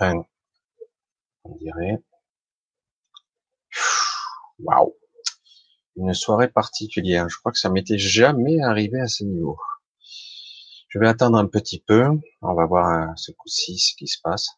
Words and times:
On 0.00 1.54
dirait. 1.56 2.02
Waouh. 4.58 4.94
Une 5.96 6.14
soirée 6.14 6.48
particulière. 6.48 7.28
Je 7.28 7.38
crois 7.38 7.52
que 7.52 7.58
ça 7.58 7.70
m'était 7.70 7.98
jamais 7.98 8.60
arrivé 8.62 9.00
à 9.00 9.08
ce 9.08 9.24
niveau. 9.24 9.58
Je 10.88 10.98
vais 10.98 11.08
attendre 11.08 11.38
un 11.38 11.46
petit 11.46 11.80
peu. 11.80 12.04
On 12.42 12.54
va 12.54 12.66
voir 12.66 12.88
euh, 12.88 13.12
ce 13.16 13.32
coup-ci 13.32 13.78
ce 13.78 13.94
qui 13.96 14.06
se 14.06 14.18
passe. 14.22 14.48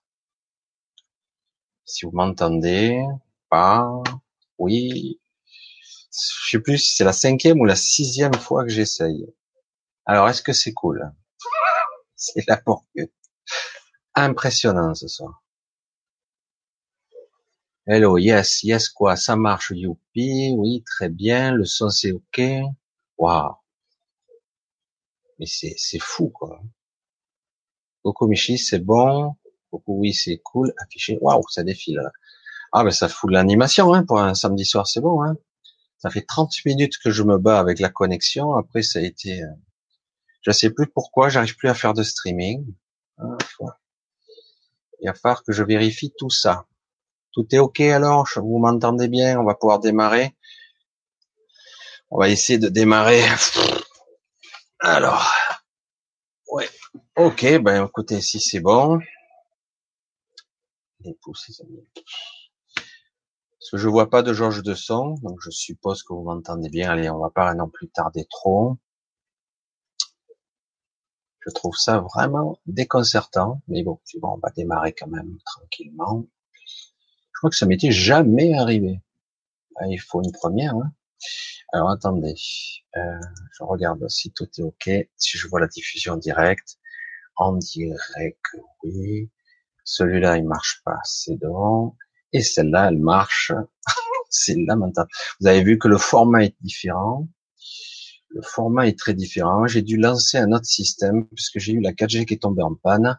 Si 1.85 2.07
vous 2.07 2.13
m'entendez, 2.13 3.05
pas, 3.51 4.03
oui. 4.59 5.21
Je 6.11 6.51
sais 6.51 6.61
plus 6.61 6.79
si 6.79 6.95
c'est 6.95 7.05
la 7.05 7.13
cinquième 7.13 7.61
ou 7.61 7.65
la 7.65 7.77
sixième 7.77 8.35
fois 8.35 8.65
que 8.65 8.71
j'essaye. 8.71 9.27
Alors, 10.07 10.29
est-ce 10.29 10.43
que 10.43 10.53
c'est 10.53 10.73
cool? 10.73 11.13
C'est 12.17 12.47
la 12.49 12.57
porte. 12.57 12.87
Impressionnant 14.17 14.95
ce 14.95 15.09
soir. 15.09 15.43
Hello, 17.87 18.17
yes, 18.19 18.63
yes 18.63 18.89
quoi, 18.89 19.17
ça 19.17 19.37
marche, 19.37 19.73
youpi, 19.75 20.55
oui, 20.57 20.83
très 20.85 21.09
bien, 21.09 21.53
le 21.53 21.65
son 21.65 21.91
c'est 21.91 22.13
ok. 22.13 22.41
Waouh. 23.19 23.55
Mais 25.39 25.47
c'est, 25.47 25.75
c'est 25.77 25.99
fou, 25.99 26.29
quoi. 26.31 26.61
Coucou 28.03 28.27
Michi, 28.27 28.59
c'est 28.59 28.79
bon. 28.79 29.35
Coucou, 29.71 29.99
oui, 30.01 30.13
c'est 30.15 30.39
cool. 30.39 30.73
Affiché. 30.79 31.19
Waouh, 31.21 31.43
ça 31.49 31.65
défile. 31.65 32.01
Ah, 32.73 32.85
ben, 32.85 32.91
ça 32.91 33.09
fout 33.09 33.31
de 33.31 33.35
l'animation, 33.35 33.95
hein, 33.95 34.05
pour 34.05 34.21
un 34.21 34.35
samedi 34.35 34.65
soir, 34.65 34.87
c'est 34.87 35.01
bon, 35.01 35.23
hein. 35.23 35.37
Ça 35.99 36.11
fait 36.11 36.23
30 36.23 36.53
minutes 36.67 36.99
que 36.99 37.11
je 37.11 37.23
me 37.23 37.39
bats 37.39 37.59
avec 37.61 37.81
la 37.81 37.89
connexion. 37.89 38.55
Après, 38.55 38.83
ça 38.83 38.99
a 38.99 39.03
été, 39.03 39.43
euh, 39.43 39.49
je 40.43 40.51
sais 40.53 40.71
plus 40.71 40.87
pourquoi, 40.89 41.29
j'arrive 41.31 41.57
plus 41.57 41.69
à 41.69 41.75
faire 41.75 41.95
de 41.95 42.03
streaming. 42.03 42.67
Ah, 43.19 43.39
Il 45.05 45.09
va 45.09 45.15
falloir 45.15 45.43
que 45.45 45.53
je 45.53 45.63
vérifie 45.63 46.15
tout 46.17 46.31
ça. 46.31 46.65
Tout 47.33 47.47
est 47.55 47.59
OK 47.59 47.81
alors? 47.81 48.27
Vous 48.37 48.59
m'entendez 48.59 49.07
bien? 49.07 49.39
On 49.39 49.45
va 49.45 49.55
pouvoir 49.55 49.79
démarrer. 49.79 50.35
On 52.11 52.19
va 52.19 52.31
essayer 52.31 52.59
de 52.59 52.71
démarrer. 52.71 53.21
Alors, 54.81 55.31
ouais. 56.53 56.71
Ok, 57.17 57.45
ben 57.61 57.85
écoutez, 57.85 58.23
si 58.23 58.41
c'est 58.41 58.61
bon. 58.61 58.99
Les 61.01 61.13
pouces, 61.21 61.49
les 61.49 61.61
amis. 61.61 61.87
Parce 62.75 63.71
que 63.73 63.77
je 63.77 63.89
vois 63.89 64.09
pas 64.09 64.23
de 64.23 64.33
Georges 64.33 64.63
de 64.63 64.75
son, 64.75 65.17
donc 65.23 65.39
je 65.43 65.51
suppose 65.51 66.03
que 66.03 66.15
vous 66.15 66.23
m'entendez 66.23 66.71
bien. 66.71 66.91
Allez, 66.91 67.11
on 67.11 67.19
va 67.19 67.29
pas 67.29 67.53
non 67.53 67.69
plus 67.69 67.91
tarder 67.91 68.25
trop. 68.31 68.79
Je 71.47 71.51
trouve 71.51 71.77
ça 71.77 72.01
vraiment 72.01 72.59
déconcertant, 72.67 73.63
mais 73.69 73.83
bon, 73.83 74.01
bon, 74.21 74.35
on 74.35 74.39
va 74.39 74.51
démarrer 74.51 74.93
quand 74.93 75.09
même 75.09 75.37
tranquillement 75.45 76.27
crois 77.45 77.51
que 77.51 77.57
ça 77.57 77.67
m'était 77.67 77.93
jamais 77.93 78.55
arrivé. 78.55 79.03
Ah, 79.77 79.87
il 79.87 79.99
faut 79.99 80.23
une 80.23 80.33
première. 80.33 80.75
Hein. 80.77 80.95
Alors 81.75 81.91
attendez, 81.91 82.35
euh, 82.97 83.21
je 83.53 83.65
regarde 83.65 84.09
si 84.09 84.33
tout 84.33 84.49
est 84.57 84.63
ok, 84.63 84.89
si 85.19 85.37
je 85.37 85.47
vois 85.49 85.61
la 85.61 85.67
diffusion 85.67 86.17
directe. 86.17 86.79
On 87.37 87.57
dirait 87.57 88.39
que 88.43 88.57
oui. 88.85 89.31
Celui-là, 89.85 90.39
il 90.39 90.47
marche 90.47 90.81
pas, 90.87 90.99
c'est 91.05 91.37
bon. 91.37 91.95
Et 92.33 92.41
celle-là, 92.41 92.89
elle 92.89 92.99
marche. 92.99 93.53
c'est 94.31 94.57
lamentable. 94.57 95.11
Vous 95.39 95.47
avez 95.47 95.63
vu 95.63 95.79
que 95.79 95.89
le 95.89 95.99
format 95.99 96.45
est 96.45 96.57
différent. 96.63 97.29
Le 98.35 98.43
format 98.43 98.89
est 98.89 98.99
très 98.99 99.15
différent. 99.15 99.69
J'ai 99.69 99.83
dû 99.83 99.97
lancer 99.97 100.39
un 100.39 100.51
autre 100.51 100.67
système 100.67 101.25
puisque 101.29 101.61
j'ai 101.61 101.73
eu 101.73 101.81
la 101.81 101.93
4G 101.93 102.27
qui 102.27 102.35
est 102.35 102.43
tombée 102.43 102.65
en 102.65 102.75
panne. 102.75 103.17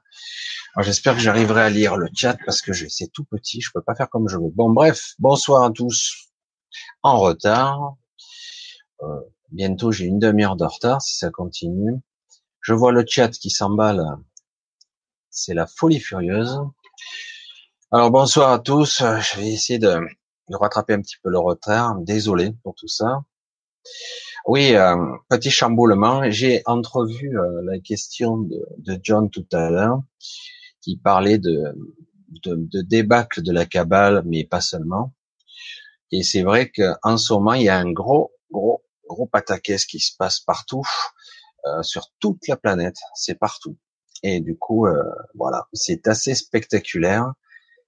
Alors 0.75 0.85
j'espère 0.85 1.15
que 1.15 1.21
j'arriverai 1.21 1.61
à 1.61 1.69
lire 1.69 1.95
le 1.95 2.09
chat 2.13 2.37
parce 2.45 2.61
que 2.61 2.73
c'est 2.73 3.07
tout 3.13 3.23
petit, 3.23 3.61
je 3.61 3.71
peux 3.73 3.81
pas 3.81 3.95
faire 3.95 4.09
comme 4.09 4.27
je 4.27 4.35
veux. 4.35 4.49
Bon 4.49 4.69
bref, 4.69 5.13
bonsoir 5.17 5.63
à 5.63 5.71
tous. 5.71 6.27
En 7.01 7.17
retard. 7.19 7.95
Euh, 9.03 9.21
bientôt 9.51 9.93
j'ai 9.93 10.03
une 10.03 10.19
demi-heure 10.19 10.57
de 10.57 10.65
retard 10.65 11.01
si 11.01 11.17
ça 11.17 11.29
continue. 11.29 11.93
Je 12.59 12.73
vois 12.73 12.91
le 12.91 13.05
chat 13.07 13.29
qui 13.29 13.49
s'emballe. 13.49 14.03
C'est 15.29 15.53
la 15.53 15.65
folie 15.65 16.01
furieuse. 16.01 16.59
Alors 17.89 18.11
bonsoir 18.11 18.51
à 18.51 18.59
tous. 18.59 18.99
Je 18.99 19.39
vais 19.39 19.47
essayer 19.47 19.79
de, 19.79 19.97
rattraper 20.49 20.93
un 20.93 21.01
petit 21.01 21.15
peu 21.23 21.29
le 21.29 21.39
retard. 21.39 21.95
Désolé 21.99 22.51
pour 22.63 22.75
tout 22.75 22.89
ça. 22.89 23.23
Oui, 24.45 24.75
euh, 24.75 24.95
petit 25.27 25.49
chamboulement. 25.49 26.29
J'ai 26.29 26.61
entrevu 26.65 27.37
euh, 27.37 27.61
la 27.63 27.79
question 27.79 28.37
de, 28.37 28.99
John 29.01 29.29
tout 29.29 29.47
à 29.51 29.71
l'heure 29.71 30.01
qui 30.81 30.97
parlait 30.97 31.39
de, 31.39 31.75
de, 32.43 32.55
de 32.55 32.81
débâcle 32.81 33.41
de 33.41 33.51
la 33.51 33.65
cabale, 33.65 34.21
mais 34.25 34.43
pas 34.43 34.61
seulement. 34.61 35.13
Et 36.11 36.21
c'est 36.21 36.43
vrai 36.43 36.71
qu'en 36.71 37.17
ce 37.17 37.33
moment, 37.33 37.53
il 37.53 37.63
y 37.63 37.69
a 37.69 37.77
un 37.77 37.91
gros, 37.91 38.33
gros, 38.51 38.83
gros 39.09 39.25
pataquès 39.25 39.83
qui 39.85 39.99
se 39.99 40.15
passe 40.15 40.39
partout, 40.39 40.83
euh, 41.65 41.81
sur 41.81 42.11
toute 42.19 42.47
la 42.47 42.55
planète, 42.55 42.97
c'est 43.15 43.39
partout. 43.39 43.77
Et 44.21 44.39
du 44.39 44.57
coup, 44.57 44.87
voilà, 45.35 45.67
c'est 45.73 46.07
assez 46.07 46.33
spectaculaire. 46.33 47.33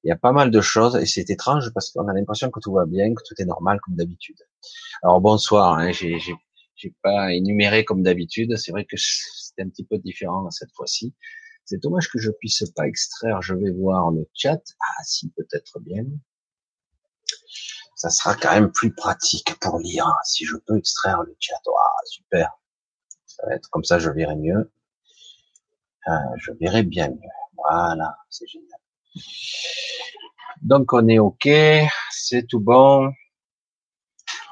Il 0.04 0.10
y 0.10 0.12
a 0.12 0.16
pas 0.16 0.32
mal 0.32 0.52
de 0.52 0.62
choses 0.62 0.96
et 0.96 1.06
c'est 1.06 1.30
étrange 1.30 1.72
parce 1.74 1.92
qu'on 1.92 2.08
a 2.08 2.14
l'impression 2.14 2.50
que 2.52 2.60
tout 2.60 2.72
va 2.72 2.86
bien, 2.86 3.14
que 3.14 3.24
tout 3.28 3.36
est 3.40 3.46
normal 3.46 3.80
comme 3.82 3.96
d'habitude. 3.96 4.38
Alors 5.04 5.20
bonsoir, 5.22 5.74
hein, 5.74 5.92
j'ai, 5.92 6.18
j'ai 6.20 6.96
pas 7.02 7.34
énuméré 7.34 7.84
comme 7.84 8.04
d'habitude. 8.04 8.56
C'est 8.58 8.72
vrai 8.72 8.86
que 8.86 8.96
c'est 8.98 9.60
un 9.62 9.70
petit 9.70 9.86
peu 9.86 9.98
différent 9.98 10.50
cette 10.52 10.72
fois-ci. 10.74 11.14
C'est 11.66 11.82
dommage 11.82 12.10
que 12.10 12.20
je 12.20 12.32
puisse 12.32 12.64
pas 12.76 12.88
extraire. 12.88 13.42
Je 13.42 13.54
vais 13.54 13.72
voir 13.72 14.12
le 14.12 14.26
chat. 14.34 14.62
Ah, 14.80 15.04
si, 15.04 15.30
peut-être 15.32 15.80
bien. 15.82 16.06
Ça 17.96 18.10
sera 18.10 18.36
quand 18.36 18.54
même 18.54 18.72
plus 18.72 18.94
pratique 18.94 19.60
pour 19.60 19.80
lire. 19.80 20.08
Si 20.24 20.46
je 20.46 20.56
peux 20.56 20.78
extraire 20.78 21.24
le 21.24 21.36
chat. 21.40 21.60
Ah, 21.68 22.06
super. 22.06 22.52
Ça 23.26 23.46
va 23.48 23.56
être 23.56 23.70
comme 23.70 23.84
ça, 23.84 24.00
je 24.00 24.10
verrai 24.10 24.36
mieux. 24.36 24.72
Euh, 26.08 26.12
je 26.38 26.52
verrai 26.62 26.84
bien 26.84 27.10
mieux. 27.10 27.30
Voilà, 27.56 28.16
c'est 28.30 28.48
génial. 28.48 28.80
Donc 30.62 30.94
on 30.94 31.08
est 31.08 31.20
ok, 31.20 31.48
c'est 32.12 32.48
tout 32.48 32.60
bon. 32.60 33.12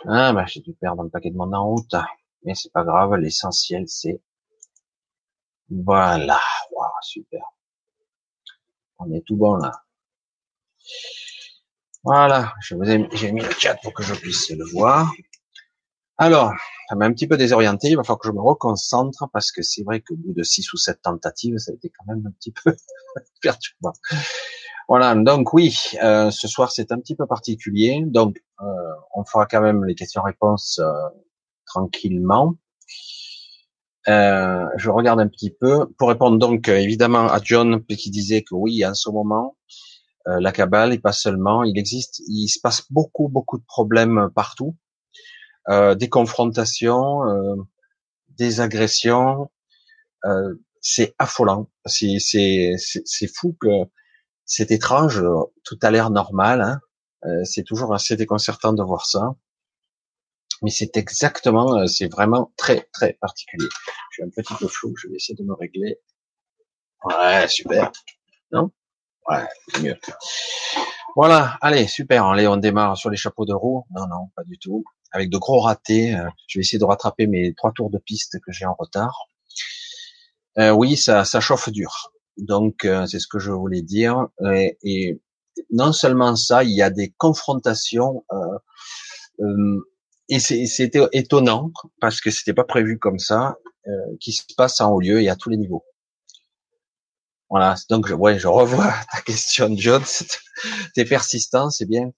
Ah 0.07 0.33
bah 0.33 0.45
j'ai 0.45 0.61
dû 0.61 0.73
perdre 0.73 1.03
un 1.03 1.09
paquet 1.09 1.31
de 1.31 1.37
monde 1.37 1.55
en 1.55 1.65
route, 1.67 1.95
mais 2.43 2.55
c'est 2.55 2.71
pas 2.71 2.83
grave. 2.83 3.15
L'essentiel 3.15 3.85
c'est 3.87 4.21
voilà 5.69 6.39
super. 7.01 7.43
On 8.99 9.11
est 9.11 9.21
tout 9.25 9.35
bon 9.35 9.55
là. 9.55 9.71
Voilà, 12.03 12.53
j'ai 12.61 13.31
mis 13.31 13.41
le 13.41 13.51
chat 13.51 13.75
pour 13.81 13.91
que 13.93 14.03
je 14.03 14.13
puisse 14.13 14.51
le 14.51 14.63
voir. 14.71 15.11
Alors, 16.17 16.53
ça 16.87 16.95
m'a 16.95 17.05
un 17.05 17.11
petit 17.11 17.27
peu 17.27 17.35
désorienté, 17.35 17.89
il 17.89 17.97
va 17.97 18.03
falloir 18.03 18.19
que 18.19 18.27
je 18.29 18.33
me 18.33 18.41
reconcentre 18.41 19.27
parce 19.33 19.51
que 19.51 19.61
c'est 19.61 19.83
vrai 19.83 19.99
qu'au 19.99 20.15
bout 20.15 20.33
de 20.33 20.43
six 20.43 20.71
ou 20.71 20.77
sept 20.77 21.01
tentatives, 21.01 21.57
ça 21.57 21.71
a 21.71 21.75
été 21.75 21.89
quand 21.89 22.05
même 22.07 22.25
un 22.25 22.31
petit 22.31 22.51
peu 22.51 22.73
perturbant. 23.41 23.93
Voilà, 24.87 25.15
donc 25.15 25.51
oui, 25.53 25.77
euh, 26.03 26.31
ce 26.31 26.47
soir 26.47 26.71
c'est 26.71 26.91
un 26.91 26.99
petit 26.99 27.15
peu 27.15 27.25
particulier, 27.25 28.01
donc 28.05 28.37
euh, 28.61 28.65
on 29.15 29.25
fera 29.25 29.45
quand 29.45 29.61
même 29.61 29.83
les 29.83 29.95
questions-réponses 29.95 30.79
euh, 30.79 30.91
tranquillement. 31.65 32.55
Euh, 34.07 34.67
je 34.77 34.91
regarde 34.91 35.19
un 35.19 35.27
petit 35.27 35.49
peu 35.49 35.87
pour 35.97 36.09
répondre 36.09 36.37
donc 36.37 36.69
évidemment 36.69 37.27
à 37.27 37.39
John 37.43 37.83
qui 37.83 38.11
disait 38.11 38.43
que 38.43 38.53
oui, 38.53 38.85
en 38.85 38.93
ce 38.93 39.09
moment, 39.09 39.57
la 40.27 40.51
cabale 40.51 40.93
et 40.93 40.99
pas 40.99 41.11
seulement, 41.11 41.63
il 41.63 41.77
existe, 41.77 42.21
il 42.27 42.47
se 42.47 42.59
passe 42.59 42.83
beaucoup 42.91 43.27
beaucoup 43.27 43.57
de 43.57 43.65
problèmes 43.65 44.29
partout, 44.33 44.75
des 45.69 46.09
confrontations, 46.09 47.21
des 48.29 48.61
agressions, 48.61 49.49
c'est 50.81 51.15
affolant, 51.19 51.69
c'est 51.85 52.27
fou 53.33 53.55
que 53.59 53.67
c'est 54.45 54.71
étrange, 54.71 55.23
tout 55.63 55.77
a 55.81 55.91
l'air 55.91 56.09
normal, 56.11 56.61
hein, 57.23 57.43
c'est 57.43 57.63
toujours 57.63 57.93
assez 57.93 58.15
déconcertant 58.15 58.73
de 58.73 58.83
voir 58.83 59.05
ça 59.05 59.35
mais 60.61 60.69
c'est 60.69 60.97
exactement, 60.97 61.77
euh, 61.77 61.87
c'est 61.87 62.07
vraiment 62.11 62.51
très 62.57 62.87
très 62.93 63.13
particulier. 63.13 63.67
Je 64.11 64.15
suis 64.15 64.23
un 64.23 64.29
petit 64.29 64.53
peu 64.55 64.67
flou, 64.67 64.95
je 64.97 65.07
vais 65.07 65.15
essayer 65.15 65.35
de 65.35 65.43
me 65.43 65.53
régler. 65.53 65.99
Ouais, 67.03 67.47
super. 67.47 67.91
Non? 68.51 68.71
Ouais, 69.27 69.45
mieux. 69.81 69.97
Voilà, 71.15 71.57
allez, 71.61 71.87
super. 71.87 72.25
Allez, 72.25 72.47
on 72.47 72.57
démarre 72.57 72.97
sur 72.97 73.09
les 73.09 73.17
chapeaux 73.17 73.45
de 73.45 73.53
roue. 73.53 73.85
Non, 73.95 74.07
non, 74.07 74.29
pas 74.35 74.43
du 74.43 74.57
tout. 74.57 74.83
Avec 75.11 75.29
de 75.29 75.37
gros 75.37 75.61
ratés. 75.61 76.15
Euh, 76.15 76.27
je 76.47 76.59
vais 76.59 76.61
essayer 76.61 76.79
de 76.79 76.85
rattraper 76.85 77.27
mes 77.27 77.53
trois 77.53 77.71
tours 77.71 77.89
de 77.89 77.97
piste 77.97 78.39
que 78.45 78.51
j'ai 78.51 78.65
en 78.65 78.75
retard. 78.77 79.27
Euh, 80.57 80.71
oui, 80.71 80.97
ça, 80.97 81.25
ça 81.25 81.39
chauffe 81.39 81.69
dur. 81.69 82.11
Donc, 82.37 82.85
euh, 82.85 83.05
c'est 83.05 83.19
ce 83.19 83.27
que 83.27 83.39
je 83.39 83.51
voulais 83.51 83.81
dire. 83.81 84.27
Et, 84.53 84.77
et, 84.83 85.21
non 85.71 85.93
seulement 85.93 86.35
ça, 86.35 86.63
il 86.63 86.71
y 86.71 86.81
a 86.81 86.89
des 86.89 87.13
confrontations 87.17 88.25
euh, 89.39 89.79
et 90.29 90.39
c'était 90.39 91.01
étonnant 91.13 91.71
parce 92.01 92.19
que 92.19 92.31
c'était 92.31 92.53
pas 92.53 92.63
prévu 92.63 92.97
comme 92.97 93.19
ça, 93.19 93.57
euh, 93.87 93.91
qui 94.19 94.31
se 94.31 94.43
passe 94.57 94.81
en 94.81 94.91
haut 94.91 94.99
lieu 94.99 95.21
et 95.21 95.29
à 95.29 95.35
tous 95.35 95.49
les 95.49 95.57
niveaux. 95.57 95.85
Voilà, 97.49 97.75
donc 97.89 98.09
ouais, 98.09 98.39
je 98.39 98.47
revois 98.47 98.91
ta 99.11 99.21
question, 99.21 99.69
John. 99.77 100.03
T'es 100.95 101.05
persistant, 101.05 101.69
c'est 101.69 101.85
bien. 101.85 102.11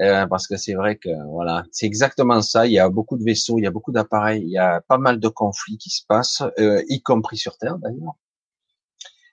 Euh, 0.00 0.26
parce 0.26 0.46
que 0.46 0.56
c'est 0.56 0.74
vrai 0.74 0.96
que 0.96 1.10
voilà, 1.26 1.64
c'est 1.72 1.86
exactement 1.86 2.40
ça. 2.40 2.66
Il 2.66 2.72
y 2.72 2.78
a 2.78 2.88
beaucoup 2.88 3.18
de 3.18 3.24
vaisseaux, 3.24 3.58
il 3.58 3.64
y 3.64 3.66
a 3.66 3.70
beaucoup 3.70 3.92
d'appareils, 3.92 4.42
il 4.42 4.50
y 4.50 4.58
a 4.58 4.80
pas 4.80 4.96
mal 4.96 5.20
de 5.20 5.28
conflits 5.28 5.76
qui 5.76 5.90
se 5.90 6.06
passent, 6.06 6.42
euh, 6.58 6.82
y 6.88 7.02
compris 7.02 7.36
sur 7.36 7.58
Terre 7.58 7.76
d'ailleurs. 7.78 8.14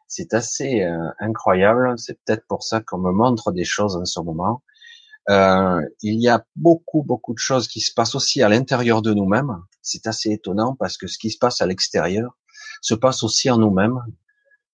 C'est 0.08 0.34
assez 0.34 0.84
euh, 0.84 1.10
incroyable. 1.20 1.98
C'est 1.98 2.20
peut-être 2.24 2.46
pour 2.48 2.64
ça 2.64 2.82
qu'on 2.82 2.98
me 2.98 3.12
montre 3.12 3.52
des 3.52 3.66
choses 3.66 3.96
en 3.96 4.06
ce 4.06 4.20
moment. 4.20 4.64
Euh, 5.30 5.82
il 6.02 6.22
y 6.22 6.30
a 6.30 6.46
beaucoup, 6.56 7.04
beaucoup 7.04 7.34
de 7.34 7.40
choses 7.40 7.68
qui 7.68 7.82
se 7.82 7.94
passent 7.94 8.16
aussi 8.16 8.42
à 8.42 8.50
l'intérieur 8.50 9.02
de 9.02 9.14
nous-mêmes. 9.14 9.62
C'est 9.82 10.08
assez 10.08 10.32
étonnant 10.32 10.76
parce 10.76 10.98
que 10.98 11.08
ce 11.08 11.18
qui 11.18 11.32
se 11.32 11.38
passe 11.38 11.62
à 11.62 11.66
l'extérieur 11.66 12.38
se 12.82 12.96
passe 12.96 13.24
aussi 13.24 13.50
en 13.50 13.58
nous-mêmes. 13.58 14.00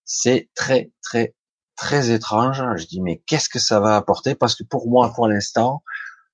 C'est 0.06 0.50
très, 0.54 0.92
très, 1.02 1.34
très 1.76 2.12
étrange. 2.12 2.64
Je 2.78 2.86
dis 2.86 3.02
mais 3.02 3.22
qu'est-ce 3.26 3.50
que 3.50 3.60
ça 3.60 3.80
va 3.80 3.96
apporter? 3.96 4.36
Parce 4.36 4.56
que 4.56 4.64
pour 4.64 4.90
moi, 4.90 5.12
pour 5.14 5.28
l'instant, 5.28 5.84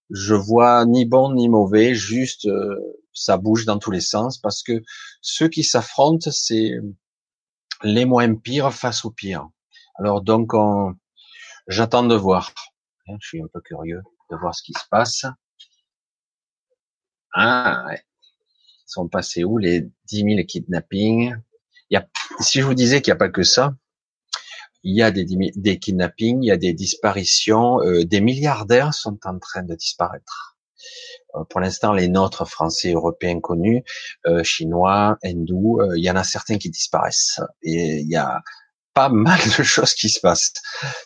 je 0.10 0.34
vois 0.34 0.86
ni 0.86 1.06
bon 1.06 1.34
ni 1.34 1.50
mauvais, 1.50 1.94
juste 1.94 2.46
euh, 2.46 2.76
ça 3.14 3.38
bouge 3.38 3.66
dans 3.66 3.78
tous 3.80 3.92
les 3.92 4.02
sens 4.02 4.38
parce 4.38 4.64
que 4.64 4.82
ceux 5.22 5.50
qui 5.50 5.64
s'affrontent, 5.64 6.32
c'est 6.32 6.72
les 7.84 8.06
moins 8.06 8.34
pires 8.36 8.74
face 8.74 9.06
aux 9.06 9.12
pires. 9.12 9.48
Alors 9.96 10.22
donc, 10.22 10.52
j'attends 11.68 12.04
de 12.04 12.16
voir. 12.16 12.54
Hein, 13.08 13.18
je 13.22 13.28
suis 13.28 13.42
un 13.42 13.48
peu 13.54 13.62
curieux 13.62 14.02
de 14.32 14.36
voir 14.38 14.56
ce 14.56 14.64
qui 14.64 14.74
se 14.74 14.88
passe. 14.90 15.26
Ah, 17.34 17.86
ouais. 17.88 18.02
Ils 18.88 18.92
sont 18.92 19.08
passés 19.08 19.44
où 19.44 19.58
les 19.58 19.82
10 20.06 20.24
000 20.24 20.46
kidnappings? 20.48 21.36
Il 21.90 21.96
y 21.96 21.98
a, 21.98 22.08
Si 22.40 22.62
je 22.62 22.66
vous 22.66 22.74
disais 22.74 23.02
qu'il 23.02 23.12
n'y 23.12 23.16
a 23.16 23.20
pas 23.20 23.30
que 23.30 23.44
ça, 23.44 23.76
il 24.84 24.96
y 24.96 25.02
a 25.02 25.12
des, 25.12 25.26
des 25.56 25.80
kidnappings, 25.80 26.44
il 26.44 26.48
y 26.48 26.52
a 26.52 26.58
des 26.58 26.74
disparitions, 26.74 27.82
euh, 27.82 28.06
des 28.06 28.22
milliardaires 28.22 28.94
sont 28.94 29.18
en 29.26 29.38
train 29.40 29.64
de 29.64 29.76
disparaître. 29.76 30.58
Euh, 31.36 31.44
pour 31.50 31.60
l'instant, 31.60 31.94
les 31.94 32.08
nôtres, 32.08 32.48
français, 32.48 32.94
européens 32.94 33.40
connus, 33.40 33.84
euh, 34.26 34.44
chinois, 34.44 35.18
hindous, 35.24 35.80
il 35.96 36.04
y 36.04 36.10
en 36.10 36.16
a 36.16 36.24
certains 36.24 36.58
qui 36.58 36.70
disparaissent. 36.70 37.42
Et 37.62 38.00
il 38.00 38.10
y 38.10 38.16
a 38.16 38.42
pas 38.94 39.10
mal 39.10 39.40
de 39.58 39.64
choses 39.64 39.94
qui 39.94 40.10
se 40.10 40.20
passent. 40.20 40.54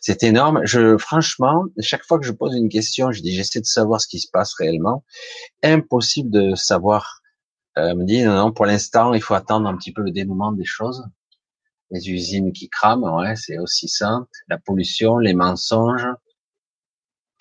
C'est 0.01 0.23
énorme. 0.23 0.61
Je, 0.63 0.97
franchement, 0.97 1.65
chaque 1.79 2.05
fois 2.05 2.19
que 2.19 2.25
je 2.25 2.31
pose 2.31 2.55
une 2.55 2.69
question, 2.69 3.11
je 3.11 3.21
dis, 3.21 3.33
j'essaie 3.33 3.59
de 3.59 3.65
savoir 3.65 4.01
ce 4.01 4.07
qui 4.07 4.19
se 4.19 4.27
passe 4.31 4.53
réellement. 4.55 5.03
Impossible 5.63 6.31
de 6.31 6.55
savoir. 6.55 7.21
Euh, 7.77 7.95
me 7.95 8.05
dit, 8.05 8.21
non, 8.23 8.35
non, 8.35 8.51
pour 8.51 8.67
l'instant, 8.67 9.15
il 9.15 9.21
faut 9.21 9.33
attendre 9.33 9.67
un 9.67 9.75
petit 9.75 9.91
peu 9.91 10.03
le 10.03 10.11
dénouement 10.11 10.51
des 10.51 10.65
choses 10.65 11.03
les 11.91 12.09
usines 12.09 12.51
qui 12.51 12.69
crament, 12.69 13.03
ouais, 13.03 13.35
c'est 13.35 13.57
aussi 13.57 13.87
ça, 13.87 14.25
la 14.47 14.57
pollution, 14.57 15.17
les 15.17 15.33
mensonges, 15.33 16.07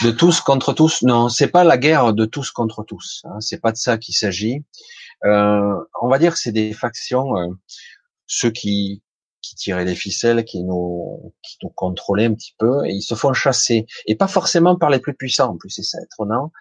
de 0.03 0.11
tous 0.11 0.41
contre 0.41 0.73
tous. 0.73 1.03
Non, 1.03 1.29
c'est 1.29 1.49
pas 1.49 1.65
la 1.65 1.79
guerre 1.79 2.13
de 2.13 2.25
tous 2.25 2.51
contre 2.51 2.83
tous. 2.83 3.23
Hein, 3.25 3.41
c'est 3.41 3.61
pas 3.61 3.73
de 3.73 3.77
ça 3.77 3.99
qu'il 3.99 4.15
s'agit. 4.15 4.65
Euh, 5.25 5.75
on 6.01 6.09
va 6.09 6.19
dire 6.19 6.33
que 6.33 6.39
c'est 6.39 6.53
des 6.53 6.73
factions, 6.73 7.37
euh, 7.37 7.49
ceux 8.27 8.51
qui 8.51 9.03
qui 9.41 9.57
tiraient 9.57 9.85
les 9.85 9.97
ficelles, 9.97 10.45
qui 10.45 10.63
nous 10.63 11.35
qui 11.43 11.59
nous 11.63 11.71
contrôlaient 11.71 12.27
un 12.27 12.35
petit 12.35 12.55
peu, 12.59 12.87
et 12.87 12.93
ils 12.93 13.03
se 13.03 13.15
font 13.15 13.33
chasser. 13.33 13.87
Et 14.07 14.17
pas 14.17 14.29
forcément 14.29 14.77
par 14.77 14.91
les 14.91 15.01
plus 15.01 15.15
puissants. 15.15 15.51
En 15.51 15.57
plus, 15.57 15.71
c'est 15.71 15.83
ça 15.83 15.99
étonnant. 16.03 16.53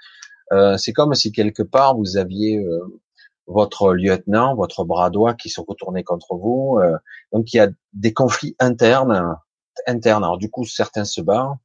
Euh, 0.51 0.77
c'est 0.77 0.93
comme 0.93 1.13
si 1.13 1.31
quelque 1.31 1.63
part 1.63 1.95
vous 1.95 2.17
aviez 2.17 2.57
euh, 2.57 3.01
votre 3.47 3.93
lieutenant, 3.93 4.55
votre 4.55 4.83
bras 4.83 5.09
droit 5.09 5.33
qui 5.33 5.49
sont 5.49 5.65
retournés 5.67 6.03
contre 6.03 6.35
vous. 6.35 6.79
Euh, 6.81 6.97
donc 7.31 7.53
il 7.53 7.57
y 7.57 7.59
a 7.59 7.69
des 7.93 8.13
conflits 8.13 8.55
internes, 8.59 9.35
internes. 9.87 10.23
Alors 10.23 10.37
du 10.37 10.49
coup, 10.49 10.65
certains 10.65 11.05
se 11.05 11.21
barrent, 11.21 11.57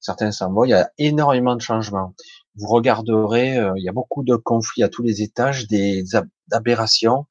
certains 0.00 0.32
s'en 0.32 0.52
vont. 0.52 0.64
Il 0.64 0.70
y 0.70 0.74
a 0.74 0.90
énormément 0.98 1.56
de 1.56 1.62
changements. 1.62 2.14
Vous 2.56 2.68
regarderez, 2.68 3.58
euh, 3.58 3.72
il 3.76 3.84
y 3.84 3.88
a 3.88 3.92
beaucoup 3.92 4.22
de 4.22 4.36
conflits 4.36 4.82
à 4.82 4.88
tous 4.88 5.02
les 5.02 5.22
étages, 5.22 5.66
des 5.66 6.04
aberrations. 6.52 7.26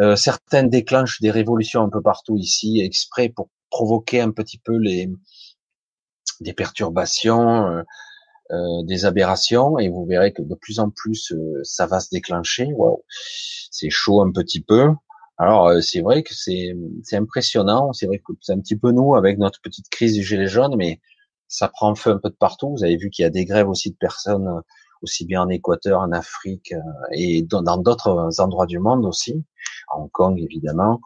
Euh, 0.00 0.16
certains 0.16 0.62
déclenchent 0.62 1.20
des 1.20 1.30
révolutions 1.30 1.82
un 1.82 1.90
peu 1.90 2.00
partout 2.00 2.36
ici, 2.36 2.80
exprès 2.80 3.28
pour 3.28 3.48
provoquer 3.70 4.20
un 4.20 4.30
petit 4.30 4.58
peu 4.58 4.76
les 4.76 5.10
des 6.40 6.52
perturbations. 6.52 7.84
Euh, 8.50 8.82
des 8.82 9.06
aberrations 9.06 9.78
et 9.78 9.88
vous 9.88 10.04
verrez 10.04 10.32
que 10.32 10.42
de 10.42 10.54
plus 10.56 10.80
en 10.80 10.90
plus 10.90 11.32
euh, 11.32 11.60
ça 11.62 11.86
va 11.86 12.00
se 12.00 12.08
déclencher. 12.10 12.66
Wow. 12.74 13.04
C'est 13.70 13.88
chaud 13.88 14.20
un 14.20 14.32
petit 14.32 14.60
peu. 14.60 14.90
Alors 15.38 15.68
euh, 15.68 15.80
c'est 15.80 16.00
vrai 16.00 16.22
que 16.22 16.34
c'est 16.34 16.74
impressionnant. 17.12 17.92
C'est 17.92 18.06
vrai 18.06 18.18
que 18.18 18.32
c'est 18.40 18.52
un 18.52 18.60
petit 18.60 18.76
peu 18.76 18.90
nous 18.90 19.14
avec 19.14 19.38
notre 19.38 19.60
petite 19.62 19.88
crise 19.88 20.14
du 20.14 20.24
gilet 20.24 20.48
jaune, 20.48 20.74
mais 20.76 21.00
ça 21.48 21.68
prend 21.68 21.94
feu 21.94 22.10
un 22.10 22.18
peu 22.18 22.30
de 22.30 22.34
partout. 22.34 22.70
Vous 22.72 22.84
avez 22.84 22.96
vu 22.96 23.10
qu'il 23.10 23.22
y 23.22 23.26
a 23.26 23.30
des 23.30 23.44
grèves 23.44 23.68
aussi 23.68 23.92
de 23.92 23.96
personnes 23.96 24.60
aussi 25.02 25.24
bien 25.24 25.42
en 25.42 25.48
Équateur, 25.48 26.00
en 26.00 26.12
Afrique 26.12 26.74
et 27.12 27.42
dans 27.42 27.78
d'autres 27.78 28.40
endroits 28.40 28.66
du 28.66 28.80
monde 28.80 29.06
aussi, 29.06 29.44
à 29.88 29.98
Hong 29.98 30.10
Kong 30.10 30.38
évidemment. 30.38 31.00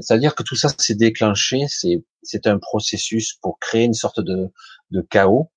C'est-à-dire 0.00 0.34
que 0.34 0.42
tout 0.44 0.56
ça 0.56 0.68
s'est 0.78 0.94
déclenché, 0.94 1.66
c'est 1.68 2.04
c'est 2.22 2.46
un 2.46 2.58
processus 2.58 3.34
pour 3.42 3.58
créer 3.58 3.84
une 3.84 3.94
sorte 3.94 4.20
de 4.20 4.50
de 4.92 5.00
chaos 5.02 5.50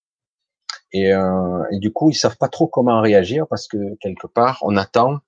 et, 0.91 1.13
euh, 1.13 1.63
du 1.73 1.91
coup, 1.91 2.09
ils 2.09 2.15
savent 2.15 2.37
pas 2.37 2.47
trop 2.47 2.67
comment 2.67 3.01
réagir 3.01 3.45
parce 3.47 3.67
que 3.67 3.95
quelque 4.01 4.27
part, 4.27 4.59
on 4.61 4.77
attend 4.77 5.19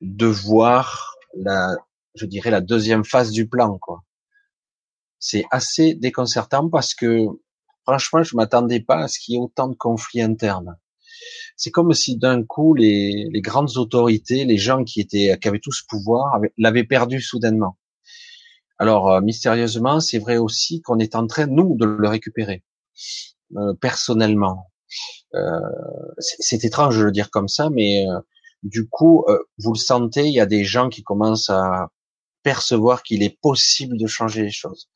de 0.00 0.26
voir 0.26 1.16
la, 1.36 1.76
je 2.14 2.26
dirais 2.26 2.50
la 2.50 2.60
deuxième 2.60 3.04
phase 3.04 3.30
du 3.30 3.48
plan, 3.48 3.78
quoi. 3.78 4.02
C'est 5.18 5.44
assez 5.50 5.94
déconcertant 5.94 6.68
parce 6.70 6.94
que 6.94 7.26
franchement, 7.84 8.22
je 8.22 8.36
m'attendais 8.36 8.80
pas 8.80 9.02
à 9.02 9.08
ce 9.08 9.18
qu'il 9.18 9.34
y 9.34 9.36
ait 9.36 9.40
autant 9.40 9.68
de 9.68 9.74
conflits 9.74 10.22
internes. 10.22 10.76
C'est 11.56 11.70
comme 11.70 11.92
si 11.92 12.16
d'un 12.16 12.42
coup 12.42 12.72
les, 12.74 13.28
les, 13.30 13.40
grandes 13.42 13.76
autorités, 13.76 14.46
les 14.46 14.56
gens 14.56 14.82
qui 14.84 15.00
étaient, 15.00 15.36
qui 15.38 15.48
avaient 15.48 15.58
tout 15.58 15.72
ce 15.72 15.82
pouvoir, 15.86 16.40
l'avaient 16.56 16.84
perdu 16.84 17.20
soudainement. 17.20 17.76
Alors 18.78 19.10
euh, 19.10 19.20
mystérieusement, 19.20 20.00
c'est 20.00 20.18
vrai 20.18 20.38
aussi 20.38 20.80
qu'on 20.80 20.98
est 20.98 21.14
en 21.14 21.26
train 21.26 21.46
nous 21.46 21.76
de 21.76 21.84
le 21.84 22.08
récupérer 22.08 22.64
euh, 23.56 23.74
personnellement. 23.74 24.69
Euh, 25.34 25.60
c'est 26.18 26.64
étrange 26.64 26.98
de 26.98 27.04
le 27.04 27.12
dire 27.12 27.30
comme 27.30 27.48
ça, 27.48 27.70
mais 27.70 28.06
euh, 28.08 28.18
du 28.62 28.88
coup, 28.88 29.24
euh, 29.28 29.38
vous 29.58 29.72
le 29.72 29.78
sentez, 29.78 30.26
il 30.26 30.34
y 30.34 30.40
a 30.40 30.46
des 30.46 30.64
gens 30.64 30.88
qui 30.88 31.02
commencent 31.02 31.50
à 31.50 31.88
percevoir 32.42 33.02
qu'il 33.02 33.22
est 33.22 33.38
possible 33.40 33.98
de 33.98 34.06
changer 34.06 34.42
les 34.42 34.50
choses. 34.50 34.88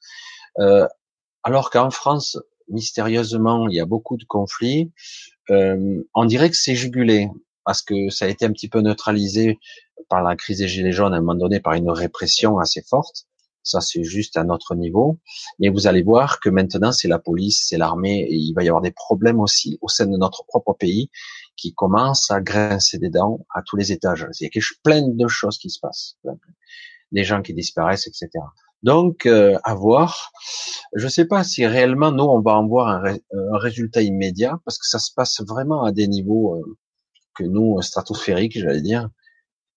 alors 1.42 1.70
qu'en 1.70 1.90
France, 1.90 2.38
mystérieusement, 2.68 3.68
il 3.68 3.74
y 3.76 3.80
a 3.80 3.84
beaucoup 3.84 4.16
de 4.16 4.24
conflits. 4.24 4.92
on 5.50 6.24
dirait 6.24 6.50
que 6.50 6.56
c'est 6.56 6.74
jugulé 6.74 7.28
parce 7.64 7.82
que 7.82 8.08
ça 8.10 8.24
a 8.26 8.28
été 8.28 8.46
un 8.46 8.52
petit 8.52 8.68
peu 8.68 8.80
neutralisé 8.80 9.58
par 10.08 10.22
la 10.22 10.36
crise 10.36 10.58
des 10.58 10.68
gilets 10.68 10.92
jaunes 10.92 11.12
à 11.12 11.18
un 11.18 11.20
moment 11.20 11.34
donné 11.34 11.60
par 11.60 11.74
une 11.74 11.90
répression 11.90 12.58
assez 12.58 12.82
forte. 12.82 13.26
Ça, 13.64 13.80
c'est 13.80 14.04
juste 14.04 14.36
à 14.36 14.44
notre 14.44 14.74
niveau. 14.74 15.18
Mais 15.58 15.70
vous 15.70 15.86
allez 15.86 16.02
voir 16.02 16.38
que 16.38 16.50
maintenant, 16.50 16.92
c'est 16.92 17.08
la 17.08 17.18
police, 17.18 17.64
c'est 17.66 17.78
l'armée, 17.78 18.20
et 18.20 18.34
il 18.34 18.52
va 18.52 18.62
y 18.62 18.68
avoir 18.68 18.82
des 18.82 18.92
problèmes 18.92 19.40
aussi 19.40 19.78
au 19.80 19.88
sein 19.88 20.06
de 20.06 20.16
notre 20.16 20.44
propre 20.44 20.74
pays 20.74 21.10
qui 21.56 21.74
commencent 21.74 22.30
à 22.30 22.40
grincer 22.40 22.98
des 22.98 23.10
dents 23.10 23.46
à 23.54 23.62
tous 23.62 23.76
les 23.76 23.90
étages. 23.90 24.26
Il 24.40 24.44
y 24.44 24.58
a 24.58 24.62
plein 24.82 25.08
de 25.08 25.28
choses 25.28 25.58
qui 25.58 25.70
se 25.70 25.80
passent. 25.80 26.16
Des 27.10 27.24
gens 27.24 27.42
qui 27.42 27.54
disparaissent, 27.54 28.06
etc. 28.06 28.28
Donc, 28.82 29.24
euh, 29.24 29.58
à 29.64 29.74
voir. 29.74 30.30
Je 30.94 31.04
ne 31.04 31.10
sais 31.10 31.24
pas 31.24 31.42
si 31.42 31.66
réellement, 31.66 32.12
nous, 32.12 32.24
on 32.24 32.42
va 32.42 32.58
en 32.58 32.66
voir 32.66 33.02
un, 33.02 33.16
résultat 33.58 34.02
immédiat, 34.02 34.60
parce 34.66 34.78
que 34.78 34.86
ça 34.86 34.98
se 34.98 35.10
passe 35.14 35.40
vraiment 35.40 35.84
à 35.84 35.92
des 35.92 36.06
niveaux 36.06 36.56
euh, 36.56 36.76
que 37.34 37.44
nous, 37.44 37.80
stratosphériques, 37.80 38.58
j'allais 38.58 38.82
dire. 38.82 39.08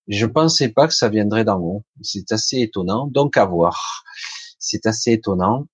Je 0.08 0.26
pensais 0.26 0.70
pas 0.70 0.88
que 0.88 0.94
ça 0.94 1.10
viendrait 1.10 1.44
d'en 1.44 1.60
haut. 1.60 1.84
C'est 2.02 2.32
assez 2.32 2.60
étonnant. 2.60 3.08
Donc 3.08 3.38
à 3.38 3.46
voir. 3.46 4.04
C'est 4.60 4.86
assez 4.86 5.14
étonnant. 5.14 5.68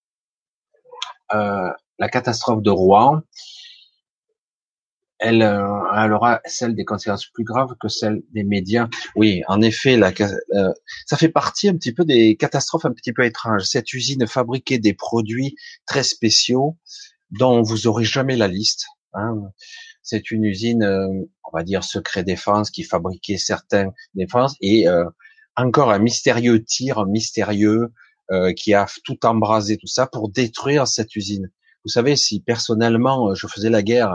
Euh, 1.34 1.70
la 2.00 2.10
catastrophe 2.10 2.62
de 2.62 2.70
Rouen, 2.70 3.22
elle, 5.20 5.42
euh, 5.42 5.80
elle, 5.96 6.12
aura 6.12 6.42
celle 6.46 6.76
des 6.76 6.84
conséquences 6.84 7.28
plus 7.28 7.46
graves 7.46 7.76
que 7.80 7.88
celle 7.88 8.22
des 8.34 8.44
médias. 8.44 8.90
Oui, 9.16 9.42
en 9.48 9.62
effet, 9.62 9.96
la, 9.96 10.12
euh, 10.54 10.74
ça 11.06 11.16
fait 11.16 11.30
partie 11.30 11.70
un 11.70 11.76
petit 11.76 11.94
peu 11.94 12.04
des 12.04 12.36
catastrophes 12.36 12.86
un 12.86 12.92
petit 12.92 13.14
peu 13.14 13.24
étranges. 13.24 13.64
Cette 13.64 13.94
usine 13.94 14.28
fabriquait 14.28 14.80
des 14.80 14.94
produits 14.94 15.56
très 15.86 16.04
spéciaux 16.04 16.78
dont 17.32 17.62
vous 17.62 17.88
aurez 17.88 18.04
jamais 18.04 18.36
la 18.36 18.48
liste. 18.48 18.86
Hein. 19.14 19.36
C'est 20.04 20.32
une 20.32 20.44
usine, 20.44 20.84
euh, 20.84 21.08
on 21.44 21.58
va 21.58 21.64
dire 21.64 21.84
secret 21.84 22.24
défense, 22.24 22.70
qui 22.70 22.84
fabriquait 22.84 23.38
certaines 23.38 23.92
défenses 24.14 24.56
et 24.62 24.88
euh, 24.88 25.06
encore 25.56 25.92
un 25.92 26.00
mystérieux 26.00 26.64
tir 26.64 27.06
mystérieux 27.06 27.92
euh, 28.32 28.54
qui 28.54 28.74
a 28.74 28.86
tout 29.04 29.26
embrasé 29.26 29.78
tout 29.78 29.88
ça 29.88 30.08
pour 30.08 30.30
détruire 30.30 30.88
cette 30.88 31.16
usine. 31.16 31.50
Vous 31.86 31.90
savez, 31.90 32.16
si 32.16 32.42
personnellement 32.42 33.34
je 33.34 33.48
faisais 33.48 33.70
la 33.70 33.82
guerre 33.82 34.14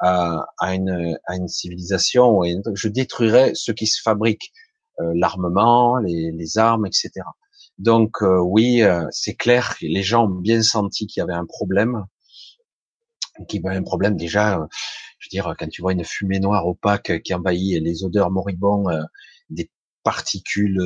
à, 0.00 0.46
à, 0.58 0.74
une, 0.74 1.18
à 1.26 1.36
une, 1.36 1.48
civilisation, 1.48 2.42
je 2.74 2.88
détruirais 2.88 3.52
ce 3.54 3.72
qui 3.72 3.86
se 3.86 4.00
fabrique, 4.00 4.52
l'armement, 4.98 5.98
les, 5.98 6.30
les, 6.30 6.56
armes, 6.58 6.86
etc. 6.86 7.10
Donc 7.78 8.22
euh, 8.22 8.38
oui, 8.38 8.82
euh, 8.82 9.06
c'est 9.10 9.34
clair, 9.34 9.76
les 9.80 10.02
gens 10.02 10.26
ont 10.26 10.28
bien 10.28 10.62
senti 10.62 11.06
qu'il 11.06 11.20
y 11.20 11.24
avait 11.24 11.34
un 11.34 11.46
problème, 11.46 12.04
qu'il 13.48 13.62
y 13.62 13.66
avait 13.66 13.76
un 13.76 13.82
problème 13.82 14.16
déjà. 14.16 14.58
Euh, 14.58 14.66
je 15.24 15.28
veux 15.28 15.42
dire, 15.42 15.54
quand 15.58 15.68
tu 15.68 15.80
vois 15.80 15.92
une 15.92 16.04
fumée 16.04 16.38
noire 16.38 16.66
opaque 16.66 17.22
qui 17.22 17.32
envahit 17.34 17.82
les 17.82 18.04
odeurs 18.04 18.30
moribondes, 18.30 19.06
des 19.48 19.70
particules 20.02 20.78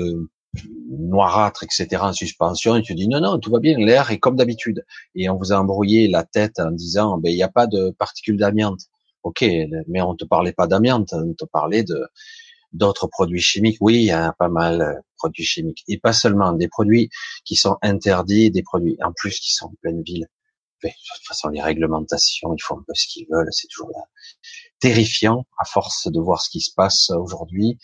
noirâtres, 0.91 1.65
etc. 1.65 2.03
en 2.03 2.13
suspension, 2.13 2.77
et 2.77 2.83
tu 2.83 2.95
dis 2.95 3.09
non, 3.09 3.21
non, 3.21 3.39
tout 3.39 3.51
va 3.51 3.59
bien, 3.59 3.77
l'air 3.79 4.11
est 4.11 4.19
comme 4.19 4.37
d'habitude. 4.37 4.85
Et 5.17 5.29
on 5.29 5.37
vous 5.37 5.53
a 5.53 5.57
embrouillé 5.57 6.09
la 6.09 6.23
tête 6.25 6.61
en 6.61 6.71
disant, 6.71 7.19
ben 7.19 7.31
il 7.31 7.37
n'y 7.37 7.43
a 7.43 7.49
pas 7.49 7.67
de 7.67 7.91
particules 7.99 8.37
d'amiante. 8.37 8.83
Ok, 9.25 9.45
mais 9.89 10.01
on 10.01 10.15
te 10.15 10.25
parlait 10.25 10.53
pas 10.53 10.69
d'amiante, 10.69 11.13
on 11.13 11.35
te 11.35 11.45
parlait 11.45 11.83
de 11.83 12.07
d'autres 12.73 13.09
produits 13.09 13.41
chimiques. 13.41 13.79
Oui, 13.81 13.97
il 13.97 14.05
y 14.05 14.11
a 14.11 14.33
pas 14.39 14.49
mal 14.49 14.79
de 14.79 14.85
euh, 14.85 14.95
produits 15.17 15.45
chimiques. 15.45 15.85
Et 15.89 15.99
pas 15.99 16.13
seulement 16.13 16.53
des 16.53 16.69
produits 16.69 17.09
qui 17.45 17.57
sont 17.57 17.77
interdits, 17.83 18.51
des 18.51 18.63
produits 18.63 18.97
en 19.03 19.13
plus 19.13 19.41
qui 19.41 19.53
sont 19.55 19.67
en 19.67 19.75
pleine 19.81 20.03
ville. 20.03 20.29
De 20.83 20.91
toute 20.91 21.27
façon, 21.27 21.49
les 21.49 21.63
réglementations, 21.63 22.55
ils 22.55 22.63
font 22.63 22.79
un 22.79 22.85
peu 22.87 22.95
ce 22.95 23.07
qu'ils 23.09 23.27
veulent. 23.31 23.49
C'est 23.51 23.69
toujours 23.69 23.91
terrifiant 24.81 25.47
à 25.59 25.65
force 25.65 26.09
de 26.11 26.21
voir 26.21 26.41
ce 26.43 26.51
qui 26.51 26.61
se 26.61 26.73
passe 26.75 27.11
aujourd'hui. 27.11 27.79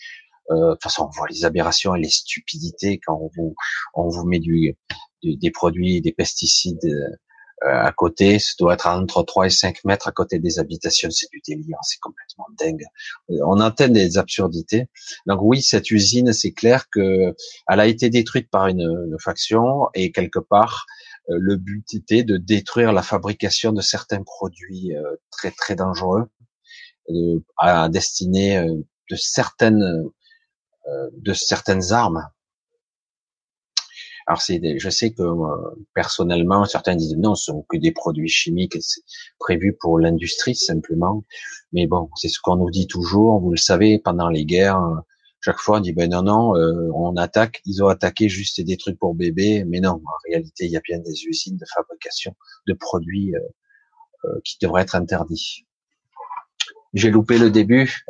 Euh, 0.51 0.55
de 0.55 0.71
toute 0.73 0.83
façon, 0.83 1.05
on 1.05 1.17
voit 1.17 1.27
les 1.29 1.45
aberrations 1.45 1.95
et 1.95 2.01
les 2.01 2.09
stupidités 2.09 2.99
quand 3.05 3.19
on 3.19 3.29
vous, 3.35 3.55
on 3.95 4.09
vous 4.09 4.25
met 4.25 4.39
du, 4.39 4.77
des 5.23 5.51
produits, 5.51 6.01
des 6.01 6.11
pesticides 6.11 6.85
euh, 7.63 7.67
à 7.83 7.91
côté, 7.93 8.37
ça 8.37 8.51
doit 8.59 8.73
être 8.73 8.87
entre 8.87 9.23
3 9.23 9.47
et 9.47 9.49
5 9.49 9.85
mètres 9.85 10.07
à 10.07 10.11
côté 10.11 10.39
des 10.39 10.59
habitations, 10.59 11.09
c'est 11.09 11.29
du 11.31 11.41
délire, 11.47 11.77
c'est 11.83 11.99
complètement 11.99 12.45
dingue. 12.59 12.83
Euh, 13.31 13.37
on 13.47 13.59
atteint 13.61 13.87
des 13.87 14.17
absurdités. 14.17 14.87
Donc 15.25 15.39
oui, 15.41 15.61
cette 15.61 15.89
usine, 15.89 16.33
c'est 16.33 16.51
clair 16.51 16.89
que 16.89 17.33
elle 17.69 17.79
a 17.79 17.87
été 17.87 18.09
détruite 18.09 18.49
par 18.49 18.67
une, 18.67 18.81
une 18.81 19.17
faction 19.19 19.87
et 19.93 20.11
quelque 20.11 20.39
part, 20.39 20.85
le 21.27 21.55
but 21.55 21.93
était 21.93 22.23
de 22.23 22.37
détruire 22.37 22.93
la 22.93 23.01
fabrication 23.01 23.71
de 23.71 23.81
certains 23.81 24.23
produits 24.23 24.93
très 25.31 25.51
très 25.51 25.75
dangereux 25.75 26.29
à 27.57 27.89
destiner 27.89 28.65
de 29.09 29.15
certaines 29.15 30.09
de 31.17 31.33
certaines 31.33 31.91
armes 31.91 32.27
alors 34.27 34.41
c'est, 34.41 34.59
je 34.79 34.89
sais 34.89 35.11
que 35.11 35.21
euh, 35.21 35.85
personnellement, 35.93 36.65
certains 36.65 36.95
disent 36.95 37.15
non, 37.15 37.35
ce 37.35 37.45
sont 37.45 37.65
que 37.69 37.77
des 37.77 37.91
produits 37.91 38.27
chimiques, 38.29 38.75
c'est 38.81 39.01
prévu 39.39 39.77
pour 39.79 39.99
l'industrie 39.99 40.55
simplement. 40.55 41.23
Mais 41.73 41.85
bon, 41.85 42.09
c'est 42.15 42.29
ce 42.29 42.39
qu'on 42.41 42.55
nous 42.55 42.71
dit 42.71 42.87
toujours. 42.87 43.39
Vous 43.39 43.51
le 43.51 43.57
savez, 43.57 43.99
pendant 43.99 44.29
les 44.29 44.45
guerres, 44.45 44.81
euh, 44.81 44.95
chaque 45.41 45.59
fois 45.59 45.77
on 45.77 45.79
dit 45.79 45.93
ben 45.93 46.09
non 46.09 46.23
non, 46.23 46.55
euh, 46.55 46.89
on 46.93 47.15
attaque. 47.17 47.61
Ils 47.65 47.83
ont 47.83 47.87
attaqué 47.87 48.29
juste 48.29 48.61
des 48.61 48.77
trucs 48.77 48.99
pour 48.99 49.15
bébés, 49.15 49.63
mais 49.65 49.79
non, 49.79 49.91
en 49.91 50.29
réalité, 50.29 50.65
il 50.65 50.71
y 50.71 50.77
a 50.77 50.81
bien 50.81 50.99
des 50.99 51.25
usines 51.25 51.57
de 51.57 51.65
fabrication 51.73 52.35
de 52.67 52.73
produits 52.73 53.33
qui 54.43 54.57
devraient 54.59 54.81
être 54.81 54.95
interdits. 54.95 55.67
J'ai 56.95 57.11
loupé 57.11 57.37
le 57.37 57.51
début, 57.51 58.05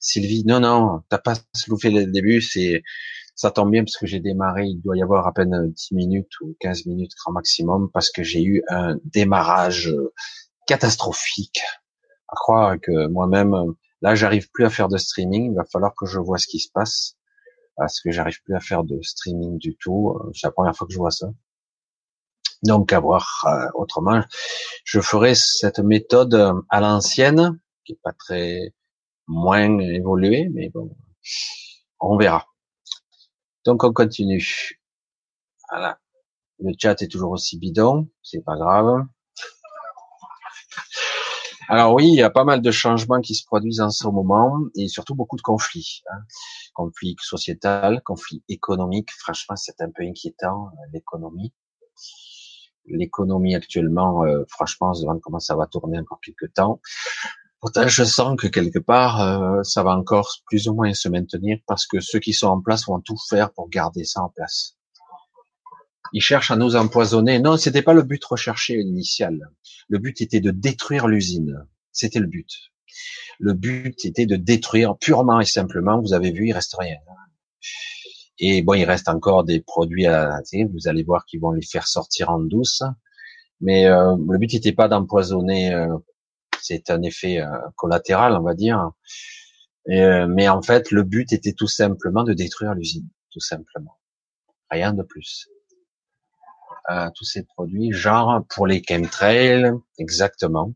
Sylvie. 0.00 0.44
Non 0.44 0.58
non, 0.58 1.02
t'as 1.08 1.18
pas 1.18 1.34
loupé 1.68 1.90
le 1.90 2.06
début, 2.06 2.40
c'est 2.40 2.82
ça 3.34 3.50
tombe 3.50 3.70
bien 3.70 3.84
parce 3.84 3.96
que 3.96 4.06
j'ai 4.06 4.20
démarré, 4.20 4.66
il 4.66 4.80
doit 4.80 4.96
y 4.96 5.02
avoir 5.02 5.26
à 5.26 5.32
peine 5.32 5.72
10 5.72 5.94
minutes 5.94 6.40
ou 6.40 6.56
15 6.60 6.86
minutes 6.86 7.12
grand 7.18 7.32
maximum 7.32 7.90
parce 7.92 8.10
que 8.10 8.22
j'ai 8.22 8.42
eu 8.42 8.62
un 8.68 8.98
démarrage 9.04 9.88
euh, 9.88 10.12
catastrophique. 10.66 11.60
À 12.28 12.34
croire 12.36 12.76
que 12.80 13.08
moi-même, 13.08 13.54
là, 14.02 14.14
j'arrive 14.14 14.50
plus 14.50 14.64
à 14.64 14.70
faire 14.70 14.88
de 14.88 14.98
streaming. 14.98 15.52
Il 15.52 15.56
va 15.56 15.64
falloir 15.64 15.94
que 15.94 16.06
je 16.06 16.18
vois 16.18 16.38
ce 16.38 16.46
qui 16.46 16.58
se 16.58 16.70
passe 16.70 17.16
parce 17.76 18.00
que 18.00 18.10
j'arrive 18.10 18.42
plus 18.42 18.54
à 18.54 18.60
faire 18.60 18.84
de 18.84 19.00
streaming 19.02 19.58
du 19.58 19.76
tout. 19.76 20.10
Euh, 20.10 20.30
c'est 20.34 20.46
la 20.46 20.52
première 20.52 20.76
fois 20.76 20.86
que 20.86 20.92
je 20.92 20.98
vois 20.98 21.10
ça. 21.10 21.28
Donc, 22.64 22.92
à 22.92 23.00
voir 23.00 23.44
euh, 23.46 23.68
autrement, 23.74 24.22
je 24.84 25.00
ferai 25.00 25.34
cette 25.34 25.80
méthode 25.80 26.34
à 26.68 26.80
l'ancienne, 26.80 27.60
qui 27.84 27.92
est 27.92 28.00
pas 28.02 28.12
très 28.12 28.74
moins 29.26 29.78
évoluée, 29.78 30.48
mais 30.52 30.68
bon, 30.68 30.94
on 32.00 32.16
verra. 32.16 32.46
Donc 33.64 33.84
on 33.84 33.92
continue. 33.92 34.80
Voilà. 35.70 35.98
Le 36.58 36.72
chat 36.78 37.00
est 37.02 37.08
toujours 37.08 37.32
aussi 37.32 37.58
bidon, 37.58 38.08
c'est 38.22 38.44
pas 38.44 38.56
grave. 38.56 39.06
Alors 41.72 41.94
oui, 41.94 42.06
il 42.06 42.16
y 42.16 42.22
a 42.22 42.28
pas 42.28 42.44
mal 42.44 42.60
de 42.60 42.70
changements 42.70 43.22
qui 43.22 43.34
se 43.34 43.46
produisent 43.46 43.80
en 43.80 43.88
ce 43.88 44.06
moment 44.06 44.58
et 44.74 44.88
surtout 44.88 45.14
beaucoup 45.14 45.36
de 45.36 45.40
conflits. 45.40 46.02
Hein. 46.12 46.18
Conflits 46.74 47.16
sociétal, 47.18 48.02
conflits 48.04 48.44
économiques. 48.50 49.10
Franchement, 49.12 49.56
c'est 49.56 49.80
un 49.80 49.88
peu 49.90 50.02
inquiétant 50.02 50.66
euh, 50.66 50.90
l'économie. 50.92 51.54
L'économie 52.84 53.54
actuellement, 53.54 54.22
euh, 54.22 54.44
franchement, 54.50 54.90
on 54.90 54.92
se 54.92 55.00
demande 55.00 55.22
comment 55.22 55.38
ça 55.38 55.56
va 55.56 55.66
tourner 55.66 55.98
encore 55.98 56.20
quelques 56.22 56.52
temps. 56.52 56.78
Pourtant, 57.58 57.88
je 57.88 58.04
sens 58.04 58.36
que 58.38 58.48
quelque 58.48 58.78
part, 58.78 59.22
euh, 59.22 59.62
ça 59.62 59.82
va 59.82 59.96
encore 59.96 60.28
plus 60.44 60.68
ou 60.68 60.74
moins 60.74 60.92
se 60.92 61.08
maintenir 61.08 61.56
parce 61.66 61.86
que 61.86 62.00
ceux 62.00 62.18
qui 62.18 62.34
sont 62.34 62.48
en 62.48 62.60
place 62.60 62.84
vont 62.84 63.00
tout 63.00 63.16
faire 63.30 63.50
pour 63.50 63.70
garder 63.70 64.04
ça 64.04 64.20
en 64.20 64.28
place. 64.28 64.76
Ils 66.12 66.20
cherchent 66.20 66.50
à 66.50 66.56
nous 66.56 66.76
empoisonner. 66.76 67.38
Non, 67.38 67.56
c'était 67.56 67.82
pas 67.82 67.94
le 67.94 68.02
but 68.02 68.22
recherché 68.24 68.74
initial. 68.78 69.50
Le 69.88 69.98
but 69.98 70.20
était 70.20 70.40
de 70.40 70.50
détruire 70.50 71.08
l'usine. 71.08 71.66
C'était 71.92 72.20
le 72.20 72.26
but. 72.26 72.48
Le 73.38 73.54
but 73.54 74.04
était 74.04 74.26
de 74.26 74.36
détruire 74.36 74.96
purement 74.98 75.40
et 75.40 75.46
simplement. 75.46 76.00
Vous 76.00 76.12
avez 76.12 76.30
vu, 76.30 76.48
il 76.48 76.52
reste 76.52 76.76
rien. 76.78 76.96
Et 78.38 78.62
bon, 78.62 78.74
il 78.74 78.84
reste 78.84 79.08
encore 79.08 79.44
des 79.44 79.60
produits 79.60 80.06
à, 80.06 80.40
vous 80.70 80.88
allez 80.88 81.02
voir 81.02 81.24
qu'ils 81.26 81.40
vont 81.40 81.52
les 81.52 81.62
faire 81.62 81.86
sortir 81.86 82.30
en 82.30 82.40
douce. 82.40 82.82
Mais 83.60 83.86
euh, 83.86 84.16
le 84.28 84.38
but 84.38 84.52
n'était 84.52 84.72
pas 84.72 84.88
d'empoisonner 84.88 85.72
euh, 85.72 85.96
c'est 86.60 86.90
un 86.90 87.02
effet 87.02 87.40
euh, 87.40 87.46
collatéral, 87.76 88.34
on 88.34 88.42
va 88.42 88.54
dire. 88.54 88.90
Mais 89.86 90.48
en 90.48 90.62
fait, 90.62 90.92
le 90.92 91.02
but 91.02 91.32
était 91.32 91.54
tout 91.54 91.66
simplement 91.66 92.22
de 92.22 92.32
détruire 92.32 92.74
l'usine, 92.74 93.08
tout 93.30 93.40
simplement. 93.40 93.98
Rien 94.70 94.92
de 94.92 95.02
plus. 95.02 95.48
Euh, 96.90 97.08
tous 97.14 97.24
ces 97.24 97.44
produits, 97.44 97.92
genre 97.92 98.44
pour 98.48 98.66
les 98.66 98.82
chemtrails, 98.82 99.70
exactement. 99.98 100.74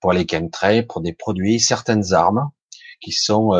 Pour 0.00 0.12
les 0.12 0.26
chemtrails, 0.30 0.86
pour 0.86 1.00
des 1.00 1.14
produits, 1.14 1.58
certaines 1.58 2.12
armes 2.12 2.50
qui 3.00 3.12
sont 3.12 3.52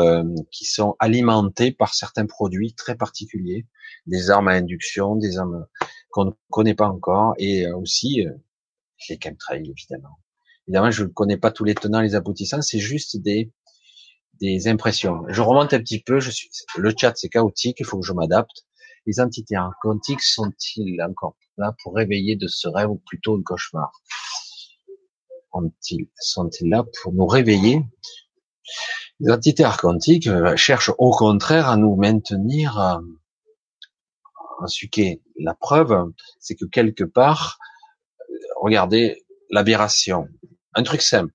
qui 0.51 0.65
sont 0.65 0.95
alimentées 0.99 1.71
par 1.71 1.95
certains 1.95 2.27
produits 2.27 2.73
très 2.75 2.95
particuliers, 2.95 3.65
des 4.05 4.29
armes 4.29 4.49
à 4.49 4.51
induction, 4.51 5.15
des 5.15 5.39
armes 5.39 5.65
qu'on 6.11 6.25
ne 6.25 6.31
connaît 6.51 6.75
pas 6.75 6.89
encore, 6.89 7.33
et 7.39 7.71
aussi 7.71 8.23
les 9.09 9.19
chemtrails 9.19 9.67
évidemment. 9.67 10.19
Évidemment, 10.67 10.91
je 10.91 11.03
ne 11.05 11.09
connais 11.09 11.37
pas 11.37 11.51
tous 11.51 11.63
les 11.63 11.75
tenants, 11.75 12.01
les 12.01 12.13
aboutissants, 12.13 12.61
c'est 12.61 12.79
juste 12.79 13.17
des, 13.17 13.51
des 14.39 14.67
impressions. 14.67 15.23
Je 15.29 15.41
remonte 15.41 15.73
un 15.73 15.79
petit 15.79 16.01
peu, 16.03 16.19
je 16.19 16.29
suis, 16.29 16.49
le 16.77 16.93
chat 16.95 17.13
c'est 17.15 17.29
chaotique, 17.29 17.77
il 17.79 17.85
faut 17.85 17.99
que 17.99 18.05
je 18.05 18.13
m'adapte. 18.13 18.66
Les 19.07 19.21
entités 19.21 19.55
quantiques 19.81 20.21
sont-ils 20.21 21.01
encore 21.01 21.37
là 21.57 21.73
pour 21.81 21.95
réveiller 21.95 22.35
de 22.35 22.47
ce 22.47 22.67
rêve 22.67 22.89
ou 22.89 23.01
plutôt 23.07 23.37
un 23.37 23.41
cauchemar? 23.41 23.91
Sont-ils 26.19 26.69
là 26.69 26.83
pour 27.01 27.13
nous 27.13 27.25
réveiller? 27.25 27.81
Les 29.21 29.31
entités 29.31 29.63
archontiques 29.63 30.27
euh, 30.27 30.55
cherchent 30.57 30.91
au 30.97 31.11
contraire 31.11 31.69
à 31.69 31.77
nous 31.77 31.95
maintenir 31.95 32.79
euh, 32.79 32.99
en 34.59 34.67
suquet. 34.67 35.21
La 35.39 35.55
preuve, 35.55 36.11
c'est 36.39 36.55
que 36.55 36.65
quelque 36.65 37.05
part, 37.05 37.57
euh, 38.29 38.33
regardez 38.61 39.25
l'aberration. 39.49 40.27
Un 40.75 40.83
truc 40.83 41.01
simple. 41.01 41.33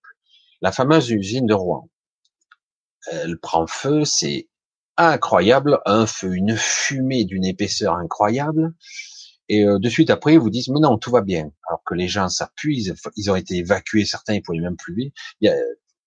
La 0.60 0.70
fameuse 0.72 1.10
usine 1.10 1.46
de 1.46 1.54
Rouen. 1.54 1.88
Elle 3.10 3.38
prend 3.40 3.66
feu, 3.66 4.04
c'est 4.04 4.48
incroyable, 4.96 5.80
un 5.86 6.06
feu, 6.06 6.34
une 6.34 6.56
fumée 6.56 7.24
d'une 7.24 7.44
épaisseur 7.44 7.94
incroyable. 7.94 8.74
Et 9.48 9.64
euh, 9.64 9.78
de 9.78 9.88
suite 9.88 10.10
après, 10.10 10.34
ils 10.34 10.38
vous 10.38 10.50
disent, 10.50 10.68
mais 10.68 10.80
non, 10.80 10.98
tout 10.98 11.10
va 11.10 11.20
bien. 11.20 11.50
Alors 11.68 11.82
que 11.84 11.94
les 11.94 12.08
gens 12.08 12.28
s'appuient, 12.28 12.94
ils, 13.16 13.30
ont 13.30 13.36
été 13.36 13.56
évacués, 13.56 14.04
certains, 14.04 14.34
ils 14.34 14.42
pouvaient 14.42 14.60
même 14.60 14.76
plus 14.76 14.94
vivre. 14.94 15.12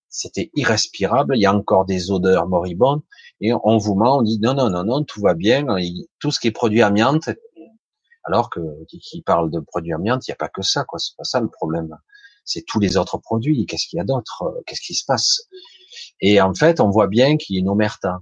C'était 0.08 0.50
irrespirable, 0.54 1.36
il 1.36 1.40
y 1.40 1.46
a 1.46 1.54
encore 1.54 1.84
des 1.84 2.10
odeurs 2.10 2.48
moribondes. 2.48 3.02
Et 3.40 3.52
on 3.52 3.76
vous 3.76 3.94
ment, 3.94 4.18
on 4.18 4.22
dit, 4.22 4.38
non, 4.40 4.54
non, 4.54 4.70
non, 4.70 4.84
non, 4.84 5.04
tout 5.04 5.20
va 5.20 5.34
bien. 5.34 5.66
tout 6.18 6.30
ce 6.30 6.40
qui 6.40 6.48
est 6.48 6.52
produit 6.52 6.82
amiante, 6.82 7.28
alors 8.24 8.50
que 8.50 8.60
qui 8.88 9.22
parle 9.22 9.50
de 9.50 9.60
produits 9.60 9.92
amiante, 9.92 10.26
il 10.26 10.30
n'y 10.30 10.34
a 10.34 10.36
pas 10.36 10.48
que 10.48 10.62
ça, 10.62 10.84
quoi. 10.84 10.98
C'est 10.98 11.16
pas 11.16 11.24
ça 11.24 11.40
le 11.40 11.48
problème 11.48 11.96
c'est 12.46 12.64
tous 12.66 12.80
les 12.80 12.96
autres 12.96 13.18
produits. 13.18 13.66
Qu'est-ce 13.66 13.88
qu'il 13.88 13.98
y 13.98 14.00
a 14.00 14.04
d'autre 14.04 14.62
Qu'est-ce 14.66 14.80
qui 14.80 14.94
se 14.94 15.04
passe? 15.04 15.42
Et 16.20 16.40
en 16.40 16.54
fait, 16.54 16.80
on 16.80 16.88
voit 16.88 17.08
bien 17.08 17.36
qu'il 17.36 17.56
y 17.56 17.58
a 17.58 17.60
une 17.60 17.68
omerta. 17.68 18.20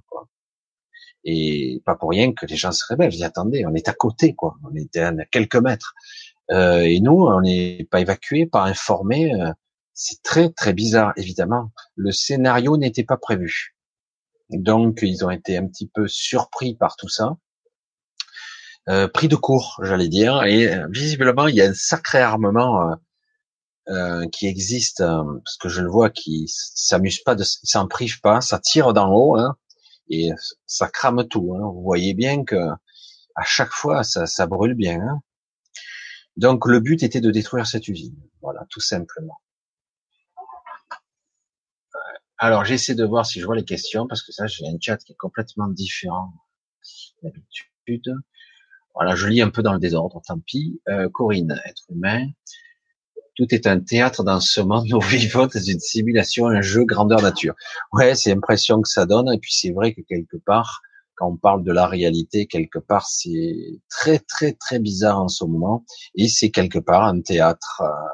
Et 1.24 1.82
pas 1.84 1.94
pour 1.94 2.10
rien 2.10 2.32
que 2.32 2.46
les 2.46 2.56
gens 2.56 2.72
se 2.72 2.84
révèlent. 2.86 3.10
Je 3.10 3.16
dis 3.16 3.24
attendez, 3.24 3.64
on 3.66 3.74
est 3.74 3.88
à 3.88 3.94
côté, 3.94 4.34
quoi. 4.34 4.56
On 4.64 4.74
est 4.74 4.96
à 4.96 5.12
quelques 5.30 5.56
mètres. 5.56 5.94
Euh, 6.50 6.80
et 6.80 7.00
nous, 7.00 7.12
on 7.26 7.40
n'est 7.40 7.86
pas 7.90 8.00
évacués, 8.00 8.46
pas 8.46 8.64
informés. 8.64 9.32
Euh, 9.34 9.52
c'est 9.94 10.22
très 10.22 10.50
très 10.50 10.72
bizarre, 10.72 11.12
évidemment. 11.16 11.70
Le 11.96 12.12
scénario 12.12 12.76
n'était 12.76 13.04
pas 13.04 13.16
prévu. 13.16 13.74
Donc, 14.50 15.00
ils 15.02 15.24
ont 15.24 15.30
été 15.30 15.56
un 15.56 15.66
petit 15.66 15.88
peu 15.88 16.06
surpris 16.08 16.74
par 16.74 16.96
tout 16.96 17.08
ça. 17.08 17.36
euh, 18.88 19.08
pris 19.08 19.28
de 19.28 19.36
court, 19.36 19.80
j'allais 19.82 20.08
dire, 20.08 20.44
et 20.44 20.68
euh, 20.74 20.86
visiblement 20.90 21.48
il 21.48 21.54
y 21.56 21.62
a 21.62 21.66
un 21.70 21.74
sacré 21.74 22.18
armement 22.18 22.90
euh, 22.90 22.94
euh 23.88 24.28
qui 24.30 24.46
existe, 24.46 24.98
parce 24.98 25.56
que 25.58 25.68
je 25.68 25.80
le 25.82 25.88
vois, 25.88 26.10
qui 26.10 26.46
s'amuse 26.48 27.20
pas, 27.22 27.34
de, 27.34 27.44
s'en 27.44 27.86
prive 27.88 28.20
pas, 28.20 28.40
ça 28.40 28.58
tire 28.58 28.92
d'en 28.92 29.10
haut, 29.12 29.36
hein, 29.38 29.56
et 30.08 30.30
ça 30.66 30.88
crame 30.88 31.26
tout. 31.28 31.54
Hein. 31.54 31.70
Vous 31.72 31.82
voyez 31.82 32.14
bien 32.14 32.44
que 32.44 32.56
à 33.36 33.42
chaque 33.44 33.72
fois 33.72 34.04
ça, 34.04 34.26
ça 34.26 34.46
brûle 34.46 34.74
bien. 34.74 35.00
Hein. 35.00 35.20
Donc 36.36 36.66
le 36.66 36.80
but 36.80 37.02
était 37.02 37.20
de 37.20 37.30
détruire 37.30 37.66
cette 37.66 37.88
usine, 37.88 38.16
voilà, 38.42 38.66
tout 38.70 38.80
simplement. 38.80 39.40
Alors 42.38 42.64
j'essaie 42.64 42.94
de 42.94 43.04
voir 43.04 43.24
si 43.24 43.40
je 43.40 43.46
vois 43.46 43.56
les 43.56 43.64
questions 43.64 44.06
parce 44.06 44.22
que 44.22 44.32
ça 44.32 44.46
j'ai 44.46 44.66
un 44.66 44.76
chat 44.80 44.96
qui 44.98 45.12
est 45.12 45.16
complètement 45.16 45.68
différent 45.68 46.32
d'habitude. 47.22 48.14
Voilà, 48.94 49.16
je 49.16 49.26
lis 49.26 49.42
un 49.42 49.50
peu 49.50 49.62
dans 49.62 49.72
le 49.72 49.80
désordre, 49.80 50.20
tant 50.24 50.38
pis. 50.38 50.80
Euh, 50.88 51.08
Corinne, 51.08 51.60
être 51.64 51.82
humain. 51.90 52.28
Tout 53.36 53.46
est 53.50 53.66
un 53.66 53.80
théâtre 53.80 54.22
dans 54.22 54.40
ce 54.40 54.60
monde. 54.60 54.86
Nous 54.88 55.00
vivons 55.00 55.46
dans 55.46 55.60
une 55.60 55.80
simulation, 55.80 56.46
un 56.46 56.62
jeu 56.62 56.84
grandeur 56.84 57.22
nature. 57.22 57.54
Ouais, 57.92 58.14
c'est 58.14 58.34
l'impression 58.34 58.80
que 58.80 58.88
ça 58.88 59.06
donne. 59.06 59.32
Et 59.32 59.38
puis 59.38 59.52
c'est 59.52 59.72
vrai 59.72 59.94
que 59.94 60.00
quelque 60.02 60.36
part, 60.36 60.80
quand 61.16 61.28
on 61.28 61.36
parle 61.36 61.64
de 61.64 61.72
la 61.72 61.86
réalité, 61.86 62.46
quelque 62.46 62.78
part, 62.78 63.06
c'est 63.06 63.80
très 63.88 64.18
très 64.18 64.52
très 64.52 64.78
bizarre 64.78 65.20
en 65.20 65.28
ce 65.28 65.44
moment. 65.44 65.84
Et 66.14 66.28
c'est 66.28 66.50
quelque 66.50 66.78
part 66.78 67.04
un 67.04 67.20
théâtre, 67.20 67.82
euh, 67.82 68.08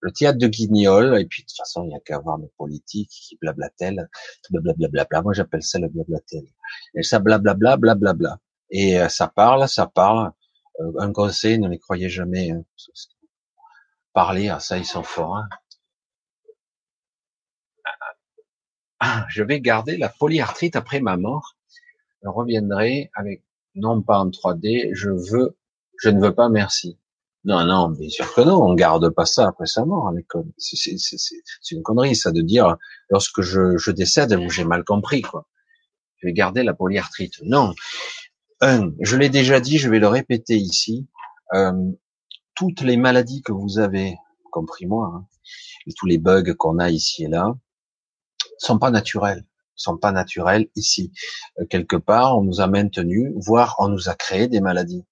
le 0.00 0.12
théâtre 0.12 0.38
de 0.38 0.46
Guignol. 0.46 1.18
Et 1.20 1.26
puis 1.26 1.42
de 1.42 1.46
toute 1.46 1.56
façon, 1.56 1.84
il 1.84 1.88
n'y 1.88 1.96
a 1.96 2.00
qu'à 2.00 2.18
voir 2.18 2.38
nos 2.38 2.50
politiques 2.58 3.10
qui 3.10 3.36
blablatellent, 3.40 4.08
blablabla. 4.50 5.22
Moi, 5.22 5.32
j'appelle 5.32 5.62
ça 5.62 5.78
le 5.78 5.88
blablatel. 5.88 6.44
Et 6.94 7.02
ça 7.02 7.18
blablabla, 7.18 7.76
blablabla. 7.76 8.38
Et 8.70 9.00
euh, 9.00 9.08
ça 9.08 9.28
parle, 9.28 9.68
ça 9.68 9.86
parle. 9.86 10.32
Euh, 10.80 10.92
un 10.98 11.12
conseil, 11.12 11.58
ne 11.58 11.68
les 11.68 11.78
croyez 11.78 12.08
jamais. 12.08 12.50
Hein. 12.50 12.64
Parler, 14.12 14.48
à 14.48 14.60
ça, 14.60 14.78
ils 14.78 14.84
sont 14.84 15.02
forts. 15.02 15.36
Hein. 15.36 15.48
Ah, 18.98 19.26
je 19.30 19.42
vais 19.42 19.60
garder 19.60 19.96
la 19.96 20.08
polyarthrite 20.08 20.76
après 20.76 21.00
ma 21.00 21.16
mort. 21.16 21.56
Je 22.22 22.28
reviendrai 22.28 23.10
avec, 23.14 23.42
non 23.74 24.02
pas 24.02 24.18
en 24.18 24.28
3D, 24.28 24.90
je 24.92 25.10
veux, 25.10 25.56
je 25.98 26.10
ne 26.10 26.20
veux 26.20 26.34
pas, 26.34 26.50
merci. 26.50 26.98
Non, 27.44 27.64
non, 27.64 27.88
bien 27.88 28.10
sûr 28.10 28.34
que 28.34 28.42
non, 28.42 28.62
on 28.62 28.74
garde 28.74 29.08
pas 29.08 29.24
ça 29.24 29.48
après 29.48 29.64
sa 29.64 29.86
mort. 29.86 30.12
C'est 30.58 31.70
une 31.70 31.82
connerie, 31.82 32.14
ça, 32.14 32.32
de 32.32 32.42
dire, 32.42 32.76
lorsque 33.08 33.40
je, 33.40 33.78
je 33.78 33.90
décède, 33.90 34.36
j'ai 34.50 34.64
mal 34.64 34.84
compris, 34.84 35.22
quoi. 35.22 35.46
Je 36.18 36.26
vais 36.26 36.34
garder 36.34 36.62
la 36.62 36.74
polyarthrite. 36.74 37.40
Non, 37.42 37.72
je 38.60 39.16
l'ai 39.16 39.30
déjà 39.30 39.60
dit, 39.60 39.78
je 39.78 39.88
vais 39.88 39.98
le 39.98 40.08
répéter 40.08 40.56
ici. 40.56 41.06
Euh, 41.54 41.72
toutes 42.60 42.82
les 42.82 42.98
maladies 42.98 43.40
que 43.40 43.52
vous 43.52 43.78
avez, 43.78 44.18
compris 44.52 44.84
moi, 44.84 45.10
hein, 45.14 45.26
et 45.86 45.94
tous 45.94 46.04
les 46.04 46.18
bugs 46.18 46.52
qu'on 46.58 46.78
a 46.78 46.90
ici 46.90 47.24
et 47.24 47.26
là, 47.26 47.56
sont 48.58 48.78
pas 48.78 48.90
naturels, 48.90 49.46
sont 49.76 49.96
pas 49.96 50.12
naturels 50.12 50.68
ici. 50.76 51.10
Euh, 51.58 51.64
quelque 51.64 51.96
part, 51.96 52.36
on 52.36 52.42
nous 52.42 52.60
a 52.60 52.66
maintenu, 52.66 53.32
voire 53.36 53.76
on 53.78 53.88
nous 53.88 54.10
a 54.10 54.14
créé 54.14 54.46
des 54.46 54.60
maladies. 54.60 55.06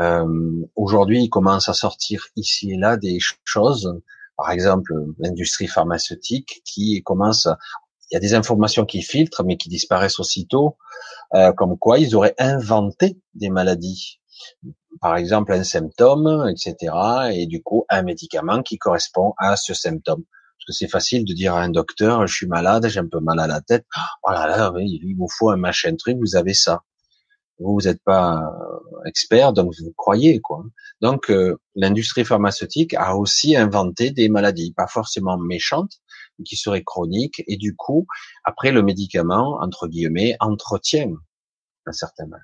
Euh, 0.00 0.66
Aujourd'hui, 0.74 1.22
il 1.22 1.30
commence 1.30 1.70
à 1.70 1.72
sortir 1.72 2.26
ici 2.36 2.72
et 2.72 2.76
là 2.76 2.98
des 2.98 3.20
choses, 3.44 3.98
par 4.36 4.50
exemple 4.50 4.92
l'industrie 5.18 5.68
pharmaceutique 5.68 6.60
qui 6.66 7.02
commence, 7.02 7.48
il 8.10 8.14
y 8.14 8.16
a 8.18 8.20
des 8.20 8.34
informations 8.34 8.84
qui 8.84 9.00
filtrent 9.00 9.44
mais 9.44 9.56
qui 9.56 9.70
disparaissent 9.70 10.20
aussitôt. 10.20 10.76
Euh, 11.32 11.52
comme 11.52 11.78
quoi 11.78 11.98
ils 11.98 12.14
auraient 12.14 12.34
inventé 12.38 13.18
des 13.32 13.48
maladies. 13.48 14.20
Par 15.00 15.16
exemple, 15.16 15.52
un 15.52 15.64
symptôme, 15.64 16.48
etc. 16.48 16.94
Et 17.32 17.46
du 17.46 17.62
coup, 17.62 17.84
un 17.88 18.02
médicament 18.02 18.62
qui 18.62 18.78
correspond 18.78 19.34
à 19.38 19.56
ce 19.56 19.74
symptôme. 19.74 20.24
Parce 20.24 20.66
que 20.66 20.72
c'est 20.72 20.90
facile 20.90 21.24
de 21.24 21.34
dire 21.34 21.54
à 21.54 21.62
un 21.62 21.68
docteur, 21.68 22.26
je 22.26 22.34
suis 22.34 22.46
malade, 22.46 22.88
j'ai 22.88 23.00
un 23.00 23.08
peu 23.08 23.20
mal 23.20 23.38
à 23.40 23.46
la 23.46 23.60
tête. 23.60 23.84
Oh 24.22 24.30
là 24.30 24.46
là, 24.46 24.72
il 24.78 25.14
vous 25.18 25.28
faut 25.28 25.50
un 25.50 25.56
machin 25.56 25.94
truc, 25.96 26.16
vous 26.18 26.36
avez 26.36 26.54
ça. 26.54 26.82
Vous, 27.58 27.74
vous 27.74 27.86
n'êtes 27.86 28.02
pas 28.04 28.40
euh, 28.40 29.06
expert, 29.06 29.52
donc 29.52 29.72
vous 29.78 29.92
croyez 29.96 30.40
quoi. 30.40 30.62
Donc 31.00 31.30
euh, 31.30 31.56
l'industrie 31.74 32.24
pharmaceutique 32.24 32.94
a 32.94 33.16
aussi 33.16 33.56
inventé 33.56 34.10
des 34.10 34.28
maladies, 34.28 34.72
pas 34.74 34.86
forcément 34.86 35.38
méchantes, 35.38 36.00
qui 36.44 36.56
serait 36.56 36.82
chronique, 36.84 37.42
et 37.46 37.56
du 37.56 37.74
coup, 37.74 38.06
après 38.44 38.72
le 38.72 38.82
médicament, 38.82 39.58
entre 39.62 39.88
guillemets, 39.88 40.36
entretient 40.40 41.12
un 41.86 41.92
certain 41.92 42.26
mal. 42.26 42.42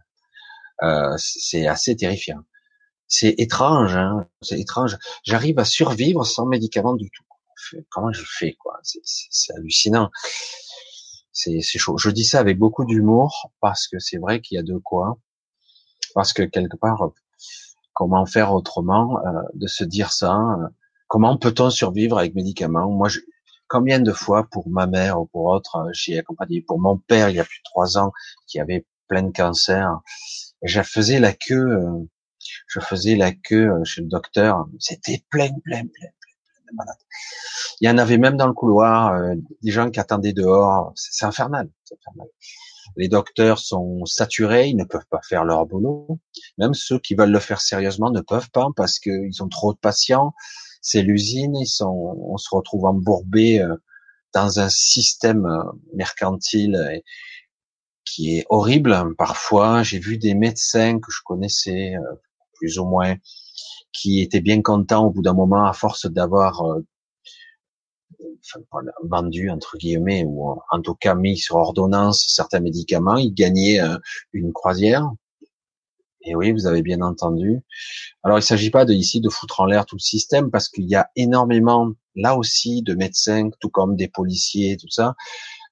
Euh, 0.82 1.14
c'est 1.16 1.66
assez 1.66 1.96
terrifiant. 1.96 2.40
C'est 3.08 3.34
étrange, 3.38 3.96
hein 3.96 4.26
c'est 4.40 4.58
étrange. 4.58 4.96
J'arrive 5.24 5.58
à 5.58 5.64
survivre 5.64 6.24
sans 6.24 6.46
médicament 6.46 6.94
du 6.94 7.10
tout. 7.10 7.24
Comment 7.90 8.12
je 8.12 8.24
fais, 8.26 8.54
quoi? 8.54 8.80
C'est 8.82 9.54
hallucinant. 9.54 10.10
C'est 11.32 11.60
chaud. 11.62 11.96
Je 11.98 12.10
dis 12.10 12.24
ça 12.24 12.40
avec 12.40 12.58
beaucoup 12.58 12.84
d'humour 12.84 13.52
parce 13.60 13.88
que 13.88 13.98
c'est 13.98 14.18
vrai 14.18 14.40
qu'il 14.40 14.56
y 14.56 14.58
a 14.58 14.62
de 14.62 14.76
quoi. 14.78 15.18
Parce 16.14 16.32
que 16.32 16.42
quelque 16.42 16.76
part, 16.76 17.10
comment 17.94 18.26
faire 18.26 18.52
autrement 18.52 19.18
euh, 19.24 19.42
de 19.54 19.66
se 19.66 19.84
dire 19.84 20.12
ça 20.12 20.34
euh, 20.34 20.68
Comment 21.08 21.36
peut-on 21.36 21.70
survivre 21.70 22.18
avec 22.18 22.34
médicaments? 22.34 22.90
Moi, 22.90 23.08
je, 23.08 23.20
combien 23.68 24.00
de 24.00 24.12
fois 24.12 24.46
pour 24.50 24.68
ma 24.68 24.86
mère 24.86 25.20
ou 25.20 25.26
pour 25.26 25.44
autre, 25.46 25.76
euh, 25.76 25.90
j'ai 25.92 26.18
accompagné 26.18 26.62
pour 26.62 26.80
mon 26.80 26.96
père 26.98 27.28
il 27.28 27.36
y 27.36 27.40
a 27.40 27.44
plus 27.44 27.58
de 27.58 27.64
trois 27.64 27.98
ans 27.98 28.12
qui 28.46 28.60
avait 28.60 28.86
plein 29.08 29.22
de 29.22 29.32
cancer. 29.32 30.00
Je 30.62 30.82
faisais 30.82 31.18
la 31.18 31.32
queue, 31.32 31.68
euh, 31.68 32.08
je 32.66 32.80
faisais 32.80 33.16
la 33.16 33.32
queue 33.32 33.70
euh, 33.70 33.84
chez 33.84 34.02
le 34.02 34.08
docteur. 34.08 34.66
C'était 34.78 35.24
plein, 35.30 35.50
plein, 35.64 35.82
plein, 35.82 35.86
plein, 35.88 36.70
de 36.70 36.76
malades. 36.76 36.96
Il 37.80 37.88
y 37.88 37.90
en 37.90 37.98
avait 37.98 38.18
même 38.18 38.36
dans 38.36 38.46
le 38.46 38.52
couloir, 38.52 39.20
des 39.62 39.70
gens 39.70 39.90
qui 39.90 40.00
attendaient 40.00 40.32
dehors. 40.32 40.92
C'est 40.94 41.24
infernal, 41.24 41.68
infernal. 41.92 42.28
Les 42.96 43.08
docteurs 43.08 43.58
sont 43.58 44.04
saturés, 44.04 44.68
ils 44.68 44.76
ne 44.76 44.84
peuvent 44.84 45.06
pas 45.10 45.20
faire 45.22 45.44
leur 45.44 45.66
boulot. 45.66 46.20
Même 46.58 46.74
ceux 46.74 46.98
qui 46.98 47.14
veulent 47.14 47.30
le 47.30 47.40
faire 47.40 47.60
sérieusement 47.60 48.10
ne 48.10 48.20
peuvent 48.20 48.50
pas 48.50 48.68
parce 48.76 48.98
qu'ils 48.98 49.42
ont 49.42 49.48
trop 49.48 49.72
de 49.72 49.78
patients 49.78 50.34
c'est 50.82 51.02
l'usine, 51.02 51.56
ils 51.56 51.66
sont, 51.66 52.18
on 52.28 52.36
se 52.36 52.48
retrouve 52.54 52.84
embourbé 52.84 53.60
euh, 53.60 53.76
dans 54.34 54.58
un 54.58 54.68
système 54.68 55.46
euh, 55.46 55.62
mercantile 55.94 57.02
qui 58.04 58.38
est 58.38 58.46
horrible. 58.48 59.14
Parfois, 59.16 59.82
j'ai 59.82 59.98
vu 59.98 60.18
des 60.18 60.34
médecins 60.34 60.98
que 60.98 61.10
je 61.10 61.20
connaissais 61.24 61.94
euh, 61.96 62.14
plus 62.54 62.78
ou 62.78 62.84
moins 62.86 63.16
qui 63.92 64.20
étaient 64.20 64.40
bien 64.40 64.62
contents 64.62 65.06
au 65.06 65.10
bout 65.10 65.22
d'un 65.22 65.34
moment 65.34 65.66
à 65.66 65.72
force 65.72 66.06
d'avoir 66.06 66.64
vendu 69.04 69.50
entre 69.50 69.76
guillemets 69.76 70.24
ou 70.26 70.58
en 70.70 70.80
tout 70.80 70.94
cas 70.94 71.14
mis 71.14 71.36
sur 71.36 71.56
ordonnance 71.56 72.24
certains 72.28 72.60
médicaments, 72.60 73.16
ils 73.16 73.34
gagnaient 73.34 73.80
une 74.32 74.52
croisière 74.52 75.10
et 76.24 76.34
oui, 76.34 76.52
vous 76.52 76.66
avez 76.66 76.82
bien 76.82 77.00
entendu. 77.00 77.60
Alors, 78.22 78.38
il 78.38 78.42
ne 78.42 78.46
s'agit 78.46 78.70
pas 78.70 78.84
de 78.84 78.92
ici 78.92 79.20
de 79.20 79.28
foutre 79.28 79.60
en 79.60 79.66
l'air 79.66 79.86
tout 79.86 79.96
le 79.96 80.00
système 80.00 80.50
parce 80.50 80.68
qu'il 80.68 80.84
y 80.84 80.94
a 80.94 81.08
énormément, 81.16 81.92
là 82.14 82.36
aussi, 82.36 82.82
de 82.82 82.94
médecins, 82.94 83.50
tout 83.60 83.70
comme 83.70 83.96
des 83.96 84.08
policiers, 84.08 84.76
tout 84.76 84.90
ça. 84.90 85.14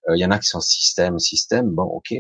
Euh, 0.09 0.17
il 0.17 0.21
y 0.21 0.25
en 0.25 0.31
a 0.31 0.39
qui 0.39 0.49
sont 0.49 0.61
système, 0.61 1.19
système. 1.19 1.71
Bon, 1.71 1.85
ok, 1.85 2.15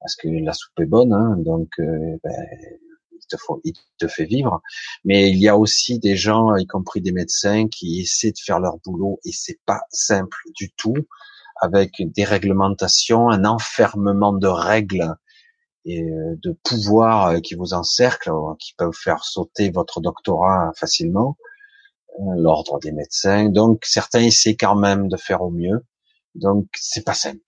parce 0.00 0.16
que 0.16 0.28
la 0.28 0.52
soupe 0.52 0.80
est 0.80 0.86
bonne, 0.86 1.12
hein, 1.12 1.36
donc 1.38 1.68
euh, 1.78 2.18
ben, 2.24 2.46
il, 3.12 3.26
te 3.28 3.36
faut, 3.36 3.60
il 3.64 3.74
te 3.98 4.08
fait 4.08 4.24
vivre. 4.24 4.60
Mais 5.04 5.30
il 5.30 5.38
y 5.38 5.48
a 5.48 5.56
aussi 5.56 5.98
des 5.98 6.16
gens, 6.16 6.56
y 6.56 6.66
compris 6.66 7.00
des 7.00 7.12
médecins, 7.12 7.68
qui 7.68 8.00
essaient 8.00 8.32
de 8.32 8.38
faire 8.44 8.60
leur 8.60 8.78
boulot 8.78 9.20
et 9.24 9.32
c'est 9.32 9.58
pas 9.66 9.82
simple 9.90 10.38
du 10.54 10.70
tout, 10.72 10.96
avec 11.60 11.92
des 12.00 12.24
réglementations, 12.24 13.30
un 13.30 13.44
enfermement 13.44 14.32
de 14.32 14.46
règles 14.46 15.16
et 15.84 16.02
euh, 16.02 16.36
de 16.42 16.56
pouvoirs 16.62 17.28
euh, 17.28 17.40
qui 17.40 17.54
vous 17.54 17.72
encerclent, 17.74 18.30
euh, 18.30 18.54
qui 18.58 18.74
peuvent 18.74 18.92
faire 18.92 19.24
sauter 19.24 19.70
votre 19.70 20.00
doctorat 20.00 20.72
facilement, 20.76 21.36
l'ordre 22.36 22.78
des 22.80 22.92
médecins. 22.92 23.48
Donc 23.48 23.84
certains 23.84 24.22
essaient 24.22 24.56
quand 24.56 24.76
même 24.76 25.08
de 25.08 25.16
faire 25.16 25.42
au 25.42 25.50
mieux. 25.50 25.84
Donc 26.34 26.66
c'est 26.74 27.04
pas 27.04 27.14
simple, 27.14 27.40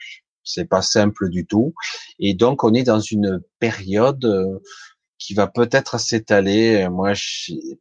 c'est 0.45 0.67
pas 0.67 0.83
simple 0.83 1.29
du 1.31 1.47
tout. 1.47 1.75
Et 2.19 2.35
donc 2.35 2.65
on 2.65 2.75
est 2.75 2.85
dans 2.85 3.01
une 3.01 3.41
période 3.59 4.61
qui 5.19 5.35
va 5.35 5.47
peut-être 5.47 5.99
s'étaler. 5.99 6.89
Moi, 6.91 7.13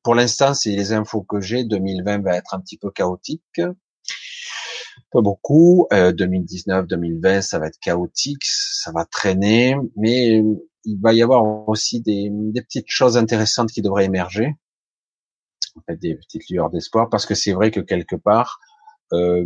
pour 0.04 0.14
l'instant, 0.14 0.54
c'est 0.54 0.72
les 0.72 0.92
infos 0.92 1.22
que 1.22 1.40
j'ai. 1.40 1.64
2020 1.64 2.22
va 2.22 2.36
être 2.36 2.54
un 2.54 2.60
petit 2.60 2.78
peu 2.78 2.92
chaotique 2.92 3.62
pas 5.12 5.22
beaucoup. 5.22 5.88
Euh, 5.94 6.12
2019, 6.12 6.88
2020, 6.88 7.42
ça 7.42 7.60
va 7.60 7.68
être 7.68 7.80
chaotique, 7.80 8.44
ça 8.44 8.92
va 8.92 9.06
traîner, 9.06 9.76
mais 9.96 10.44
il 10.86 11.00
va 11.02 11.14
y 11.14 11.22
avoir 11.22 11.68
aussi 11.68 12.02
des, 12.02 12.30
des 12.32 12.62
petites 12.62 12.90
choses 12.90 13.18
intéressantes 13.18 13.72
qui 13.72 13.82
devraient 13.82 14.06
émerger, 14.06 14.56
en 15.76 15.82
fait, 15.88 15.98
des 15.98 16.16
petites 16.16 16.50
lueurs 16.50 16.70
d'espoir, 16.70 17.10
parce 17.10 17.26
que 17.26 17.36
c'est 17.36 17.54
vrai 17.54 17.72
que 17.72 17.80
quelque 17.80 18.16
part, 18.16 18.60
euh, 19.14 19.46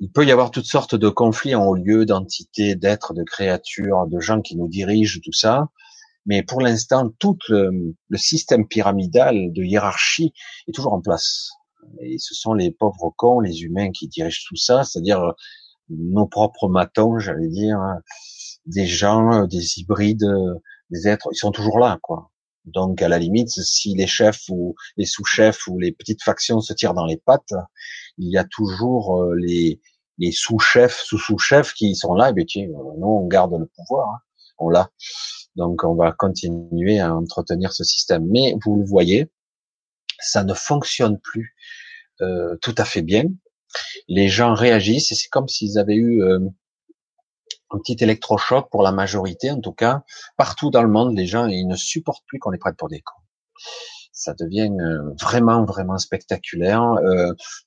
il 0.00 0.10
peut 0.10 0.26
y 0.26 0.32
avoir 0.32 0.50
toutes 0.50 0.66
sortes 0.66 0.94
de 0.94 1.08
conflits 1.08 1.54
en 1.54 1.64
haut 1.64 1.74
lieu, 1.74 2.04
d'entités, 2.04 2.74
d'êtres, 2.74 3.14
de 3.14 3.22
créatures, 3.22 4.06
de 4.06 4.20
gens 4.20 4.40
qui 4.40 4.56
nous 4.56 4.68
dirigent, 4.68 5.20
tout 5.22 5.32
ça. 5.32 5.68
Mais 6.26 6.42
pour 6.42 6.60
l'instant, 6.60 7.10
tout 7.18 7.38
le, 7.48 7.94
système 8.16 8.66
pyramidal 8.66 9.52
de 9.52 9.62
hiérarchie 9.62 10.32
est 10.66 10.72
toujours 10.72 10.94
en 10.94 11.00
place. 11.00 11.50
Et 12.00 12.18
ce 12.18 12.34
sont 12.34 12.54
les 12.54 12.70
pauvres 12.70 13.12
cons, 13.16 13.40
les 13.40 13.62
humains 13.62 13.90
qui 13.92 14.08
dirigent 14.08 14.44
tout 14.48 14.56
ça, 14.56 14.84
c'est-à-dire 14.84 15.20
euh, 15.20 15.32
nos 15.90 16.26
propres 16.26 16.68
matons, 16.68 17.18
j'allais 17.18 17.48
dire, 17.48 17.78
hein. 17.78 18.00
des 18.66 18.86
gens, 18.86 19.42
euh, 19.42 19.46
des 19.46 19.78
hybrides, 19.78 20.24
euh, 20.24 20.54
des 20.90 21.08
êtres, 21.08 21.28
ils 21.30 21.36
sont 21.36 21.52
toujours 21.52 21.78
là, 21.78 21.98
quoi. 22.02 22.30
Donc, 22.64 23.02
à 23.02 23.08
la 23.08 23.18
limite, 23.18 23.50
si 23.50 23.94
les 23.94 24.06
chefs 24.06 24.48
ou 24.48 24.74
les 24.96 25.04
sous-chefs 25.04 25.66
ou 25.66 25.78
les 25.78 25.92
petites 25.92 26.22
factions 26.22 26.60
se 26.60 26.72
tirent 26.72 26.94
dans 26.94 27.06
les 27.06 27.18
pattes, 27.18 27.54
il 28.18 28.30
y 28.30 28.38
a 28.38 28.44
toujours 28.44 29.34
les, 29.36 29.80
les 30.18 30.32
sous-chefs, 30.32 31.00
sous-sous-chefs 31.00 31.74
qui 31.74 31.94
sont 31.94 32.14
là, 32.14 32.30
et 32.30 32.32
bien, 32.32 32.44
tiens, 32.46 32.66
nous, 32.66 33.06
on 33.06 33.26
garde 33.26 33.54
le 33.58 33.66
pouvoir, 33.66 34.08
hein. 34.08 34.18
on 34.58 34.68
l'a. 34.68 34.90
Donc, 35.56 35.84
on 35.84 35.94
va 35.94 36.12
continuer 36.12 37.00
à 37.00 37.14
entretenir 37.14 37.72
ce 37.72 37.84
système. 37.84 38.26
Mais 38.28 38.54
vous 38.64 38.76
le 38.76 38.84
voyez, 38.84 39.30
ça 40.18 40.44
ne 40.44 40.54
fonctionne 40.54 41.18
plus 41.18 41.54
euh, 42.20 42.56
tout 42.62 42.74
à 42.78 42.84
fait 42.84 43.02
bien. 43.02 43.24
Les 44.08 44.28
gens 44.28 44.54
réagissent 44.54 45.10
et 45.12 45.14
c'est 45.14 45.28
comme 45.28 45.48
s'ils 45.48 45.78
avaient 45.78 45.96
eu 45.96 46.22
euh, 46.22 46.40
un 47.74 47.78
petit 47.78 47.96
électrochoc 48.00 48.70
pour 48.70 48.82
la 48.82 48.92
majorité, 48.92 49.50
en 49.50 49.60
tout 49.60 49.72
cas, 49.72 50.02
partout 50.36 50.70
dans 50.70 50.82
le 50.82 50.88
monde, 50.88 51.16
les 51.16 51.26
gens 51.26 51.46
ils 51.46 51.66
ne 51.66 51.76
supportent 51.76 52.24
plus 52.26 52.38
qu'on 52.38 52.50
les 52.50 52.58
prenne 52.58 52.76
pour 52.76 52.88
des 52.88 53.00
cons. 53.00 53.20
Ça 54.12 54.34
devient 54.34 54.70
euh, 54.80 55.12
vraiment, 55.20 55.64
vraiment 55.64 55.98
spectaculaire. 55.98 56.82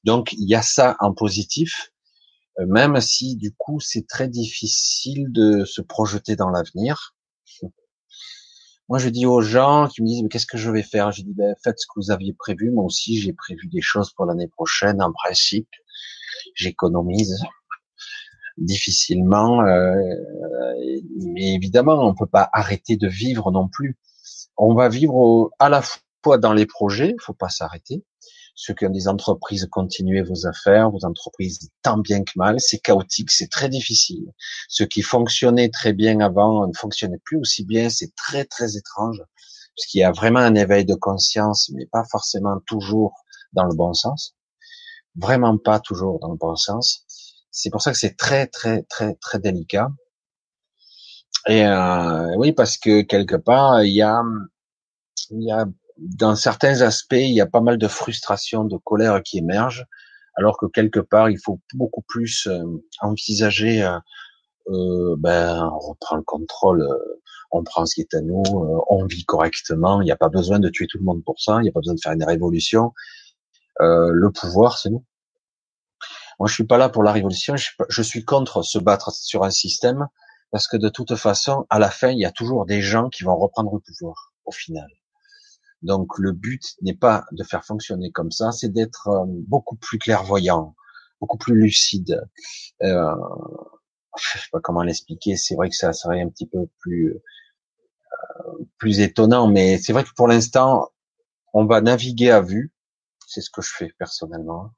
donc, 0.03 0.33
il 0.33 0.49
y 0.49 0.55
a 0.55 0.61
ça 0.61 0.95
en 0.99 1.13
positif, 1.13 1.91
même 2.59 2.99
si 3.01 3.35
du 3.35 3.53
coup 3.53 3.79
c'est 3.79 4.07
très 4.07 4.27
difficile 4.27 5.31
de 5.31 5.65
se 5.65 5.81
projeter 5.81 6.35
dans 6.35 6.49
l'avenir. 6.49 7.15
Moi, 8.89 8.99
je 8.99 9.09
dis 9.09 9.25
aux 9.25 9.41
gens 9.41 9.89
qui 9.89 10.01
me 10.01 10.07
disent, 10.07 10.23
mais 10.23 10.29
qu'est-ce 10.29 10.45
que 10.45 10.57
je 10.57 10.71
vais 10.71 10.83
faire? 10.83 11.11
Je 11.11 11.21
dis, 11.21 11.33
ben, 11.33 11.53
faites 11.61 11.77
ce 11.77 11.85
que 11.85 11.93
vous 11.97 12.09
aviez 12.09 12.33
prévu. 12.33 12.71
Moi 12.71 12.85
aussi, 12.85 13.19
j'ai 13.19 13.33
prévu 13.33 13.67
des 13.67 13.81
choses 13.81 14.13
pour 14.13 14.25
l'année 14.25 14.47
prochaine. 14.47 15.01
En 15.01 15.11
principe, 15.11 15.69
j'économise 16.55 17.43
difficilement, 18.57 19.61
euh, 19.61 19.95
mais 21.21 21.53
évidemment, 21.53 21.99
on 22.07 22.15
peut 22.15 22.27
pas 22.27 22.49
arrêter 22.53 22.97
de 22.97 23.07
vivre 23.07 23.51
non 23.51 23.67
plus. 23.67 23.97
On 24.57 24.73
va 24.73 24.89
vivre 24.89 25.51
à 25.59 25.69
la 25.69 25.81
fois 26.23 26.37
dans 26.37 26.53
les 26.53 26.65
projets, 26.65 27.15
faut 27.19 27.33
pas 27.33 27.49
s'arrêter, 27.49 28.03
ceux 28.59 28.73
qui 28.73 28.87
ont 28.87 28.89
des 28.89 29.07
entreprises, 29.07 29.67
continuez 29.69 30.23
vos 30.23 30.47
affaires, 30.47 30.89
vos 30.89 31.05
entreprises 31.05 31.69
tant 31.83 31.99
bien 31.99 32.23
que 32.23 32.31
mal, 32.35 32.59
c'est 32.59 32.79
chaotique, 32.79 33.29
c'est 33.29 33.51
très 33.51 33.69
difficile. 33.69 34.33
Ce 34.67 34.83
qui 34.83 35.03
fonctionnait 35.03 35.69
très 35.69 35.93
bien 35.93 36.19
avant 36.21 36.65
ne 36.67 36.73
fonctionnait 36.73 37.21
plus 37.23 37.37
aussi 37.37 37.63
bien, 37.63 37.89
c'est 37.89 38.15
très 38.15 38.45
très 38.45 38.75
étrange, 38.75 39.21
puisqu'il 39.75 39.99
y 39.99 40.03
a 40.03 40.11
vraiment 40.11 40.39
un 40.39 40.55
éveil 40.55 40.85
de 40.85 40.95
conscience, 40.95 41.69
mais 41.75 41.85
pas 41.85 42.03
forcément 42.11 42.59
toujours 42.65 43.13
dans 43.53 43.65
le 43.65 43.75
bon 43.75 43.93
sens. 43.93 44.35
Vraiment 45.15 45.57
pas 45.59 45.79
toujours 45.79 46.19
dans 46.19 46.31
le 46.31 46.37
bon 46.37 46.55
sens. 46.55 47.05
C'est 47.57 47.71
pour 47.71 47.81
ça 47.81 47.91
que 47.91 47.97
c'est 47.97 48.15
très 48.15 48.45
très 48.45 48.83
très 48.83 49.15
très 49.15 49.39
délicat. 49.39 49.89
Et 51.47 51.65
euh, 51.65 52.35
oui, 52.37 52.51
parce 52.51 52.77
que 52.77 53.01
quelque 53.01 53.35
part, 53.35 53.83
il 53.83 53.93
y 53.93 54.03
a, 54.03 54.21
il 55.31 55.43
y 55.43 55.51
a 55.51 55.65
dans 55.97 56.35
certains 56.35 56.81
aspects, 56.81 57.13
il 57.13 57.33
y 57.33 57.41
a 57.41 57.47
pas 57.47 57.61
mal 57.61 57.79
de 57.79 57.87
frustration, 57.87 58.63
de 58.63 58.77
colère 58.77 59.23
qui 59.23 59.39
émerge, 59.39 59.87
alors 60.35 60.57
que 60.59 60.67
quelque 60.67 60.99
part, 60.99 61.31
il 61.31 61.39
faut 61.43 61.59
beaucoup 61.73 62.03
plus 62.07 62.45
euh, 62.45 62.63
envisager, 63.01 63.83
euh, 63.83 63.97
euh, 64.69 65.15
ben, 65.17 65.67
on 65.73 65.79
reprend 65.79 66.17
le 66.17 66.21
contrôle, 66.21 66.83
euh, 66.83 67.21
on 67.51 67.63
prend 67.63 67.87
ce 67.87 67.95
qui 67.95 68.01
est 68.01 68.13
à 68.13 68.21
nous, 68.21 68.43
on 68.89 69.05
vit 69.05 69.25
correctement, 69.25 70.01
il 70.01 70.05
n'y 70.05 70.11
a 70.11 70.17
pas 70.17 70.29
besoin 70.29 70.59
de 70.59 70.69
tuer 70.69 70.85
tout 70.87 70.99
le 70.99 71.05
monde 71.05 71.23
pour 71.25 71.39
ça, 71.39 71.57
il 71.59 71.63
n'y 71.63 71.69
a 71.69 71.71
pas 71.71 71.79
besoin 71.79 71.95
de 71.95 72.01
faire 72.03 72.13
une 72.13 72.23
révolution. 72.23 72.93
le 73.79 74.29
pouvoir, 74.31 74.77
c'est 74.77 74.89
nous. 74.91 75.03
Moi, 76.39 76.47
je 76.47 76.53
suis 76.53 76.65
pas 76.65 76.77
là 76.77 76.89
pour 76.89 77.03
la 77.03 77.11
révolution, 77.11 77.55
je, 77.57 78.01
suis 78.01 78.23
contre 78.23 78.61
se 78.61 78.77
battre 78.77 79.11
sur 79.11 79.43
un 79.43 79.49
système, 79.49 80.07
parce 80.51 80.67
que 80.67 80.77
de 80.77 80.89
toute 80.89 81.15
façon, 81.15 81.65
à 81.69 81.79
la 81.79 81.89
fin, 81.89 82.09
il 82.09 82.19
y 82.19 82.25
a 82.25 82.31
toujours 82.31 82.65
des 82.65 82.81
gens 82.81 83.09
qui 83.09 83.23
vont 83.23 83.35
reprendre 83.35 83.73
le 83.73 83.79
pouvoir, 83.79 84.33
au 84.45 84.51
final. 84.51 84.87
Donc 85.81 86.17
le 86.17 86.31
but 86.31 86.75
n'est 86.81 86.95
pas 86.95 87.25
de 87.31 87.43
faire 87.43 87.65
fonctionner 87.65 88.11
comme 88.11 88.31
ça, 88.31 88.51
c'est 88.51 88.69
d'être 88.69 89.07
euh, 89.09 89.25
beaucoup 89.27 89.75
plus 89.75 89.99
clairvoyant, 89.99 90.75
beaucoup 91.21 91.37
plus 91.37 91.55
lucide. 91.55 92.21
Euh, 92.81 93.15
je 94.17 94.39
sais 94.39 94.49
pas 94.51 94.59
comment 94.59 94.81
l'expliquer. 94.81 95.35
C'est 95.37 95.55
vrai 95.55 95.69
que 95.69 95.75
ça 95.75 95.93
serait 95.93 96.21
un 96.21 96.29
petit 96.29 96.47
peu 96.47 96.67
plus 96.79 97.13
euh, 97.13 98.65
plus 98.77 98.99
étonnant, 98.99 99.47
mais 99.47 99.77
c'est 99.77 99.93
vrai 99.93 100.03
que 100.03 100.13
pour 100.15 100.27
l'instant, 100.27 100.89
on 101.53 101.65
va 101.65 101.81
naviguer 101.81 102.31
à 102.31 102.41
vue. 102.41 102.73
C'est 103.27 103.41
ce 103.41 103.49
que 103.49 103.61
je 103.61 103.71
fais 103.75 103.93
personnellement. 103.99 104.71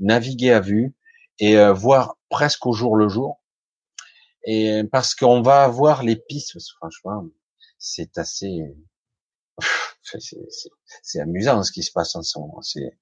Naviguer 0.00 0.52
à 0.52 0.60
vue 0.60 0.94
et 1.38 1.58
euh, 1.58 1.72
voir 1.72 2.16
presque 2.28 2.66
au 2.66 2.72
jour 2.72 2.96
le 2.96 3.08
jour. 3.08 3.40
Et 4.46 4.82
parce 4.92 5.14
qu'on 5.14 5.40
va 5.42 5.64
avoir 5.64 6.02
les 6.02 6.16
pistes, 6.16 6.56
franchement, 6.78 7.24
c'est 7.78 8.18
assez 8.18 8.60
c'est 11.02 11.20
amusant 11.20 11.62
ce 11.62 11.72
qui 11.72 11.82
se 11.82 11.92
passe 11.92 12.14
en 12.16 12.22
ce 12.22 12.38
moment. 12.38 12.60
C'est 12.62 12.98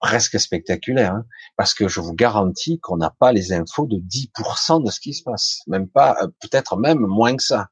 presque 0.00 0.38
spectaculaire, 0.38 1.12
hein, 1.14 1.26
parce 1.56 1.74
que 1.74 1.88
je 1.88 2.00
vous 2.00 2.14
garantis 2.14 2.78
qu'on 2.80 2.96
n'a 2.96 3.10
pas 3.10 3.32
les 3.32 3.52
infos 3.52 3.86
de 3.86 3.96
10% 3.96 4.84
de 4.84 4.90
ce 4.90 5.00
qui 5.00 5.14
se 5.14 5.22
passe, 5.22 5.62
même 5.66 5.88
pas, 5.88 6.16
euh, 6.22 6.28
peut-être 6.40 6.76
même 6.76 7.00
moins 7.00 7.36
que 7.36 7.42
ça. 7.42 7.68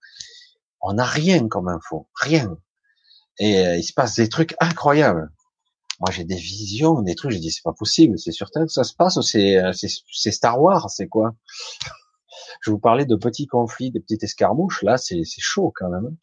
On 0.80 0.94
n'a 0.94 1.04
rien 1.04 1.46
comme 1.48 1.68
info, 1.68 2.08
rien. 2.14 2.56
Et 3.38 3.66
euh, 3.66 3.76
il 3.76 3.82
se 3.82 3.92
passe 3.92 4.14
des 4.14 4.28
trucs 4.28 4.54
incroyables. 4.60 5.30
Moi, 6.02 6.10
j'ai 6.10 6.24
des 6.24 6.36
visions, 6.36 7.00
des 7.00 7.14
trucs. 7.14 7.30
J'ai 7.30 7.38
dit 7.38 7.50
c'est 7.50 7.62
pas 7.62 7.72
possible, 7.72 8.18
c'est 8.18 8.32
certain 8.32 8.66
que 8.66 8.72
ça 8.72 8.84
se 8.84 8.94
passe. 8.94 9.20
C'est 9.22 9.56
euh, 9.56 9.72
c'est 9.72 10.32
Star 10.32 10.60
Wars, 10.60 10.90
c'est 10.90 11.08
quoi? 11.08 11.34
Je 12.60 12.70
vous 12.70 12.78
parlais 12.78 13.06
de 13.06 13.16
petits 13.16 13.46
conflits, 13.46 13.90
de 13.90 13.98
petites 13.98 14.22
escarmouches. 14.22 14.82
Là, 14.82 14.98
c'est 14.98 15.24
chaud 15.24 15.72
quand 15.74 15.88
même 15.88 16.16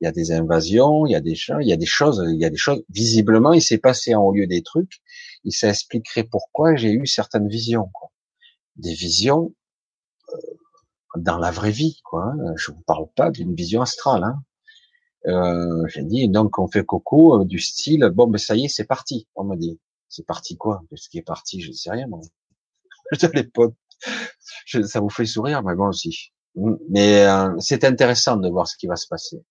il 0.00 0.04
y 0.04 0.08
a 0.08 0.12
des 0.12 0.32
invasions, 0.32 1.06
il 1.06 1.12
y 1.12 1.14
a 1.14 1.20
des 1.20 1.36
il 1.60 1.66
y 1.66 1.72
a 1.72 1.76
des 1.76 1.86
choses, 1.86 2.22
il 2.28 2.38
y 2.38 2.44
a 2.44 2.50
des 2.50 2.56
choses. 2.56 2.82
Visiblement, 2.90 3.52
il 3.52 3.62
s'est 3.62 3.78
passé 3.78 4.14
en 4.14 4.30
lieu 4.30 4.46
des 4.46 4.62
trucs. 4.62 5.00
Et 5.44 5.50
ça 5.50 5.68
expliquerait 5.68 6.24
pourquoi 6.24 6.76
j'ai 6.76 6.92
eu 6.92 7.06
certaines 7.06 7.48
visions, 7.48 7.88
quoi. 7.92 8.10
Des 8.76 8.92
visions 8.92 9.54
euh, 10.34 10.38
dans 11.16 11.38
la 11.38 11.50
vraie 11.50 11.70
vie, 11.70 12.00
quoi. 12.04 12.26
Hein. 12.26 12.52
Je 12.56 12.72
vous 12.72 12.82
parle 12.86 13.06
pas 13.16 13.30
d'une 13.30 13.54
vision 13.54 13.80
astrale. 13.80 14.24
Hein. 14.24 14.42
Euh, 15.26 15.86
j'ai 15.88 16.02
dit 16.02 16.28
donc 16.28 16.58
on 16.58 16.68
fait 16.68 16.84
coco 16.84 17.40
euh, 17.40 17.44
du 17.44 17.58
style 17.58 18.08
bon 18.14 18.28
ben 18.28 18.38
ça 18.38 18.54
y 18.54 18.66
est 18.66 18.68
c'est 18.68 18.84
parti. 18.84 19.26
On 19.34 19.44
m'a 19.44 19.56
dit 19.56 19.80
c'est 20.08 20.26
parti 20.26 20.56
quoi? 20.56 20.82
Ce 20.94 21.08
qui 21.08 21.18
est 21.18 21.22
parti, 21.22 21.60
je 21.60 21.72
sais 21.72 21.90
rien. 21.90 22.06
Moi. 22.06 22.20
Je 23.12 23.26
l'époque, 23.28 23.74
ça 24.84 25.00
vous 25.00 25.10
fait 25.10 25.26
sourire, 25.26 25.62
mais 25.62 25.74
moi 25.74 25.88
aussi. 25.88 26.32
Mais 26.88 27.24
euh, 27.26 27.54
c'est 27.60 27.84
intéressant 27.84 28.36
de 28.36 28.48
voir 28.48 28.66
ce 28.66 28.76
qui 28.76 28.86
va 28.86 28.96
se 28.96 29.06
passer. 29.06 29.44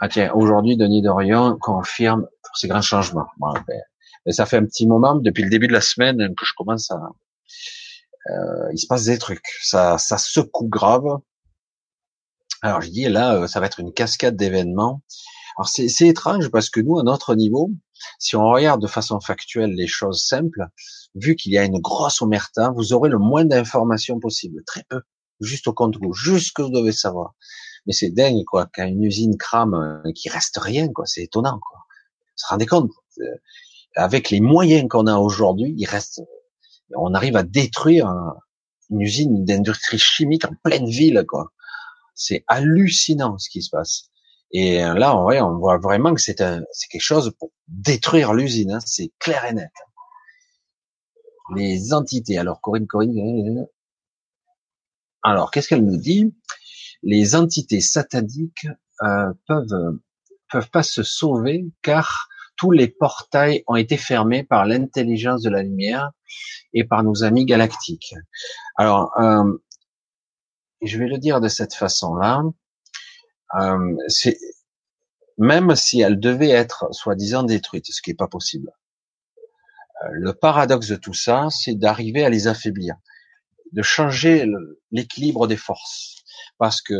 Ah 0.00 0.08
tiens, 0.08 0.32
aujourd'hui, 0.34 0.76
Denis 0.76 1.00
Dorion 1.00 1.56
confirme 1.58 2.26
ces 2.54 2.68
grands 2.68 2.82
changements. 2.82 3.26
Bon, 3.38 3.52
ben, 3.66 3.80
ben, 4.26 4.32
ça 4.32 4.44
fait 4.44 4.58
un 4.58 4.66
petit 4.66 4.86
moment, 4.86 5.14
depuis 5.14 5.44
le 5.44 5.50
début 5.50 5.68
de 5.68 5.72
la 5.72 5.80
semaine, 5.80 6.34
que 6.34 6.44
je 6.44 6.52
commence 6.56 6.90
à... 6.90 7.00
Euh, 8.28 8.72
il 8.72 8.78
se 8.78 8.86
passe 8.86 9.04
des 9.04 9.18
trucs. 9.18 9.46
Ça, 9.62 9.96
ça 9.98 10.18
secoue 10.18 10.68
grave. 10.68 11.20
Alors 12.62 12.80
je 12.80 12.90
dis 12.90 13.08
là, 13.08 13.34
euh, 13.34 13.46
ça 13.46 13.60
va 13.60 13.66
être 13.66 13.80
une 13.80 13.92
cascade 13.92 14.36
d'événements. 14.36 15.02
Alors 15.56 15.68
c'est 15.68 16.06
étrange 16.06 16.50
parce 16.50 16.68
que 16.68 16.80
nous, 16.80 16.98
à 16.98 17.02
notre 17.02 17.34
niveau, 17.34 17.70
si 18.18 18.36
on 18.36 18.48
regarde 18.50 18.82
de 18.82 18.86
façon 18.86 19.20
factuelle 19.20 19.72
les 19.72 19.86
choses 19.86 20.22
simples, 20.22 20.66
vu 21.14 21.34
qu'il 21.34 21.52
y 21.52 21.58
a 21.58 21.64
une 21.64 21.80
grosse 21.80 22.20
omerta, 22.20 22.70
vous 22.70 22.92
aurez 22.92 23.08
le 23.08 23.18
moins 23.18 23.44
d'informations 23.44 24.20
possible, 24.20 24.62
très 24.66 24.84
peu, 24.88 25.00
juste 25.40 25.66
au 25.66 25.72
compte-goutte, 25.72 26.14
juste 26.14 26.48
ce 26.48 26.52
que 26.52 26.62
vous 26.62 26.70
devez 26.70 26.92
savoir. 26.92 27.34
Mais 27.86 27.92
c'est 27.92 28.10
dingue, 28.10 28.44
quoi, 28.44 28.66
quand 28.74 28.84
une 28.84 29.04
usine 29.04 29.36
crame, 29.38 29.74
euh, 29.74 30.12
qui 30.12 30.28
reste 30.28 30.58
rien, 30.58 30.88
quoi. 30.88 31.06
C'est 31.06 31.22
étonnant, 31.22 31.58
quoi. 31.58 31.78
Vous 31.78 32.42
vous 32.42 32.50
rendez 32.50 32.66
compte? 32.66 32.90
Euh, 33.20 33.24
avec 33.94 34.30
les 34.30 34.40
moyens 34.40 34.88
qu'on 34.88 35.06
a 35.06 35.16
aujourd'hui, 35.16 35.74
il 35.78 35.86
reste, 35.86 36.20
on 36.94 37.14
arrive 37.14 37.36
à 37.36 37.42
détruire 37.42 38.12
une 38.90 39.00
usine 39.00 39.44
d'industrie 39.44 39.98
chimique 39.98 40.44
en 40.44 40.54
pleine 40.62 40.86
ville, 40.86 41.24
quoi. 41.26 41.52
C'est 42.16 42.44
hallucinant 42.48 43.38
ce 43.38 43.48
qui 43.48 43.62
se 43.62 43.70
passe. 43.70 44.10
Et 44.50 44.82
euh, 44.82 44.94
là, 44.94 45.16
on 45.16 45.58
voit, 45.58 45.78
vraiment 45.78 46.14
que 46.14 46.20
c'est 46.20 46.36
quelque 46.36 47.00
chose 47.00 47.32
pour 47.38 47.52
détruire 47.68 48.34
l'usine. 48.34 48.72
Hein. 48.72 48.80
C'est 48.84 49.12
clair 49.20 49.44
et 49.44 49.52
net. 49.52 49.70
Les 51.54 51.92
entités. 51.92 52.38
Alors, 52.38 52.60
Corinne, 52.60 52.88
Corinne. 52.88 53.66
Alors, 55.22 55.52
qu'est-ce 55.52 55.68
qu'elle 55.68 55.84
nous 55.84 55.96
dit? 55.96 56.34
Les 57.02 57.36
entités 57.36 57.80
sataniques 57.80 58.66
euh, 59.02 59.32
peuvent 59.46 59.98
peuvent 60.50 60.70
pas 60.70 60.82
se 60.82 61.02
sauver 61.02 61.66
car 61.82 62.28
tous 62.56 62.70
les 62.70 62.88
portails 62.88 63.62
ont 63.66 63.76
été 63.76 63.96
fermés 63.96 64.42
par 64.42 64.64
l'intelligence 64.64 65.42
de 65.42 65.50
la 65.50 65.62
lumière 65.62 66.10
et 66.72 66.84
par 66.84 67.02
nos 67.02 67.22
amis 67.22 67.44
galactiques. 67.44 68.14
Alors, 68.76 69.12
euh, 69.18 69.44
je 70.82 70.98
vais 70.98 71.06
le 71.06 71.18
dire 71.18 71.40
de 71.40 71.48
cette 71.48 71.74
façon-là. 71.74 72.42
Euh, 73.58 73.96
même 75.38 75.74
si 75.76 76.00
elle 76.00 76.18
devait 76.18 76.50
être 76.50 76.86
soi-disant 76.92 77.42
détruite, 77.42 77.86
ce 77.86 78.00
qui 78.02 78.10
n'est 78.10 78.16
pas 78.16 78.28
possible. 78.28 78.72
Euh, 80.02 80.08
le 80.12 80.32
paradoxe 80.34 80.88
de 80.88 80.96
tout 80.96 81.14
ça, 81.14 81.48
c'est 81.50 81.74
d'arriver 81.74 82.24
à 82.24 82.30
les 82.30 82.48
affaiblir, 82.48 82.96
de 83.72 83.82
changer 83.82 84.46
l'équilibre 84.90 85.46
des 85.46 85.56
forces, 85.56 86.24
parce 86.58 86.82
que 86.82 86.94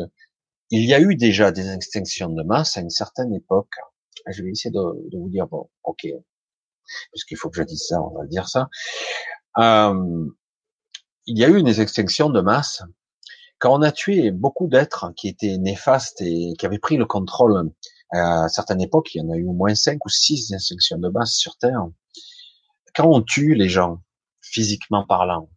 il 0.71 0.85
y 0.85 0.95
a 0.95 1.01
eu 1.01 1.15
déjà 1.15 1.53
des 1.53 1.73
extinctions 1.73 2.29
de 2.29 2.43
masse 2.43 2.77
à 2.77 2.81
une 2.81 2.91
certaine 2.91 3.33
époque. 3.33 3.73
Je 4.29 4.43
vais 4.43 4.51
essayer 4.51 4.73
de, 4.73 4.81
de 5.11 5.19
vous 5.19 5.29
dire 5.29 5.47
bon, 5.47 5.71
ok, 5.85 6.07
puisqu'il 7.13 7.37
faut 7.37 7.51
que 7.51 7.57
je 7.57 7.63
dise 7.63 7.87
ça, 7.87 8.03
on 8.03 8.19
va 8.19 8.27
dire 8.27 8.49
ça. 8.49 8.69
Euh, 9.59 10.27
il 11.27 11.39
y 11.39 11.45
a 11.45 11.49
eu 11.49 11.59
une 11.59 11.69
extinction 11.69 12.31
de 12.31 12.41
masse 12.41 12.83
quand 13.59 13.79
on 13.79 13.83
a 13.83 13.93
tué 13.93 14.31
beaucoup 14.31 14.67
d'êtres 14.67 15.13
qui 15.17 15.29
étaient 15.29 15.59
néfastes 15.59 16.21
et 16.21 16.55
qui 16.59 16.67
avaient 16.67 16.79
pris 16.79 16.97
le 16.97 17.07
contrôle 17.07 17.71
à 18.13 18.49
certaines 18.49 18.81
époques, 18.81 19.15
il 19.15 19.19
y 19.19 19.21
en 19.23 19.31
a 19.31 19.37
eu 19.37 19.47
au 19.47 19.53
moins 19.53 19.75
cinq 19.75 20.05
ou 20.05 20.09
six 20.09 20.53
extinctions 20.53 20.99
de 20.99 21.09
masse 21.09 21.35
sur 21.35 21.57
Terre. 21.57 21.87
Quand 22.95 23.09
on 23.09 23.23
tue 23.23 23.55
les 23.55 23.69
gens, 23.69 24.01
physiquement 24.41 25.05
parlant, 25.05 25.49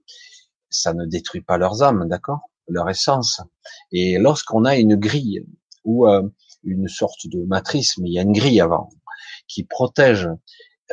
ça 0.69 0.93
ne 0.93 1.05
détruit 1.05 1.41
pas 1.41 1.57
leurs 1.57 1.83
âmes, 1.83 2.07
d'accord, 2.07 2.39
leur 2.67 2.89
essence. 2.89 3.41
Et 3.91 4.17
lorsqu'on 4.17 4.65
a 4.65 4.77
une 4.77 4.95
grille 4.95 5.45
ou 5.83 6.07
euh, 6.07 6.27
une 6.63 6.87
sorte 6.87 7.27
de 7.27 7.43
matrice, 7.43 7.97
mais 7.97 8.09
il 8.09 8.13
y 8.13 8.19
a 8.19 8.23
une 8.23 8.33
grille 8.33 8.61
avant 8.61 8.89
qui 9.47 9.63
protège. 9.63 10.27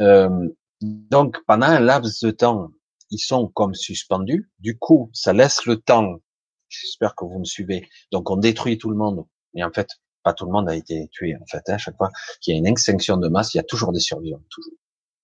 Euh, 0.00 0.48
donc 0.80 1.38
pendant 1.46 1.66
un 1.66 1.80
laps 1.80 2.20
de 2.22 2.30
temps, 2.30 2.70
ils 3.10 3.18
sont 3.18 3.48
comme 3.48 3.74
suspendus. 3.74 4.50
Du 4.58 4.78
coup, 4.78 5.10
ça 5.12 5.32
laisse 5.32 5.64
le 5.66 5.76
temps 5.76 6.20
J'espère 6.68 7.14
que 7.14 7.24
vous 7.24 7.38
me 7.38 7.44
suivez. 7.44 7.88
Donc 8.12 8.30
on 8.30 8.36
détruit 8.36 8.78
tout 8.78 8.90
le 8.90 8.96
monde. 8.96 9.24
Et 9.54 9.64
en 9.64 9.70
fait, 9.70 9.88
pas 10.22 10.32
tout 10.32 10.46
le 10.46 10.52
monde 10.52 10.68
a 10.68 10.74
été 10.74 11.08
tué. 11.12 11.36
En 11.36 11.46
fait, 11.46 11.68
à 11.68 11.78
chaque 11.78 11.96
fois 11.96 12.10
qu'il 12.40 12.52
y 12.52 12.56
a 12.56 12.58
une 12.58 12.66
extinction 12.66 13.16
de 13.16 13.28
masse, 13.28 13.54
il 13.54 13.58
y 13.58 13.60
a 13.60 13.64
toujours 13.64 13.92
des 13.92 14.00
survivants, 14.00 14.42
toujours, 14.50 14.72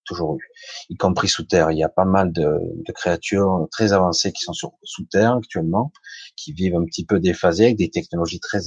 toujours 0.05 0.37
eu, 0.37 0.49
y 0.91 0.97
compris 0.97 1.29
sous 1.29 1.45
terre. 1.45 1.71
Il 1.71 1.79
y 1.79 1.83
a 1.83 1.89
pas 1.89 2.05
mal 2.05 2.33
de, 2.33 2.61
de 2.87 2.93
créatures 2.93 3.67
très 3.71 3.93
avancées 3.93 4.33
qui 4.33 4.43
sont 4.43 4.53
sur, 4.53 4.73
sous 4.83 5.05
terre 5.05 5.33
actuellement, 5.33 5.93
qui 6.37 6.53
vivent 6.53 6.77
un 6.77 6.85
petit 6.85 7.05
peu 7.05 7.19
déphasées 7.19 7.65
avec 7.67 7.77
des 7.77 7.91
technologies 7.91 8.41
très 8.41 8.61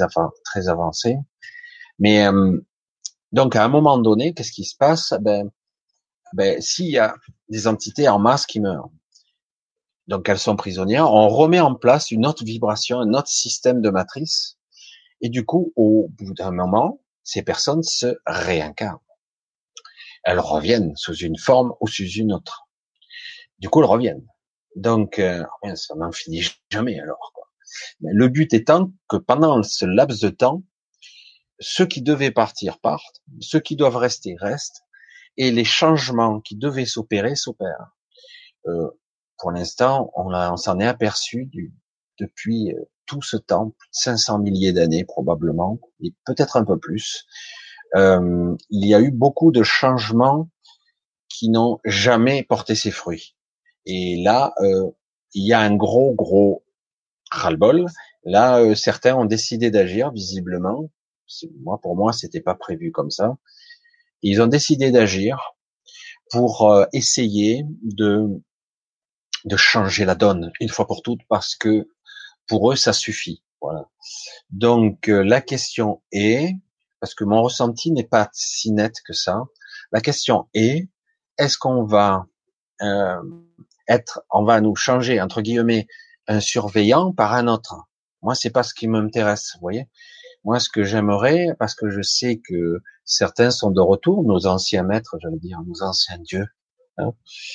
très 0.43 0.67
avancées. 0.67 1.17
Mais 1.99 2.27
euh, 2.27 2.59
donc 3.31 3.55
à 3.55 3.63
un 3.63 3.69
moment 3.69 3.97
donné, 3.97 4.33
qu'est-ce 4.33 4.51
qui 4.51 4.65
se 4.65 4.75
passe? 4.75 5.13
Ben, 5.21 5.49
ben 6.33 6.61
s'il 6.61 6.89
y 6.89 6.97
a 6.97 7.15
des 7.49 7.67
entités 7.67 8.09
en 8.09 8.19
masse 8.19 8.45
qui 8.45 8.59
meurent, 8.59 8.89
donc 10.07 10.29
elles 10.29 10.39
sont 10.39 10.55
prisonnières, 10.55 11.11
on 11.11 11.27
remet 11.27 11.59
en 11.59 11.75
place 11.75 12.11
une 12.11 12.25
autre 12.25 12.43
vibration, 12.43 12.99
un 12.99 13.13
autre 13.13 13.29
système 13.29 13.81
de 13.81 13.89
matrice, 13.89 14.57
et 15.21 15.29
du 15.29 15.45
coup, 15.45 15.73
au 15.75 16.07
bout 16.09 16.33
d'un 16.33 16.51
moment, 16.51 17.01
ces 17.23 17.41
personnes 17.41 17.83
se 17.83 18.17
réincarnent. 18.25 18.99
Elles 20.23 20.39
reviennent 20.39 20.95
sous 20.95 21.15
une 21.15 21.37
forme 21.37 21.73
ou 21.79 21.87
sous 21.87 22.03
une 22.03 22.33
autre. 22.33 22.67
Du 23.59 23.69
coup, 23.69 23.79
elles 23.79 23.89
reviennent. 23.89 24.27
Donc, 24.75 25.19
euh, 25.19 25.43
ça 25.75 25.95
n'en 25.95 26.11
finit 26.11 26.43
jamais 26.69 26.99
alors. 26.99 27.31
Le 28.01 28.27
but 28.27 28.53
étant 28.53 28.91
que 29.07 29.17
pendant 29.17 29.63
ce 29.63 29.85
laps 29.85 30.21
de 30.21 30.29
temps, 30.29 30.63
ceux 31.59 31.85
qui 31.85 32.01
devaient 32.01 32.31
partir 32.31 32.79
partent, 32.79 33.21
ceux 33.39 33.59
qui 33.59 33.75
doivent 33.75 33.95
rester 33.95 34.35
restent, 34.39 34.83
et 35.37 35.51
les 35.51 35.65
changements 35.65 36.41
qui 36.41 36.55
devaient 36.55 36.85
s'opérer 36.85 37.35
s'opèrent. 37.35 37.95
Euh, 38.67 38.89
pour 39.37 39.51
l'instant, 39.51 40.11
on, 40.15 40.57
s'en 40.57 40.79
est 40.79 40.85
aperçu 40.85 41.49
depuis 42.19 42.73
euh, 42.73 42.89
tout 43.05 43.21
ce 43.21 43.37
temps, 43.37 43.71
plus 43.77 43.89
de 43.89 43.95
500 43.95 44.39
milliers 44.39 44.73
d'années 44.73 45.05
probablement, 45.05 45.79
et 46.01 46.13
peut-être 46.25 46.57
un 46.57 46.65
peu 46.65 46.79
plus. 46.79 47.25
Euh, 47.95 48.55
il 48.69 48.87
y 48.87 48.95
a 48.95 49.01
eu 49.01 49.11
beaucoup 49.11 49.51
de 49.51 49.63
changements 49.63 50.49
qui 51.29 51.49
n'ont 51.49 51.79
jamais 51.85 52.43
porté 52.43 52.75
ses 52.75 52.91
fruits. 52.91 53.35
Et 53.85 54.21
là, 54.23 54.53
euh, 54.61 54.89
il 55.33 55.45
y 55.45 55.53
a 55.53 55.59
un 55.59 55.75
gros, 55.75 56.13
gros 56.13 56.63
ras-le-bol. 57.31 57.85
Là, 58.23 58.73
certains 58.75 59.15
ont 59.15 59.25
décidé 59.25 59.69
d'agir, 59.69 60.11
visiblement. 60.11 60.89
Moi, 61.61 61.79
pour 61.81 61.95
moi, 61.95 62.13
c'était 62.13 62.41
pas 62.41 62.55
prévu 62.55 62.91
comme 62.91 63.11
ça. 63.11 63.37
Ils 64.21 64.41
ont 64.41 64.47
décidé 64.47 64.91
d'agir 64.91 65.37
pour 66.31 66.73
essayer 66.93 67.65
de 67.83 68.41
de 69.45 69.57
changer 69.57 70.05
la 70.05 70.15
donne 70.15 70.51
une 70.59 70.69
fois 70.69 70.87
pour 70.87 71.01
toutes 71.01 71.21
parce 71.29 71.55
que 71.55 71.87
pour 72.47 72.71
eux 72.71 72.75
ça 72.75 72.93
suffit. 72.93 73.43
Voilà. 73.61 73.89
Donc 74.49 75.07
euh, 75.07 75.23
la 75.23 75.41
question 75.41 76.01
est, 76.11 76.55
parce 76.99 77.15
que 77.15 77.23
mon 77.23 77.41
ressenti 77.41 77.91
n'est 77.91 78.03
pas 78.07 78.29
si 78.33 78.71
net 78.71 78.95
que 79.05 79.13
ça, 79.13 79.43
la 79.91 80.01
question 80.01 80.47
est, 80.53 80.89
est-ce 81.37 81.57
qu'on 81.57 81.83
va 81.85 82.25
euh, 82.81 83.21
être, 83.87 84.21
on 84.31 84.43
va 84.43 84.61
nous 84.61 84.75
changer 84.75 85.21
entre 85.21 85.41
guillemets 85.41 85.87
un 86.27 86.39
surveillant 86.39 87.11
par 87.13 87.33
un 87.33 87.47
autre? 87.47 87.75
Moi 88.21 88.35
c'est 88.35 88.49
pas 88.49 88.63
ce 88.63 88.73
qui 88.73 88.87
m'intéresse, 88.87 89.51
vous 89.55 89.61
voyez. 89.61 89.87
Moi 90.43 90.59
ce 90.59 90.69
que 90.69 90.83
j'aimerais, 90.83 91.55
parce 91.59 91.75
que 91.75 91.89
je 91.89 92.01
sais 92.01 92.41
que 92.47 92.81
certains 93.03 93.51
sont 93.51 93.71
de 93.71 93.81
retour, 93.81 94.23
nos 94.23 94.47
anciens 94.47 94.83
maîtres, 94.83 95.17
j'allais 95.21 95.39
dire, 95.39 95.59
nos 95.65 95.83
anciens 95.83 96.17
dieux, 96.19 96.47
hein, 96.97 97.13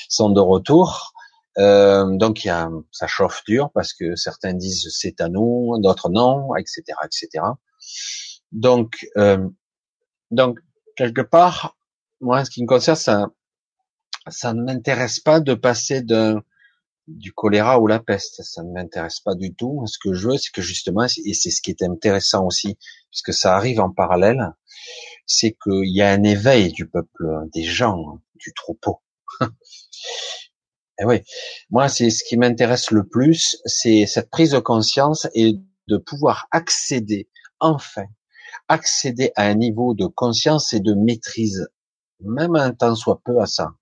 sont 0.09 0.31
de 0.31 0.41
retour. 0.41 1.13
Euh, 1.59 2.17
donc 2.17 2.45
y 2.45 2.49
a, 2.49 2.71
ça 2.93 3.07
chauffe 3.07 3.43
dur 3.47 3.71
parce 3.75 3.93
que 3.93 4.15
certains 4.15 4.55
disent 4.55 4.89
c'est 4.91 5.21
à 5.21 5.29
nous, 5.29 5.77
d'autres 5.81 6.09
non, 6.09 6.55
etc., 6.57 6.83
etc. 7.05 7.45
Donc, 8.53 9.07
euh, 9.17 9.49
donc 10.31 10.61
quelque 10.97 11.23
part, 11.23 11.77
moi, 12.21 12.45
ce 12.45 12.51
qui 12.51 12.63
me 12.63 12.67
concerne, 12.67 12.97
ça, 12.97 13.29
ça 14.29 14.53
ne 14.53 14.63
m'intéresse 14.63 15.21
pas 15.21 15.41
de 15.41 15.55
passer 15.55 16.03
d'un 16.03 16.43
du 17.11 17.33
choléra 17.33 17.81
ou 17.81 17.87
la 17.87 17.99
peste. 17.99 18.43
Ça 18.43 18.63
ne 18.63 18.73
m'intéresse 18.73 19.21
pas 19.21 19.35
du 19.35 19.55
tout. 19.55 19.83
Ce 19.87 19.99
que 19.99 20.13
je 20.15 20.29
veux, 20.29 20.37
c'est 20.39 20.53
que 20.53 20.63
justement, 20.63 21.07
et 21.25 21.35
c'est 21.35 21.51
ce 21.51 21.61
qui 21.61 21.71
est 21.71 21.83
intéressant 21.83 22.47
aussi, 22.47 22.79
puisque 23.11 23.33
ça 23.33 23.57
arrive 23.57 23.81
en 23.81 23.91
parallèle, 23.91 24.53
c'est 25.27 25.57
qu'il 25.63 25.95
y 25.95 26.03
a 26.03 26.11
un 26.11 26.23
éveil 26.23 26.73
du 26.73 26.89
peuple, 26.89 27.27
des 27.53 27.65
gens, 27.65 28.21
du 28.37 28.53
troupeau. 28.55 29.01
Eh 31.01 31.07
oui, 31.07 31.23
moi 31.71 31.89
c'est 31.89 32.11
ce 32.11 32.23
qui 32.25 32.37
m'intéresse 32.37 32.91
le 32.91 33.07
plus, 33.07 33.57
c'est 33.65 34.05
cette 34.07 34.29
prise 34.29 34.51
de 34.51 34.59
conscience 34.59 35.27
et 35.35 35.55
de 35.89 35.97
pouvoir 35.97 36.47
accéder, 36.51 37.29
enfin, 37.59 38.05
accéder 38.69 39.33
à 39.35 39.45
un 39.47 39.55
niveau 39.55 39.95
de 39.95 40.07
conscience 40.07 40.75
et 40.75 40.81
de 40.81 40.93
maîtrise, 40.93 41.67
même 42.21 42.55
un 42.55 42.73
temps 42.73 42.95
soit 42.95 43.21
peu 43.25 43.41
à 43.41 43.47
ça. 43.47 43.73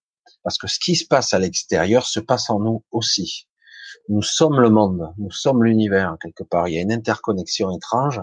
Parce 0.45 0.59
que 0.59 0.69
ce 0.69 0.79
qui 0.79 0.95
se 0.95 1.07
passe 1.07 1.35
à 1.35 1.41
l'extérieur 1.41 2.07
se 2.07 2.21
passe 2.21 2.51
en 2.51 2.61
nous 2.61 2.85
aussi. 2.93 3.49
Nous 4.09 4.23
sommes 4.23 4.61
le 4.61 4.71
monde, 4.71 5.13
nous 5.19 5.33
sommes 5.33 5.65
l'univers 5.65 6.17
quelque 6.23 6.45
part. 6.45 6.69
Il 6.69 6.75
y 6.75 6.79
a 6.79 6.83
une 6.83 6.93
interconnexion 6.93 7.75
étrange 7.77 8.21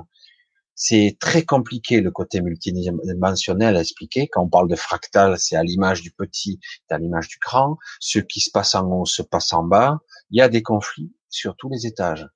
c'est 0.75 1.17
très 1.19 1.43
compliqué 1.43 2.01
le 2.01 2.11
côté 2.11 2.41
multidimensionnel 2.41 3.77
à 3.77 3.81
expliquer. 3.81 4.27
Quand 4.27 4.43
on 4.43 4.49
parle 4.49 4.67
de 4.67 4.75
fractal, 4.75 5.39
c'est 5.39 5.55
à 5.55 5.63
l'image 5.63 6.01
du 6.01 6.11
petit, 6.11 6.59
c'est 6.87 6.95
à 6.95 6.97
l'image 6.97 7.29
du 7.29 7.37
grand. 7.39 7.77
Ce 7.99 8.19
qui 8.19 8.41
se 8.41 8.51
passe 8.51 8.75
en 8.75 8.85
haut 8.91 9.05
se 9.05 9.21
passe 9.21 9.53
en 9.53 9.63
bas. 9.63 9.99
Il 10.31 10.37
y 10.37 10.41
a 10.41 10.49
des 10.49 10.61
conflits 10.61 11.13
sur 11.29 11.55
tous 11.55 11.69
les 11.69 11.87
étages. 11.87 12.27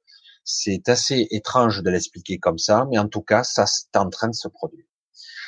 C'est 0.46 0.88
assez 0.88 1.28
étrange 1.32 1.84
de 1.84 1.90
l'expliquer 1.90 2.40
comme 2.40 2.58
ça, 2.58 2.88
mais 2.90 2.98
en 2.98 3.10
tout 3.10 3.22
cas, 3.22 3.44
ça 3.44 3.66
c'est 3.66 3.96
en 3.98 4.10
train 4.10 4.30
de 4.30 4.36
se 4.36 4.48
produire. 4.48 4.86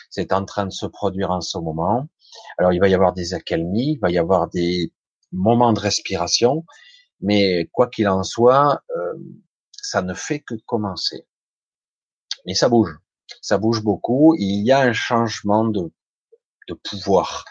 C'est 0.10 0.34
en 0.34 0.44
train 0.44 0.66
de 0.66 0.72
se 0.72 0.86
produire 0.86 1.32
en 1.32 1.42
ce 1.42 1.58
moment. 1.58 2.10
Alors, 2.58 2.74
il 2.74 2.80
va 2.80 2.90
y 2.90 2.94
avoir 2.94 3.14
des 3.14 3.34
accalmies, 3.34 3.94
il 3.94 4.00
va 4.00 4.12
y 4.12 4.18
avoir 4.18 4.50
des 4.50 4.94
moments 5.32 5.72
de 5.72 5.80
respiration, 5.80 6.66
mais 7.22 7.70
quoi 7.72 7.88
qu'il 7.88 8.08
en 8.10 8.24
soit, 8.24 8.82
euh, 8.96 9.14
ça 9.72 10.02
ne 10.02 10.14
fait 10.14 10.42
que 10.42 10.56
commencer 10.66 11.26
mais 12.46 12.54
ça 12.54 12.70
bouge. 12.70 12.98
Ça 13.42 13.58
bouge 13.58 13.82
beaucoup. 13.82 14.36
Il 14.38 14.66
y 14.66 14.72
a 14.72 14.82
un 14.82 14.94
changement 14.94 15.66
de, 15.66 15.92
pouvoir. 16.90 17.44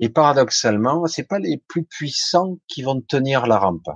Et 0.00 0.08
paradoxalement, 0.08 1.06
c'est 1.06 1.28
pas 1.28 1.38
les 1.38 1.58
plus 1.68 1.84
puissants 1.84 2.58
qui 2.68 2.82
vont 2.82 3.02
tenir 3.02 3.46
la 3.46 3.58
rampe. 3.58 3.90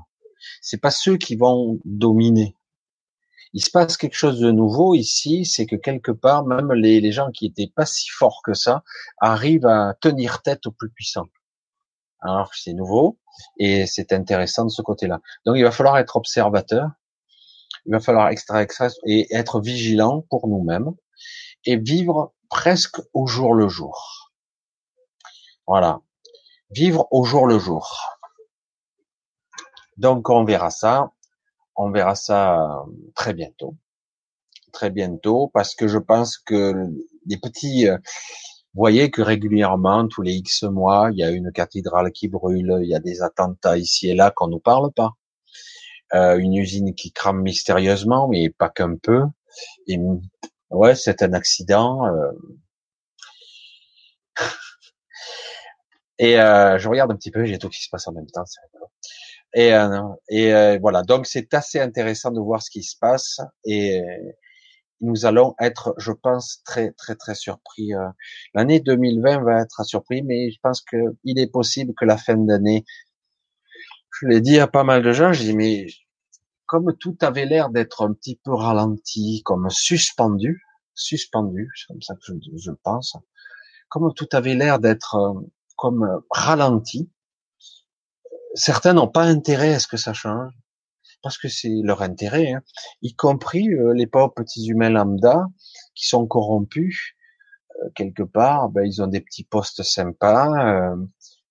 C'est 0.60 0.80
pas 0.80 0.90
ceux 0.90 1.16
qui 1.16 1.34
vont 1.34 1.78
dominer. 1.86 2.54
Il 3.54 3.64
se 3.64 3.70
passe 3.70 3.96
quelque 3.96 4.16
chose 4.16 4.38
de 4.38 4.50
nouveau 4.50 4.94
ici, 4.94 5.46
c'est 5.46 5.64
que 5.66 5.76
quelque 5.76 6.12
part, 6.12 6.44
même 6.44 6.72
les, 6.72 7.00
les 7.00 7.10
gens 7.10 7.30
qui 7.30 7.46
étaient 7.46 7.72
pas 7.74 7.86
si 7.86 8.10
forts 8.10 8.42
que 8.44 8.52
ça 8.52 8.84
arrivent 9.18 9.66
à 9.66 9.94
tenir 10.00 10.42
tête 10.42 10.66
aux 10.66 10.72
plus 10.72 10.90
puissants. 10.90 11.28
Alors 12.20 12.54
c'est 12.54 12.74
nouveau 12.74 13.18
et 13.58 13.86
c'est 13.86 14.12
intéressant 14.12 14.64
de 14.64 14.70
ce 14.70 14.82
côté-là. 14.82 15.20
Donc 15.46 15.56
il 15.56 15.64
va 15.64 15.70
falloir 15.70 15.98
être 15.98 16.16
observateur 16.16 16.90
il 17.86 17.92
va 17.92 18.00
falloir 18.00 18.28
extraire, 18.28 18.66
et 19.06 19.34
être 19.34 19.60
vigilant 19.60 20.24
pour 20.30 20.48
nous-mêmes 20.48 20.92
et 21.64 21.76
vivre 21.76 22.32
presque 22.48 23.00
au 23.12 23.26
jour 23.26 23.54
le 23.54 23.68
jour. 23.68 24.30
Voilà. 25.66 26.00
Vivre 26.70 27.06
au 27.10 27.24
jour 27.24 27.46
le 27.46 27.58
jour. 27.58 28.18
Donc 29.96 30.30
on 30.30 30.44
verra 30.44 30.70
ça. 30.70 31.10
On 31.76 31.90
verra 31.90 32.14
ça 32.14 32.62
euh, 32.62 32.84
très 33.14 33.32
bientôt. 33.34 33.76
très 34.72 34.90
bientôt, 34.90 35.50
parce 35.52 35.74
que 35.74 35.88
je 35.88 35.98
pense 35.98 36.38
que 36.38 36.74
les 37.26 37.38
petits, 37.38 37.88
euh, 37.88 37.96
vous 38.74 38.80
voyez 38.80 39.10
que 39.10 39.22
régulièrement, 39.22 40.06
tous 40.08 40.22
les 40.22 40.34
X 40.34 40.62
mois, 40.64 41.10
il 41.12 41.18
y 41.18 41.24
a 41.24 41.30
une 41.30 41.50
cathédrale 41.52 42.12
qui 42.12 42.28
brûle, 42.28 42.78
il 42.82 42.88
y 42.88 42.94
a 42.94 43.00
des 43.00 43.22
attentats 43.22 43.78
ici 43.78 44.08
et 44.08 44.14
là 44.14 44.30
qu'on 44.30 44.48
nous 44.48 44.60
parle 44.60 44.92
pas. 44.92 45.12
Euh, 46.14 46.38
une 46.38 46.54
usine 46.54 46.94
qui 46.94 47.12
crame 47.12 47.40
mystérieusement, 47.42 48.28
mais 48.28 48.50
pas 48.50 48.68
qu'un 48.68 48.96
peu. 48.96 49.22
Et 49.86 49.98
ouais, 50.70 50.94
c'est 50.94 51.22
un 51.22 51.32
accident. 51.32 52.06
Euh. 52.06 52.32
Et 56.18 56.38
euh, 56.38 56.78
je 56.78 56.88
regarde 56.88 57.10
un 57.12 57.16
petit 57.16 57.30
peu, 57.30 57.44
j'ai 57.46 57.58
tout 57.58 57.70
qui 57.70 57.82
se 57.82 57.88
passe 57.90 58.06
en 58.06 58.12
même 58.12 58.26
temps. 58.26 58.44
Et, 59.54 59.72
euh, 59.74 60.02
et 60.28 60.52
euh, 60.54 60.78
voilà, 60.80 61.02
donc 61.02 61.26
c'est 61.26 61.52
assez 61.54 61.80
intéressant 61.80 62.30
de 62.30 62.40
voir 62.40 62.62
ce 62.62 62.70
qui 62.70 62.82
se 62.82 62.96
passe. 63.00 63.40
Et 63.64 64.02
nous 65.00 65.24
allons 65.24 65.54
être, 65.60 65.94
je 65.96 66.12
pense, 66.12 66.62
très 66.64 66.92
très 66.92 67.14
très 67.16 67.34
surpris. 67.34 67.92
L'année 68.54 68.80
2020 68.80 69.42
va 69.44 69.62
être 69.62 69.84
surpris, 69.84 70.22
mais 70.22 70.50
je 70.50 70.58
pense 70.62 70.82
que 70.82 70.98
il 71.24 71.38
est 71.38 71.50
possible 71.50 71.94
que 71.98 72.04
la 72.04 72.18
fin 72.18 72.36
d'année 72.36 72.84
je 74.20 74.26
l'ai 74.26 74.40
dit 74.40 74.58
à 74.58 74.66
pas 74.66 74.84
mal 74.84 75.02
de 75.02 75.12
gens, 75.12 75.32
je 75.32 75.42
dis 75.42 75.54
mais 75.54 75.86
comme 76.66 76.94
tout 76.98 77.16
avait 77.20 77.46
l'air 77.46 77.70
d'être 77.70 78.04
un 78.04 78.12
petit 78.12 78.36
peu 78.36 78.52
ralenti, 78.52 79.42
comme 79.44 79.70
suspendu, 79.70 80.62
suspendu, 80.94 81.70
c'est 81.74 81.86
comme 81.88 82.02
ça 82.02 82.14
que 82.14 82.20
je, 82.26 82.32
je, 82.56 82.70
pense, 82.70 83.16
comme 83.88 84.12
tout 84.14 84.28
avait 84.32 84.54
l'air 84.54 84.78
d'être 84.78 85.16
euh, 85.16 85.40
comme 85.76 86.22
ralenti, 86.30 87.10
certains 88.54 88.92
n'ont 88.92 89.08
pas 89.08 89.24
intérêt 89.24 89.74
à 89.74 89.78
ce 89.78 89.88
que 89.88 89.96
ça 89.96 90.12
change, 90.12 90.52
parce 91.22 91.38
que 91.38 91.48
c'est 91.48 91.80
leur 91.82 92.02
intérêt, 92.02 92.52
hein, 92.52 92.62
y 93.02 93.14
compris 93.14 93.72
euh, 93.72 93.94
les 93.94 94.06
pauvres 94.06 94.34
petits 94.34 94.66
humains 94.66 94.90
lambda 94.90 95.46
qui 95.94 96.06
sont 96.06 96.26
corrompus 96.26 97.14
euh, 97.82 97.88
quelque 97.94 98.22
part, 98.22 98.68
ben, 98.68 98.84
ils 98.84 99.02
ont 99.02 99.06
des 99.06 99.20
petits 99.22 99.44
postes 99.44 99.82
sympas, 99.82 100.94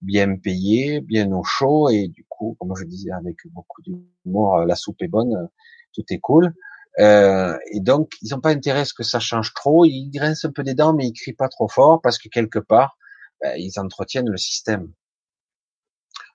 bien 0.02 0.38
payé, 0.38 1.02
bien 1.02 1.32
au 1.32 1.44
chaud, 1.44 1.90
et 1.90 2.08
du 2.08 2.26
coup, 2.28 2.56
comme 2.60 2.76
je 2.76 2.86
disais 2.86 3.12
avec 3.12 3.38
beaucoup 3.52 3.82
d'humour, 3.82 4.58
euh, 4.58 4.66
la 4.66 4.76
soupe 4.76 5.02
est 5.02 5.08
bonne, 5.08 5.36
euh, 5.36 5.48
tout 5.94 6.04
est 6.10 6.20
cool. 6.20 6.54
Euh, 7.00 7.58
et 7.72 7.80
donc, 7.80 8.14
ils 8.22 8.32
n'ont 8.32 8.42
pas 8.42 8.50
intérêt 8.50 8.82
à 8.82 8.86
ce 8.86 8.94
que 8.94 9.04
ça 9.04 9.20
change 9.20 9.54
trop. 9.54 9.86
Ils 9.86 10.10
grincent 10.10 10.48
un 10.48 10.52
peu 10.52 10.64
des 10.64 10.74
dents, 10.74 10.94
mais 10.94 11.08
ils 11.08 11.14
crient 11.14 11.34
pas 11.34 11.48
trop 11.50 11.68
fort 11.68 12.02
parce 12.02 12.18
que 12.18 12.30
quelque 12.30 12.60
part, 12.60 12.98
ben, 13.42 13.56
ils 13.58 13.80
entretiennent 13.80 14.30
le 14.30 14.38
système. 14.38 14.92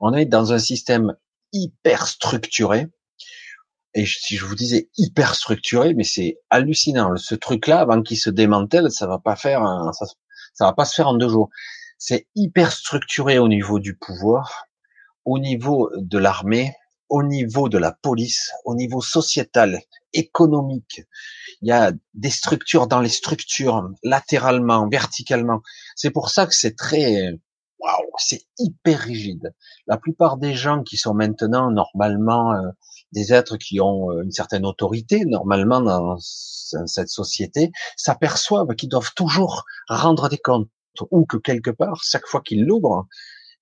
On 0.00 0.14
est 0.14 0.24
dans 0.26 0.52
un 0.52 0.58
système 0.58 1.14
hyper 1.52 2.06
structuré. 2.06 2.88
Et 3.94 4.06
si 4.06 4.36
je 4.36 4.44
vous 4.44 4.54
disais 4.54 4.90
hyper 4.96 5.34
structuré, 5.34 5.94
mais 5.94 6.04
c'est 6.04 6.38
hallucinant. 6.50 7.16
Ce 7.16 7.34
truc-là, 7.34 7.80
avant 7.80 8.02
qu'il 8.02 8.18
se 8.18 8.30
démantèle, 8.30 8.90
ça 8.90 9.06
va 9.06 9.18
pas 9.18 9.36
faire, 9.36 9.62
ça, 9.92 10.06
ça 10.54 10.64
va 10.64 10.72
pas 10.72 10.84
se 10.84 10.94
faire 10.94 11.08
en 11.08 11.14
deux 11.14 11.28
jours 11.28 11.50
c'est 11.98 12.26
hyper 12.34 12.72
structuré 12.72 13.38
au 13.38 13.48
niveau 13.48 13.78
du 13.78 13.96
pouvoir, 13.96 14.66
au 15.24 15.38
niveau 15.38 15.90
de 15.96 16.18
l'armée, 16.18 16.74
au 17.08 17.22
niveau 17.22 17.68
de 17.68 17.78
la 17.78 17.92
police, 17.92 18.50
au 18.64 18.74
niveau 18.74 19.00
sociétal, 19.00 19.80
économique. 20.12 21.02
Il 21.62 21.68
y 21.68 21.72
a 21.72 21.92
des 22.14 22.30
structures 22.30 22.86
dans 22.86 23.00
les 23.00 23.08
structures, 23.08 23.88
latéralement, 24.02 24.88
verticalement. 24.88 25.60
C'est 25.96 26.10
pour 26.10 26.30
ça 26.30 26.46
que 26.46 26.54
c'est 26.54 26.76
très, 26.76 27.32
waouh, 27.78 28.10
c'est 28.18 28.42
hyper 28.58 29.00
rigide. 29.00 29.54
La 29.86 29.96
plupart 29.96 30.36
des 30.36 30.54
gens 30.54 30.82
qui 30.82 30.96
sont 30.96 31.14
maintenant 31.14 31.70
normalement 31.70 32.52
euh, 32.52 32.70
des 33.12 33.32
êtres 33.32 33.56
qui 33.56 33.80
ont 33.80 34.10
euh, 34.10 34.22
une 34.22 34.32
certaine 34.32 34.66
autorité, 34.66 35.24
normalement 35.24 35.80
dans 35.80 36.16
cette 36.18 37.08
société, 37.08 37.70
s'aperçoivent 37.96 38.74
qu'ils 38.74 38.88
doivent 38.88 39.12
toujours 39.14 39.64
rendre 39.88 40.28
des 40.28 40.38
comptes 40.38 40.68
ou 41.10 41.26
que 41.26 41.36
quelque 41.36 41.70
part, 41.70 42.02
chaque 42.04 42.26
fois 42.26 42.40
qu'ils 42.40 42.64
l'ouvrent, 42.64 43.06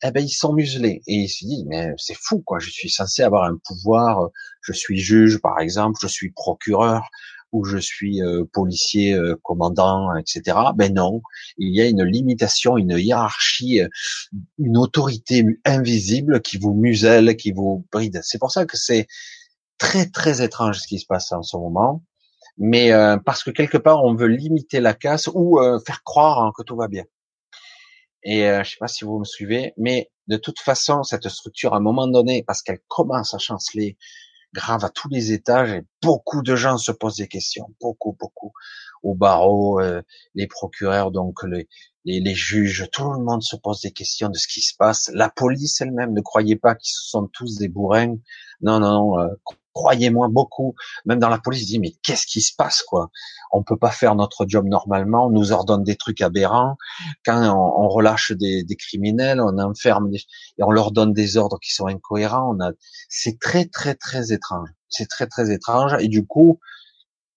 eh 0.04 0.10
ben 0.10 0.22
ils 0.24 0.30
sont 0.30 0.52
muselés 0.52 1.02
et 1.06 1.14
ils 1.14 1.28
se 1.28 1.44
disent 1.44 1.64
mais 1.66 1.92
c'est 1.96 2.16
fou 2.18 2.42
quoi, 2.44 2.58
je 2.58 2.70
suis 2.70 2.90
censé 2.90 3.22
avoir 3.22 3.44
un 3.44 3.56
pouvoir, 3.64 4.30
je 4.62 4.72
suis 4.72 4.98
juge 4.98 5.38
par 5.38 5.60
exemple, 5.60 5.98
je 6.02 6.08
suis 6.08 6.32
procureur 6.32 7.08
ou 7.52 7.64
je 7.64 7.76
suis 7.76 8.22
euh, 8.22 8.44
policier 8.52 9.14
euh, 9.14 9.36
commandant, 9.42 10.14
etc. 10.16 10.56
Ben 10.74 10.94
non, 10.94 11.20
il 11.58 11.74
y 11.74 11.80
a 11.82 11.86
une 11.86 12.02
limitation, 12.02 12.78
une 12.78 12.98
hiérarchie, 12.98 13.82
euh, 13.82 13.88
une 14.58 14.78
autorité 14.78 15.44
invisible 15.64 16.40
qui 16.40 16.58
vous 16.58 16.74
muselle, 16.74 17.36
qui 17.36 17.52
vous 17.52 17.86
bride. 17.92 18.20
C'est 18.22 18.38
pour 18.38 18.50
ça 18.50 18.64
que 18.64 18.76
c'est 18.76 19.06
très 19.78 20.06
très 20.06 20.42
étrange 20.42 20.80
ce 20.80 20.86
qui 20.88 20.98
se 20.98 21.06
passe 21.06 21.30
en 21.32 21.42
ce 21.42 21.56
moment, 21.56 22.02
mais 22.56 22.92
parce 23.24 23.42
que 23.42 23.50
quelque 23.50 23.78
part 23.78 24.04
on 24.04 24.14
veut 24.14 24.28
limiter 24.28 24.80
la 24.80 24.94
casse 24.94 25.28
ou 25.34 25.58
faire 25.84 26.02
croire 26.04 26.52
que 26.56 26.62
tout 26.62 26.76
va 26.76 26.88
bien. 26.88 27.04
Et 28.24 28.48
euh, 28.48 28.62
je 28.62 28.70
sais 28.70 28.76
pas 28.78 28.88
si 28.88 29.04
vous 29.04 29.18
me 29.18 29.24
suivez, 29.24 29.74
mais 29.76 30.11
de 30.28 30.37
toute 30.37 30.61
façon, 30.61 31.02
cette 31.02 31.28
structure, 31.28 31.74
à 31.74 31.78
un 31.78 31.80
moment 31.80 32.06
donné, 32.06 32.42
parce 32.42 32.62
qu'elle 32.62 32.80
commence 32.88 33.35
à 33.35 33.38
chanceler 33.38 33.96
grave 34.54 34.85
à 34.85 34.90
tous 34.90 35.08
les 35.08 35.32
étages, 35.32 35.70
et 35.72 35.82
beaucoup 36.02 36.42
de 36.42 36.54
gens 36.54 36.78
se 36.78 36.92
posent 36.92 37.16
des 37.16 37.28
questions, 37.28 37.74
beaucoup, 37.80 38.16
beaucoup, 38.18 38.52
au 39.02 39.14
barreau, 39.14 39.80
euh, 39.80 40.02
les 40.35 40.46
procureurs, 40.46 41.11
donc 41.11 41.42
les, 41.44 41.68
les, 42.04 42.20
les, 42.20 42.35
juges, 42.35 42.88
tout 42.92 43.11
le 43.11 43.24
monde 43.24 43.42
se 43.42 43.56
pose 43.56 43.80
des 43.80 43.92
questions 43.92 44.28
de 44.28 44.37
ce 44.37 44.46
qui 44.46 44.61
se 44.61 44.74
passe. 44.76 45.11
La 45.14 45.30
police 45.30 45.80
elle-même, 45.80 46.12
ne 46.12 46.20
croyez 46.20 46.56
pas 46.56 46.74
qu'ils 46.74 46.92
sont 46.94 47.28
tous 47.32 47.56
des 47.58 47.68
bourrins. 47.68 48.16
Non, 48.61 48.78
non, 48.78 48.92
non, 48.92 49.20
euh, 49.20 49.28
croyez-moi 49.72 50.28
beaucoup. 50.28 50.74
Même 51.04 51.18
dans 51.18 51.28
la 51.28 51.38
police, 51.38 51.66
dit 51.66 51.78
mais 51.78 51.92
qu'est-ce 52.02 52.26
qui 52.26 52.40
se 52.40 52.54
passe 52.56 52.82
quoi? 52.82 53.11
On 53.52 53.62
peut 53.62 53.76
pas 53.76 53.90
faire 53.90 54.14
notre 54.14 54.46
job 54.48 54.66
normalement. 54.66 55.26
On 55.26 55.30
nous 55.30 55.52
ordonne 55.52 55.85
des 55.85 55.96
trucs 55.96 56.20
aberrants. 56.20 56.76
Quand 57.24 57.54
on, 57.54 57.88
relâche 57.88 58.32
des, 58.32 58.64
des, 58.64 58.76
criminels, 58.76 59.40
on 59.40 59.58
enferme 59.58 60.11
des, 60.11 60.18
et 60.58 60.62
on 60.62 60.70
leur 60.70 60.92
donne 60.92 61.12
des 61.12 61.37
ordres 61.37 61.58
qui 61.61 61.72
sont 61.72 61.87
incohérents. 61.87 62.54
On 62.56 62.61
a, 62.61 62.72
c'est 63.08 63.38
très 63.38 63.66
très 63.66 63.94
très 63.94 64.32
étrange. 64.32 64.68
C'est 64.88 65.08
très 65.08 65.26
très 65.26 65.52
étrange. 65.52 65.94
Et 66.00 66.08
du 66.08 66.26
coup, 66.26 66.58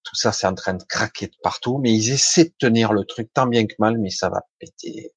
tout 0.06 0.16
ça, 0.16 0.32
c'est 0.32 0.48
en 0.48 0.54
train 0.54 0.76
de 0.76 0.84
craquer 0.84 1.28
de 1.28 1.36
partout, 1.44 1.80
mais 1.80 1.92
ils 1.92 2.12
essaient 2.12 2.46
de 2.46 2.54
tenir 2.60 2.94
le 2.94 3.04
truc 3.06 3.30
tant 3.34 3.48
bien 3.48 3.66
que 3.66 3.74
mal, 3.80 3.98
mais 3.98 4.12
ça 4.12 4.30
va 4.30 4.44
péter. 4.60 5.12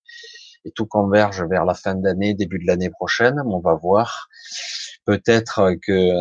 Et 0.65 0.71
tout 0.73 0.87
converge 0.87 1.43
vers 1.45 1.65
la 1.65 1.75
fin 1.75 1.95
d'année, 1.95 2.35
début 2.35 2.59
de 2.59 2.67
l'année 2.67 2.91
prochaine, 2.91 3.41
on 3.47 3.61
va 3.61 3.75
voir. 3.75 4.29
Peut-être 5.05 5.75
que 5.87 6.13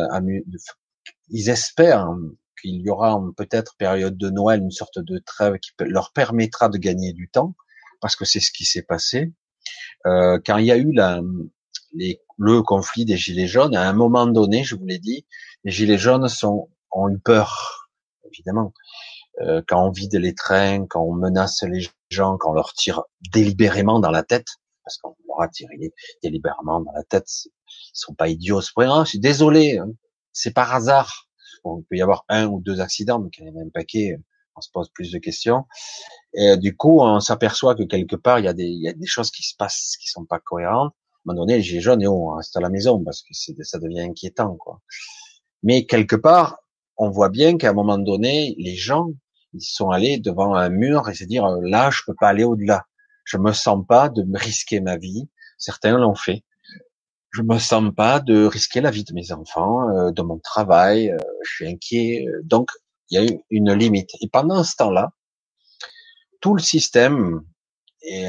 ils 1.30 1.48
espèrent 1.48 2.08
qu'il 2.60 2.80
y 2.80 2.90
aura 2.90 3.20
peut-être 3.36 3.76
période 3.76 4.16
de 4.16 4.30
Noël 4.30 4.60
une 4.60 4.70
sorte 4.70 4.98
de 4.98 5.18
trêve 5.18 5.58
qui 5.58 5.70
leur 5.80 6.12
permettra 6.12 6.68
de 6.68 6.78
gagner 6.78 7.12
du 7.12 7.28
temps, 7.28 7.54
parce 8.00 8.16
que 8.16 8.24
c'est 8.24 8.40
ce 8.40 8.50
qui 8.50 8.64
s'est 8.64 8.82
passé. 8.82 9.32
Euh, 10.06 10.38
quand 10.44 10.56
il 10.58 10.66
y 10.66 10.72
a 10.72 10.76
eu 10.76 10.92
la, 10.92 11.20
le 12.38 12.62
conflit 12.62 13.04
des 13.04 13.16
gilets 13.16 13.46
jaunes, 13.46 13.76
à 13.76 13.88
un 13.88 13.92
moment 13.92 14.26
donné, 14.26 14.64
je 14.64 14.74
vous 14.74 14.86
l'ai 14.86 14.98
dit, 14.98 15.26
les 15.64 15.70
gilets 15.70 15.98
jaunes 15.98 16.28
sont, 16.28 16.68
ont 16.90 17.08
eu 17.08 17.18
peur 17.18 17.88
évidemment. 18.32 18.72
Euh, 19.40 19.62
quand 19.66 19.86
on 19.86 19.90
vide 19.90 20.14
les 20.14 20.34
trains, 20.34 20.86
quand 20.86 21.02
on 21.02 21.12
menace 21.12 21.62
les 21.62 21.86
gens, 22.10 22.36
quand 22.38 22.50
on 22.50 22.54
leur 22.54 22.72
tire 22.74 23.04
délibérément 23.32 24.00
dans 24.00 24.10
la 24.10 24.22
tête, 24.22 24.46
parce 24.84 24.98
qu'on 24.98 25.16
leur 25.28 25.42
a 25.42 25.48
tiré 25.48 25.92
délibérément 26.22 26.80
dans 26.80 26.92
la 26.92 27.04
tête, 27.04 27.28
ils 27.44 27.90
sont 27.92 28.14
pas 28.14 28.28
idiots 28.28 28.60
ce 28.60 28.72
je 28.76 29.04
suis 29.04 29.20
désolé, 29.20 29.78
hein. 29.78 29.90
C'est 30.32 30.52
par 30.52 30.74
hasard. 30.74 31.28
Bon, 31.64 31.78
il 31.80 31.84
peut 31.84 31.96
y 31.96 32.02
avoir 32.02 32.24
un 32.28 32.46
ou 32.46 32.60
deux 32.60 32.80
accidents, 32.80 33.18
mais 33.18 33.30
quand 33.36 33.44
il 33.44 33.48
y 33.48 33.50
en 33.50 33.60
a 33.60 33.64
un 33.64 33.70
paquet, 33.70 34.18
on 34.56 34.60
se 34.60 34.70
pose 34.70 34.90
plus 34.90 35.12
de 35.12 35.18
questions. 35.18 35.64
Et 36.34 36.56
du 36.56 36.76
coup, 36.76 37.00
on 37.00 37.20
s'aperçoit 37.20 37.74
que 37.74 37.84
quelque 37.84 38.16
part, 38.16 38.38
il 38.38 38.44
y, 38.44 38.48
a 38.48 38.52
des, 38.52 38.64
il 38.64 38.82
y 38.82 38.88
a 38.88 38.92
des 38.92 39.06
choses 39.06 39.30
qui 39.30 39.42
se 39.42 39.54
passent 39.56 39.96
qui 40.00 40.08
sont 40.08 40.24
pas 40.24 40.40
cohérentes. 40.40 40.94
À 40.94 41.30
un 41.30 41.34
moment 41.34 41.40
donné, 41.40 41.56
les 41.56 41.62
gilets 41.62 41.80
jaunes, 41.80 42.06
on 42.06 42.34
reste 42.36 42.56
à 42.56 42.60
la 42.60 42.70
maison 42.70 43.02
parce 43.04 43.22
que 43.22 43.34
ça 43.34 43.78
devient 43.78 44.00
inquiétant, 44.00 44.56
quoi. 44.56 44.80
Mais 45.62 45.86
quelque 45.86 46.16
part, 46.16 46.58
on 46.96 47.10
voit 47.10 47.28
bien 47.28 47.56
qu'à 47.56 47.70
un 47.70 47.72
moment 47.72 47.98
donné, 47.98 48.54
les 48.58 48.76
gens, 48.76 49.08
ils 49.54 49.62
sont 49.62 49.90
allés 49.90 50.18
devant 50.18 50.54
un 50.54 50.68
mur 50.68 51.08
et 51.08 51.14
se 51.14 51.24
dire, 51.24 51.44
euh, 51.44 51.60
là, 51.62 51.90
je 51.90 52.02
peux 52.06 52.14
pas 52.14 52.28
aller 52.28 52.44
au-delà. 52.44 52.84
Je 53.24 53.38
me 53.38 53.52
sens 53.52 53.84
pas 53.86 54.08
de 54.08 54.24
risquer 54.34 54.80
ma 54.80 54.96
vie. 54.96 55.28
Certains 55.58 55.98
l'ont 55.98 56.14
fait. 56.14 56.44
Je 57.30 57.42
me 57.42 57.58
sens 57.58 57.92
pas 57.94 58.20
de 58.20 58.46
risquer 58.46 58.80
la 58.80 58.90
vie 58.90 59.04
de 59.04 59.12
mes 59.12 59.32
enfants, 59.32 59.88
euh, 59.90 60.10
de 60.10 60.22
mon 60.22 60.38
travail. 60.38 61.10
Euh, 61.10 61.18
je 61.44 61.50
suis 61.50 61.68
inquiet. 61.68 62.26
Donc, 62.42 62.70
il 63.10 63.20
y 63.20 63.22
a 63.22 63.26
eu 63.26 63.40
une 63.50 63.72
limite. 63.72 64.10
Et 64.20 64.28
pendant 64.28 64.64
ce 64.64 64.76
temps-là, 64.76 65.12
tout 66.40 66.54
le 66.54 66.62
système 66.62 67.42
et 68.02 68.26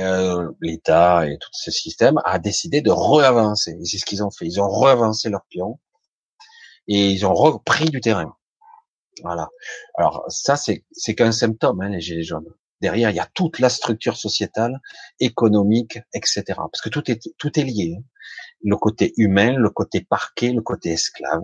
l'État 0.62 1.28
et 1.28 1.38
tout 1.38 1.50
ce 1.52 1.70
système 1.70 2.20
a 2.26 2.40
décidé 2.40 2.82
de 2.82 2.90
reavancer. 2.90 3.78
Et 3.80 3.86
c'est 3.86 4.00
ce 4.00 4.06
qu'ils 4.06 4.24
ont 4.24 4.32
fait. 4.32 4.46
Ils 4.46 4.60
ont 4.60 4.68
reavancé 4.68 5.30
leur 5.30 5.46
pion 5.50 5.80
et 6.90 7.12
ils 7.12 7.26
ont 7.26 7.34
repris 7.34 7.86
du 7.86 8.02
terrain. 8.02 8.36
Voilà. 9.24 9.50
Alors 9.96 10.26
ça, 10.28 10.58
c'est 10.58 11.16
qu'un 11.16 11.32
symptôme, 11.32 11.82
hein, 11.82 11.90
les 11.90 12.02
gilets 12.02 12.24
jaunes. 12.24 12.52
Derrière, 12.82 13.10
il 13.10 13.16
y 13.16 13.20
a 13.20 13.28
toute 13.34 13.60
la 13.60 13.70
structure 13.70 14.18
sociétale, 14.18 14.80
économique, 15.20 16.00
etc. 16.14 16.44
Parce 16.48 16.82
que 16.82 16.90
tout 16.90 17.10
est 17.12 17.22
tout 17.38 17.60
est 17.60 17.64
lié. 17.64 17.98
Le 18.64 18.76
côté 18.78 19.14
humain, 19.18 19.54
le 19.58 19.70
côté 19.70 20.02
parquet, 20.02 20.52
le 20.52 20.62
côté 20.62 20.92
esclave. 20.92 21.44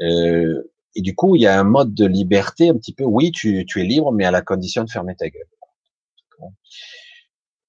Euh, 0.00 0.62
Et 0.94 1.02
du 1.02 1.14
coup, 1.14 1.36
il 1.36 1.42
y 1.42 1.46
a 1.46 1.58
un 1.58 1.64
mode 1.64 1.94
de 1.94 2.06
liberté 2.06 2.68
un 2.70 2.76
petit 2.76 2.94
peu. 2.94 3.04
Oui, 3.04 3.30
tu, 3.32 3.64
tu 3.66 3.80
es 3.80 3.84
libre, 3.84 4.12
mais 4.12 4.24
à 4.24 4.30
la 4.30 4.42
condition 4.42 4.84
de 4.84 4.90
fermer 4.90 5.14
ta 5.16 5.28
gueule. 5.28 5.46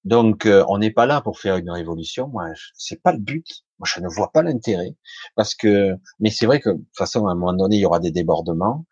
Donc, 0.04 0.46
euh, 0.46 0.64
on 0.68 0.78
n'est 0.78 0.90
pas 0.90 1.06
là 1.06 1.20
pour 1.20 1.38
faire 1.38 1.56
une 1.56 1.70
révolution. 1.70 2.28
Moi, 2.28 2.46
c'est 2.74 3.02
pas 3.02 3.12
le 3.12 3.18
but. 3.18 3.46
Moi, 3.78 3.86
je 3.92 4.00
ne 4.00 4.08
vois 4.08 4.32
pas 4.32 4.42
l'intérêt 4.42 4.94
parce 5.36 5.54
que. 5.54 5.94
Mais 6.20 6.30
c'est 6.30 6.46
vrai 6.46 6.60
que 6.60 6.70
de 6.70 6.76
toute 6.76 6.96
façon, 6.96 7.26
à 7.26 7.32
un 7.32 7.34
moment 7.34 7.52
donné, 7.52 7.76
il 7.76 7.80
y 7.80 7.86
aura 7.86 8.00
des 8.00 8.10
débordements. 8.10 8.86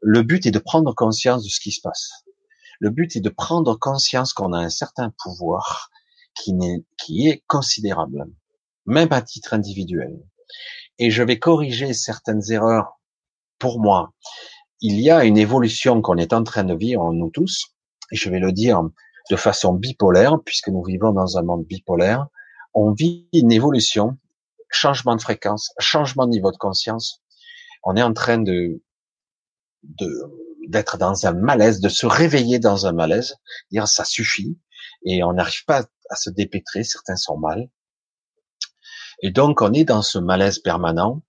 Le 0.00 0.22
but 0.22 0.46
est 0.46 0.50
de 0.50 0.58
prendre 0.58 0.94
conscience 0.94 1.42
de 1.44 1.48
ce 1.48 1.60
qui 1.60 1.72
se 1.72 1.80
passe. 1.80 2.10
Le 2.80 2.90
but 2.90 3.16
est 3.16 3.20
de 3.20 3.30
prendre 3.30 3.76
conscience 3.78 4.32
qu'on 4.32 4.52
a 4.52 4.58
un 4.58 4.70
certain 4.70 5.12
pouvoir 5.22 5.90
qui, 6.36 6.52
qui 6.98 7.28
est 7.28 7.42
considérable, 7.46 8.26
même 8.86 9.12
à 9.12 9.22
titre 9.22 9.54
individuel. 9.54 10.18
Et 10.98 11.10
je 11.10 11.22
vais 11.22 11.38
corriger 11.38 11.92
certaines 11.92 12.42
erreurs 12.50 13.00
pour 13.58 13.80
moi. 13.80 14.12
Il 14.80 15.00
y 15.00 15.10
a 15.10 15.24
une 15.24 15.38
évolution 15.38 16.02
qu'on 16.02 16.18
est 16.18 16.32
en 16.32 16.44
train 16.44 16.64
de 16.64 16.74
vivre, 16.74 17.12
nous 17.12 17.30
tous, 17.30 17.74
et 18.10 18.16
je 18.16 18.28
vais 18.30 18.38
le 18.38 18.52
dire 18.52 18.82
de 19.30 19.36
façon 19.36 19.72
bipolaire, 19.72 20.38
puisque 20.44 20.68
nous 20.68 20.84
vivons 20.84 21.12
dans 21.12 21.38
un 21.38 21.42
monde 21.42 21.64
bipolaire. 21.64 22.26
On 22.74 22.92
vit 22.92 23.28
une 23.32 23.52
évolution, 23.52 24.18
changement 24.70 25.16
de 25.16 25.22
fréquence, 25.22 25.72
changement 25.78 26.26
de 26.26 26.32
niveau 26.32 26.52
de 26.52 26.56
conscience. 26.56 27.22
On 27.84 27.96
est 27.96 28.02
en 28.02 28.12
train 28.12 28.38
de 28.38 28.82
d'être 30.68 30.96
dans 30.96 31.26
un 31.26 31.32
malaise, 31.32 31.80
de 31.80 31.90
se 31.90 32.06
réveiller 32.06 32.58
dans 32.58 32.86
un 32.86 32.92
malaise, 32.92 33.36
dire 33.70 33.86
ça 33.86 34.04
suffit, 34.04 34.58
et 35.04 35.22
on 35.22 35.34
n'arrive 35.34 35.64
pas 35.66 35.84
à 36.08 36.16
se 36.16 36.30
dépêtrer, 36.30 36.84
certains 36.84 37.16
sont 37.16 37.36
mal. 37.36 37.68
Et 39.24 39.30
donc 39.30 39.62
on 39.62 39.72
est 39.72 39.84
dans 39.84 40.02
ce 40.02 40.18
malaise 40.18 40.58
permanent. 40.58 41.22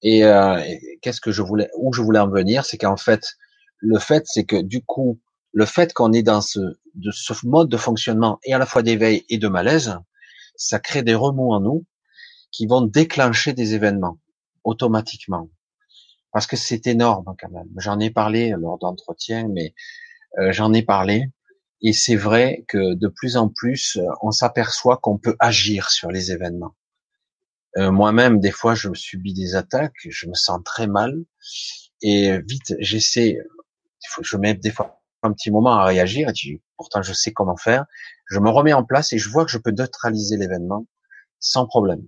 Et, 0.00 0.24
euh, 0.24 0.58
qu'est-ce 1.02 1.20
que 1.20 1.30
je 1.30 1.42
voulais, 1.42 1.68
où 1.76 1.92
je 1.92 2.00
voulais 2.00 2.18
en 2.18 2.28
venir, 2.30 2.64
c'est 2.64 2.78
qu'en 2.78 2.96
fait, 2.96 3.34
le 3.78 3.98
fait, 3.98 4.24
c'est 4.26 4.44
que 4.44 4.62
du 4.62 4.82
coup, 4.82 5.20
le 5.52 5.66
fait 5.66 5.92
qu'on 5.92 6.12
est 6.14 6.22
dans 6.22 6.40
ce, 6.40 6.58
de 6.94 7.10
ce 7.10 7.34
mode 7.46 7.68
de 7.68 7.76
fonctionnement 7.76 8.38
et 8.44 8.54
à 8.54 8.58
la 8.58 8.64
fois 8.64 8.82
d'éveil 8.82 9.26
et 9.28 9.36
de 9.36 9.48
malaise, 9.48 9.98
ça 10.56 10.78
crée 10.78 11.02
des 11.02 11.14
remous 11.14 11.52
en 11.52 11.60
nous 11.60 11.84
qui 12.50 12.66
vont 12.66 12.80
déclencher 12.80 13.52
des 13.52 13.74
événements 13.74 14.18
automatiquement. 14.64 15.50
Parce 16.32 16.46
que 16.46 16.56
c'est 16.56 16.86
énorme 16.86 17.34
quand 17.38 17.50
même. 17.50 17.68
J'en 17.76 18.00
ai 18.00 18.08
parlé 18.10 18.54
lors 18.58 18.78
d'entretien, 18.78 19.48
mais 19.52 19.74
euh, 20.38 20.50
j'en 20.50 20.72
ai 20.72 20.82
parlé. 20.82 21.26
Et 21.82 21.92
c'est 21.92 22.16
vrai 22.16 22.64
que 22.68 22.94
de 22.94 23.08
plus 23.08 23.36
en 23.36 23.50
plus, 23.50 23.98
on 24.22 24.30
s'aperçoit 24.30 24.96
qu'on 24.96 25.18
peut 25.18 25.36
agir 25.40 25.90
sur 25.90 26.10
les 26.10 26.32
événements. 26.32 26.74
Euh, 27.76 27.90
moi-même, 27.90 28.40
des 28.40 28.52
fois, 28.52 28.74
je 28.74 28.92
subis 28.94 29.34
des 29.34 29.56
attaques, 29.56 29.96
je 30.08 30.28
me 30.28 30.34
sens 30.34 30.60
très 30.64 30.86
mal, 30.86 31.14
et 32.02 32.38
vite, 32.38 32.74
j'essaie, 32.78 33.38
je 34.20 34.36
mets 34.36 34.54
des 34.54 34.70
fois 34.70 35.00
un 35.22 35.32
petit 35.32 35.50
moment 35.50 35.74
à 35.74 35.84
réagir, 35.84 36.28
et 36.28 36.62
pourtant 36.76 37.02
je 37.02 37.12
sais 37.12 37.32
comment 37.32 37.56
faire, 37.56 37.86
je 38.30 38.38
me 38.38 38.50
remets 38.50 38.72
en 38.72 38.84
place 38.84 39.12
et 39.12 39.18
je 39.18 39.28
vois 39.28 39.44
que 39.44 39.50
je 39.50 39.58
peux 39.58 39.70
neutraliser 39.70 40.36
l'événement 40.36 40.86
sans 41.40 41.66
problème. 41.66 42.02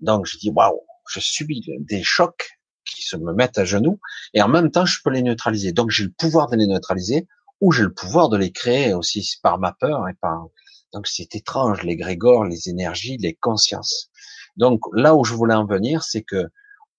Donc 0.00 0.26
je 0.26 0.38
dis 0.38 0.50
waouh, 0.50 0.80
je 1.08 1.20
subis 1.20 1.64
des 1.80 2.02
chocs 2.02 2.48
qui 2.84 3.02
se 3.02 3.16
me 3.16 3.32
mettent 3.32 3.58
à 3.58 3.64
genoux, 3.64 4.00
et 4.34 4.42
en 4.42 4.48
même 4.48 4.70
temps 4.70 4.86
je 4.86 5.00
peux 5.02 5.10
les 5.10 5.22
neutraliser. 5.22 5.72
Donc 5.72 5.90
j'ai 5.90 6.04
le 6.04 6.12
pouvoir 6.12 6.48
de 6.48 6.56
les 6.56 6.66
neutraliser, 6.66 7.26
ou 7.60 7.72
j'ai 7.72 7.82
le 7.82 7.92
pouvoir 7.92 8.28
de 8.28 8.36
les 8.36 8.52
créer 8.52 8.94
aussi 8.94 9.36
par 9.42 9.58
ma 9.58 9.72
peur 9.72 10.08
et 10.08 10.14
par. 10.20 10.46
Donc 10.92 11.06
c'est 11.06 11.34
étrange, 11.34 11.82
les 11.82 11.96
grégores, 11.96 12.44
les 12.44 12.68
énergies, 12.68 13.18
les 13.18 13.34
consciences. 13.34 14.10
Donc 14.58 14.80
là 14.92 15.14
où 15.14 15.24
je 15.24 15.34
voulais 15.34 15.54
en 15.54 15.64
venir, 15.64 16.02
c'est 16.02 16.22
que 16.22 16.46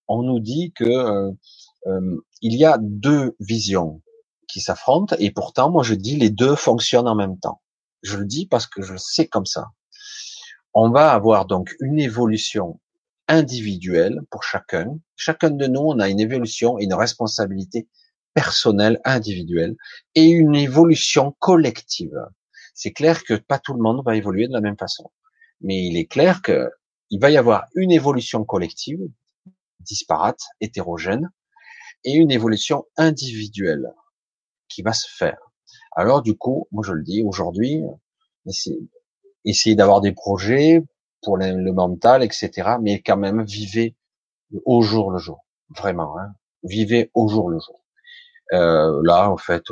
on 0.08 0.24
nous 0.24 0.40
dit 0.40 0.74
que 0.74 0.86
euh, 0.86 1.32
euh, 1.88 2.18
il 2.42 2.56
y 2.56 2.66
a 2.66 2.78
deux 2.82 3.36
visions 3.40 4.02
qui 4.48 4.62
s'affrontent, 4.62 5.16
et 5.20 5.30
pourtant 5.32 5.70
moi 5.70 5.84
je 5.84 5.94
dis 5.94 6.16
les 6.16 6.32
deux 6.32 6.56
fonctionnent 6.56 7.08
en 7.08 7.16
même 7.16 7.38
temps. 7.38 7.62
Je 8.02 8.18
le 8.18 8.26
dis 8.26 8.48
parce 8.48 8.66
que 8.66 8.82
je 8.82 8.96
sais 8.98 9.28
comme 9.28 9.46
ça. 9.46 9.68
On 10.74 10.90
va 10.90 11.12
avoir 11.12 11.46
donc 11.46 11.76
une 11.80 12.00
évolution 12.00 12.80
individuelle 13.28 14.22
pour 14.32 14.44
chacun. 14.44 14.98
Chacun 15.16 15.52
de 15.52 15.68
nous, 15.68 15.82
on 15.82 16.00
a 16.00 16.10
une 16.10 16.20
évolution 16.20 16.80
et 16.80 16.86
une 16.86 16.94
responsabilité 16.94 17.88
personnelle, 18.34 19.00
individuelle, 19.04 19.76
et 20.16 20.26
une 20.26 20.56
évolution 20.56 21.36
collective. 21.40 22.18
C'est 22.74 22.94
clair 22.94 23.24
que 23.24 23.34
pas 23.34 23.60
tout 23.60 23.74
le 23.74 23.82
monde 23.82 24.02
va 24.06 24.16
évoluer 24.16 24.48
de 24.48 24.54
la 24.54 24.62
même 24.62 24.78
façon. 24.78 25.12
Mais 25.62 25.86
il 25.86 25.98
est 25.98 26.06
clair 26.06 26.42
que 26.42 26.70
il 27.10 27.20
va 27.20 27.30
y 27.32 27.38
avoir 27.38 27.66
une 27.76 27.92
évolution 27.92 28.44
collective, 28.44 29.00
disparate, 29.80 30.42
hétérogène, 30.62 31.32
et 32.04 32.14
une 32.14 32.32
évolution 32.32 32.86
individuelle 32.98 33.94
qui 34.68 34.82
va 34.82 34.94
se 34.94 35.08
faire. 35.10 35.40
Alors 35.96 36.22
du 36.22 36.38
coup, 36.38 36.68
moi 36.72 36.84
je 36.86 36.94
le 36.94 37.04
dis 37.04 37.24
aujourd'hui, 37.24 37.82
essayez, 39.46 39.76
d'avoir 39.76 40.02
des 40.02 40.12
projets 40.12 40.84
pour 41.22 41.38
le, 41.38 41.72
mental, 41.72 42.24
etc. 42.24 42.78
Mais 42.82 43.02
quand 43.02 43.18
même, 43.18 43.44
vivez 43.44 43.96
au 44.66 44.82
jour 44.82 45.12
le 45.12 45.18
jour, 45.20 45.46
vraiment. 45.70 46.18
Hein. 46.18 46.34
Vivez 46.64 47.12
au 47.14 47.28
jour 47.28 47.50
le 47.50 47.60
jour. 47.60 47.82
Euh, 48.54 49.00
là, 49.04 49.30
en 49.30 49.38
fait, 49.38 49.64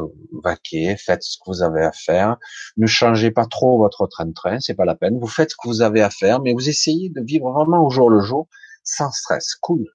vaquez, 0.43 0.95
faites 0.97 1.23
ce 1.23 1.38
que 1.38 1.43
vous 1.47 1.63
avez 1.63 1.84
à 1.84 1.91
faire. 1.91 2.38
Ne 2.78 2.86
changez 2.86 3.32
pas 3.32 3.45
trop 3.45 3.78
votre 3.78 4.07
train-train, 4.07 4.59
c'est 4.59 4.75
pas 4.75 4.86
la 4.86 4.95
peine. 4.95 5.19
Vous 5.19 5.28
faites 5.28 5.51
ce 5.51 5.55
que 5.55 5.67
vous 5.67 5.82
avez 5.82 6.01
à 6.01 6.09
faire, 6.09 6.41
mais 6.41 6.53
vous 6.53 6.69
essayez 6.69 7.09
de 7.09 7.21
vivre 7.21 7.51
vraiment 7.51 7.86
au 7.86 7.89
jour 7.89 8.09
le 8.09 8.19
jour, 8.19 8.47
sans 8.84 9.11
stress, 9.11 9.55
cool. 9.55 9.86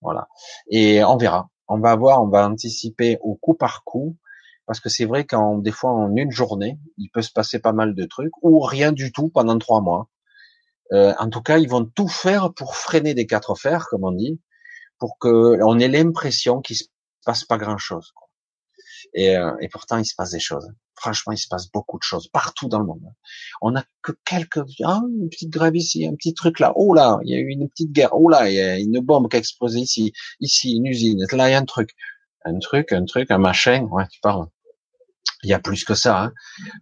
Voilà. 0.00 0.28
Et 0.70 1.02
on 1.04 1.16
verra. 1.16 1.48
On 1.68 1.78
va 1.78 1.96
voir, 1.96 2.22
on 2.22 2.28
va 2.28 2.46
anticiper 2.48 3.18
au 3.22 3.34
coup 3.34 3.54
par 3.54 3.82
coup, 3.84 4.16
parce 4.66 4.80
que 4.80 4.88
c'est 4.88 5.04
vrai 5.04 5.24
qu'en 5.24 5.58
des 5.58 5.70
fois 5.72 5.90
en 5.92 6.14
une 6.16 6.30
journée, 6.30 6.78
il 6.98 7.08
peut 7.10 7.22
se 7.22 7.32
passer 7.32 7.58
pas 7.60 7.72
mal 7.72 7.94
de 7.94 8.04
trucs, 8.04 8.32
ou 8.42 8.60
rien 8.60 8.92
du 8.92 9.12
tout 9.12 9.28
pendant 9.30 9.58
trois 9.58 9.80
mois. 9.80 10.08
Euh, 10.92 11.14
en 11.18 11.30
tout 11.30 11.40
cas, 11.40 11.58
ils 11.58 11.68
vont 11.68 11.84
tout 11.84 12.08
faire 12.08 12.52
pour 12.52 12.76
freiner 12.76 13.14
des 13.14 13.26
quatre 13.26 13.54
fers, 13.54 13.86
comme 13.88 14.04
on 14.04 14.12
dit, 14.12 14.40
pour 14.98 15.18
que 15.18 15.58
on 15.62 15.78
ait 15.78 15.88
l'impression 15.88 16.60
qu'il 16.60 16.76
se 16.76 16.84
passe 17.24 17.44
pas 17.44 17.58
grand 17.58 17.78
chose. 17.78 18.12
Et, 19.14 19.36
euh, 19.36 19.52
et, 19.60 19.68
pourtant, 19.68 19.98
il 19.98 20.04
se 20.04 20.14
passe 20.14 20.30
des 20.30 20.40
choses. 20.40 20.68
Franchement, 20.96 21.32
il 21.32 21.38
se 21.38 21.48
passe 21.48 21.70
beaucoup 21.70 21.98
de 21.98 22.02
choses 22.02 22.28
partout 22.28 22.68
dans 22.68 22.78
le 22.78 22.86
monde. 22.86 23.02
On 23.60 23.74
a 23.76 23.84
que 24.02 24.12
quelques, 24.24 24.60
ah, 24.84 25.00
une 25.08 25.28
petite 25.28 25.50
grève 25.50 25.74
ici, 25.74 26.06
un 26.06 26.14
petit 26.14 26.34
truc 26.34 26.60
là. 26.60 26.72
Oh 26.76 26.94
là, 26.94 27.18
il 27.24 27.30
y 27.30 27.34
a 27.34 27.38
eu 27.38 27.48
une 27.48 27.68
petite 27.68 27.92
guerre. 27.92 28.10
Oh 28.12 28.28
là, 28.28 28.48
il 28.48 28.54
y 28.54 28.60
a 28.60 28.78
une 28.78 29.00
bombe 29.00 29.28
qui 29.28 29.36
a 29.36 29.38
explosé 29.38 29.80
ici, 29.80 30.12
ici, 30.40 30.76
une 30.76 30.86
usine. 30.86 31.24
Là, 31.32 31.48
il 31.48 31.52
y 31.52 31.54
a 31.54 31.58
un 31.58 31.64
truc, 31.64 31.90
un 32.44 32.58
truc, 32.58 32.92
un 32.92 33.04
truc, 33.04 33.30
un 33.30 33.38
machin. 33.38 33.82
Ouais, 33.90 34.04
tu 34.10 34.20
parles. 34.20 34.46
Il 35.44 35.50
y 35.50 35.54
a 35.54 35.58
plus 35.58 35.84
que 35.84 35.94
ça. 35.94 36.22
Hein. 36.22 36.32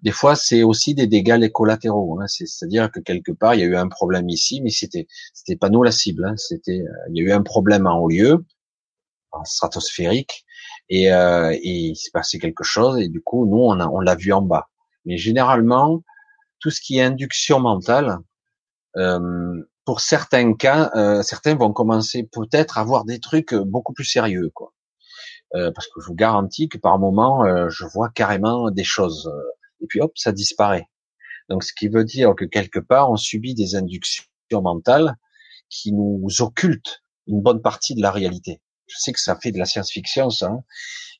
Des 0.03 0.11
fois, 0.11 0.37
c'est 0.37 0.63
aussi 0.63 0.95
des 0.95 1.07
dégâts 1.07 1.51
collatéraux. 1.51 2.21
Hein. 2.21 2.27
C'est-à-dire 2.27 2.91
que 2.91 3.01
quelque 3.01 3.33
part, 3.33 3.55
il 3.55 3.61
y 3.61 3.63
a 3.63 3.67
eu 3.67 3.77
un 3.77 3.89
problème 3.89 4.29
ici, 4.29 4.61
mais 4.61 4.71
c'était, 4.71 5.07
c'était 5.33 5.57
pas 5.57 5.71
nous 5.71 5.83
la 5.83 5.93
cible. 5.93 6.27
Hein. 6.27 6.35
C'était, 6.37 6.83
euh, 6.83 7.09
il 7.11 7.17
y 7.17 7.21
a 7.23 7.31
eu 7.31 7.33
un 7.33 7.43
problème 7.43 7.87
en 7.87 7.99
haut 7.99 8.11
lieu, 8.11 8.45
stratosphérique, 9.45 10.45
et, 10.91 11.13
euh, 11.13 11.53
et 11.53 11.61
il 11.63 11.97
s'est 11.97 12.11
passé 12.13 12.39
quelque 12.39 12.65
chose 12.65 13.01
et 13.01 13.09
du 13.09 13.23
coup 13.23 13.47
nous 13.47 13.59
on 13.59 13.81
a, 13.81 13.87
on 13.87 14.01
l'a 14.01 14.17
vu 14.17 14.33
en 14.33 14.43
bas. 14.43 14.69
Mais 15.07 15.17
généralement 15.17 16.03
tout 16.59 16.71
ce 16.71 16.81
qui 16.81 16.99
est 16.99 17.03
induction 17.03 17.59
mentale, 17.61 18.19
euh, 18.97 19.63
pour 19.87 20.01
certains 20.01 20.53
cas, 20.55 20.91
euh, 20.95 21.23
certains 21.23 21.55
vont 21.55 21.73
commencer 21.73 22.29
peut-être 22.31 22.77
à 22.77 22.85
voir 22.85 23.05
des 23.05 23.19
trucs 23.19 23.55
beaucoup 23.55 23.93
plus 23.93 24.05
sérieux 24.05 24.51
quoi. 24.55 24.75
Euh, 25.55 25.73
parce 25.73 25.87
que 25.89 26.01
je 26.01 26.07
vous 26.07 26.15
garantis 26.15 26.69
que 26.69 26.79
par 26.79 26.99
moment 26.99 27.45
euh, 27.45 27.69
je 27.71 27.85
vois 27.87 28.11
carrément 28.11 28.71
des 28.71 28.85
choses 28.85 29.33
et 29.81 29.87
puis 29.87 30.01
hop 30.01 30.13
ça 30.17 30.33
disparaît. 30.33 30.89
Donc 31.49 31.65
ce 31.65 31.73
qui 31.73 31.89
veut 31.89 32.05
dire 32.05 32.35
que 32.37 32.45
quelque 32.45 32.81
part 32.81 33.11
on 33.11 33.17
subit 33.17 33.55
des 33.55 33.75
inductions 33.77 34.27
mentales 34.51 35.17
qui 35.69 35.93
nous 35.93 36.29
occultent 36.41 37.03
une 37.29 37.41
bonne 37.41 37.63
partie 37.63 37.95
de 37.95 38.03
la 38.03 38.11
réalité 38.11 38.61
je 38.91 38.97
sais 38.99 39.13
que 39.13 39.21
ça 39.21 39.39
fait 39.41 39.53
de 39.53 39.59
la 39.59 39.65
science-fiction, 39.65 40.31
ça. 40.31 40.49
Hein. 40.49 40.65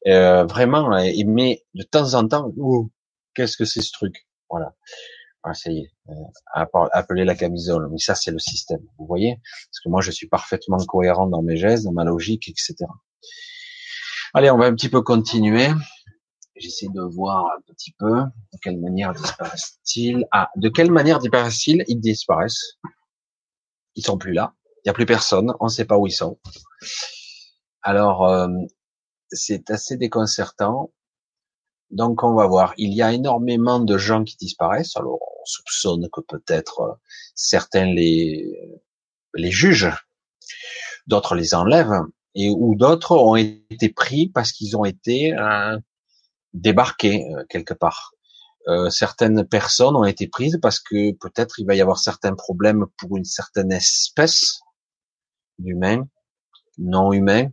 Euh, 0.07 0.45
vraiment, 0.45 0.93
hein, 0.93 1.11
mais 1.27 1.65
de 1.75 1.83
temps 1.83 2.15
en 2.15 2.27
temps, 2.27 2.53
qu'est-ce 3.35 3.57
que 3.57 3.65
c'est 3.65 3.83
ce 3.83 3.93
truc? 3.93 4.27
Voilà. 4.49 4.75
Ah, 5.43 5.55
ça 5.55 5.71
y 5.71 5.79
est, 5.79 5.91
euh, 6.11 6.65
appeler 6.93 7.25
la 7.25 7.35
camisole. 7.35 7.89
Mais 7.91 7.99
ça, 7.99 8.15
c'est 8.15 8.31
le 8.31 8.39
système. 8.39 8.81
Vous 8.99 9.07
voyez? 9.07 9.37
Parce 9.37 9.81
que 9.83 9.89
moi, 9.89 10.03
je 10.03 10.11
suis 10.11 10.29
parfaitement 10.29 10.79
cohérent 10.79 11.27
dans 11.29 11.43
mes 11.43 11.57
gestes, 11.57 11.85
dans 11.85 11.93
ma 11.93 12.05
logique, 12.05 12.49
etc. 12.49 12.75
Allez, 14.35 14.51
on 14.51 14.59
va 14.59 14.67
un 14.67 14.75
petit 14.75 14.91
peu 14.91 15.01
continuer. 15.01 15.69
J'essaie 16.57 16.89
de 16.89 17.01
voir 17.01 17.47
un 17.47 17.61
petit 17.73 17.93
peu 17.99 18.21
de 18.53 18.59
quelle 18.63 18.79
manière 18.79 19.15
disparaissent-ils. 19.15 20.27
Ah, 20.31 20.51
de 20.57 20.69
quelle 20.69 20.91
manière 20.91 21.19
disparaissent-ils? 21.21 21.85
Ils 21.89 22.01
disparaissent. 22.01 22.79
Ils 23.95 24.05
sont 24.05 24.19
plus 24.19 24.33
là. 24.33 24.55
Il 24.77 24.89
n'y 24.89 24.91
a 24.91 24.95
plus 24.95 25.07
personne. 25.07 25.55
On 25.59 25.67
ne 25.67 25.71
sait 25.71 25.87
pas 25.87 25.97
où 25.97 26.07
ils 26.07 26.13
sont. 26.13 26.39
Alors, 27.83 28.27
euh, 28.27 28.49
c'est 29.31 29.71
assez 29.71 29.97
déconcertant. 29.97 30.93
Donc, 31.91 32.23
on 32.23 32.35
va 32.35 32.47
voir. 32.47 32.75
Il 32.77 32.93
y 32.95 33.03
a 33.03 33.13
énormément 33.13 33.81
de 33.81 33.97
gens 33.99 34.23
qui 34.25 34.37
disparaissent. 34.37 34.97
Alors, 34.97 35.21
on 35.23 35.45
soupçonne 35.45 36.09
que 36.13 36.21
peut-être 36.21 36.81
euh, 36.81 36.93
certains 37.35 37.87
les, 37.87 38.79
les 39.35 39.51
jugent, 39.51 39.93
d'autres 41.07 41.35
les 41.35 41.55
enlèvent. 41.55 42.03
et 42.35 42.51
où 42.51 42.75
d'autres 42.77 43.17
ont 43.17 43.37
été 43.37 43.89
pris 43.89 44.29
parce 44.29 44.53
qu'ils 44.53 44.77
ont 44.77 44.85
été 44.85 45.35
euh, 45.37 45.77
débarqués 46.53 47.25
quelque 47.49 47.75
part. 47.75 48.13
Certaines 48.91 49.45
personnes 49.47 49.97
ont 49.97 50.05
été 50.05 50.29
prises 50.29 50.59
parce 50.63 50.79
que 50.79 51.13
peut-être 51.13 51.59
il 51.59 51.67
va 51.67 51.75
y 51.75 51.81
avoir 51.81 51.99
certains 51.99 52.35
problèmes 52.35 52.87
pour 52.99 53.17
une 53.17 53.25
certaine 53.25 53.73
espèce 53.73 54.61
d'humains, 55.59 56.07
non 56.79 57.13
humains, 57.13 57.49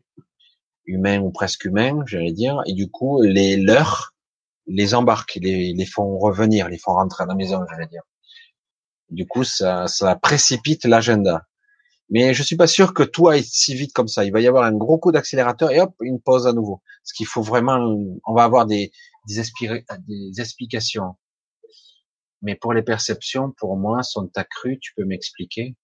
humains 0.88 1.20
ou 1.20 1.32
presque 1.32 1.66
humains, 1.66 2.04
j'allais 2.06 2.34
dire, 2.34 2.62
et 2.66 2.74
du 2.74 2.90
coup 2.90 3.22
les 3.22 3.58
leurs 3.58 4.16
les 4.68 4.94
embarquent, 4.94 5.40
les, 5.42 5.74
les 5.74 5.86
font 5.86 6.18
revenir, 6.18 6.68
les 6.70 6.78
font 6.78 6.94
rentrer 6.94 7.24
à 7.24 7.28
la 7.28 7.36
maison, 7.36 7.64
j'allais 7.70 7.88
dire. 7.88 8.04
Du 9.10 9.26
coup, 9.26 9.46
ça, 9.46 9.88
ça 9.88 10.16
précipite 10.18 10.84
l'agenda. 10.84 11.48
Mais 12.10 12.34
je 12.34 12.44
suis 12.44 12.58
pas 12.58 12.68
sûr 12.68 12.94
que 12.94 13.04
tout 13.04 13.30
aille 13.30 13.44
si 13.44 13.76
vite 13.76 13.94
comme 13.94 14.08
ça. 14.08 14.26
Il 14.26 14.32
va 14.32 14.42
y 14.42 14.48
avoir 14.48 14.66
un 14.66 14.74
gros 14.74 14.98
coup 14.98 15.12
d'accélérateur 15.12 15.72
et 15.72 15.80
hop, 15.80 15.94
une 16.02 16.22
pause 16.22 16.48
à 16.48 16.54
nouveau. 16.54 16.82
Ce 17.04 17.14
qu'il 17.14 17.26
faut 17.26 17.42
vraiment, 17.42 17.78
on 18.26 18.34
va 18.34 18.44
avoir 18.44 18.66
des, 18.66 18.92
des, 19.28 19.44
des 20.08 20.42
explications. 20.42 21.16
Mais 22.42 22.56
pour 22.56 22.74
les 22.74 22.84
perceptions, 22.84 23.54
pour 23.58 23.78
moi, 23.78 24.04
sont 24.04 24.30
accrues. 24.36 24.80
Tu 24.80 24.94
peux 24.96 25.06
m'expliquer? 25.06 25.76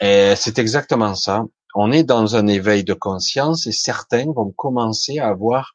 Et 0.00 0.34
c'est 0.36 0.58
exactement 0.58 1.14
ça. 1.14 1.44
On 1.74 1.92
est 1.92 2.04
dans 2.04 2.36
un 2.36 2.46
éveil 2.46 2.84
de 2.84 2.94
conscience 2.94 3.66
et 3.66 3.72
certains 3.72 4.26
vont 4.32 4.50
commencer 4.50 5.18
à 5.18 5.28
avoir 5.28 5.74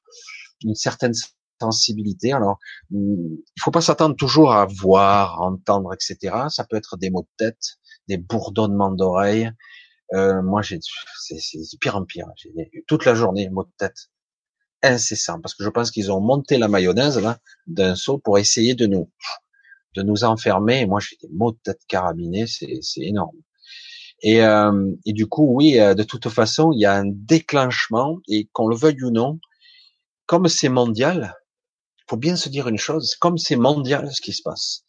une 0.64 0.76
certaine 0.76 1.14
sensibilité. 1.62 2.34
Alors, 2.34 2.60
il 2.92 3.40
faut 3.60 3.72
pas 3.72 3.82
s'attendre 3.82 4.16
toujours 4.16 4.54
à 4.54 4.66
voir, 4.66 5.42
entendre, 5.42 5.94
etc. 5.94 6.36
Ça 6.50 6.66
peut 6.66 6.76
être 6.76 6.98
des 6.98 7.10
mots 7.10 7.22
de 7.22 7.46
tête, 7.46 7.78
des 8.08 8.18
bourdonnements 8.18 8.92
d'oreilles. 8.92 9.52
Euh, 10.14 10.42
moi, 10.42 10.62
j'ai, 10.62 10.80
c'est, 11.18 11.40
pire 11.80 11.96
en 11.96 12.06
pire. 12.06 12.28
J'ai 12.36 12.52
toute 12.88 13.06
la 13.06 13.16
journée 13.16 13.50
mots 13.50 13.64
de 13.64 13.72
tête 13.78 14.10
incessant 14.84 15.42
parce 15.42 15.56
que 15.56 15.64
je 15.64 15.70
pense 15.70 15.90
qu'ils 15.90 16.12
ont 16.12 16.22
monté 16.22 16.58
la 16.58 16.68
mayonnaise 16.68 17.20
là 17.20 17.40
d'un 17.66 17.96
saut 17.96 18.20
pour 18.20 18.38
essayer 18.38 18.76
de 18.76 18.86
nous 18.86 19.10
de 19.96 20.04
nous 20.04 20.26
enfermer. 20.26 20.86
Moi, 20.86 21.00
j'ai 21.00 21.16
des 21.22 21.34
mots 21.34 21.54
de 21.54 21.58
tête 21.64 21.80
carabinés, 21.88 22.48
c'est, 22.48 22.80
c'est 22.82 23.02
énorme. 23.02 23.38
Et, 24.26 24.44
euh, 24.44 24.92
du 25.06 25.28
coup, 25.28 25.48
oui, 25.56 25.80
euh, 25.80 25.94
de 25.94 26.02
toute 26.02 26.28
façon, 26.30 26.72
il 26.72 26.80
y 26.80 26.86
a 26.86 26.96
un 26.96 27.06
déclenchement 27.06 28.18
et 28.28 28.50
qu'on 28.54 28.68
le 28.68 28.76
veuille 28.76 29.04
ou 29.04 29.12
non, 29.12 29.40
comme 30.26 30.48
c'est 30.48 30.68
mondial, 30.68 31.36
faut 32.10 32.18
bien 32.18 32.36
se 32.36 32.50
dire 32.50 32.68
une 32.68 32.80
chose, 32.80 33.16
comme 33.16 33.38
c'est 33.38 33.56
mondial 33.56 34.12
ce 34.12 34.22
qui 34.22 34.34
se 34.34 34.42
passe, 34.42 34.84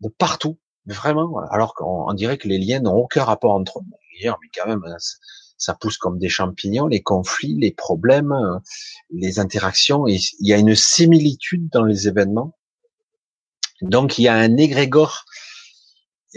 de 0.00 0.08
partout, 0.08 0.60
vraiment, 0.86 1.38
alors 1.50 1.74
qu'on 1.74 2.12
dirait 2.14 2.38
que 2.38 2.46
les 2.46 2.58
liens 2.58 2.78
n'ont 2.78 2.94
aucun 2.94 3.24
rapport 3.24 3.52
entre 3.52 3.80
eux. 3.80 3.84
Mais 4.22 4.30
quand 4.54 4.68
même, 4.68 4.84
hein, 4.86 4.96
ça 5.58 5.74
pousse 5.74 5.98
comme 5.98 6.20
des 6.20 6.28
champignons, 6.28 6.86
les 6.86 7.02
conflits, 7.02 7.56
les 7.58 7.72
problèmes, 7.72 8.30
euh, 8.30 8.58
les 9.10 9.40
interactions. 9.40 10.06
il 10.06 10.20
y 10.38 10.52
a 10.52 10.58
une 10.58 10.76
similitude 10.76 11.68
dans 11.72 11.84
les 11.84 12.06
événements. 12.06 12.56
Donc 13.80 14.18
il 14.18 14.22
y 14.22 14.28
a 14.28 14.34
un 14.34 14.56
égrégore 14.56 15.24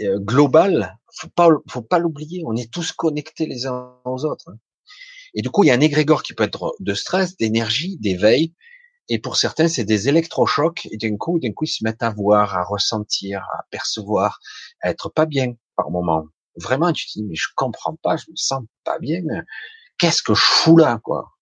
euh, 0.00 0.18
global. 0.18 0.98
Faut 1.18 1.28
pas, 1.28 1.48
faut 1.68 1.82
pas 1.82 1.98
l'oublier. 1.98 2.42
On 2.46 2.56
est 2.56 2.70
tous 2.70 2.92
connectés 2.92 3.46
les 3.46 3.66
uns 3.66 3.94
aux 4.04 4.24
autres. 4.24 4.50
Hein. 4.50 4.58
Et 5.34 5.42
du 5.42 5.50
coup, 5.50 5.64
il 5.64 5.68
y 5.68 5.70
a 5.70 5.74
un 5.74 5.80
égrégore 5.80 6.22
qui 6.22 6.34
peut 6.34 6.44
être 6.44 6.74
de 6.80 6.94
stress, 6.94 7.36
d'énergie, 7.36 7.98
d'éveil, 7.98 8.54
et 9.08 9.18
pour 9.18 9.36
certains, 9.36 9.68
c'est 9.68 9.84
des 9.84 10.08
électrochocs, 10.08 10.88
et 10.90 10.96
d'un 10.96 11.16
coup, 11.16 11.38
d'un 11.38 11.52
coup, 11.52 11.64
ils 11.64 11.68
se 11.68 11.84
mettent 11.84 12.02
à 12.02 12.10
voir, 12.10 12.56
à 12.56 12.64
ressentir, 12.64 13.46
à 13.52 13.64
percevoir, 13.70 14.40
à 14.80 14.90
être 14.90 15.10
pas 15.10 15.26
bien 15.26 15.54
par 15.76 15.90
moment. 15.90 16.24
Vraiment, 16.56 16.92
tu 16.92 17.06
te 17.06 17.12
dis, 17.12 17.24
mais 17.24 17.34
je 17.36 17.48
comprends 17.54 17.96
pas, 18.02 18.16
je 18.16 18.24
me 18.30 18.36
sens 18.36 18.64
pas 18.84 18.98
bien. 18.98 19.22
Qu'est-ce 19.98 20.22
que 20.22 20.34
je 20.34 20.42
fous 20.42 20.76
là, 20.76 20.98
quoi? 21.02 21.35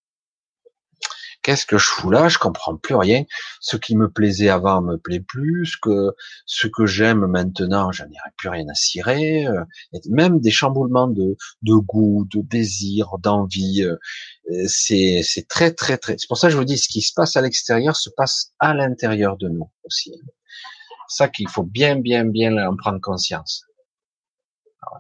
Qu'est-ce 1.45 1.67
que 1.67 1.77
je 1.77 1.85
fous 1.85 2.11
là? 2.11 2.29
Je 2.29 2.39
comprends 2.39 2.75
plus 2.75 2.95
rien. 2.95 3.25
Ce 3.61 3.77
qui 3.77 3.97
me 3.97 4.11
plaisait 4.11 4.49
avant 4.49 4.81
me 4.81 4.97
plaît 4.97 5.21
plus. 5.21 5.67
Ce 5.67 5.77
que 5.81 6.17
ce 6.47 6.67
que 6.67 6.87
j'aime 6.87 7.27
maintenant, 7.27 7.93
j'en 7.93 8.07
ai 8.07 8.17
plus 8.39 8.49
rien 8.49 8.67
à 8.69 8.75
cirer. 8.75 9.47
Euh, 9.47 9.63
même 10.09 10.41
des 10.41 10.51
chamboulements 10.51 11.07
de 11.07 11.37
goût, 11.63 12.27
de 12.33 12.41
désir, 12.41 13.19
d'envie. 13.19 13.83
Euh, 13.83 13.97
c'est 14.69 15.21
c'est 15.23 15.47
très 15.47 15.71
très 15.71 15.99
très. 15.99 16.17
C'est 16.19 16.29
pour 16.29 16.39
ça 16.39 16.47
que 16.49 16.53
je 16.55 16.57
vous 16.57 16.65
dis, 16.65 16.79
ce 16.79 16.89
qui 16.89 17.03
se 17.03 17.13
passe 17.15 17.37
à 17.37 17.43
l'extérieur 17.43 17.95
se 17.95 18.09
passe 18.09 18.55
à 18.59 18.73
l'intérieur 18.73 19.37
de 19.37 19.49
nous 19.49 19.71
aussi. 19.85 20.13
Ça 21.09 21.29
qu'il 21.29 21.49
faut 21.51 21.63
bien 21.63 21.97
bien 21.97 22.25
bien 22.25 22.57
en 22.67 22.75
prendre 22.75 23.01
conscience. 23.03 23.65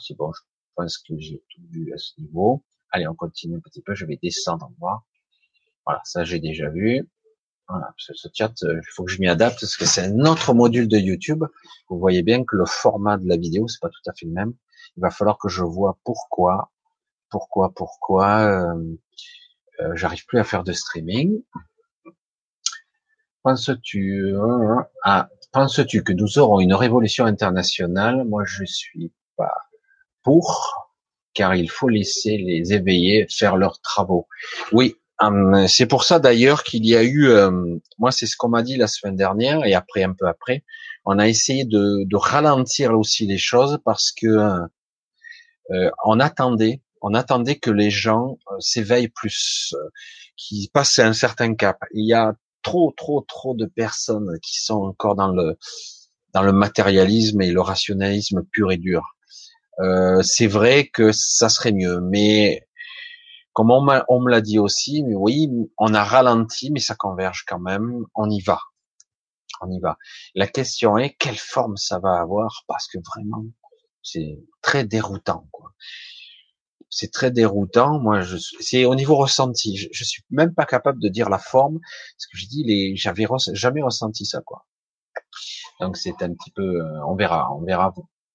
C'est 0.00 0.16
bon, 0.16 0.30
je 0.32 0.40
pense 0.76 0.98
que 0.98 1.14
j'ai 1.18 1.42
tout 1.54 1.62
vu 1.70 1.90
à 1.94 1.96
ce 1.96 2.20
niveau. 2.20 2.62
Allez, 2.90 3.08
on 3.08 3.14
continue 3.14 3.56
un 3.56 3.60
petit 3.60 3.80
peu. 3.80 3.94
Je 3.94 4.04
vais 4.04 4.18
descendre 4.22 4.70
voir. 4.78 5.04
Voilà, 5.86 6.00
ça 6.04 6.24
j'ai 6.24 6.40
déjà 6.40 6.68
vu. 6.70 7.08
Voilà, 7.68 7.94
ce 7.96 8.28
chat, 8.34 8.52
euh, 8.64 8.78
il 8.82 8.90
faut 8.90 9.04
que 9.04 9.10
je 9.10 9.20
m'y 9.20 9.28
adapte 9.28 9.60
parce 9.60 9.76
que 9.76 9.86
c'est 9.86 10.02
un 10.02 10.20
autre 10.26 10.52
module 10.52 10.86
de 10.86 10.98
YouTube. 10.98 11.44
Vous 11.88 11.98
voyez 11.98 12.22
bien 12.22 12.44
que 12.44 12.56
le 12.56 12.66
format 12.66 13.16
de 13.16 13.26
la 13.26 13.36
vidéo, 13.36 13.68
c'est 13.68 13.80
pas 13.80 13.88
tout 13.88 14.10
à 14.10 14.12
fait 14.12 14.26
le 14.26 14.32
même. 14.32 14.52
Il 14.96 15.00
va 15.00 15.10
falloir 15.10 15.38
que 15.38 15.48
je 15.48 15.62
vois 15.62 15.98
pourquoi, 16.04 16.70
pourquoi, 17.30 17.72
pourquoi 17.74 18.40
euh, 18.40 18.96
euh 19.80 19.96
j'arrive 19.96 20.26
plus 20.26 20.38
à 20.38 20.44
faire 20.44 20.62
de 20.62 20.72
streaming. 20.72 21.42
Penses-tu 23.42 24.34
euh, 24.34 24.76
ah, 25.02 25.28
penses-tu 25.52 26.02
que 26.02 26.12
nous 26.12 26.38
aurons 26.38 26.60
une 26.60 26.74
révolution 26.74 27.24
internationale? 27.24 28.24
Moi, 28.24 28.44
je 28.46 28.64
suis 28.64 29.12
pas 29.36 29.54
pour, 30.22 30.90
car 31.32 31.54
il 31.54 31.70
faut 31.70 31.88
laisser 31.88 32.36
les 32.36 32.74
éveillés 32.74 33.26
faire 33.30 33.56
leurs 33.56 33.80
travaux. 33.80 34.28
Oui, 34.72 34.96
Hum, 35.20 35.68
c'est 35.68 35.86
pour 35.86 36.04
ça 36.04 36.18
d'ailleurs 36.18 36.64
qu'il 36.64 36.84
y 36.86 36.96
a 36.96 37.02
eu, 37.04 37.28
euh, 37.28 37.50
moi 37.98 38.10
c'est 38.10 38.26
ce 38.26 38.36
qu'on 38.36 38.48
m'a 38.48 38.62
dit 38.62 38.76
la 38.76 38.88
semaine 38.88 39.14
dernière 39.16 39.64
et 39.64 39.74
après 39.74 40.02
un 40.02 40.12
peu 40.12 40.26
après, 40.26 40.64
on 41.04 41.18
a 41.18 41.28
essayé 41.28 41.64
de, 41.64 42.04
de 42.04 42.16
ralentir 42.16 42.98
aussi 42.98 43.26
les 43.26 43.38
choses 43.38 43.78
parce 43.84 44.10
que 44.10 44.66
euh, 45.70 45.90
on 46.04 46.20
attendait, 46.20 46.82
on 47.00 47.14
attendait 47.14 47.56
que 47.56 47.70
les 47.70 47.90
gens 47.90 48.38
euh, 48.50 48.56
s'éveillent 48.60 49.08
plus, 49.08 49.74
euh, 49.76 49.88
qu'ils 50.36 50.68
passent 50.70 50.98
un 50.98 51.12
certain 51.12 51.54
cap. 51.54 51.78
Il 51.92 52.06
y 52.06 52.12
a 52.14 52.34
trop, 52.62 52.92
trop, 52.96 53.22
trop 53.22 53.54
de 53.54 53.66
personnes 53.66 54.38
qui 54.42 54.60
sont 54.62 54.82
encore 54.82 55.14
dans 55.14 55.28
le 55.28 55.56
dans 56.34 56.42
le 56.42 56.52
matérialisme 56.52 57.40
et 57.42 57.52
le 57.52 57.60
rationalisme 57.60 58.42
pur 58.50 58.72
et 58.72 58.76
dur. 58.76 59.02
c'est 60.22 60.48
vrai 60.48 60.88
que 60.88 61.12
ça 61.12 61.48
serait 61.48 61.72
mieux, 61.72 62.00
mais 62.00 62.66
comme 63.54 63.70
on, 63.70 63.80
me 63.82 64.30
l'a 64.30 64.40
dit 64.40 64.58
aussi, 64.58 65.04
mais 65.04 65.14
oui, 65.14 65.48
on 65.78 65.94
a 65.94 66.02
ralenti, 66.02 66.70
mais 66.72 66.80
ça 66.80 66.96
converge 66.96 67.44
quand 67.46 67.60
même. 67.60 68.04
On 68.16 68.28
y 68.28 68.40
va, 68.40 68.60
on 69.60 69.70
y 69.70 69.78
va. 69.80 69.96
La 70.34 70.48
question 70.48 70.98
est 70.98 71.14
quelle 71.14 71.38
forme 71.38 71.76
ça 71.76 72.00
va 72.00 72.20
avoir, 72.20 72.64
parce 72.66 72.88
que 72.88 72.98
vraiment, 72.98 73.44
c'est 74.02 74.40
très 74.60 74.84
déroutant. 74.84 75.48
Quoi. 75.52 75.72
C'est 76.90 77.12
très 77.12 77.30
déroutant. 77.30 78.00
Moi, 78.00 78.22
je 78.22 78.38
c'est 78.60 78.84
au 78.86 78.96
niveau 78.96 79.14
ressenti. 79.14 79.76
Je, 79.76 79.88
je, 79.92 80.04
suis 80.04 80.24
même 80.30 80.52
pas 80.52 80.66
capable 80.66 81.00
de 81.00 81.08
dire 81.08 81.30
la 81.30 81.38
forme, 81.38 81.78
parce 81.80 82.26
que 82.26 82.36
je 82.36 82.46
dis 82.46 82.64
les, 82.64 82.96
j'avais 82.96 83.26
jamais 83.52 83.82
ressenti 83.82 84.26
ça, 84.26 84.40
quoi. 84.44 84.66
Donc 85.80 85.96
c'est 85.96 86.22
un 86.22 86.34
petit 86.34 86.50
peu, 86.50 86.80
euh, 86.80 87.06
on 87.06 87.14
verra, 87.14 87.52
on 87.54 87.62
verra 87.62 87.92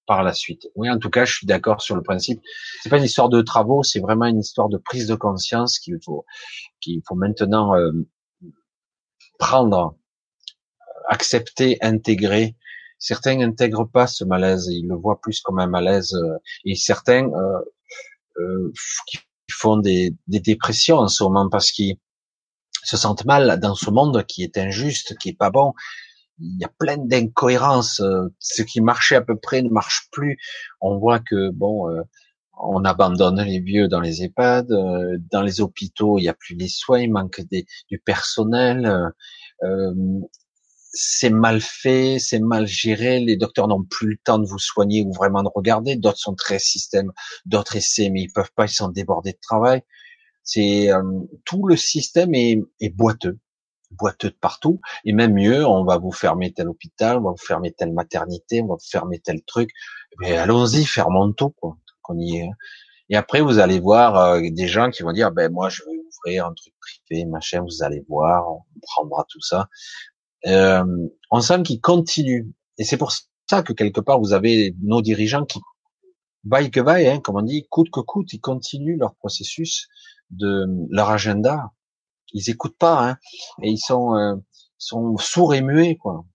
par 0.10 0.24
la 0.24 0.34
suite. 0.34 0.68
Oui, 0.74 0.90
en 0.90 0.98
tout 0.98 1.12
cas, 1.12 1.24
je 1.24 1.36
suis 1.36 1.46
d'accord 1.46 1.84
sur 1.84 1.96
le 1.96 2.02
principe. 2.02 2.42
C'est 2.82 2.90
pas 2.90 2.98
une 2.98 3.04
histoire 3.04 3.30
de 3.30 3.44
travaux, 3.44 3.84
c'est 3.84 4.00
vraiment 4.00 4.26
une 4.26 4.40
histoire 4.40 4.68
de 4.68 4.78
prise 4.78 5.06
de 5.06 5.14
conscience 5.14 5.78
qu'il 5.78 6.00
faut, 6.04 6.26
qu'il 6.82 7.04
faut 7.08 7.14
maintenant 7.14 7.76
euh, 7.76 7.92
prendre, 9.38 9.96
euh, 10.82 11.02
accepter, 11.10 11.78
intégrer. 11.82 12.56
Certains 12.98 13.38
n'intègrent 13.38 13.88
pas 13.88 14.08
ce 14.08 14.24
malaise, 14.24 14.66
ils 14.72 14.88
le 14.88 14.96
voient 14.96 15.22
plus 15.22 15.42
comme 15.42 15.60
un 15.60 15.68
malaise, 15.68 16.16
euh, 16.16 16.38
et 16.66 16.74
certains 16.74 17.30
euh, 17.32 18.72
qui 19.06 19.20
font 19.52 19.78
des, 19.78 20.16
des, 20.26 20.40
dépressions 20.40 20.98
en 20.98 21.08
ce 21.08 21.24
moment 21.24 21.50
parce 21.50 21.72
qu'ils 21.72 21.98
se 22.82 22.98
sentent 22.98 23.26
mal 23.26 23.60
dans 23.60 23.76
ce 23.76 23.92
monde 23.92 24.26
qui 24.26 24.42
est 24.42 24.58
injuste, 24.58 25.16
qui 25.20 25.30
est 25.30 25.38
pas 25.38 25.52
bon, 25.52 25.74
il 26.40 26.58
y 26.60 26.64
a 26.64 26.72
plein 26.80 26.98
d'incohérences. 26.98 28.00
Euh, 28.02 28.28
ce 28.40 28.62
qui 28.64 28.82
marchait 28.82 29.16
à 29.16 29.22
peu 29.22 29.38
près 29.38 29.62
ne 29.62 29.70
marche 29.70 30.08
plus. 30.12 30.38
On 30.82 30.98
voit 30.98 31.20
que 31.20 31.50
bon, 31.52 31.90
euh, 31.90 32.02
on 32.62 32.84
abandonne 32.86 33.42
les 33.42 33.60
vieux 33.60 33.88
dans 33.88 34.02
les 34.02 34.24
EHPAD, 34.24 34.72
euh, 34.72 35.18
dans 35.32 35.42
les 35.42 35.62
hôpitaux, 35.62 36.18
il 36.20 36.24
n'y 36.24 36.30
a 36.30 36.34
plus 36.34 36.56
les 36.56 36.68
soins, 36.68 37.02
il 37.02 37.12
manque 37.12 37.42
des, 37.42 37.66
du 37.90 38.00
personnel. 38.00 39.12
c'est 40.92 41.30
mal 41.30 41.62
fait, 41.62 42.18
c'est 42.20 42.40
mal 42.40 42.66
géré. 42.68 43.20
Les 43.20 43.38
docteurs 43.38 43.68
n'ont 43.68 43.84
plus 43.84 44.10
le 44.12 44.18
temps 44.24 44.40
de 44.40 44.48
vous 44.48 44.60
soigner 44.60 45.04
ou 45.04 45.14
vraiment 45.14 45.44
de 45.44 45.50
regarder. 45.54 45.96
D'autres 45.96 46.18
sont 46.20 46.36
très 46.36 46.60
système, 46.60 47.12
d'autres 47.46 47.76
essaient, 47.76 48.10
mais 48.10 48.24
ils 48.24 48.34
peuvent 48.34 48.52
pas, 48.56 48.66
ils 48.66 48.70
sont 48.70 48.90
débordés 48.90 49.34
de 49.34 49.40
travail. 49.42 49.82
C'est 50.44 50.90
tout 51.46 51.68
le 51.68 51.78
système 51.78 52.34
est, 52.34 52.60
est 52.82 52.90
boiteux 52.90 53.40
boiteux 53.92 54.30
de 54.30 54.36
partout. 54.36 54.80
Et 55.06 55.14
même 55.14 55.34
mieux, 55.34 55.66
on 55.66 55.84
va 55.84 55.98
vous 55.98 56.12
fermer 56.12 56.52
tel 56.54 56.68
hôpital, 56.68 57.18
on 57.18 57.22
va 57.22 57.32
vous 57.32 57.38
fermer 57.38 57.72
telle 57.72 57.94
maternité, 57.94 58.62
on 58.62 58.68
va 58.68 58.76
vous 58.76 58.90
fermer 58.90 59.20
tel 59.20 59.42
truc. 59.44 59.72
Mais 60.20 60.38
allons-y, 60.38 60.86
fermons 60.86 61.32
tout, 61.34 61.50
quoi. 61.52 61.78
Qu'on 62.02 62.18
y 62.18 62.38
est. 62.38 62.50
Et 63.10 63.16
après, 63.16 63.42
vous 63.42 63.60
allez 63.60 63.80
voir 63.80 64.16
euh, 64.16 64.42
des 64.52 64.68
gens 64.68 64.92
qui 64.92 65.04
vont 65.04 65.12
dire, 65.12 65.32
ben 65.32 65.52
moi, 65.52 65.70
je 65.70 65.82
vais 65.84 65.98
ouvrir 65.98 66.46
un 66.46 66.54
truc 66.54 66.74
privé, 66.80 67.26
machin. 67.26 67.62
Vous 67.62 67.84
allez 67.84 68.04
voir, 68.08 68.48
on 68.52 68.62
prendra 68.82 69.26
tout 69.30 69.42
ça. 69.42 69.68
Euh, 70.46 70.86
on 71.32 71.42
sent 71.42 71.64
qu'ils 71.64 71.82
continuent. 71.82 72.52
Et 72.78 72.84
c'est 72.84 72.98
pour 72.98 73.12
ça 73.50 73.64
que 73.64 73.74
quelque 73.74 74.00
part, 74.00 74.20
vous 74.20 74.34
avez 74.34 74.76
nos 74.82 75.02
dirigeants 75.02 75.46
qui, 75.46 75.60
vaille 76.44 76.72
que 76.72 76.80
vaille, 76.80 77.08
hein, 77.08 77.20
comme 77.20 77.36
on 77.36 77.42
dit, 77.42 77.68
coûte 77.70 77.90
que 77.92 78.00
coûte, 78.00 78.32
ils 78.34 78.40
continuent 78.40 78.98
leur 78.98 79.16
processus 79.16 79.88
de 80.30 80.68
leur 80.90 81.10
agenda. 81.10 81.72
Ils 82.34 82.50
écoutent 82.50 82.78
pas, 82.78 83.10
hein, 83.10 83.18
et 83.62 83.70
ils 83.70 83.80
sont, 83.80 84.16
euh, 84.16 84.36
sont 84.78 85.18
sourds 85.18 85.54
et 85.54 85.62
muets, 85.62 85.96
quoi. 85.96 86.26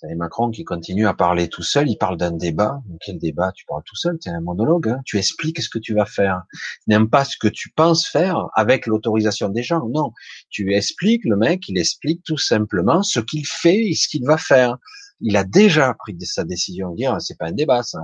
Vous 0.00 0.06
avez 0.06 0.16
Macron 0.16 0.50
qui 0.50 0.64
continue 0.64 1.06
à 1.06 1.12
parler 1.12 1.48
tout 1.48 1.62
seul, 1.62 1.86
il 1.90 1.98
parle 1.98 2.16
d'un 2.16 2.30
débat. 2.30 2.80
Quel 3.04 3.18
débat? 3.18 3.52
Tu 3.54 3.66
parles 3.66 3.82
tout 3.84 3.96
seul, 3.96 4.18
tu 4.18 4.30
es 4.30 4.32
un 4.32 4.40
monologue. 4.40 4.88
Hein. 4.88 5.00
tu 5.04 5.18
expliques 5.18 5.60
ce 5.60 5.68
que 5.68 5.78
tu 5.78 5.92
vas 5.92 6.06
faire. 6.06 6.42
N'aime 6.86 7.10
pas 7.10 7.26
ce 7.26 7.36
que 7.38 7.48
tu 7.48 7.70
penses 7.70 8.06
faire 8.06 8.46
avec 8.54 8.86
l'autorisation 8.86 9.50
des 9.50 9.62
gens. 9.62 9.86
Non, 9.90 10.12
tu 10.48 10.74
expliques, 10.74 11.24
le 11.26 11.36
mec, 11.36 11.68
il 11.68 11.76
explique 11.76 12.22
tout 12.24 12.38
simplement 12.38 13.02
ce 13.02 13.20
qu'il 13.20 13.46
fait 13.46 13.88
et 13.88 13.94
ce 13.94 14.08
qu'il 14.08 14.24
va 14.24 14.38
faire. 14.38 14.78
Il 15.20 15.36
a 15.36 15.44
déjà 15.44 15.92
pris 15.92 16.16
sa 16.22 16.44
décision. 16.44 16.94
Dire, 16.94 17.20
c'est 17.20 17.36
pas 17.36 17.48
un 17.48 17.52
débat, 17.52 17.82
ça. 17.82 17.98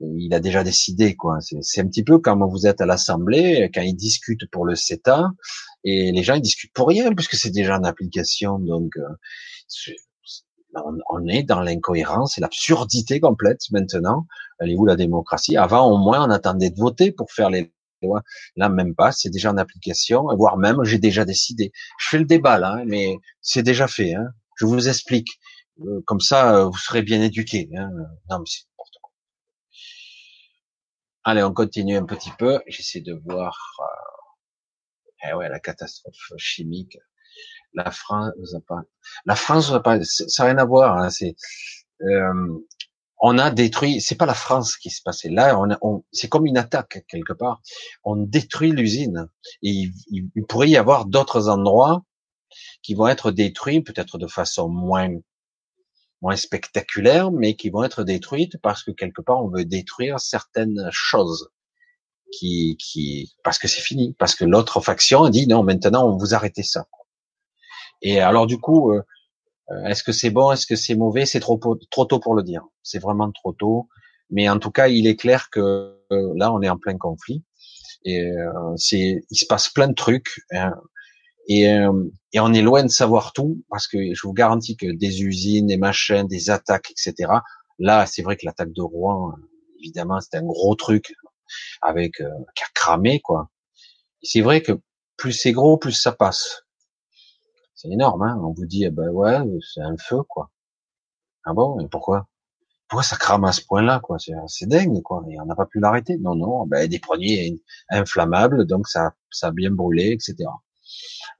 Il 0.00 0.34
a 0.34 0.40
déjà 0.40 0.64
décidé, 0.64 1.14
quoi. 1.14 1.38
C'est 1.60 1.80
un 1.80 1.86
petit 1.86 2.02
peu 2.02 2.18
comme 2.18 2.44
vous 2.44 2.66
êtes 2.66 2.80
à 2.80 2.86
l'Assemblée, 2.86 3.70
quand 3.72 3.82
ils 3.82 3.94
discutent 3.94 4.50
pour 4.50 4.66
le 4.66 4.74
CETA, 4.74 5.30
et 5.86 6.10
les 6.10 6.22
gens 6.24 6.34
ils 6.34 6.42
discutent 6.42 6.72
pour 6.74 6.88
rien, 6.88 7.14
puisque 7.14 7.36
c'est 7.36 7.50
déjà 7.50 7.78
en 7.78 7.84
application. 7.84 8.58
Donc, 8.58 8.96
euh, 8.96 9.92
on, 11.10 11.26
est 11.28 11.44
dans 11.44 11.60
l'incohérence 11.60 12.36
et 12.36 12.40
l'absurdité 12.40 13.20
complète 13.20 13.60
maintenant. 13.70 14.26
Elle 14.58 14.72
est 14.72 14.76
où 14.76 14.84
la 14.84 14.96
démocratie? 14.96 15.56
Avant, 15.56 15.88
au 15.88 15.96
moins, 15.96 16.26
on 16.26 16.30
attendait 16.30 16.70
de 16.70 16.78
voter 16.78 17.12
pour 17.12 17.30
faire 17.30 17.50
les 17.50 17.72
lois. 18.02 18.22
Là, 18.56 18.68
même 18.68 18.96
pas. 18.96 19.12
C'est 19.12 19.30
déjà 19.30 19.52
en 19.52 19.58
application, 19.58 20.26
voire 20.36 20.56
même, 20.56 20.82
j'ai 20.82 20.98
déjà 20.98 21.24
décidé. 21.24 21.70
Je 22.00 22.08
fais 22.08 22.18
le 22.18 22.24
débat 22.24 22.58
là, 22.58 22.78
hein, 22.80 22.84
mais 22.84 23.18
c'est 23.40 23.62
déjà 23.62 23.86
fait. 23.86 24.14
Hein. 24.14 24.26
Je 24.56 24.66
vous 24.66 24.88
explique. 24.88 25.28
Euh, 25.82 26.02
comme 26.04 26.20
ça, 26.20 26.56
euh, 26.56 26.64
vous 26.64 26.78
serez 26.78 27.02
bien 27.02 27.22
éduqués. 27.22 27.68
Hein. 27.76 27.90
Non, 28.28 28.40
mais 28.40 28.46
c'est 28.46 28.64
n'importe 28.64 28.96
quoi. 29.00 29.12
Allez, 31.22 31.44
on 31.44 31.52
continue 31.52 31.96
un 31.96 32.06
petit 32.06 32.32
peu. 32.38 32.60
J'essaie 32.66 33.02
de 33.02 33.14
voir. 33.24 33.56
Eh 35.24 35.32
ouais, 35.34 35.48
la 35.48 35.60
catastrophe 35.60 36.32
chimique 36.36 36.98
la 37.76 37.90
France 37.90 38.56
pas, 38.66 38.82
la 39.26 39.36
France 39.36 39.72
pas, 39.84 40.02
ça 40.02 40.44
n'a 40.44 40.50
rien 40.50 40.58
à 40.58 40.64
voir. 40.64 40.98
Hein, 40.98 41.10
c'est, 41.10 41.36
euh, 42.02 42.58
on 43.20 43.38
a 43.38 43.50
détruit. 43.50 44.00
C'est 44.00 44.16
pas 44.16 44.26
la 44.26 44.34
France 44.34 44.76
qui 44.76 44.90
se 44.90 45.02
passait 45.02 45.28
là. 45.28 45.58
On, 45.58 45.68
on 45.82 46.04
c'est 46.12 46.28
comme 46.28 46.46
une 46.46 46.58
attaque 46.58 47.04
quelque 47.08 47.32
part. 47.32 47.60
On 48.04 48.16
détruit 48.16 48.72
l'usine. 48.72 49.28
Et 49.62 49.90
il, 50.08 50.46
pourrait 50.48 50.70
y 50.70 50.76
avoir 50.76 51.06
d'autres 51.06 51.48
endroits 51.48 52.02
qui 52.82 52.94
vont 52.94 53.08
être 53.08 53.30
détruits, 53.30 53.82
peut-être 53.82 54.18
de 54.18 54.26
façon 54.26 54.68
moins 54.68 55.10
moins 56.22 56.36
spectaculaire, 56.36 57.30
mais 57.30 57.56
qui 57.56 57.68
vont 57.68 57.84
être 57.84 58.02
détruites 58.02 58.56
parce 58.62 58.82
que 58.82 58.90
quelque 58.90 59.20
part 59.20 59.44
on 59.44 59.48
veut 59.48 59.66
détruire 59.66 60.18
certaines 60.18 60.88
choses 60.90 61.50
qui, 62.32 62.76
qui, 62.78 63.34
parce 63.44 63.58
que 63.58 63.68
c'est 63.68 63.80
fini, 63.80 64.14
parce 64.18 64.34
que 64.34 64.44
l'autre 64.44 64.80
faction 64.80 65.28
dit 65.28 65.46
non, 65.46 65.62
maintenant 65.62 66.08
on 66.08 66.16
vous 66.16 66.34
arrêtez 66.34 66.62
ça. 66.62 66.86
Et 68.02 68.20
alors 68.20 68.46
du 68.46 68.58
coup, 68.58 68.92
euh, 68.92 69.02
euh, 69.70 69.84
est-ce 69.86 70.02
que 70.02 70.12
c'est 70.12 70.30
bon, 70.30 70.52
est-ce 70.52 70.66
que 70.66 70.76
c'est 70.76 70.94
mauvais? 70.94 71.26
C'est 71.26 71.40
trop 71.40 71.58
trop 71.90 72.04
tôt 72.04 72.20
pour 72.20 72.34
le 72.34 72.42
dire. 72.42 72.62
C'est 72.82 72.98
vraiment 72.98 73.30
trop 73.32 73.52
tôt. 73.52 73.88
Mais 74.30 74.48
en 74.48 74.58
tout 74.58 74.70
cas, 74.70 74.88
il 74.88 75.06
est 75.06 75.16
clair 75.16 75.50
que 75.50 75.96
euh, 76.12 76.32
là, 76.36 76.52
on 76.52 76.60
est 76.62 76.68
en 76.68 76.78
plein 76.78 76.98
conflit 76.98 77.44
et 78.04 78.30
c'est, 78.76 79.24
il 79.30 79.36
se 79.36 79.46
passe 79.46 79.68
plein 79.68 79.88
de 79.88 79.94
trucs. 79.94 80.40
Hein, 80.52 80.72
et, 81.48 81.62
et, 81.62 82.40
on 82.40 82.52
est 82.52 82.62
loin 82.62 82.84
de 82.84 82.88
savoir 82.88 83.32
tout 83.32 83.64
parce 83.68 83.88
que 83.88 83.98
je 84.14 84.20
vous 84.22 84.32
garantis 84.32 84.76
que 84.76 84.86
des 84.86 85.22
usines, 85.24 85.66
des 85.66 85.76
machines, 85.76 86.28
des 86.28 86.50
attaques, 86.50 86.92
etc. 86.92 87.32
Là, 87.80 88.06
c'est 88.06 88.22
vrai 88.22 88.36
que 88.36 88.46
l'attaque 88.46 88.72
de 88.72 88.82
Rouen, 88.82 89.34
évidemment, 89.80 90.20
c'était 90.20 90.36
un 90.38 90.44
gros 90.44 90.76
truc 90.76 91.14
avec 91.82 92.14
qui 92.14 92.22
a 92.64 92.68
cramé 92.74 93.20
quoi. 93.20 93.50
C'est 94.22 94.40
vrai 94.40 94.62
que 94.62 94.80
plus 95.16 95.32
c'est 95.32 95.52
gros, 95.52 95.78
plus 95.78 95.92
ça 95.92 96.12
passe. 96.12 96.66
C'est 97.74 97.88
énorme, 97.88 98.22
hein 98.22 98.40
On 98.42 98.52
vous 98.52 98.66
dit, 98.66 98.84
eh 98.84 98.90
ben 98.90 99.10
ouais, 99.10 99.38
c'est 99.74 99.82
un 99.82 99.96
feu, 99.98 100.22
quoi. 100.28 100.50
Ah 101.44 101.52
bon? 101.52 101.86
Pourquoi? 101.88 102.28
Pourquoi 102.88 103.02
ça 103.02 103.16
crame 103.16 103.44
à 103.44 103.52
ce 103.52 103.62
point-là, 103.62 104.00
quoi? 104.00 104.16
C'est 104.46 104.66
dingue, 104.66 105.02
quoi. 105.02 105.24
Et 105.30 105.38
on 105.40 105.44
n'a 105.46 105.54
pas 105.54 105.66
pu 105.66 105.80
l'arrêter. 105.80 106.16
Non, 106.18 106.34
non, 106.34 106.66
ben 106.66 106.88
des 106.88 106.98
produits 106.98 107.62
inflammables, 107.90 108.66
donc 108.66 108.88
ça, 108.88 109.14
ça 109.30 109.48
a 109.48 109.50
bien 109.50 109.70
brûlé, 109.70 110.12
etc. 110.12 110.48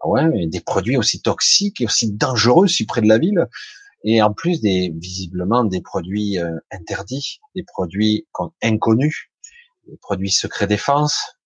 Ah 0.01 0.09
ouais, 0.09 0.47
des 0.47 0.61
produits 0.61 0.97
aussi 0.97 1.23
toxiques 1.23 1.81
et 1.81 1.87
aussi 1.87 2.13
dangereux 2.13 2.67
si 2.67 2.85
près 2.85 3.01
de 3.01 3.09
la 3.09 3.19
ville. 3.19 3.47
Et 4.05 4.23
en 4.23 4.33
plus 4.33 4.61
des 4.61 4.93
visiblement 4.95 5.65
des 5.65 5.81
produits 5.81 6.39
euh, 6.39 6.59
interdits, 6.71 7.41
des 7.55 7.65
produits 7.65 8.27
inconnus, 8.63 9.31
produits 10.01 10.31
secrets 10.31 10.67
défense, 10.67 11.37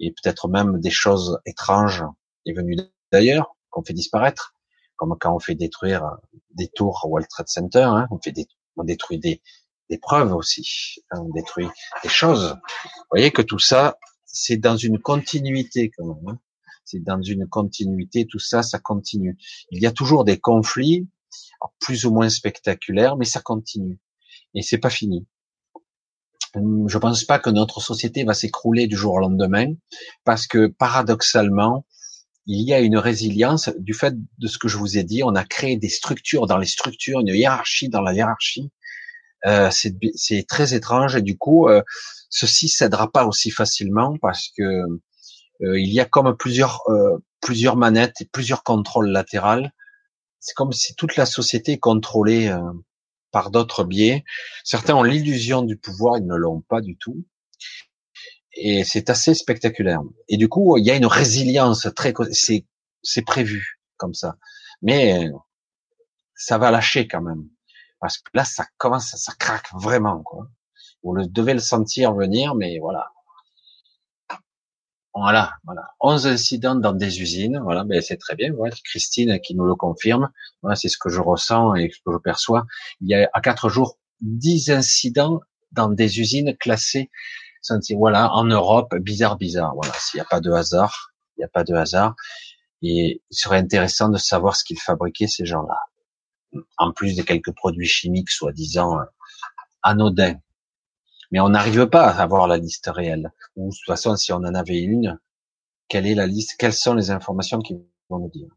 et 0.00 0.12
peut-être 0.12 0.48
même 0.48 0.80
des 0.80 0.90
choses 0.90 1.38
étranges 1.46 2.04
et 2.44 2.52
venues 2.52 2.76
d'ailleurs 3.12 3.56
qu'on 3.70 3.82
fait 3.82 3.94
disparaître, 3.94 4.54
comme 4.96 5.16
quand 5.18 5.34
on 5.34 5.38
fait 5.38 5.54
détruire 5.54 6.16
des 6.50 6.68
tours 6.68 7.06
World 7.08 7.28
Trade 7.28 7.48
Center, 7.48 7.82
hein, 7.82 8.06
on 8.10 8.18
fait 8.18 8.32
des, 8.32 8.46
on 8.76 8.84
détruit 8.84 9.18
des, 9.18 9.42
des 9.90 9.98
preuves 9.98 10.34
aussi, 10.34 11.02
hein, 11.10 11.20
on 11.20 11.30
détruit 11.30 11.68
des 12.02 12.08
choses. 12.08 12.56
Vous 12.84 13.10
voyez 13.10 13.30
que 13.30 13.42
tout 13.42 13.58
ça, 13.58 13.98
c'est 14.24 14.56
dans 14.56 14.76
une 14.76 14.98
continuité 14.98 15.90
quand 15.90 16.06
même. 16.06 16.28
Hein. 16.28 16.38
C'est 16.84 17.02
dans 17.02 17.20
une 17.20 17.48
continuité, 17.48 18.26
tout 18.26 18.38
ça, 18.38 18.62
ça 18.62 18.78
continue. 18.78 19.36
Il 19.70 19.82
y 19.82 19.86
a 19.86 19.92
toujours 19.92 20.24
des 20.24 20.38
conflits, 20.38 21.08
plus 21.80 22.06
ou 22.06 22.12
moins 22.12 22.28
spectaculaires, 22.28 23.16
mais 23.16 23.24
ça 23.24 23.40
continue. 23.40 23.98
Et 24.54 24.62
c'est 24.62 24.78
pas 24.78 24.90
fini. 24.90 25.26
Hum, 26.56 26.88
je 26.88 26.98
pense 26.98 27.24
pas 27.24 27.38
que 27.38 27.50
notre 27.50 27.80
société 27.80 28.24
va 28.24 28.34
s'écrouler 28.34 28.86
du 28.86 28.96
jour 28.96 29.14
au 29.14 29.18
lendemain, 29.18 29.74
parce 30.24 30.46
que 30.46 30.66
paradoxalement, 30.66 31.86
il 32.46 32.66
y 32.66 32.72
a 32.72 32.80
une 32.80 32.96
résilience 32.96 33.70
du 33.78 33.92
fait 33.92 34.14
de 34.38 34.46
ce 34.46 34.58
que 34.58 34.68
je 34.68 34.78
vous 34.78 34.98
ai 34.98 35.04
dit. 35.04 35.22
On 35.24 35.34
a 35.34 35.44
créé 35.44 35.76
des 35.76 35.88
structures 35.88 36.46
dans 36.46 36.58
les 36.58 36.66
structures, 36.66 37.20
une 37.20 37.28
hiérarchie 37.28 37.88
dans 37.88 38.00
la 38.02 38.14
hiérarchie. 38.14 38.70
Euh, 39.46 39.70
c'est 39.70 40.46
très 40.48 40.74
étrange 40.74 41.16
et 41.16 41.22
du 41.22 41.36
coup, 41.36 41.68
euh, 41.68 41.82
ceci 42.30 42.68
cédera 42.68 43.10
pas 43.10 43.26
aussi 43.26 43.50
facilement 43.50 44.16
parce 44.22 44.50
que 44.56 44.62
euh, 45.62 45.78
il 45.80 45.92
y 45.92 46.00
a 46.00 46.04
comme 46.04 46.36
plusieurs 46.36 46.82
euh, 46.88 47.18
plusieurs 47.40 47.76
manettes 47.76 48.20
et 48.20 48.26
plusieurs 48.26 48.62
contrôles 48.62 49.08
latérales. 49.08 49.72
C'est 50.40 50.54
comme 50.54 50.72
si 50.72 50.94
toute 50.96 51.16
la 51.16 51.26
société 51.26 51.72
est 51.72 51.78
contrôlée 51.78 52.48
euh, 52.48 52.60
par 53.30 53.50
d'autres 53.50 53.84
biais. 53.84 54.24
Certains 54.64 54.94
ont 54.94 55.02
l'illusion 55.02 55.62
du 55.62 55.76
pouvoir, 55.76 56.18
ils 56.18 56.26
ne 56.26 56.36
l'ont 56.36 56.60
pas 56.60 56.80
du 56.80 56.96
tout 56.96 57.24
et 58.56 58.84
c'est 58.84 59.10
assez 59.10 59.34
spectaculaire. 59.34 60.00
Et 60.28 60.36
du 60.36 60.48
coup, 60.48 60.76
il 60.78 60.84
y 60.84 60.90
a 60.90 60.96
une 60.96 61.06
résilience 61.06 61.88
très, 61.94 62.14
c'est, 62.32 62.66
c'est 63.02 63.22
prévu 63.22 63.80
comme 63.96 64.14
ça. 64.14 64.36
Mais 64.82 65.30
ça 66.34 66.58
va 66.58 66.70
lâcher 66.70 67.06
quand 67.06 67.22
même, 67.22 67.48
parce 68.00 68.18
que 68.18 68.30
là, 68.34 68.44
ça 68.44 68.66
commence, 68.78 69.14
ça 69.16 69.32
craque 69.38 69.68
vraiment. 69.74 70.22
Quoi. 70.22 70.48
Vous 71.02 71.14
le 71.14 71.26
devez 71.26 71.54
le 71.54 71.60
sentir 71.60 72.14
venir, 72.14 72.54
mais 72.54 72.78
voilà. 72.78 73.10
Voilà, 75.16 75.54
voilà. 75.64 75.82
11 76.00 76.26
incidents 76.26 76.74
dans 76.74 76.92
des 76.92 77.20
usines, 77.20 77.58
voilà, 77.62 77.84
ben 77.84 78.02
c'est 78.02 78.18
très 78.18 78.36
bien. 78.36 78.52
Voilà, 78.52 78.74
Christine 78.84 79.40
qui 79.40 79.54
nous 79.54 79.64
le 79.64 79.74
confirme. 79.74 80.30
Voilà, 80.62 80.76
c'est 80.76 80.88
ce 80.88 80.98
que 80.98 81.08
je 81.08 81.20
ressens 81.20 81.74
et 81.74 81.90
ce 81.90 81.98
que 82.04 82.12
je 82.12 82.18
perçois. 82.18 82.66
Il 83.00 83.08
y 83.08 83.14
a 83.14 83.28
à 83.32 83.40
quatre 83.40 83.68
jours 83.68 83.98
10 84.20 84.70
incidents 84.70 85.40
dans 85.72 85.88
des 85.88 86.20
usines 86.20 86.56
classées 86.56 87.10
voilà, 87.96 88.32
en 88.32 88.44
Europe, 88.44 88.94
bizarre, 88.96 89.36
bizarre. 89.36 89.74
Voilà, 89.74 89.92
s'il 89.98 90.18
n'y 90.18 90.22
a 90.22 90.26
pas 90.26 90.40
de 90.40 90.50
hasard, 90.50 91.12
il 91.36 91.40
n'y 91.40 91.44
a 91.44 91.48
pas 91.48 91.64
de 91.64 91.74
hasard. 91.74 92.14
Et 92.82 93.22
il 93.30 93.36
serait 93.36 93.58
intéressant 93.58 94.08
de 94.08 94.18
savoir 94.18 94.56
ce 94.56 94.64
qu'ils 94.64 94.78
fabriquaient 94.78 95.26
ces 95.26 95.46
gens-là. 95.46 95.78
En 96.78 96.92
plus 96.92 97.16
de 97.16 97.22
quelques 97.22 97.52
produits 97.54 97.86
chimiques 97.86 98.30
soi-disant 98.30 99.00
euh, 99.00 99.04
anodins. 99.82 100.36
Mais 101.32 101.40
on 101.40 101.48
n'arrive 101.48 101.86
pas 101.86 102.08
à 102.08 102.22
avoir 102.22 102.46
la 102.46 102.58
liste 102.58 102.88
réelle. 102.92 103.32
Ou 103.56 103.70
de 103.70 103.74
toute 103.74 103.86
façon, 103.86 104.16
si 104.16 104.32
on 104.32 104.36
en 104.36 104.54
avait 104.54 104.80
une, 104.80 105.18
quelle 105.88 106.06
est 106.06 106.14
la 106.14 106.26
liste 106.26 106.56
Quelles 106.58 106.72
sont 106.72 106.94
les 106.94 107.10
informations 107.10 107.60
qu'ils 107.60 107.80
vont 108.08 108.18
nous 108.18 108.30
dire 108.30 108.48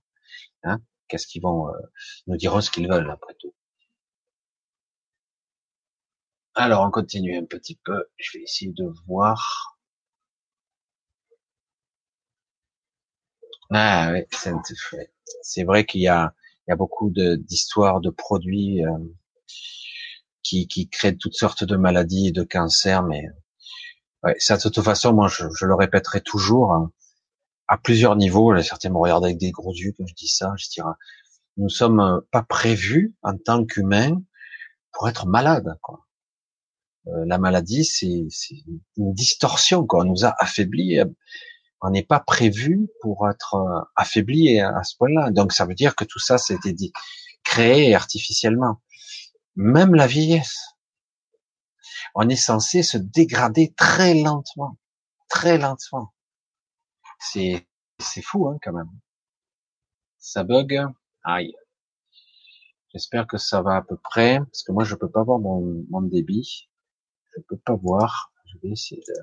hein? 0.64 0.82
Qu'est-ce 1.08 1.28
qu'ils 1.28 1.42
vont 1.42 1.70
euh, 1.70 1.80
nous 2.28 2.38
diront 2.38 2.62
ce 2.62 2.70
qu'ils 2.72 2.88
veulent 2.88 3.10
après 3.10 3.34
tout. 3.40 3.54
Alors, 6.56 6.86
on 6.86 6.92
continue 6.92 7.38
un 7.38 7.46
petit 7.46 7.80
peu. 7.84 8.06
Je 8.18 8.38
vais 8.38 8.44
essayer 8.44 8.72
de 8.72 8.86
voir. 9.08 9.78
Ah 13.72 14.12
oui, 14.12 14.26
c'est 15.42 15.64
vrai 15.64 15.86
qu'il 15.86 16.02
y 16.02 16.08
a, 16.08 16.34
il 16.68 16.72
y 16.72 16.74
a 16.74 16.76
beaucoup 16.76 17.12
d'histoires 17.12 18.02
de, 18.02 18.10
produits 18.10 18.84
euh, 18.86 18.98
qui, 20.50 20.68
qui 20.68 20.90
créent 20.90 21.18
toutes 21.18 21.36
sortes 21.36 21.64
de 21.64 21.76
maladies 21.76 22.28
et 22.28 22.32
de 22.32 22.44
cancers, 22.44 23.04
mais 23.04 23.24
Ouais, 24.24 24.36
ça, 24.38 24.58
de 24.58 24.62
toute 24.62 24.82
façon, 24.82 25.14
moi, 25.14 25.30
je, 25.30 25.46
je 25.58 25.66
le 25.66 25.76
répéterai 25.76 26.22
toujours 26.22 26.74
hein, 26.74 26.92
à 27.68 27.78
plusieurs 27.78 28.18
niveaux. 28.18 28.58
Certains 28.62 28.90
me 28.90 28.98
regardent 28.98 29.26
avec 29.26 29.38
des 29.38 29.52
gros 29.52 29.74
yeux 29.74 29.94
quand 29.98 30.06
je 30.06 30.14
dis 30.14 30.28
ça. 30.28 30.54
Je 30.58 30.68
dirais, 30.70 30.92
nous 31.58 31.70
sommes 31.70 32.22
pas 32.32 32.44
prévus 32.44 33.16
en 33.24 33.38
tant 33.38 33.66
qu'humains 33.66 34.22
pour 34.92 35.08
être 35.08 35.26
malades. 35.26 35.78
Quoi. 35.82 36.06
Euh, 37.08 37.26
la 37.28 37.38
maladie, 37.38 37.86
c'est 37.86 38.28
une 38.98 39.14
distorsion. 39.14 39.86
Quoi. 39.88 40.02
On 40.02 40.06
nous 40.06 40.26
a 40.26 40.36
affaiblis. 40.38 41.00
On 41.82 41.92
n'est 41.92 42.04
pas 42.04 42.20
prévu 42.20 42.90
pour 43.02 43.30
être 43.30 43.56
euh, 43.56 43.82
affaibli 43.96 44.60
à 44.60 44.84
ce 44.84 44.98
point-là. 44.98 45.32
Donc, 45.32 45.54
ça 45.54 45.66
veut 45.66 45.76
dire 45.76 45.96
que 45.96 46.04
tout 46.04 46.20
ça, 46.20 46.38
c'était 46.38 46.74
dit 46.74 46.92
créé 47.46 47.96
artificiellement. 47.96 48.82
Même 49.60 49.94
la 49.94 50.08
vieillesse 50.08 50.80
on 52.16 52.28
est 52.30 52.36
censé 52.36 52.84
se 52.84 52.98
dégrader 52.98 53.74
très 53.76 54.14
lentement, 54.14 54.78
très 55.30 55.58
lentement. 55.58 56.14
C'est 57.20 57.68
c'est 58.00 58.22
fou 58.22 58.48
hein, 58.48 58.58
quand 58.62 58.74
même. 58.74 58.90
Ça 60.18 60.44
bug. 60.44 60.82
Aïe. 61.24 61.54
J'espère 62.94 63.28
que 63.28 63.38
ça 63.38 63.62
va 63.62 63.76
à 63.76 63.82
peu 63.82 63.98
près, 63.98 64.40
parce 64.40 64.64
que 64.64 64.72
moi 64.72 64.84
je 64.84 64.96
peux 64.96 65.10
pas 65.10 65.24
voir 65.24 65.40
mon, 65.40 65.86
mon 65.90 66.02
débit. 66.02 66.70
Je 67.36 67.42
peux 67.42 67.58
pas 67.58 67.76
voir. 67.76 68.32
Je 68.46 68.58
vais 68.64 68.70
essayer 68.70 69.02
de. 69.08 69.14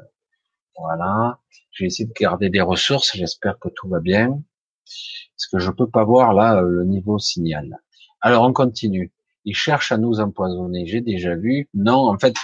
Voilà. 0.78 1.41
Je 1.72 1.84
vais 1.84 1.89
essayer 1.89 2.07
de 2.07 2.12
garder 2.12 2.51
des 2.51 2.61
ressources. 2.61 3.16
J'espère 3.16 3.59
que 3.59 3.68
tout 3.68 3.89
va 3.89 4.01
bien. 4.01 4.43
Parce 4.84 5.47
que 5.51 5.59
je 5.59 5.70
peux 5.70 5.91
pas 5.91 6.05
voir 6.05 6.32
là 6.32 6.61
le 6.61 6.84
niveau 6.84 7.18
signal. 7.18 7.82
Alors 8.20 8.45
on 8.45 8.53
continue. 8.53 9.12
Il 9.47 9.55
cherche 9.55 9.92
à 9.92 9.97
nous 9.97 10.20
empoisonner. 10.20 10.86
J'ai 10.86 11.01
déjà 11.01 11.36
vu. 11.36 11.68
Non, 11.72 12.09
en 12.09 12.18
fait, 12.18 12.34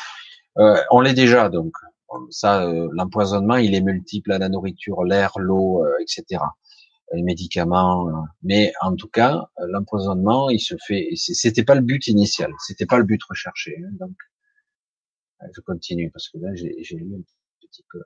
euh, 0.58 0.80
on 0.90 1.00
l'est 1.00 1.14
déjà, 1.14 1.48
donc 1.48 1.74
ça, 2.30 2.64
euh, 2.64 2.88
l'empoisonnement, 2.92 3.56
il 3.56 3.74
est 3.74 3.80
multiple 3.80 4.32
à 4.32 4.38
la 4.38 4.48
nourriture, 4.48 5.02
l'air, 5.04 5.32
l'eau, 5.38 5.84
euh, 5.84 5.92
etc. 6.00 6.42
Les 7.12 7.22
médicaments, 7.22 8.10
mais 8.42 8.72
en 8.80 8.96
tout 8.96 9.08
cas, 9.08 9.50
l'empoisonnement, 9.58 10.48
il 10.48 10.60
se 10.60 10.74
fait. 10.86 11.10
C'était 11.14 11.64
pas 11.64 11.74
le 11.74 11.82
but 11.82 12.06
initial, 12.06 12.50
c'était 12.66 12.86
pas 12.86 12.96
le 12.96 13.04
but 13.04 13.22
recherché. 13.24 13.76
Hein, 13.84 13.90
donc, 14.00 14.14
je 15.54 15.60
continue 15.60 16.10
parce 16.10 16.30
que 16.30 16.38
là, 16.38 16.54
j'ai 16.54 16.96
lu 16.96 17.16
un 17.16 17.66
petit 17.66 17.84
peu. 17.90 18.00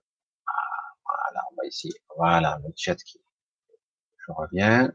voilà, 1.05 1.44
on 1.53 1.55
va 1.57 1.66
essayer. 1.66 1.94
Voilà, 2.16 2.59
le 2.64 2.72
chat 2.74 2.97
qui. 2.97 3.20
Je 4.26 4.32
reviens. 4.32 4.92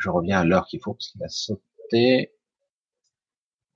Je 0.00 0.10
reviens 0.10 0.40
à 0.40 0.44
l'heure 0.44 0.66
qu'il 0.66 0.80
faut 0.82 0.94
parce 0.94 1.10
qu'il 1.10 1.22
a 1.22 1.28
sauté. 1.28 2.32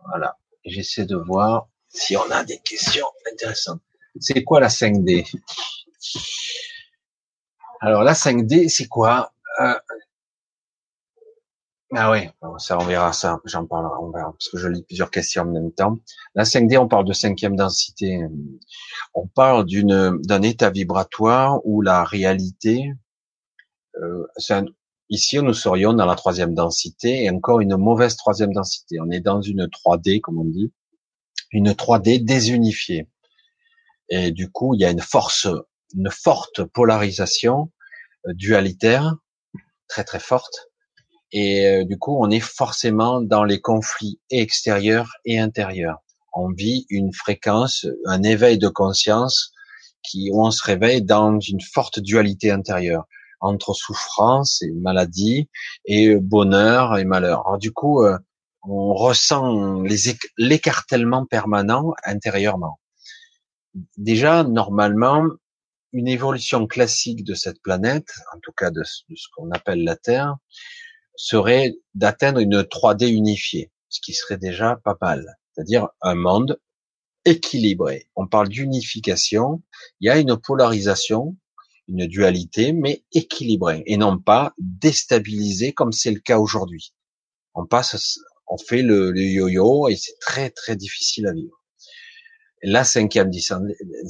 Voilà 0.07 0.37
j'essaie 0.65 1.07
de 1.07 1.17
voir 1.17 1.69
si 1.89 2.17
on 2.17 2.31
a 2.31 2.45
des 2.45 2.59
questions 2.59 3.07
intéressantes. 3.33 3.83
C'est 4.21 4.45
quoi 4.45 4.61
la 4.61 4.69
5D 4.69 5.31
Alors 7.81 8.03
la 8.03 8.13
5D, 8.13 8.69
c'est 8.69 8.87
quoi? 8.87 9.33
Euh... 9.61 9.75
Ah 11.97 12.11
oui, 12.11 12.29
ça 12.59 12.77
on 12.79 12.85
verra 12.85 13.13
ça, 13.13 13.39
j'en 13.45 13.67
parlerai, 13.67 13.95
on 14.01 14.11
verra, 14.11 14.33
parce 14.33 14.49
que 14.49 14.59
je 14.59 14.67
lis 14.67 14.83
plusieurs 14.83 15.11
questions 15.11 15.43
en 15.43 15.47
même 15.47 15.71
temps. 15.71 15.99
La 16.35 16.43
5D, 16.43 16.77
on 16.79 16.89
parle 16.89 17.05
de 17.05 17.13
cinquième 17.13 17.55
densité. 17.55 18.21
On 19.13 19.29
parle 19.29 19.65
d'une 19.65 20.21
d'un 20.23 20.43
état 20.43 20.71
vibratoire 20.71 21.61
où 21.65 21.83
la 21.83 22.03
réalité, 22.03 22.91
euh, 24.03 24.27
un, 24.51 24.65
Ici, 25.11 25.39
nous 25.39 25.53
serions 25.53 25.93
dans 25.93 26.07
la 26.07 26.15
troisième 26.15 26.55
densité 26.55 27.25
et 27.25 27.31
encore 27.31 27.61
une 27.61 27.77
mauvaise 27.77 28.17
troisième 28.17 28.53
densité. 28.55 29.01
On 29.01 29.11
est 29.11 29.21
dans 29.21 29.43
une 29.43 29.67
3D, 29.67 30.21
comme 30.21 30.39
on 30.39 30.45
dit, 30.45 30.73
une 31.53 31.73
3D 31.73 32.25
désunifiée. 32.25 33.07
Et 34.09 34.31
du 34.31 34.51
coup, 34.51 34.75
il 34.75 34.81
y 34.81 34.85
a 34.85 34.91
une 34.91 35.03
force, 35.03 35.47
une 35.95 36.11
forte 36.11 36.65
polarisation 36.65 37.71
euh, 38.27 38.33
dualitaire, 38.33 39.15
très 39.89 40.05
très 40.05 40.21
forte. 40.21 40.71
Et 41.33 41.67
euh, 41.67 41.85
du 41.85 41.99
coup, 41.99 42.17
on 42.19 42.31
est 42.31 42.41
forcément 42.41 43.21
dans 43.21 43.45
les 43.45 43.61
conflits 43.61 44.21
extérieurs 44.31 45.13
et 45.27 45.39
intérieurs. 45.39 45.99
On 46.33 46.51
vit 46.51 46.87
une 46.89 47.13
fréquence, 47.13 47.87
un 48.07 48.23
éveil 48.23 48.59
de 48.59 48.69
conscience 48.69 49.53
qui, 50.03 50.31
où 50.33 50.47
on 50.47 50.51
se 50.51 50.65
réveille 50.65 51.03
dans 51.03 51.39
une 51.41 51.61
forte 51.61 52.01
dualité 52.01 52.51
intérieure 52.51 53.07
entre 53.45 53.75
souffrance 53.75 54.63
et 54.63 54.71
maladie 54.73 55.49
et 55.85 56.17
bonheur 56.17 56.99
et 56.99 57.05
malheur. 57.05 57.47
Alors 57.47 57.59
du 57.59 57.73
coup, 57.73 58.03
euh, 58.03 58.19
on 58.63 58.95
ressent 58.95 59.83
l'écartèlement 60.39 61.27
permanent 61.27 61.93
intérieurement. 62.05 62.81
Déjà, 63.97 64.43
normalement, 64.45 65.25
une 65.93 66.09
évolution 66.09 66.67
classique 66.67 67.25
de 67.25 67.35
cette 67.35 67.61
planète, 67.61 68.09
en 68.35 68.39
tout 68.41 68.53
cas 68.53 68.71
de, 68.71 68.83
ce 68.85 69.27
qu'on 69.37 69.51
appelle 69.51 69.85
la 69.85 69.97
Terre, 69.97 70.37
serait 71.17 71.75
d'atteindre 71.95 72.41
une 72.41 72.63
3D 72.63 73.09
unifiée, 73.09 73.71
ce 73.89 74.01
qui 74.01 74.15
serait 74.15 74.39
déjà 74.39 74.81
pas 74.83 74.97
mal. 75.01 75.37
C'est-à-dire 75.53 75.89
un 76.01 76.15
monde 76.15 76.59
équilibré. 77.25 78.09
On 78.17 78.27
parle 78.27 78.49
d'unification. 78.49 79.63
Il 80.01 80.07
y 80.07 80.11
a 80.11 80.19
une 80.19 80.37
polarisation 80.37 81.37
une 81.89 82.07
dualité, 82.07 82.73
mais 82.73 83.05
équilibrée 83.13 83.83
et 83.87 83.97
non 83.97 84.19
pas 84.19 84.55
déstabilisée 84.59 85.73
comme 85.73 85.93
c'est 85.93 86.11
le 86.11 86.21
cas 86.21 86.39
aujourd'hui. 86.39 86.95
On 87.55 87.67
passe, 87.67 88.19
on 88.47 88.59
fait 88.59 88.83
le, 88.83 89.17
yo-yo 89.17 89.89
et 89.89 89.97
c'est 89.97 90.19
très 90.21 90.51
très 90.51 90.77
difficile 90.77 91.27
à 91.27 91.33
vivre. 91.33 91.61
la 92.63 92.85
cinquième 92.85 93.31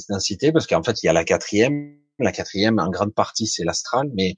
densité, 0.08 0.52
parce 0.52 0.66
qu'en 0.66 0.82
fait 0.82 1.02
il 1.02 1.06
y 1.06 1.08
a 1.08 1.12
la 1.12 1.24
quatrième, 1.24 1.98
la 2.18 2.32
quatrième 2.32 2.78
en 2.78 2.88
grande 2.90 3.14
partie 3.14 3.46
c'est 3.46 3.64
l'astral, 3.64 4.10
mais 4.14 4.36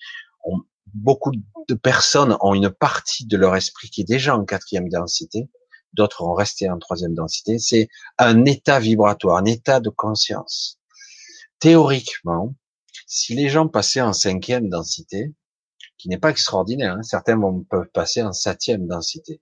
beaucoup 0.95 1.33
de 1.69 1.75
personnes 1.75 2.37
ont 2.41 2.55
une 2.55 2.71
partie 2.71 3.27
de 3.27 3.37
leur 3.37 3.57
esprit 3.57 3.91
qui 3.91 4.03
est 4.03 4.05
déjà 4.05 4.37
en 4.37 4.45
quatrième 4.45 4.89
densité, 4.89 5.51
d'autres 5.93 6.23
ont 6.23 6.35
resté 6.35 6.71
en 6.71 6.79
troisième 6.79 7.15
densité. 7.15 7.59
C'est 7.59 7.89
un 8.19 8.45
état 8.45 8.79
vibratoire, 8.79 9.39
un 9.39 9.45
état 9.45 9.81
de 9.81 9.91
conscience. 9.91 10.79
Théoriquement, 11.59 12.55
si 13.07 13.35
les 13.35 13.49
gens 13.49 13.69
passaient 13.69 14.01
en 14.01 14.13
cinquième 14.13 14.69
densité, 14.69 15.33
qui 15.97 16.09
n'est 16.09 16.19
pas 16.19 16.31
extraordinaire, 16.31 16.95
hein, 16.95 17.03
certains 17.03 17.37
vont, 17.37 17.65
peuvent 17.65 17.89
passer 17.93 18.23
en 18.23 18.33
septième 18.33 18.87
densité, 18.87 19.41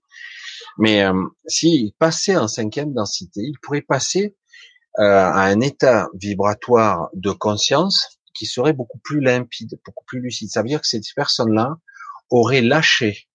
mais 0.77 1.03
euh, 1.03 1.13
s'ils 1.47 1.93
passaient 1.93 2.37
en 2.37 2.47
cinquième 2.47 2.93
densité, 2.93 3.41
ils 3.41 3.59
pourraient 3.61 3.81
passer 3.81 4.35
euh, 4.99 5.03
à 5.03 5.41
un 5.41 5.59
état 5.59 6.07
vibratoire 6.13 7.09
de 7.13 7.31
conscience 7.31 8.19
qui 8.33 8.45
serait 8.45 8.73
beaucoup 8.73 8.99
plus 8.99 9.19
limpide, 9.19 9.79
beaucoup 9.85 10.05
plus 10.05 10.21
lucide. 10.21 10.49
Ça 10.49 10.61
veut 10.61 10.67
dire 10.67 10.81
que 10.81 10.87
ces 10.87 11.01
personnes-là 11.15 11.77
auraient 12.29 12.61
lâché 12.61 13.27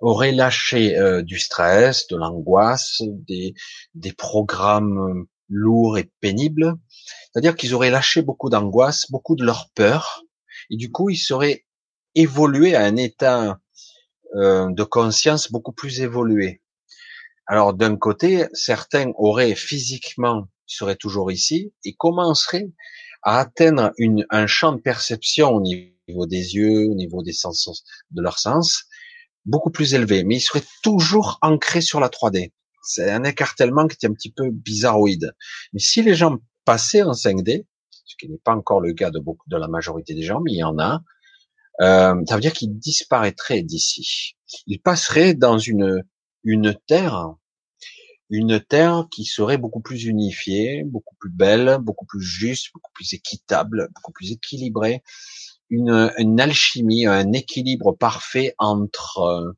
auraient 0.00 0.32
lâché 0.32 0.96
euh, 0.96 1.22
du 1.22 1.38
stress, 1.38 2.06
de 2.08 2.16
l'angoisse, 2.16 3.02
des, 3.02 3.52
des 3.94 4.12
programmes 4.12 5.26
lourds 5.50 5.98
et 5.98 6.10
pénibles, 6.20 6.74
c'est-à-dire 7.32 7.56
qu'ils 7.56 7.74
auraient 7.74 7.90
lâché 7.90 8.22
beaucoup 8.22 8.50
d'angoisse, 8.50 9.10
beaucoup 9.10 9.36
de 9.36 9.44
leur 9.44 9.70
peur, 9.74 10.22
et 10.70 10.76
du 10.76 10.90
coup, 10.90 11.10
ils 11.10 11.18
seraient 11.18 11.64
évolués 12.14 12.74
à 12.74 12.82
un 12.82 12.96
état 12.96 13.60
euh, 14.36 14.70
de 14.70 14.82
conscience 14.84 15.50
beaucoup 15.50 15.72
plus 15.72 16.00
évolué. 16.00 16.62
Alors, 17.46 17.74
d'un 17.74 17.96
côté, 17.96 18.46
certains 18.52 19.10
auraient 19.16 19.54
physiquement, 19.54 20.48
seraient 20.66 20.96
toujours 20.96 21.32
ici, 21.32 21.72
et 21.84 21.94
commenceraient 21.94 22.70
à 23.22 23.40
atteindre 23.40 23.92
une, 23.98 24.24
un 24.30 24.46
champ 24.46 24.72
de 24.72 24.80
perception 24.80 25.50
au 25.50 25.60
niveau 25.60 26.26
des 26.26 26.54
yeux, 26.54 26.88
au 26.88 26.94
niveau 26.94 27.22
des 27.22 27.32
sens, 27.32 27.84
de 28.10 28.22
leurs 28.22 28.38
sens, 28.38 28.84
beaucoup 29.44 29.70
plus 29.70 29.94
élevé, 29.94 30.24
mais 30.24 30.36
ils 30.36 30.40
seraient 30.40 30.64
toujours 30.82 31.38
ancrés 31.42 31.80
sur 31.80 32.00
la 32.00 32.08
3D. 32.08 32.52
C'est 32.82 33.10
un 33.10 33.24
écartèlement 33.24 33.86
qui 33.86 33.96
est 34.00 34.08
un 34.08 34.14
petit 34.14 34.32
peu 34.32 34.50
bizarroïde. 34.50 35.34
Mais 35.72 35.80
si 35.80 36.02
les 36.02 36.14
gens 36.14 36.38
passer 36.70 37.02
en 37.02 37.10
5D, 37.10 37.64
ce 37.90 38.14
qui 38.16 38.28
n'est 38.28 38.38
pas 38.38 38.54
encore 38.54 38.80
le 38.80 38.92
cas 38.92 39.10
de 39.10 39.18
beaucoup 39.18 39.48
de 39.50 39.56
la 39.56 39.66
majorité 39.66 40.14
des 40.14 40.22
gens, 40.22 40.40
mais 40.40 40.52
il 40.52 40.58
y 40.58 40.62
en 40.62 40.78
a. 40.78 41.02
Euh, 41.80 42.14
ça 42.28 42.36
veut 42.36 42.40
dire 42.40 42.52
qu'il 42.52 42.78
disparaîtrait 42.78 43.62
d'ici. 43.62 44.36
Il 44.68 44.80
passerait 44.80 45.34
dans 45.34 45.58
une 45.58 46.04
une 46.44 46.76
terre, 46.86 47.34
une 48.28 48.60
terre 48.60 49.08
qui 49.10 49.24
serait 49.24 49.58
beaucoup 49.58 49.80
plus 49.80 50.04
unifiée, 50.04 50.84
beaucoup 50.84 51.16
plus 51.18 51.32
belle, 51.32 51.78
beaucoup 51.80 52.06
plus 52.06 52.22
juste, 52.22 52.68
beaucoup 52.72 52.92
plus 52.94 53.14
équitable, 53.14 53.88
beaucoup 53.96 54.12
plus 54.12 54.30
équilibrée, 54.30 55.02
une, 55.70 56.12
une 56.18 56.40
alchimie, 56.40 57.06
un 57.06 57.32
équilibre 57.32 57.96
parfait 57.96 58.54
entre 58.58 59.56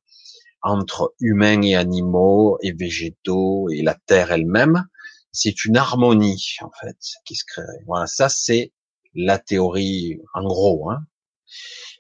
entre 0.63 1.13
humains 1.21 1.61
et 1.61 1.75
animaux 1.75 2.57
et 2.63 2.73
végétaux 2.73 3.69
et 3.69 3.83
la 3.83 3.97
terre 4.07 4.33
elle-même, 4.33 4.87
c'est 5.33 5.65
une 5.65 5.77
harmonie 5.77 6.57
en 6.61 6.71
fait 6.81 6.97
qui 7.25 7.35
se 7.35 7.45
crée. 7.45 7.63
Voilà, 7.87 8.07
ça 8.07 8.29
c'est 8.29 8.73
la 9.15 9.39
théorie 9.39 10.21
en 10.35 10.45
gros. 10.45 10.91
Hein. 10.91 11.05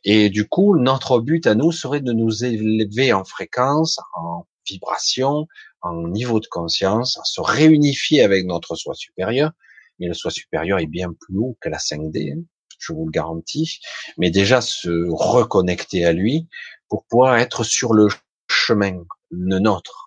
Et 0.04 0.30
du 0.30 0.48
coup, 0.48 0.76
notre 0.78 1.20
but 1.20 1.46
à 1.46 1.54
nous 1.54 1.72
serait 1.72 2.00
de 2.00 2.12
nous 2.12 2.44
élever 2.44 3.12
en 3.12 3.24
fréquence, 3.24 3.98
en 4.14 4.46
vibration, 4.68 5.46
en 5.80 6.08
niveau 6.08 6.40
de 6.40 6.46
conscience, 6.46 7.18
à 7.18 7.24
se 7.24 7.40
réunifier 7.40 8.22
avec 8.22 8.46
notre 8.46 8.74
soi 8.74 8.94
supérieur. 8.94 9.52
Mais 9.98 10.08
le 10.08 10.14
soi 10.14 10.30
supérieur 10.30 10.78
est 10.78 10.86
bien 10.86 11.12
plus 11.12 11.36
haut 11.38 11.56
que 11.60 11.68
la 11.68 11.78
5D, 11.78 12.32
hein, 12.32 12.42
je 12.78 12.92
vous 12.92 13.04
le 13.04 13.10
garantis. 13.10 13.80
Mais 14.18 14.30
déjà 14.30 14.60
se 14.60 15.06
reconnecter 15.10 16.04
à 16.04 16.12
lui 16.12 16.48
pour 16.88 17.04
pouvoir 17.06 17.36
être 17.36 17.62
sur 17.64 17.92
le 17.92 18.08
chemin, 18.48 19.04
le 19.30 19.58
nôtre, 19.58 20.01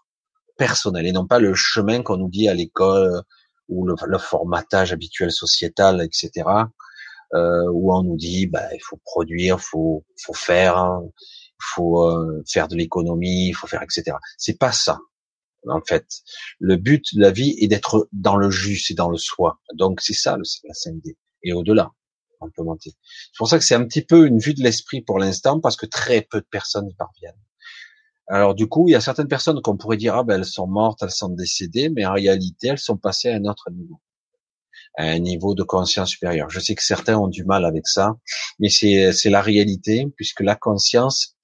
personnel, 0.58 1.06
et 1.06 1.12
non 1.12 1.28
pas 1.28 1.40
le 1.40 1.54
chemin 1.54 2.02
qu'on 2.02 2.18
nous 2.18 2.30
dit 2.30 2.48
à 2.48 2.54
l'école 2.54 3.22
ou 3.68 3.86
le, 3.86 3.96
formatage 4.18 4.94
habituel 4.94 5.32
sociétal, 5.32 6.02
etc. 6.02 6.48
Euh, 7.34 7.66
où 7.72 7.94
on 7.94 8.04
nous 8.04 8.18
dit, 8.18 8.48
bah, 8.48 8.68
il 8.74 8.82
faut 8.82 9.00
produire, 9.04 9.60
faut, 9.60 10.06
faut 10.24 10.34
faire, 10.34 10.78
hein, 10.78 11.04
faut 11.60 12.08
euh, 12.08 12.44
faire 12.48 12.68
de 12.68 12.76
l'économie, 12.76 13.50
il 13.50 13.54
faut 13.54 13.68
faire, 13.68 13.82
etc. 13.82 14.18
C'est 14.38 14.60
pas 14.60 14.72
ça 14.72 15.00
en 15.70 15.82
fait. 15.82 16.06
Le 16.60 16.76
but 16.76 17.16
de 17.16 17.22
la 17.22 17.32
vie 17.32 17.56
est 17.60 17.68
d'être 17.68 18.08
dans 18.12 18.36
le 18.36 18.50
juste 18.50 18.92
et 18.92 18.94
dans 18.94 19.10
le 19.10 19.18
soi. 19.18 19.60
Donc 19.74 20.02
c'est 20.02 20.14
ça 20.14 20.38
la 20.38 20.74
5D. 20.74 21.16
Et 21.44 21.54
au-delà, 21.54 21.92
on 22.42 22.50
peut 22.50 22.64
monter. 22.64 22.92
C'est 23.02 23.38
pour 23.38 23.48
ça 23.48 23.58
que 23.58 23.66
c'est 23.66 23.76
un 23.76 23.86
petit 23.86 24.04
peu 24.04 24.28
une 24.28 24.40
vue 24.40 24.54
de 24.54 24.62
l'esprit 24.62 25.02
pour 25.02 25.20
l'instant, 25.20 25.60
parce 25.60 25.76
que 25.76 25.86
très 25.86 26.22
peu 26.22 26.40
de 26.40 26.48
personnes 26.50 26.90
y 26.90 26.94
parviennent. 26.94 27.34
Alors 28.28 28.56
du 28.56 28.68
coup, 28.68 28.88
il 28.90 28.94
y 28.94 28.96
a 28.96 29.02
certaines 29.02 29.28
personnes 29.28 29.62
qu'on 29.62 29.78
pourrait 29.78 29.98
dire, 29.98 30.16
ah 30.16 30.24
ben 30.24 30.36
elles 30.40 30.46
sont 30.46 30.68
mortes, 30.68 31.04
elles 31.04 31.12
sont 31.12 31.30
décédées, 31.30 31.90
mais 31.90 32.06
en 32.06 32.14
réalité, 32.14 32.70
elles 32.70 32.80
sont 32.80 32.98
passées 32.98 33.30
à 33.30 33.36
un 33.36 33.46
autre 33.46 33.70
niveau, 33.72 34.00
à 34.98 35.04
un 35.04 35.20
niveau 35.20 35.54
de 35.54 35.64
conscience 35.64 36.10
supérieure. 36.10 36.50
Je 36.50 36.60
sais 36.60 36.76
que 36.76 36.84
certains 36.84 37.18
ont 37.18 37.28
du 37.28 37.46
mal 37.46 37.66
avec 37.66 37.88
ça, 37.88 38.16
mais 38.60 38.70
c'est 38.70 39.30
la 39.30 39.42
réalité, 39.42 40.08
puisque 40.16 40.42
la 40.42 40.56
conscience, 40.56 41.36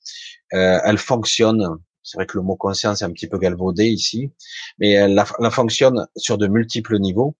euh, 0.53 0.79
elle 0.83 0.97
fonctionne 0.97 1.77
c'est 2.03 2.17
vrai 2.17 2.25
que 2.25 2.37
le 2.37 2.43
mot 2.43 2.55
conscience 2.55 3.01
est 3.01 3.05
un 3.05 3.11
petit 3.11 3.27
peu 3.27 3.37
galvaudé 3.37 3.85
ici, 3.85 4.31
mais 4.79 4.91
elle, 4.91 5.13
la, 5.13 5.51
fonctionne 5.51 6.07
sur 6.15 6.37
de 6.37 6.47
multiples 6.47 6.99
niveaux. 6.99 7.35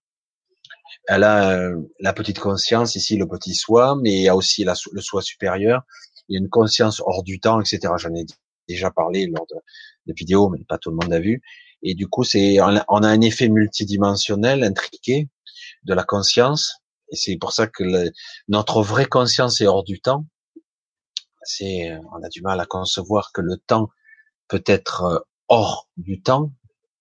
Elle 1.08 1.24
a 1.24 1.50
euh, 1.50 1.76
la 1.98 2.12
petite 2.12 2.38
conscience 2.38 2.94
ici, 2.94 3.16
le 3.16 3.26
petit 3.26 3.54
soi, 3.54 3.98
mais 4.00 4.12
il 4.12 4.22
y 4.22 4.28
a 4.28 4.36
aussi 4.36 4.64
le 4.64 5.00
soi 5.00 5.20
supérieur. 5.20 5.82
Il 6.28 6.34
y 6.34 6.36
a 6.36 6.38
une 6.38 6.48
conscience 6.48 7.00
hors 7.04 7.24
du 7.24 7.40
temps, 7.40 7.60
etc. 7.60 7.92
J'en 7.96 8.14
ai 8.14 8.24
déjà 8.68 8.90
parlé 8.90 9.26
lors 9.26 9.46
de, 9.46 9.56
de, 10.06 10.14
vidéos, 10.16 10.48
mais 10.48 10.64
pas 10.64 10.78
tout 10.78 10.90
le 10.90 10.96
monde 10.96 11.12
a 11.12 11.20
vu. 11.20 11.42
Et 11.82 11.94
du 11.94 12.06
coup, 12.08 12.24
c'est 12.24 12.60
on 12.60 13.02
a 13.02 13.08
un 13.08 13.20
effet 13.20 13.48
multidimensionnel, 13.48 14.62
intriqué 14.64 15.28
de 15.84 15.94
la 15.94 16.04
conscience. 16.04 16.76
Et 17.10 17.16
c'est 17.16 17.36
pour 17.36 17.52
ça 17.52 17.66
que 17.66 17.84
notre 18.48 18.82
vraie 18.82 19.06
conscience 19.06 19.60
est 19.60 19.66
hors 19.66 19.84
du 19.84 20.00
temps. 20.00 20.26
C'est, 21.42 21.92
on 22.12 22.22
a 22.22 22.28
du 22.28 22.40
mal 22.40 22.60
à 22.60 22.66
concevoir 22.66 23.32
que 23.32 23.40
le 23.40 23.56
temps 23.56 23.90
peut 24.48 24.62
être 24.66 25.02
euh, 25.04 25.18
hors 25.48 25.88
du 25.96 26.22
temps, 26.22 26.52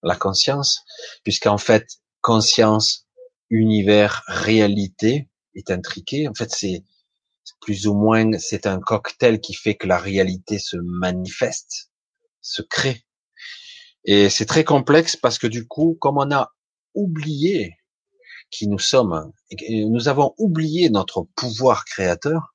la 0.03 0.15
conscience, 0.15 0.83
puisqu'en 1.23 1.57
fait, 1.57 1.85
conscience, 2.21 3.07
univers, 3.49 4.23
réalité 4.27 5.29
est 5.53 5.69
intriqué. 5.69 6.27
En 6.27 6.33
fait, 6.33 6.49
c'est 6.49 6.83
plus 7.59 7.87
ou 7.87 7.93
moins, 7.93 8.37
c'est 8.39 8.65
un 8.65 8.79
cocktail 8.79 9.41
qui 9.41 9.53
fait 9.53 9.75
que 9.75 9.87
la 9.87 9.97
réalité 9.97 10.59
se 10.59 10.77
manifeste, 10.77 11.91
se 12.41 12.61
crée. 12.61 13.03
Et 14.05 14.29
c'est 14.29 14.45
très 14.45 14.63
complexe 14.63 15.15
parce 15.15 15.37
que 15.37 15.47
du 15.47 15.67
coup, 15.67 15.97
comme 15.99 16.17
on 16.17 16.31
a 16.31 16.51
oublié 16.93 17.75
qui 18.49 18.67
nous 18.67 18.79
sommes, 18.79 19.31
nous 19.69 20.07
avons 20.07 20.33
oublié 20.37 20.89
notre 20.89 21.27
pouvoir 21.35 21.85
créateur, 21.85 22.53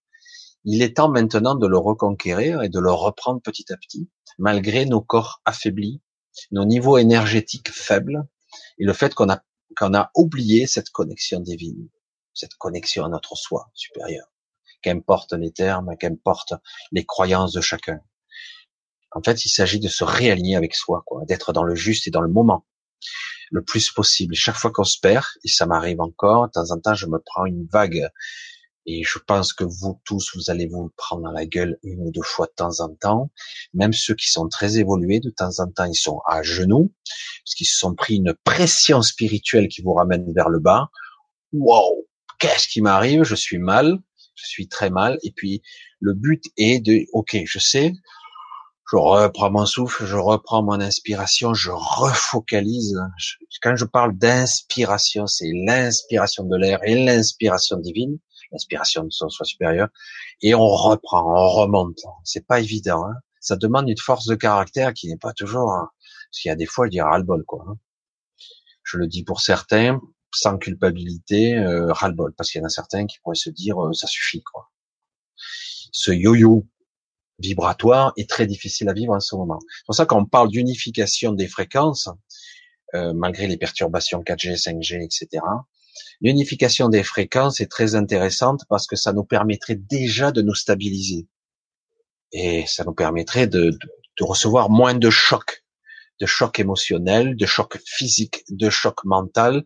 il 0.64 0.82
est 0.82 0.96
temps 0.96 1.08
maintenant 1.08 1.54
de 1.54 1.66
le 1.66 1.78
reconquérir 1.78 2.62
et 2.62 2.68
de 2.68 2.80
le 2.80 2.90
reprendre 2.90 3.40
petit 3.40 3.72
à 3.72 3.76
petit, 3.76 4.10
malgré 4.38 4.84
nos 4.84 5.00
corps 5.00 5.40
affaiblis, 5.44 6.02
nos 6.50 6.64
niveaux 6.64 6.98
énergétiques 6.98 7.70
faibles, 7.70 8.26
et 8.78 8.84
le 8.84 8.92
fait 8.92 9.14
qu'on 9.14 9.30
a, 9.30 9.40
qu'on 9.76 9.94
a 9.94 10.10
oublié 10.14 10.66
cette 10.66 10.90
connexion 10.90 11.40
divine, 11.40 11.88
cette 12.34 12.54
connexion 12.54 13.04
à 13.04 13.08
notre 13.08 13.36
soi 13.36 13.70
supérieur. 13.74 14.26
Qu'importe 14.86 15.32
les 15.32 15.50
termes, 15.50 15.96
qu'importe 15.98 16.52
les 16.92 17.04
croyances 17.04 17.52
de 17.52 17.60
chacun. 17.60 17.98
En 19.10 19.20
fait, 19.20 19.44
il 19.44 19.48
s'agit 19.48 19.80
de 19.80 19.88
se 19.88 20.04
réaligner 20.04 20.54
avec 20.54 20.76
soi, 20.76 21.02
quoi, 21.04 21.24
d'être 21.24 21.52
dans 21.52 21.64
le 21.64 21.74
juste 21.74 22.06
et 22.06 22.12
dans 22.12 22.20
le 22.20 22.28
moment 22.28 22.64
le 23.50 23.64
plus 23.64 23.90
possible. 23.90 24.36
Chaque 24.36 24.54
fois 24.54 24.70
qu'on 24.70 24.84
se 24.84 25.00
perd, 25.00 25.24
et 25.42 25.48
ça 25.48 25.66
m'arrive 25.66 26.00
encore, 26.00 26.46
de 26.46 26.52
temps 26.52 26.70
en 26.70 26.78
temps, 26.78 26.94
je 26.94 27.06
me 27.06 27.18
prends 27.18 27.46
une 27.46 27.66
vague 27.66 28.08
et 28.86 29.02
je 29.02 29.18
pense 29.18 29.52
que 29.52 29.64
vous 29.64 30.00
tous, 30.04 30.36
vous 30.36 30.50
allez 30.50 30.68
vous 30.68 30.92
prendre 30.96 31.22
dans 31.22 31.32
la 31.32 31.46
gueule 31.46 31.78
une 31.82 32.02
ou 32.02 32.12
deux 32.12 32.22
fois 32.22 32.46
de 32.46 32.52
temps 32.54 32.78
en 32.78 32.94
temps. 32.94 33.32
Même 33.74 33.92
ceux 33.92 34.14
qui 34.14 34.30
sont 34.30 34.48
très 34.48 34.78
évolués, 34.78 35.18
de 35.18 35.30
temps 35.30 35.58
en 35.58 35.68
temps, 35.68 35.86
ils 35.86 35.96
sont 35.96 36.20
à 36.28 36.44
genoux, 36.44 36.94
parce 37.44 37.56
qu'ils 37.56 37.66
se 37.66 37.76
sont 37.76 37.96
pris 37.96 38.14
une 38.14 38.34
pression 38.44 39.02
spirituelle 39.02 39.66
qui 39.66 39.82
vous 39.82 39.94
ramène 39.94 40.32
vers 40.32 40.48
le 40.48 40.60
bas. 40.60 40.90
Wow, 41.52 42.06
qu'est-ce 42.38 42.68
qui 42.68 42.80
m'arrive? 42.80 43.24
Je 43.24 43.34
suis 43.34 43.58
mal, 43.58 43.98
je 44.36 44.46
suis 44.46 44.68
très 44.68 44.90
mal. 44.90 45.18
Et 45.22 45.32
puis, 45.32 45.62
le 46.00 46.14
but 46.14 46.44
est 46.56 46.80
de, 46.80 47.04
ok, 47.12 47.36
je 47.44 47.58
sais, 47.58 47.92
je 48.90 48.96
reprends 48.96 49.50
mon 49.50 49.66
souffle, 49.66 50.06
je 50.06 50.16
reprends 50.16 50.62
mon 50.62 50.80
inspiration, 50.80 51.54
je 51.54 51.72
refocalise. 51.72 52.96
Quand 53.60 53.74
je 53.74 53.84
parle 53.84 54.16
d'inspiration, 54.16 55.26
c'est 55.26 55.50
l'inspiration 55.66 56.44
de 56.44 56.56
l'air 56.56 56.78
et 56.84 57.04
l'inspiration 57.04 57.78
divine 57.78 58.18
l'inspiration 58.52 59.04
de 59.04 59.10
son 59.10 59.28
soi 59.28 59.44
supérieur, 59.44 59.88
et 60.42 60.54
on 60.54 60.66
reprend, 60.66 61.22
on 61.22 61.48
remonte. 61.48 62.00
C'est 62.24 62.46
pas 62.46 62.60
évident. 62.60 63.04
Hein. 63.04 63.14
Ça 63.40 63.56
demande 63.56 63.88
une 63.88 63.98
force 63.98 64.26
de 64.26 64.34
caractère 64.34 64.92
qui 64.92 65.08
n'est 65.08 65.18
pas 65.18 65.32
toujours. 65.32 65.72
Hein, 65.72 65.88
parce 66.30 66.40
qu'il 66.40 66.48
y 66.48 66.52
a 66.52 66.56
des 66.56 66.66
fois, 66.66 66.88
il 66.88 66.94
y 66.94 67.00
a 67.00 67.06
ras-le-bol, 67.06 67.44
quoi. 67.44 67.64
Hein. 67.68 67.76
Je 68.82 68.98
le 68.98 69.06
dis 69.06 69.24
pour 69.24 69.40
certains, 69.40 70.00
sans 70.34 70.58
culpabilité, 70.58 71.56
euh, 71.56 71.92
ras-le-bol, 71.92 72.34
parce 72.34 72.50
qu'il 72.50 72.60
y 72.60 72.64
en 72.64 72.66
a 72.66 72.70
certains 72.70 73.06
qui 73.06 73.18
pourraient 73.20 73.36
se 73.36 73.50
dire, 73.50 73.82
euh, 73.82 73.92
ça 73.92 74.06
suffit, 74.06 74.42
quoi. 74.42 74.70
Ce 75.92 76.10
yo-yo 76.10 76.66
vibratoire 77.38 78.12
est 78.16 78.28
très 78.28 78.46
difficile 78.46 78.88
à 78.88 78.92
vivre 78.92 79.12
en 79.12 79.20
ce 79.20 79.36
moment. 79.36 79.58
C'est 79.60 79.86
pour 79.86 79.94
ça 79.94 80.06
qu'on 80.06 80.24
parle 80.24 80.48
d'unification 80.50 81.32
des 81.32 81.48
fréquences, 81.48 82.08
euh, 82.94 83.12
malgré 83.14 83.46
les 83.46 83.56
perturbations 83.56 84.22
4G, 84.22 84.56
5G, 84.56 85.02
etc. 85.02 85.42
L'unification 86.20 86.88
des 86.88 87.02
fréquences 87.02 87.60
est 87.60 87.70
très 87.70 87.94
intéressante 87.94 88.62
parce 88.68 88.86
que 88.86 88.96
ça 88.96 89.12
nous 89.12 89.24
permettrait 89.24 89.76
déjà 89.76 90.32
de 90.32 90.42
nous 90.42 90.54
stabiliser. 90.54 91.26
Et 92.32 92.64
ça 92.66 92.84
nous 92.84 92.94
permettrait 92.94 93.46
de, 93.46 93.70
de, 93.70 94.24
recevoir 94.24 94.68
moins 94.70 94.94
de 94.94 95.10
chocs, 95.10 95.64
de 96.20 96.26
chocs 96.26 96.58
émotionnels, 96.58 97.36
de 97.36 97.46
chocs 97.46 97.78
physiques, 97.84 98.44
de 98.50 98.68
chocs 98.70 99.04
mentaux, 99.04 99.62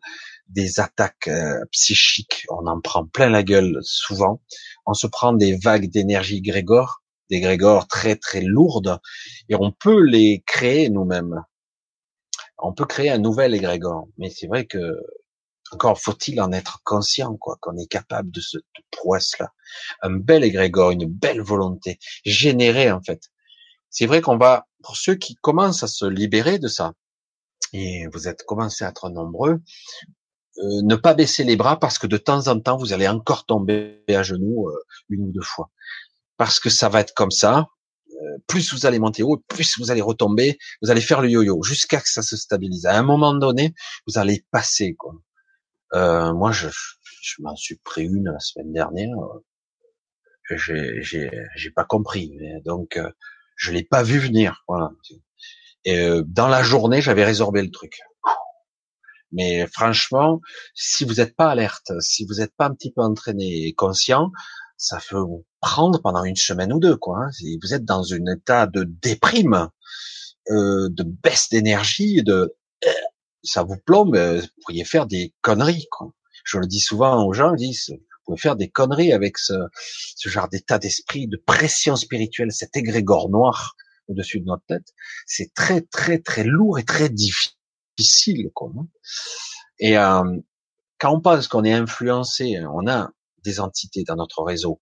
des 0.50 0.80
attaques 0.80 1.28
euh, 1.28 1.64
psychiques. 1.72 2.46
On 2.50 2.66
en 2.66 2.80
prend 2.80 3.06
plein 3.06 3.30
la 3.30 3.42
gueule 3.42 3.78
souvent. 3.82 4.42
On 4.86 4.94
se 4.94 5.06
prend 5.06 5.32
des 5.32 5.56
vagues 5.56 5.90
d'énergie 5.90 6.42
grégor, 6.42 7.02
des 7.30 7.40
grégores 7.40 7.86
très 7.86 8.16
très 8.16 8.40
lourdes, 8.40 9.00
et 9.48 9.54
on 9.54 9.72
peut 9.72 10.02
les 10.02 10.42
créer 10.46 10.90
nous-mêmes. 10.90 11.42
On 12.58 12.72
peut 12.72 12.86
créer 12.86 13.10
un 13.10 13.18
nouvel 13.18 13.54
égrégore, 13.54 14.08
mais 14.18 14.30
c'est 14.30 14.46
vrai 14.46 14.66
que 14.66 15.00
encore 15.72 16.00
faut-il 16.00 16.40
en 16.40 16.52
être 16.52 16.80
conscient, 16.84 17.36
quoi, 17.36 17.56
qu'on 17.60 17.76
est 17.76 17.86
capable 17.86 18.30
de 18.30 18.40
cette 18.40 18.64
prouesse-là. 18.90 19.52
Un 20.02 20.10
bel 20.10 20.42
égrégore, 20.42 20.90
une 20.90 21.06
belle 21.06 21.40
volonté, 21.40 21.98
générée, 22.24 22.90
en 22.90 23.00
fait. 23.00 23.30
C'est 23.88 24.06
vrai 24.06 24.20
qu'on 24.20 24.36
va, 24.36 24.66
pour 24.82 24.96
ceux 24.96 25.14
qui 25.14 25.36
commencent 25.36 25.82
à 25.82 25.86
se 25.86 26.06
libérer 26.06 26.58
de 26.58 26.68
ça, 26.68 26.92
et 27.72 28.06
vous 28.12 28.26
êtes 28.26 28.42
commencé 28.44 28.84
à 28.84 28.88
être 28.88 29.10
nombreux, 29.10 29.60
euh, 30.58 30.82
ne 30.82 30.96
pas 30.96 31.14
baisser 31.14 31.44
les 31.44 31.56
bras 31.56 31.78
parce 31.78 31.98
que 31.98 32.06
de 32.06 32.16
temps 32.16 32.48
en 32.48 32.60
temps, 32.60 32.76
vous 32.76 32.92
allez 32.92 33.08
encore 33.08 33.46
tomber 33.46 34.02
à 34.08 34.22
genoux 34.22 34.68
euh, 34.68 34.78
une 35.08 35.28
ou 35.28 35.32
deux 35.32 35.42
fois. 35.42 35.70
Parce 36.36 36.60
que 36.60 36.70
ça 36.70 36.88
va 36.88 37.00
être 37.00 37.14
comme 37.14 37.30
ça. 37.30 37.68
Euh, 38.10 38.38
plus 38.46 38.72
vous 38.74 38.86
allez 38.86 38.98
monter 38.98 39.22
haut, 39.22 39.42
plus 39.48 39.78
vous 39.78 39.90
allez 39.90 40.02
retomber. 40.02 40.58
Vous 40.82 40.90
allez 40.90 41.00
faire 41.00 41.22
le 41.22 41.30
yo-yo 41.30 41.62
jusqu'à 41.62 42.00
que 42.00 42.08
ça 42.08 42.22
se 42.22 42.36
stabilise. 42.36 42.86
À 42.86 42.98
un 42.98 43.02
moment 43.02 43.34
donné, 43.34 43.74
vous 44.06 44.18
allez 44.18 44.44
passer. 44.50 44.94
Quoi. 44.94 45.14
Euh, 45.94 46.32
moi, 46.34 46.52
je, 46.52 46.68
je 47.22 47.34
m'en 47.40 47.56
suis 47.56 47.76
pris 47.76 48.04
une 48.04 48.30
la 48.30 48.40
semaine 48.40 48.72
dernière. 48.72 49.16
J'ai, 50.50 51.00
j'ai, 51.00 51.70
pas 51.70 51.84
compris. 51.84 52.36
Donc, 52.64 52.96
euh, 52.96 53.08
je 53.56 53.70
l'ai 53.70 53.84
pas 53.84 54.02
vu 54.02 54.18
venir. 54.18 54.64
Voilà. 54.66 54.90
Et 55.84 56.08
dans 56.26 56.48
la 56.48 56.62
journée, 56.62 57.00
j'avais 57.00 57.24
résorbé 57.24 57.62
le 57.62 57.70
truc. 57.70 58.00
Mais 59.32 59.66
franchement, 59.66 60.40
si 60.74 61.04
vous 61.04 61.14
n'êtes 61.14 61.36
pas 61.36 61.50
alerte, 61.50 61.92
si 62.00 62.24
vous 62.26 62.34
n'êtes 62.34 62.54
pas 62.56 62.66
un 62.66 62.74
petit 62.74 62.92
peu 62.92 63.02
entraîné 63.02 63.66
et 63.66 63.74
conscient, 63.74 64.30
ça 64.76 64.98
peut 65.08 65.18
vous 65.18 65.44
prendre 65.60 66.00
pendant 66.00 66.24
une 66.24 66.36
semaine 66.36 66.72
ou 66.72 66.80
deux, 66.80 66.96
quoi. 66.96 67.18
Hein. 67.18 67.32
Si 67.32 67.58
vous 67.62 67.74
êtes 67.74 67.84
dans 67.84 68.12
un 68.14 68.26
état 68.34 68.66
de 68.66 68.84
déprime, 68.84 69.68
euh, 70.50 70.88
de 70.90 71.04
baisse 71.04 71.48
d'énergie, 71.50 72.22
de 72.22 72.56
ça 73.42 73.62
vous 73.62 73.76
plombe, 73.76 74.16
euh, 74.16 74.40
vous 74.40 74.62
pourriez 74.62 74.84
faire 74.84 75.06
des 75.06 75.34
conneries. 75.42 75.86
Quoi. 75.90 76.12
Je 76.44 76.58
le 76.58 76.66
dis 76.66 76.80
souvent 76.80 77.24
aux 77.24 77.32
gens, 77.32 77.54
ils 77.54 77.68
disent, 77.68 77.90
vous 77.90 78.24
pouvez 78.24 78.38
faire 78.38 78.56
des 78.56 78.68
conneries 78.68 79.12
avec 79.12 79.38
ce, 79.38 79.54
ce 80.16 80.28
genre 80.28 80.48
d'état 80.48 80.78
d'esprit, 80.78 81.26
de 81.26 81.36
pression 81.36 81.96
spirituelle, 81.96 82.52
cet 82.52 82.76
égrégore 82.76 83.28
noir 83.30 83.74
au-dessus 84.08 84.40
de 84.40 84.46
notre 84.46 84.64
tête. 84.66 84.94
C'est 85.26 85.52
très, 85.54 85.82
très, 85.82 86.18
très 86.18 86.44
lourd 86.44 86.78
et 86.78 86.84
très 86.84 87.08
difficile 87.08 87.59
difficile, 88.00 88.50
quoi. 88.54 88.72
Hein. 88.78 88.86
Et 89.78 89.96
euh, 89.96 90.38
quand 90.98 91.14
on 91.14 91.20
pense 91.20 91.48
qu'on 91.48 91.64
est 91.64 91.72
influencé, 91.72 92.58
on 92.72 92.86
a 92.86 93.10
des 93.44 93.60
entités 93.60 94.04
dans 94.04 94.16
notre 94.16 94.42
réseau 94.42 94.80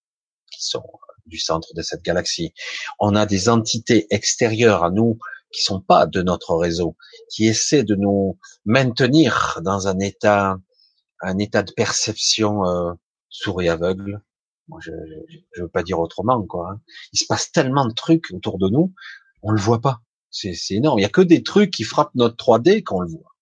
qui 0.51 0.65
sont 0.65 0.85
du 1.27 1.39
centre 1.39 1.75
de 1.75 1.83
cette 1.83 2.03
galaxie. 2.03 2.53
On 2.99 3.15
a 3.15 3.27
des 3.27 3.49
entités 3.49 4.07
extérieures 4.11 4.83
à 4.83 4.91
nous 4.91 5.19
qui 5.53 5.63
sont 5.63 5.81
pas 5.81 6.07
de 6.07 6.23
notre 6.23 6.55
réseau, 6.57 6.97
qui 7.31 7.47
essaient 7.47 7.85
de 7.85 7.95
nous 7.95 8.39
maintenir 8.65 9.61
dans 9.63 9.89
un 9.89 9.99
état, 9.99 10.57
un 11.21 11.39
état 11.39 11.63
de 11.63 11.73
perception 11.73 12.67
euh, 12.67 12.93
sourd 13.29 13.63
et 13.63 13.69
aveugle. 13.69 14.23
Moi, 14.69 14.81
je, 14.83 14.91
je, 15.55 15.63
veux 15.63 15.69
pas 15.69 15.83
dire 15.83 15.99
autrement, 15.99 16.45
quoi. 16.47 16.71
Hein. 16.71 16.81
Il 17.13 17.19
se 17.19 17.25
passe 17.27 17.51
tellement 17.53 17.87
de 17.87 17.95
trucs 17.95 18.31
autour 18.33 18.59
de 18.59 18.69
nous, 18.69 18.93
on 19.43 19.53
le 19.53 19.61
voit 19.61 19.81
pas. 19.81 20.03
C'est 20.31 20.55
énorme. 20.71 20.99
Il 20.99 21.03
y 21.03 21.07
a 21.07 21.11
que 21.11 21.21
des 21.21 21.43
trucs 21.43 21.71
qui 21.71 21.85
frappent 21.85 22.15
notre 22.15 22.37
3D 22.37 22.83
qu'on 22.83 23.01
le 23.01 23.09
voit. 23.09 23.35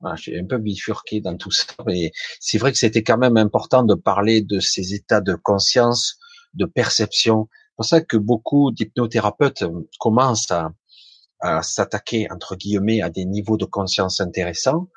Voilà, 0.00 0.16
j'ai 0.16 0.38
un 0.38 0.44
peu 0.44 0.58
bifurqué 0.58 1.20
dans 1.20 1.36
tout 1.36 1.50
ça, 1.50 1.66
mais 1.86 2.12
c'est 2.40 2.58
vrai 2.58 2.72
que 2.72 2.78
c'était 2.78 3.02
quand 3.02 3.18
même 3.18 3.36
important 3.36 3.84
de 3.84 3.94
parler 3.94 4.42
de 4.42 4.60
ces 4.60 4.94
états 4.94 5.20
de 5.20 5.34
conscience, 5.34 6.18
de 6.54 6.66
perception. 6.66 7.48
C'est 7.50 7.76
pour 7.76 7.84
ça 7.84 8.00
que 8.00 8.16
beaucoup 8.16 8.70
d'hypnothérapeutes 8.72 9.64
commencent 9.98 10.50
à, 10.50 10.72
à 11.40 11.62
s'attaquer 11.62 12.26
entre 12.30 12.56
guillemets 12.56 13.02
à 13.02 13.10
des 13.10 13.24
niveaux 13.24 13.56
de 13.56 13.64
conscience 13.64 14.20
intéressants. 14.20 14.88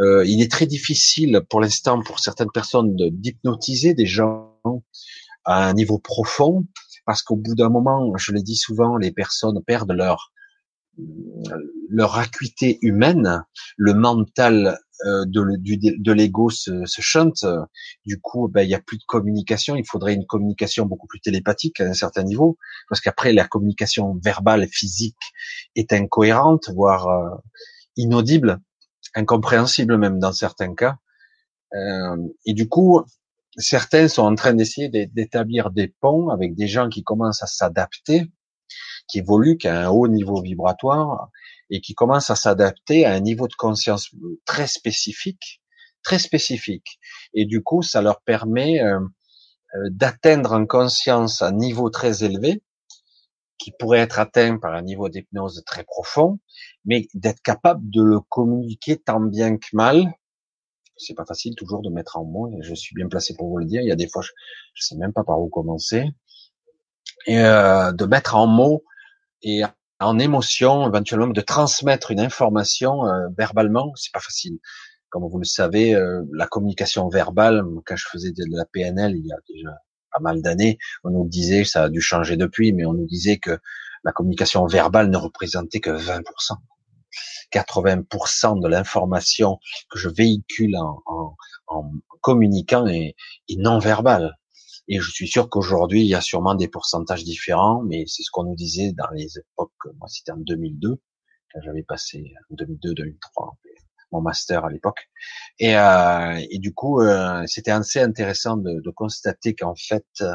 Euh, 0.00 0.24
il 0.26 0.42
est 0.42 0.50
très 0.50 0.66
difficile 0.66 1.42
pour 1.48 1.60
l'instant 1.60 2.02
pour 2.02 2.20
certaines 2.20 2.50
personnes 2.52 2.94
d'hypnotiser 2.96 3.94
des 3.94 4.06
gens 4.06 4.54
à 5.44 5.66
un 5.68 5.72
niveau 5.72 5.98
profond 5.98 6.64
parce 7.08 7.22
qu'au 7.22 7.36
bout 7.36 7.54
d'un 7.54 7.70
moment, 7.70 8.12
je 8.18 8.32
le 8.32 8.42
dis 8.42 8.56
souvent, 8.56 8.98
les 8.98 9.12
personnes 9.12 9.62
perdent 9.66 9.92
leur 9.92 10.30
leur 11.88 12.18
acuité 12.18 12.78
humaine, 12.82 13.44
le 13.78 13.94
mental 13.94 14.78
euh, 15.06 15.24
de, 15.24 15.42
de 16.02 16.12
l'ego 16.12 16.50
se, 16.50 16.84
se 16.84 17.00
chante. 17.00 17.46
Du 18.04 18.20
coup, 18.20 18.48
ben, 18.48 18.60
il 18.60 18.68
n'y 18.68 18.74
a 18.74 18.80
plus 18.80 18.98
de 18.98 19.04
communication. 19.06 19.74
Il 19.74 19.86
faudrait 19.86 20.12
une 20.12 20.26
communication 20.26 20.84
beaucoup 20.84 21.06
plus 21.06 21.20
télépathique 21.20 21.80
à 21.80 21.84
un 21.84 21.94
certain 21.94 22.24
niveau, 22.24 22.58
parce 22.90 23.00
qu'après 23.00 23.32
la 23.32 23.46
communication 23.46 24.20
verbale, 24.22 24.68
physique 24.68 25.16
est 25.76 25.94
incohérente, 25.94 26.68
voire 26.74 27.08
euh, 27.08 27.36
inaudible, 27.96 28.60
incompréhensible 29.14 29.96
même 29.96 30.18
dans 30.18 30.32
certains 30.32 30.74
cas. 30.74 30.96
Euh, 31.72 32.18
et 32.44 32.52
du 32.52 32.68
coup, 32.68 33.02
certains 33.58 34.08
sont 34.08 34.22
en 34.22 34.34
train 34.34 34.54
d'essayer 34.54 34.88
d'établir 34.88 35.70
des 35.70 35.88
ponts 35.88 36.30
avec 36.30 36.54
des 36.54 36.68
gens 36.68 36.88
qui 36.88 37.02
commencent 37.02 37.42
à 37.42 37.46
s'adapter, 37.46 38.30
qui 39.08 39.18
évoluent 39.18 39.58
à 39.64 39.86
un 39.86 39.88
haut 39.88 40.08
niveau 40.08 40.40
vibratoire 40.40 41.28
et 41.70 41.80
qui 41.80 41.94
commencent 41.94 42.30
à 42.30 42.36
s'adapter 42.36 43.04
à 43.04 43.12
un 43.12 43.20
niveau 43.20 43.48
de 43.48 43.54
conscience 43.54 44.10
très 44.44 44.66
spécifique, 44.66 45.60
très 46.02 46.18
spécifique. 46.18 46.98
Et 47.34 47.44
du 47.44 47.62
coup, 47.62 47.82
ça 47.82 48.00
leur 48.00 48.20
permet 48.22 48.80
euh, 48.80 49.00
euh, 49.74 49.88
d'atteindre 49.90 50.52
en 50.52 50.64
conscience 50.64 51.42
un 51.42 51.52
niveau 51.52 51.90
très 51.90 52.24
élevé, 52.24 52.62
qui 53.58 53.72
pourrait 53.78 53.98
être 53.98 54.20
atteint 54.20 54.56
par 54.56 54.72
un 54.72 54.82
niveau 54.82 55.08
d'hypnose 55.08 55.62
très 55.66 55.84
profond, 55.84 56.38
mais 56.84 57.08
d'être 57.12 57.42
capable 57.42 57.90
de 57.90 58.02
le 58.02 58.20
communiquer 58.20 58.96
tant 58.96 59.20
bien 59.20 59.56
que 59.56 59.66
mal. 59.72 60.14
C'est 60.98 61.14
pas 61.14 61.24
facile 61.24 61.54
toujours 61.54 61.82
de 61.82 61.90
mettre 61.90 62.18
en 62.18 62.24
mots, 62.24 62.50
et 62.50 62.62
je 62.62 62.74
suis 62.74 62.94
bien 62.94 63.08
placé 63.08 63.34
pour 63.34 63.48
vous 63.48 63.58
le 63.58 63.64
dire. 63.64 63.80
Il 63.82 63.88
y 63.88 63.92
a 63.92 63.96
des 63.96 64.08
fois, 64.08 64.22
je, 64.22 64.32
je 64.74 64.84
sais 64.84 64.96
même 64.96 65.12
pas 65.12 65.24
par 65.24 65.40
où 65.40 65.48
commencer, 65.48 66.04
et 67.26 67.40
euh, 67.40 67.92
de 67.92 68.04
mettre 68.04 68.36
en 68.36 68.46
mots 68.46 68.84
et 69.42 69.62
en 70.00 70.18
émotion, 70.18 70.86
éventuellement 70.86 71.28
de 71.28 71.40
transmettre 71.40 72.10
une 72.10 72.20
information 72.20 73.06
euh, 73.06 73.28
verbalement, 73.36 73.92
c'est 73.96 74.12
pas 74.12 74.20
facile. 74.20 74.58
Comme 75.10 75.28
vous 75.28 75.38
le 75.38 75.44
savez, 75.44 75.94
euh, 75.94 76.22
la 76.32 76.46
communication 76.46 77.08
verbale, 77.08 77.64
quand 77.84 77.96
je 77.96 78.06
faisais 78.10 78.32
de 78.32 78.44
la 78.50 78.64
PNL 78.66 79.16
il 79.16 79.26
y 79.26 79.32
a 79.32 79.38
déjà 79.48 79.74
pas 80.12 80.20
mal 80.20 80.42
d'années, 80.42 80.78
on 81.04 81.10
nous 81.10 81.28
disait, 81.28 81.64
ça 81.64 81.84
a 81.84 81.88
dû 81.88 82.00
changer 82.00 82.36
depuis, 82.36 82.72
mais 82.72 82.84
on 82.86 82.92
nous 82.92 83.06
disait 83.06 83.38
que 83.38 83.58
la 84.04 84.12
communication 84.12 84.66
verbale 84.66 85.10
ne 85.10 85.16
représentait 85.16 85.80
que 85.80 85.90
20%. 85.90 86.22
80% 87.52 88.60
de 88.60 88.68
l'information 88.68 89.58
que 89.90 89.98
je 89.98 90.08
véhicule 90.08 90.76
en, 90.76 91.02
en, 91.06 91.36
en 91.66 91.90
communiquant 92.20 92.86
est, 92.86 93.14
est 93.48 93.56
non 93.58 93.78
verbale. 93.78 94.36
Et 94.88 95.00
je 95.00 95.10
suis 95.10 95.28
sûr 95.28 95.50
qu'aujourd'hui, 95.50 96.02
il 96.02 96.08
y 96.08 96.14
a 96.14 96.20
sûrement 96.20 96.54
des 96.54 96.68
pourcentages 96.68 97.24
différents, 97.24 97.82
mais 97.82 98.04
c'est 98.06 98.22
ce 98.22 98.30
qu'on 98.30 98.44
nous 98.44 98.56
disait 98.56 98.92
dans 98.92 99.10
les 99.14 99.38
époques, 99.38 99.72
moi 99.98 100.08
c'était 100.08 100.32
en 100.32 100.38
2002, 100.38 100.98
quand 101.52 101.60
j'avais 101.62 101.82
passé 101.82 102.32
en 102.50 102.54
2002-2003 102.54 103.56
mon 104.12 104.20
master 104.20 104.64
à 104.64 104.70
l'époque. 104.70 105.08
Et, 105.58 105.76
euh, 105.76 106.40
et, 106.50 106.58
du 106.58 106.72
coup, 106.72 107.00
euh, 107.02 107.42
c'était 107.46 107.70
assez 107.70 108.00
intéressant 108.00 108.56
de, 108.56 108.80
de 108.80 108.90
constater 108.90 109.54
qu'en 109.54 109.74
fait, 109.74 110.06
euh, 110.20 110.34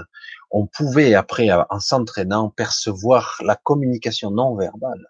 on 0.52 0.68
pouvait 0.68 1.16
après, 1.16 1.50
en 1.52 1.80
s'entraînant, 1.80 2.50
percevoir 2.50 3.38
la 3.44 3.56
communication 3.56 4.32
non 4.32 4.56
verbale 4.56 5.08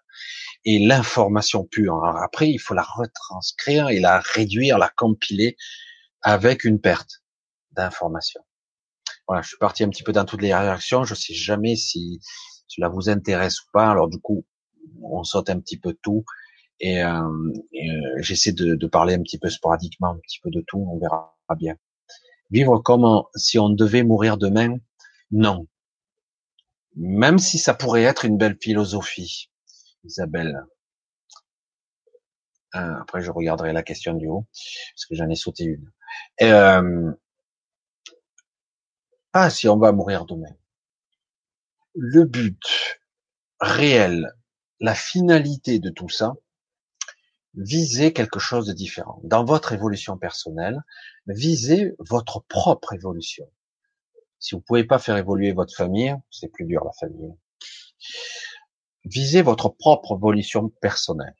et 0.64 0.78
l'information 0.78 1.64
pure. 1.64 2.02
Alors 2.04 2.22
après, 2.22 2.50
il 2.50 2.58
faut 2.58 2.74
la 2.74 2.82
retranscrire 2.82 3.88
et 3.88 4.00
la 4.00 4.20
réduire, 4.20 4.78
la 4.78 4.88
compiler 4.88 5.56
avec 6.22 6.64
une 6.64 6.80
perte 6.80 7.22
d'information. 7.72 8.40
Voilà, 9.26 9.42
je 9.42 9.48
suis 9.48 9.58
parti 9.58 9.84
un 9.84 9.88
petit 9.88 10.02
peu 10.02 10.12
dans 10.12 10.24
toutes 10.24 10.42
les 10.42 10.54
réactions. 10.54 11.04
Je 11.04 11.14
sais 11.14 11.34
jamais 11.34 11.76
si 11.76 12.20
cela 12.66 12.88
vous 12.88 13.08
intéresse 13.08 13.60
ou 13.62 13.66
pas. 13.72 13.90
Alors 13.90 14.08
du 14.08 14.18
coup, 14.18 14.44
on 15.02 15.24
saute 15.24 15.50
un 15.50 15.60
petit 15.60 15.78
peu 15.78 15.96
tout 16.02 16.24
et, 16.80 17.02
euh, 17.02 17.22
euh, 17.22 17.90
j'essaie 18.18 18.52
de, 18.52 18.74
de, 18.74 18.86
parler 18.86 19.14
un 19.14 19.22
petit 19.22 19.38
peu 19.38 19.48
sporadiquement, 19.48 20.08
un 20.08 20.18
petit 20.18 20.40
peu 20.42 20.50
de 20.50 20.62
tout. 20.66 20.86
On 20.90 20.98
verra 20.98 21.36
bien. 21.56 21.76
Vivre 22.50 22.78
comme 22.78 23.22
si 23.36 23.58
on 23.58 23.70
devait 23.70 24.02
mourir 24.02 24.36
demain, 24.36 24.76
non. 25.30 25.66
Même 26.96 27.38
si 27.38 27.58
ça 27.58 27.74
pourrait 27.74 28.02
être 28.02 28.24
une 28.24 28.36
belle 28.36 28.56
philosophie, 28.60 29.50
Isabelle. 30.04 30.64
Euh, 32.74 32.94
après, 33.00 33.20
je 33.20 33.30
regarderai 33.30 33.72
la 33.72 33.82
question 33.82 34.14
du 34.14 34.26
haut 34.26 34.46
parce 34.94 35.06
que 35.06 35.14
j'en 35.14 35.28
ai 35.28 35.36
sauté 35.36 35.64
une. 35.64 35.90
Pas 39.32 39.50
si 39.50 39.68
on 39.68 39.78
va 39.78 39.92
mourir 39.92 40.26
demain. 40.26 40.54
Le 41.94 42.24
but 42.24 42.62
réel, 43.60 44.32
la 44.80 44.94
finalité 44.94 45.78
de 45.78 45.90
tout 45.90 46.08
ça, 46.08 46.34
visez 47.54 48.12
quelque 48.12 48.38
chose 48.38 48.66
de 48.66 48.72
différent. 48.72 49.20
Dans 49.24 49.44
votre 49.44 49.72
évolution 49.72 50.18
personnelle, 50.18 50.82
visez 51.26 51.94
votre 51.98 52.40
propre 52.40 52.92
évolution. 52.92 53.50
Si 54.38 54.54
vous 54.54 54.60
pouvez 54.60 54.84
pas 54.84 54.98
faire 54.98 55.16
évoluer 55.16 55.52
votre 55.52 55.74
famille, 55.74 56.14
c'est 56.30 56.48
plus 56.48 56.66
dur 56.66 56.84
la 56.84 56.92
famille. 56.92 57.34
Visez 59.04 59.42
votre 59.42 59.68
propre 59.68 60.16
évolution 60.16 60.70
personnelle. 60.80 61.34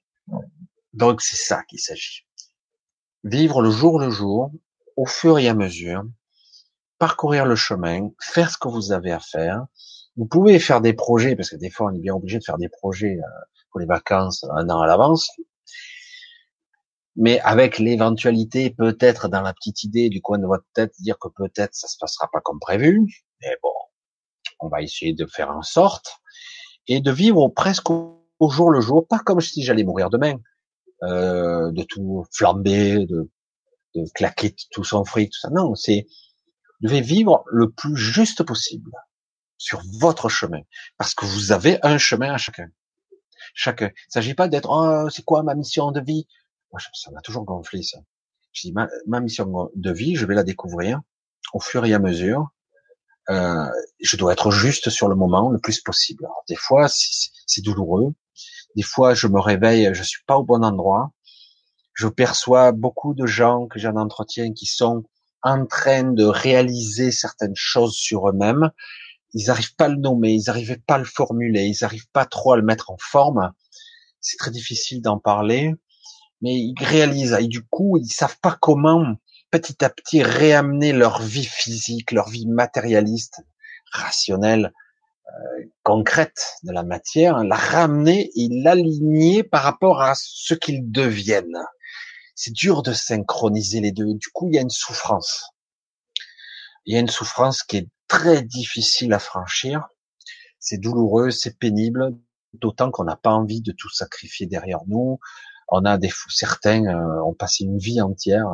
Donc 0.92 1.22
c'est 1.22 1.36
ça 1.36 1.62
qu'il 1.64 1.80
s'agit. 1.80 2.26
Vivre 3.24 3.62
le 3.62 3.70
jour 3.70 3.98
le 3.98 4.10
jour, 4.10 4.52
au 4.96 5.06
fur 5.06 5.38
et 5.38 5.48
à 5.48 5.54
mesure, 5.54 6.04
parcourir 6.98 7.46
le 7.46 7.56
chemin, 7.56 8.10
faire 8.20 8.50
ce 8.50 8.58
que 8.58 8.68
vous 8.68 8.92
avez 8.92 9.12
à 9.12 9.20
faire. 9.20 9.66
Vous 10.16 10.26
pouvez 10.26 10.58
faire 10.58 10.80
des 10.80 10.92
projets, 10.92 11.34
parce 11.34 11.50
que 11.50 11.56
des 11.56 11.70
fois 11.70 11.90
on 11.90 11.94
est 11.94 12.00
bien 12.00 12.14
obligé 12.14 12.38
de 12.38 12.44
faire 12.44 12.58
des 12.58 12.68
projets 12.68 13.18
euh, 13.18 13.44
pour 13.70 13.80
les 13.80 13.86
vacances 13.86 14.44
un 14.54 14.68
an 14.68 14.80
à 14.80 14.86
l'avance. 14.86 15.30
Mais 17.16 17.40
avec 17.40 17.78
l'éventualité, 17.78 18.70
peut-être 18.70 19.28
dans 19.28 19.40
la 19.40 19.54
petite 19.54 19.84
idée 19.84 20.08
du 20.08 20.20
coin 20.20 20.38
de 20.38 20.46
votre 20.46 20.66
tête, 20.74 20.92
dire 21.00 21.18
que 21.18 21.28
peut-être 21.28 21.74
ça 21.74 21.88
se 21.88 21.96
passera 21.98 22.28
pas 22.32 22.40
comme 22.40 22.58
prévu. 22.60 23.02
Mais 23.40 23.56
bon, 23.62 23.72
on 24.60 24.68
va 24.68 24.82
essayer 24.82 25.14
de 25.14 25.26
faire 25.26 25.50
en 25.50 25.62
sorte 25.62 26.20
et 26.88 27.00
de 27.00 27.10
vivre 27.10 27.48
presque 27.48 27.90
au 27.90 28.50
jour 28.50 28.70
le 28.70 28.80
jour, 28.80 29.06
pas 29.06 29.18
comme 29.18 29.40
si 29.40 29.62
j'allais 29.62 29.84
mourir 29.84 30.10
demain, 30.10 30.34
euh, 31.02 31.70
de 31.72 31.82
tout 31.82 32.24
flamber, 32.32 33.06
de, 33.06 33.30
de 33.94 34.04
claquer 34.14 34.54
tout 34.70 34.84
son 34.84 35.04
fric, 35.04 35.30
tout 35.30 35.40
ça. 35.40 35.50
Non, 35.50 35.74
c'est 35.74 36.06
devez 36.80 37.00
vivre 37.00 37.44
le 37.46 37.70
plus 37.70 37.96
juste 37.96 38.42
possible 38.42 38.90
sur 39.56 39.82
votre 39.98 40.28
chemin, 40.28 40.60
parce 40.98 41.14
que 41.14 41.24
vous 41.24 41.52
avez 41.52 41.78
un 41.82 41.98
chemin 41.98 42.32
à 42.32 42.36
chacun. 42.36 42.68
Chacun. 43.54 43.88
Il 43.88 44.12
s'agit 44.12 44.34
pas 44.34 44.48
d'être, 44.48 44.68
oh, 44.70 45.08
c'est 45.10 45.24
quoi 45.24 45.42
ma 45.42 45.54
mission 45.54 45.92
de 45.92 46.00
vie? 46.00 46.26
Moi, 46.72 46.80
ça 46.92 47.10
m'a 47.12 47.20
toujours 47.20 47.44
gonflé 47.44 47.82
ça. 47.82 47.98
Je 48.52 48.68
dis, 48.68 48.72
ma, 48.72 49.20
mission 49.20 49.70
de 49.74 49.92
vie, 49.92 50.16
je 50.16 50.26
vais 50.26 50.34
la 50.34 50.44
découvrir 50.44 51.00
au 51.52 51.60
fur 51.60 51.84
et 51.84 51.94
à 51.94 51.98
mesure. 51.98 52.48
Euh, 53.30 53.66
je 54.00 54.16
dois 54.16 54.32
être 54.32 54.50
juste 54.50 54.90
sur 54.90 55.08
le 55.08 55.14
moment 55.14 55.50
le 55.50 55.58
plus 55.58 55.80
possible. 55.80 56.24
Alors, 56.24 56.44
des 56.48 56.56
fois, 56.56 56.88
c'est 56.88 57.62
douloureux. 57.62 58.14
Des 58.76 58.82
fois, 58.82 59.14
je 59.14 59.28
me 59.28 59.40
réveille, 59.40 59.90
je 59.92 60.02
suis 60.02 60.22
pas 60.26 60.36
au 60.36 60.44
bon 60.44 60.64
endroit. 60.64 61.12
Je 61.94 62.08
perçois 62.08 62.72
beaucoup 62.72 63.14
de 63.14 63.24
gens 63.24 63.66
que 63.66 63.78
j'ai 63.78 63.88
en 63.88 63.96
entretien 63.96 64.52
qui 64.52 64.66
sont 64.66 65.04
en 65.42 65.64
train 65.66 66.04
de 66.04 66.24
réaliser 66.24 67.12
certaines 67.12 67.54
choses 67.54 67.94
sur 67.94 68.28
eux-mêmes. 68.28 68.70
Ils 69.32 69.46
n'arrivent 69.46 69.76
pas 69.76 69.86
à 69.86 69.88
le 69.88 69.96
nommer, 69.96 70.32
ils 70.32 70.44
n'arrivent 70.46 70.80
pas 70.86 70.94
à 70.94 70.98
le 70.98 71.04
formuler, 71.04 71.66
ils 71.66 71.78
n'arrivent 71.82 72.08
pas 72.12 72.24
trop 72.24 72.52
à 72.52 72.56
le 72.56 72.62
mettre 72.62 72.90
en 72.90 72.96
forme. 72.98 73.52
C'est 74.20 74.38
très 74.38 74.50
difficile 74.50 75.02
d'en 75.02 75.18
parler, 75.18 75.74
mais 76.40 76.54
ils 76.54 76.74
réalisent, 76.78 77.36
et 77.38 77.46
du 77.46 77.62
coup, 77.62 77.98
ils 77.98 78.10
savent 78.10 78.38
pas 78.40 78.56
comment 78.60 79.16
petit 79.54 79.84
à 79.84 79.88
petit 79.88 80.20
réamener 80.24 80.92
leur 80.92 81.22
vie 81.22 81.44
physique, 81.44 82.10
leur 82.10 82.28
vie 82.28 82.48
matérialiste, 82.48 83.40
rationnelle, 83.92 84.72
euh, 85.28 85.64
concrète 85.84 86.56
de 86.64 86.72
la 86.72 86.82
matière, 86.82 87.44
la 87.44 87.54
ramener 87.54 88.32
et 88.34 88.48
l'aligner 88.50 89.44
par 89.44 89.62
rapport 89.62 90.02
à 90.02 90.14
ce 90.16 90.54
qu'ils 90.54 90.90
deviennent. 90.90 91.62
C'est 92.34 92.52
dur 92.52 92.82
de 92.82 92.92
synchroniser 92.92 93.78
les 93.78 93.92
deux. 93.92 94.14
Du 94.14 94.26
coup, 94.30 94.48
il 94.48 94.56
y 94.56 94.58
a 94.58 94.62
une 94.62 94.70
souffrance. 94.70 95.44
Il 96.84 96.94
y 96.94 96.96
a 96.96 97.00
une 97.00 97.08
souffrance 97.08 97.62
qui 97.62 97.76
est 97.76 97.88
très 98.08 98.42
difficile 98.42 99.12
à 99.12 99.20
franchir. 99.20 99.86
C'est 100.58 100.78
douloureux, 100.78 101.30
c'est 101.30 101.56
pénible, 101.60 102.10
d'autant 102.54 102.90
qu'on 102.90 103.04
n'a 103.04 103.16
pas 103.16 103.30
envie 103.30 103.60
de 103.60 103.70
tout 103.70 103.90
sacrifier 103.90 104.46
derrière 104.46 104.80
nous. 104.88 105.20
On 105.68 105.84
a 105.84 105.96
des 105.96 106.10
certains 106.28 106.84
euh, 106.86 107.22
ont 107.22 107.34
passé 107.34 107.64
une 107.64 107.78
vie 107.78 108.02
entière 108.02 108.48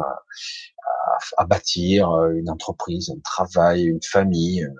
à, 1.37 1.45
bâtir 1.45 2.11
euh, 2.11 2.33
une 2.35 2.51
entreprise, 2.51 3.11
un 3.11 3.21
travail, 3.21 3.85
une 3.85 4.03
famille, 4.03 4.65
euh, 4.65 4.75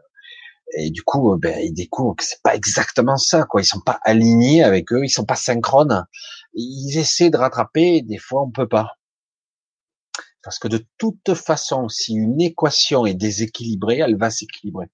et 0.77 0.91
du 0.91 1.03
coup, 1.03 1.37
ben, 1.37 1.59
ils 1.61 1.73
découvrent 1.73 2.15
que 2.15 2.25
c'est 2.25 2.43
pas 2.43 2.55
exactement 2.55 3.17
ça, 3.17 3.45
quoi. 3.45 3.61
Ils 3.61 3.67
sont 3.67 3.81
pas 3.81 3.99
alignés 4.05 4.63
avec 4.63 4.93
eux, 4.93 5.05
ils 5.05 5.11
sont 5.11 5.25
pas 5.25 5.37
synchrones. 5.37 6.07
Ils 6.55 6.97
essaient 6.99 7.31
de 7.31 7.37
rattraper, 7.37 7.97
et 7.97 8.03
des 8.03 8.19
fois 8.19 8.43
on 8.43 8.51
peut 8.51 8.69
pas. 8.69 8.97
Parce 10.43 10.59
que 10.59 10.69
de 10.69 10.87
toute 10.97 11.35
façon, 11.35 11.89
si 11.89 12.15
une 12.15 12.41
équation 12.41 13.05
est 13.07 13.15
déséquilibrée, 13.15 13.99
elle 13.99 14.17
va 14.17 14.31
s'équilibrer. 14.31 14.87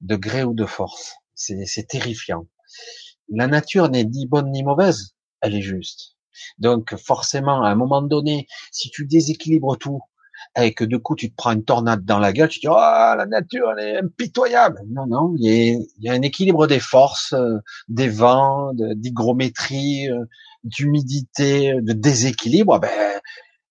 De 0.00 0.16
gré 0.16 0.42
ou 0.42 0.54
de 0.54 0.66
force. 0.66 1.14
C'est 1.34 1.86
terrifiant. 1.88 2.46
La 3.28 3.46
nature 3.46 3.88
n'est 3.88 4.04
ni 4.04 4.26
bonne 4.26 4.50
ni 4.50 4.62
mauvaise, 4.62 5.14
elle 5.40 5.54
est 5.54 5.62
juste. 5.62 6.17
Donc 6.58 6.96
forcément, 6.96 7.62
à 7.62 7.68
un 7.70 7.74
moment 7.74 8.02
donné, 8.02 8.46
si 8.72 8.90
tu 8.90 9.06
déséquilibres 9.06 9.76
tout, 9.78 10.00
et 10.56 10.74
que 10.74 10.84
du 10.84 10.98
coup 10.98 11.14
tu 11.14 11.30
te 11.30 11.36
prends 11.36 11.52
une 11.52 11.64
tornade 11.64 12.04
dans 12.04 12.18
la 12.18 12.32
gueule, 12.32 12.48
tu 12.48 12.60
dis 12.60 12.68
oh 12.68 12.74
la 12.74 13.26
nature 13.26 13.72
elle 13.76 13.84
est 13.86 13.96
impitoyable. 13.98 14.80
Non 14.88 15.06
non, 15.06 15.34
il 15.38 15.86
y 16.00 16.08
a, 16.08 16.12
un 16.12 16.22
équilibre 16.22 16.66
des 16.66 16.80
forces, 16.80 17.32
euh, 17.32 17.58
des 17.88 18.08
vents, 18.08 18.72
d'hygrométrie, 18.74 20.10
euh, 20.10 20.24
d'humidité, 20.64 21.74
de 21.80 21.92
déséquilibre. 21.92 22.78
Ben 22.80 23.20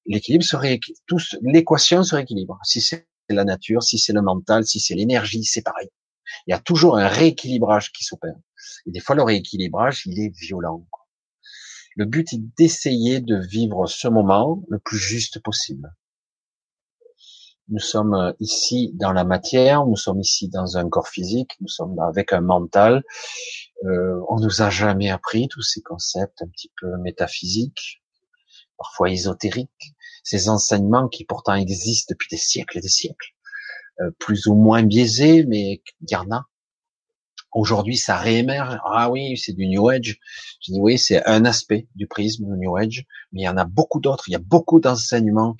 l'équilibre 0.05 0.43
serait 0.43 0.79
tous 1.05 1.35
l'équation 1.41 2.03
se 2.03 2.15
rééquilibre. 2.15 2.59
Si 2.63 2.81
c'est 2.81 3.07
la 3.29 3.43
nature, 3.43 3.83
si 3.83 3.97
c'est 3.99 4.13
le 4.13 4.21
mental, 4.21 4.65
si 4.65 4.79
c'est 4.79 4.95
l'énergie, 4.95 5.43
c'est 5.43 5.63
pareil. 5.63 5.89
Il 6.45 6.51
y 6.51 6.53
a 6.53 6.59
toujours 6.59 6.97
un 6.97 7.07
rééquilibrage 7.07 7.91
qui 7.91 8.03
s'opère. 8.03 8.35
Et 8.85 8.91
des 8.91 8.99
fois 8.99 9.15
le 9.15 9.23
rééquilibrage 9.23 10.03
il 10.05 10.19
est 10.19 10.33
violent. 10.37 10.85
Le 11.97 12.05
but 12.05 12.31
est 12.31 12.41
d'essayer 12.57 13.21
de 13.21 13.35
vivre 13.35 13.87
ce 13.87 14.07
moment 14.07 14.61
le 14.69 14.77
plus 14.77 14.99
juste 14.99 15.39
possible. 15.39 15.95
Nous 17.69 17.79
sommes 17.79 18.13
euh, 18.13 18.31
ici 18.39 18.91
dans 18.93 19.11
la 19.11 19.23
matière, 19.23 19.85
nous 19.87 19.95
sommes 19.95 20.21
ici 20.21 20.47
dans 20.47 20.77
un 20.77 20.87
corps 20.89 21.07
physique, 21.07 21.51
nous 21.59 21.67
sommes 21.67 21.99
avec 21.99 22.33
un 22.33 22.41
mental. 22.41 23.03
Euh, 23.83 24.21
on 24.29 24.39
nous 24.39 24.61
a 24.61 24.69
jamais 24.69 25.09
appris 25.09 25.47
tous 25.47 25.63
ces 25.63 25.81
concepts 25.81 26.39
un 26.43 26.47
petit 26.47 26.71
peu 26.79 26.97
métaphysiques, 26.97 28.03
parfois 28.77 29.09
ésotériques, 29.09 29.95
ces 30.23 30.49
enseignements 30.49 31.07
qui 31.07 31.25
pourtant 31.25 31.55
existent 31.55 32.13
depuis 32.13 32.29
des 32.29 32.37
siècles 32.37 32.77
et 32.77 32.81
des 32.81 32.89
siècles, 32.89 33.33
euh, 34.01 34.11
plus 34.19 34.45
ou 34.45 34.53
moins 34.53 34.83
biaisés, 34.83 35.45
mais 35.45 35.81
il 36.01 36.11
y 36.11 36.15
en 36.15 36.29
a. 36.29 36.45
Aujourd'hui, 37.53 37.97
ça 37.97 38.17
réémerge. 38.17 38.77
Ah 38.83 39.09
oui, 39.09 39.37
c'est 39.37 39.53
du 39.53 39.67
New 39.67 39.87
Age. 39.89 40.19
Je 40.61 40.73
dis 40.73 40.79
oui, 40.79 40.97
c'est 40.97 41.25
un 41.25 41.45
aspect 41.45 41.87
du 41.95 42.07
prisme 42.07 42.45
du 42.45 42.57
New 42.57 42.75
Age, 42.75 43.05
mais 43.31 43.41
il 43.41 43.45
y 43.45 43.49
en 43.49 43.57
a 43.57 43.65
beaucoup 43.65 43.99
d'autres. 43.99 44.25
Il 44.27 44.33
y 44.33 44.35
a 44.35 44.39
beaucoup 44.39 44.79
d'enseignements 44.79 45.55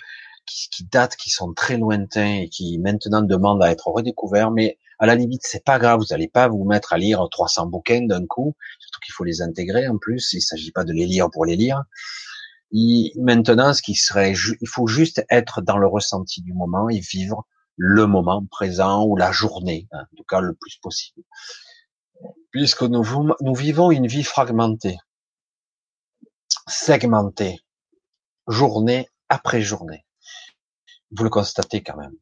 qui, 0.45 0.69
qui, 0.69 0.85
datent, 0.85 1.15
qui 1.15 1.29
sont 1.29 1.53
très 1.53 1.77
lointains 1.77 2.41
et 2.41 2.49
qui 2.49 2.77
maintenant 2.79 3.21
demandent 3.21 3.63
à 3.63 3.71
être 3.71 3.87
redécouverts. 3.87 4.51
Mais 4.51 4.77
à 4.99 5.05
la 5.05 5.15
limite, 5.15 5.41
c'est 5.43 5.63
pas 5.63 5.79
grave. 5.79 5.99
Vous 5.99 6.07
n'allez 6.11 6.27
pas 6.27 6.47
vous 6.47 6.65
mettre 6.65 6.93
à 6.93 6.97
lire 6.97 7.25
300 7.29 7.67
bouquins 7.67 8.05
d'un 8.05 8.25
coup. 8.25 8.55
Surtout 8.79 8.99
qu'il 9.05 9.13
faut 9.13 9.23
les 9.23 9.41
intégrer 9.41 9.87
en 9.87 9.97
plus. 9.97 10.33
Il 10.33 10.41
s'agit 10.41 10.71
pas 10.71 10.83
de 10.83 10.93
les 10.93 11.05
lire 11.05 11.29
pour 11.31 11.45
les 11.45 11.55
lire. 11.55 11.83
maintenant, 13.15 13.73
ce 13.73 13.81
qui 13.81 13.95
serait, 13.95 14.33
il 14.33 14.67
faut 14.67 14.87
juste 14.87 15.23
être 15.29 15.61
dans 15.61 15.77
le 15.77 15.87
ressenti 15.87 16.41
du 16.41 16.53
moment 16.53 16.89
et 16.89 16.99
vivre 16.99 17.45
le 17.77 18.07
moment 18.07 18.43
présent 18.49 19.05
ou 19.05 19.15
la 19.15 19.31
journée, 19.31 19.87
hein, 19.91 20.01
en 20.11 20.15
tout 20.17 20.23
cas 20.27 20.41
le 20.41 20.53
plus 20.55 20.77
possible. 20.81 21.21
Puisque 22.51 22.83
nous, 22.83 23.03
vivons 23.53 23.91
une 23.91 24.07
vie 24.07 24.23
fragmentée, 24.23 24.97
segmentée, 26.67 27.59
journée 28.47 29.09
après 29.29 29.61
journée 29.61 30.07
vous 31.11 31.23
le 31.23 31.29
constatez 31.29 31.81
quand 31.81 31.97
même. 31.97 32.15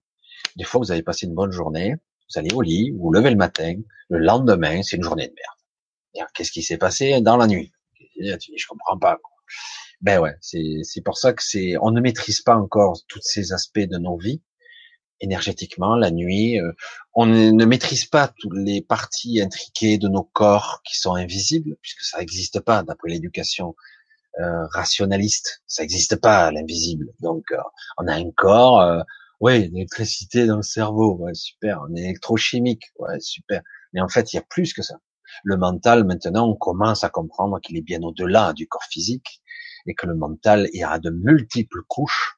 Des 0.56 0.64
fois, 0.64 0.80
vous 0.80 0.91
avez 0.91 1.04
passé 1.04 1.26
une 1.26 1.34
bonne 1.34 1.52
journée, 1.52 1.93
vous 1.93 2.39
allez 2.39 2.54
au 2.54 2.62
lit, 2.62 2.91
vous, 2.91 3.12
levez 3.12 3.30
le 3.30 3.36
matin, 3.36 3.76
le 4.10 4.20
lendemain, 4.20 4.82
c'est 4.84 4.96
une 4.96 5.04
journée 5.04 5.28
de 5.28 5.34
merde. 5.34 6.30
Qu'est-ce 6.34 6.52
qui 6.52 6.64
s'est 6.64 6.78
passé 6.78 7.20
dans 7.22 7.38
la 7.38 7.48
nuit? 7.48 7.74
Je 8.18 8.68
comprends 8.68 8.98
pas. 8.98 9.20
Ben 10.02 10.20
ouais, 10.20 10.36
c'est 10.41 11.02
pour 11.04 11.18
ça 11.18 11.34
que 11.34 11.43
c'est, 11.43 11.76
on 11.82 11.91
ne 11.91 12.00
maîtrise 12.00 12.41
pas 12.41 12.56
encore 12.56 12.98
tous 13.08 13.22
ces 13.22 13.52
aspects 13.54 13.80
de 13.80 13.98
nos 13.98 14.18
vies 14.18 14.41
énergétiquement 15.22 15.95
la 15.95 16.11
nuit. 16.11 16.59
Euh, 16.59 16.72
on 17.13 17.26
ne 17.26 17.66
maîtrise 17.66 18.05
pas 18.05 18.28
toutes 18.28 18.57
les 18.57 18.82
parties 18.82 19.41
intriquées 19.41 19.97
de 19.97 20.07
nos 20.07 20.24
corps 20.24 20.82
qui 20.84 20.97
sont 20.97 21.16
invisibles, 21.16 21.78
puisque 21.82 22.01
ça 22.01 22.20
n'existe 22.20 22.59
pas 22.59 22.84
d'après 22.84 23.09
l'éducation 23.09 23.76
euh, 24.41 24.68
rationaliste. 24.68 25.63
Ça 25.66 25.84
n'existe 25.84 26.18
pas 26.18 26.51
l'invisible. 26.51 27.13
Donc 27.22 27.45
euh, 27.53 27.57
on 27.97 28.07
a 28.07 28.16
un 28.16 28.32
corps, 28.32 28.82
euh, 28.82 29.01
ouais, 29.39 29.59
l'électricité 29.59 30.45
dans 30.45 30.57
le 30.57 30.61
cerveau, 30.61 31.16
ouais, 31.16 31.34
super. 31.34 31.86
On 31.89 31.95
est 31.95 32.01
électrochimique, 32.01 32.84
ouais, 32.99 33.18
super. 33.22 33.61
Mais 33.93 34.01
en 34.01 34.09
fait, 34.09 34.34
il 34.34 34.36
y 34.36 34.39
a 34.39 34.41
plus 34.41 34.74
que 34.74 34.82
ça. 34.82 34.95
Le 35.45 35.55
mental, 35.55 36.03
maintenant, 36.03 36.49
on 36.49 36.55
commence 36.55 37.05
à 37.05 37.09
comprendre 37.09 37.61
qu'il 37.61 37.78
est 37.78 37.82
bien 37.82 38.01
au-delà 38.01 38.51
du 38.51 38.68
corps 38.68 38.84
physique 38.89 39.41
et 39.88 39.93
que 39.93 40.05
le 40.05 40.16
mental 40.16 40.68
à 40.84 40.99
de 40.99 41.11
multiples 41.11 41.84
couches, 41.88 42.36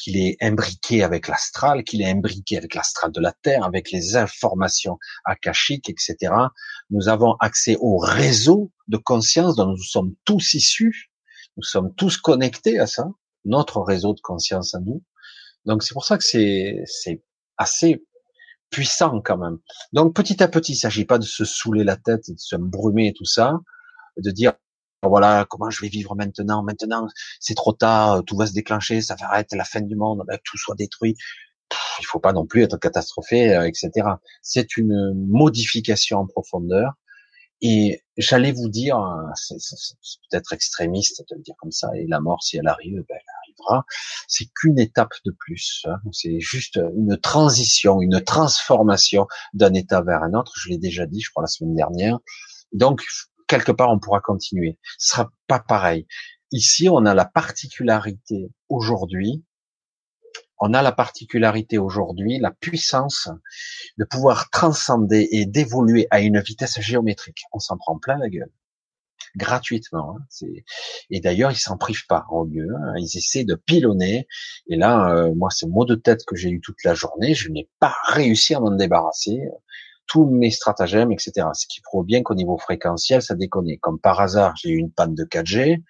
qu'il 0.00 0.16
est 0.16 0.36
imbriqué 0.40 1.02
avec 1.02 1.28
l'astral, 1.28 1.84
qu'il 1.84 2.02
est 2.02 2.10
imbriqué 2.10 2.56
avec 2.56 2.74
l'astral 2.74 3.12
de 3.12 3.20
la 3.20 3.32
Terre, 3.42 3.64
avec 3.64 3.90
les 3.90 4.16
informations 4.16 4.98
akashiques, 5.24 5.90
etc. 5.90 6.32
Nous 6.90 7.08
avons 7.08 7.34
accès 7.40 7.76
au 7.80 7.98
réseau 7.98 8.70
de 8.86 8.96
conscience 8.96 9.56
dont 9.56 9.66
nous 9.66 9.82
sommes 9.82 10.14
tous 10.24 10.54
issus 10.54 11.08
nous 11.58 11.64
sommes 11.64 11.92
tous 11.96 12.16
connectés 12.16 12.78
à 12.78 12.86
ça, 12.86 13.10
notre 13.44 13.80
réseau 13.80 14.14
de 14.14 14.20
conscience 14.20 14.76
à 14.76 14.78
nous. 14.78 15.02
Donc 15.66 15.82
c'est 15.82 15.92
pour 15.92 16.04
ça 16.04 16.16
que 16.16 16.24
c'est 16.24 17.24
assez 17.56 18.06
puissant 18.70 19.20
quand 19.20 19.38
même. 19.38 19.58
Donc 19.92 20.14
petit 20.14 20.40
à 20.40 20.46
petit, 20.46 20.74
il 20.74 20.76
s'agit 20.76 21.04
pas 21.04 21.18
de 21.18 21.24
se 21.24 21.44
saouler 21.44 21.82
la 21.82 21.96
tête, 21.96 22.30
de 22.30 22.38
se 22.38 22.54
brumer 22.54 23.08
et 23.08 23.12
tout 23.12 23.24
ça, 23.24 23.58
de 24.16 24.30
dire 24.30 24.52
voilà 25.02 25.46
comment 25.48 25.70
je 25.70 25.80
vais 25.80 25.88
vivre 25.88 26.14
maintenant? 26.16 26.62
Maintenant, 26.62 27.08
c'est 27.40 27.54
trop 27.54 27.72
tard, 27.72 28.22
tout 28.24 28.36
va 28.36 28.46
se 28.46 28.52
déclencher, 28.52 29.00
ça 29.00 29.14
va 29.14 29.26
arrêter 29.32 29.56
la 29.56 29.64
fin 29.64 29.80
du 29.80 29.96
monde, 29.96 30.22
ben, 30.26 30.38
tout 30.44 30.58
soit 30.58 30.74
détruit. 30.74 31.16
il 32.00 32.06
faut 32.06 32.20
pas 32.20 32.32
non 32.32 32.46
plus 32.46 32.62
être 32.62 32.78
catastrophé, 32.78 33.54
euh, 33.54 33.66
etc. 33.66 33.90
C'est 34.42 34.76
une 34.76 35.14
modification 35.28 36.18
en 36.18 36.26
profondeur 36.26 36.94
et 37.60 38.04
j'allais 38.16 38.52
vous 38.52 38.68
dire, 38.68 38.98
c'est 39.34 39.56
peut-être 40.30 40.52
extrémiste 40.52 41.24
de 41.28 41.36
le 41.36 41.42
dire 41.42 41.56
comme 41.58 41.72
ça, 41.72 41.90
et 41.96 42.06
la 42.06 42.20
mort, 42.20 42.42
si 42.42 42.56
elle 42.56 42.68
arrive, 42.68 43.04
ben, 43.08 43.16
elle 43.16 43.34
arrivera. 43.42 43.84
C'est 44.28 44.46
qu'une 44.54 44.78
étape 44.78 45.12
de 45.24 45.32
plus. 45.32 45.84
Hein. 45.86 45.96
C'est 46.12 46.38
juste 46.38 46.76
une 46.76 47.18
transition, 47.18 48.00
une 48.00 48.22
transformation 48.22 49.26
d'un 49.54 49.74
état 49.74 50.02
vers 50.02 50.22
un 50.22 50.34
autre. 50.34 50.52
Je 50.56 50.68
l'ai 50.68 50.78
déjà 50.78 51.06
dit, 51.06 51.20
je 51.20 51.30
crois, 51.30 51.42
la 51.42 51.48
semaine 51.48 51.74
dernière. 51.74 52.18
Donc, 52.72 53.02
quelque 53.48 53.72
part, 53.72 53.90
on 53.90 53.98
pourra 53.98 54.20
continuer. 54.20 54.78
Ce 54.98 55.12
sera 55.12 55.30
pas 55.46 55.60
pareil. 55.60 56.06
Ici, 56.52 56.88
on 56.88 57.04
a 57.04 57.14
la 57.14 57.24
particularité 57.24 58.50
aujourd'hui 58.68 59.42
on 60.60 60.74
a 60.74 60.82
la 60.82 60.92
particularité 60.92 61.78
aujourd'hui, 61.78 62.38
la 62.38 62.50
puissance 62.50 63.28
de 63.96 64.04
pouvoir 64.04 64.50
transcender 64.50 65.28
et 65.30 65.46
d'évoluer 65.46 66.06
à 66.10 66.20
une 66.20 66.40
vitesse 66.40 66.80
géométrique. 66.80 67.42
On 67.52 67.58
s'en 67.58 67.76
prend 67.76 67.98
plein 67.98 68.18
la 68.18 68.28
gueule 68.28 68.50
gratuitement. 69.36 70.16
Hein. 70.18 70.46
Et 71.10 71.20
d'ailleurs, 71.20 71.52
ils 71.52 71.58
s'en 71.58 71.76
privent 71.76 72.06
pas 72.06 72.26
au 72.30 72.44
lieu. 72.44 72.68
Hein. 72.74 72.94
Ils 72.96 73.18
essaient 73.18 73.44
de 73.44 73.54
pilonner. 73.54 74.26
Et 74.68 74.76
là, 74.76 75.10
euh, 75.12 75.34
moi, 75.34 75.50
c'est 75.50 75.66
mot 75.66 75.84
de 75.84 75.94
tête 75.94 76.24
que 76.26 76.34
j'ai 76.34 76.50
eu 76.50 76.60
toute 76.60 76.82
la 76.84 76.94
journée. 76.94 77.34
Je 77.34 77.50
n'ai 77.50 77.68
pas 77.78 77.94
réussi 78.06 78.54
à 78.54 78.60
m'en 78.60 78.70
débarrasser. 78.70 79.38
Tous 80.08 80.26
mes 80.26 80.50
stratagèmes, 80.50 81.12
etc. 81.12 81.46
Ce 81.54 81.66
qui 81.68 81.80
prouve 81.80 82.04
bien 82.04 82.22
qu'au 82.22 82.34
niveau 82.34 82.58
fréquentiel, 82.58 83.22
ça 83.22 83.34
déconne. 83.34 83.68
Comme 83.80 84.00
par 84.00 84.20
hasard, 84.20 84.54
j'ai 84.56 84.70
eu 84.70 84.78
une 84.78 84.90
panne 84.90 85.14
de 85.14 85.24
4G. 85.24 85.82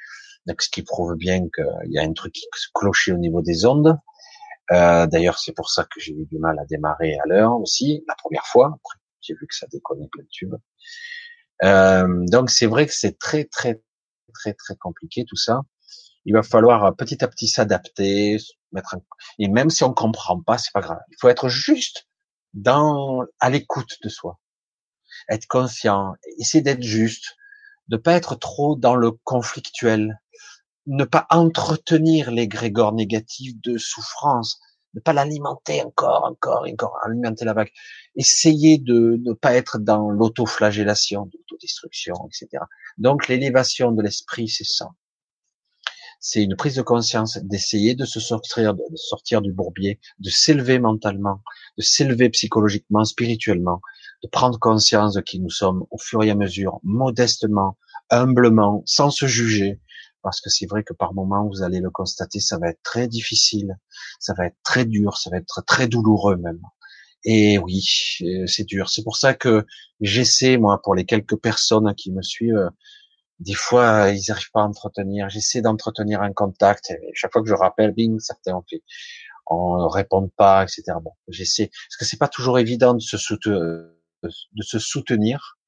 Donc, 0.46 0.62
ce 0.62 0.68
qui 0.68 0.82
prouve 0.82 1.14
bien 1.14 1.40
qu'il 1.54 1.92
y 1.92 1.98
a 1.98 2.02
un 2.02 2.12
truc 2.12 2.32
qui 2.32 2.46
clochait 2.74 3.12
au 3.12 3.18
niveau 3.18 3.42
des 3.42 3.64
ondes. 3.64 3.96
Euh, 4.70 5.06
d'ailleurs, 5.06 5.38
c'est 5.38 5.52
pour 5.52 5.70
ça 5.70 5.84
que 5.84 6.00
j'ai 6.00 6.12
eu 6.12 6.26
du 6.26 6.38
mal 6.38 6.58
à 6.58 6.64
démarrer 6.66 7.18
à 7.18 7.26
l'heure 7.26 7.54
aussi, 7.60 8.04
la 8.06 8.14
première 8.16 8.46
fois. 8.46 8.78
J'ai 9.20 9.34
vu 9.34 9.46
que 9.46 9.54
ça 9.54 9.66
déconnait 9.70 10.08
plein 10.10 10.24
de 10.24 10.28
tubes. 10.30 10.56
Euh, 11.64 12.24
donc 12.28 12.50
c'est 12.50 12.66
vrai 12.66 12.86
que 12.86 12.94
c'est 12.94 13.18
très 13.18 13.44
très 13.44 13.80
très 14.32 14.54
très 14.54 14.76
compliqué 14.76 15.24
tout 15.26 15.36
ça. 15.36 15.62
Il 16.24 16.34
va 16.34 16.42
falloir 16.42 16.94
petit 16.96 17.24
à 17.24 17.28
petit 17.28 17.48
s'adapter, 17.48 18.36
mettre 18.72 18.94
un... 18.94 19.00
et 19.38 19.48
même 19.48 19.70
si 19.70 19.82
on 19.82 19.92
comprend 19.92 20.40
pas, 20.40 20.58
c'est 20.58 20.72
pas 20.72 20.80
grave. 20.80 21.00
Il 21.10 21.16
faut 21.18 21.28
être 21.28 21.48
juste 21.48 22.06
dans 22.62 23.24
à 23.40 23.50
l'écoute 23.50 23.98
de 24.02 24.08
soi, 24.08 24.38
être 25.28 25.46
conscient, 25.46 26.14
essayer 26.38 26.62
d'être 26.62 26.82
juste, 26.82 27.36
de 27.88 27.96
pas 27.96 28.12
être 28.12 28.34
trop 28.34 28.76
dans 28.76 28.94
le 28.94 29.12
conflictuel, 29.12 30.20
ne 30.86 31.04
pas 31.04 31.26
entretenir 31.30 32.30
les 32.30 32.48
grégores 32.48 32.92
négatifs 32.92 33.54
de 33.62 33.78
souffrance, 33.78 34.60
ne 34.94 35.00
pas 35.00 35.12
l'alimenter 35.12 35.82
encore, 35.82 36.24
encore, 36.24 36.66
encore, 36.66 36.98
alimenter 37.04 37.44
la 37.44 37.52
vague. 37.52 37.70
Essayer 38.16 38.78
de 38.78 39.20
ne 39.22 39.32
pas 39.32 39.54
être 39.54 39.78
dans 39.78 40.10
l'autoflagellation, 40.10 41.30
l'autodestruction, 41.32 42.14
etc. 42.26 42.64
Donc 42.96 43.28
l'élévation 43.28 43.92
de 43.92 44.02
l'esprit, 44.02 44.48
c'est 44.48 44.64
ça. 44.64 44.88
C'est 46.20 46.42
une 46.42 46.56
prise 46.56 46.74
de 46.74 46.82
conscience, 46.82 47.38
d'essayer 47.42 47.94
de 47.94 48.04
se 48.04 48.18
sortir, 48.18 48.74
de 48.74 48.82
sortir 48.96 49.40
du 49.40 49.52
bourbier, 49.52 50.00
de 50.18 50.30
s'élever 50.30 50.78
mentalement, 50.78 51.42
de 51.76 51.82
s'élever 51.82 52.28
psychologiquement, 52.30 53.04
spirituellement, 53.04 53.80
de 54.22 54.28
prendre 54.28 54.58
conscience 54.58 55.14
de 55.14 55.20
qui 55.20 55.38
nous 55.40 55.50
sommes 55.50 55.84
au 55.90 55.98
fur 55.98 56.22
et 56.24 56.30
à 56.30 56.34
mesure, 56.34 56.80
modestement, 56.82 57.78
humblement, 58.10 58.82
sans 58.84 59.10
se 59.10 59.26
juger, 59.26 59.80
parce 60.22 60.40
que 60.40 60.50
c'est 60.50 60.66
vrai 60.66 60.82
que 60.82 60.92
par 60.92 61.14
moments, 61.14 61.48
vous 61.48 61.62
allez 61.62 61.80
le 61.80 61.90
constater, 61.90 62.40
ça 62.40 62.58
va 62.58 62.68
être 62.70 62.82
très 62.82 63.06
difficile, 63.06 63.78
ça 64.18 64.34
va 64.36 64.46
être 64.46 64.56
très 64.64 64.84
dur, 64.84 65.16
ça 65.16 65.30
va 65.30 65.36
être 65.36 65.62
très 65.66 65.86
douloureux 65.86 66.36
même. 66.36 66.60
Et 67.24 67.58
oui, 67.58 67.84
euh, 68.22 68.46
c'est 68.46 68.64
dur. 68.64 68.88
C'est 68.88 69.02
pour 69.02 69.16
ça 69.16 69.34
que 69.34 69.66
j'essaie, 70.00 70.56
moi, 70.56 70.80
pour 70.82 70.94
les 70.94 71.04
quelques 71.04 71.36
personnes 71.36 71.92
qui 71.94 72.12
me 72.12 72.22
suivent, 72.22 72.70
des 73.40 73.54
fois, 73.54 74.10
ils 74.10 74.22
n'arrivent 74.28 74.50
pas 74.52 74.62
à 74.62 74.64
entretenir. 74.64 75.28
J'essaie 75.28 75.62
d'entretenir 75.62 76.22
un 76.22 76.32
contact. 76.32 76.92
Chaque 77.14 77.32
fois 77.32 77.42
que 77.42 77.48
je 77.48 77.54
rappelle, 77.54 77.92
bing, 77.92 78.18
certains 78.20 78.54
ont 78.54 78.64
fait, 78.68 78.82
on 79.46 79.88
répond 79.88 80.28
pas, 80.36 80.64
etc. 80.64 80.82
Bon, 81.02 81.12
j'essaie, 81.28 81.68
parce 81.68 81.96
que 81.98 82.04
c'est 82.04 82.18
pas 82.18 82.28
toujours 82.28 82.58
évident 82.58 82.94
de 82.94 83.00
se 83.00 83.16
soutenir, 83.16 83.58
de 84.22 84.62
se 84.62 84.78
soutenir. 84.78 85.58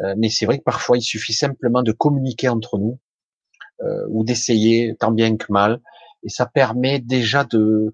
Euh, 0.00 0.14
mais 0.18 0.30
c'est 0.30 0.46
vrai 0.46 0.58
que 0.58 0.64
parfois, 0.64 0.96
il 0.98 1.02
suffit 1.02 1.32
simplement 1.32 1.82
de 1.82 1.92
communiquer 1.92 2.48
entre 2.48 2.78
nous 2.78 3.00
euh, 3.82 4.06
ou 4.10 4.24
d'essayer 4.24 4.94
tant 4.98 5.10
bien 5.10 5.36
que 5.36 5.50
mal, 5.50 5.80
et 6.22 6.28
ça 6.28 6.46
permet 6.46 7.00
déjà 7.00 7.44
de 7.44 7.92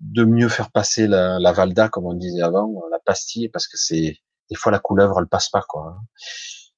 de 0.00 0.24
mieux 0.24 0.48
faire 0.48 0.70
passer 0.70 1.06
la, 1.06 1.38
la 1.38 1.52
valda, 1.52 1.90
comme 1.90 2.06
on 2.06 2.14
disait 2.14 2.40
avant, 2.40 2.72
la 2.90 2.98
pastille, 3.00 3.50
parce 3.50 3.68
que 3.68 3.76
c'est 3.76 4.16
des 4.48 4.56
fois 4.56 4.72
la 4.72 4.78
couleuvre 4.78 5.20
elle 5.20 5.26
passe 5.26 5.50
pas 5.50 5.62
quoi. 5.68 5.94
Hein. 5.98 6.02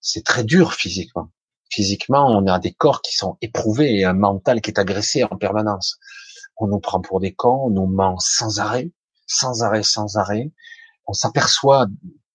C'est 0.00 0.24
très 0.24 0.42
dur 0.44 0.74
physiquement. 0.74 1.30
Physiquement, 1.72 2.26
on 2.26 2.46
a 2.48 2.58
des 2.58 2.74
corps 2.74 3.00
qui 3.00 3.14
sont 3.14 3.38
éprouvés 3.40 3.96
et 3.96 4.04
un 4.04 4.12
mental 4.12 4.60
qui 4.60 4.70
est 4.70 4.78
agressé 4.78 5.24
en 5.24 5.38
permanence. 5.38 5.98
On 6.58 6.66
nous 6.66 6.80
prend 6.80 7.00
pour 7.00 7.18
des 7.18 7.32
cons, 7.32 7.62
on 7.64 7.70
nous 7.70 7.86
ment 7.86 8.18
sans 8.18 8.60
arrêt, 8.60 8.90
sans 9.26 9.62
arrêt, 9.62 9.82
sans 9.82 10.18
arrêt. 10.18 10.52
On 11.06 11.14
s'aperçoit 11.14 11.86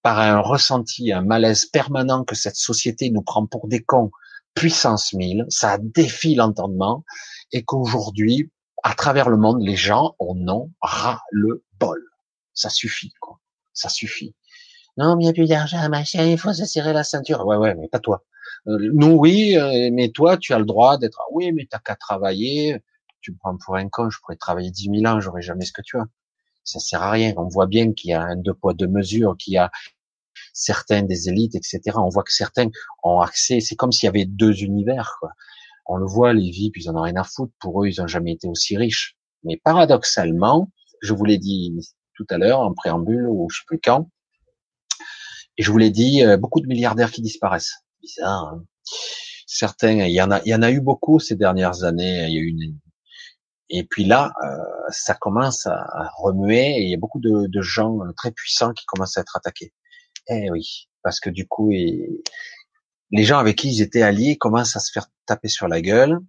par 0.01 0.19
un 0.19 0.39
ressenti, 0.39 1.11
un 1.11 1.21
malaise 1.21 1.65
permanent 1.65 2.23
que 2.23 2.33
cette 2.33 2.55
société 2.55 3.11
nous 3.11 3.21
prend 3.21 3.45
pour 3.45 3.67
des 3.67 3.83
cons, 3.83 4.09
puissance 4.55 5.13
1000, 5.13 5.45
ça 5.49 5.77
défie 5.79 6.33
l'entendement, 6.33 7.03
et 7.51 7.63
qu'aujourd'hui, 7.63 8.51
à 8.81 8.95
travers 8.95 9.29
le 9.29 9.37
monde, 9.37 9.61
les 9.61 9.75
gens 9.75 10.15
en 10.17 10.35
ont 10.47 10.71
ras 10.81 11.19
le 11.29 11.63
bol. 11.79 12.01
Ça 12.55 12.69
suffit, 12.69 13.13
quoi. 13.21 13.39
Ça 13.73 13.89
suffit. 13.89 14.33
Non, 14.97 15.15
mais 15.15 15.23
il 15.23 15.25
n'y 15.25 15.29
a 15.29 15.33
plus 15.33 15.47
d'argent, 15.47 15.87
machin, 15.89 16.23
il 16.23 16.39
faut 16.39 16.53
se 16.53 16.65
serrer 16.65 16.91
la 16.91 17.03
ceinture. 17.03 17.45
Ouais, 17.45 17.57
ouais, 17.57 17.75
mais 17.75 17.87
pas 17.87 17.99
toi. 17.99 18.23
Euh, 18.67 18.77
nous, 18.93 19.13
oui, 19.13 19.57
euh, 19.57 19.89
mais 19.91 20.09
toi, 20.09 20.37
tu 20.37 20.53
as 20.53 20.59
le 20.59 20.65
droit 20.65 20.97
d'être, 20.97 21.21
oui, 21.31 21.51
mais 21.51 21.67
t'as 21.69 21.79
qu'à 21.79 21.95
travailler. 21.95 22.81
Tu 23.21 23.31
me 23.31 23.37
prends 23.37 23.57
pour 23.57 23.75
un 23.75 23.89
con, 23.89 24.09
je 24.09 24.19
pourrais 24.19 24.35
travailler 24.35 24.71
dix 24.71 24.89
mille 24.89 25.07
ans, 25.07 25.19
j'aurais 25.19 25.41
jamais 25.41 25.65
ce 25.65 25.73
que 25.73 25.81
tu 25.81 25.97
as. 25.97 26.05
Ça 26.63 26.79
sert 26.79 27.01
à 27.01 27.11
rien. 27.11 27.33
On 27.37 27.47
voit 27.47 27.67
bien 27.67 27.93
qu'il 27.93 28.11
y 28.11 28.13
a 28.13 28.21
un 28.21 28.35
deux 28.35 28.53
poids, 28.53 28.73
deux 28.73 28.87
mesures, 28.87 29.35
qu'il 29.37 29.53
y 29.53 29.57
a 29.57 29.71
certains 30.53 31.03
des 31.03 31.29
élites, 31.29 31.55
etc. 31.55 31.81
On 31.95 32.09
voit 32.09 32.23
que 32.23 32.33
certains 32.33 32.69
ont 33.03 33.19
accès, 33.19 33.59
c'est 33.59 33.75
comme 33.75 33.91
s'il 33.91 34.07
y 34.07 34.09
avait 34.09 34.25
deux 34.25 34.63
univers. 34.63 35.19
On 35.85 35.97
le 35.97 36.05
voit, 36.05 36.33
les 36.33 36.49
VIP, 36.51 36.77
ils 36.77 36.89
en 36.89 36.95
ont 36.95 37.01
rien 37.01 37.15
à 37.15 37.23
foutre. 37.23 37.53
Pour 37.59 37.83
eux, 37.83 37.87
ils 37.87 37.99
n'ont 37.99 38.07
jamais 38.07 38.33
été 38.33 38.47
aussi 38.47 38.77
riches. 38.77 39.17
Mais 39.43 39.57
paradoxalement, 39.63 40.71
je 41.01 41.13
vous 41.13 41.25
l'ai 41.25 41.37
dit 41.37 41.73
tout 42.15 42.25
à 42.29 42.37
l'heure, 42.37 42.59
en 42.59 42.73
préambule, 42.73 43.27
ou 43.27 43.47
je 43.49 43.59
sais 43.59 43.63
plus 43.67 43.79
quand, 43.79 44.09
et 45.57 45.63
je 45.63 45.71
vous 45.71 45.77
l'ai 45.77 45.89
dit, 45.89 46.23
euh, 46.23 46.37
beaucoup 46.37 46.61
de 46.61 46.67
milliardaires 46.67 47.11
qui 47.11 47.21
disparaissent. 47.21 47.83
Bizarre. 48.07 48.53
Hein 48.53 48.63
certains, 49.47 50.05
il 50.05 50.13
y 50.13 50.21
en 50.21 50.29
a, 50.29 50.41
il 50.43 50.49
y 50.49 50.55
en 50.55 50.61
a 50.61 50.69
eu 50.71 50.81
beaucoup 50.81 51.19
ces 51.19 51.35
dernières 51.35 51.83
années. 51.83 52.27
Il 52.27 52.33
y 52.33 52.37
a 52.37 52.41
eu 52.41 52.47
une, 52.47 52.79
et 53.69 53.83
puis 53.83 54.05
là, 54.05 54.33
euh, 54.43 54.57
ça 54.89 55.15
commence 55.15 55.65
à 55.65 56.11
remuer 56.17 56.77
et 56.77 56.83
il 56.83 56.89
y 56.89 56.93
a 56.93 56.97
beaucoup 56.97 57.19
de, 57.19 57.47
de, 57.47 57.61
gens 57.61 57.99
très 58.15 58.31
puissants 58.31 58.73
qui 58.73 58.85
commencent 58.85 59.17
à 59.17 59.21
être 59.21 59.35
attaqués. 59.35 59.73
Eh 60.29 60.51
oui, 60.51 60.89
parce 61.03 61.19
que 61.19 61.29
du 61.29 61.47
coup, 61.47 61.69
les 61.69 63.23
gens 63.23 63.39
avec 63.39 63.57
qui 63.57 63.69
ils 63.69 63.81
étaient 63.81 64.01
alliés 64.01 64.37
commencent 64.37 64.75
à 64.75 64.79
se 64.79 64.91
faire 64.91 65.07
taper 65.25 65.47
sur 65.49 65.67
la 65.67 65.81
gueule, 65.81 66.19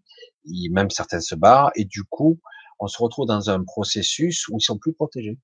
même 0.70 0.90
certains 0.90 1.20
se 1.20 1.34
barrent, 1.34 1.70
et 1.76 1.84
du 1.84 2.04
coup, 2.04 2.40
on 2.80 2.88
se 2.88 3.00
retrouve 3.02 3.26
dans 3.26 3.50
un 3.50 3.62
processus 3.64 4.48
où 4.48 4.58
ils 4.58 4.62
sont 4.62 4.78
plus 4.78 4.94
protégés. 4.94 5.38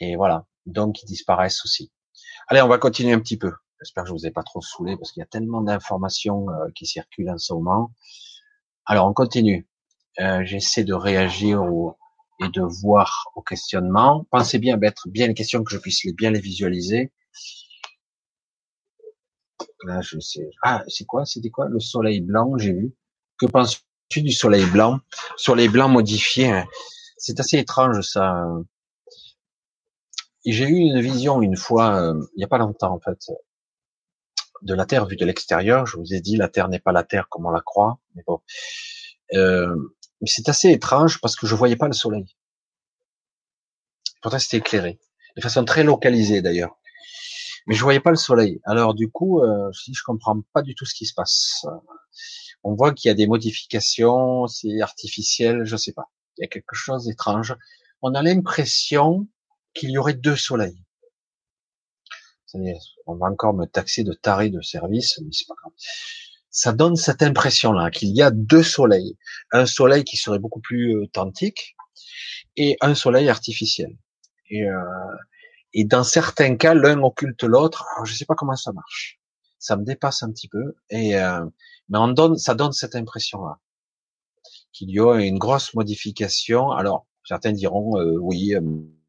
Et 0.00 0.16
voilà, 0.16 0.46
donc 0.66 1.02
ils 1.02 1.06
disparaissent 1.06 1.64
aussi. 1.64 1.90
Allez, 2.48 2.62
on 2.62 2.68
va 2.68 2.78
continuer 2.78 3.12
un 3.12 3.20
petit 3.20 3.36
peu. 3.36 3.52
J'espère 3.80 4.04
que 4.04 4.08
je 4.08 4.14
vous 4.14 4.26
ai 4.26 4.30
pas 4.30 4.42
trop 4.42 4.60
saoulé 4.60 4.96
parce 4.96 5.12
qu'il 5.12 5.20
y 5.20 5.24
a 5.24 5.26
tellement 5.26 5.62
d'informations 5.62 6.50
euh, 6.50 6.68
qui 6.74 6.86
circulent 6.86 7.30
en 7.30 7.38
ce 7.38 7.54
moment. 7.54 7.92
Alors, 8.84 9.08
on 9.08 9.14
continue. 9.14 9.68
Euh, 10.20 10.42
J'essaie 10.44 10.84
de 10.84 10.92
réagir 10.92 11.62
au, 11.62 11.96
et 12.44 12.48
de 12.48 12.62
voir 12.62 13.30
au 13.34 13.42
questionnement. 13.42 14.26
Pensez 14.30 14.58
bien 14.58 14.74
à 14.74 14.76
mettre 14.76 15.08
bien 15.08 15.28
les 15.28 15.34
questions 15.34 15.62
que 15.64 15.72
je 15.72 15.78
puisse 15.78 16.04
bien 16.14 16.30
les 16.30 16.40
visualiser. 16.40 17.12
Là, 19.84 20.00
je 20.02 20.18
sais. 20.20 20.50
Ah, 20.62 20.82
c'est 20.88 21.06
quoi? 21.06 21.24
C'était 21.24 21.50
quoi? 21.50 21.66
Le 21.68 21.80
soleil 21.80 22.20
blanc, 22.20 22.58
j'ai 22.58 22.72
vu. 22.72 22.94
Que 23.38 23.46
penses-tu 23.46 24.22
du 24.22 24.32
soleil 24.32 24.66
blanc? 24.66 25.00
Soleil 25.36 25.68
blanc 25.68 25.88
modifié. 25.88 26.50
Hein. 26.50 26.66
C'est 27.16 27.40
assez 27.40 27.58
étrange 27.58 28.02
ça. 28.02 28.44
J'ai 30.44 30.64
eu 30.64 30.76
une 30.76 31.00
vision 31.00 31.42
une 31.42 31.56
fois, 31.56 31.96
euh, 31.96 32.14
il 32.34 32.38
n'y 32.38 32.44
a 32.44 32.48
pas 32.48 32.58
longtemps 32.58 32.94
en 32.94 33.00
fait, 33.00 33.18
de 34.62 34.74
la 34.74 34.86
Terre 34.86 35.06
vue 35.06 35.16
de 35.16 35.24
l'extérieur. 35.24 35.86
Je 35.86 35.96
vous 35.96 36.14
ai 36.14 36.20
dit, 36.20 36.36
la 36.36 36.48
Terre 36.48 36.68
n'est 36.68 36.80
pas 36.80 36.92
la 36.92 37.04
Terre 37.04 37.28
comme 37.28 37.46
on 37.46 37.50
la 37.50 37.60
croit. 37.60 37.98
Mais 38.14 38.22
bon. 38.26 38.40
Euh, 39.34 39.74
c'est 40.24 40.48
assez 40.48 40.70
étrange 40.70 41.20
parce 41.20 41.36
que 41.36 41.46
je 41.46 41.54
voyais 41.54 41.76
pas 41.76 41.86
le 41.86 41.92
soleil. 41.92 42.36
Pourtant, 44.22 44.38
c'était 44.38 44.58
éclairé. 44.58 44.98
De 45.36 45.40
façon 45.40 45.64
très 45.64 45.84
localisée, 45.84 46.42
d'ailleurs. 46.42 46.76
Mais 47.66 47.74
je 47.74 47.82
voyais 47.82 48.00
pas 48.00 48.10
le 48.10 48.16
soleil. 48.16 48.60
Alors, 48.64 48.94
du 48.94 49.08
coup, 49.10 49.40
euh, 49.40 49.70
je, 49.72 49.92
je 49.92 50.02
comprends 50.04 50.40
pas 50.52 50.62
du 50.62 50.74
tout 50.74 50.84
ce 50.84 50.94
qui 50.94 51.06
se 51.06 51.14
passe. 51.14 51.64
On 52.62 52.74
voit 52.74 52.92
qu'il 52.92 53.08
y 53.08 53.12
a 53.12 53.14
des 53.14 53.26
modifications, 53.26 54.46
c'est 54.46 54.80
artificiel, 54.80 55.64
je 55.64 55.76
sais 55.76 55.92
pas. 55.92 56.10
Il 56.36 56.42
y 56.42 56.44
a 56.44 56.48
quelque 56.48 56.74
chose 56.74 57.06
d'étrange. 57.06 57.56
On 58.02 58.14
a 58.14 58.22
l'impression 58.22 59.26
qu'il 59.74 59.90
y 59.90 59.98
aurait 59.98 60.14
deux 60.14 60.36
soleils. 60.36 60.82
On 63.06 63.14
va 63.16 63.26
encore 63.26 63.54
me 63.54 63.66
taxer 63.66 64.04
de 64.04 64.12
taré 64.12 64.50
de 64.50 64.60
service, 64.60 65.20
mais 65.20 65.30
c'est 65.32 65.46
pas 65.46 65.54
grave 65.60 65.72
ça 66.50 66.72
donne 66.72 66.96
cette 66.96 67.22
impression-là 67.22 67.90
qu'il 67.90 68.08
y 68.10 68.22
a 68.22 68.30
deux 68.30 68.62
soleils, 68.62 69.16
un 69.52 69.66
soleil 69.66 70.04
qui 70.04 70.16
serait 70.16 70.40
beaucoup 70.40 70.60
plus 70.60 70.96
euh, 70.96 71.04
authentique 71.04 71.76
et 72.56 72.76
un 72.80 72.94
soleil 72.94 73.28
artificiel. 73.28 73.96
Et, 74.50 74.68
euh, 74.68 74.82
et 75.72 75.84
dans 75.84 76.02
certains 76.02 76.56
cas, 76.56 76.74
l'un 76.74 77.00
occulte 77.02 77.44
l'autre. 77.44 77.86
Je 78.04 78.14
sais 78.14 78.24
pas 78.24 78.34
comment 78.34 78.56
ça 78.56 78.72
marche. 78.72 79.20
Ça 79.58 79.76
me 79.76 79.84
dépasse 79.84 80.22
un 80.22 80.32
petit 80.32 80.48
peu. 80.48 80.74
Et 80.90 81.16
euh, 81.16 81.46
mais 81.88 81.98
on 81.98 82.08
donne, 82.08 82.36
ça 82.36 82.54
donne 82.54 82.72
cette 82.72 82.96
impression-là 82.96 83.58
qu'il 84.72 84.90
y 84.90 85.00
a 85.00 85.14
une 85.16 85.38
grosse 85.38 85.74
modification. 85.74 86.70
Alors 86.72 87.06
certains 87.24 87.52
diront 87.52 87.98
euh, 88.00 88.16
oui, 88.18 88.54
euh, 88.54 88.60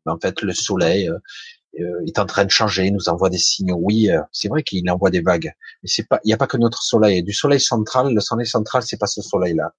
en 0.06 0.20
fait 0.20 0.42
le 0.42 0.54
soleil 0.54 1.10
euh, 1.10 1.18
est 1.74 2.20
en 2.20 2.26
train 2.26 2.46
de 2.46 2.50
changer, 2.50 2.92
nous 2.92 3.10
envoie 3.10 3.30
des 3.30 3.38
signaux. 3.38 3.78
Oui, 3.82 4.10
euh, 4.10 4.22
c'est 4.32 4.50
vrai 4.50 4.64
qu'il 4.64 4.90
envoie 4.90 5.10
des 5.10 5.22
vagues, 5.22 5.54
mais 5.84 5.90
c'est 5.90 6.08
pas, 6.08 6.20
il 6.24 6.28
n'y 6.28 6.34
a 6.34 6.38
pas 6.38 6.48
que 6.48 6.58
notre 6.58 6.82
soleil. 6.84 7.24
Du 7.24 7.34
soleil 7.34 7.62
central, 7.62 8.14
le 8.14 8.20
soleil 8.20 8.48
central, 8.48 8.84
c'est 8.84 8.98
pas 8.98 9.08
ce 9.08 9.22
soleil-là. 9.22 9.74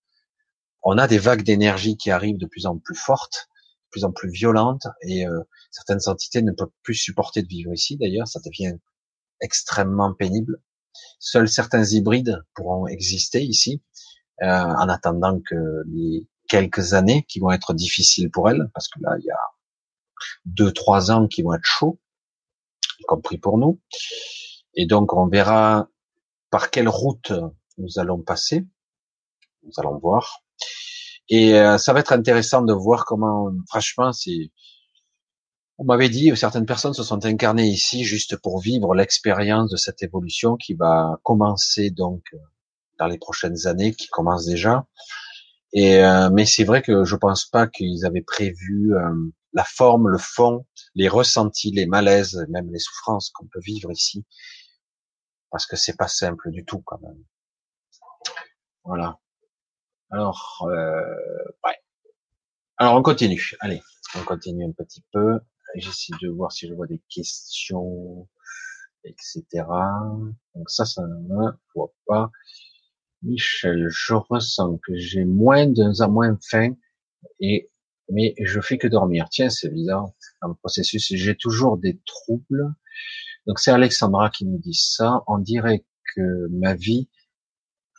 On 0.83 0.99
a 0.99 1.07
des 1.07 1.19
vagues 1.19 1.43
d'énergie 1.43 1.97
qui 1.97 2.11
arrivent 2.11 2.39
de 2.39 2.47
plus 2.47 2.67
en 2.67 2.79
plus 2.79 2.95
fortes, 2.95 3.49
de 3.85 3.91
plus 3.91 4.05
en 4.05 4.13
plus 4.13 4.31
violentes, 4.31 4.87
et 5.03 5.27
euh, 5.27 5.41
certaines 5.71 6.01
entités 6.07 6.43
ne 6.43 6.53
peuvent 6.53 6.73
plus 6.83 6.95
supporter 6.95 7.43
de 7.43 7.49
vivre 7.49 7.73
ici. 7.73 7.97
D'ailleurs, 7.97 8.27
ça 8.27 8.41
devient 8.45 8.77
extrêmement 9.41 10.13
pénible. 10.15 10.61
Seuls 11.19 11.49
certains 11.49 11.85
hybrides 11.85 12.43
pourront 12.55 12.87
exister 12.87 13.43
ici, 13.43 13.83
en 14.41 14.89
attendant 14.89 15.41
que 15.41 15.85
les 15.87 16.27
quelques 16.49 16.93
années 16.93 17.25
qui 17.29 17.39
vont 17.41 17.51
être 17.51 17.73
difficiles 17.75 18.31
pour 18.31 18.51
elles, 18.51 18.69
parce 18.75 18.89
que 18.89 19.01
là, 19.01 19.17
il 19.19 19.25
y 19.25 19.31
a 19.31 19.39
deux, 20.45 20.73
trois 20.73 21.11
ans 21.11 21.29
qui 21.29 21.43
vont 21.43 21.55
être 21.55 21.65
chauds, 21.65 21.99
y 22.99 23.05
compris 23.05 23.39
pour 23.39 23.59
nous. 23.59 23.81
Et 24.75 24.87
donc, 24.87 25.13
on 25.13 25.27
verra 25.27 25.89
par 26.51 26.71
quelle 26.71 26.89
route 26.89 27.33
nous 27.79 27.99
allons 27.99 28.21
passer. 28.21 28.67
Nous 29.65 29.73
allons 29.79 29.99
voir. 29.99 30.43
Et 31.29 31.55
euh, 31.55 31.79
ça 31.79 31.93
va 31.93 32.01
être 32.01 32.13
intéressant 32.13 32.63
de 32.63 32.73
voir 32.73 33.05
comment, 33.05 33.51
franchement, 33.69 34.13
c'est. 34.13 34.51
On 35.79 35.85
m'avait 35.85 36.11
dit, 36.11 36.37
certaines 36.37 36.67
personnes 36.67 36.95
se 36.95 37.03
sont 37.03 37.25
incarnées 37.25 37.67
ici 37.67 38.05
juste 38.05 38.37
pour 38.37 38.61
vivre 38.61 38.95
l'expérience 38.95 39.71
de 39.71 39.77
cette 39.77 40.03
évolution 40.03 40.57
qui 40.57 40.75
va 40.75 41.19
commencer 41.23 41.91
donc 41.91 42.23
dans 42.99 43.07
les 43.07 43.19
prochaines 43.19 43.67
années, 43.67 43.95
qui 43.95 44.09
commence 44.09 44.47
déjà. 44.47 44.87
Et 45.73 46.05
euh, 46.05 46.29
mais 46.31 46.45
c'est 46.45 46.65
vrai 46.65 46.83
que 46.83 47.05
je 47.05 47.17
pense 47.17 47.47
pas 47.47 47.67
qu'ils 47.67 48.05
avaient 48.05 48.23
prévu 48.23 48.95
euh, 48.95 49.15
la 49.53 49.65
forme, 49.65 50.09
le 50.09 50.19
fond, 50.19 50.67
les 50.95 51.09
ressentis, 51.09 51.73
les 51.73 51.87
malaises, 51.87 52.45
même 52.49 52.71
les 52.73 52.79
souffrances 52.79 53.31
qu'on 53.31 53.47
peut 53.47 53.61
vivre 53.61 53.91
ici, 53.91 54.25
parce 55.51 55.67
que 55.67 55.77
c'est 55.77 55.97
pas 55.97 56.09
simple 56.09 56.51
du 56.51 56.65
tout 56.65 56.81
quand 56.81 57.01
même. 57.01 57.23
Voilà. 58.85 59.19
Alors, 60.11 60.67
euh, 60.69 61.05
ouais. 61.65 61.77
Alors 62.79 62.97
on 62.97 63.03
continue. 63.03 63.53
Allez, 63.61 63.81
on 64.17 64.25
continue 64.25 64.65
un 64.65 64.73
petit 64.73 65.05
peu. 65.13 65.41
J'essaie 65.77 66.13
de 66.21 66.29
voir 66.29 66.53
si 66.53 66.69
je 66.69 66.75
vois 66.75 66.87
des 66.87 67.01
questions, 67.09 68.29
etc. 69.05 69.45
Donc 70.55 70.69
ça, 70.69 70.85
ça 70.85 71.03
ne 71.03 71.51
voit 71.75 71.95
pas. 72.07 72.31
Michel, 73.23 73.89
je 73.89 74.15
ressens 74.15 74.79
que 74.79 74.97
j'ai 74.97 75.25
moins 75.25 75.67
d'un 75.67 75.93
moins 76.09 76.37
faim 76.51 76.75
et 77.41 77.71
mais 78.11 78.35
je 78.43 78.61
fais 78.61 78.79
que 78.79 78.89
dormir. 78.89 79.29
Tiens, 79.31 79.51
c'est 79.51 79.71
bizarre. 79.71 80.11
Dans 80.41 80.49
le 80.49 80.55
processus, 80.55 81.13
j'ai 81.15 81.37
toujours 81.37 81.79
des 81.79 82.01
troubles. 82.05 82.73
Donc 83.47 83.59
c'est 83.59 83.71
Alexandra 83.71 84.31
qui 84.31 84.45
nous 84.45 84.59
dit 84.59 84.75
ça. 84.75 85.23
On 85.27 85.39
dirait 85.39 85.85
que 86.15 86.49
ma 86.51 86.75
vie, 86.75 87.09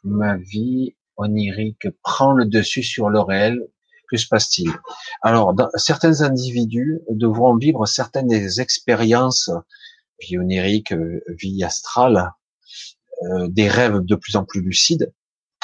ma 0.04 0.38
vie 0.38 0.96
onirique 1.18 1.88
prend 2.04 2.34
le 2.34 2.46
dessus 2.46 2.84
sur 2.84 3.10
le 3.10 3.20
réel. 3.20 3.68
Que 4.10 4.18
se 4.18 4.28
passe-t-il? 4.28 4.70
Alors, 5.22 5.56
certains 5.76 6.22
individus 6.22 7.02
devront 7.10 7.58
vivre 7.58 7.86
certaines 7.88 8.32
expériences 8.60 9.50
vie 10.20 10.38
onirique, 10.38 10.94
vie 11.28 11.64
astrale, 11.64 12.32
euh, 13.24 13.48
des 13.48 13.68
rêves 13.68 14.00
de 14.02 14.16
plus 14.16 14.36
en 14.36 14.46
plus 14.46 14.62
lucides. 14.62 15.12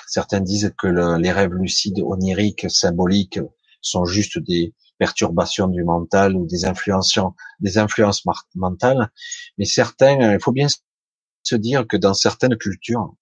Certains 0.07 0.39
disent 0.39 0.73
que 0.77 0.87
les 1.17 1.31
rêves 1.31 1.53
lucides, 1.53 1.99
oniriques, 1.99 2.69
symboliques, 2.69 3.39
sont 3.81 4.05
juste 4.05 4.39
des 4.39 4.73
perturbations 4.97 5.67
du 5.67 5.83
mental 5.83 6.35
ou 6.35 6.45
des 6.45 6.65
influences, 6.65 7.17
des 7.59 7.77
influences 7.77 8.23
mentales. 8.55 9.09
Mais 9.57 9.65
certains, 9.65 10.21
euh, 10.21 10.33
il 10.33 10.41
faut 10.41 10.51
bien 10.51 10.67
se 11.43 11.55
dire 11.55 11.87
que 11.87 11.97
dans 11.97 12.13
certaines 12.13 12.57
cultures, 12.57 13.13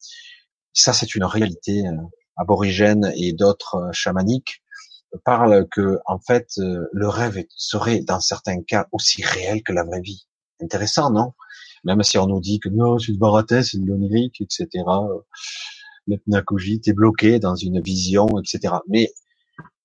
ça 0.73 0.93
c'est 0.93 1.15
une 1.15 1.23
réalité 1.23 1.87
euh, 1.87 1.95
aborigène 2.35 3.11
et 3.15 3.33
d'autres 3.33 3.89
chamaniques 3.93 4.61
parlent 5.23 5.67
que 5.71 5.99
en 6.05 6.19
fait 6.19 6.47
le 6.57 7.07
rêve 7.07 7.43
serait 7.55 8.01
dans 8.01 8.19
certains 8.19 8.61
cas 8.61 8.87
aussi 8.91 9.23
réel 9.23 9.63
que 9.63 9.73
la 9.73 9.83
vraie 9.83 10.01
vie. 10.01 10.27
Intéressant, 10.61 11.11
non? 11.11 11.33
Même 11.83 12.03
si 12.03 12.17
on 12.17 12.27
nous 12.27 12.41
dit 12.41 12.59
que 12.59 12.69
non, 12.69 12.97
c'est 12.97 13.11
une 13.11 13.17
baratin, 13.17 13.61
c'est 13.61 13.77
de 13.77 13.85
l'onirique, 13.85 14.41
etc. 14.41 14.83
L'hypnagogie, 16.07 16.81
t'es 16.81 16.93
bloqué 16.93 17.39
dans 17.39 17.55
une 17.55 17.81
vision, 17.81 18.27
etc. 18.39 18.75
Mais 18.87 19.11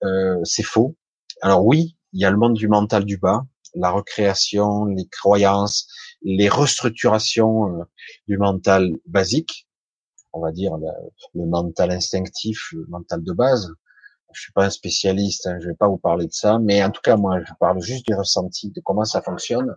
euh, 0.04 0.38
c'est 0.44 0.62
faux. 0.62 0.96
Alors 1.40 1.64
oui, 1.64 1.96
il 2.12 2.20
y 2.20 2.24
a 2.24 2.30
le 2.30 2.36
monde 2.36 2.54
du 2.54 2.68
mental 2.68 3.04
du 3.04 3.16
bas, 3.16 3.44
la 3.74 3.90
recréation, 3.90 4.84
les 4.86 5.06
croyances, 5.08 5.88
les 6.22 6.48
restructurations 6.48 7.80
euh, 7.80 7.84
du 8.28 8.38
mental 8.38 8.92
basique, 9.06 9.68
on 10.32 10.40
va 10.40 10.52
dire 10.52 10.76
le, 11.34 11.46
mental 11.46 11.90
instinctif, 11.90 12.72
le 12.72 12.86
mental 12.88 13.22
de 13.22 13.32
base. 13.32 13.72
Je 14.34 14.40
suis 14.40 14.52
pas 14.52 14.64
un 14.64 14.70
spécialiste, 14.70 15.46
hein, 15.46 15.58
je 15.60 15.68
vais 15.68 15.74
pas 15.74 15.88
vous 15.88 15.98
parler 15.98 16.26
de 16.26 16.32
ça, 16.32 16.58
mais 16.58 16.82
en 16.82 16.90
tout 16.90 17.02
cas 17.02 17.16
moi 17.16 17.38
je 17.46 17.52
parle 17.60 17.82
juste 17.82 18.06
du 18.06 18.14
ressenti, 18.14 18.70
de 18.70 18.80
comment 18.80 19.04
ça 19.04 19.20
fonctionne. 19.20 19.76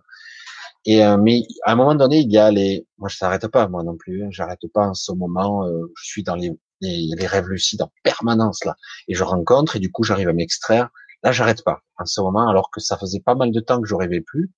Et 0.86 1.04
euh, 1.04 1.16
mais 1.18 1.42
à 1.64 1.72
un 1.72 1.76
moment 1.76 1.96
donné, 1.96 2.20
il 2.20 2.30
y 2.30 2.38
a 2.38 2.50
les. 2.50 2.86
Moi, 2.98 3.08
je 3.08 3.16
s'arrête 3.16 3.48
pas, 3.48 3.66
moi 3.68 3.82
non 3.82 3.96
plus. 3.96 4.24
Hein. 4.24 4.28
J'arrête 4.30 4.60
pas 4.72 4.86
en 4.86 4.94
ce 4.94 5.12
moment. 5.12 5.66
Euh, 5.66 5.92
je 5.96 6.04
suis 6.04 6.22
dans 6.22 6.36
les, 6.36 6.52
les, 6.80 7.08
les, 7.16 7.26
rêves 7.26 7.48
lucides 7.48 7.82
en 7.82 7.90
permanence 8.02 8.64
là, 8.64 8.76
et 9.08 9.14
je 9.14 9.24
rencontre 9.24 9.76
et 9.76 9.78
du 9.78 9.90
coup, 9.90 10.02
j'arrive 10.02 10.28
à 10.28 10.32
m'extraire. 10.32 10.90
Là, 11.22 11.32
j'arrête 11.32 11.64
pas 11.64 11.80
en 11.98 12.06
ce 12.06 12.20
moment, 12.20 12.48
alors 12.48 12.70
que 12.70 12.80
ça 12.80 12.96
faisait 12.98 13.20
pas 13.20 13.34
mal 13.34 13.50
de 13.50 13.60
temps 13.60 13.80
que 13.80 13.88
je 13.88 13.94
rêvais 13.94 14.20
plus 14.20 14.50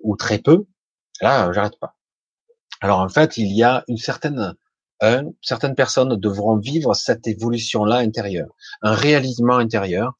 ou 0.00 0.16
très 0.16 0.38
peu. 0.38 0.66
Là, 1.20 1.52
j'arrête 1.52 1.78
pas. 1.78 1.96
Alors 2.80 3.00
en 3.00 3.08
fait, 3.08 3.36
il 3.36 3.54
y 3.54 3.62
a 3.62 3.84
une 3.88 3.98
certaine 3.98 4.54
un, 5.02 5.30
certaines 5.42 5.74
personnes 5.74 6.16
devront 6.16 6.58
vivre 6.58 6.94
cette 6.94 7.26
évolution-là 7.26 7.96
intérieure, 7.96 8.50
un 8.82 8.94
réalisement 8.94 9.56
intérieur, 9.56 10.14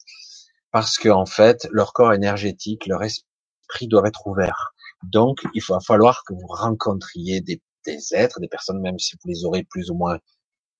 parce 0.71 0.97
que 0.97 1.09
en 1.09 1.25
fait, 1.27 1.67
leur 1.71 1.93
corps 1.93 2.13
énergétique, 2.13 2.87
leur 2.87 3.03
esprit 3.03 3.87
doivent 3.87 4.07
être 4.07 4.25
ouverts 4.25 4.73
donc, 5.03 5.43
il 5.53 5.63
va 5.67 5.79
falloir 5.79 6.23
que 6.25 6.33
vous 6.33 6.47
rencontriez 6.47 7.41
des, 7.41 7.61
êtres, 8.11 8.39
des 8.39 8.47
personnes, 8.47 8.79
même 8.81 8.99
si 8.99 9.15
vous 9.15 9.29
les 9.29 9.45
aurez 9.45 9.63
plus 9.63 9.89
ou 9.89 9.95
moins 9.95 10.19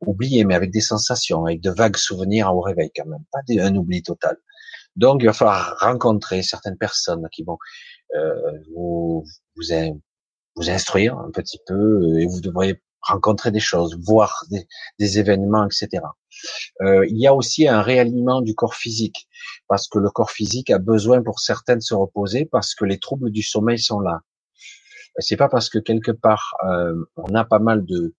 oubliés, 0.02 0.44
mais 0.44 0.56
avec 0.56 0.72
des 0.72 0.82
sensations, 0.82 1.46
avec 1.46 1.62
de 1.62 1.72
vagues 1.72 1.98
souvenirs 1.98 2.54
au 2.56 2.62
réveil 2.62 2.92
quand 2.96 3.06
même, 3.06 3.24
pas 3.32 3.40
un 3.60 3.76
oubli 3.76 4.02
total. 4.02 4.38
Donc, 4.96 5.22
il 5.22 5.26
va 5.26 5.34
falloir 5.34 5.78
rencontrer 5.80 6.44
certaines 6.44 6.78
personnes 6.78 7.28
qui 7.32 7.44
vont 7.44 7.58
euh, 8.16 8.36
vous, 8.76 9.24
vous, 9.56 10.02
vous 10.56 10.70
instruire 10.70 11.18
un 11.18 11.32
petit 11.32 11.60
peu, 11.66 12.20
et 12.20 12.26
vous 12.26 12.42
devrez 12.42 12.82
rencontrer 13.02 13.52
des 13.52 13.60
choses, 13.60 13.98
voir 14.06 14.44
des, 14.52 14.68
des 15.00 15.20
événements, 15.20 15.66
etc. 15.66 16.04
Euh, 16.82 17.06
il 17.08 17.18
y 17.18 17.28
a 17.28 17.34
aussi 17.34 17.68
un 17.68 17.82
réalignement 17.82 18.42
du 18.42 18.54
corps 18.54 18.76
physique, 18.76 19.28
parce 19.68 19.88
que 19.88 19.98
le 19.98 20.10
corps 20.10 20.32
physique 20.32 20.70
a 20.70 20.78
besoin 20.78 21.24
pour 21.24 21.40
certaines 21.40 21.80
de 21.80 21.84
se 21.84 21.96
reposer, 21.96 22.46
parce 22.46 22.76
que 22.76 22.86
les 22.86 23.00
troubles 23.00 23.32
du 23.32 23.42
sommeil 23.42 23.80
sont 23.80 24.00
là. 24.00 24.22
C'est 25.18 25.36
pas 25.36 25.50
parce 25.50 25.70
que 25.70 25.80
quelque 25.80 26.12
part 26.12 26.54
euh, 26.66 26.96
on 27.18 27.34
a 27.36 27.44
pas 27.44 27.60
mal 27.60 27.86
de 27.86 28.16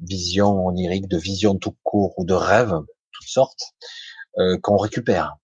visions 0.00 0.66
oniriques, 0.66 1.08
de 1.08 1.18
visions 1.18 1.56
tout 1.56 1.76
court 1.82 2.14
ou 2.18 2.24
de 2.24 2.34
rêves, 2.34 2.74
toutes 3.12 3.28
sortes, 3.28 3.74
euh, 4.38 4.58
qu'on 4.62 4.76
récupère. 4.76 5.36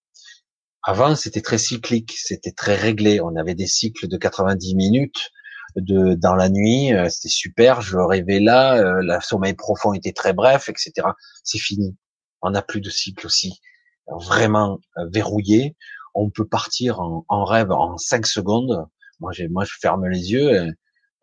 Avant, 0.82 1.16
c'était 1.16 1.40
très 1.40 1.58
cyclique, 1.58 2.14
c'était 2.16 2.52
très 2.52 2.76
réglé. 2.76 3.20
On 3.20 3.36
avait 3.36 3.54
des 3.54 3.66
cycles 3.66 4.06
de 4.06 4.16
90 4.16 4.74
minutes 4.74 5.30
de 5.76 6.14
dans 6.14 6.34
la 6.34 6.48
nuit, 6.48 6.92
euh, 6.92 7.08
c'était 7.08 7.28
super. 7.28 7.80
Je 7.80 7.96
rêvais 7.96 8.40
là, 8.40 8.76
euh, 8.76 9.00
le 9.00 9.18
sommeil 9.20 9.54
profond 9.54 9.92
était 9.92 10.12
très 10.12 10.32
bref, 10.32 10.68
etc. 10.68 11.08
C'est 11.42 11.58
fini. 11.58 11.96
On 12.42 12.50
n'a 12.50 12.62
plus 12.62 12.80
de 12.80 12.90
cycle 12.90 13.26
aussi 13.26 13.60
vraiment 14.06 14.78
euh, 14.98 15.06
verrouillé. 15.12 15.76
On 16.14 16.30
peut 16.30 16.46
partir 16.46 17.00
en, 17.00 17.24
en 17.28 17.44
rêve 17.44 17.72
en 17.72 17.96
cinq 17.98 18.26
secondes. 18.26 18.86
Moi, 19.20 19.32
moi, 19.50 19.64
je 19.64 19.74
ferme 19.80 20.06
les 20.06 20.32
yeux. 20.32 20.54
Et, 20.54 20.70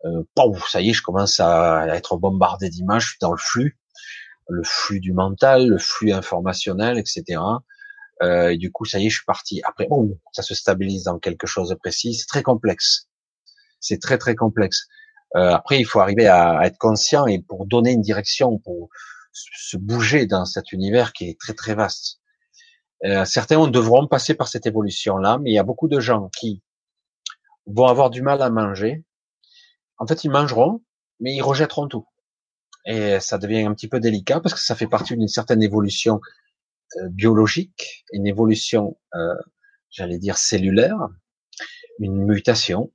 euh, 0.04 0.22
ça 0.70 0.80
y 0.80 0.90
est, 0.90 0.92
je 0.92 1.02
commence 1.02 1.40
à 1.40 1.86
être 1.88 2.16
bombardé 2.16 2.68
d'images. 2.68 3.16
Dans 3.20 3.32
le 3.32 3.38
flux, 3.38 3.78
le 4.48 4.62
flux 4.64 5.00
du 5.00 5.12
mental, 5.12 5.68
le 5.68 5.78
flux 5.78 6.12
informationnel, 6.12 6.98
etc. 6.98 7.40
Euh, 8.22 8.50
et 8.50 8.56
du 8.56 8.70
coup, 8.70 8.84
ça 8.84 8.98
y 8.98 9.06
est, 9.06 9.10
je 9.10 9.16
suis 9.16 9.24
parti. 9.24 9.60
Après, 9.64 9.86
bon, 9.88 10.18
ça 10.32 10.42
se 10.42 10.54
stabilise 10.54 11.04
dans 11.04 11.18
quelque 11.18 11.46
chose 11.46 11.70
de 11.70 11.74
précis. 11.74 12.14
C'est 12.14 12.26
très 12.26 12.42
complexe 12.42 13.08
c'est 13.82 14.00
très 14.00 14.16
très 14.16 14.34
complexe. 14.34 14.86
Euh, 15.36 15.50
après, 15.50 15.78
il 15.78 15.84
faut 15.84 16.00
arriver 16.00 16.26
à, 16.26 16.60
être 16.64 16.78
conscient 16.78 17.26
et 17.26 17.40
pour 17.40 17.66
donner 17.66 17.92
une 17.92 18.00
direction, 18.00 18.58
pour 18.58 18.88
se 19.32 19.76
bouger 19.76 20.26
dans 20.26 20.44
cet 20.44 20.72
univers 20.72 21.12
qui 21.12 21.28
est 21.28 21.38
très 21.38 21.52
très 21.52 21.74
vaste. 21.74 22.20
Euh, 23.04 23.24
certains 23.24 23.66
devront 23.68 24.06
passer 24.06 24.34
par 24.34 24.48
cette 24.48 24.66
évolution-là, 24.66 25.38
mais 25.42 25.50
il 25.50 25.54
y 25.54 25.58
a 25.58 25.64
beaucoup 25.64 25.88
de 25.88 26.00
gens 26.00 26.30
qui 26.38 26.62
vont 27.66 27.86
avoir 27.86 28.10
du 28.10 28.22
mal 28.22 28.40
à 28.40 28.50
manger. 28.50 29.04
En 29.98 30.06
fait, 30.06 30.24
ils 30.24 30.30
mangeront, 30.30 30.82
mais 31.20 31.34
ils 31.34 31.42
rejetteront 31.42 31.88
tout. 31.88 32.06
Et 32.84 33.20
ça 33.20 33.38
devient 33.38 33.64
un 33.64 33.74
petit 33.74 33.88
peu 33.88 34.00
délicat 34.00 34.40
parce 34.40 34.54
que 34.54 34.60
ça 34.60 34.74
fait 34.74 34.88
partie 34.88 35.16
d'une 35.16 35.28
certaine 35.28 35.62
évolution 35.62 36.20
euh, 36.96 37.08
biologique, 37.08 38.04
une 38.12 38.26
évolution, 38.26 38.98
euh, 39.14 39.34
j'allais 39.90 40.18
dire 40.18 40.36
cellulaire, 40.36 40.98
une 42.00 42.24
mutation 42.24 42.92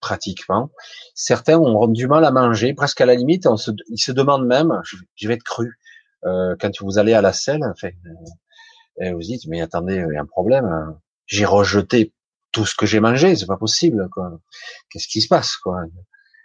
pratiquement. 0.00 0.70
Certains 1.14 1.58
ont 1.58 1.86
du 1.88 2.06
mal 2.06 2.24
à 2.24 2.30
manger, 2.30 2.74
presque 2.74 3.00
à 3.00 3.06
la 3.06 3.14
limite, 3.14 3.46
on 3.46 3.56
se, 3.56 3.70
ils 3.88 3.98
se 3.98 4.12
demandent 4.12 4.46
même, 4.46 4.80
je, 4.84 5.28
vais 5.28 5.34
être 5.34 5.42
cru, 5.42 5.78
euh, 6.24 6.54
quand 6.60 6.70
vous 6.80 6.98
allez 6.98 7.12
à 7.12 7.22
la 7.22 7.32
selle, 7.32 7.64
enfin, 7.64 7.88
euh, 7.88 9.04
et 9.04 9.12
vous 9.12 9.20
dites, 9.20 9.46
mais 9.46 9.60
attendez, 9.60 10.04
il 10.08 10.14
y 10.14 10.16
a 10.16 10.20
un 10.20 10.26
problème, 10.26 10.66
hein. 10.66 11.00
j'ai 11.26 11.44
rejeté 11.44 12.12
tout 12.52 12.66
ce 12.66 12.74
que 12.74 12.86
j'ai 12.86 13.00
mangé, 13.00 13.36
c'est 13.36 13.46
pas 13.46 13.56
possible. 13.56 14.08
Qu'est-ce 14.90 15.08
qui 15.08 15.20
se 15.20 15.28
passe, 15.28 15.56
quoi? 15.56 15.82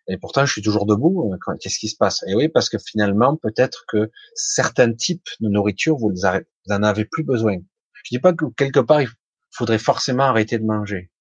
Et 0.07 0.17
pourtant, 0.17 0.45
je 0.45 0.51
suis 0.51 0.61
toujours 0.61 0.85
debout. 0.85 1.33
Euh, 1.33 1.55
qu'est-ce 1.59 1.79
qui 1.79 1.89
se 1.89 1.95
passe? 1.95 2.23
Et 2.27 2.35
oui, 2.35 2.47
parce 2.47 2.69
que 2.69 2.77
finalement, 2.77 3.35
peut-être 3.37 3.85
que 3.87 4.11
certains 4.35 4.93
types 4.93 5.27
de 5.39 5.49
nourriture, 5.49 5.97
vous, 5.97 6.11
vous 6.11 6.25
en 6.73 6.83
avez 6.83 7.05
plus 7.05 7.23
besoin. 7.23 7.57
Je 7.93 8.15
dis 8.15 8.19
pas 8.19 8.33
que 8.33 8.45
quelque 8.57 8.79
part, 8.79 9.01
il 9.01 9.09
faudrait 9.51 9.79
forcément 9.79 10.23
arrêter 10.23 10.59
de 10.59 10.65
manger, 10.65 11.11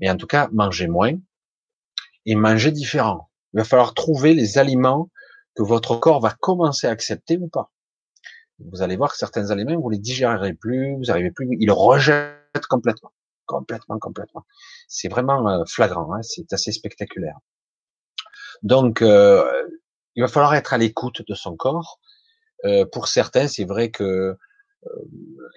mais 0.00 0.08
en 0.08 0.16
tout 0.16 0.26
cas, 0.26 0.48
manger 0.52 0.86
moins, 0.86 1.18
et 2.26 2.34
manger 2.34 2.72
différent. 2.72 3.30
Il 3.52 3.58
va 3.58 3.64
falloir 3.64 3.94
trouver 3.94 4.34
les 4.34 4.58
aliments 4.58 5.10
que 5.54 5.62
votre 5.62 5.96
corps 5.96 6.20
va 6.20 6.30
commencer 6.40 6.86
à 6.86 6.90
accepter 6.90 7.36
ou 7.38 7.48
pas. 7.48 7.70
Vous 8.58 8.82
allez 8.82 8.96
voir 8.96 9.12
que 9.12 9.18
certains 9.18 9.50
aliments, 9.50 9.78
vous 9.78 9.90
les 9.90 9.98
digérerez 9.98 10.54
plus, 10.54 10.94
vous 10.96 11.04
n'arrivez 11.04 11.30
plus, 11.30 11.48
ils 11.58 11.70
rejettent 11.70 12.66
complètement, 12.68 13.12
complètement, 13.46 13.98
complètement. 13.98 14.46
C'est 14.88 15.08
vraiment 15.08 15.48
euh, 15.48 15.64
flagrant, 15.66 16.14
hein, 16.14 16.22
c'est 16.22 16.52
assez 16.52 16.72
spectaculaire. 16.72 17.38
Donc, 18.62 19.02
euh, 19.02 19.44
il 20.14 20.22
va 20.22 20.28
falloir 20.28 20.54
être 20.54 20.72
à 20.72 20.78
l'écoute 20.78 21.22
de 21.26 21.34
son 21.34 21.56
corps. 21.56 22.00
Euh, 22.64 22.86
pour 22.86 23.08
certains, 23.08 23.48
c'est 23.48 23.64
vrai 23.64 23.90
que 23.90 24.36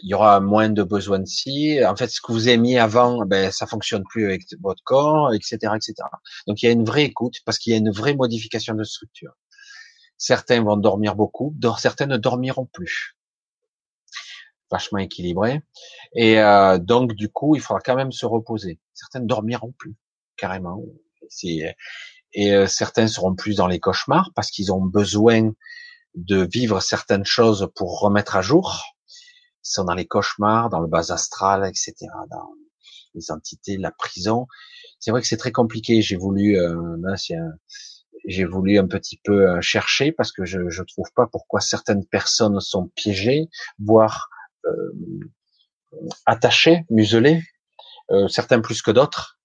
il 0.03 0.10
y 0.10 0.14
aura 0.14 0.40
moins 0.40 0.69
de 0.69 0.84
besoins 0.84 1.19
de 1.19 1.26
ci. 1.26 1.80
En 1.86 1.95
fait, 1.95 2.07
ce 2.07 2.22
que 2.22 2.32
vous 2.32 2.49
aimiez 2.49 2.80
avant, 2.80 3.26
ben 3.26 3.52
ça 3.52 3.68
fonctionne 3.68 4.03
plus 4.10 4.26
avec 4.26 4.44
votre 4.61 4.84
corps, 4.84 5.34
etc., 5.34 5.57
etc. 5.76 5.94
Donc 6.48 6.61
il 6.61 6.65
y 6.65 6.69
a 6.69 6.72
une 6.72 6.86
vraie 6.86 7.03
écoute 7.03 7.36
parce 7.45 7.57
qu'il 7.57 7.72
y 7.72 7.76
a 7.76 7.80
une 7.80 7.91
vraie 7.91 8.15
modification 8.15 8.74
de 8.74 8.84
structure. 8.84 9.34
Certains 10.18 10.64
vont 10.64 10.78
dormir 10.78 11.15
beaucoup, 11.15 11.56
certains 11.78 12.07
ne 12.07 12.18
dormiront 12.18 12.65
plus. 12.65 13.18
Vachement 14.72 14.99
équilibré. 14.99 15.61
Et 16.15 16.40
euh, 16.40 16.78
donc 16.78 17.14
du 17.14 17.30
coup, 17.30 17.56
il 17.56 17.61
faudra 17.61 17.80
quand 17.82 17.95
même 17.95 18.11
se 18.11 18.26
reposer. 18.26 18.80
Certains 18.94 19.19
ne 19.19 19.28
dormiront 19.28 19.74
plus, 19.78 19.95
carrément. 20.36 20.82
Et 22.38 22.54
euh, 22.54 22.68
certains 22.68 23.08
seront 23.08 23.34
plus 23.34 23.56
dans 23.56 23.66
les 23.66 23.80
cauchemars 23.80 24.32
parce 24.36 24.52
qu'ils 24.52 24.72
ont 24.72 24.82
besoin 24.82 25.52
de 26.14 26.48
vivre 26.50 26.80
certaines 26.82 27.26
choses 27.26 27.68
pour 27.76 28.00
remettre 28.00 28.36
à 28.36 28.42
jour. 28.42 28.84
Ils 29.66 29.72
sont 29.72 29.84
dans 29.84 29.96
les 29.96 30.06
cauchemars, 30.06 30.70
dans 30.70 30.80
le 30.80 30.88
bas 30.88 31.12
astral, 31.12 31.68
etc. 31.68 31.96
Dans 32.30 32.54
les 33.16 33.32
entités, 33.32 33.78
la 33.78 33.92
prison. 33.92 34.46
C'est 35.00 35.10
vrai 35.10 35.22
que 35.22 35.28
c'est 35.28 35.38
très 35.38 35.52
compliqué. 35.52 36.04
J'ai 36.04 36.16
voulu, 36.16 36.60
euh, 36.60 36.96
j'ai 38.28 38.46
voulu 38.46 38.78
un 38.78 38.88
petit 38.88 39.20
peu 39.24 39.50
euh, 39.50 39.62
chercher 39.62 40.12
parce 40.12 40.32
que 40.32 40.46
je 40.46 40.60
ne 40.60 40.86
trouve 40.86 41.12
pas 41.16 41.26
pourquoi 41.26 41.60
certaines 41.60 42.06
personnes 42.06 42.60
sont 42.60 42.92
piégées, 42.96 43.50
voire 43.80 44.30
euh, 44.66 44.92
attachées, 46.26 46.86
muselées, 46.90 47.42
euh, 48.12 48.28
certains 48.28 48.60
plus 48.60 48.82
que 48.82 48.92
d'autres. 48.92 49.37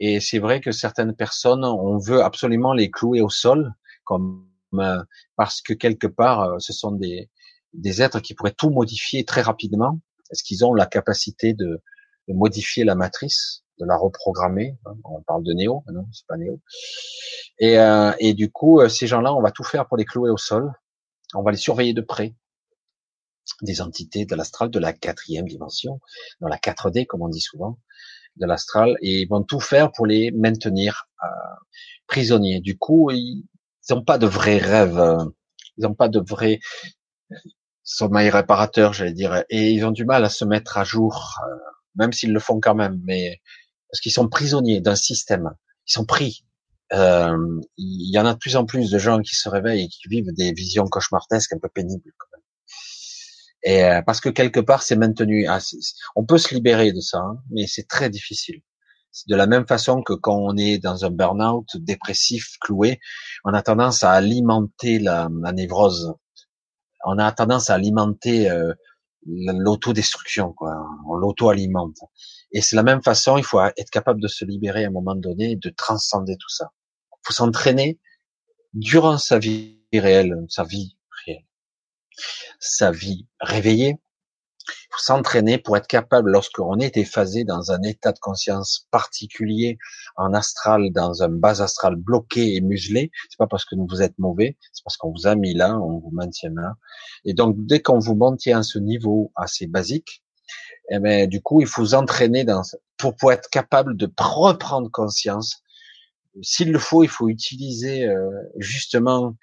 Et 0.00 0.20
c'est 0.20 0.38
vrai 0.38 0.60
que 0.60 0.72
certaines 0.72 1.14
personnes, 1.14 1.64
on 1.64 1.98
veut 1.98 2.22
absolument 2.22 2.72
les 2.72 2.90
clouer 2.90 3.20
au 3.20 3.30
sol, 3.30 3.72
comme 4.04 4.48
euh, 4.74 5.02
parce 5.36 5.62
que 5.62 5.72
quelque 5.72 6.06
part, 6.06 6.60
ce 6.60 6.72
sont 6.72 6.92
des, 6.92 7.30
des 7.74 8.02
êtres 8.02 8.20
qui 8.20 8.34
pourraient 8.34 8.54
tout 8.56 8.70
modifier 8.70 9.24
très 9.24 9.42
rapidement. 9.42 10.00
Est-ce 10.30 10.42
qu'ils 10.42 10.64
ont 10.64 10.74
la 10.74 10.86
capacité 10.86 11.54
de, 11.54 11.82
de 12.28 12.34
modifier 12.34 12.84
la 12.84 12.94
matrice 12.94 13.64
de 13.78 13.86
la 13.86 13.96
reprogrammer? 13.96 14.76
On 15.04 15.22
parle 15.22 15.42
de 15.42 15.52
Néo, 15.52 15.82
non, 15.92 16.06
c'est 16.12 16.26
pas 16.26 16.36
Néo. 16.36 16.60
Et, 17.58 17.78
euh, 17.78 18.12
et 18.18 18.34
du 18.34 18.50
coup, 18.50 18.80
euh, 18.80 18.88
ces 18.88 19.06
gens-là, 19.06 19.34
on 19.34 19.42
va 19.42 19.50
tout 19.50 19.64
faire 19.64 19.86
pour 19.86 19.96
les 19.96 20.04
clouer 20.04 20.30
au 20.30 20.36
sol. 20.36 20.72
On 21.34 21.42
va 21.42 21.50
les 21.50 21.56
surveiller 21.56 21.94
de 21.94 22.00
près. 22.00 22.34
Des 23.62 23.82
entités 23.82 24.24
de 24.24 24.34
l'astral, 24.34 24.70
de 24.70 24.78
la 24.78 24.92
quatrième 24.92 25.46
dimension, 25.46 26.00
dans 26.40 26.48
la 26.48 26.56
4D, 26.56 27.06
comme 27.06 27.20
on 27.20 27.28
dit 27.28 27.42
souvent, 27.42 27.78
de 28.36 28.46
l'astral, 28.46 28.96
et 29.00 29.22
ils 29.22 29.28
vont 29.28 29.42
tout 29.42 29.60
faire 29.60 29.92
pour 29.92 30.06
les 30.06 30.30
maintenir 30.32 31.08
euh, 31.22 31.26
prisonniers. 32.06 32.60
Du 32.60 32.76
coup, 32.78 33.10
ils 33.10 33.44
n'ont 33.90 34.02
pas 34.04 34.18
de 34.18 34.26
vrais 34.26 34.58
rêves, 34.58 34.98
euh, 34.98 35.24
ils 35.76 35.84
n'ont 35.84 35.94
pas 35.94 36.08
de 36.08 36.20
vrais 36.20 36.60
sommeil 37.82 38.30
réparateur, 38.30 38.92
j'allais 38.92 39.12
dire, 39.12 39.44
et 39.50 39.70
ils 39.72 39.84
ont 39.84 39.90
du 39.90 40.04
mal 40.04 40.24
à 40.24 40.30
se 40.30 40.44
mettre 40.44 40.78
à 40.78 40.84
jour, 40.84 41.38
même 41.94 42.12
s'ils 42.12 42.32
le 42.32 42.40
font 42.40 42.60
quand 42.60 42.74
même. 42.74 43.00
Mais 43.04 43.40
parce 43.94 44.00
qu'ils 44.00 44.12
sont 44.12 44.28
prisonniers 44.28 44.80
d'un 44.80 44.96
système. 44.96 45.50
Ils 45.86 45.92
sont 45.92 46.04
pris. 46.04 46.44
Euh, 46.92 47.60
il 47.76 48.12
y 48.12 48.18
en 48.18 48.26
a 48.26 48.34
de 48.34 48.38
plus 48.38 48.56
en 48.56 48.66
plus 48.66 48.90
de 48.90 48.98
gens 48.98 49.20
qui 49.20 49.36
se 49.36 49.48
réveillent 49.48 49.84
et 49.84 49.88
qui 49.88 50.08
vivent 50.08 50.32
des 50.32 50.52
visions 50.52 50.86
cauchemardesques 50.86 51.52
un 51.52 51.58
peu 51.58 51.68
pénibles. 51.68 52.12
Et 53.64 53.82
euh, 53.84 54.02
parce 54.02 54.20
que 54.20 54.28
quelque 54.28 54.60
part 54.60 54.82
c'est 54.82 54.96
maintenu. 54.96 55.46
Ah, 55.48 55.58
on 56.16 56.24
peut 56.24 56.38
se 56.38 56.54
libérer 56.54 56.92
de 56.92 57.00
ça, 57.00 57.18
hein, 57.18 57.38
mais 57.50 57.66
c'est 57.66 57.88
très 57.88 58.10
difficile. 58.10 58.60
C'est 59.10 59.28
de 59.28 59.36
la 59.36 59.46
même 59.46 59.66
façon 59.66 60.02
que 60.02 60.12
quand 60.12 60.36
on 60.36 60.56
est 60.56 60.78
dans 60.78 61.04
un 61.04 61.10
burn-out 61.10 61.68
dépressif, 61.76 62.56
cloué, 62.60 63.00
on 63.44 63.54
a 63.54 63.62
tendance 63.62 64.02
à 64.02 64.12
alimenter 64.12 64.98
la, 64.98 65.28
la 65.42 65.52
névrose. 65.52 66.14
On 67.06 67.18
a 67.18 67.30
tendance 67.32 67.70
à 67.70 67.74
alimenter 67.74 68.50
euh, 68.50 68.72
l'autodestruction, 69.26 70.52
quoi. 70.52 70.74
On 71.08 71.14
l'auto-alimente. 71.14 71.98
Et 72.52 72.60
c'est 72.60 72.76
la 72.76 72.82
même 72.82 73.02
façon, 73.02 73.38
il 73.38 73.44
faut 73.44 73.60
être 73.60 73.90
capable 73.90 74.20
de 74.20 74.28
se 74.28 74.44
libérer 74.44 74.84
à 74.84 74.88
un 74.88 74.90
moment 74.90 75.14
donné, 75.14 75.56
de 75.56 75.70
transcender 75.70 76.36
tout 76.36 76.48
ça. 76.48 76.70
Il 77.12 77.26
faut 77.26 77.32
s'entraîner 77.32 78.00
durant 78.72 79.18
sa 79.18 79.38
vie 79.38 79.78
réelle, 79.92 80.34
sa 80.48 80.64
vie 80.64 80.93
sa 82.58 82.90
vie 82.90 83.26
réveillée, 83.40 83.98
il 84.66 84.86
faut 84.90 85.00
s'entraîner 85.00 85.58
pour 85.58 85.76
être 85.76 85.86
capable, 85.86 86.30
lorsqu'on 86.30 86.78
est 86.78 86.94
déphasé 86.94 87.44
dans 87.44 87.70
un 87.70 87.82
état 87.82 88.12
de 88.12 88.18
conscience 88.18 88.86
particulier, 88.90 89.78
en 90.16 90.32
astral, 90.32 90.90
dans 90.92 91.22
un 91.22 91.28
bas 91.28 91.62
astral 91.62 91.96
bloqué 91.96 92.54
et 92.54 92.60
muselé, 92.60 93.10
c'est 93.28 93.38
pas 93.38 93.46
parce 93.46 93.64
que 93.64 93.74
vous 93.76 94.02
êtes 94.02 94.18
mauvais, 94.18 94.56
c'est 94.72 94.82
parce 94.84 94.96
qu'on 94.96 95.12
vous 95.12 95.26
a 95.26 95.34
mis 95.34 95.54
là, 95.54 95.78
on 95.78 95.98
vous 95.98 96.10
maintient 96.12 96.52
là. 96.54 96.74
Et 97.24 97.34
donc, 97.34 97.56
dès 97.58 97.82
qu'on 97.82 97.98
vous 97.98 98.14
maintient 98.14 98.60
à 98.60 98.62
ce 98.62 98.78
niveau 98.78 99.32
assez 99.36 99.66
basique, 99.66 100.22
eh 100.90 100.98
ben, 100.98 101.28
du 101.28 101.40
coup, 101.42 101.60
il 101.60 101.66
faut 101.66 101.82
vous 101.82 101.94
entraîner 101.94 102.44
dans, 102.44 102.62
pour, 102.96 103.16
pour 103.16 103.32
être 103.32 103.48
capable 103.50 103.96
de 103.96 104.10
reprendre 104.18 104.90
conscience. 104.90 105.62
S'il 106.42 106.72
le 106.72 106.78
faut, 106.78 107.04
il 107.04 107.08
faut 107.08 107.28
utiliser 107.28 108.06
euh, 108.06 108.30
justement 108.56 109.34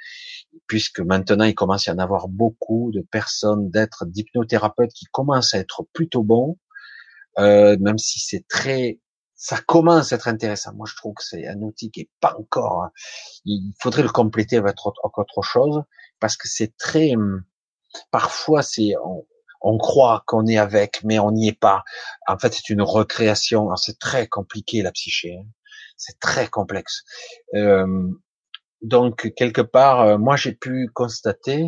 puisque 0.67 0.99
maintenant 0.99 1.45
il 1.45 1.55
commence 1.55 1.87
à 1.87 1.91
y 1.91 1.95
en 1.95 1.99
avoir 1.99 2.27
beaucoup 2.27 2.91
de 2.93 3.01
personnes, 3.01 3.69
d'être 3.71 4.05
d'hypnothérapeutes 4.05 4.91
qui 4.93 5.05
commencent 5.11 5.53
à 5.53 5.59
être 5.59 5.85
plutôt 5.93 6.23
bons, 6.23 6.57
euh, 7.39 7.77
même 7.79 7.97
si 7.97 8.19
c'est 8.19 8.47
très, 8.47 8.99
ça 9.35 9.57
commence 9.57 10.11
à 10.11 10.15
être 10.15 10.27
intéressant. 10.27 10.73
Moi, 10.73 10.85
je 10.89 10.95
trouve 10.95 11.13
que 11.13 11.23
c'est 11.23 11.47
un 11.47 11.61
outil 11.61 11.91
qui 11.91 12.01
est 12.01 12.09
pas 12.19 12.35
encore. 12.37 12.83
Hein. 12.83 12.91
Il 13.45 13.73
faudrait 13.79 14.03
le 14.03 14.09
compléter 14.09 14.57
avec 14.57 14.75
autre, 14.85 15.01
autre 15.03 15.41
chose 15.41 15.83
parce 16.19 16.37
que 16.37 16.47
c'est 16.47 16.75
très. 16.77 17.15
Hum, 17.15 17.43
parfois, 18.11 18.61
c'est 18.61 18.93
on, 19.03 19.25
on 19.61 19.77
croit 19.77 20.23
qu'on 20.27 20.45
est 20.47 20.57
avec, 20.57 21.03
mais 21.03 21.19
on 21.19 21.31
n'y 21.31 21.47
est 21.47 21.59
pas. 21.59 21.83
En 22.27 22.37
fait, 22.37 22.53
c'est 22.53 22.69
une 22.69 22.81
recréation. 22.81 23.75
C'est 23.75 23.99
très 23.99 24.27
compliqué 24.27 24.81
la 24.81 24.91
psyché. 24.91 25.37
Hein. 25.37 25.45
C'est 25.97 26.19
très 26.19 26.47
complexe. 26.47 27.03
Euh, 27.55 28.07
donc 28.81 29.31
quelque 29.35 29.61
part, 29.61 30.01
euh, 30.01 30.17
moi 30.17 30.35
j'ai 30.35 30.53
pu 30.53 30.89
constater 30.93 31.67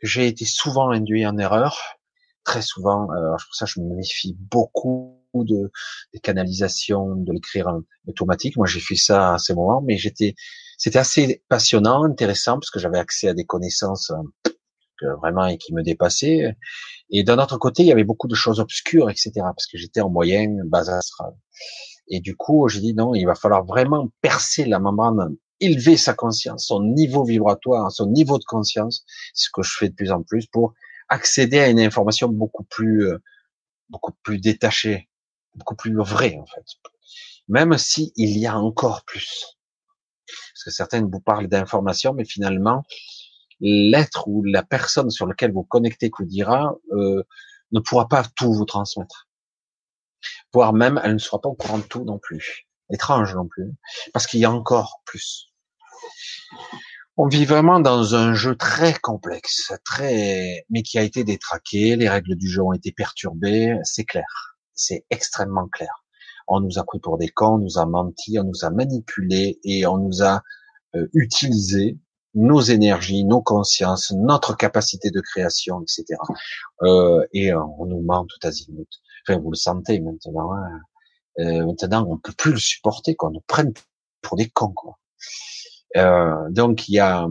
que 0.00 0.06
j'ai 0.06 0.26
été 0.26 0.44
souvent 0.44 0.90
induit 0.90 1.26
en 1.26 1.36
erreur, 1.38 1.98
très 2.44 2.62
souvent. 2.62 3.10
Euh, 3.12 3.32
pour 3.32 3.54
ça, 3.54 3.66
je 3.66 3.80
me 3.80 3.94
méfie 3.94 4.36
beaucoup 4.38 5.20
de 5.34 5.70
des 6.12 6.20
canalisations, 6.20 7.14
de 7.14 7.32
l'écrire 7.32 7.78
automatique. 8.06 8.56
Moi, 8.56 8.66
j'ai 8.66 8.80
fait 8.80 8.96
ça 8.96 9.34
à 9.34 9.38
ces 9.38 9.54
moments, 9.54 9.82
mais 9.82 9.96
j'étais, 9.96 10.34
c'était 10.78 10.98
assez 10.98 11.44
passionnant, 11.48 12.04
intéressant 12.04 12.54
parce 12.54 12.70
que 12.70 12.80
j'avais 12.80 12.98
accès 12.98 13.28
à 13.28 13.34
des 13.34 13.44
connaissances 13.44 14.10
euh, 15.02 15.14
vraiment 15.16 15.46
et 15.46 15.58
qui 15.58 15.72
me 15.74 15.82
dépassaient. 15.82 16.56
Et 17.10 17.22
d'un 17.22 17.38
autre 17.38 17.58
côté, 17.58 17.82
il 17.82 17.86
y 17.86 17.92
avait 17.92 18.04
beaucoup 18.04 18.28
de 18.28 18.34
choses 18.34 18.60
obscures, 18.60 19.10
etc. 19.10 19.32
Parce 19.36 19.66
que 19.66 19.78
j'étais 19.78 20.00
en 20.00 20.10
moyenne, 20.10 20.62
base 20.64 20.90
astrale. 20.90 21.34
Et 22.10 22.20
du 22.20 22.36
coup, 22.36 22.68
j'ai 22.68 22.80
dit 22.80 22.94
non, 22.94 23.14
il 23.14 23.24
va 23.24 23.34
falloir 23.34 23.64
vraiment 23.64 24.10
percer 24.20 24.64
la 24.66 24.78
membrane 24.78 25.36
élever 25.60 25.96
sa 25.96 26.14
conscience, 26.14 26.66
son 26.66 26.82
niveau 26.82 27.24
vibratoire, 27.24 27.92
son 27.92 28.06
niveau 28.06 28.38
de 28.38 28.44
conscience, 28.44 29.04
c'est 29.34 29.46
ce 29.46 29.50
que 29.52 29.62
je 29.62 29.76
fais 29.76 29.88
de 29.88 29.94
plus 29.94 30.10
en 30.10 30.22
plus 30.22 30.46
pour 30.46 30.74
accéder 31.08 31.60
à 31.60 31.68
une 31.68 31.80
information 31.80 32.28
beaucoup 32.28 32.64
plus, 32.64 33.06
euh, 33.06 33.18
beaucoup 33.88 34.12
plus 34.22 34.38
détachée, 34.38 35.08
beaucoup 35.54 35.76
plus 35.76 35.94
vraie 35.96 36.36
en 36.36 36.46
fait. 36.46 36.64
Même 37.48 37.76
si 37.78 38.12
il 38.16 38.38
y 38.38 38.46
a 38.46 38.56
encore 38.56 39.04
plus, 39.04 39.58
parce 40.26 40.64
que 40.64 40.70
certains 40.70 41.02
vous 41.02 41.20
parlent 41.20 41.48
d'informations, 41.48 42.14
mais 42.14 42.24
finalement 42.24 42.84
l'être 43.60 44.26
ou 44.26 44.42
la 44.42 44.62
personne 44.62 45.10
sur 45.10 45.26
laquelle 45.26 45.52
vous 45.52 45.64
connectez 45.64 46.10
vous 46.18 46.24
dira 46.24 46.74
euh, 46.92 47.22
ne 47.72 47.80
pourra 47.80 48.08
pas 48.08 48.24
tout 48.36 48.52
vous 48.54 48.64
transmettre, 48.64 49.28
voire 50.52 50.72
même 50.72 51.00
elle 51.04 51.14
ne 51.14 51.18
sera 51.18 51.40
pas 51.40 51.48
au 51.48 51.54
courant 51.54 51.78
de 51.78 51.84
tout 51.84 52.04
non 52.04 52.18
plus 52.18 52.66
étrange 52.90 53.34
non 53.34 53.46
plus, 53.46 53.72
parce 54.12 54.26
qu'il 54.26 54.40
y 54.40 54.44
a 54.44 54.52
encore 54.52 55.00
plus. 55.04 55.48
On 57.16 57.26
vit 57.26 57.44
vraiment 57.44 57.80
dans 57.80 58.14
un 58.14 58.34
jeu 58.34 58.56
très 58.56 58.94
complexe, 58.94 59.72
très, 59.84 60.64
mais 60.70 60.82
qui 60.82 60.98
a 60.98 61.02
été 61.02 61.22
détraqué. 61.22 61.96
Les 61.96 62.08
règles 62.08 62.36
du 62.36 62.48
jeu 62.48 62.62
ont 62.62 62.72
été 62.72 62.92
perturbées. 62.92 63.76
C'est 63.82 64.04
clair. 64.04 64.56
C'est 64.74 65.04
extrêmement 65.10 65.68
clair. 65.68 66.04
On 66.48 66.60
nous 66.60 66.78
a 66.78 66.84
pris 66.84 66.98
pour 66.98 67.18
des 67.18 67.28
cons, 67.28 67.56
on 67.56 67.58
nous 67.58 67.78
a 67.78 67.84
menti, 67.84 68.38
on 68.38 68.44
nous 68.44 68.64
a 68.64 68.70
manipulés 68.70 69.60
et 69.64 69.86
on 69.86 69.98
nous 69.98 70.22
a 70.22 70.42
euh, 70.94 71.06
utilisé 71.12 71.98
nos 72.34 72.60
énergies, 72.60 73.24
nos 73.24 73.42
consciences, 73.42 74.12
notre 74.12 74.56
capacité 74.56 75.10
de 75.10 75.20
création, 75.20 75.82
etc. 75.82 76.18
Euh, 76.82 77.24
et 77.32 77.52
on 77.52 77.86
nous 77.86 78.00
ment 78.00 78.24
tout 78.24 78.46
azimut. 78.46 78.88
Vous 79.28 79.50
le 79.50 79.56
sentez 79.56 80.00
maintenant. 80.00 80.52
Hein. 80.54 80.80
Euh, 81.38 81.64
maintenant, 81.64 82.06
on 82.08 82.18
peut 82.18 82.32
plus 82.36 82.52
le 82.52 82.58
supporter, 82.58 83.14
qu'on 83.14 83.30
nous 83.30 83.42
prenne 83.46 83.72
pour 84.22 84.36
des 84.36 84.48
cons. 84.48 84.72
Quoi. 84.72 84.98
Euh, 85.96 86.48
donc 86.50 86.88
il 86.88 86.94
y 86.94 86.98
a, 87.00 87.28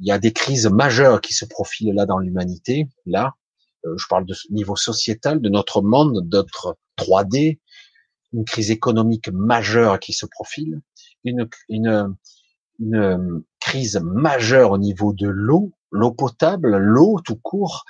y 0.00 0.10
a 0.10 0.18
des 0.18 0.32
crises 0.32 0.66
majeures 0.66 1.20
qui 1.20 1.32
se 1.32 1.44
profilent 1.44 1.94
là 1.94 2.06
dans 2.06 2.18
l'humanité. 2.18 2.88
Là, 3.06 3.34
euh, 3.86 3.96
je 3.96 4.06
parle 4.08 4.26
de 4.26 4.34
niveau 4.50 4.76
sociétal, 4.76 5.40
de 5.40 5.48
notre 5.48 5.82
monde, 5.82 6.28
d'autres 6.28 6.76
3D, 6.98 7.60
une 8.32 8.44
crise 8.44 8.70
économique 8.70 9.28
majeure 9.32 10.00
qui 10.00 10.12
se 10.12 10.26
profile, 10.26 10.80
une, 11.24 11.48
une, 11.68 12.16
une 12.80 13.42
crise 13.60 14.00
majeure 14.02 14.72
au 14.72 14.78
niveau 14.78 15.12
de 15.12 15.28
l'eau, 15.28 15.72
l'eau 15.90 16.12
potable, 16.12 16.76
l'eau 16.76 17.20
tout 17.24 17.36
court, 17.36 17.84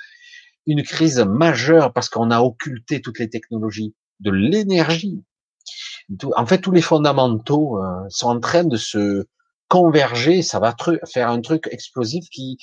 une 0.65 0.83
crise 0.83 1.19
majeure 1.19 1.93
parce 1.93 2.09
qu'on 2.09 2.31
a 2.31 2.41
occulté 2.41 3.01
toutes 3.01 3.19
les 3.19 3.29
technologies 3.29 3.95
de 4.19 4.31
l'énergie. 4.31 5.23
En 6.35 6.45
fait, 6.45 6.59
tous 6.59 6.71
les 6.71 6.81
fondamentaux 6.81 7.81
euh, 7.81 8.05
sont 8.09 8.27
en 8.27 8.39
train 8.39 8.63
de 8.63 8.77
se 8.77 9.25
converger. 9.67 10.41
Ça 10.41 10.59
va 10.59 10.75
faire 11.11 11.29
un 11.29 11.41
truc 11.41 11.67
explosif 11.71 12.29
qui, 12.29 12.57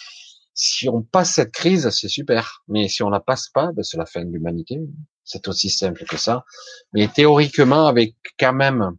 si 0.54 0.88
on 0.88 1.02
passe 1.02 1.34
cette 1.34 1.52
crise, 1.52 1.90
c'est 1.90 2.08
super. 2.08 2.62
Mais 2.68 2.88
si 2.88 3.02
on 3.02 3.10
la 3.10 3.20
passe 3.20 3.48
pas, 3.48 3.72
ben 3.72 3.82
c'est 3.82 3.96
la 3.96 4.06
fin 4.06 4.24
de 4.24 4.30
l'humanité. 4.30 4.78
C'est 5.24 5.48
aussi 5.48 5.70
simple 5.70 6.04
que 6.04 6.16
ça. 6.16 6.44
Mais 6.92 7.08
théoriquement, 7.08 7.86
avec 7.86 8.16
quand 8.38 8.52
même 8.52 8.96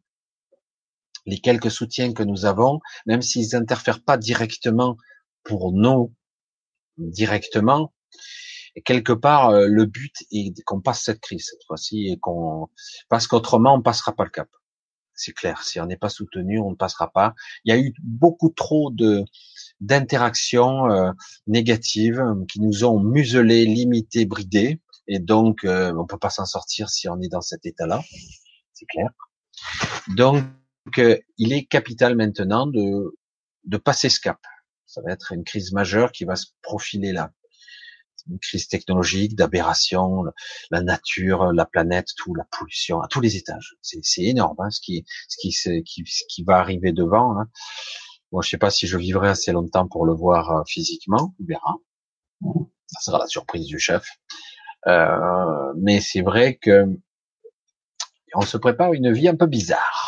les 1.25 1.39
quelques 1.39 1.71
soutiens 1.71 2.13
que 2.13 2.23
nous 2.23 2.45
avons, 2.45 2.79
même 3.05 3.21
s'ils 3.21 3.55
interfèrent 3.55 4.03
pas 4.03 4.17
directement 4.17 4.97
pour 5.43 5.71
nous, 5.71 6.13
directement, 6.97 7.93
et 8.75 8.81
quelque 8.81 9.13
part, 9.13 9.49
euh, 9.49 9.67
le 9.67 9.85
but 9.85 10.13
est 10.31 10.61
qu'on 10.63 10.81
passe 10.81 11.03
cette 11.03 11.19
crise 11.19 11.47
cette 11.51 11.63
fois-ci 11.65 12.07
et 12.07 12.19
qu'on, 12.19 12.69
parce 13.09 13.27
qu'autrement, 13.27 13.75
on 13.75 13.81
passera 13.81 14.13
pas 14.13 14.23
le 14.23 14.29
cap. 14.29 14.49
C'est 15.15 15.33
clair. 15.33 15.61
Si 15.63 15.79
on 15.79 15.85
n'est 15.85 15.97
pas 15.97 16.09
soutenu, 16.09 16.59
on 16.59 16.71
ne 16.71 16.75
passera 16.75 17.11
pas. 17.11 17.35
Il 17.65 17.73
y 17.73 17.77
a 17.77 17.79
eu 17.79 17.93
beaucoup 18.01 18.49
trop 18.49 18.89
de 18.91 19.23
d'interactions 19.79 20.89
euh, 20.89 21.11
négatives 21.45 22.19
euh, 22.19 22.45
qui 22.49 22.61
nous 22.61 22.85
ont 22.85 22.99
muselés, 22.99 23.65
limités, 23.65 24.25
bridés, 24.25 24.79
et 25.07 25.19
donc 25.19 25.65
euh, 25.65 25.93
on 25.97 26.05
peut 26.05 26.17
pas 26.17 26.29
s'en 26.29 26.45
sortir 26.45 26.89
si 26.89 27.09
on 27.09 27.19
est 27.21 27.27
dans 27.27 27.41
cet 27.41 27.65
état-là. 27.65 28.01
C'est 28.73 28.85
clair. 28.85 29.09
Donc, 30.15 30.45
il 31.37 31.53
est 31.53 31.65
capital 31.65 32.15
maintenant 32.15 32.65
de 32.65 33.15
de 33.65 33.77
passer 33.77 34.09
ce 34.09 34.19
cap. 34.19 34.39
Ça 34.85 35.01
va 35.01 35.11
être 35.11 35.31
une 35.31 35.43
crise 35.43 35.71
majeure 35.73 36.11
qui 36.11 36.25
va 36.25 36.35
se 36.35 36.47
profiler 36.61 37.13
là 37.13 37.31
une 38.29 38.39
crise 38.39 38.67
technologique, 38.67 39.35
d'aberration, 39.35 40.23
la 40.71 40.81
nature, 40.81 41.51
la 41.53 41.65
planète, 41.65 42.07
tout, 42.17 42.33
la 42.35 42.45
pollution, 42.57 43.01
à 43.01 43.07
tous 43.07 43.21
les 43.21 43.35
étages. 43.35 43.75
C'est 43.81 44.23
énorme 44.23 44.57
hein, 44.59 44.69
ce, 44.69 44.79
qui, 44.81 45.05
ce, 45.27 45.37
qui, 45.39 45.51
ce, 45.51 45.69
qui, 45.81 46.03
qui 46.03 46.43
va 46.43 46.57
arriver 46.57 46.91
devant. 46.91 47.37
Hein. 47.37 47.49
Moi, 48.31 48.41
je 48.43 48.49
sais 48.49 48.57
pas 48.57 48.71
si 48.71 48.87
je 48.87 48.97
vivrai 48.97 49.29
assez 49.29 49.51
longtemps 49.51 49.87
pour 49.87 50.05
le 50.05 50.13
voir 50.13 50.51
euh, 50.51 50.61
physiquement, 50.67 51.35
on 51.39 51.45
verra. 51.45 51.75
Ça 52.87 52.99
sera 52.99 53.19
la 53.19 53.27
surprise 53.27 53.67
du 53.67 53.79
chef. 53.79 54.07
Euh, 54.87 55.73
mais 55.77 56.01
c'est 56.01 56.21
vrai 56.21 56.55
que 56.55 56.85
on 58.35 58.41
se 58.41 58.57
prépare 58.57 58.93
une 58.93 59.11
vie 59.11 59.27
un 59.27 59.35
peu 59.35 59.45
bizarre. 59.45 60.02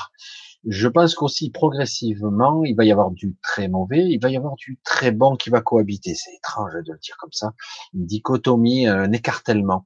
Je 0.68 0.88
pense 0.88 1.14
qu'aussi 1.14 1.52
progressivement, 1.52 2.64
il 2.66 2.76
va 2.76 2.86
y 2.86 2.92
avoir 2.92 3.12
du 3.12 3.36
très 3.44 3.68
mauvais, 3.68 4.08
il 4.10 4.20
va 4.20 4.30
y 4.30 4.38
avoir 4.38 4.56
du 4.56 4.80
très 4.84 5.12
bon 5.12 5.36
qui 5.36 5.52
va 5.52 5.62
cohabiter. 5.62 6.16
C'est 6.16 6.34
étrange 6.36 6.74
de 6.74 6.92
le 6.92 7.00
dire 7.00 7.18
comme 7.18 7.32
ça. 7.32 7.54
Une 7.94 8.06
dichotomie, 8.06 8.88
un 8.88 9.12
écartèlement. 9.12 9.86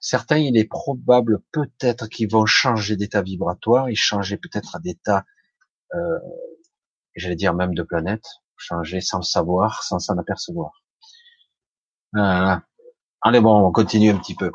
Certains, 0.00 0.38
il 0.38 0.56
est 0.56 0.64
probable 0.64 1.40
peut-être 1.52 2.06
qu'ils 2.08 2.30
vont 2.30 2.46
changer 2.46 2.96
d'état 2.96 3.20
vibratoire 3.20 3.88
et 3.88 3.94
changer 3.94 4.36
peut-être 4.38 4.78
d'état, 4.80 5.24
euh, 5.94 6.18
j'allais 7.16 7.36
dire 7.36 7.52
même 7.52 7.74
de 7.74 7.82
planète, 7.82 8.24
changer 8.56 9.00
sans 9.00 9.18
le 9.18 9.24
savoir, 9.24 9.82
sans 9.82 9.98
s'en 9.98 10.16
apercevoir. 10.16 10.72
Allez 12.14 13.40
bon, 13.40 13.66
on 13.66 13.72
continue 13.72 14.10
un 14.10 14.18
petit 14.18 14.36
peu. 14.36 14.52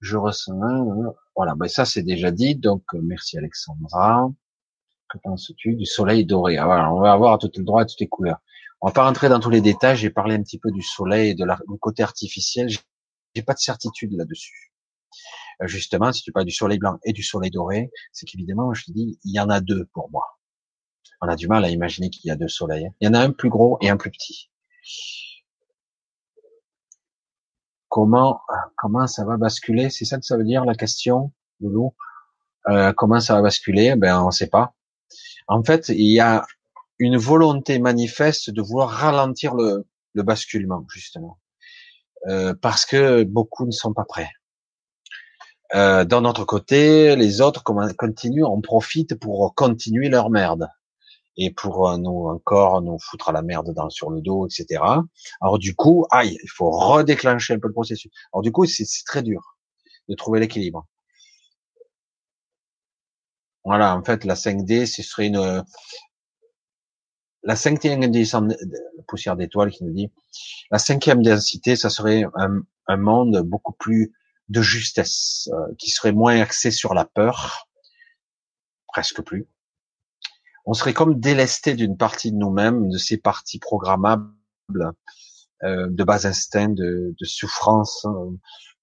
Je 0.00 0.16
ressens, 0.16 0.54
voilà, 1.34 1.54
ben 1.56 1.68
ça 1.68 1.84
c'est 1.84 2.02
déjà 2.02 2.30
dit, 2.30 2.54
donc 2.54 2.84
merci 2.94 3.36
Alexandra. 3.36 4.30
Que 5.08 5.18
penses-tu 5.18 5.74
du 5.76 5.86
soleil 5.86 6.24
doré? 6.26 6.58
Ah, 6.58 6.92
On 6.92 7.00
va 7.00 7.12
avoir 7.12 7.38
tout 7.38 7.50
le 7.56 7.62
droit 7.64 7.82
à 7.82 7.84
toutes 7.84 8.00
les 8.00 8.08
couleurs. 8.08 8.38
On 8.80 8.88
va 8.88 8.92
pas 8.92 9.04
rentrer 9.04 9.28
dans 9.28 9.40
tous 9.40 9.50
les 9.50 9.60
détails. 9.60 9.96
J'ai 9.96 10.10
parlé 10.10 10.34
un 10.34 10.42
petit 10.42 10.58
peu 10.58 10.70
du 10.70 10.82
soleil 10.82 11.30
et 11.30 11.34
du 11.34 11.44
côté 11.80 12.02
artificiel. 12.02 12.68
J'ai 13.34 13.42
pas 13.42 13.54
de 13.54 13.58
certitude 13.58 14.12
là-dessus. 14.12 14.72
Euh, 15.62 15.66
justement, 15.66 16.12
si 16.12 16.22
tu 16.22 16.32
parles 16.32 16.44
du 16.46 16.52
soleil 16.52 16.78
blanc 16.78 16.98
et 17.04 17.12
du 17.12 17.22
soleil 17.22 17.50
doré, 17.50 17.90
c'est 18.12 18.26
qu'évidemment, 18.26 18.74
je 18.74 18.84
te 18.84 18.90
dis, 18.92 19.18
il 19.24 19.34
y 19.34 19.40
en 19.40 19.48
a 19.48 19.60
deux 19.60 19.86
pour 19.92 20.10
moi. 20.10 20.24
On 21.22 21.28
a 21.28 21.36
du 21.36 21.48
mal 21.48 21.64
à 21.64 21.70
imaginer 21.70 22.10
qu'il 22.10 22.28
y 22.28 22.30
a 22.30 22.36
deux 22.36 22.48
soleils. 22.48 22.90
Il 23.00 23.06
y 23.06 23.08
en 23.08 23.14
a 23.14 23.20
un 23.20 23.30
plus 23.30 23.48
gros 23.48 23.78
et 23.80 23.88
un 23.88 23.96
plus 23.96 24.10
petit. 24.10 24.50
Comment 27.88 28.40
comment 28.76 29.06
ça 29.06 29.24
va 29.24 29.36
basculer? 29.36 29.88
C'est 29.90 30.04
ça 30.04 30.18
que 30.18 30.24
ça 30.26 30.36
veut 30.36 30.44
dire 30.44 30.64
la 30.64 30.74
question, 30.74 31.32
Loulou? 31.60 31.94
Euh, 32.68 32.92
Comment 32.92 33.20
ça 33.20 33.34
va 33.36 33.42
basculer? 33.42 33.94
Ben 33.96 34.20
on 34.20 34.26
ne 34.26 34.30
sait 34.32 34.48
pas. 34.48 34.74
En 35.48 35.62
fait, 35.62 35.88
il 35.88 36.12
y 36.12 36.20
a 36.20 36.44
une 36.98 37.16
volonté 37.16 37.78
manifeste 37.78 38.50
de 38.50 38.62
vouloir 38.62 38.90
ralentir 38.90 39.54
le, 39.54 39.86
le 40.14 40.22
basculement, 40.22 40.84
justement, 40.92 41.38
euh, 42.28 42.54
parce 42.60 42.86
que 42.86 43.22
beaucoup 43.24 43.66
ne 43.66 43.70
sont 43.70 43.92
pas 43.92 44.04
prêts. 44.04 44.30
Euh, 45.74 46.04
d'un 46.04 46.24
autre 46.24 46.44
côté, 46.44 47.16
les 47.16 47.40
autres 47.40 47.62
continuent, 47.62 48.44
on 48.44 48.60
profite 48.60 49.18
pour 49.18 49.54
continuer 49.54 50.08
leur 50.08 50.30
merde 50.30 50.68
et 51.36 51.50
pour 51.50 51.88
euh, 51.88 51.98
nous 51.98 52.28
encore 52.28 52.80
nous 52.82 52.98
foutre 52.98 53.28
à 53.28 53.32
la 53.32 53.42
merde 53.42 53.72
dans, 53.74 53.90
sur 53.90 54.10
le 54.10 54.20
dos, 54.20 54.46
etc. 54.46 54.82
Alors 55.40 55.58
du 55.58 55.74
coup, 55.74 56.06
aïe, 56.10 56.38
il 56.42 56.48
faut 56.48 56.70
redéclencher 56.70 57.54
un 57.54 57.58
peu 57.58 57.68
le 57.68 57.74
processus. 57.74 58.10
Alors 58.32 58.42
du 58.42 58.52
coup, 58.52 58.64
c'est 58.64 58.86
très 59.04 59.22
dur 59.22 59.56
de 60.08 60.14
trouver 60.14 60.40
l'équilibre. 60.40 60.86
Voilà, 63.66 63.96
en 63.96 64.04
fait, 64.04 64.24
la 64.24 64.34
5D, 64.34 64.86
ce 64.86 65.02
serait 65.02 65.26
une, 65.26 65.64
la 67.42 67.56
cinquième 67.56 68.00
poussière 69.08 69.36
d'étoiles 69.36 69.72
qui 69.72 69.82
nous 69.82 69.92
dit, 69.92 70.08
la 70.70 70.78
cinquième 70.78 71.20
densité, 71.20 71.74
ça 71.74 71.90
serait 71.90 72.22
un, 72.36 72.62
un 72.86 72.96
monde 72.96 73.42
beaucoup 73.44 73.72
plus 73.72 74.12
de 74.48 74.62
justesse, 74.62 75.50
euh, 75.52 75.74
qui 75.78 75.90
serait 75.90 76.12
moins 76.12 76.40
axé 76.40 76.70
sur 76.70 76.94
la 76.94 77.04
peur, 77.04 77.68
presque 78.86 79.20
plus. 79.22 79.48
On 80.64 80.72
serait 80.72 80.94
comme 80.94 81.18
délesté 81.18 81.74
d'une 81.74 81.96
partie 81.96 82.30
de 82.30 82.36
nous-mêmes, 82.36 82.88
de 82.88 82.98
ces 82.98 83.16
parties 83.16 83.58
programmables, 83.58 84.30
euh, 85.64 85.88
de 85.90 86.04
bas 86.04 86.24
instinct, 86.24 86.68
de, 86.68 87.16
de 87.18 87.24
souffrance, 87.24 88.04
euh, 88.04 88.30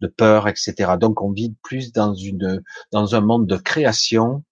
de 0.02 0.08
peur, 0.08 0.50
etc. 0.50 0.98
Donc 1.00 1.22
on 1.22 1.32
vit 1.32 1.56
plus 1.64 1.94
dans 1.94 2.14
une 2.14 2.62
dans 2.92 3.16
un 3.16 3.22
monde 3.22 3.48
de 3.48 3.56
création 3.56 4.44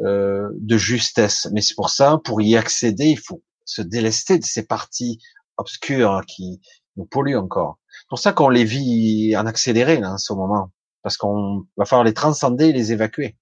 euh, 0.00 0.48
de 0.52 0.76
justesse. 0.76 1.48
Mais 1.52 1.62
c'est 1.62 1.74
pour 1.74 1.90
ça, 1.90 2.20
pour 2.24 2.42
y 2.42 2.56
accéder, 2.56 3.06
il 3.06 3.18
faut 3.18 3.42
se 3.64 3.82
délester 3.82 4.38
de 4.38 4.44
ces 4.44 4.66
parties 4.66 5.20
obscures 5.56 6.20
qui 6.26 6.60
nous 6.96 7.06
polluent 7.06 7.38
encore. 7.38 7.78
C'est 7.90 8.08
pour 8.08 8.18
ça 8.18 8.32
qu'on 8.32 8.48
les 8.48 8.64
vit 8.64 9.34
en 9.36 9.46
accéléré 9.46 9.98
là, 9.98 10.12
en 10.12 10.18
ce 10.18 10.32
moment, 10.32 10.70
parce 11.02 11.16
qu'on 11.16 11.64
va 11.76 11.84
falloir 11.86 12.04
les 12.04 12.14
transcender, 12.14 12.66
et 12.66 12.72
les 12.72 12.92
évacuer. 12.92 13.36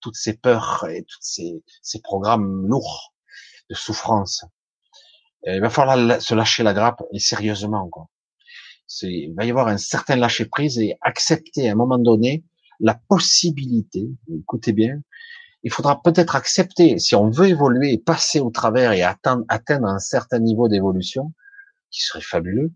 Toutes 0.00 0.16
ces 0.16 0.34
peurs 0.34 0.86
et 0.88 1.02
tous 1.02 1.18
ces, 1.20 1.62
ces 1.82 2.00
programmes 2.00 2.66
lourds 2.66 3.12
de 3.68 3.74
souffrance. 3.74 4.44
il 5.46 5.60
va 5.60 5.70
falloir 5.70 6.22
se 6.22 6.34
lâcher 6.34 6.62
la 6.62 6.72
grappe 6.72 7.02
et 7.12 7.18
sérieusement 7.18 7.88
quoi. 7.88 8.08
C'est, 8.86 9.12
il 9.12 9.34
va 9.34 9.44
y 9.44 9.50
avoir 9.50 9.68
un 9.68 9.76
certain 9.76 10.16
lâcher 10.16 10.46
prise 10.46 10.78
et 10.78 10.96
accepter 11.02 11.68
à 11.68 11.72
un 11.72 11.74
moment 11.74 11.98
donné 11.98 12.44
la 12.80 12.94
possibilité, 12.94 14.08
écoutez 14.32 14.72
bien, 14.72 15.02
il 15.62 15.72
faudra 15.72 16.00
peut-être 16.02 16.36
accepter, 16.36 16.98
si 16.98 17.14
on 17.14 17.30
veut 17.30 17.48
évoluer 17.48 17.98
passer 17.98 18.40
au 18.40 18.50
travers 18.50 18.92
et 18.92 19.02
atteindre, 19.02 19.44
atteindre 19.48 19.88
un 19.88 19.98
certain 19.98 20.38
niveau 20.38 20.68
d'évolution, 20.68 21.32
qui 21.90 22.02
serait 22.02 22.20
fabuleux, 22.20 22.72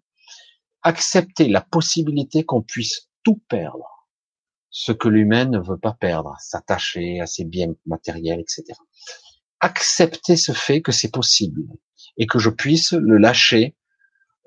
accepter 0.82 1.48
la 1.48 1.60
possibilité 1.60 2.44
qu'on 2.44 2.62
puisse 2.62 3.09
tout 3.22 3.40
perdre, 3.48 4.09
ce 4.70 4.90
que 4.90 5.09
l'humain 5.09 5.44
ne 5.44 5.59
veut 5.59 5.78
pas 5.78 5.92
perdre, 5.92 6.34
s'attacher 6.40 7.20
à 7.20 7.26
ses 7.26 7.44
biens 7.44 7.74
matériels, 7.86 8.40
etc. 8.40 8.64
Accepter 9.60 10.36
ce 10.36 10.52
fait 10.52 10.82
que 10.82 10.92
c'est 10.92 11.10
possible 11.10 11.62
et 12.16 12.26
que 12.26 12.38
je 12.38 12.50
puisse 12.50 12.92
le 12.92 13.16
lâcher 13.16 13.76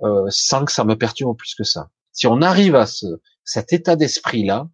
euh, 0.02 0.26
sans 0.30 0.66
que 0.66 0.74
ça 0.74 0.84
me 0.84 0.98
perturbe 0.98 1.38
plus 1.38 1.56
que 1.56 1.64
ça. 1.64 1.90
Si 2.12 2.28
on 2.28 2.42
arrive 2.42 2.76
à 2.76 2.86
ce, 2.86 3.06
cet 3.46 3.72
état 3.72 3.96
d'esprit-là, 3.96 4.68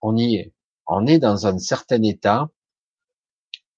on 0.00 0.16
y 0.16 0.36
est. 0.36 0.54
On 0.86 1.06
est 1.06 1.18
dans 1.18 1.46
un 1.46 1.58
certain 1.58 2.02
état 2.02 2.50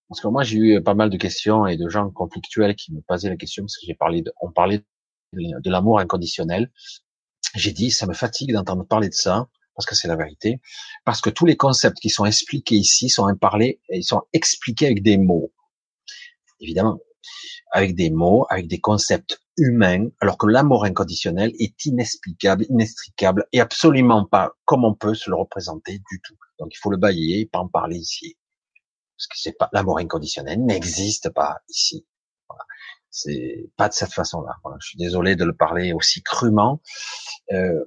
parce 0.08 0.20
que 0.20 0.28
moi, 0.28 0.44
j'ai 0.44 0.58
eu 0.58 0.82
pas 0.82 0.94
mal 0.94 1.10
de 1.10 1.16
questions 1.16 1.66
et 1.66 1.76
de 1.76 1.88
gens 1.88 2.10
conflictuels 2.10 2.76
qui 2.76 2.92
me 2.92 3.00
posaient 3.00 3.28
la 3.28 3.36
question 3.36 3.64
parce 3.64 3.76
que 3.76 3.86
j'ai 3.86 3.94
parlé 3.94 4.22
de, 4.22 4.32
on 4.40 4.52
parlait 4.52 4.84
de, 5.32 5.70
l'amour 5.70 5.98
inconditionnel. 5.98 6.70
J'ai 7.54 7.72
dit, 7.72 7.90
ça 7.90 8.06
me 8.06 8.14
fatigue 8.14 8.52
d'entendre 8.52 8.86
parler 8.86 9.08
de 9.08 9.14
ça 9.14 9.48
parce 9.74 9.86
que 9.86 9.94
c'est 9.94 10.08
la 10.08 10.16
vérité, 10.16 10.60
parce 11.04 11.20
que 11.20 11.28
tous 11.28 11.44
les 11.44 11.56
concepts 11.56 11.98
qui 11.98 12.08
sont 12.08 12.24
expliqués 12.24 12.76
ici 12.76 13.10
sont 13.10 13.26
parlés 13.36 13.80
et 13.90 13.98
ils 13.98 14.04
sont 14.04 14.22
expliqués 14.32 14.86
avec 14.86 15.02
des 15.02 15.18
mots. 15.18 15.52
Évidemment, 16.60 16.98
avec 17.72 17.94
des 17.94 18.08
mots, 18.08 18.46
avec 18.48 18.68
des 18.68 18.80
concepts 18.80 19.38
humains, 19.58 20.08
alors 20.20 20.38
que 20.38 20.46
l'amour 20.46 20.84
inconditionnel 20.84 21.52
est 21.58 21.84
inexplicable, 21.84 22.64
inextricable 22.70 23.46
et 23.52 23.60
absolument 23.60 24.24
pas 24.24 24.52
comme 24.64 24.84
on 24.84 24.94
peut 24.94 25.14
se 25.14 25.28
le 25.28 25.36
représenter 25.36 25.98
du 26.10 26.20
tout. 26.22 26.36
Donc 26.58 26.72
il 26.72 26.78
faut 26.78 26.90
le 26.90 26.96
bailler 26.96 27.46
pas 27.46 27.58
en 27.58 27.68
parler 27.68 27.96
ici. 27.96 28.36
Parce 29.16 29.26
que 29.28 29.38
c'est 29.38 29.56
pas 29.56 29.68
l'amour 29.72 29.98
inconditionnel 29.98 30.64
n'existe 30.64 31.30
pas 31.30 31.58
ici. 31.68 32.06
C'est 33.10 33.70
pas 33.76 33.88
de 33.88 33.94
cette 33.94 34.12
façon-là. 34.12 34.56
Je 34.80 34.88
suis 34.88 34.98
désolé 34.98 35.36
de 35.36 35.44
le 35.44 35.54
parler 35.54 35.94
aussi 35.94 36.22
crûment. 36.22 36.82
Euh, 37.52 37.84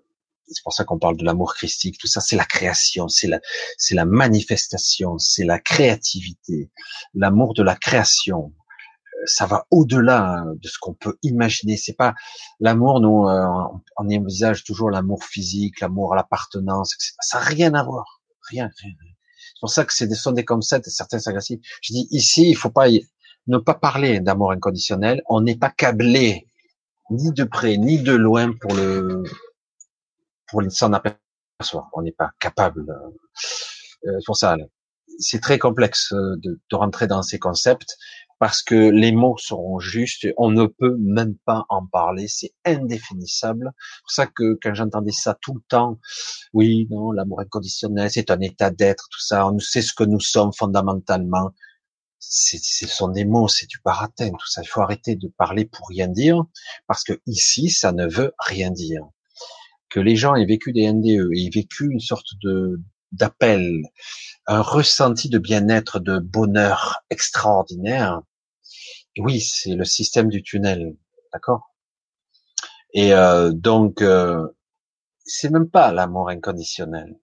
c'est 0.47 0.63
pour 0.63 0.73
ça 0.73 0.83
qu'on 0.83 0.97
parle 0.97 1.17
de 1.17 1.23
l'amour 1.23 1.53
christique, 1.53 1.99
tout 1.99 2.07
ça, 2.07 2.21
c'est 2.21 2.35
la 2.35 2.45
création, 2.45 3.07
c'est 3.07 3.27
la, 3.27 3.39
c'est 3.77 3.93
la 3.93 4.05
manifestation, 4.05 5.19
c'est 5.19 5.45
la 5.45 5.59
créativité, 5.59 6.71
l'amour 7.13 7.53
de 7.53 7.61
la 7.61 7.75
création. 7.75 8.53
Euh, 9.13 9.23
ça 9.25 9.45
va 9.45 9.67
au-delà 9.69 10.43
de 10.55 10.67
ce 10.67 10.79
qu'on 10.79 10.95
peut 10.95 11.17
imaginer. 11.21 11.77
C'est 11.77 11.93
pas 11.93 12.15
l'amour, 12.59 12.99
nous, 12.99 13.27
euh, 13.27 13.45
on 13.97 14.09
envisage 14.09 14.63
toujours 14.63 14.89
l'amour 14.89 15.23
physique, 15.23 15.79
l'amour 15.81 16.13
à 16.13 16.15
l'appartenance, 16.15 16.95
Ça 17.21 17.39
n'a 17.39 17.45
rien 17.45 17.73
à 17.75 17.83
voir, 17.83 18.21
rien, 18.49 18.69
rien. 18.81 18.93
C'est 19.59 19.65
pour 19.65 19.71
ça 19.71 19.83
que 19.83 19.93
c'est 19.93 20.07
des, 20.07 20.15
sont 20.15 20.31
des 20.31 20.45
concepts, 20.45 20.87
certains 20.87 21.19
s'agressifs. 21.19 21.59
Je 21.81 21.91
dis 21.91 22.07
ici, 22.11 22.49
il 22.49 22.55
faut 22.55 22.69
pas 22.69 22.87
ne 23.47 23.57
pas 23.57 23.73
parler 23.73 24.21
d'amour 24.21 24.53
inconditionnel. 24.53 25.21
On 25.27 25.41
n'est 25.41 25.57
pas 25.57 25.69
câblé 25.69 26.47
ni 27.09 27.33
de 27.33 27.43
près 27.43 27.75
ni 27.75 28.01
de 28.01 28.13
loin 28.13 28.53
pour 28.53 28.73
le 28.73 29.23
pour 30.47 30.63
s'en 30.69 30.93
apercevoir. 30.93 31.89
On 31.91 32.03
n'est 32.03 32.13
pas 32.13 32.31
capable. 32.39 32.85
Euh, 32.89 34.07
euh, 34.07 34.19
pour 34.25 34.37
ça, 34.37 34.55
c'est 35.19 35.41
très 35.41 35.59
complexe 35.59 36.13
euh, 36.13 36.37
de, 36.37 36.61
de, 36.71 36.75
rentrer 36.77 37.07
dans 37.07 37.21
ces 37.21 37.37
concepts 37.37 37.97
parce 38.39 38.63
que 38.63 38.89
les 38.89 39.11
mots 39.11 39.37
seront 39.37 39.79
justes. 39.79 40.27
On 40.37 40.49
ne 40.49 40.65
peut 40.65 40.95
même 40.97 41.35
pas 41.45 41.65
en 41.69 41.85
parler. 41.85 42.27
C'est 42.27 42.53
indéfinissable. 42.65 43.71
C'est 43.75 44.01
pour 44.01 44.11
ça 44.11 44.27
que 44.27 44.57
quand 44.63 44.73
j'entendais 44.73 45.11
ça 45.11 45.37
tout 45.41 45.53
le 45.53 45.61
temps, 45.67 45.99
oui, 46.53 46.87
non, 46.89 47.11
l'amour 47.11 47.41
inconditionnel, 47.41 48.09
c'est 48.09 48.31
un 48.31 48.39
état 48.39 48.71
d'être, 48.71 49.07
tout 49.11 49.21
ça. 49.21 49.47
On 49.47 49.59
sait 49.59 49.81
ce 49.81 49.93
que 49.93 50.05
nous 50.05 50.21
sommes 50.21 50.53
fondamentalement. 50.53 51.51
Ce 52.19 52.57
sont 52.87 53.09
des 53.09 53.25
mots, 53.25 53.47
c'est 53.47 53.67
du 53.67 53.79
baratin, 53.83 54.31
tout 54.31 54.47
ça. 54.47 54.61
Il 54.61 54.67
faut 54.67 54.81
arrêter 54.81 55.15
de 55.15 55.27
parler 55.27 55.65
pour 55.65 55.87
rien 55.87 56.07
dire, 56.07 56.43
parce 56.87 57.03
que 57.03 57.19
ici, 57.25 57.69
ça 57.69 57.91
ne 57.91 58.07
veut 58.07 58.33
rien 58.39 58.71
dire 58.71 59.03
que 59.89 59.99
les 59.99 60.15
gens 60.15 60.35
aient 60.35 60.45
vécu 60.45 60.71
des 60.71 60.91
NDE, 60.91 61.31
aient 61.35 61.49
vécu 61.53 61.89
une 61.91 61.99
sorte 61.99 62.27
de 62.43 62.79
d'appel, 63.11 63.81
un 64.45 64.61
ressenti 64.61 65.29
de 65.29 65.39
bien-être, 65.39 65.99
de 65.99 66.19
bonheur 66.19 66.99
extraordinaire. 67.09 68.21
Oui, 69.17 69.41
c'est 69.41 69.75
le 69.75 69.85
système 69.85 70.29
du 70.29 70.43
tunnel, 70.43 70.95
d'accord? 71.33 71.73
Et 72.93 73.13
euh, 73.13 73.51
donc, 73.51 74.01
euh, 74.01 74.47
c'est 75.25 75.49
même 75.51 75.69
pas 75.69 75.91
l'amour 75.91 76.29
inconditionnel. 76.29 77.19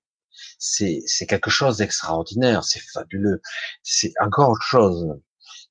C'est 0.59 1.03
c'est 1.07 1.27
quelque 1.27 1.51
chose 1.51 1.79
d'extraordinaire, 1.79 2.65
c'est 2.65 2.81
fabuleux. 2.93 3.41
C'est 3.83 4.13
encore 4.21 4.51
autre 4.51 4.63
chose. 4.63 5.19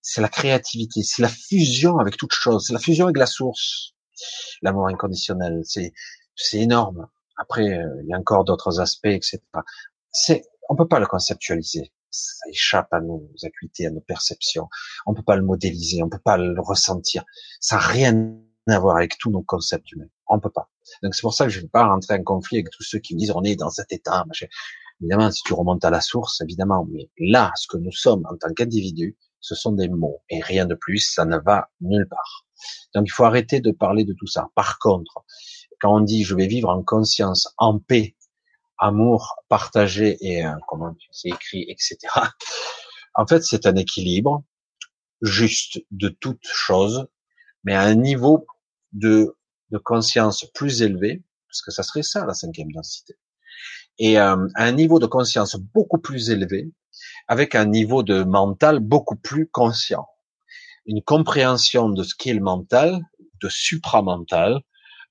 C'est 0.02 0.22
la 0.22 0.30
créativité, 0.30 1.04
c'est 1.04 1.22
la 1.22 1.30
fusion 1.30 2.00
avec 2.00 2.18
toute 2.18 2.34
chose, 2.34 2.66
c'est 2.68 2.74
la 2.74 2.80
fusion 2.80 3.06
avec 3.06 3.18
la 3.18 3.26
source. 3.28 3.94
L'amour 4.62 4.88
inconditionnel, 4.88 5.62
c'est 5.66 5.94
c'est 6.36 6.60
énorme. 6.60 7.08
Après, 7.38 7.78
euh, 7.80 8.02
il 8.04 8.10
y 8.10 8.14
a 8.14 8.18
encore 8.18 8.46
d'autres 8.46 8.80
aspects, 8.80 9.08
etc. 9.08 9.40
C'est, 10.12 10.44
on 10.70 10.76
peut 10.76 10.88
pas 10.88 11.00
le 11.00 11.08
conceptualiser. 11.08 11.92
Ça 12.16 12.50
échappe 12.50 12.94
à 12.94 13.02
nos 13.02 13.30
acuités, 13.44 13.88
à 13.88 13.92
nos 13.92 14.02
perceptions. 14.02 14.70
On 15.06 15.14
peut 15.14 15.24
pas 15.24 15.36
le 15.36 15.44
modéliser, 15.44 16.02
on 16.02 16.10
peut 16.10 16.20
pas 16.24 16.38
le 16.38 16.60
ressentir. 16.60 17.24
Ça 17.60 17.76
n'a 17.76 17.82
rien 17.82 18.36
à 18.68 18.80
voir 18.80 18.98
avec 18.98 19.18
tous 19.18 19.30
nos 19.30 19.44
concepts 19.44 19.92
humains. 19.92 20.08
On 20.28 20.40
peut 20.40 20.50
pas. 20.50 20.70
Donc 21.04 21.14
c'est 21.14 21.22
pour 21.22 21.34
ça 21.34 21.46
que 21.46 21.52
je 21.52 21.60
ne 21.60 21.64
vais 21.64 21.70
pas 21.70 21.86
rentrer 21.86 22.16
en 22.16 22.24
conflit 22.24 22.58
avec 22.58 22.70
tous 22.72 22.84
ceux 22.84 23.00
qui 23.00 23.16
me 23.16 23.20
disent 23.20 23.32
on 23.36 23.44
est 23.44 23.56
dans 23.56 23.70
cet 23.70 23.92
état. 23.92 24.26
Évidemment, 25.02 25.30
si 25.30 25.44
tu 25.44 25.54
remontes 25.54 25.84
à 25.84 25.90
la 25.90 26.02
source, 26.02 26.42
évidemment, 26.42 26.88
mais 26.90 27.10
là, 27.20 27.52
ce 27.56 27.68
que 27.68 27.78
nous 27.78 27.92
sommes 27.92 28.26
en 28.30 28.38
tant 28.38 28.54
qu'individus, 28.54 29.18
ce 29.42 29.54
sont 29.54 29.74
des 29.74 29.90
mots 29.90 30.22
et 30.30 30.42
rien 30.42 30.66
de 30.66 30.76
plus. 30.76 31.00
Ça 31.00 31.26
ne 31.26 31.38
va 31.38 31.70
nulle 31.82 32.08
part. 32.08 32.46
Donc 32.96 33.06
il 33.06 33.12
faut 33.12 33.26
arrêter 33.26 33.60
de 33.60 33.72
parler 33.72 34.06
de 34.06 34.14
tout 34.14 34.28
ça. 34.28 34.48
Par 34.56 34.80
contre, 34.80 35.26
quand 35.80 35.96
on 35.96 36.00
dit 36.00 36.24
je 36.24 36.36
vais 36.36 36.48
vivre 36.48 36.70
en 36.70 36.82
conscience, 36.82 37.54
en 37.58 37.78
paix, 37.80 38.16
amour 38.78 39.36
partagé 39.50 40.18
et 40.22 40.46
euh, 40.46 40.54
comment 40.68 40.96
c'est 41.12 41.30
écrit, 41.30 41.66
etc. 41.70 41.98
En 43.16 43.26
fait, 43.26 43.44
c'est 43.44 43.66
un 43.66 43.76
équilibre 43.76 44.44
juste 45.22 45.80
de 45.92 46.10
toute 46.10 46.46
chose, 46.46 47.08
mais 47.64 47.74
à 47.74 47.82
un 47.82 47.96
niveau 47.96 48.46
de, 48.92 49.38
de 49.72 49.78
conscience 49.78 50.46
plus 50.54 50.82
élevé, 50.82 51.24
parce 51.48 51.62
que 51.62 51.72
ça 51.72 51.84
serait 51.84 52.04
ça 52.04 52.26
la 52.26 52.34
cinquième 52.34 52.72
densité, 52.72 53.16
et 53.98 54.20
euh, 54.20 54.48
à 54.56 54.66
un 54.66 54.72
niveau 54.74 55.00
de 55.00 55.06
conscience 55.06 55.56
beaucoup 55.56 56.00
plus 56.00 56.30
élevé, 56.30 56.72
avec 57.28 57.56
un 57.56 57.66
niveau 57.66 58.04
de 58.04 58.24
mental 58.24 58.80
beaucoup 58.80 59.16
plus 59.16 59.48
conscient, 59.48 60.06
une 60.86 61.02
compréhension 61.02 61.90
de 61.90 62.04
ce 62.04 62.14
qu'est 62.16 62.34
le 62.34 62.42
mental, 62.42 63.02
de 63.42 63.50
supramental, 63.50 64.62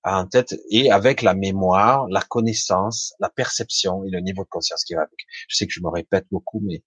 en 0.05 0.27
tête 0.27 0.55
et 0.71 0.91
avec 0.91 1.23
la 1.23 1.35
mémoire, 1.35 2.07
la 2.09 2.21
connaissance, 2.21 3.15
la 3.21 3.31
perception 3.31 4.05
et 4.05 4.11
le 4.11 4.21
niveau 4.21 4.45
de 4.45 4.49
conscience 4.49 4.85
qui 4.85 4.95
va 4.95 5.03
avec. 5.03 5.19
Je 5.49 5.57
sais 5.57 5.67
que 5.67 5.73
je 5.73 5.81
me 5.81 5.89
répète 5.89 6.27
beaucoup, 6.31 6.61
mais 6.63 6.83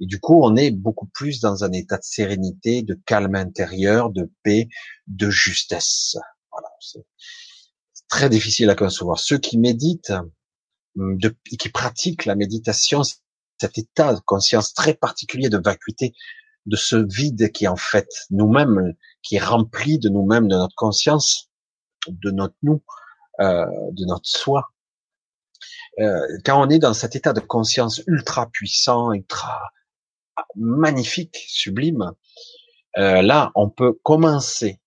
et 0.00 0.06
du 0.06 0.20
coup, 0.20 0.40
on 0.42 0.54
est 0.54 0.70
beaucoup 0.70 1.06
plus 1.06 1.40
dans 1.40 1.64
un 1.64 1.72
état 1.72 1.96
de 1.96 2.04
sérénité, 2.04 2.82
de 2.82 2.94
calme 3.06 3.34
intérieur, 3.34 4.10
de 4.10 4.30
paix, 4.44 4.68
de 5.08 5.28
justesse. 5.28 6.16
Voilà, 6.52 6.68
c'est 6.80 7.04
très 8.08 8.28
difficile 8.28 8.70
à 8.70 8.76
concevoir. 8.76 9.18
Ceux 9.18 9.38
qui 9.38 9.58
méditent, 9.58 10.12
de, 10.94 11.36
qui 11.58 11.68
pratiquent 11.70 12.26
la 12.26 12.36
méditation, 12.36 13.02
cet 13.60 13.76
état 13.76 14.14
de 14.14 14.20
conscience 14.20 14.72
très 14.72 14.94
particulier 14.94 15.48
de 15.48 15.58
vacuité, 15.58 16.14
de 16.66 16.76
ce 16.76 16.96
vide 16.96 17.50
qui 17.50 17.64
est 17.64 17.68
en 17.68 17.76
fait 17.76 18.08
nous-mêmes, 18.30 18.94
qui 19.22 19.36
est 19.36 19.44
rempli 19.44 19.98
de 19.98 20.08
nous-mêmes, 20.08 20.46
de 20.46 20.56
notre 20.56 20.76
conscience, 20.76 21.47
de 22.10 22.30
notre 22.30 22.56
nous, 22.62 22.82
euh, 23.40 23.66
de 23.92 24.04
notre 24.04 24.28
soi. 24.28 24.70
Euh, 26.00 26.26
quand 26.44 26.60
on 26.60 26.68
est 26.70 26.78
dans 26.78 26.94
cet 26.94 27.16
état 27.16 27.32
de 27.32 27.40
conscience 27.40 28.02
ultra 28.06 28.48
puissant, 28.50 29.12
ultra 29.12 29.60
magnifique, 30.54 31.36
sublime, 31.48 32.12
euh, 32.96 33.22
là, 33.22 33.50
on 33.54 33.68
peut 33.68 33.92
commencer, 34.02 34.80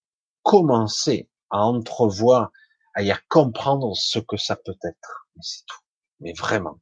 commencer 0.43 1.29
à 1.49 1.65
entrevoir, 1.65 2.51
à 2.93 3.03
y 3.03 3.13
comprendre 3.29 3.95
ce 3.95 4.19
que 4.19 4.37
ça 4.37 4.55
peut 4.55 4.77
être. 4.83 5.27
Mais 5.35 5.41
c'est 5.43 5.65
tout. 5.65 5.79
Mais 6.19 6.33
vraiment. 6.33 6.79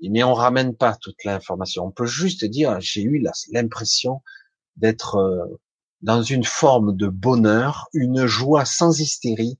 Mais 0.00 0.22
on 0.22 0.34
ramène 0.34 0.76
pas 0.76 0.96
toute 0.96 1.24
l'information. 1.24 1.84
On 1.84 1.90
peut 1.90 2.06
juste 2.06 2.44
dire, 2.44 2.80
j'ai 2.80 3.02
eu 3.02 3.22
l'impression 3.52 4.22
d'être 4.76 5.58
dans 6.02 6.22
une 6.22 6.44
forme 6.44 6.96
de 6.96 7.08
bonheur, 7.08 7.88
une 7.92 8.26
joie 8.26 8.64
sans 8.64 9.00
hystérie. 9.00 9.58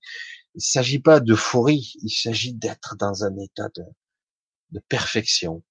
Il 0.55 0.59
ne 0.59 0.63
s'agit 0.63 0.99
pas 0.99 1.21
d'euphorie, 1.21 1.95
il 2.03 2.11
s'agit 2.11 2.55
d'être 2.55 2.97
dans 2.97 3.25
un 3.25 3.37
état 3.39 3.69
de, 3.77 4.81
perfection, 4.89 5.63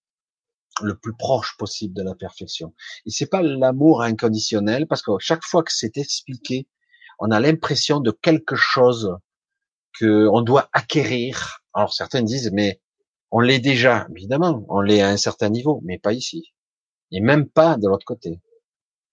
le 0.82 0.98
plus 0.98 1.16
proche 1.16 1.56
possible 1.58 1.94
de 1.94 2.04
la 2.04 2.16
perfection. 2.16 2.74
Et 3.06 3.12
c'est 3.12 3.28
pas 3.28 3.42
l'amour 3.42 4.02
inconditionnel, 4.02 4.88
parce 4.88 5.02
que 5.02 5.12
chaque 5.20 5.44
fois 5.44 5.64
que 5.64 5.72
c'est 5.72 5.98
expliqué, 5.98 6.68
on 7.20 7.32
a 7.32 7.40
l'impression 7.40 8.00
de 8.00 8.12
quelque 8.12 8.56
chose 8.56 9.16
que 10.00 10.28
on 10.32 10.42
doit 10.42 10.70
acquérir. 10.74 11.60
Alors 11.74 11.94
certains 11.94 12.24
disent, 12.24 12.52
mais 12.52 12.82
on 13.32 13.40
l'est 13.40 13.60
déjà, 13.60 14.08
évidemment, 14.16 14.66
on 14.70 14.82
l'est 14.82 15.02
à 15.02 15.10
un 15.10 15.18
certain 15.18 15.50
niveau, 15.50 15.82
mais 15.84 15.98
pas 16.00 16.14
ici, 16.14 16.54
et 17.12 17.22
même 17.22 17.48
pas 17.48 17.78
de 17.78 17.88
l'autre 17.88 18.06
côté 18.06 18.42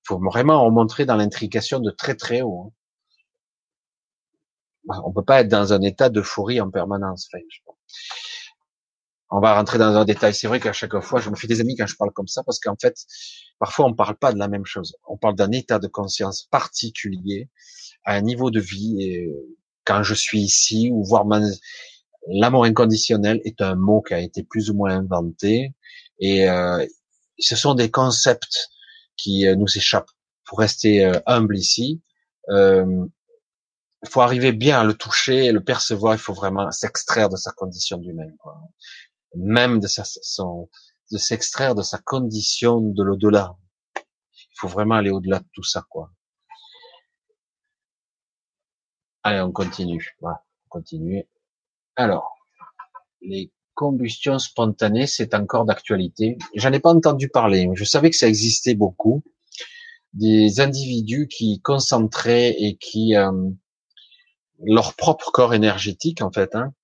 faut 0.05 0.19
vraiment 0.19 0.65
remontrer 0.65 1.07
dans 1.07 1.17
l'intrication 1.17 1.81
de 1.81 1.91
très 1.91 2.15
très 2.15 2.43
haut. 2.43 2.67
Hein. 2.67 2.73
Bah, 4.85 5.01
on 5.05 5.13
peut 5.13 5.25
pas 5.25 5.41
être 5.41 5.49
dans 5.49 5.73
un 5.73 5.83
état 5.83 6.09
d'euphorie 6.09 6.61
en 6.61 6.71
permanence. 6.71 7.29
on 9.31 9.41
va 9.41 9.55
rentrer 9.55 9.79
dans 9.79 9.95
un 9.97 10.05
détail. 10.05 10.35
C'est 10.35 10.49
vrai 10.49 10.59
qu'à 10.59 10.73
chaque 10.73 10.99
fois, 11.01 11.21
je 11.21 11.31
me 11.31 11.37
fais 11.37 11.47
des 11.47 11.61
amis 11.61 11.77
quand 11.77 11.87
je 11.87 11.97
parle 11.97 12.13
comme 12.13 12.27
ça, 12.27 12.43
parce 12.43 12.59
qu'en 12.59 12.77
fait, 12.81 12.97
parfois 13.61 13.87
on 13.87 13.95
parle 13.95 14.17
pas 14.17 14.33
de 14.33 14.39
la 14.39 14.49
même 14.49 14.67
chose. 14.67 14.97
On 15.07 15.17
parle 15.17 15.37
d'un 15.37 15.53
état 15.53 15.79
de 15.79 15.87
conscience 15.87 16.45
particulier, 16.51 17.49
à 18.05 18.15
un 18.15 18.23
niveau 18.23 18.51
de 18.51 18.61
vie. 18.61 18.97
Et 19.03 19.31
quand 19.85 20.03
je 20.03 20.15
suis 20.15 20.41
ici, 20.41 20.91
ou 20.93 21.05
voir 21.05 21.25
l'amour 22.29 22.65
inconditionnel 22.65 23.41
est 23.45 23.61
un 23.63 23.77
mot 23.77 24.03
qui 24.03 24.15
a 24.15 24.21
été 24.21 24.43
plus 24.43 24.71
ou 24.71 24.75
moins 24.75 24.97
inventé, 24.99 25.75
et 26.19 26.49
euh, 26.49 26.85
ce 27.39 27.57
sont 27.57 27.75
des 27.75 27.91
concepts 27.91 28.72
qui 29.17 29.47
euh, 29.47 29.57
nous 29.57 29.77
échappe. 29.77 30.09
Pour 30.45 30.59
rester 30.59 31.05
euh, 31.05 31.21
humble 31.27 31.57
ici, 31.57 32.03
euh, 32.49 33.07
il 34.03 34.09
faut 34.09 34.21
arriver 34.21 34.53
bien 34.53 34.81
à 34.81 34.85
le 34.85 34.95
toucher 34.95 35.53
le 35.53 35.63
percevoir. 35.63 36.15
Il 36.15 36.19
faut 36.19 36.35
vraiment 36.35 36.71
s'extraire 36.71 37.29
de 37.29 37.37
sa 37.37 37.53
condition 37.53 37.99
d'humain, 37.99 38.27
même 39.35 39.79
de 39.79 39.87
sa, 39.87 40.03
son, 40.05 40.69
de 41.13 41.19
s'extraire 41.19 41.75
de 41.75 41.83
sa 41.83 41.99
condition 41.99 42.81
de 42.81 43.03
l'au-delà. 43.03 43.57
Il 43.97 44.59
faut 44.59 44.69
vraiment 44.69 44.97
aller 44.97 45.11
au-delà 45.11 45.39
de 45.39 45.49
tout 45.53 45.63
ça, 45.63 45.85
quoi. 45.89 46.11
Allez, 49.23 49.41
on 49.41 49.53
continue. 49.53 50.17
Voilà, 50.21 50.43
on 50.67 50.69
continue. 50.69 51.25
Alors, 51.95 52.37
les 53.21 53.53
combustions 53.75 54.39
spontanées, 54.39 55.07
c'est 55.07 55.35
encore 55.35 55.65
d'actualité. 55.65 56.39
J'en 56.55 56.73
ai 56.73 56.81
pas 56.81 56.93
entendu 56.93 57.29
parler. 57.29 57.69
Je 57.75 57.85
savais 57.85 58.11
que 58.11 58.17
ça 58.17 58.29
existait 58.29 58.75
beaucoup. 58.75 59.23
Des 60.13 60.61
individus 60.61 61.29
qui 61.29 61.61
concentraient 61.61 62.55
et 62.59 62.77
qui 62.77 63.17
euh, 63.17 63.33
leur 64.63 64.95
propre 64.95 65.31
corps 65.33 65.55
énergétique, 65.55 66.21
en 66.23 66.31
fait. 66.31 66.55
Hein. 66.55 66.75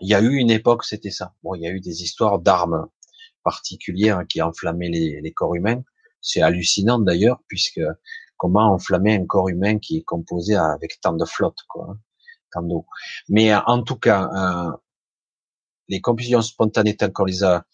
Il 0.00 0.08
y 0.08 0.14
a 0.14 0.20
eu 0.20 0.36
une 0.36 0.50
époque, 0.50 0.84
c'était 0.84 1.10
ça. 1.10 1.34
Bon, 1.42 1.54
il 1.54 1.62
y 1.62 1.66
a 1.66 1.70
eu 1.70 1.80
des 1.80 2.02
histoires 2.02 2.38
d'armes 2.38 2.86
particulières 3.42 4.24
qui 4.28 4.42
enflammaient 4.42 4.90
les, 4.90 5.20
les 5.20 5.32
corps 5.32 5.54
humains. 5.54 5.82
C'est 6.20 6.42
hallucinant 6.42 6.98
d'ailleurs, 6.98 7.40
puisque 7.48 7.80
comment 8.36 8.72
enflammer 8.72 9.14
un 9.14 9.26
corps 9.26 9.48
humain 9.48 9.78
qui 9.78 9.98
est 9.98 10.02
composé 10.02 10.54
avec 10.54 11.00
tant 11.00 11.14
de 11.14 11.24
flotte, 11.24 11.58
quoi, 11.68 11.88
hein, 11.90 11.98
tant 12.52 12.62
d'eau. 12.62 12.86
Mais 13.28 13.52
euh, 13.52 13.60
en 13.66 13.82
tout 13.82 13.96
cas, 13.96 14.28
euh, 14.34 14.76
les 15.88 16.00
combustions 16.00 16.42
spontanées 16.42 16.96
telles 16.96 17.12
qu'on 17.12 17.24
les 17.24 17.44
a, 17.44 17.66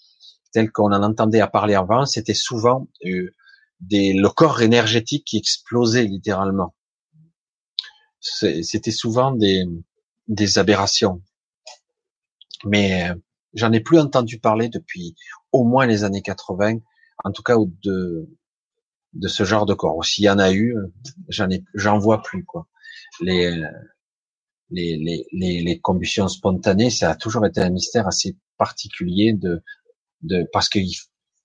telles 0.53 0.71
qu'on 0.71 0.93
en 0.93 1.03
entendait 1.03 1.41
à 1.41 1.47
parler 1.47 1.75
avant, 1.75 2.07
c'était 2.07 2.35
souvent 2.35 2.89
euh, 3.07 3.31
des, 3.81 4.13
le 4.13 4.29
corps 4.29 4.63
énergétique 4.63 5.27
qui 5.27 5.39
explosait 5.39 6.05
littéralement. 6.05 6.75
C'était 8.21 8.93
souvent 8.93 9.33
des, 9.33 9.65
des 10.29 10.59
aberrations. 10.59 11.23
Mais 12.65 13.11
j'en 13.55 13.73
ai 13.73 13.81
plus 13.81 13.99
entendu 13.99 14.39
parler 14.39 14.69
depuis 14.69 15.17
au 15.51 15.65
moins 15.65 15.87
les 15.87 16.05
années 16.05 16.23
80, 16.23 16.79
en 17.25 17.33
tout 17.33 17.43
cas 17.43 17.57
de, 17.83 18.29
de 19.15 19.29
ce 19.29 19.43
genre 19.45 19.67
de 19.67 19.75
corps. 19.75 20.05
S'il 20.05 20.25
y 20.25 20.31
en 20.31 20.39
a 20.39 20.53
eu, 20.53 20.77
j'en 21.75 21.99
vois 21.99 22.23
plus 22.23 22.45
quoi. 22.45 22.69
Les, 23.21 23.61
les, 24.73 24.97
les, 24.97 25.27
les, 25.33 25.63
les 25.63 25.81
combustions 25.81 26.29
spontanées, 26.29 26.91
ça 26.91 27.11
a 27.11 27.15
toujours 27.15 27.47
été 27.47 27.61
un 27.61 27.71
mystère 27.71 28.07
assez 28.07 28.37
particulier 28.57 29.33
de, 29.33 29.63
de 30.23 30.49
parce 30.53 30.69
que 30.69 30.79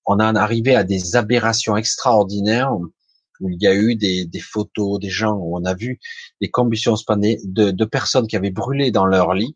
on 0.06 0.14
en 0.16 0.36
arrivé 0.36 0.76
à 0.76 0.84
des 0.84 1.16
aberrations 1.16 1.76
extraordinaires 1.76 2.74
où 2.74 3.50
il 3.50 3.62
y 3.62 3.68
a 3.68 3.76
eu 3.76 3.96
des, 3.96 4.26
des 4.26 4.40
photos 4.40 5.00
des 5.00 5.10
gens 5.10 5.34
où 5.34 5.58
on 5.58 5.66
a 5.66 5.74
vu 5.74 6.00
des 6.42 6.50
combustions 6.50 6.96
spontanées 6.96 7.40
de, 7.44 7.72
de 7.72 7.86
personnes 7.86 8.28
qui 8.28 8.36
avaient 8.36 8.52
brûlé 8.52 8.90
dans 8.92 9.06
leur 9.06 9.34
lit 9.34 9.56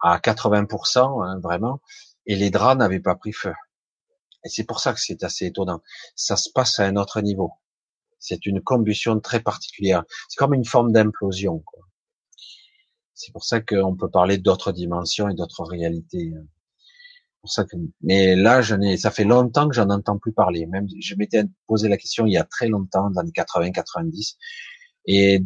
à 0.00 0.18
80% 0.18 1.24
hein, 1.24 1.40
vraiment 1.40 1.80
et 2.26 2.36
les 2.36 2.50
draps 2.50 2.78
n'avaient 2.78 3.00
pas 3.00 3.16
pris 3.16 3.32
feu. 3.32 3.52
Et 4.44 4.48
c'est 4.48 4.64
pour 4.64 4.80
ça 4.80 4.92
que 4.92 5.00
c'est 5.00 5.24
assez 5.24 5.46
étonnant. 5.46 5.82
Ça 6.14 6.36
se 6.36 6.48
passe 6.54 6.78
à 6.78 6.84
un 6.84 6.96
autre 6.96 7.20
niveau. 7.20 7.50
C'est 8.18 8.46
une 8.46 8.60
combustion 8.60 9.18
très 9.20 9.40
particulière. 9.40 10.04
C'est 10.28 10.38
comme 10.38 10.54
une 10.54 10.64
forme 10.64 10.92
d'implosion. 10.92 11.64
C'est 13.16 13.32
pour 13.32 13.44
ça 13.44 13.60
qu'on 13.60 13.96
peut 13.96 14.10
parler 14.10 14.38
d'autres 14.38 14.70
dimensions 14.70 15.28
et 15.28 15.34
d'autres 15.34 15.64
réalités. 15.64 16.32
Que, 17.56 17.76
mais 18.02 18.36
là, 18.36 18.62
je 18.62 18.74
n'ai, 18.74 18.96
ça 18.96 19.10
fait 19.10 19.24
longtemps 19.24 19.68
que 19.68 19.74
j'en 19.74 19.88
entends 19.90 20.18
plus 20.18 20.32
parler. 20.32 20.66
Même, 20.66 20.86
je 21.00 21.14
m'étais 21.16 21.44
posé 21.66 21.88
la 21.88 21.96
question 21.96 22.26
il 22.26 22.32
y 22.32 22.38
a 22.38 22.44
très 22.44 22.68
longtemps, 22.68 23.10
dans 23.10 23.22
les 23.22 23.32
80, 23.32 23.70
90, 23.72 24.36
et 25.06 25.42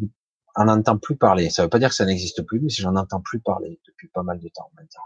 on 0.57 0.65
n'entend 0.65 0.99
plus 0.99 1.17
parler. 1.17 1.51
Ça 1.51 1.63
ne 1.63 1.67
veut 1.67 1.71
pas 1.71 1.79
dire 1.79 1.91
que 1.91 1.95
ça 1.95 2.07
n'existe 2.07 2.43
plus, 2.43 2.61
mais 2.61 2.71
j'en 2.71 2.97
entends 2.97 3.21
plus 3.21 3.41
parler 3.41 3.81
depuis 3.87 4.09
pas 4.09 4.23
mal 4.23 4.41
de 4.41 4.49
temps 4.49 4.71
maintenant 4.77 5.03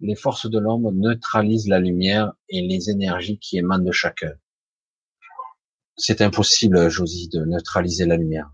les 0.00 0.14
forces 0.14 0.48
de 0.48 0.58
l'ombre 0.58 0.92
neutralisent 0.92 1.68
la 1.68 1.78
lumière 1.78 2.32
et 2.48 2.60
les 2.60 2.90
énergies 2.90 3.38
qui 3.38 3.58
émanent 3.58 3.84
de 3.84 3.92
chacun. 3.92 4.32
C'est 5.96 6.20
impossible, 6.20 6.90
Josie, 6.90 7.28
de 7.28 7.44
neutraliser 7.44 8.04
la 8.04 8.16
lumière. 8.16 8.50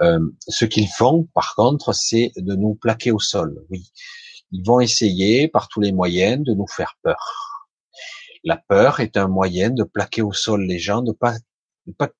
Euh, 0.00 0.20
ce 0.48 0.64
qu'ils 0.64 0.88
font, 0.88 1.28
par 1.34 1.54
contre, 1.54 1.92
c'est 1.92 2.32
de 2.36 2.54
nous 2.54 2.74
plaquer 2.74 3.12
au 3.12 3.18
sol. 3.18 3.64
Oui, 3.70 3.90
ils 4.50 4.64
vont 4.64 4.80
essayer 4.80 5.48
par 5.48 5.68
tous 5.68 5.80
les 5.80 5.92
moyens 5.92 6.42
de 6.44 6.54
nous 6.54 6.66
faire 6.66 6.96
peur. 7.02 7.68
La 8.44 8.56
peur 8.56 9.00
est 9.00 9.16
un 9.16 9.28
moyen 9.28 9.70
de 9.70 9.84
plaquer 9.84 10.22
au 10.22 10.32
sol 10.32 10.64
les 10.66 10.78
gens, 10.78 11.02
de 11.02 11.12
pas, 11.12 11.34
de 11.86 11.92
pas 11.92 12.10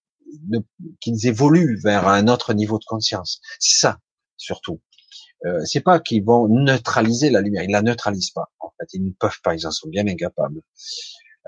qu'ils 1.00 1.26
évoluent 1.26 1.80
vers 1.82 2.06
un 2.06 2.28
autre 2.28 2.52
niveau 2.52 2.78
de 2.78 2.84
conscience. 2.84 3.40
Ça, 3.58 3.98
surtout. 4.36 4.80
Euh, 5.46 5.64
c'est 5.64 5.80
pas 5.80 5.98
qu'ils 6.00 6.22
vont 6.22 6.48
neutraliser 6.48 7.30
la 7.30 7.40
lumière, 7.40 7.62
ils 7.62 7.70
la 7.70 7.82
neutralisent 7.82 8.30
pas. 8.30 8.50
En 8.60 8.70
fait, 8.78 8.88
ils 8.92 9.04
ne 9.04 9.12
peuvent 9.12 9.40
pas, 9.42 9.54
ils 9.54 9.66
en 9.66 9.70
sont 9.70 9.88
bien 9.88 10.06
incapables. 10.06 10.60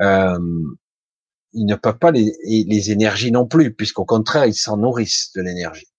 Euh, 0.00 0.38
ils 1.52 1.66
ne 1.66 1.74
peuvent 1.74 1.98
pas 1.98 2.10
les, 2.10 2.32
les 2.46 2.90
énergies 2.90 3.30
non 3.30 3.46
plus, 3.46 3.74
puisqu'au 3.74 4.06
contraire, 4.06 4.46
ils 4.46 4.54
s'en 4.54 4.78
nourrissent 4.78 5.30
de 5.34 5.42
l'énergie. 5.42 5.91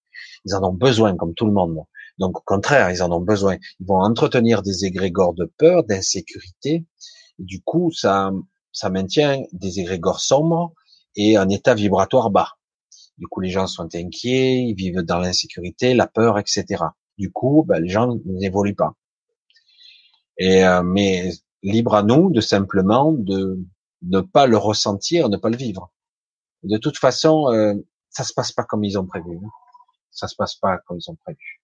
Ils 0.45 0.55
en 0.55 0.63
ont 0.63 0.73
besoin, 0.73 1.15
comme 1.15 1.33
tout 1.33 1.45
le 1.45 1.53
monde. 1.53 1.77
Donc, 2.19 2.37
au 2.37 2.43
contraire, 2.45 2.91
ils 2.91 3.01
en 3.01 3.11
ont 3.11 3.21
besoin. 3.21 3.57
Ils 3.79 3.87
vont 3.87 4.01
entretenir 4.01 4.61
des 4.61 4.85
égrégores 4.85 5.33
de 5.33 5.51
peur, 5.57 5.83
d'insécurité. 5.83 6.85
Du 7.39 7.61
coup, 7.61 7.91
ça, 7.91 8.31
ça 8.71 8.89
maintient 8.89 9.43
des 9.51 9.79
égrégores 9.79 10.19
sombres 10.19 10.73
et 11.15 11.37
un 11.37 11.49
état 11.49 11.73
vibratoire 11.73 12.29
bas. 12.29 12.49
Du 13.17 13.27
coup, 13.27 13.39
les 13.39 13.49
gens 13.49 13.67
sont 13.67 13.93
inquiets, 13.95 14.63
ils 14.63 14.75
vivent 14.75 15.01
dans 15.01 15.19
l'insécurité, 15.19 15.93
la 15.93 16.07
peur, 16.07 16.39
etc. 16.39 16.83
Du 17.17 17.31
coup, 17.31 17.63
ben, 17.67 17.79
les 17.79 17.89
gens 17.89 18.17
n'évoluent 18.25 18.75
pas. 18.75 18.95
Euh, 20.41 20.81
mais 20.83 21.31
libre 21.61 21.93
à 21.95 22.03
nous 22.03 22.31
de 22.31 22.41
simplement 22.41 23.11
de 23.13 23.59
ne 24.01 24.21
pas 24.21 24.47
le 24.47 24.57
ressentir, 24.57 25.29
ne 25.29 25.37
pas 25.37 25.49
le 25.49 25.57
vivre. 25.57 25.91
De 26.63 26.77
toute 26.77 26.97
façon, 26.97 27.51
euh, 27.51 27.73
ça 28.09 28.23
se 28.23 28.33
passe 28.33 28.51
pas 28.51 28.63
comme 28.63 28.83
ils 28.83 28.97
ont 28.97 29.05
prévu. 29.05 29.37
Hein. 29.37 29.49
Ça 30.13 30.27
se 30.27 30.35
passe 30.35 30.55
pas 30.55 30.77
comme 30.79 30.97
ils 30.97 31.11
ont 31.11 31.15
prévu. 31.15 31.61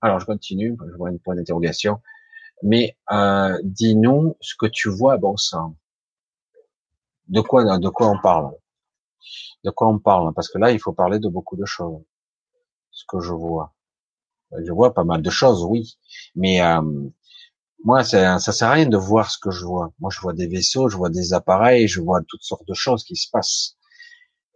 Alors 0.00 0.20
je 0.20 0.26
continue, 0.26 0.76
je 0.86 0.96
vois 0.96 1.10
une 1.10 1.18
point 1.18 1.34
d'interrogation. 1.34 2.00
Mais 2.62 2.96
euh, 3.10 3.58
dis-nous 3.64 4.36
ce 4.40 4.54
que 4.56 4.66
tu 4.66 4.88
vois, 4.90 5.18
sang. 5.36 5.76
De 7.28 7.40
quoi, 7.40 7.78
de 7.78 7.88
quoi 7.88 8.10
on 8.10 8.18
parle? 8.20 8.52
De 9.64 9.70
quoi 9.70 9.88
on 9.88 9.98
parle? 9.98 10.32
Parce 10.34 10.48
que 10.50 10.58
là, 10.58 10.70
il 10.70 10.78
faut 10.78 10.92
parler 10.92 11.18
de 11.18 11.28
beaucoup 11.28 11.56
de 11.56 11.64
choses. 11.64 12.02
Ce 12.90 13.04
que 13.08 13.20
je 13.20 13.32
vois. 13.32 13.74
Je 14.64 14.72
vois 14.72 14.94
pas 14.94 15.04
mal 15.04 15.22
de 15.22 15.30
choses, 15.30 15.64
oui. 15.64 15.98
Mais 16.36 16.62
euh, 16.62 16.82
moi, 17.84 18.04
ça, 18.04 18.38
ça 18.38 18.52
sert 18.52 18.68
à 18.68 18.72
rien 18.72 18.86
de 18.86 18.96
voir 18.96 19.30
ce 19.30 19.38
que 19.38 19.50
je 19.50 19.64
vois. 19.64 19.92
Moi, 20.00 20.10
je 20.10 20.20
vois 20.20 20.32
des 20.32 20.46
vaisseaux, 20.46 20.88
je 20.88 20.96
vois 20.96 21.10
des 21.10 21.32
appareils, 21.32 21.88
je 21.88 22.00
vois 22.00 22.20
toutes 22.28 22.42
sortes 22.42 22.66
de 22.66 22.74
choses 22.74 23.04
qui 23.04 23.16
se 23.16 23.30
passent. 23.30 23.76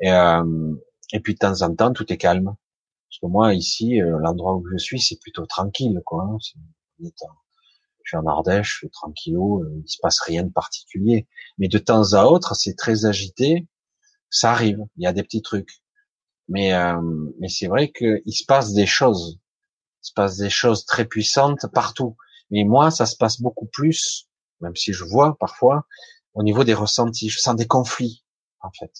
Et, 0.01 0.11
euh, 0.11 0.75
et 1.12 1.20
puis 1.20 1.35
de 1.35 1.39
temps 1.39 1.62
en 1.62 1.75
temps, 1.75 1.93
tout 1.93 2.11
est 2.12 2.16
calme. 2.16 2.55
Parce 3.11 3.20
que 3.20 3.27
moi, 3.27 3.55
ici, 3.55 4.01
euh, 4.03 4.19
l'endroit 4.20 4.55
où 4.55 4.66
je 4.70 4.77
suis, 4.77 5.01
c'est 5.01 5.19
plutôt 5.20 5.47
tranquille, 5.47 6.01
quoi. 6.05 6.25
Hein. 6.25 6.39
je 7.01 7.09
suis 8.05 8.16
en 8.16 8.27
Ardèche, 8.27 8.73
je 8.73 8.77
suis 8.79 8.91
tranquillou, 8.91 9.65
il 9.85 9.89
se 9.91 9.99
passe 10.01 10.20
rien 10.20 10.45
de 10.45 10.53
particulier. 10.53 11.27
Mais 11.59 11.69
de 11.69 11.79
temps 11.79 12.12
à 12.12 12.25
autre, 12.25 12.55
c'est 12.55 12.75
très 12.75 13.07
agité 13.07 13.66
ça 14.31 14.53
arrive, 14.53 14.79
il 14.97 15.05
y 15.05 15.07
a 15.07 15.12
des 15.12 15.23
petits 15.23 15.43
trucs. 15.43 15.83
Mais, 16.49 16.73
euh, 16.73 17.01
mais 17.39 17.49
c'est 17.49 17.66
vrai 17.66 17.91
qu'il 17.91 18.33
se 18.33 18.45
passe 18.45 18.73
des 18.73 18.87
choses. 18.87 19.39
Il 20.03 20.09
se 20.09 20.12
passe 20.15 20.37
des 20.37 20.51
choses 20.51 20.85
très 20.87 21.05
puissantes 21.05 21.66
partout. 21.73 22.16
Mais 22.51 22.65
moi, 22.65 22.91
ça 22.91 23.07
se 23.07 23.16
passe 23.16 23.41
beaucoup 23.41 23.66
plus, 23.66 24.29
même 24.61 24.75
si 24.75 24.93
je 24.93 25.05
vois 25.05 25.37
parfois, 25.39 25.87
au 26.35 26.43
niveau 26.43 26.65
des 26.65 26.75
ressentis. 26.75 27.29
Je 27.29 27.39
sens 27.39 27.57
des 27.57 27.66
conflits, 27.66 28.25
en 28.61 28.70
fait. 28.70 28.93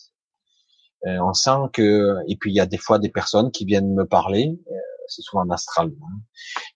Euh, 1.07 1.19
on 1.21 1.33
sent 1.33 1.69
que, 1.73 2.17
et 2.27 2.37
puis 2.37 2.51
il 2.51 2.55
y 2.55 2.61
a 2.61 2.67
des 2.67 2.79
fois 2.79 2.99
des 2.99 3.09
personnes 3.09 3.51
qui 3.51 3.65
viennent 3.65 3.95
me 3.95 4.05
parler, 4.05 4.59
euh, 4.71 4.75
c'est 5.07 5.23
souvent 5.23 5.43
en 5.43 5.51
astral, 5.51 5.89
hein, 5.89 6.21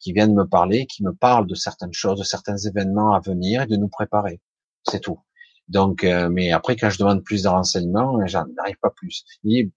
qui 0.00 0.12
viennent 0.12 0.34
me 0.34 0.46
parler, 0.46 0.86
qui 0.86 1.02
me 1.02 1.12
parlent 1.12 1.46
de 1.46 1.54
certaines 1.54 1.92
choses, 1.92 2.18
de 2.18 2.24
certains 2.24 2.56
événements 2.56 3.14
à 3.14 3.20
venir 3.20 3.62
et 3.62 3.66
de 3.66 3.76
nous 3.76 3.88
préparer. 3.88 4.40
C'est 4.88 5.00
tout. 5.00 5.20
Donc, 5.68 6.04
euh, 6.04 6.28
mais 6.28 6.52
après, 6.52 6.76
quand 6.76 6.90
je 6.90 6.98
demande 6.98 7.24
plus 7.24 7.42
de 7.42 7.48
renseignements, 7.48 8.24
j'en 8.26 8.44
arrive 8.58 8.78
pas 8.80 8.90
plus. 8.90 9.24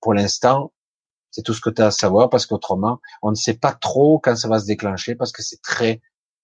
Pour 0.02 0.14
l'instant, 0.14 0.74
c'est 1.32 1.42
tout 1.42 1.54
ce 1.54 1.62
que 1.62 1.70
tu 1.70 1.82
as 1.82 1.88
à 1.88 1.92
savoir 1.92 2.30
parce 2.30 2.46
qu'autrement, 2.46 3.00
on 3.22 3.32
ne 3.32 3.36
sait 3.36 3.56
pas 3.56 3.74
trop 3.74 4.20
quand 4.20 4.36
ça 4.36 4.48
va 4.48 4.60
se 4.60 4.66
déclencher 4.66 5.16
parce 5.16 5.32
que 5.32 5.44
c'est 5.44 5.62
très, 5.62 6.02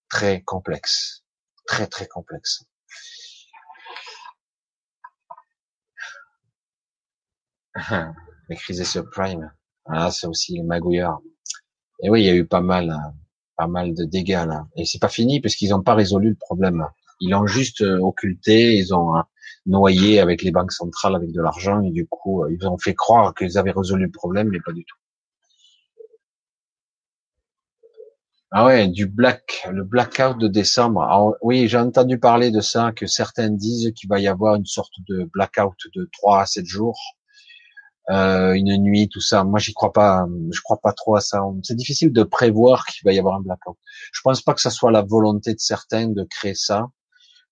très 0.09 0.41
complexe. 0.41 1.23
Très, 1.65 1.87
très 1.87 2.07
complexe. 2.07 2.65
Les 8.49 8.55
crises 8.55 8.83
subprime. 8.83 9.51
Ah, 9.85 10.11
c'est 10.11 10.27
aussi 10.27 10.53
les 10.53 10.63
magouilleurs. 10.63 11.19
Et 12.03 12.09
oui, 12.09 12.21
il 12.21 12.25
y 12.25 12.29
a 12.29 12.35
eu 12.35 12.45
pas 12.45 12.61
mal, 12.61 12.95
pas 13.57 13.67
mal 13.67 13.93
de 13.93 14.03
dégâts 14.05 14.45
là. 14.47 14.67
Et 14.75 14.85
c'est 14.85 14.99
pas 14.99 15.09
fini 15.09 15.39
parce 15.39 15.55
qu'ils 15.55 15.69
n'ont 15.69 15.83
pas 15.83 15.95
résolu 15.95 16.29
le 16.29 16.35
problème. 16.35 16.85
Ils 17.21 17.29
l'ont 17.31 17.47
juste 17.47 17.81
euh, 17.81 17.99
occulté, 17.99 18.75
ils 18.75 18.93
ont 18.93 19.15
euh, 19.15 19.21
noyé 19.67 20.19
avec 20.19 20.41
les 20.41 20.51
banques 20.51 20.71
centrales 20.71 21.15
avec 21.15 21.31
de 21.31 21.41
l'argent 21.41 21.81
et 21.83 21.91
du 21.91 22.07
coup 22.07 22.43
euh, 22.43 22.51
ils 22.51 22.67
ont 22.67 22.77
fait 22.79 22.95
croire 22.95 23.33
qu'ils 23.35 23.57
avaient 23.57 23.71
résolu 23.71 24.05
le 24.05 24.11
problème, 24.11 24.49
mais 24.49 24.59
pas 24.59 24.71
du 24.71 24.83
tout. 24.83 24.97
Ah 28.53 28.65
ouais, 28.65 28.87
du 28.89 29.05
black, 29.05 29.65
le 29.71 29.83
blackout 29.83 30.37
de 30.37 30.47
décembre. 30.47 31.37
oui, 31.41 31.67
j'ai 31.69 31.77
entendu 31.77 32.19
parler 32.19 32.51
de 32.51 32.59
ça, 32.59 32.91
que 32.91 33.07
certains 33.07 33.49
disent 33.49 33.93
qu'il 33.95 34.09
va 34.09 34.19
y 34.19 34.27
avoir 34.27 34.55
une 34.55 34.65
sorte 34.65 34.91
de 35.07 35.23
blackout 35.31 35.77
de 35.95 36.09
3 36.11 36.41
à 36.41 36.45
7 36.45 36.65
jours. 36.65 36.99
Euh, 38.11 38.53
une 38.53 38.75
nuit, 38.77 39.09
tout 39.09 39.21
ça. 39.21 39.43
Moi, 39.43 39.59
j'y 39.59 39.73
crois 39.73 39.93
pas. 39.93 40.25
Je 40.51 40.61
crois 40.61 40.79
pas 40.81 40.93
trop 40.93 41.15
à 41.15 41.21
ça. 41.21 41.41
C'est 41.63 41.75
difficile 41.75 42.11
de 42.11 42.23
prévoir 42.23 42.85
qu'il 42.85 43.01
va 43.05 43.13
y 43.13 43.19
avoir 43.19 43.35
un 43.35 43.41
blackout. 43.41 43.77
Je 44.11 44.21
pense 44.21 44.41
pas 44.41 44.53
que 44.53 44.61
ça 44.61 44.69
soit 44.69 44.91
la 44.91 45.01
volonté 45.01 45.53
de 45.53 45.59
certains 45.59 46.07
de 46.07 46.23
créer 46.23 46.55
ça, 46.55 46.87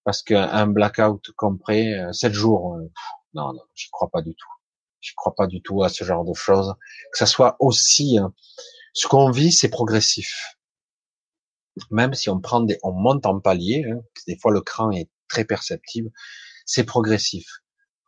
parce 0.04 0.22
qu'un 0.22 0.68
blackout 0.68 1.32
compris, 1.38 1.94
euh, 1.94 2.12
sept 2.12 2.34
jours, 2.34 2.76
euh, 2.76 2.92
non, 3.34 3.54
non, 3.54 3.62
j'y 3.74 3.90
crois 3.90 4.10
pas 4.10 4.22
du 4.22 4.36
tout. 4.36 4.50
Je 5.00 5.14
crois 5.16 5.34
pas 5.34 5.48
du 5.48 5.62
tout 5.62 5.82
à 5.84 5.90
ce 5.90 6.04
genre 6.04 6.26
de 6.26 6.34
choses. 6.34 6.76
Que 7.12 7.18
ça 7.18 7.26
soit 7.26 7.56
aussi, 7.60 8.18
hein, 8.18 8.34
ce 8.94 9.08
qu'on 9.08 9.32
vit, 9.32 9.52
c'est 9.52 9.70
progressif. 9.70 10.58
Même 11.92 12.14
si 12.14 12.30
on 12.30 12.42
prend 12.42 12.60
des, 12.60 12.78
on 12.84 12.92
monte 12.92 13.26
en 13.26 13.40
palier, 13.40 13.86
hein, 13.90 14.02
des 14.28 14.38
fois 14.38 14.52
le 14.52 14.60
cran 14.62 14.92
est 14.92 15.10
très 15.30 15.46
perceptible, 15.46 16.12
c'est 16.66 16.84
progressif. 16.84 17.46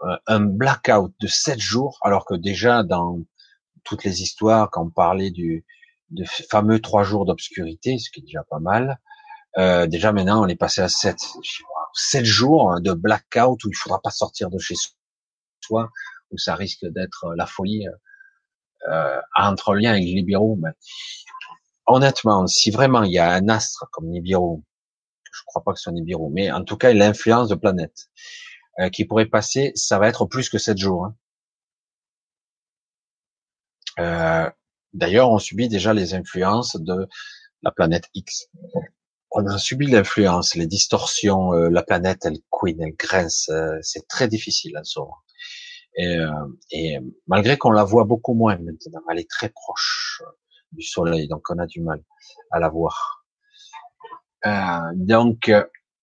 Euh, 0.04 0.18
un 0.28 0.40
blackout 0.40 1.14
de 1.20 1.28
sept 1.28 1.60
jours, 1.60 2.00
alors 2.02 2.26
que 2.26 2.34
déjà 2.34 2.84
dans 2.84 3.20
toutes 3.84 4.04
les 4.04 4.22
histoires, 4.22 4.70
quand 4.72 4.86
on 4.86 4.90
parlait 4.90 5.32
du 5.32 5.66
de 6.10 6.26
fameux 6.26 6.82
trois 6.82 7.04
jours 7.04 7.26
d'obscurité, 7.26 7.98
ce 7.98 8.10
qui 8.10 8.20
est 8.20 8.24
déjà 8.24 8.44
pas 8.44 8.60
mal, 8.60 9.00
euh, 9.58 9.88
déjà 9.88 10.12
maintenant 10.12 10.44
on 10.44 10.48
est 10.48 10.56
passé 10.56 10.82
à 10.82 10.90
sept. 10.90 11.20
Sept 11.94 12.26
jours 12.26 12.82
de 12.82 12.94
blackout 12.94 13.64
où 13.64 13.70
il 13.70 13.76
faudra 13.76 14.02
pas 14.02 14.10
sortir 14.10 14.50
de 14.50 14.58
chez 14.58 14.76
soi, 15.62 15.90
où 16.32 16.38
ça 16.38 16.56
risque 16.56 16.86
d'être 16.86 17.34
la 17.36 17.46
folie 17.46 17.88
euh, 18.90 19.22
entre 19.36 19.76
lien 19.76 19.92
avec 19.92 20.04
Nibiru. 20.04 20.58
Mais 20.58 20.72
honnêtement, 21.86 22.48
si 22.48 22.72
vraiment 22.72 23.04
il 23.04 23.12
y 23.12 23.20
a 23.20 23.32
un 23.32 23.50
astre 23.50 23.86
comme 23.92 24.08
Nibiru, 24.08 24.62
je 25.32 25.42
crois 25.46 25.64
pas 25.64 25.74
que 25.74 25.78
ce 25.78 25.84
soit 25.84 25.94
Nibiru, 25.94 26.32
mais 26.32 26.52
en 26.52 26.64
tout 26.64 26.78
cas 26.78 26.92
il 26.92 27.02
influence 27.02 27.50
de 27.50 27.56
planète 27.56 28.10
euh, 28.10 28.51
qui 28.94 29.06
pourrait 29.06 29.26
passer, 29.26 29.72
ça 29.76 30.00
va 30.00 30.08
être 30.08 30.26
plus 30.26 30.50
que 30.50 30.58
sept 30.58 30.78
jours. 30.78 31.06
Hein. 31.06 31.16
Euh, 34.00 34.50
D'ailleurs, 34.94 35.32
on 35.32 35.40
subit 35.40 35.70
déjà 35.70 35.94
les 35.94 36.14
influences 36.14 36.76
de 36.76 37.08
la 37.64 37.72
planète 37.72 38.10
X. 38.14 38.48
On 39.32 39.46
a 39.48 39.58
subi 39.58 39.88
l'influence, 39.88 40.56
les 40.56 40.68
distorsions. 40.68 41.54
Euh, 41.54 41.70
la 41.70 41.84
planète, 41.84 42.26
elle 42.26 42.40
couine, 42.50 42.82
elle 42.82 42.96
grince. 42.98 43.48
Euh, 43.50 43.78
c'est 43.82 44.08
très 44.08 44.28
difficile 44.28 44.76
à 44.76 44.84
sauver. 44.84 45.12
Et, 45.96 46.18
euh, 46.18 46.30
et 46.72 47.00
malgré 47.28 47.58
qu'on 47.58 47.72
la 47.72 47.84
voit 47.84 48.04
beaucoup 48.04 48.34
moins 48.34 48.58
maintenant, 48.58 49.02
elle 49.10 49.20
est 49.20 49.30
très 49.30 49.50
proche 49.50 50.22
du 50.72 50.84
Soleil, 50.84 51.28
donc 51.28 51.44
on 51.50 51.60
a 51.60 51.66
du 51.66 51.82
mal 51.82 52.02
à 52.52 52.60
la 52.60 52.70
voir. 52.70 53.26
Euh, 54.46 54.92
donc, 54.96 55.52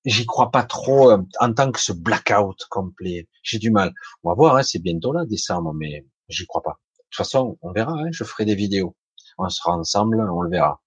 j'y 0.05 0.27
crois 0.27 0.51
pas 0.51 0.65
trop 0.65 1.13
en 1.13 1.53
tant 1.55 1.73
que 1.73 1.81
ce 1.81 1.93
blackout 1.93 2.65
complet. 2.71 3.29
J'ai 3.43 3.59
du 3.59 3.71
mal. 3.71 3.93
On 4.23 4.31
va 4.31 4.35
voir, 4.35 4.57
hein, 4.57 4.63
c'est 4.63 4.79
bientôt 4.79 5.13
là, 5.13 5.25
décembre, 5.27 5.73
mais 5.75 6.07
j'y 6.29 6.47
crois 6.47 6.63
pas. 6.63 6.79
De 6.99 7.03
toute 7.11 7.17
façon, 7.17 7.59
on 7.63 7.73
verra. 7.73 7.93
Hein, 7.93 8.09
je 8.13 8.25
ferai 8.25 8.45
des 8.45 8.55
vidéos. 8.55 8.97
On 9.39 9.49
sera 9.49 9.73
ensemble, 9.77 10.21
on 10.21 10.43
le 10.43 10.51
verra. 10.51 10.81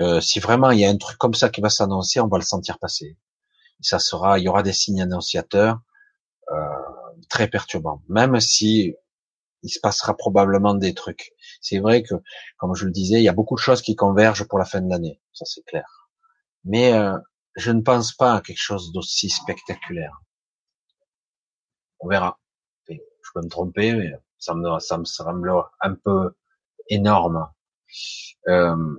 Euh, 0.00 0.20
si 0.20 0.40
vraiment 0.40 0.70
il 0.70 0.80
y 0.80 0.84
a 0.84 0.88
un 0.88 0.96
truc 0.96 1.18
comme 1.18 1.34
ça 1.34 1.50
qui 1.50 1.60
va 1.60 1.68
s'annoncer, 1.68 2.20
on 2.20 2.28
va 2.28 2.38
le 2.38 2.44
sentir 2.44 2.78
passer. 2.78 3.18
Ça 3.80 3.98
sera, 3.98 4.38
il 4.38 4.44
y 4.44 4.48
aura 4.48 4.62
des 4.62 4.72
signes 4.72 5.02
annonciateurs 5.02 5.80
euh, 6.50 6.56
très 7.28 7.48
perturbants. 7.48 8.02
Même 8.08 8.40
si 8.40 8.94
il 9.62 9.70
se 9.70 9.80
passera 9.80 10.16
probablement 10.16 10.74
des 10.74 10.94
trucs. 10.94 11.32
C'est 11.60 11.78
vrai 11.78 12.02
que, 12.02 12.14
comme 12.56 12.74
je 12.74 12.84
le 12.84 12.90
disais, 12.90 13.20
il 13.20 13.24
y 13.24 13.28
a 13.28 13.32
beaucoup 13.32 13.54
de 13.54 13.60
choses 13.60 13.82
qui 13.82 13.94
convergent 13.94 14.44
pour 14.48 14.58
la 14.58 14.64
fin 14.64 14.80
de 14.80 14.88
l'année. 14.88 15.20
Ça 15.32 15.44
c'est 15.44 15.62
clair. 15.62 16.10
Mais 16.64 16.92
euh, 16.92 17.16
je 17.56 17.70
ne 17.70 17.82
pense 17.82 18.12
pas 18.14 18.34
à 18.34 18.40
quelque 18.40 18.60
chose 18.60 18.92
d'aussi 18.92 19.28
spectaculaire. 19.28 20.20
On 22.00 22.08
verra. 22.08 22.38
Je 22.88 23.30
peux 23.34 23.42
me 23.42 23.48
tromper, 23.48 23.94
mais 23.94 24.12
ça 24.38 24.54
me, 24.54 24.78
ça 24.80 24.98
me 24.98 25.04
semble 25.04 25.52
un 25.80 25.94
peu 25.94 26.34
énorme. 26.88 27.48
Euh, 28.48 28.96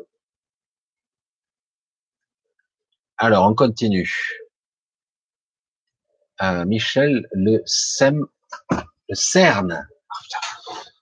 alors, 3.18 3.50
on 3.50 3.56
continue. 3.56 4.12
Euh, 6.42 6.66
Michel, 6.66 7.28
le 7.34 7.62
SEM, 7.66 8.26
le 8.72 9.16
CERN. 9.16 9.88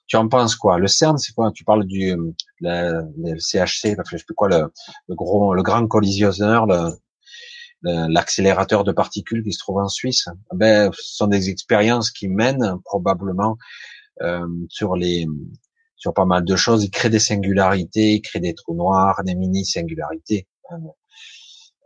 tu 0.07 0.17
en 0.17 0.27
penses 0.27 0.55
quoi? 0.55 0.77
Le 0.77 0.87
CERN, 0.87 1.17
c'est 1.17 1.33
quoi? 1.33 1.51
Tu 1.51 1.63
parles 1.63 1.85
du 1.85 2.15
le 2.59 3.39
CHC, 3.39 3.95
je 3.95 4.17
sais 4.17 4.23
plus 4.25 4.35
quoi, 4.35 4.49
le, 4.49 4.71
le 5.07 5.15
gros, 5.15 5.53
le 5.53 5.63
grand 5.63 5.87
collisionneur, 5.87 6.65
le, 6.65 6.91
l'accélérateur 7.83 8.83
de 8.83 8.91
particules 8.91 9.43
qui 9.43 9.53
se 9.53 9.59
trouve 9.59 9.79
en 9.79 9.87
Suisse. 9.87 10.27
Ben, 10.53 10.91
ce 10.93 11.15
sont 11.15 11.27
des 11.27 11.49
expériences 11.49 12.11
qui 12.11 12.27
mènent 12.27 12.75
probablement 12.85 13.57
euh, 14.21 14.47
sur 14.69 14.95
les 14.95 15.27
sur 15.95 16.13
pas 16.13 16.25
mal 16.25 16.43
de 16.43 16.55
choses. 16.55 16.83
Ils 16.83 16.89
créent 16.89 17.09
des 17.09 17.19
singularités, 17.19 18.13
ils 18.15 18.21
créent 18.21 18.39
des 18.39 18.55
trous 18.55 18.75
noirs, 18.75 19.23
des 19.23 19.35
mini 19.35 19.65
singularités. 19.65 20.47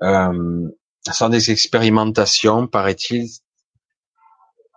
Euh, 0.02 0.70
ce 1.06 1.14
sont 1.14 1.30
des 1.30 1.52
expérimentations, 1.52 2.68
paraît-il, 2.68 3.28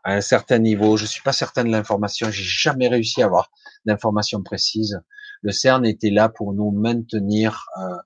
à 0.02 0.14
un 0.14 0.20
certain 0.20 0.58
niveau. 0.58 0.96
Je 0.96 1.06
suis 1.06 1.22
pas 1.22 1.32
certain 1.32 1.64
de 1.64 1.70
l'information. 1.70 2.30
J'ai 2.30 2.42
jamais 2.42 2.88
réussi 2.88 3.22
à 3.22 3.26
avoir 3.26 3.50
d'informations 3.86 4.42
précises. 4.42 5.00
Le 5.42 5.52
CERN 5.52 5.86
était 5.86 6.10
là 6.10 6.28
pour 6.28 6.52
nous 6.52 6.72
maintenir. 6.72 7.64
Euh, 7.80 7.96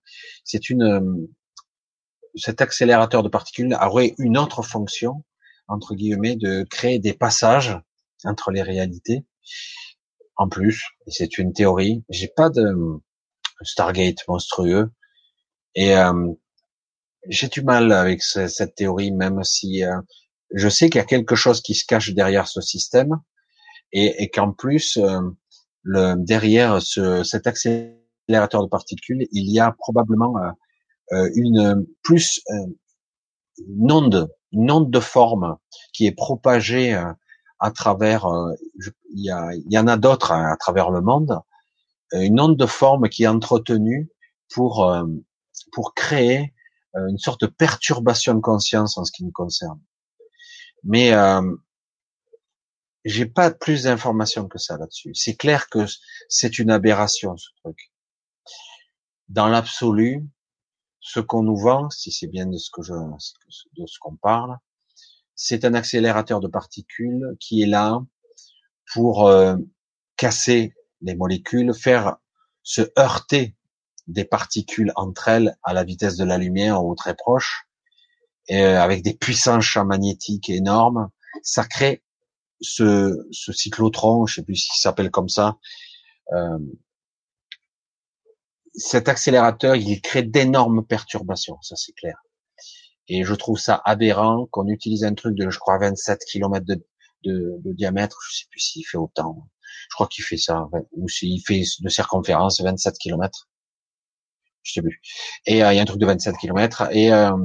c'est 0.44 0.68
une 0.68 1.28
cet 2.34 2.60
accélérateur 2.60 3.22
de 3.22 3.28
particules 3.28 3.76
aurait 3.80 4.14
une 4.18 4.38
autre 4.38 4.62
fonction, 4.62 5.24
entre 5.68 5.94
guillemets, 5.94 6.36
de 6.36 6.64
créer 6.64 6.98
des 6.98 7.12
passages 7.12 7.78
entre 8.24 8.50
les 8.50 8.62
réalités. 8.62 9.24
En 10.36 10.48
plus, 10.48 10.88
c'est 11.06 11.38
une 11.38 11.52
théorie. 11.52 12.04
J'ai 12.08 12.28
pas 12.28 12.50
de 12.50 12.74
Stargate 13.62 14.26
monstrueux 14.28 14.90
et 15.74 15.96
euh, 15.96 16.32
j'ai 17.28 17.48
du 17.48 17.62
mal 17.62 17.92
avec 17.92 18.22
cette 18.22 18.74
théorie, 18.74 19.12
même 19.12 19.44
si 19.44 19.84
euh, 19.84 20.00
je 20.52 20.68
sais 20.68 20.90
qu'il 20.90 20.98
y 20.98 21.02
a 21.02 21.06
quelque 21.06 21.36
chose 21.36 21.60
qui 21.60 21.74
se 21.74 21.84
cache 21.86 22.12
derrière 22.12 22.48
ce 22.48 22.60
système 22.60 23.20
et, 23.92 24.22
et 24.22 24.28
qu'en 24.28 24.52
plus, 24.52 24.96
euh, 24.96 25.20
le, 25.82 26.14
derrière 26.16 26.80
ce, 26.82 27.22
cet 27.22 27.46
accélérateur 27.46 28.62
de 28.62 28.68
particules, 28.68 29.26
il 29.32 29.50
y 29.50 29.60
a 29.60 29.72
probablement 29.72 30.36
euh, 30.38 30.50
une 31.34 31.86
plus 32.02 32.40
euh, 32.50 32.66
une 33.68 33.92
onde, 33.92 34.34
une 34.52 34.70
onde 34.70 34.90
de 34.90 35.00
forme 35.00 35.56
qui 35.92 36.06
est 36.06 36.12
propagée 36.12 36.94
euh, 36.94 37.12
à 37.58 37.70
travers, 37.70 38.26
il 39.14 39.20
y, 39.20 39.30
il 39.30 39.72
y 39.72 39.78
en 39.78 39.86
a 39.86 39.96
d'autres 39.96 40.32
hein, 40.32 40.50
à 40.52 40.56
travers 40.56 40.90
le 40.90 41.00
monde, 41.00 41.38
une 42.12 42.40
onde 42.40 42.56
de 42.56 42.66
forme 42.66 43.08
qui 43.08 43.22
est 43.22 43.28
entretenue 43.28 44.10
pour 44.52 44.92
pour 45.70 45.94
créer 45.94 46.52
une 46.94 47.18
sorte 47.18 47.42
de 47.42 47.46
perturbation 47.46 48.34
de 48.34 48.40
conscience 48.40 48.98
en 48.98 49.04
ce 49.04 49.12
qui 49.12 49.24
nous 49.24 49.30
concerne. 49.30 49.80
Mais 50.84 51.12
euh, 51.12 51.42
j'ai 53.04 53.26
pas 53.26 53.50
plus 53.50 53.84
d'informations 53.84 54.48
que 54.48 54.58
ça 54.58 54.76
là-dessus. 54.76 55.14
C'est 55.14 55.36
clair 55.36 55.68
que 55.68 55.86
c'est 56.28 56.58
une 56.58 56.70
aberration 56.70 57.36
ce 57.36 57.48
truc. 57.62 57.92
Dans 59.28 59.48
l'absolu, 59.48 60.24
ce 61.02 61.20
qu'on 61.20 61.42
nous 61.42 61.56
vend, 61.56 61.90
si 61.90 62.12
c'est 62.12 62.28
bien 62.28 62.46
de 62.46 62.56
ce 62.56 62.70
que 62.70 62.80
je, 62.82 62.94
de 62.94 63.86
ce 63.86 63.98
qu'on 64.00 64.16
parle, 64.16 64.56
c'est 65.34 65.64
un 65.64 65.74
accélérateur 65.74 66.40
de 66.40 66.46
particules 66.46 67.36
qui 67.40 67.62
est 67.62 67.66
là 67.66 68.00
pour 68.94 69.26
euh, 69.26 69.56
casser 70.16 70.74
les 71.00 71.16
molécules, 71.16 71.74
faire 71.74 72.16
se 72.62 72.82
heurter 72.96 73.56
des 74.06 74.24
particules 74.24 74.92
entre 74.94 75.26
elles 75.28 75.56
à 75.64 75.74
la 75.74 75.82
vitesse 75.82 76.16
de 76.16 76.24
la 76.24 76.38
lumière 76.38 76.84
ou 76.84 76.94
très 76.94 77.16
proche, 77.16 77.66
et 78.46 78.62
euh, 78.62 78.80
avec 78.80 79.02
des 79.02 79.14
puissants 79.14 79.60
champs 79.60 79.84
magnétiques 79.84 80.50
énormes, 80.50 81.10
ça 81.42 81.64
crée 81.64 82.04
ce, 82.60 83.26
ce 83.32 83.52
cyclotron, 83.52 84.26
je 84.26 84.36
sais 84.36 84.42
plus 84.44 84.54
s'il 84.54 84.80
s'appelle 84.80 85.10
comme 85.10 85.28
ça, 85.28 85.56
euh, 86.32 86.58
cet 88.74 89.08
accélérateur, 89.08 89.76
il 89.76 90.00
crée 90.00 90.22
d'énormes 90.22 90.84
perturbations, 90.84 91.58
ça 91.62 91.76
c'est 91.76 91.92
clair. 91.92 92.16
Et 93.08 93.24
je 93.24 93.34
trouve 93.34 93.58
ça 93.58 93.82
aberrant 93.84 94.46
qu'on 94.50 94.68
utilise 94.68 95.04
un 95.04 95.14
truc 95.14 95.34
de, 95.34 95.50
je 95.50 95.58
crois, 95.58 95.78
27 95.78 96.20
km 96.24 96.64
de, 96.64 96.86
de, 97.24 97.56
de 97.58 97.72
diamètre. 97.72 98.18
Je 98.30 98.38
sais 98.38 98.44
plus 98.50 98.60
s'il 98.60 98.86
fait 98.86 98.96
autant. 98.98 99.48
Je 99.90 99.94
crois 99.94 100.06
qu'il 100.06 100.24
fait 100.24 100.36
ça, 100.36 100.68
ou 100.92 101.08
s'il 101.08 101.42
fait 101.44 101.62
de 101.80 101.88
circonférence 101.88 102.60
27 102.60 102.96
km. 102.98 103.48
Je 104.62 104.72
sais 104.72 104.82
plus. 104.82 105.00
Et 105.46 105.64
euh, 105.64 105.72
il 105.72 105.76
y 105.76 105.78
a 105.78 105.82
un 105.82 105.86
truc 105.86 106.00
de 106.00 106.06
27 106.06 106.36
km. 106.38 106.88
Et, 106.92 107.12
euh, 107.12 107.36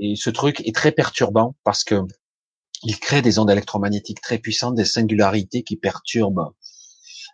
et 0.00 0.14
ce 0.16 0.30
truc 0.30 0.60
est 0.66 0.74
très 0.74 0.92
perturbant 0.92 1.56
parce 1.64 1.84
que 1.84 2.00
il 2.82 2.98
crée 2.98 3.22
des 3.22 3.38
ondes 3.38 3.50
électromagnétiques 3.50 4.20
très 4.20 4.38
puissantes, 4.38 4.74
des 4.74 4.84
singularités 4.84 5.62
qui 5.62 5.76
perturbent, 5.76 6.52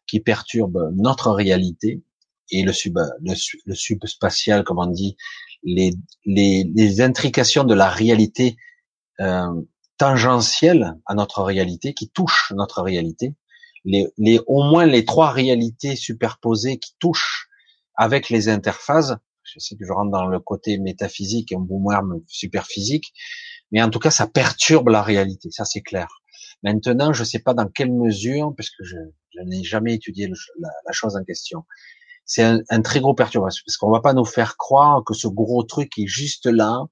qui 0.06 0.20
perturbent 0.20 0.92
notre 0.94 1.32
réalité 1.32 2.02
et 2.50 2.62
le 2.62 2.72
sub, 2.72 2.98
le, 3.20 3.74
subspatial, 3.74 4.64
comme 4.64 4.78
on 4.78 4.86
dit, 4.86 5.16
les, 5.62 5.92
les, 6.24 6.64
les 6.74 7.00
intrications 7.00 7.64
de 7.64 7.74
la 7.74 7.88
réalité 7.88 8.56
euh, 9.20 9.62
tangentielle 9.98 10.94
à 11.06 11.14
notre 11.14 11.42
réalité, 11.42 11.94
qui 11.94 12.08
touche 12.10 12.52
notre 12.56 12.82
réalité, 12.82 13.34
les, 13.84 14.06
les, 14.18 14.40
au 14.46 14.62
moins 14.62 14.86
les 14.86 15.04
trois 15.04 15.30
réalités 15.30 15.96
superposées 15.96 16.78
qui 16.78 16.94
touchent 16.98 17.48
avec 17.96 18.30
les 18.30 18.48
interfaces. 18.48 19.14
Je 19.42 19.58
sais 19.58 19.76
que 19.76 19.84
je 19.84 19.92
rentre 19.92 20.10
dans 20.10 20.26
le 20.26 20.40
côté 20.40 20.78
métaphysique 20.78 21.52
et 21.52 21.56
un 21.56 21.60
boomerang 21.60 22.22
super 22.26 22.66
physique, 22.66 23.12
mais 23.72 23.82
en 23.82 23.90
tout 23.90 23.98
cas, 23.98 24.10
ça 24.10 24.26
perturbe 24.26 24.88
la 24.88 25.02
réalité, 25.02 25.50
ça 25.50 25.64
c'est 25.64 25.82
clair. 25.82 26.08
Maintenant, 26.62 27.12
je 27.12 27.20
ne 27.20 27.26
sais 27.26 27.38
pas 27.38 27.54
dans 27.54 27.68
quelle 27.68 27.92
mesure, 27.92 28.54
puisque 28.54 28.82
je, 28.82 28.96
je 29.34 29.40
n'ai 29.42 29.62
jamais 29.64 29.94
étudié 29.94 30.28
la, 30.28 30.68
la, 30.86 30.92
chose 30.92 31.16
en 31.16 31.24
question. 31.24 31.64
C'est 32.30 32.44
un, 32.44 32.82
très 32.82 33.00
gros 33.00 33.12
perturbation, 33.12 33.64
parce 33.66 33.76
qu'on 33.76 33.90
va 33.90 34.00
pas 34.00 34.12
nous 34.12 34.24
faire 34.24 34.56
croire 34.56 35.02
que 35.04 35.14
ce 35.14 35.26
gros 35.26 35.64
truc 35.64 35.98
est 35.98 36.06
juste 36.06 36.46
là 36.46 36.84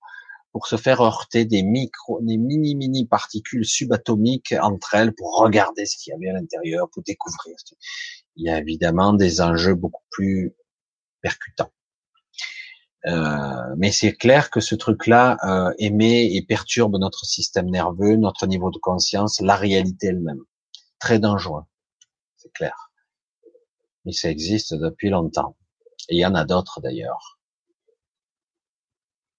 pour 0.50 0.66
se 0.66 0.76
faire 0.76 1.00
heurter 1.00 1.44
des 1.44 1.62
micro, 1.62 2.18
des 2.22 2.36
mini 2.36 2.74
mini 2.74 3.06
particules 3.06 3.64
subatomiques 3.64 4.52
entre 4.60 4.94
elles 4.94 5.14
pour 5.14 5.38
regarder 5.38 5.86
ce 5.86 5.96
qu'il 5.96 6.10
y 6.10 6.14
avait 6.14 6.30
à 6.30 6.40
l'intérieur, 6.40 6.90
pour 6.90 7.04
découvrir. 7.04 7.54
Il 8.34 8.46
y 8.46 8.50
a 8.50 8.58
évidemment 8.58 9.12
des 9.12 9.40
enjeux 9.40 9.76
beaucoup 9.76 10.02
plus 10.10 10.56
percutants. 11.22 11.70
Euh, 13.06 13.74
mais 13.76 13.92
c'est 13.92 14.14
clair 14.14 14.50
que 14.50 14.58
ce 14.58 14.74
truc-là 14.74 15.36
euh, 15.44 15.72
émet 15.78 16.34
et 16.34 16.42
perturbe 16.42 16.96
notre 16.98 17.24
système 17.24 17.70
nerveux, 17.70 18.16
notre 18.16 18.48
niveau 18.48 18.72
de 18.72 18.78
conscience, 18.78 19.40
la 19.40 19.54
réalité 19.54 20.08
elle-même. 20.08 20.42
Très 20.98 21.20
dangereux, 21.20 21.62
c'est 22.34 22.52
clair. 22.52 22.87
Mais 24.08 24.14
ça 24.14 24.30
existe 24.30 24.72
depuis 24.72 25.10
longtemps. 25.10 25.54
Et 26.08 26.16
il 26.16 26.18
y 26.18 26.24
en 26.24 26.34
a 26.34 26.46
d'autres 26.46 26.80
d'ailleurs. 26.80 27.38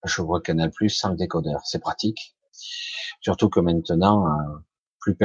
Je 0.05 0.21
vois 0.21 0.41
Canal 0.41 0.69
Plus 0.69 0.91
sans 0.91 1.09
le 1.09 1.15
décodeur, 1.15 1.61
c'est 1.65 1.79
pratique. 1.79 2.37
Surtout 3.19 3.49
que 3.49 3.59
maintenant, 3.59 4.27
euh, 4.27 4.59
plus 4.99 5.17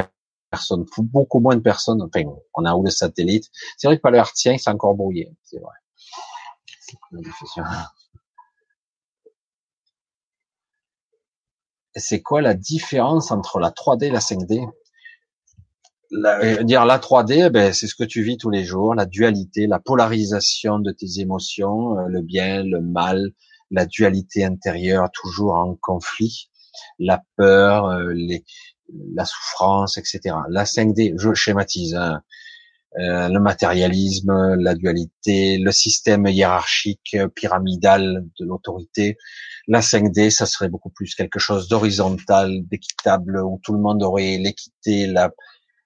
personne, 0.50 0.86
beaucoup 0.96 1.40
moins 1.40 1.56
de 1.56 1.60
personnes. 1.60 2.00
Enfin, 2.00 2.22
on 2.54 2.64
a 2.64 2.74
où 2.74 2.84
le 2.84 2.90
satellite. 2.90 3.50
C'est 3.76 3.86
vrai 3.86 3.98
que 3.98 4.00
pas 4.00 4.10
le 4.10 4.18
Artien, 4.18 4.56
c'est 4.56 4.70
encore 4.70 4.94
brouillé, 4.94 5.30
c'est 5.42 5.58
vrai. 5.58 5.74
c'est 11.96 12.22
quoi 12.22 12.40
la 12.40 12.54
différence 12.54 13.30
entre 13.30 13.58
la 13.58 13.70
3D 13.70 14.04
et 14.04 14.10
la 14.10 14.20
5D 14.20 14.66
la, 16.15 16.39
euh, 16.43 16.62
dire 16.62 16.85
la 16.85 16.99
3D, 16.99 17.47
eh 17.47 17.51
ben, 17.51 17.73
c'est 17.73 17.86
ce 17.86 17.95
que 17.95 18.05
tu 18.05 18.23
vis 18.23 18.36
tous 18.36 18.51
les 18.51 18.65
jours, 18.65 18.95
la 18.95 19.07
dualité, 19.07 19.66
la 19.66 19.78
polarisation 19.81 20.78
de 20.78 20.93
tes 20.93 21.20
émotions, 21.20 21.99
euh, 21.99 22.07
le 22.09 22.23
bien, 22.23 22.62
le 22.62 22.81
mal, 22.81 23.31
la 23.70 23.86
dualité 23.86 24.45
intérieure 24.45 25.11
toujours 25.12 25.55
en 25.55 25.77
conflit, 25.81 26.51
la 26.99 27.23
peur, 27.36 27.86
euh, 27.86 28.15
la 29.15 29.24
souffrance, 29.24 29.99
etc. 29.99 30.36
La 30.49 30.65
5D, 30.65 31.15
je 31.16 31.35
schématise, 31.35 31.95
hein, 31.95 32.20
le 32.97 33.41
matérialisme, 33.41 34.55
la 34.55 34.77
dualité, 34.77 35.59
le 35.59 35.73
système 35.73 36.27
hiérarchique 36.28 37.16
pyramidal 37.35 38.24
de 38.39 38.45
l'autorité, 38.45 39.16
la 39.66 39.81
5D, 39.81 40.31
ça 40.31 40.47
serait 40.47 40.69
beaucoup 40.69 40.91
plus 40.91 41.16
quelque 41.16 41.41
chose 41.41 41.66
d'horizontal, 41.66 42.61
d'équitable, 42.69 43.41
où 43.43 43.59
tout 43.65 43.73
le 43.73 43.81
monde 43.81 44.03
aurait 44.05 44.36
l'équité, 44.39 45.09
la... 45.09 45.32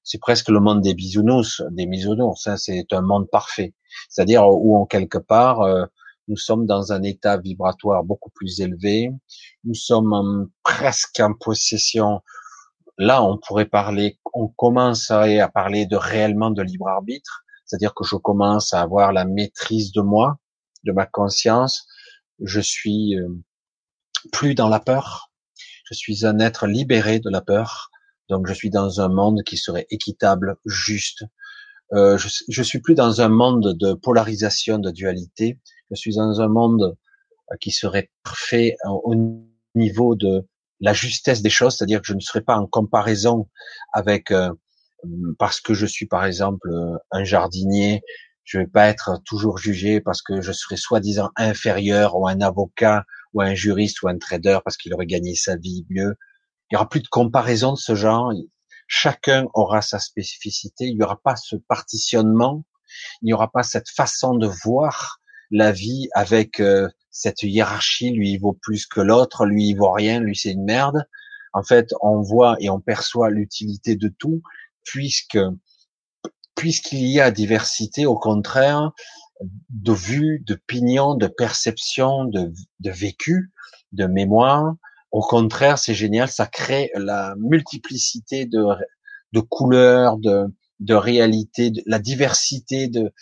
c'est 0.08 0.18
presque 0.18 0.48
le 0.48 0.58
monde 0.58 0.80
des 0.80 0.94
bisounours, 0.94 1.62
des 1.70 1.84
bisounours, 1.84 2.46
hein, 2.46 2.56
c'est 2.56 2.90
un 2.92 3.02
monde 3.02 3.28
parfait. 3.30 3.74
C'est-à-dire 4.08 4.48
où 4.48 4.74
en 4.74 4.86
quelque 4.86 5.18
part, 5.18 5.60
euh, 5.60 5.84
nous 6.28 6.38
sommes 6.38 6.64
dans 6.64 6.94
un 6.94 7.02
état 7.02 7.36
vibratoire 7.36 8.04
beaucoup 8.04 8.30
plus 8.30 8.60
élevé, 8.60 9.12
nous 9.64 9.74
sommes 9.74 10.48
presque 10.62 11.20
en 11.20 11.34
possession, 11.34 12.22
là 12.96 13.22
on 13.22 13.36
pourrait 13.36 13.66
parler, 13.66 14.18
on 14.32 14.48
commencerait 14.48 15.40
à 15.40 15.48
parler 15.48 15.84
de 15.84 15.96
réellement 15.96 16.50
de 16.50 16.62
libre 16.62 16.88
arbitre, 16.88 17.44
c'est-à-dire 17.66 17.92
que 17.94 18.04
je 18.04 18.16
commence 18.16 18.72
à 18.72 18.80
avoir 18.80 19.12
la 19.12 19.26
maîtrise 19.26 19.92
de 19.92 20.00
moi, 20.00 20.38
de 20.84 20.92
ma 20.92 21.04
conscience, 21.04 21.86
je 22.42 22.60
suis 22.60 23.14
euh, 23.14 23.28
plus 24.32 24.54
dans 24.54 24.70
la 24.70 24.80
peur. 24.80 25.30
Je 25.84 25.92
suis 25.92 26.24
un 26.24 26.38
être 26.38 26.66
libéré 26.66 27.20
de 27.20 27.28
la 27.28 27.42
peur. 27.42 27.90
Donc 28.28 28.46
je 28.46 28.52
suis 28.52 28.70
dans 28.70 29.00
un 29.00 29.08
monde 29.08 29.42
qui 29.44 29.56
serait 29.56 29.86
équitable, 29.90 30.56
juste. 30.64 31.24
Euh, 31.94 32.18
je, 32.18 32.28
je 32.48 32.62
suis 32.62 32.80
plus 32.80 32.94
dans 32.94 33.20
un 33.20 33.28
monde 33.28 33.74
de 33.78 33.94
polarisation, 33.94 34.78
de 34.78 34.90
dualité. 34.90 35.58
Je 35.90 35.96
suis 35.96 36.16
dans 36.16 36.40
un 36.40 36.48
monde 36.48 36.96
euh, 37.50 37.56
qui 37.60 37.70
serait 37.70 38.10
parfait 38.22 38.76
au 38.84 39.14
niveau 39.74 40.14
de 40.14 40.46
la 40.80 40.92
justesse 40.92 41.42
des 41.42 41.50
choses, 41.50 41.76
c'est-à-dire 41.76 42.00
que 42.00 42.06
je 42.06 42.14
ne 42.14 42.20
serais 42.20 42.42
pas 42.42 42.56
en 42.56 42.66
comparaison 42.66 43.48
avec 43.92 44.30
euh, 44.30 44.52
parce 45.38 45.60
que 45.60 45.74
je 45.74 45.86
suis 45.86 46.06
par 46.06 46.24
exemple 46.24 46.68
un 47.10 47.24
jardinier, 47.24 48.02
je 48.44 48.58
vais 48.58 48.66
pas 48.66 48.88
être 48.88 49.20
toujours 49.24 49.58
jugé 49.58 50.00
parce 50.00 50.22
que 50.22 50.40
je 50.40 50.52
serais 50.52 50.76
soi-disant 50.76 51.30
inférieur 51.36 52.16
ou 52.16 52.26
un 52.26 52.40
avocat 52.40 53.04
ou 53.34 53.42
un 53.42 53.54
juriste 53.54 54.02
ou 54.02 54.08
un 54.08 54.18
trader 54.18 54.58
parce 54.64 54.76
qu'il 54.76 54.94
aurait 54.94 55.06
gagné 55.06 55.34
sa 55.34 55.56
vie 55.56 55.86
mieux. 55.90 56.14
Il 56.70 56.74
y 56.74 56.76
aura 56.76 56.88
plus 56.88 57.00
de 57.00 57.08
comparaison 57.08 57.72
de 57.72 57.78
ce 57.78 57.94
genre. 57.94 58.32
Chacun 58.86 59.46
aura 59.54 59.82
sa 59.82 59.98
spécificité. 59.98 60.86
Il 60.86 60.96
n'y 60.96 61.02
aura 61.02 61.20
pas 61.20 61.36
ce 61.36 61.56
partitionnement. 61.56 62.64
Il 63.22 63.26
n'y 63.26 63.32
aura 63.32 63.50
pas 63.50 63.62
cette 63.62 63.88
façon 63.88 64.34
de 64.34 64.46
voir 64.64 65.20
la 65.50 65.72
vie 65.72 66.08
avec 66.14 66.60
euh, 66.60 66.88
cette 67.10 67.42
hiérarchie. 67.42 68.10
Lui, 68.10 68.32
il 68.32 68.38
vaut 68.38 68.58
plus 68.60 68.86
que 68.86 69.00
l'autre. 69.00 69.46
Lui, 69.46 69.68
il 69.68 69.74
vaut 69.74 69.92
rien. 69.92 70.20
Lui, 70.20 70.36
c'est 70.36 70.52
une 70.52 70.64
merde. 70.64 71.04
En 71.52 71.62
fait, 71.62 71.88
on 72.02 72.20
voit 72.20 72.56
et 72.60 72.70
on 72.70 72.80
perçoit 72.80 73.30
l'utilité 73.30 73.96
de 73.96 74.08
tout 74.08 74.42
puisque 74.84 75.38
puisqu'il 76.54 77.06
y 77.06 77.20
a 77.20 77.30
diversité, 77.30 78.04
au 78.04 78.18
contraire, 78.18 78.90
de 79.70 79.92
vue, 79.92 80.42
de 80.44 80.56
pignon, 80.56 81.14
de 81.14 81.28
perception, 81.28 82.24
de, 82.24 82.52
de 82.80 82.90
vécu, 82.90 83.52
de 83.92 84.06
mémoire. 84.06 84.74
Au 85.10 85.20
contraire, 85.20 85.78
c'est 85.78 85.94
génial, 85.94 86.28
ça 86.28 86.46
crée 86.46 86.90
la 86.94 87.34
multiplicité 87.38 88.46
de, 88.46 88.64
de 89.32 89.40
couleurs, 89.40 90.18
de, 90.18 90.44
de 90.80 90.94
réalités, 90.94 91.70
de, 91.70 91.82
la 91.86 91.98
diversité 91.98 92.88
de, 92.88 93.12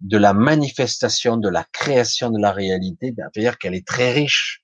de 0.00 0.18
la 0.18 0.32
manifestation, 0.32 1.36
de 1.36 1.48
la 1.48 1.64
création 1.72 2.30
de 2.30 2.40
la 2.40 2.52
réalité, 2.52 3.14
c'est-à-dire 3.16 3.58
qu'elle 3.58 3.74
est 3.74 3.86
très 3.86 4.12
riche. 4.12 4.62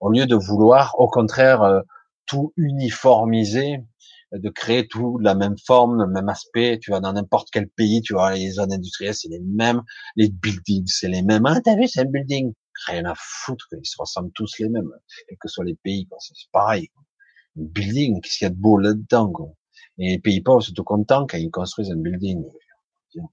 Au 0.00 0.10
lieu 0.10 0.26
de 0.26 0.36
vouloir, 0.36 0.94
au 0.98 1.08
contraire, 1.08 1.62
euh, 1.62 1.80
tout 2.26 2.52
uniformiser, 2.56 3.80
de 4.32 4.48
créer 4.48 4.86
tout 4.86 5.18
de 5.18 5.24
la 5.24 5.34
même 5.34 5.56
forme, 5.66 6.02
le 6.02 6.06
même 6.06 6.28
aspect. 6.28 6.78
Tu 6.80 6.90
vas 6.90 7.00
dans 7.00 7.12
n'importe 7.12 7.48
quel 7.50 7.68
pays, 7.68 8.00
tu 8.00 8.14
vois, 8.14 8.34
les 8.34 8.50
zones 8.50 8.72
industrielles, 8.72 9.14
c'est 9.14 9.28
les 9.28 9.40
mêmes, 9.40 9.82
les 10.16 10.28
buildings, 10.28 10.86
c'est 10.86 11.08
les 11.08 11.22
mêmes. 11.22 11.44
Ah, 11.46 11.60
t'as 11.62 11.76
vu, 11.76 11.88
c'est 11.88 12.00
un 12.00 12.04
building. 12.04 12.52
Rien 12.86 13.04
à 13.04 13.14
foutre, 13.16 13.66
ils 13.72 13.86
se 13.86 13.96
ressemblent 13.98 14.32
tous 14.32 14.58
les 14.58 14.68
mêmes, 14.68 14.90
quels 15.28 15.38
que 15.38 15.48
soient 15.48 15.64
les 15.64 15.74
pays, 15.74 16.08
C'est 16.18 16.50
pareil. 16.50 16.88
Un 17.58 17.64
building, 17.64 18.20
qu'est-ce 18.20 18.38
qu'il 18.38 18.44
y 18.46 18.50
a 18.50 18.50
de 18.50 18.56
beau 18.56 18.78
là-dedans, 18.78 19.32
Et 19.98 20.12
les 20.12 20.18
pays 20.18 20.40
pauvres 20.40 20.62
sont 20.62 20.72
tout 20.72 20.84
contents 20.84 21.26
quand 21.26 21.36
ils 21.36 21.50
construisent 21.50 21.90
un 21.90 21.96
building. 21.96 22.42
Il 23.14 23.24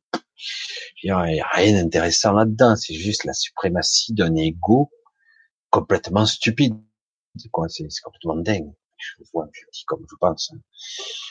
n'y 1.03 1.11
a 1.11 1.47
rien 1.53 1.81
d'intéressant 1.81 2.33
là-dedans. 2.33 2.75
C'est 2.75 2.95
juste 2.95 3.23
la 3.23 3.33
suprématie 3.33 4.13
d'un 4.13 4.35
ego 4.35 4.91
complètement 5.69 6.25
stupide. 6.25 6.75
C'est 7.37 7.49
quoi? 7.49 7.67
C'est 7.69 7.87
complètement 8.03 8.37
dingue 8.37 8.73
je 8.97 9.23
vois 9.33 9.47
comme 9.85 10.05
je 10.09 10.15
pense. 10.19 10.51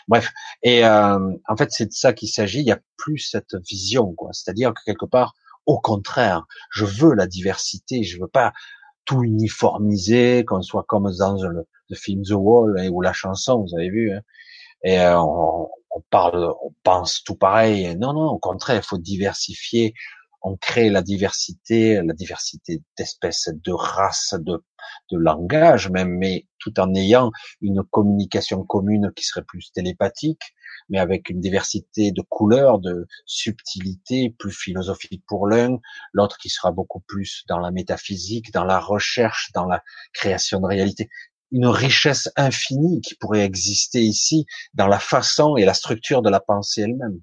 Bref, 0.09 0.33
et 0.63 0.85
euh, 0.85 1.37
en 1.49 1.57
fait 1.57 1.71
c'est 1.71 1.87
de 1.87 1.93
ça 1.93 2.13
qu'il 2.13 2.29
s'agit. 2.29 2.61
Il 2.61 2.67
y 2.67 2.73
a 2.73 2.81
plus 2.97 3.19
cette 3.19 3.55
vision, 3.69 4.15
quoi. 4.15 4.33
C'est-à-dire 4.33 4.73
que 4.75 4.81
quelque 4.85 5.07
part, 5.07 5.35
au 5.67 5.79
contraire, 5.81 6.47
je 6.71 6.85
veux 6.85 7.15
la 7.15 7.27
diversité. 7.27 8.03
Je 8.05 8.21
veux 8.21 8.29
pas 8.29 8.53
tout 9.05 9.23
uniformiser, 9.23 10.45
qu'on 10.45 10.63
soit 10.63 10.85
comme 10.89 11.11
dans 11.19 11.37
le, 11.43 11.67
film 11.95 12.23
The 12.23 12.33
Wall 12.33 12.79
hein, 12.79 12.89
ou 12.91 13.01
la 13.01 13.13
chanson, 13.13 13.63
vous 13.63 13.77
avez 13.77 13.91
vu. 13.91 14.13
Hein. 14.13 14.21
Et 14.83 15.01
euh, 15.01 15.21
on, 15.21 15.69
on, 15.91 16.01
parle, 16.11 16.53
on 16.63 16.73
pense 16.83 17.23
tout 17.23 17.37
pareil. 17.37 17.97
Non, 17.97 18.13
non, 18.13 18.27
au 18.27 18.39
contraire, 18.39 18.77
il 18.77 18.87
faut 18.87 18.99
diversifier 18.99 19.95
on 20.47 20.57
crée 20.57 20.91
la 20.91 21.03
diversité, 21.03 22.01
la 22.03 22.15
diversité 22.15 22.81
d'espèces, 22.97 23.51
de 23.53 23.73
races, 23.73 24.37
de, 24.39 24.65
de 25.11 25.19
langage 25.19 25.91
même, 25.91 26.11
mais 26.11 26.47
tout 26.61 26.79
en 26.79 26.95
ayant 26.95 27.33
une 27.61 27.83
communication 27.83 28.63
commune 28.63 29.11
qui 29.17 29.25
serait 29.25 29.43
plus 29.43 29.73
télépathique, 29.73 30.55
mais 30.89 31.01
avec 31.01 31.31
une 31.31 31.41
diversité 31.41 32.13
de 32.13 32.23
couleurs, 32.23 32.79
de 32.79 33.09
subtilité, 33.25 34.37
plus 34.39 34.53
philosophique 34.53 35.25
pour 35.27 35.49
l'un, 35.49 35.81
l'autre 36.13 36.39
qui 36.39 36.49
sera 36.49 36.71
beaucoup 36.71 37.01
plus 37.01 37.43
dans 37.49 37.59
la 37.59 37.73
métaphysique, 37.73 38.53
dans 38.53 38.65
la 38.65 38.79
recherche, 38.79 39.51
dans 39.53 39.67
la 39.67 39.83
création 40.13 40.61
de 40.61 40.67
réalité. 40.67 41.09
Une 41.51 41.67
richesse 41.67 42.29
infinie 42.37 43.01
qui 43.01 43.17
pourrait 43.17 43.45
exister 43.45 44.01
ici 44.01 44.47
dans 44.75 44.87
la 44.87 45.01
façon 45.01 45.57
et 45.57 45.65
la 45.65 45.75
structure 45.75 46.23
de 46.23 46.31
la 46.31 46.39
pensée 46.39 46.83
elle-même. 46.83 47.21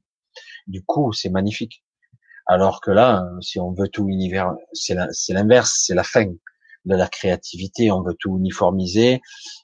Du 0.68 0.84
coup, 0.84 1.14
c'est 1.14 1.30
magnifique. 1.30 1.82
Alors 2.45 2.82
que 2.82 2.91
là, 2.91 3.26
si 3.41 3.60
on 3.60 3.72
veut 3.72 3.88
tout 3.88 4.07
univers, 4.10 4.53
c'est 4.74 4.95
l'inverse, 5.30 5.84
c'est 5.86 5.95
la 5.95 6.03
fin 6.03 6.26
de 6.86 6.95
la 6.95 7.07
créativité. 7.07 7.91
On 7.91 8.02
veut 8.02 8.15
tout 8.20 8.38
uniformiser, 8.38 9.22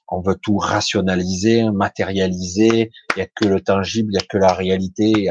on 0.08 0.20
veut 0.22 0.36
tout 0.36 0.56
rationaliser, 0.56 1.70
matérialiser. 1.70 2.90
Il 3.10 3.16
n'y 3.16 3.22
a 3.22 3.26
que 3.26 3.46
le 3.46 3.60
tangible, 3.60 4.12
il 4.12 4.16
n'y 4.16 4.22
a 4.22 4.26
que 4.26 4.38
la 4.38 4.52
réalité. 4.52 5.28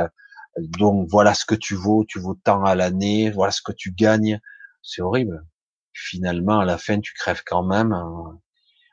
Donc 0.57 1.07
voilà 1.09 1.33
ce 1.33 1.45
que 1.45 1.55
tu 1.55 1.75
vaux, 1.75 2.05
tu 2.07 2.19
vaux 2.19 2.35
tant 2.35 2.63
à 2.63 2.75
l'année, 2.75 3.31
voilà 3.31 3.51
ce 3.51 3.61
que 3.61 3.71
tu 3.71 3.91
gagnes. 3.91 4.39
C'est 4.81 5.01
horrible. 5.01 5.45
Finalement, 5.93 6.59
à 6.59 6.65
la 6.65 6.77
fin, 6.77 6.99
tu 6.99 7.13
crèves 7.13 7.43
quand 7.45 7.63
même. 7.63 7.91
Hein. 7.93 8.39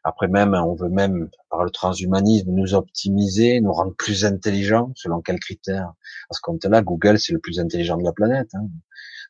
Après 0.08 0.28
même, 0.28 0.54
on 0.54 0.76
veut 0.76 0.88
même, 0.88 1.28
par 1.50 1.64
le 1.64 1.70
transhumanisme, 1.70 2.52
nous 2.52 2.74
optimiser, 2.74 3.60
nous 3.60 3.72
rendre 3.72 3.92
plus 3.96 4.24
intelligents, 4.24 4.92
selon 4.94 5.20
quels 5.20 5.40
critères? 5.40 5.92
Parce 6.28 6.38
qu'on 6.38 6.56
là, 6.62 6.80
Google, 6.80 7.18
c'est 7.18 7.32
le 7.32 7.40
plus 7.40 7.58
intelligent 7.58 7.96
de 7.96 8.04
la 8.04 8.12
planète. 8.12 8.48
Hein. 8.54 8.68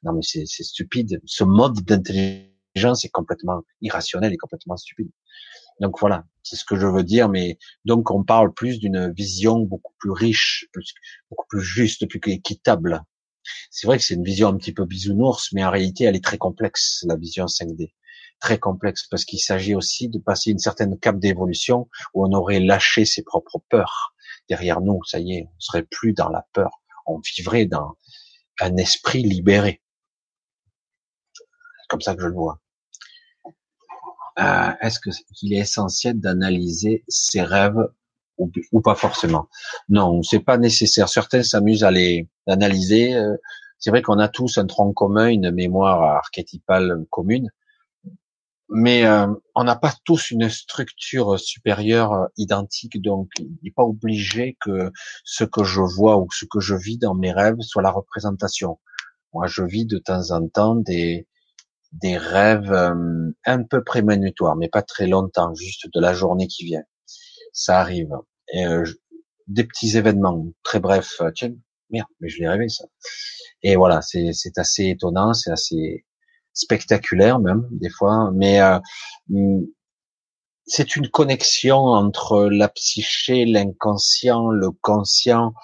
Non 0.02 0.12
mais 0.12 0.20
c'est 0.22 0.44
stupide. 0.44 1.18
Ce 1.24 1.44
mode 1.44 1.80
d'intelligence 1.80 3.06
est 3.06 3.08
complètement 3.08 3.62
irrationnel 3.80 4.34
et 4.34 4.36
complètement 4.36 4.76
stupide. 4.76 5.08
Donc 5.80 5.98
voilà, 5.98 6.26
c'est 6.42 6.56
ce 6.56 6.64
que 6.66 6.76
je 6.76 6.86
veux 6.86 7.04
dire, 7.04 7.30
mais 7.30 7.56
donc 7.86 8.10
on 8.10 8.22
parle 8.22 8.52
plus 8.52 8.78
d'une 8.78 9.10
vision 9.14 9.60
beaucoup 9.60 9.94
plus 9.98 10.10
riche, 10.10 10.68
beaucoup 11.30 11.46
plus 11.48 11.62
juste, 11.62 12.06
plus 12.06 12.20
équitable. 12.26 13.02
C'est 13.70 13.86
vrai 13.86 13.96
que 13.96 14.04
c'est 14.04 14.14
une 14.14 14.24
vision 14.24 14.48
un 14.48 14.56
petit 14.58 14.74
peu 14.74 14.84
bisounours, 14.84 15.54
mais 15.54 15.64
en 15.64 15.70
réalité 15.70 16.04
elle 16.04 16.16
est 16.16 16.24
très 16.24 16.36
complexe, 16.36 17.02
la 17.08 17.16
vision 17.16 17.46
5D. 17.46 17.94
Très 18.40 18.58
complexe, 18.58 19.06
parce 19.10 19.24
qu'il 19.24 19.40
s'agit 19.40 19.74
aussi 19.74 20.08
de 20.08 20.18
passer 20.18 20.50
une 20.50 20.58
certaine 20.58 20.98
cap 20.98 21.18
d'évolution 21.18 21.88
où 22.14 22.26
on 22.26 22.32
aurait 22.32 22.60
lâché 22.60 23.04
ses 23.04 23.22
propres 23.22 23.62
peurs. 23.70 24.14
Derrière 24.48 24.80
nous, 24.80 25.02
ça 25.04 25.18
y 25.18 25.32
est, 25.32 25.48
on 25.48 25.60
serait 25.60 25.84
plus 25.84 26.12
dans 26.12 26.28
la 26.28 26.46
peur, 26.52 26.70
on 27.06 27.18
vivrait 27.18 27.66
dans 27.66 27.96
un 28.60 28.76
esprit 28.76 29.22
libéré. 29.22 29.82
C'est 31.34 31.88
comme 31.88 32.00
ça 32.00 32.14
que 32.14 32.22
je 32.22 32.28
le 32.28 32.34
vois. 32.34 32.60
Euh, 34.38 34.70
est-ce 34.82 35.00
qu'il 35.00 35.54
est 35.54 35.58
essentiel 35.58 36.20
d'analyser 36.20 37.04
ses 37.08 37.42
rêves 37.42 37.88
ou, 38.38 38.80
pas 38.82 38.94
forcément? 38.94 39.48
Non, 39.88 40.22
c'est 40.22 40.40
pas 40.40 40.58
nécessaire. 40.58 41.08
Certains 41.08 41.42
s'amusent 41.42 41.84
à 41.84 41.90
les 41.90 42.28
analyser. 42.46 43.14
Euh, 43.14 43.36
c'est 43.78 43.90
vrai 43.90 44.02
qu'on 44.02 44.18
a 44.18 44.28
tous 44.28 44.58
un 44.58 44.66
tronc 44.66 44.92
commun, 44.92 45.28
une 45.28 45.50
mémoire 45.50 46.02
archétypale 46.02 47.06
commune, 47.10 47.50
mais 48.68 49.04
euh, 49.06 49.26
on 49.54 49.64
n'a 49.64 49.76
pas 49.76 49.94
tous 50.04 50.30
une 50.30 50.48
structure 50.48 51.38
supérieure 51.38 52.28
identique. 52.36 53.00
Donc, 53.00 53.28
il 53.38 53.56
n'est 53.62 53.70
pas 53.70 53.84
obligé 53.84 54.56
que 54.60 54.90
ce 55.24 55.44
que 55.44 55.64
je 55.64 55.80
vois 55.80 56.18
ou 56.18 56.26
ce 56.32 56.44
que 56.44 56.60
je 56.60 56.74
vis 56.74 56.98
dans 56.98 57.14
mes 57.14 57.32
rêves 57.32 57.60
soit 57.60 57.82
la 57.82 57.90
représentation. 57.90 58.78
Moi, 59.32 59.46
je 59.46 59.62
vis 59.62 59.86
de 59.86 59.98
temps 59.98 60.30
en 60.30 60.48
temps 60.48 60.76
des 60.76 61.26
des 61.92 62.16
rêves 62.16 62.72
euh, 62.72 63.30
un 63.44 63.62
peu 63.62 63.82
prémonitoires, 63.82 64.56
mais 64.56 64.68
pas 64.68 64.82
très 64.82 65.06
longtemps, 65.06 65.54
juste 65.54 65.88
de 65.92 66.00
la 66.00 66.14
journée 66.14 66.46
qui 66.46 66.64
vient. 66.64 66.82
Ça 67.52 67.80
arrive. 67.80 68.10
Et, 68.52 68.66
euh, 68.66 68.84
des 69.46 69.64
petits 69.64 69.96
événements 69.96 70.46
très 70.62 70.80
brefs. 70.80 71.20
Euh, 71.20 71.30
tiens, 71.34 71.54
merde, 71.90 72.08
mais 72.20 72.28
je 72.28 72.40
l'ai 72.40 72.48
rêvé 72.48 72.68
ça. 72.68 72.84
Et 73.62 73.76
voilà, 73.76 74.02
c'est 74.02 74.58
assez 74.58 74.86
étonnant, 74.86 75.32
c'est 75.34 75.50
assez 75.50 76.04
spectaculaire 76.56 77.38
même 77.38 77.68
des 77.70 77.90
fois, 77.90 78.30
mais 78.34 78.58
mm, 79.28 79.64
c'est 80.66 80.96
une 80.96 81.08
connexion 81.08 81.76
entre 81.78 82.46
la 82.46 82.68
psyché, 82.68 83.44
l'inconscient, 83.44 84.48
le 84.48 84.70
conscient, 84.72 85.54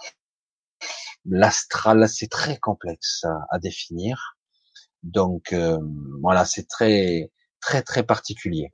l'astral. 1.24 2.08
C'est 2.08 2.30
très 2.30 2.56
complexe 2.58 3.24
à 3.50 3.58
définir. 3.58 4.36
Donc 5.02 5.52
euh, 5.52 5.78
voilà, 6.22 6.44
c'est 6.44 6.68
très 6.68 7.32
très 7.60 7.82
très 7.82 8.04
particulier. 8.04 8.70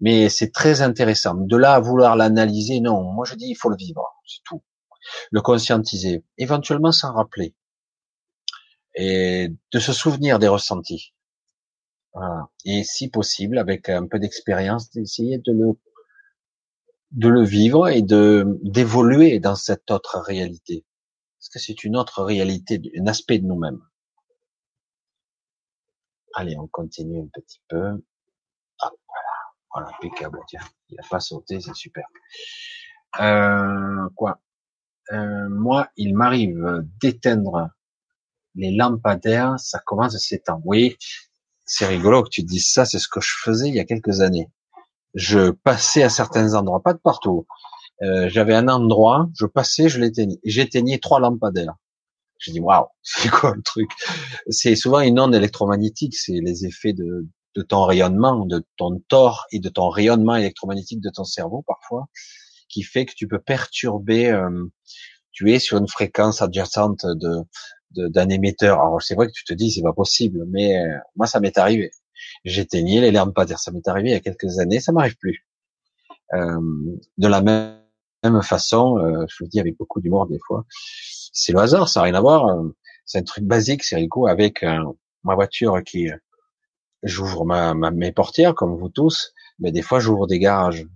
Mais 0.00 0.30
c'est 0.30 0.52
très 0.52 0.80
intéressant. 0.82 1.34
De 1.34 1.56
là 1.56 1.74
à 1.74 1.80
vouloir 1.80 2.16
l'analyser, 2.16 2.80
non. 2.80 3.02
Moi 3.12 3.26
je 3.26 3.34
dis 3.34 3.48
il 3.48 3.56
faut 3.56 3.68
le 3.70 3.76
vivre, 3.76 4.02
c'est 4.26 4.42
tout. 4.44 4.62
Le 5.30 5.42
conscientiser, 5.42 6.24
éventuellement 6.38 6.92
s'en 6.92 7.12
rappeler 7.14 7.54
et 8.94 9.48
de 9.72 9.78
se 9.78 9.92
souvenir 9.92 10.38
des 10.38 10.48
ressentis. 10.48 11.14
Voilà. 12.14 12.48
Et 12.64 12.84
si 12.84 13.08
possible, 13.08 13.58
avec 13.58 13.88
un 13.88 14.06
peu 14.06 14.18
d'expérience, 14.18 14.90
d'essayer 14.90 15.38
de 15.38 15.52
le 15.52 15.72
de 17.12 17.28
le 17.28 17.42
vivre 17.42 17.88
et 17.88 18.02
de 18.02 18.58
d'évoluer 18.62 19.40
dans 19.40 19.56
cette 19.56 19.90
autre 19.90 20.18
réalité. 20.18 20.84
Parce 21.38 21.48
que 21.48 21.58
c'est 21.58 21.84
une 21.84 21.96
autre 21.96 22.22
réalité, 22.22 22.80
un 22.98 23.06
aspect 23.06 23.38
de 23.38 23.46
nous-mêmes. 23.46 23.80
Allez, 26.34 26.56
on 26.58 26.66
continue 26.68 27.20
un 27.20 27.28
petit 27.32 27.60
peu. 27.68 28.02
Ah, 28.80 28.90
voilà, 29.08 29.28
voilà, 29.72 29.88
impeccable. 29.98 30.40
Tiens, 30.48 30.60
il 30.90 31.00
a 31.00 31.04
pas 31.08 31.20
sauté, 31.20 31.60
c'est 31.60 31.74
super. 31.74 32.06
Euh, 33.20 34.08
quoi? 34.14 34.40
Euh, 35.12 35.48
Moi, 35.48 35.88
il 35.96 36.14
m'arrive 36.16 36.84
d'éteindre 37.00 37.70
les 38.54 38.72
lampadaires. 38.72 39.58
Ça 39.58 39.80
commence 39.80 40.14
à 40.14 40.18
s'éteindre. 40.18 40.62
Oui, 40.64 40.96
c'est 41.70 41.86
rigolo 41.86 42.24
que 42.24 42.28
tu 42.30 42.42
dises 42.42 42.68
ça. 42.68 42.84
C'est 42.84 42.98
ce 42.98 43.06
que 43.08 43.20
je 43.20 43.32
faisais 43.44 43.68
il 43.68 43.74
y 43.76 43.80
a 43.80 43.84
quelques 43.84 44.20
années. 44.20 44.48
Je 45.14 45.50
passais 45.50 46.02
à 46.02 46.08
certains 46.08 46.54
endroits, 46.54 46.82
pas 46.82 46.92
de 46.92 46.98
partout. 46.98 47.46
Euh, 48.02 48.28
J'avais 48.28 48.54
un 48.54 48.66
endroit, 48.66 49.28
je 49.38 49.46
passais, 49.46 49.88
je 49.88 50.00
l'éteignais. 50.00 50.38
J'éteignais 50.44 50.98
trois 50.98 51.20
lampadaires. 51.20 51.74
J'ai 52.38 52.50
dit 52.50 52.60
waouh, 52.60 52.86
c'est 53.02 53.30
quoi 53.30 53.54
le 53.54 53.62
truc? 53.62 53.88
C'est 54.48 54.74
souvent 54.74 55.00
une 55.00 55.20
onde 55.20 55.34
électromagnétique, 55.34 56.16
c'est 56.16 56.40
les 56.40 56.66
effets 56.66 56.92
de, 56.92 57.28
ton 57.68 57.84
rayonnement, 57.84 58.46
de 58.46 58.64
ton 58.76 58.98
tort 59.06 59.46
et 59.52 59.60
de 59.60 59.68
ton 59.68 59.90
rayonnement 59.90 60.34
électromagnétique 60.34 61.00
de 61.00 61.10
ton 61.10 61.24
cerveau 61.24 61.62
parfois, 61.68 62.06
qui 62.68 62.82
fait 62.82 63.06
que 63.06 63.14
tu 63.14 63.28
peux 63.28 63.40
perturber. 63.40 64.28
Euh, 64.28 64.64
tu 65.30 65.52
es 65.52 65.60
sur 65.60 65.78
une 65.78 65.88
fréquence 65.88 66.42
adjacente 66.42 67.06
de 67.06 67.44
d'un 67.92 68.28
émetteur. 68.28 68.80
Alors 68.80 69.02
c'est 69.02 69.14
vrai 69.14 69.26
que 69.26 69.32
tu 69.32 69.44
te 69.44 69.54
dis 69.54 69.70
c'est 69.70 69.82
pas 69.82 69.92
possible, 69.92 70.44
mais 70.48 70.78
euh, 70.78 70.98
moi 71.16 71.26
ça 71.26 71.40
m'est 71.40 71.56
arrivé. 71.58 71.90
J'éteignais 72.44 73.00
les 73.00 73.10
lampadaires, 73.10 73.58
ça 73.58 73.72
m'est 73.72 73.86
arrivé 73.88 74.10
il 74.10 74.12
y 74.12 74.16
a 74.16 74.20
quelques 74.20 74.58
années, 74.58 74.80
ça 74.80 74.92
m'arrive 74.92 75.16
plus. 75.16 75.46
Euh, 76.34 76.60
de 77.18 77.28
la 77.28 77.42
même 77.42 78.42
façon, 78.42 78.98
euh, 78.98 79.24
je 79.28 79.44
le 79.44 79.48
dis 79.48 79.60
avec 79.60 79.76
beaucoup 79.76 80.00
d'humour 80.00 80.26
des 80.26 80.38
fois, 80.46 80.64
c'est 81.32 81.52
le 81.52 81.58
hasard, 81.58 81.88
ça 81.88 82.00
n'a 82.00 82.04
rien 82.04 82.14
à 82.14 82.20
voir. 82.20 82.46
Euh, 82.48 82.74
c'est 83.04 83.18
un 83.18 83.22
truc 83.22 83.44
basique, 83.44 83.82
c'est 83.82 83.96
rigolo 83.96 84.28
avec 84.28 84.62
euh, 84.62 84.78
ma 85.24 85.34
voiture 85.34 85.82
qui, 85.84 86.10
euh, 86.10 86.16
j'ouvre 87.02 87.44
ma, 87.44 87.74
mes 87.74 88.12
portières 88.12 88.54
comme 88.54 88.76
vous 88.76 88.88
tous, 88.88 89.32
mais 89.58 89.72
des 89.72 89.82
fois 89.82 90.00
j'ouvre 90.00 90.26
des 90.26 90.38
garages. 90.38 90.86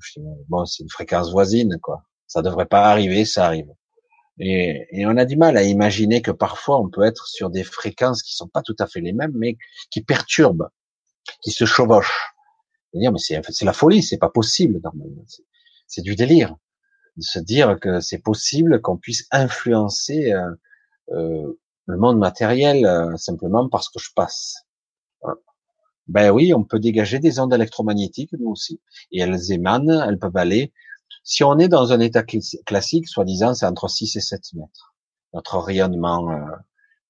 bon, 0.49 0.65
c'est 0.65 0.83
une 0.83 0.91
fréquence 0.91 1.31
voisine, 1.31 1.79
quoi. 1.83 2.03
Ça 2.27 2.43
devrait 2.43 2.67
pas 2.67 2.85
arriver, 2.91 3.25
ça 3.25 3.47
arrive. 3.47 3.69
Et, 4.39 4.87
et, 4.91 5.07
on 5.07 5.17
a 5.17 5.25
du 5.25 5.37
mal 5.37 5.57
à 5.57 5.63
imaginer 5.63 6.21
que 6.21 6.33
parfois 6.33 6.81
on 6.81 6.91
peut 6.91 7.05
être 7.05 7.29
sur 7.29 7.51
des 7.51 7.63
fréquences 7.63 8.23
qui 8.23 8.35
sont 8.35 8.49
pas 8.49 8.63
tout 8.63 8.75
à 8.81 8.87
fait 8.87 9.01
les 9.01 9.13
mêmes, 9.13 9.33
mais 9.35 9.57
qui 9.91 10.03
perturbent, 10.03 10.69
qui 11.41 11.53
se 11.53 11.65
chevauchent. 11.65 12.35
Dire, 12.95 13.13
mais 13.13 13.19
c'est, 13.19 13.41
la 13.63 13.73
folie, 13.73 14.03
c'est 14.03 14.19
pas 14.19 14.31
possible. 14.31 14.81
C'est 15.87 16.03
du 16.03 16.15
délire 16.15 16.57
de 17.17 17.23
se 17.23 17.39
dire 17.39 17.79
que 17.81 18.01
c'est 18.01 18.19
possible 18.19 18.81
qu'on 18.81 18.97
puisse 18.97 19.27
influencer 19.31 20.33
euh, 20.33 20.51
euh, 21.11 21.61
le 21.87 21.97
monde 21.97 22.19
matériel 22.19 22.87
euh, 22.87 23.17
simplement 23.17 23.69
parce 23.69 23.89
que 23.89 23.99
je 24.01 24.11
passe. 24.15 24.65
Ben 26.07 26.31
oui, 26.31 26.53
on 26.53 26.65
peut 26.65 26.79
dégager 26.79 27.19
des 27.19 27.41
ondes 27.41 27.55
électromagnétiques 27.55 28.33
nous 28.39 28.51
aussi, 28.51 28.79
et 29.11 29.21
elles 29.21 29.53
émanent, 29.53 30.07
elles 30.07 30.19
peuvent 30.19 30.37
aller. 30.37 30.73
Si 31.25 31.43
on 31.43 31.59
est 31.59 31.69
dans 31.69 31.93
un 31.93 32.01
état 32.01 32.23
classique, 32.23 33.09
soi-disant, 33.09 33.55
c'est 33.55 33.67
entre 33.67 33.89
6 33.89 34.17
et 34.17 34.21
7 34.21 34.41
mètres. 34.55 34.95
Notre 35.33 35.59
rayonnement, 35.59 36.31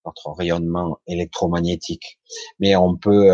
notre 0.07 0.31
rayonnement 0.31 0.99
électromagnétique. 1.07 2.19
Mais 2.59 2.77
on 2.77 2.97
peut, 2.97 3.29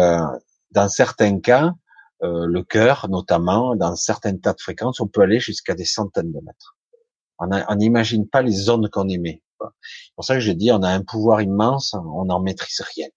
dans 0.73 0.89
certains 0.89 1.39
cas, 1.41 1.75
euh, 2.23 2.47
le 2.47 2.63
cœur 2.63 3.09
notamment, 3.09 3.75
dans 3.77 3.97
certains 3.97 4.37
tas 4.37 4.53
de 4.53 4.61
fréquences, 4.61 5.01
on 5.01 5.07
peut 5.07 5.23
aller 5.23 5.41
jusqu'à 5.41 5.75
des 5.75 5.87
centaines 5.87 6.33
de 6.33 6.41
mètres. 6.41 6.77
On 7.39 7.75
n'imagine 7.77 8.29
pas 8.29 8.43
les 8.43 8.53
zones 8.53 8.91
qu'on 8.91 9.09
émet. 9.09 9.43
C'est 9.61 10.15
pour 10.15 10.25
ça 10.25 10.35
que 10.35 10.41
j'ai 10.41 10.55
dit, 10.55 10.71
on 10.71 10.83
a 10.83 10.91
un 10.91 11.03
pouvoir 11.03 11.41
immense, 11.41 11.95
on 11.95 12.27
n'en 12.27 12.41
maîtrise 12.41 12.83
rien. 12.95 13.09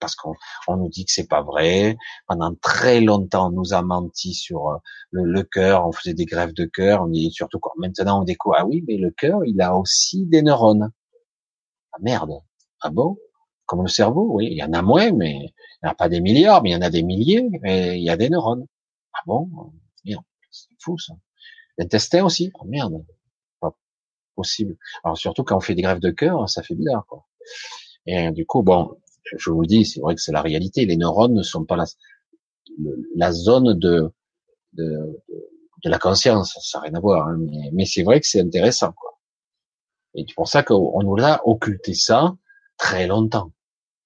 Parce 0.00 0.14
qu'on 0.14 0.34
on 0.68 0.76
nous 0.76 0.88
dit 0.88 1.04
que 1.04 1.12
c'est 1.12 1.28
pas 1.28 1.42
vrai. 1.42 1.96
Pendant 2.26 2.54
très 2.54 3.00
longtemps, 3.00 3.48
on 3.48 3.52
nous 3.52 3.74
a 3.74 3.82
menti 3.82 4.34
sur 4.34 4.68
euh, 4.68 4.76
le, 5.10 5.24
le 5.24 5.42
cœur, 5.42 5.86
on 5.86 5.92
faisait 5.92 6.14
des 6.14 6.26
grèves 6.26 6.52
de 6.54 6.64
cœur, 6.64 7.02
on 7.02 7.08
dit 7.08 7.30
surtout 7.32 7.58
quand 7.58 7.72
maintenant 7.78 8.20
on 8.20 8.24
découvre, 8.24 8.56
ah 8.58 8.66
oui, 8.66 8.84
mais 8.86 8.96
le 8.96 9.10
cœur, 9.10 9.40
il 9.44 9.60
a 9.60 9.76
aussi 9.76 10.26
des 10.26 10.42
neurones. 10.42 10.92
Ah 11.92 11.98
merde. 12.00 12.32
Ah 12.80 12.90
bon? 12.90 13.18
Comme 13.66 13.82
le 13.82 13.88
cerveau, 13.88 14.28
oui, 14.32 14.48
il 14.50 14.56
y 14.56 14.62
en 14.62 14.72
a 14.72 14.82
moins, 14.82 15.12
mais 15.12 15.34
il 15.34 15.84
n'y 15.84 15.88
en 15.88 15.90
a 15.90 15.94
pas 15.94 16.08
des 16.08 16.20
milliards, 16.20 16.62
mais 16.62 16.70
il 16.70 16.72
y 16.72 16.76
en 16.76 16.82
a 16.82 16.90
des 16.90 17.02
milliers, 17.02 17.48
et 17.64 17.96
il 17.96 18.02
y 18.02 18.10
a 18.10 18.16
des 18.16 18.30
neurones. 18.30 18.66
Ah 19.12 19.20
bon? 19.26 19.50
Merde, 20.04 20.22
c'est 20.50 20.68
fou 20.80 20.98
ça. 20.98 21.14
L'intestin 21.76 22.24
aussi, 22.24 22.50
oh, 22.54 22.64
merde, 22.64 23.04
pas 23.60 23.74
possible. 24.34 24.76
Alors 25.04 25.18
surtout 25.18 25.44
quand 25.44 25.56
on 25.56 25.60
fait 25.60 25.74
des 25.74 25.82
grèves 25.82 26.00
de 26.00 26.10
cœur, 26.10 26.48
ça 26.48 26.62
fait 26.62 26.74
bizarre. 26.74 27.04
Quoi. 27.06 27.26
Et 28.06 28.30
du 28.32 28.46
coup, 28.46 28.62
bon, 28.62 28.96
je 29.36 29.50
vous 29.50 29.66
dis, 29.66 29.84
c'est 29.84 30.00
vrai 30.00 30.14
que 30.14 30.20
c'est 30.20 30.32
la 30.32 30.42
réalité. 30.42 30.86
Les 30.86 30.96
neurones 30.96 31.34
ne 31.34 31.42
sont 31.42 31.64
pas 31.64 31.76
la, 31.76 31.84
la 33.16 33.32
zone 33.32 33.78
de, 33.78 34.12
la 35.84 35.98
conscience, 35.98 36.56
ça 36.60 36.78
n'a 36.78 36.84
rien 36.84 36.94
à 36.94 37.00
voir. 37.00 37.28
Hein, 37.28 37.38
mais, 37.72 37.84
c'est 37.84 38.02
vrai 38.02 38.20
que 38.20 38.26
c'est 38.26 38.40
intéressant. 38.40 38.92
Quoi. 38.92 39.18
Et 40.14 40.24
c'est 40.26 40.34
pour 40.34 40.48
ça 40.48 40.62
qu'on 40.62 41.02
nous 41.02 41.22
a 41.22 41.40
occulté 41.46 41.94
ça 41.94 42.36
très 42.76 43.06
longtemps. 43.06 43.52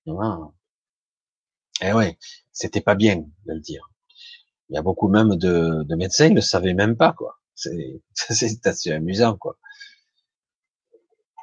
Eh 0.07 1.93
ouais, 1.93 2.19
c'était 2.53 2.81
pas 2.81 2.95
bien 2.95 3.17
de 3.17 3.53
le 3.53 3.61
dire. 3.61 3.89
Il 4.69 4.75
y 4.75 4.79
a 4.79 4.83
beaucoup 4.83 5.09
même 5.09 5.37
de, 5.37 5.83
de 5.85 5.95
médecins 5.97 6.29
qui 6.29 6.35
ne 6.35 6.41
savaient 6.41 6.75
même 6.75 6.97
pas, 6.97 7.13
quoi. 7.13 7.39
C'est, 7.55 8.03
c'est 8.15 8.67
assez 8.67 8.93
amusant, 8.93 9.37
quoi. 9.37 9.59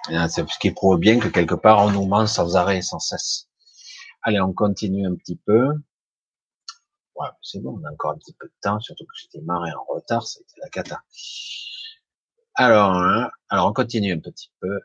C'est 0.07 0.49
ce 0.49 0.59
qui 0.59 0.71
prouve 0.71 0.97
bien 0.97 1.19
que 1.19 1.27
quelque 1.27 1.55
part 1.55 1.79
on 1.85 1.91
nous 1.91 2.05
ment 2.05 2.25
sans 2.25 2.55
arrêt 2.55 2.81
sans 2.81 2.99
cesse. 2.99 3.48
Allez, 4.21 4.39
on 4.41 4.53
continue 4.53 5.05
un 5.07 5.15
petit 5.15 5.35
peu. 5.37 5.69
Ouais, 7.15 7.27
c'est 7.41 7.61
bon, 7.61 7.79
on 7.81 7.85
a 7.85 7.91
encore 7.91 8.11
un 8.11 8.17
petit 8.17 8.33
peu 8.33 8.47
de 8.47 8.53
temps, 8.61 8.79
surtout 8.79 9.05
que 9.05 9.11
j'étais 9.19 9.41
marré 9.41 9.71
en 9.73 9.83
retard, 9.93 10.25
c'était 10.25 10.59
la 10.61 10.69
cata. 10.69 11.03
Alors, 12.55 12.93
hein, 12.93 13.29
alors 13.49 13.67
on 13.67 13.73
continue 13.73 14.13
un 14.13 14.19
petit 14.19 14.51
peu. 14.59 14.79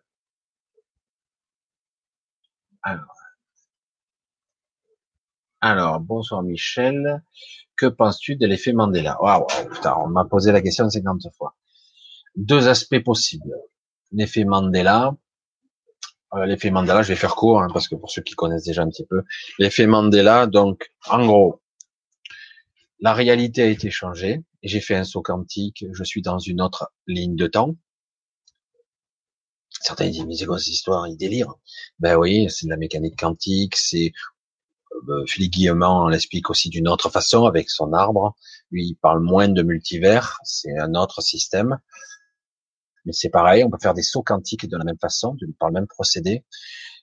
Alors, 2.82 3.15
alors 5.61 6.01
bonsoir 6.01 6.43
Michel. 6.43 7.23
Que 7.77 7.86
penses-tu 7.86 8.36
de 8.36 8.47
l'effet 8.47 8.73
Mandela? 8.73 9.20
Waouh, 9.20 9.47
putain, 9.73 9.97
on 9.98 10.09
m'a 10.09 10.24
posé 10.24 10.52
la 10.52 10.61
question 10.61 10.89
50 10.89 11.23
fois. 11.36 11.56
Deux 12.36 12.69
aspects 12.69 13.02
possibles. 13.02 13.55
L'effet 14.12 14.44
Mandela. 14.44 15.16
Euh, 16.35 16.47
l'effet 16.47 16.70
Mandela, 16.70 17.02
je 17.02 17.09
vais 17.09 17.16
faire 17.16 17.36
court 17.36 17.62
hein, 17.62 17.69
parce 17.73 17.89
que 17.89 17.94
pour 17.94 18.11
ceux 18.11 18.23
qui 18.23 18.35
connaissent 18.35 18.65
déjà 18.65 18.82
un 18.82 18.89
petit 18.89 19.06
peu, 19.06 19.23
l'effet 19.59 19.86
Mandela. 19.86 20.47
Donc, 20.47 20.93
en 21.09 21.24
gros, 21.24 21.61
la 23.01 23.15
réalité 23.15 23.62
a 23.62 23.66
été 23.66 23.90
changée. 23.90 24.43
J'ai 24.62 24.81
fait 24.81 24.97
un 24.97 25.05
saut 25.05 25.23
quantique. 25.23 25.85
Je 25.93 26.05
suis 26.05 26.23
dans 26.23 26.39
une 26.39 26.61
autre 26.61 26.90
ligne 27.06 27.36
de 27.36 27.47
temps. 27.47 27.77
Certains 29.81 30.09
disent 30.09 30.24
mais 30.27 30.35
c'est 30.35 30.47
quoi 30.47 30.59
cette 30.59 30.69
histoire? 30.69 31.06
Ils 31.06 31.16
délirent. 31.16 31.55
Ben 31.98 32.16
oui, 32.16 32.47
c'est 32.48 32.66
de 32.66 32.70
la 32.70 32.78
mécanique 32.78 33.19
quantique. 33.19 33.77
C'est 33.77 34.12
euh, 35.09 35.24
Philippe 35.27 35.52
Guillemant 35.52 36.09
l'explique 36.09 36.51
aussi 36.51 36.70
d'une 36.70 36.89
autre 36.89 37.11
façon 37.11 37.44
avec 37.44 37.69
son 37.69 37.93
arbre. 37.93 38.35
Lui, 38.70 38.86
il 38.86 38.94
parle 38.94 39.20
moins 39.20 39.48
de 39.48 39.62
multivers, 39.62 40.39
c'est 40.44 40.77
un 40.78 40.94
autre 40.94 41.20
système. 41.20 41.78
Mais 43.05 43.12
c'est 43.12 43.28
pareil, 43.28 43.64
on 43.64 43.70
peut 43.70 43.78
faire 43.81 43.94
des 43.94 44.02
sauts 44.02 44.22
quantiques 44.22 44.68
de 44.68 44.76
la 44.76 44.85
même 44.85 44.98
façon, 45.01 45.36
par 45.59 45.68
le 45.68 45.74
même 45.74 45.86
procédé. 45.86 46.44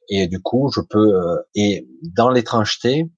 Et 0.10 0.28
du 0.28 0.42
coup, 0.42 0.72
je 0.74 0.82
peux, 0.82 1.16
euh, 1.16 1.38
et 1.56 1.88
dans 2.02 2.30
l'étrangeté, 2.30 3.10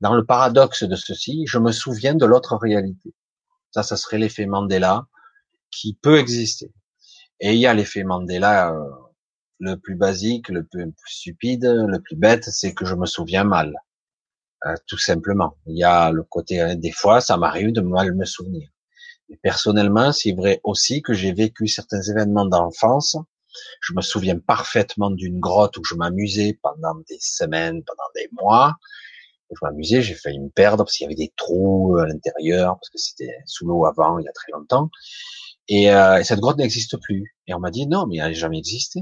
dans 0.00 0.14
le 0.14 0.24
paradoxe 0.24 0.84
de 0.84 0.96
ceci, 0.96 1.44
je 1.46 1.58
me 1.58 1.72
souviens 1.72 2.14
de 2.14 2.24
l'autre 2.24 2.56
réalité. 2.56 3.14
Ça, 3.72 3.82
ça 3.82 3.96
serait 3.96 4.18
l'effet 4.18 4.46
Mandela 4.46 5.06
qui 5.70 5.94
peut 5.94 6.18
exister. 6.18 6.72
Et 7.40 7.54
il 7.54 7.58
y 7.58 7.66
a 7.66 7.74
l'effet 7.74 8.04
Mandela 8.04 8.72
euh, 8.72 8.90
le 9.58 9.76
plus 9.76 9.96
basique, 9.96 10.48
le 10.48 10.64
plus 10.64 10.92
stupide, 11.06 11.64
le 11.64 12.00
plus 12.00 12.16
bête, 12.16 12.44
c'est 12.44 12.74
que 12.74 12.84
je 12.84 12.94
me 12.94 13.06
souviens 13.06 13.44
mal. 13.44 13.74
Euh, 14.66 14.74
tout 14.86 14.98
simplement. 14.98 15.56
Il 15.66 15.76
y 15.76 15.84
a 15.84 16.10
le 16.10 16.22
côté, 16.24 16.60
hein, 16.60 16.76
des 16.76 16.90
fois, 16.90 17.20
ça 17.20 17.36
m'arrive 17.36 17.72
de 17.72 17.80
mal 17.80 18.14
me 18.14 18.24
souvenir. 18.24 18.68
Personnellement, 19.42 20.12
c'est 20.12 20.32
vrai 20.32 20.60
aussi 20.64 21.02
que 21.02 21.12
j'ai 21.12 21.32
vécu 21.32 21.68
certains 21.68 22.00
événements 22.00 22.46
d'enfance. 22.46 23.16
Je 23.80 23.92
me 23.94 24.00
souviens 24.00 24.38
parfaitement 24.38 25.10
d'une 25.10 25.38
grotte 25.38 25.76
où 25.76 25.84
je 25.84 25.94
m'amusais 25.94 26.58
pendant 26.62 26.94
des 27.08 27.18
semaines, 27.20 27.82
pendant 27.84 28.08
des 28.14 28.28
mois. 28.40 28.76
Je 29.50 29.56
m'amusais, 29.62 30.02
j'ai 30.02 30.14
failli 30.14 30.40
me 30.40 30.50
perdre 30.50 30.84
parce 30.84 30.96
qu'il 30.96 31.04
y 31.04 31.06
avait 31.06 31.14
des 31.14 31.32
trous 31.36 31.96
à 31.98 32.06
l'intérieur, 32.06 32.76
parce 32.76 32.90
que 32.90 32.98
c'était 32.98 33.34
sous 33.46 33.66
l'eau 33.66 33.86
avant, 33.86 34.18
il 34.18 34.24
y 34.24 34.28
a 34.28 34.32
très 34.32 34.52
longtemps. 34.52 34.90
Et, 35.68 35.90
euh, 35.90 36.22
cette 36.24 36.40
grotte 36.40 36.58
n'existe 36.58 36.98
plus. 36.98 37.36
Et 37.46 37.54
on 37.54 37.60
m'a 37.60 37.70
dit 37.70 37.86
non, 37.86 38.06
mais 38.06 38.16
elle 38.18 38.28
n'a 38.28 38.32
jamais 38.32 38.58
existé. 38.58 39.00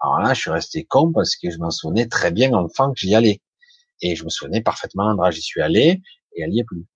Alors 0.00 0.20
là, 0.20 0.34
je 0.34 0.40
suis 0.40 0.50
resté 0.50 0.84
con 0.84 1.12
parce 1.12 1.36
que 1.36 1.50
je 1.50 1.58
m'en 1.58 1.70
souvenais 1.70 2.06
très 2.06 2.30
bien 2.30 2.52
enfant 2.52 2.92
que 2.92 3.00
j'y 3.00 3.14
allais. 3.14 3.42
Et 4.02 4.14
je 4.16 4.24
me 4.24 4.30
souvenais 4.30 4.62
parfaitement 4.62 5.04
d'endroit 5.06 5.30
j'y 5.30 5.42
suis 5.42 5.60
allé 5.60 6.02
et 6.34 6.42
elle 6.42 6.54
y 6.54 6.60
est 6.60 6.64
plus. 6.64 6.86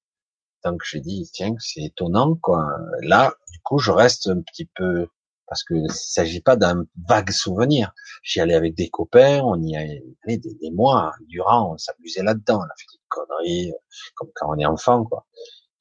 Donc 0.64 0.82
j'ai 0.84 1.00
dit 1.00 1.28
tiens 1.32 1.54
c'est 1.58 1.82
étonnant 1.82 2.36
quoi. 2.36 2.64
Là 3.02 3.34
du 3.52 3.58
coup 3.60 3.78
je 3.78 3.90
reste 3.90 4.28
un 4.28 4.40
petit 4.40 4.68
peu 4.76 5.08
parce 5.46 5.64
que 5.64 5.74
il 5.74 5.90
s'agit 5.90 6.40
pas 6.40 6.56
d'un 6.56 6.84
vague 7.08 7.30
souvenir. 7.30 7.92
J'y 8.22 8.40
allais 8.40 8.54
avec 8.54 8.74
des 8.74 8.88
copains, 8.88 9.40
on 9.42 9.60
y 9.62 9.76
allait 9.76 10.02
des, 10.26 10.70
mois 10.70 11.12
durant, 11.26 11.74
on 11.74 11.78
s'amusait 11.78 12.22
là-dedans, 12.22 12.58
on 12.58 12.62
a 12.62 12.74
fait 12.76 12.86
des 12.92 13.00
conneries 13.08 13.72
comme 14.14 14.30
quand 14.34 14.48
on 14.50 14.58
est 14.58 14.66
enfant 14.66 15.04
quoi. 15.04 15.26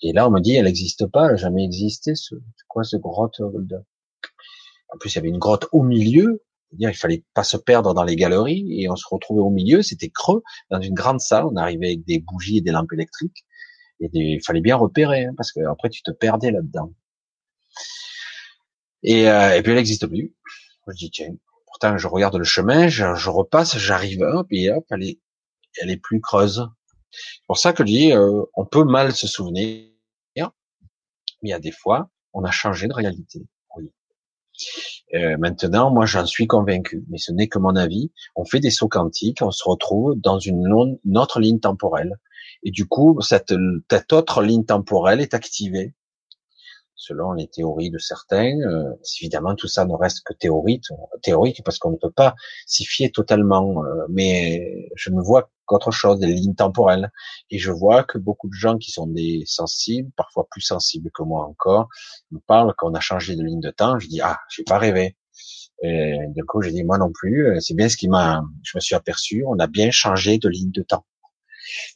Et 0.01 0.13
là 0.13 0.27
on 0.27 0.31
me 0.31 0.39
dit 0.39 0.55
elle 0.55 0.65
n'existe 0.65 1.05
pas, 1.07 1.25
elle 1.25 1.31
n'a 1.31 1.37
jamais 1.37 1.63
existé 1.63 2.15
ce 2.15 2.35
quoi 2.67 2.83
ce 2.83 2.97
grotte 2.97 3.39
En 3.39 4.97
plus 4.99 5.13
il 5.13 5.15
y 5.15 5.19
avait 5.19 5.29
une 5.29 5.39
grotte 5.39 5.67
au 5.71 5.83
milieu 5.83 6.43
dire 6.73 6.89
il 6.89 6.95
fallait 6.95 7.23
pas 7.33 7.43
se 7.43 7.57
perdre 7.57 7.93
dans 7.93 8.03
les 8.03 8.15
galeries 8.15 8.81
et 8.81 8.89
on 8.89 8.95
se 8.95 9.05
retrouvait 9.09 9.41
au 9.41 9.49
milieu, 9.49 9.81
c'était 9.81 10.09
creux 10.09 10.43
dans 10.69 10.81
une 10.81 10.93
grande 10.93 11.19
salle, 11.19 11.45
on 11.45 11.55
arrivait 11.55 11.87
avec 11.87 12.05
des 12.05 12.19
bougies 12.19 12.57
et 12.57 12.61
des 12.61 12.71
lampes 12.71 12.93
électriques 12.93 13.45
il 14.13 14.41
fallait 14.43 14.61
bien 14.61 14.75
repérer 14.75 15.25
hein, 15.25 15.33
parce 15.37 15.51
que 15.51 15.61
après 15.69 15.89
tu 15.89 16.01
te 16.01 16.11
perdais 16.11 16.51
là-dedans. 16.51 16.93
Et, 19.03 19.29
euh, 19.29 19.55
et 19.55 19.61
puis 19.61 19.71
elle 19.71 19.77
n'existe 19.77 20.07
plus. 20.07 20.35
Je 20.87 20.93
dis 20.95 21.11
tiens, 21.11 21.33
pourtant 21.67 21.97
je 21.97 22.07
regarde 22.07 22.35
le 22.35 22.43
chemin, 22.43 22.87
je, 22.87 23.29
repasse, 23.29 23.77
j'arrive 23.77 24.21
hop 24.21 24.47
et 24.51 24.71
hop, 24.71 24.85
elle 24.91 25.03
est, 25.03 25.19
elle 25.79 25.89
est 25.89 25.97
plus 25.97 26.21
creuse. 26.21 26.67
C'est 27.11 27.45
pour 27.47 27.57
ça 27.57 27.73
que 27.73 27.83
je 27.83 27.91
dis 27.91 28.13
euh, 28.13 28.43
on 28.55 28.65
peut 28.65 28.83
mal 28.83 29.13
se 29.13 29.27
souvenir, 29.27 29.87
mais 30.35 30.49
il 31.43 31.49
y 31.49 31.53
a 31.53 31.59
des 31.59 31.71
fois 31.71 32.09
on 32.33 32.43
a 32.43 32.51
changé 32.51 32.87
de 32.87 32.93
réalité. 32.93 33.45
Euh, 35.13 35.37
maintenant, 35.37 35.91
moi, 35.91 36.05
j'en 36.05 36.25
suis 36.25 36.47
convaincu, 36.47 37.03
mais 37.09 37.17
ce 37.17 37.31
n'est 37.33 37.47
que 37.47 37.59
mon 37.59 37.75
avis. 37.75 38.11
On 38.35 38.45
fait 38.45 38.59
des 38.59 38.69
sauts 38.69 38.87
quantiques, 38.87 39.41
on 39.41 39.51
se 39.51 39.63
retrouve 39.67 40.15
dans 40.15 40.39
une 40.39 40.97
autre 41.15 41.39
ligne 41.39 41.59
temporelle, 41.59 42.17
et 42.63 42.71
du 42.71 42.85
coup, 42.85 43.19
cette, 43.21 43.53
cette 43.89 44.13
autre 44.13 44.41
ligne 44.41 44.65
temporelle 44.65 45.21
est 45.21 45.33
activée 45.33 45.93
selon 47.01 47.33
les 47.33 47.47
théories 47.47 47.89
de 47.89 47.97
certains. 47.97 48.59
Euh, 48.59 48.93
évidemment, 49.19 49.55
tout 49.55 49.67
ça 49.67 49.85
ne 49.85 49.93
reste 49.93 50.23
que 50.23 50.33
théorique, 50.33 50.85
théorique 51.23 51.61
parce 51.65 51.79
qu'on 51.79 51.91
ne 51.91 51.97
peut 51.97 52.11
pas 52.11 52.35
s'y 52.67 52.85
fier 52.85 53.11
totalement. 53.11 53.83
Euh, 53.83 54.05
mais 54.09 54.89
je 54.95 55.09
ne 55.09 55.19
vois 55.19 55.49
qu'autre 55.65 55.91
chose, 55.91 56.19
des 56.19 56.27
lignes 56.27 56.53
temporelles. 56.53 57.11
Et 57.49 57.57
je 57.57 57.71
vois 57.71 58.03
que 58.03 58.19
beaucoup 58.19 58.47
de 58.47 58.53
gens 58.53 58.77
qui 58.77 58.91
sont 58.91 59.07
des 59.07 59.43
sensibles, 59.47 60.11
parfois 60.15 60.47
plus 60.51 60.61
sensibles 60.61 61.09
que 61.11 61.23
moi 61.23 61.43
encore, 61.45 61.89
me 62.29 62.39
parlent 62.39 62.73
qu'on 62.77 62.93
a 62.93 62.99
changé 62.99 63.35
de 63.35 63.43
ligne 63.43 63.61
de 63.61 63.71
temps. 63.71 63.97
Je 63.97 64.07
dis 64.07 64.21
ah, 64.21 64.37
j'ai 64.49 64.63
pas 64.63 64.77
rêvé. 64.77 65.17
Et 65.83 66.19
du 66.35 66.43
coup, 66.45 66.61
j'ai 66.61 66.71
dit 66.71 66.83
moi 66.83 66.99
non 66.99 67.11
plus. 67.11 67.59
C'est 67.61 67.73
bien 67.73 67.89
ce 67.89 67.97
qui 67.97 68.07
m'a. 68.07 68.43
Je 68.61 68.77
me 68.77 68.79
suis 68.79 68.93
aperçu. 68.93 69.43
On 69.47 69.57
a 69.57 69.65
bien 69.65 69.89
changé 69.89 70.37
de 70.37 70.47
ligne 70.47 70.69
de 70.71 70.83
temps. 70.83 71.05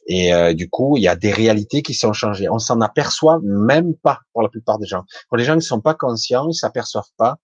Et 0.06 0.32
euh, 0.32 0.54
du 0.54 0.68
coup, 0.68 0.96
il 0.96 1.02
y 1.02 1.08
a 1.08 1.16
des 1.16 1.32
réalités 1.32 1.82
qui 1.82 1.94
sont 1.94 2.12
changées. 2.12 2.48
On 2.48 2.58
s'en 2.58 2.80
aperçoit 2.80 3.40
même 3.42 3.94
pas 3.94 4.20
pour 4.32 4.42
la 4.42 4.48
plupart 4.48 4.78
des 4.78 4.86
gens. 4.86 5.04
Pour 5.28 5.36
les 5.36 5.44
gens 5.44 5.54
qui 5.54 5.58
ne 5.58 5.62
sont 5.62 5.80
pas 5.80 5.94
conscients, 5.94 6.48
ils 6.48 6.54
s'aperçoivent 6.54 7.12
pas 7.16 7.36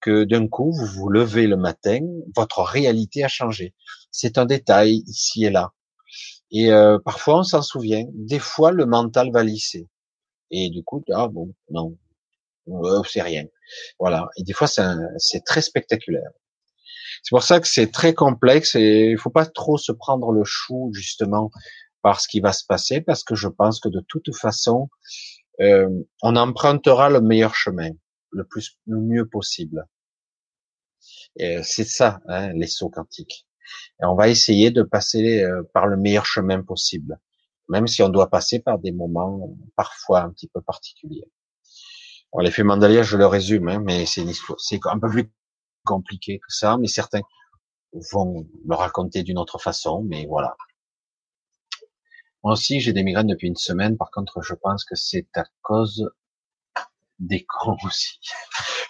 que 0.00 0.24
d'un 0.24 0.48
coup, 0.48 0.72
vous 0.72 0.86
vous 0.86 1.08
levez 1.08 1.46
le 1.46 1.56
matin, 1.56 2.00
votre 2.34 2.62
réalité 2.62 3.22
a 3.24 3.28
changé. 3.28 3.74
C'est 4.10 4.38
un 4.38 4.46
détail 4.46 5.02
ici 5.06 5.44
et 5.44 5.50
là. 5.50 5.72
Et 6.50 6.72
euh, 6.72 6.98
parfois, 6.98 7.40
on 7.40 7.42
s'en 7.42 7.62
souvient. 7.62 8.04
Des 8.14 8.38
fois, 8.38 8.72
le 8.72 8.86
mental 8.86 9.30
va 9.30 9.44
lisser. 9.44 9.88
Et 10.50 10.70
du 10.70 10.82
coup, 10.82 11.04
ah 11.12 11.28
bon, 11.28 11.54
non, 11.70 11.96
euh, 12.68 13.02
c'est 13.08 13.22
rien. 13.22 13.44
Voilà. 13.98 14.28
Et 14.36 14.42
des 14.42 14.52
fois, 14.52 14.66
c'est 14.66 15.44
très 15.44 15.62
spectaculaire. 15.62 16.30
C'est 17.22 17.30
pour 17.30 17.42
ça 17.42 17.60
que 17.60 17.68
c'est 17.68 17.90
très 17.90 18.14
complexe 18.14 18.74
et 18.74 19.10
il 19.10 19.18
faut 19.18 19.30
pas 19.30 19.46
trop 19.46 19.78
se 19.78 19.92
prendre 19.92 20.32
le 20.32 20.42
chou 20.44 20.90
justement 20.94 21.50
par 22.02 22.20
ce 22.20 22.28
qui 22.28 22.40
va 22.40 22.52
se 22.52 22.64
passer 22.66 23.00
parce 23.00 23.24
que 23.24 23.34
je 23.34 23.48
pense 23.48 23.80
que 23.80 23.88
de 23.88 24.00
toute 24.08 24.34
façon, 24.34 24.88
euh, 25.60 25.88
on 26.22 26.36
empruntera 26.36 27.10
le 27.10 27.20
meilleur 27.20 27.54
chemin, 27.54 27.90
le 28.30 28.44
plus, 28.44 28.78
le 28.86 29.00
mieux 29.00 29.28
possible. 29.28 29.86
C'est 31.36 31.84
ça, 31.84 32.20
hein, 32.26 32.52
les 32.54 32.66
sauts 32.66 32.90
quantiques. 32.90 33.46
Et 34.02 34.06
on 34.06 34.14
va 34.14 34.28
essayer 34.28 34.70
de 34.70 34.82
passer 34.82 35.42
euh, 35.42 35.62
par 35.72 35.86
le 35.86 35.96
meilleur 35.96 36.26
chemin 36.26 36.62
possible, 36.62 37.20
même 37.68 37.86
si 37.86 38.02
on 38.02 38.08
doit 38.08 38.28
passer 38.30 38.58
par 38.58 38.78
des 38.78 38.92
moments 38.92 39.56
parfois 39.76 40.22
un 40.22 40.30
petit 40.30 40.48
peu 40.48 40.60
particuliers. 40.60 41.30
Bon, 42.32 42.40
l'effet 42.40 42.62
Mandela, 42.62 43.02
je 43.02 43.16
le 43.16 43.26
résume, 43.26 43.68
hein, 43.68 43.80
mais 43.84 44.06
c'est 44.06 44.24
un 44.84 44.98
peu 44.98 45.08
plus 45.08 45.32
compliqué 45.84 46.38
que 46.38 46.52
ça, 46.52 46.76
mais 46.78 46.88
certains 46.88 47.22
vont 48.12 48.46
le 48.66 48.74
raconter 48.74 49.22
d'une 49.22 49.38
autre 49.38 49.58
façon, 49.58 50.02
mais 50.02 50.26
voilà. 50.26 50.56
Moi 52.42 52.54
aussi, 52.54 52.80
j'ai 52.80 52.92
des 52.92 53.02
migraines 53.02 53.26
depuis 53.26 53.48
une 53.48 53.56
semaine. 53.56 53.96
Par 53.96 54.10
contre, 54.10 54.40
je 54.42 54.54
pense 54.54 54.84
que 54.84 54.94
c'est 54.94 55.26
à 55.36 55.44
cause 55.62 56.10
des 57.18 57.44
cons 57.44 57.76
aussi. 57.84 58.18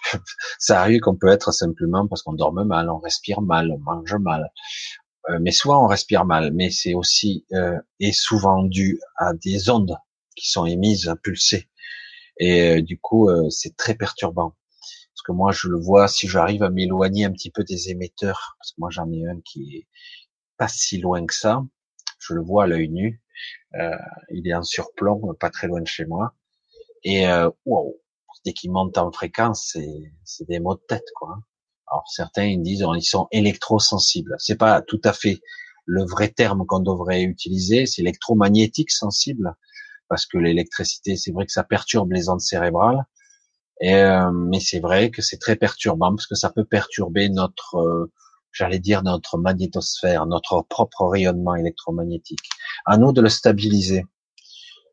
ça 0.59 0.81
arrive 0.81 1.01
qu'on 1.01 1.15
peut 1.15 1.27
être 1.27 1.51
simplement 1.51 2.07
parce 2.07 2.23
qu'on 2.23 2.33
dorme 2.33 2.63
mal, 2.63 2.89
on 2.89 2.99
respire 2.99 3.41
mal, 3.41 3.71
on 3.71 3.79
mange 3.79 4.15
mal. 4.15 4.51
Euh, 5.29 5.39
mais 5.39 5.51
souvent 5.51 5.83
on 5.83 5.87
respire 5.87 6.25
mal, 6.25 6.51
mais 6.53 6.71
c'est 6.71 6.93
aussi 6.95 7.45
euh, 7.51 7.77
et 7.99 8.11
souvent 8.11 8.63
dû 8.63 8.99
à 9.17 9.33
des 9.33 9.69
ondes 9.69 9.95
qui 10.35 10.49
sont 10.49 10.65
émises, 10.65 11.13
pulsées. 11.21 11.69
Et 12.39 12.77
euh, 12.77 12.81
du 12.81 12.97
coup, 12.99 13.29
c'est 13.49 13.75
très 13.75 13.95
perturbant 13.95 14.55
Parce 15.21 15.33
que 15.33 15.37
moi, 15.37 15.51
je 15.51 15.67
le 15.67 15.77
vois 15.77 16.07
si 16.07 16.27
j'arrive 16.27 16.63
à 16.63 16.71
m'éloigner 16.71 17.25
un 17.25 17.31
petit 17.31 17.51
peu 17.51 17.63
des 17.63 17.91
émetteurs, 17.91 18.55
parce 18.57 18.71
que 18.71 18.75
moi 18.79 18.89
j'en 18.89 19.07
ai 19.11 19.27
un 19.27 19.39
qui 19.41 19.75
est 19.77 19.87
pas 20.57 20.67
si 20.67 20.97
loin 20.97 21.23
que 21.27 21.35
ça. 21.35 21.63
Je 22.17 22.33
le 22.33 22.41
vois 22.41 22.63
à 22.63 22.67
l'œil 22.67 22.89
nu. 22.89 23.21
Euh, 23.75 23.95
il 24.31 24.47
est 24.47 24.55
en 24.55 24.63
surplomb, 24.63 25.35
pas 25.39 25.51
très 25.51 25.67
loin 25.67 25.79
de 25.79 25.87
chez 25.87 26.05
moi. 26.05 26.33
Et 27.03 27.27
euh, 27.27 27.51
wow, 27.65 28.01
dès 28.45 28.53
qu'il 28.53 28.71
monte 28.71 28.97
en 28.97 29.11
fréquence, 29.11 29.77
c'est 30.23 30.45
des 30.47 30.59
mots 30.59 30.73
de 30.73 30.81
tête, 30.87 31.05
quoi. 31.15 31.37
Alors 31.85 32.07
certains 32.07 32.45
ils 32.45 32.63
disent 32.63 32.83
ils 32.95 33.03
sont 33.03 33.27
électrosensibles. 33.31 34.35
C'est 34.39 34.57
pas 34.57 34.81
tout 34.81 35.01
à 35.03 35.13
fait 35.13 35.39
le 35.85 36.03
vrai 36.03 36.29
terme 36.29 36.65
qu'on 36.65 36.79
devrait 36.79 37.21
utiliser, 37.21 37.85
c'est 37.85 38.01
électromagnétique 38.01 38.89
sensible, 38.89 39.53
parce 40.07 40.25
que 40.25 40.39
l'électricité, 40.39 41.15
c'est 41.15 41.31
vrai 41.31 41.45
que 41.45 41.51
ça 41.51 41.63
perturbe 41.63 42.11
les 42.11 42.27
ondes 42.27 42.41
cérébrales, 42.41 43.05
et, 43.81 43.95
euh, 43.95 44.31
mais 44.31 44.59
c'est 44.59 44.79
vrai 44.79 45.09
que 45.09 45.23
c'est 45.23 45.39
très 45.39 45.55
perturbant 45.55 46.11
parce 46.11 46.27
que 46.27 46.35
ça 46.35 46.51
peut 46.51 46.65
perturber 46.65 47.29
notre, 47.29 47.77
euh, 47.77 48.11
j'allais 48.51 48.79
dire 48.79 49.01
notre 49.01 49.39
magnétosphère, 49.39 50.27
notre 50.27 50.61
propre 50.69 51.07
rayonnement 51.07 51.55
électromagnétique. 51.55 52.47
À 52.85 52.97
nous 52.97 53.11
de 53.11 53.21
le 53.21 53.29
stabiliser. 53.29 54.05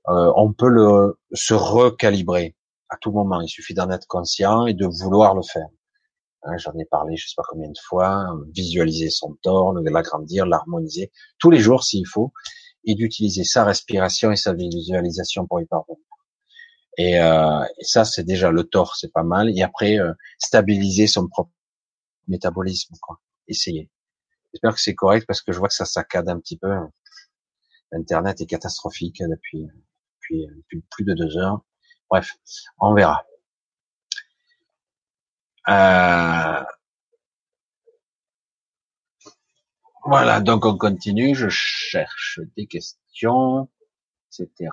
Euh, 0.08 0.32
on 0.36 0.54
peut 0.54 0.70
le 0.70 1.18
se 1.34 1.52
recalibrer 1.52 2.56
à 2.88 2.96
tout 2.96 3.12
moment. 3.12 3.42
Il 3.42 3.48
suffit 3.48 3.74
d'en 3.74 3.90
être 3.90 4.06
conscient 4.06 4.64
et 4.66 4.72
de 4.72 4.86
vouloir 4.86 5.34
le 5.34 5.42
faire. 5.42 5.68
Hein, 6.44 6.56
J'en 6.56 6.72
ai 6.78 6.86
parlé, 6.86 7.14
je 7.16 7.28
sais 7.28 7.34
pas 7.36 7.42
combien 7.46 7.68
de 7.68 7.78
fois. 7.84 8.26
Visualiser 8.54 9.10
son 9.10 9.36
tort, 9.42 9.74
l'agrandir, 9.74 10.46
l'harmoniser 10.46 11.12
tous 11.38 11.50
les 11.50 11.58
jours 11.58 11.84
s'il 11.84 12.06
faut, 12.06 12.32
et 12.84 12.94
d'utiliser 12.94 13.44
sa 13.44 13.64
respiration 13.64 14.32
et 14.32 14.36
sa 14.36 14.54
visualisation 14.54 15.46
pour 15.46 15.60
y 15.60 15.66
parvenir. 15.66 16.07
Et, 16.98 17.20
euh, 17.20 17.64
ça, 17.80 18.04
c'est 18.04 18.24
déjà 18.24 18.50
le 18.50 18.64
tort, 18.64 18.96
c'est 18.96 19.12
pas 19.12 19.22
mal. 19.22 19.50
Et 19.56 19.62
après, 19.62 19.98
euh, 19.98 20.12
stabiliser 20.38 21.06
son 21.06 21.28
propre 21.28 21.52
métabolisme, 22.26 22.94
quoi. 23.00 23.20
Essayer. 23.46 23.90
J'espère 24.52 24.74
que 24.74 24.80
c'est 24.80 24.94
correct 24.94 25.26
parce 25.26 25.42
que 25.42 25.52
je 25.52 25.58
vois 25.58 25.68
que 25.68 25.74
ça 25.74 25.84
saccade 25.86 26.28
un 26.28 26.38
petit 26.40 26.58
peu. 26.58 26.70
Internet 27.92 28.40
est 28.40 28.46
catastrophique 28.46 29.22
depuis, 29.22 29.66
depuis, 30.16 30.46
depuis 30.46 30.82
plus 30.90 31.04
de 31.04 31.14
deux 31.14 31.36
heures. 31.38 31.60
Bref, 32.10 32.34
on 32.80 32.94
verra. 32.94 33.24
Euh, 35.68 36.64
voilà, 40.04 40.40
donc 40.40 40.64
on 40.64 40.76
continue. 40.76 41.34
Je 41.34 41.48
cherche 41.48 42.40
des 42.56 42.66
questions, 42.66 43.68
etc. 44.32 44.70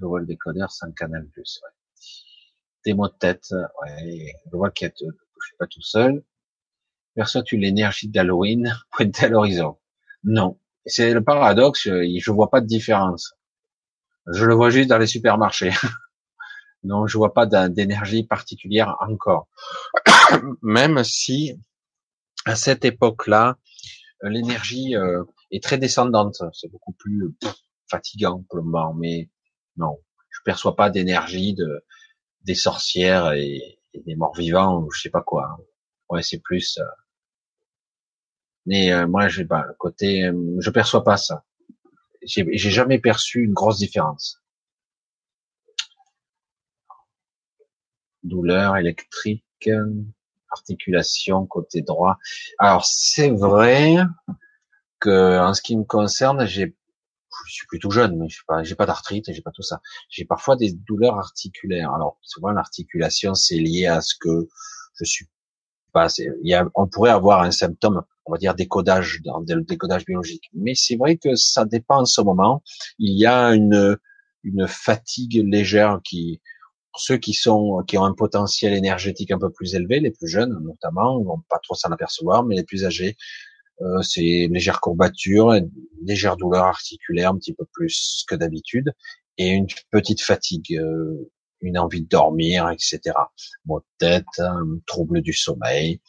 Je 0.00 0.06
vois 0.06 0.20
le 0.20 0.26
décodeur 0.26 0.70
sans 0.70 0.90
canal 0.92 1.26
plus. 1.28 1.60
Ouais. 1.62 1.70
Des 2.84 2.94
mots 2.94 3.08
de 3.08 3.14
tête. 3.14 3.46
Ouais. 3.82 4.34
Je 4.50 4.56
vois 4.56 4.70
qu'il 4.70 4.88
y 4.88 4.90
a, 4.90 4.94
je 4.98 5.46
suis 5.46 5.56
pas 5.58 5.66
tout 5.66 5.82
seul. 5.82 6.24
Perçois-tu 7.14 7.56
l'énergie 7.56 8.08
d'Halloween 8.08 8.74
pointée 8.90 9.26
à 9.26 9.28
l'horizon 9.28 9.78
Non. 10.24 10.58
C'est 10.86 11.14
le 11.14 11.22
paradoxe. 11.24 11.84
Je 11.84 12.30
vois 12.30 12.50
pas 12.50 12.60
de 12.60 12.66
différence. 12.66 13.34
Je 14.26 14.44
le 14.44 14.54
vois 14.54 14.70
juste 14.70 14.88
dans 14.88 14.98
les 14.98 15.06
supermarchés. 15.06 15.72
non, 16.82 17.06
je 17.06 17.16
vois 17.16 17.32
pas 17.32 17.46
d'énergie 17.68 18.24
particulière 18.24 18.96
encore. 19.00 19.48
Même 20.62 21.02
si 21.04 21.58
à 22.44 22.56
cette 22.56 22.84
époque-là, 22.84 23.56
l'énergie 24.22 24.96
euh, 24.96 25.24
est 25.50 25.62
très 25.62 25.78
descendante. 25.78 26.42
C'est 26.52 26.70
beaucoup 26.70 26.92
plus 26.92 27.34
fatigant 27.88 28.44
pour 28.48 28.58
le 28.58 28.64
moment, 28.64 28.94
mais 28.94 29.30
non, 29.76 29.98
je 30.30 30.40
perçois 30.44 30.76
pas 30.76 30.90
d'énergie 30.90 31.54
de 31.54 31.84
des 32.42 32.54
sorcières 32.54 33.32
et, 33.32 33.80
des 33.94 34.16
morts 34.16 34.34
vivants 34.36 34.82
ou 34.82 34.90
je 34.90 35.02
sais 35.02 35.10
pas 35.10 35.22
quoi. 35.22 35.56
Ouais, 36.08 36.22
c'est 36.22 36.40
plus. 36.40 36.78
Euh, 36.78 36.84
mais 38.66 38.92
euh, 38.92 39.06
moi, 39.06 39.28
j'ai 39.28 39.44
pas 39.44 39.64
côté, 39.78 40.24
euh, 40.24 40.56
je 40.58 40.70
perçois 40.70 41.04
pas 41.04 41.16
ça. 41.16 41.44
J'ai 42.22 42.56
jamais 42.56 42.98
perçu 42.98 43.44
une 43.44 43.52
grosse 43.52 43.78
différence. 43.78 44.42
Douleur 48.22 48.76
électrique, 48.78 49.70
articulation 50.50 51.46
côté 51.46 51.82
droit. 51.82 52.18
Alors 52.58 52.86
c'est 52.86 53.30
vrai 53.30 53.98
que 55.00 55.38
en 55.38 55.52
ce 55.52 55.60
qui 55.60 55.76
me 55.76 55.84
concerne, 55.84 56.46
j'ai 56.46 56.74
je 57.46 57.52
suis 57.52 57.66
plutôt 57.66 57.90
jeune, 57.90 58.16
mais 58.18 58.28
je 58.28 58.40
pas, 58.46 58.62
j'ai 58.62 58.74
pas 58.74 58.86
d'arthrite, 58.86 59.32
j'ai 59.32 59.42
pas 59.42 59.50
tout 59.52 59.62
ça. 59.62 59.80
J'ai 60.08 60.24
parfois 60.24 60.56
des 60.56 60.72
douleurs 60.72 61.18
articulaires. 61.18 61.92
Alors 61.92 62.18
souvent 62.22 62.50
l'articulation 62.50 63.34
c'est 63.34 63.58
lié 63.58 63.86
à 63.86 64.00
ce 64.00 64.14
que 64.18 64.48
je 65.00 65.04
suis 65.04 65.26
pas. 65.92 66.08
Il 66.18 66.48
y 66.48 66.54
a, 66.54 66.68
on 66.74 66.86
pourrait 66.86 67.10
avoir 67.10 67.42
un 67.42 67.50
symptôme, 67.50 68.02
on 68.26 68.32
va 68.32 68.38
dire 68.38 68.54
décodage 68.54 69.20
décodage 69.66 70.04
biologique. 70.04 70.50
Mais 70.54 70.74
c'est 70.74 70.96
vrai 70.96 71.16
que 71.16 71.34
ça 71.36 71.64
dépend 71.64 72.00
en 72.00 72.06
ce 72.06 72.20
moment. 72.20 72.62
Il 72.98 73.18
y 73.18 73.26
a 73.26 73.54
une 73.54 73.96
une 74.44 74.68
fatigue 74.68 75.42
légère 75.44 76.00
qui 76.04 76.40
ceux 76.96 77.16
qui 77.16 77.32
sont 77.34 77.82
qui 77.86 77.98
ont 77.98 78.04
un 78.04 78.14
potentiel 78.14 78.72
énergétique 78.74 79.30
un 79.30 79.38
peu 79.38 79.50
plus 79.50 79.74
élevé, 79.74 80.00
les 80.00 80.10
plus 80.10 80.28
jeunes 80.28 80.58
notamment, 80.62 81.20
vont 81.22 81.42
pas 81.48 81.58
trop 81.62 81.74
s'en 81.74 81.90
apercevoir, 81.90 82.44
mais 82.44 82.56
les 82.56 82.64
plus 82.64 82.84
âgés 82.84 83.16
euh, 83.80 84.02
c'est 84.02 84.24
une 84.24 84.54
légère 84.54 84.80
courbature, 84.80 85.52
une 85.52 85.70
légère 86.02 86.36
douleur 86.36 86.64
articulaire 86.64 87.30
un 87.30 87.36
petit 87.36 87.52
peu 87.52 87.64
plus 87.72 88.24
que 88.28 88.34
d'habitude, 88.34 88.92
et 89.38 89.48
une 89.48 89.66
petite 89.90 90.22
fatigue, 90.22 90.76
euh, 90.78 91.30
une 91.60 91.78
envie 91.78 92.02
de 92.02 92.08
dormir, 92.08 92.70
etc. 92.70 93.00
Maux 93.66 93.82
tête, 93.98 94.24
un 94.38 94.78
trouble 94.86 95.22
du 95.22 95.32
sommeil, 95.32 96.00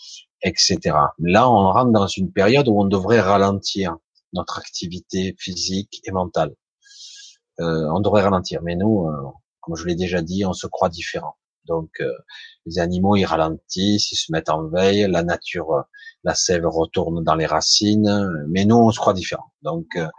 etc. 0.44 0.80
Là, 1.20 1.50
on 1.50 1.72
rentre 1.72 1.92
dans 1.92 2.08
une 2.08 2.32
période 2.32 2.68
où 2.68 2.80
on 2.80 2.86
devrait 2.86 3.22
ralentir 3.22 3.96
notre 4.34 4.60
activité 4.60 5.36
physique 5.40 6.02
et 6.04 6.12
mentale. 6.12 6.54
Euh, 7.62 7.90
on 7.94 8.00
devrait 8.00 8.22
ralentir, 8.22 8.62
mais 8.62 8.76
nous, 8.76 9.08
comme 9.62 9.76
je 9.76 9.86
l'ai 9.86 9.96
déjà 9.96 10.22
dit, 10.22 10.46
on 10.46 10.54
se 10.54 10.68
croit 10.68 10.90
différent. 10.90 11.36
Donc, 11.66 11.90
les 12.68 12.78
animaux, 12.78 13.16
ils 13.16 13.26
ralentissent, 13.26 14.12
ils 14.12 14.18
se 14.18 14.32
mettent 14.32 14.50
en 14.50 14.68
veille, 14.68 15.08
la 15.10 15.24
nature 15.24 15.86
la 16.26 16.34
sève 16.34 16.66
retourne 16.66 17.24
dans 17.24 17.36
les 17.36 17.46
racines, 17.46 18.46
mais 18.50 18.66
nous 18.66 18.76
on 18.76 18.92
se 18.92 19.00
croit 19.00 19.14
différent. 19.14 19.54
Donc, 19.62 19.96
euh, 19.96 20.10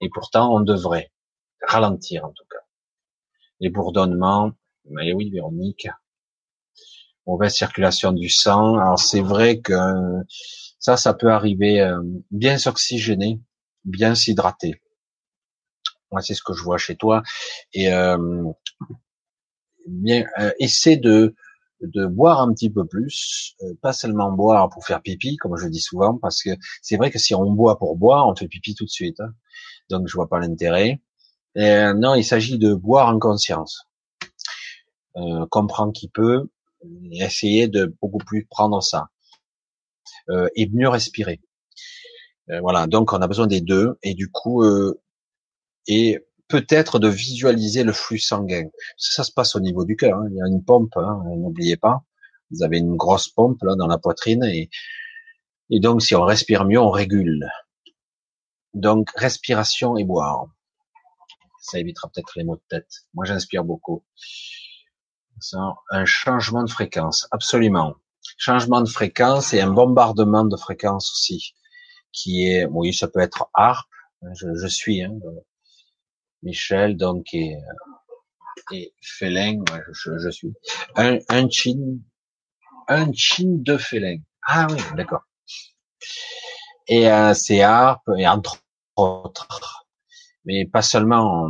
et 0.00 0.10
pourtant 0.10 0.54
on 0.54 0.60
devrait 0.60 1.10
ralentir 1.62 2.26
en 2.26 2.30
tout 2.30 2.44
cas. 2.50 2.64
Les 3.60 3.70
bourdonnements, 3.70 4.52
mais 4.90 5.14
oui 5.14 5.30
Véronique, 5.30 5.88
mauvaise 7.26 7.54
circulation 7.54 8.12
du 8.12 8.28
sang. 8.28 8.76
Alors 8.76 9.00
c'est 9.00 9.22
vrai 9.22 9.60
que 9.60 9.72
ça, 10.78 10.98
ça 10.98 11.14
peut 11.14 11.32
arriver 11.32 11.80
euh, 11.80 12.02
bien 12.30 12.58
s'oxygéner, 12.58 13.40
bien 13.84 14.14
s'hydrater. 14.14 14.82
Moi 16.12 16.20
c'est 16.20 16.34
ce 16.34 16.42
que 16.42 16.52
je 16.52 16.62
vois 16.62 16.78
chez 16.78 16.96
toi 16.96 17.22
et 17.72 17.90
euh, 17.94 18.44
bien 19.86 20.26
essaie 20.58 20.98
de 20.98 21.34
de 21.80 22.06
boire 22.06 22.40
un 22.40 22.52
petit 22.52 22.70
peu 22.70 22.86
plus, 22.86 23.54
euh, 23.62 23.74
pas 23.82 23.92
seulement 23.92 24.32
boire 24.32 24.68
pour 24.70 24.84
faire 24.84 25.02
pipi, 25.02 25.36
comme 25.36 25.56
je 25.56 25.68
dis 25.68 25.80
souvent, 25.80 26.18
parce 26.18 26.42
que 26.42 26.50
c'est 26.82 26.96
vrai 26.96 27.10
que 27.10 27.18
si 27.18 27.34
on 27.34 27.50
boit 27.50 27.78
pour 27.78 27.96
boire, 27.96 28.26
on 28.28 28.34
fait 28.34 28.48
pipi 28.48 28.74
tout 28.74 28.84
de 28.84 28.90
suite. 28.90 29.20
Hein. 29.20 29.32
Donc 29.90 30.08
je 30.08 30.14
vois 30.14 30.28
pas 30.28 30.40
l'intérêt. 30.40 31.00
Euh, 31.56 31.94
non, 31.94 32.14
il 32.14 32.24
s'agit 32.24 32.58
de 32.58 32.74
boire 32.74 33.08
en 33.08 33.18
conscience. 33.18 33.86
Euh, 35.16 35.46
comprendre 35.50 35.94
qui 35.94 36.08
peut, 36.08 36.50
essayer 37.10 37.68
de 37.68 37.96
beaucoup 38.02 38.18
plus 38.18 38.44
prendre 38.44 38.82
ça 38.82 39.08
euh, 40.28 40.46
et 40.54 40.68
mieux 40.68 40.90
respirer. 40.90 41.40
Euh, 42.50 42.60
voilà, 42.60 42.86
donc 42.86 43.14
on 43.14 43.22
a 43.22 43.26
besoin 43.26 43.46
des 43.46 43.62
deux 43.62 43.96
et 44.02 44.12
du 44.12 44.30
coup 44.30 44.62
et 45.86 46.25
peut-être 46.48 46.98
de 46.98 47.08
visualiser 47.08 47.82
le 47.82 47.92
flux 47.92 48.18
sanguin. 48.18 48.68
Ça, 48.96 49.24
se 49.24 49.32
passe 49.32 49.56
au 49.56 49.60
niveau 49.60 49.84
du 49.84 49.96
cœur. 49.96 50.18
Hein. 50.18 50.28
Il 50.30 50.36
y 50.36 50.42
a 50.42 50.46
une 50.46 50.64
pompe, 50.64 50.96
hein, 50.96 51.22
n'oubliez 51.36 51.76
pas. 51.76 52.02
Vous 52.50 52.62
avez 52.62 52.78
une 52.78 52.96
grosse 52.96 53.28
pompe 53.28 53.62
là 53.62 53.74
dans 53.74 53.88
la 53.88 53.98
poitrine 53.98 54.44
et, 54.44 54.70
donc 55.70 56.02
si 56.02 56.14
on 56.14 56.22
respire 56.22 56.64
mieux, 56.64 56.80
on 56.80 56.90
régule. 56.90 57.48
Donc 58.74 59.10
respiration 59.16 59.96
et 59.96 60.04
boire. 60.04 60.46
Ça 61.60 61.80
évitera 61.80 62.08
peut-être 62.08 62.32
les 62.36 62.44
maux 62.44 62.56
de 62.56 62.62
tête. 62.68 63.06
Moi, 63.14 63.24
j'inspire 63.24 63.64
beaucoup. 63.64 64.04
Un 65.90 66.04
changement 66.04 66.62
de 66.62 66.70
fréquence, 66.70 67.26
absolument. 67.32 67.96
Changement 68.38 68.80
de 68.80 68.88
fréquence 68.88 69.52
et 69.52 69.60
un 69.60 69.70
bombardement 69.70 70.44
de 70.44 70.56
fréquence 70.56 71.10
aussi, 71.10 71.54
qui 72.12 72.46
est, 72.46 72.66
oui, 72.66 72.94
ça 72.94 73.08
peut 73.08 73.20
être 73.20 73.50
harpe. 73.54 73.88
Je, 74.34 74.46
je 74.54 74.66
suis, 74.68 75.02
hein, 75.02 75.12
Michel, 76.46 76.96
donc, 76.96 77.34
et, 77.34 77.56
et 78.72 78.94
Félin, 79.02 79.62
je, 79.92 80.30
suis. 80.30 80.52
Un, 80.94 81.18
un 81.28 81.48
chin, 81.50 81.98
un 82.88 83.12
chin 83.12 83.58
de 83.68 83.76
Félin. 83.76 84.18
Ah 84.46 84.66
oui, 84.70 84.80
d'accord. 84.96 85.24
Et 86.88 87.10
euh, 87.10 87.34
c'est 87.34 87.62
harpe, 87.62 88.08
et 88.16 88.26
entre 88.26 88.62
autres. 88.96 89.86
Mais 90.44 90.64
pas 90.64 90.82
seulement 90.82 91.48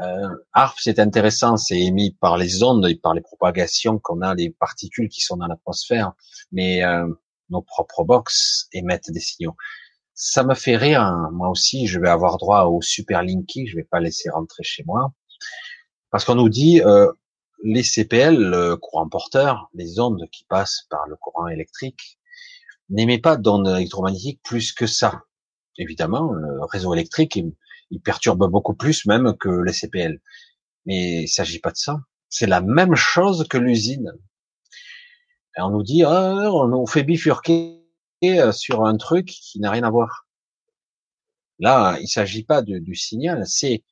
Euh, 0.00 0.28
ARP, 0.52 0.76
c'est 0.78 1.00
intéressant, 1.00 1.56
c'est 1.56 1.80
émis 1.80 2.12
par 2.20 2.36
les 2.36 2.62
ondes 2.62 2.86
et 2.86 2.94
par 2.94 3.14
les 3.14 3.20
propagations 3.20 3.98
qu'on 3.98 4.20
a, 4.20 4.34
les 4.34 4.50
particules 4.50 5.08
qui 5.08 5.22
sont 5.22 5.36
dans 5.36 5.48
l'atmosphère, 5.48 6.12
mais 6.52 6.84
euh, 6.84 7.08
nos 7.50 7.62
propres 7.62 8.04
box 8.04 8.68
émettent 8.72 9.10
des 9.10 9.20
signaux. 9.20 9.56
Ça 10.20 10.42
me 10.42 10.56
fait 10.56 10.76
rire, 10.76 11.00
hein. 11.00 11.30
moi 11.32 11.48
aussi, 11.48 11.86
je 11.86 12.00
vais 12.00 12.08
avoir 12.08 12.38
droit 12.38 12.64
au 12.64 12.82
super 12.82 13.22
linky, 13.22 13.68
je 13.68 13.76
vais 13.76 13.84
pas 13.84 14.00
laisser 14.00 14.28
rentrer 14.30 14.64
chez 14.64 14.82
moi, 14.84 15.12
parce 16.10 16.24
qu'on 16.24 16.34
nous 16.34 16.48
dit 16.48 16.82
euh, 16.82 17.12
les 17.62 17.84
CPL, 17.84 18.36
le 18.36 18.76
courant 18.76 19.08
porteur, 19.08 19.70
les 19.74 20.00
ondes 20.00 20.24
qui 20.32 20.42
passent 20.42 20.86
par 20.90 21.06
le 21.06 21.14
courant 21.14 21.46
électrique, 21.46 22.18
n'émettent 22.90 23.22
pas 23.22 23.36
d'ondes 23.36 23.68
électromagnétiques 23.68 24.40
plus 24.42 24.72
que 24.72 24.88
ça. 24.88 25.22
Évidemment, 25.76 26.32
le 26.32 26.64
réseau 26.64 26.92
électrique 26.94 27.36
il 27.90 28.00
perturbe 28.00 28.50
beaucoup 28.50 28.74
plus 28.74 29.06
même 29.06 29.36
que 29.38 29.48
les 29.48 29.72
CPL. 29.72 30.20
Mais 30.84 31.22
il 31.22 31.28
s'agit 31.28 31.60
pas 31.60 31.70
de 31.70 31.76
ça. 31.76 32.00
C'est 32.28 32.48
la 32.48 32.60
même 32.60 32.96
chose 32.96 33.46
que 33.48 33.56
l'usine. 33.56 34.12
Et 35.56 35.60
on 35.60 35.70
nous 35.70 35.84
dit, 35.84 36.02
ah, 36.02 36.50
on 36.52 36.86
fait 36.86 37.04
bifurquer 37.04 37.87
sur 38.52 38.84
un 38.84 38.96
truc 38.96 39.26
qui 39.26 39.60
n'a 39.60 39.70
rien 39.70 39.84
à 39.84 39.90
voir. 39.90 40.26
Là, 41.58 41.98
il 42.00 42.08
s'agit 42.08 42.44
pas 42.44 42.62
du 42.62 42.94
signal, 42.94 43.44
c'est 43.46 43.82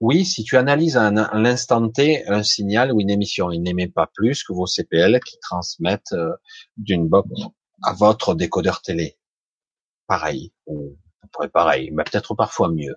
oui, 0.00 0.26
si 0.26 0.44
tu 0.44 0.56
analyses 0.58 0.98
à, 0.98 1.10
l'instant 1.10 1.88
T 1.88 2.26
un 2.28 2.42
signal 2.42 2.92
ou 2.92 3.00
une 3.00 3.08
émission, 3.08 3.50
il 3.50 3.62
n'émet 3.62 3.88
pas 3.88 4.06
plus 4.12 4.44
que 4.44 4.52
vos 4.52 4.66
CPL 4.66 5.20
qui 5.20 5.38
transmettent 5.38 6.12
euh, 6.12 6.34
d'une 6.76 7.08
box 7.08 7.30
à 7.82 7.94
votre 7.94 8.34
décodeur 8.34 8.82
télé. 8.82 9.16
Pareil, 10.06 10.52
ou 10.66 10.96
pareil, 11.52 11.90
mais 11.92 12.04
peut-être 12.04 12.34
parfois 12.34 12.70
mieux. 12.70 12.96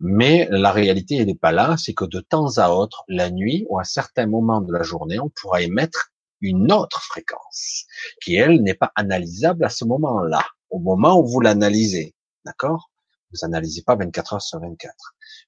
Mais 0.00 0.48
la 0.50 0.72
réalité, 0.72 1.18
elle 1.18 1.26
n'est 1.26 1.36
pas 1.36 1.52
là, 1.52 1.76
c'est 1.76 1.94
que 1.94 2.04
de 2.04 2.18
temps 2.18 2.58
à 2.58 2.70
autre, 2.70 3.04
la 3.06 3.30
nuit 3.30 3.64
ou 3.68 3.78
à 3.78 3.84
certains 3.84 4.26
moments 4.26 4.60
de 4.60 4.72
la 4.72 4.82
journée, 4.82 5.20
on 5.20 5.28
pourra 5.28 5.62
émettre 5.62 6.11
une 6.42 6.72
autre 6.72 7.00
fréquence, 7.02 7.86
qui 8.22 8.34
elle 8.34 8.62
n'est 8.62 8.74
pas 8.74 8.92
analysable 8.96 9.64
à 9.64 9.70
ce 9.70 9.84
moment-là, 9.84 10.44
au 10.70 10.78
moment 10.78 11.18
où 11.18 11.26
vous 11.26 11.40
l'analysez. 11.40 12.14
D'accord? 12.44 12.90
Vous 13.32 13.44
analysez 13.44 13.82
pas 13.82 13.96
24 13.96 14.34
heures 14.34 14.42
sur 14.42 14.60
24. 14.60 14.94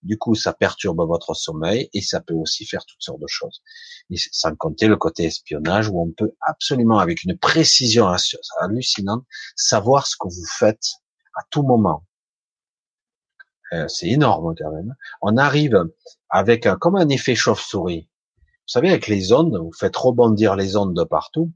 Du 0.02 0.16
coup, 0.16 0.34
ça 0.34 0.54
perturbe 0.54 1.06
votre 1.06 1.34
sommeil 1.34 1.90
et 1.92 2.00
ça 2.00 2.20
peut 2.20 2.34
aussi 2.34 2.64
faire 2.64 2.84
toutes 2.86 3.02
sortes 3.02 3.20
de 3.20 3.26
choses. 3.26 3.62
Et 4.10 4.16
sans 4.16 4.54
compter 4.54 4.86
le 4.86 4.96
côté 4.96 5.24
espionnage 5.24 5.88
où 5.88 6.00
on 6.00 6.10
peut 6.10 6.32
absolument, 6.40 6.98
avec 6.98 7.24
une 7.24 7.36
précision 7.36 8.06
hallucinante, 8.60 9.24
savoir 9.56 10.06
ce 10.06 10.16
que 10.18 10.28
vous 10.28 10.46
faites 10.58 10.86
à 11.34 11.42
tout 11.50 11.62
moment. 11.62 12.04
Euh, 13.72 13.88
c'est 13.88 14.08
énorme 14.08 14.54
quand 14.56 14.70
même. 14.70 14.94
On 15.20 15.36
arrive 15.36 15.84
avec 16.30 16.66
un, 16.66 16.76
comme 16.76 16.96
un 16.96 17.08
effet 17.08 17.34
chauve-souris. 17.34 18.08
Vous 18.66 18.72
savez, 18.72 18.88
avec 18.88 19.08
les 19.08 19.32
ondes, 19.32 19.56
vous 19.56 19.72
faites 19.72 19.96
rebondir 19.96 20.56
les 20.56 20.76
ondes 20.76 20.94
de 20.94 21.04
partout. 21.04 21.52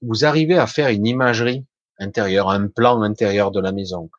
Vous 0.00 0.24
arrivez 0.24 0.56
à 0.56 0.66
faire 0.66 0.88
une 0.88 1.06
imagerie 1.06 1.66
intérieure, 1.98 2.48
un 2.48 2.68
plan 2.68 3.02
intérieur 3.02 3.50
de 3.50 3.60
la 3.60 3.72
maison. 3.72 4.10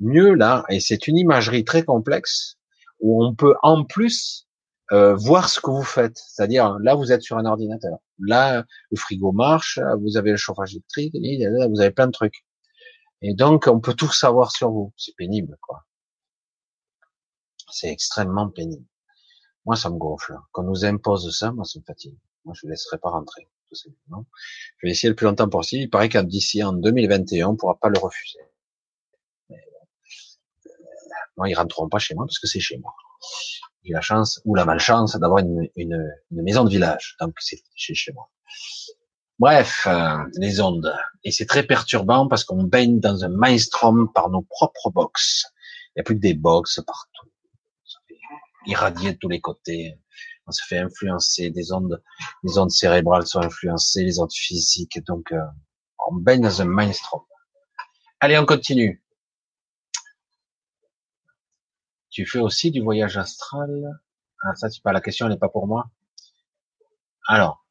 Mieux 0.00 0.34
là, 0.34 0.64
et 0.68 0.80
c'est 0.80 1.06
une 1.06 1.16
imagerie 1.16 1.64
très 1.64 1.84
complexe 1.84 2.56
où 2.98 3.24
on 3.24 3.34
peut 3.34 3.54
en 3.62 3.84
plus 3.84 4.48
euh, 4.92 5.14
voir 5.14 5.48
ce 5.48 5.60
que 5.60 5.70
vous 5.70 5.84
faites. 5.84 6.16
C'est-à-dire, 6.16 6.76
là, 6.80 6.94
vous 6.94 7.12
êtes 7.12 7.22
sur 7.22 7.38
un 7.38 7.46
ordinateur. 7.46 7.98
Là, 8.18 8.64
le 8.90 8.96
frigo 8.96 9.30
marche, 9.32 9.78
vous 10.00 10.16
avez 10.16 10.32
le 10.32 10.36
chauffage 10.36 10.72
électrique, 10.72 11.14
vous 11.14 11.80
avez 11.80 11.90
plein 11.92 12.06
de 12.08 12.12
trucs. 12.12 12.44
Et 13.22 13.34
donc, 13.34 13.68
on 13.68 13.80
peut 13.80 13.94
tout 13.94 14.12
savoir 14.12 14.50
sur 14.50 14.70
vous. 14.70 14.92
C'est 14.96 15.14
pénible, 15.16 15.56
quoi. 15.60 15.84
C'est 17.70 17.88
extrêmement 17.88 18.48
pénible. 18.48 18.84
Moi, 19.64 19.76
ça 19.76 19.90
me 19.90 19.96
gonfle. 19.96 20.36
Qu'on 20.52 20.64
nous 20.64 20.84
impose 20.84 21.36
ça, 21.36 21.52
moi, 21.52 21.64
ça 21.64 21.78
me 21.78 21.84
fatigue. 21.84 22.18
Moi, 22.44 22.54
je 22.58 22.66
ne 22.66 22.72
laisserai 22.72 22.98
pas 22.98 23.10
rentrer. 23.10 23.48
Je 23.72 23.88
vais 24.82 24.90
essayer 24.90 25.08
le 25.08 25.14
plus 25.14 25.26
longtemps 25.26 25.48
possible. 25.48 25.82
Il 25.82 25.90
paraît 25.90 26.08
qu'à 26.08 26.22
d'ici 26.22 26.62
en 26.62 26.72
2021, 26.72 27.48
on 27.48 27.52
ne 27.52 27.56
pourra 27.56 27.78
pas 27.78 27.88
le 27.88 27.98
refuser. 27.98 28.40
Mais, 29.48 29.56
euh, 30.66 30.70
non, 31.36 31.44
ils 31.46 31.54
rentreront 31.54 31.88
pas 31.88 31.98
chez 31.98 32.14
moi 32.14 32.26
parce 32.26 32.38
que 32.38 32.46
c'est 32.46 32.60
chez 32.60 32.78
moi. 32.78 32.92
J'ai 33.84 33.92
la 33.92 34.00
chance 34.00 34.40
ou 34.44 34.54
la 34.54 34.64
malchance 34.64 35.16
d'avoir 35.16 35.38
une, 35.38 35.68
maison 36.30 36.64
de 36.64 36.70
village, 36.70 37.16
donc 37.20 37.34
c'est 37.40 37.62
chez 37.76 38.12
moi. 38.12 38.28
Bref, 39.38 39.88
euh, 39.88 40.18
les 40.36 40.60
ondes. 40.60 40.94
Et 41.24 41.32
c'est 41.32 41.46
très 41.46 41.64
perturbant 41.64 42.28
parce 42.28 42.44
qu'on 42.44 42.62
baigne 42.62 43.00
dans 43.00 43.24
un 43.24 43.28
maelstrom 43.28 44.12
par 44.12 44.30
nos 44.30 44.42
propres 44.42 44.90
box. 44.90 45.46
Il 45.88 45.92
n'y 45.96 46.00
a 46.00 46.04
plus 46.04 46.14
que 46.14 46.20
des 46.20 46.34
box 46.34 46.80
partout. 46.86 47.31
Irradier 48.66 49.12
de 49.12 49.18
tous 49.18 49.28
les 49.28 49.40
côtés. 49.40 49.98
On 50.46 50.52
se 50.52 50.62
fait 50.64 50.78
influencer. 50.78 51.50
Des 51.50 51.72
ondes, 51.72 52.02
les 52.42 52.58
ondes 52.58 52.70
cérébrales 52.70 53.26
sont 53.26 53.40
influencées, 53.40 54.04
les 54.04 54.20
ondes 54.20 54.32
physiques. 54.32 55.04
Donc, 55.06 55.32
euh, 55.32 55.40
on 56.08 56.14
baigne 56.16 56.42
dans 56.42 56.62
un 56.62 56.66
maelstrom. 56.66 57.22
Allez, 58.20 58.38
on 58.38 58.46
continue. 58.46 59.02
Tu 62.10 62.26
fais 62.26 62.40
aussi 62.40 62.70
du 62.70 62.80
voyage 62.80 63.16
astral. 63.16 64.00
Ah, 64.44 64.54
ça, 64.54 64.68
c'est 64.68 64.82
pas 64.82 64.92
la 64.92 65.00
question, 65.00 65.26
elle 65.26 65.32
n'est 65.32 65.38
pas 65.38 65.48
pour 65.48 65.66
moi. 65.66 65.90
Alors, 67.26 67.62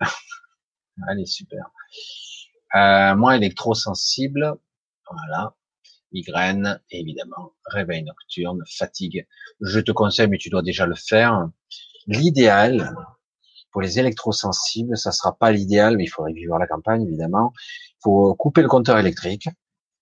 Allez, 1.08 1.26
super. 1.26 1.70
Euh, 2.74 3.14
moi, 3.16 3.36
électrosensible, 3.36 4.54
voilà. 5.10 5.54
Migraine, 6.12 6.80
évidemment. 6.90 7.52
Réveil 7.66 8.02
nocturne, 8.02 8.62
fatigue. 8.68 9.26
Je 9.60 9.80
te 9.80 9.92
conseille, 9.92 10.28
mais 10.28 10.38
tu 10.38 10.50
dois 10.50 10.62
déjà 10.62 10.86
le 10.86 10.94
faire. 10.94 11.48
L'idéal, 12.06 12.94
pour 13.70 13.80
les 13.80 13.98
électrosensibles, 13.98 14.96
ça 14.96 15.12
sera 15.12 15.36
pas 15.36 15.50
l'idéal, 15.52 15.96
mais 15.96 16.04
il 16.04 16.08
faudrait 16.08 16.32
vivre 16.32 16.58
la 16.58 16.66
campagne, 16.66 17.02
évidemment. 17.02 17.52
Il 17.56 18.02
faut 18.02 18.34
couper 18.34 18.62
le 18.62 18.68
compteur 18.68 18.98
électrique 18.98 19.48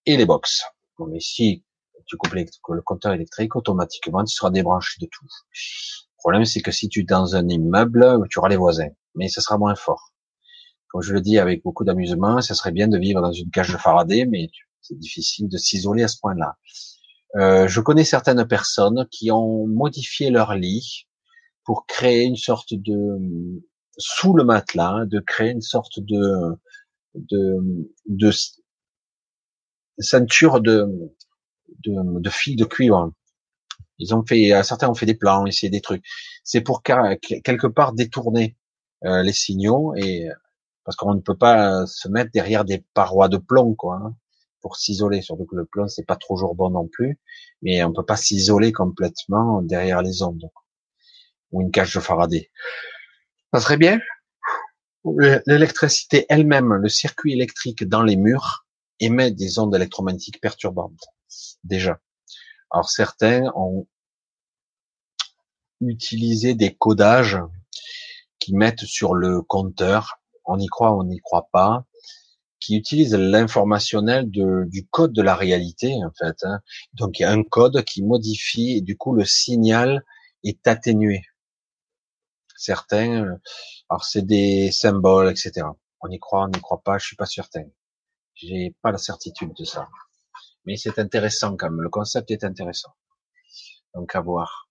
et 0.07 0.16
les 0.16 0.27
box. 0.27 0.65
Mais 1.09 1.20
si 1.20 1.65
tu 2.07 2.16
coupes 2.16 2.35
le 2.35 2.82
compteur 2.82 3.12
électrique, 3.12 3.57
automatiquement, 3.57 4.24
tu 4.24 4.35
seras 4.35 4.51
débranché 4.51 4.99
de 5.01 5.07
tout. 5.07 5.24
Le 5.24 6.19
problème, 6.19 6.45
c'est 6.45 6.61
que 6.61 6.73
si 6.73 6.89
tu 6.89 7.01
es 7.01 7.05
dans 7.05 7.37
un 7.37 7.49
immeuble, 7.49 8.27
tu 8.28 8.39
auras 8.39 8.49
les 8.49 8.57
voisins, 8.57 8.91
mais 9.15 9.28
ce 9.28 9.41
sera 9.41 9.57
moins 9.57 9.74
fort 9.74 10.11
comme 10.91 11.03
je 11.03 11.12
le 11.12 11.20
dis 11.20 11.39
avec 11.39 11.62
beaucoup 11.62 11.85
d'amusement, 11.85 12.41
ça 12.41 12.55
serait 12.55 12.73
bien 12.73 12.89
de 12.89 12.99
vivre 12.99 13.23
dans 13.23 13.32
une 13.32 13.51
cage 13.51 13.70
de 13.70 13.77
Faraday, 13.77 14.27
mais 14.27 14.49
c'est 14.82 14.98
difficile 14.98 15.48
de 15.48 15.57
s'isoler 15.57 16.02
à 16.02 16.09
ce 16.09 16.19
point-là. 16.20 16.57
Euh, 17.36 17.69
je 17.69 17.81
connais 17.81 18.05
certaines 18.05 18.47
personnes 18.47 19.07
qui 19.11 19.31
ont 19.31 19.66
modifié 19.66 20.31
leur 20.31 20.55
lit 20.55 21.07
pour 21.65 21.86
créer 21.86 22.24
une 22.24 22.36
sorte 22.36 22.74
de 22.74 23.19
sous 23.98 24.35
le 24.35 24.44
matelas, 24.44 25.05
de 25.07 25.20
créer 25.20 25.51
une 25.51 25.61
sorte 25.61 26.01
de 26.01 26.57
de, 27.15 27.59
de 28.07 28.31
ceinture 29.98 30.61
de, 30.61 30.86
de, 31.85 32.20
de 32.20 32.31
fil 32.31 32.57
de 32.57 32.65
cuivre. 32.65 33.12
Ils 33.98 34.15
ont 34.15 34.24
fait, 34.24 34.62
certains 34.62 34.89
ont 34.89 34.94
fait 34.94 35.07
des 35.07 35.15
plans, 35.15 35.44
essayé 35.47 35.70
des 35.70 35.82
trucs. 35.82 36.05
C'est 36.43 36.62
pour 36.62 36.82
quelque 36.82 37.66
part 37.66 37.93
détourner 37.93 38.57
euh, 39.05 39.23
les 39.23 39.32
signaux 39.32 39.94
et 39.97 40.28
parce 40.85 40.97
qu'on 40.97 41.15
ne 41.15 41.20
peut 41.20 41.36
pas 41.36 41.86
se 41.86 42.09
mettre 42.09 42.31
derrière 42.32 42.65
des 42.65 42.85
parois 42.94 43.28
de 43.28 43.36
plomb, 43.36 43.74
quoi, 43.74 43.97
hein, 43.97 44.16
pour 44.61 44.77
s'isoler. 44.77 45.23
Surtout 45.23 45.47
que 45.47 45.57
le 45.57 45.65
plomb 45.65 45.89
c'est 45.89 46.05
pas 46.05 46.16
toujours 46.16 46.55
bon 46.55 46.70
non 46.70 46.87
plus, 46.87 47.19
mais 47.62 47.82
on 47.85 47.93
peut 47.93 48.05
pas 48.05 48.16
s'isoler 48.16 48.73
complètement 48.73 49.62
derrière 49.62 50.03
les 50.03 50.23
ondes 50.23 50.51
ou 51.53 51.62
une 51.62 51.70
cage 51.70 51.95
de 51.95 52.01
Faraday. 52.01 52.51
Ça 53.53 53.61
serait 53.61 53.77
bien. 53.77 54.01
L'électricité 55.47 56.27
elle-même, 56.28 56.74
le 56.74 56.89
circuit 56.89 57.32
électrique 57.32 57.85
dans 57.85 58.03
les 58.03 58.16
murs 58.16 58.66
émet 59.01 59.31
des 59.31 59.59
ondes 59.59 59.74
électromagnétiques 59.74 60.41
perturbantes. 60.41 61.05
Déjà. 61.65 61.99
Alors 62.70 62.89
certains 62.89 63.51
ont 63.57 63.87
utilisé 65.81 66.55
des 66.55 66.74
codages 66.74 67.39
qui 68.39 68.55
mettent 68.55 68.85
sur 68.85 69.15
le 69.15 69.43
compteur 69.43 70.20
on 70.51 70.59
y 70.59 70.66
croit, 70.66 70.97
on 70.97 71.05
n'y 71.05 71.19
croit 71.19 71.49
pas, 71.53 71.85
qui 72.61 72.77
utilise 72.77 73.15
l'informationnel 73.15 74.31
du 74.31 74.87
code 74.91 75.12
de 75.12 75.23
la 75.23 75.35
réalité 75.35 75.95
en 76.05 76.12
fait. 76.12 76.37
Hein. 76.45 76.61
Donc 76.95 77.19
il 77.19 77.23
y 77.23 77.24
a 77.24 77.32
un 77.32 77.43
code 77.43 77.82
qui 77.85 78.03
modifie 78.03 78.82
du 78.82 78.97
coup 78.97 79.15
le 79.15 79.24
signal 79.24 80.05
est 80.45 80.66
atténué. 80.69 81.23
Certains, 82.57 83.24
euh, 83.24 83.37
alors 83.89 84.05
c'est 84.05 84.23
des 84.23 84.70
symboles, 84.70 85.31
etc. 85.31 85.66
On 86.03 86.11
y 86.11 86.19
croit, 86.19 86.45
on 86.45 86.49
n'y 86.49 86.61
croit 86.61 86.82
pas, 86.82 86.99
je 86.99 87.07
suis 87.07 87.16
pas 87.16 87.27
certain. 87.27 87.65
J'ai 88.35 88.74
pas 88.82 88.93
la 88.93 88.99
certitude 88.99 89.53
de 89.59 89.65
ça. 89.65 89.89
Mais 90.66 90.77
c'est 90.77 90.99
intéressant 90.99 91.57
quand 91.57 91.70
même. 91.70 91.81
Le 91.81 91.89
concept 91.89 92.31
est 92.31 92.45
intéressant. 92.45 92.91
Donc 93.95 94.15
à 94.15 94.20
voir. 94.20 94.69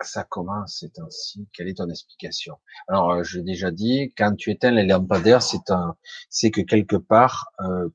Ça 0.00 0.24
commence 0.24 0.78
c'est 0.80 0.98
ainsi. 0.98 1.46
Quelle 1.52 1.68
est 1.68 1.78
ton 1.78 1.88
explication? 1.88 2.56
Alors, 2.88 3.12
euh, 3.12 3.22
j'ai 3.22 3.42
déjà 3.42 3.70
dit, 3.70 4.12
quand 4.16 4.34
tu 4.36 4.50
éteins 4.50 4.72
les 4.72 4.86
lampadaires, 4.86 5.42
c'est 5.42 5.70
un, 5.70 5.96
c'est 6.28 6.50
que 6.50 6.60
quelque 6.60 6.96
part, 6.96 7.52
euh, 7.60 7.88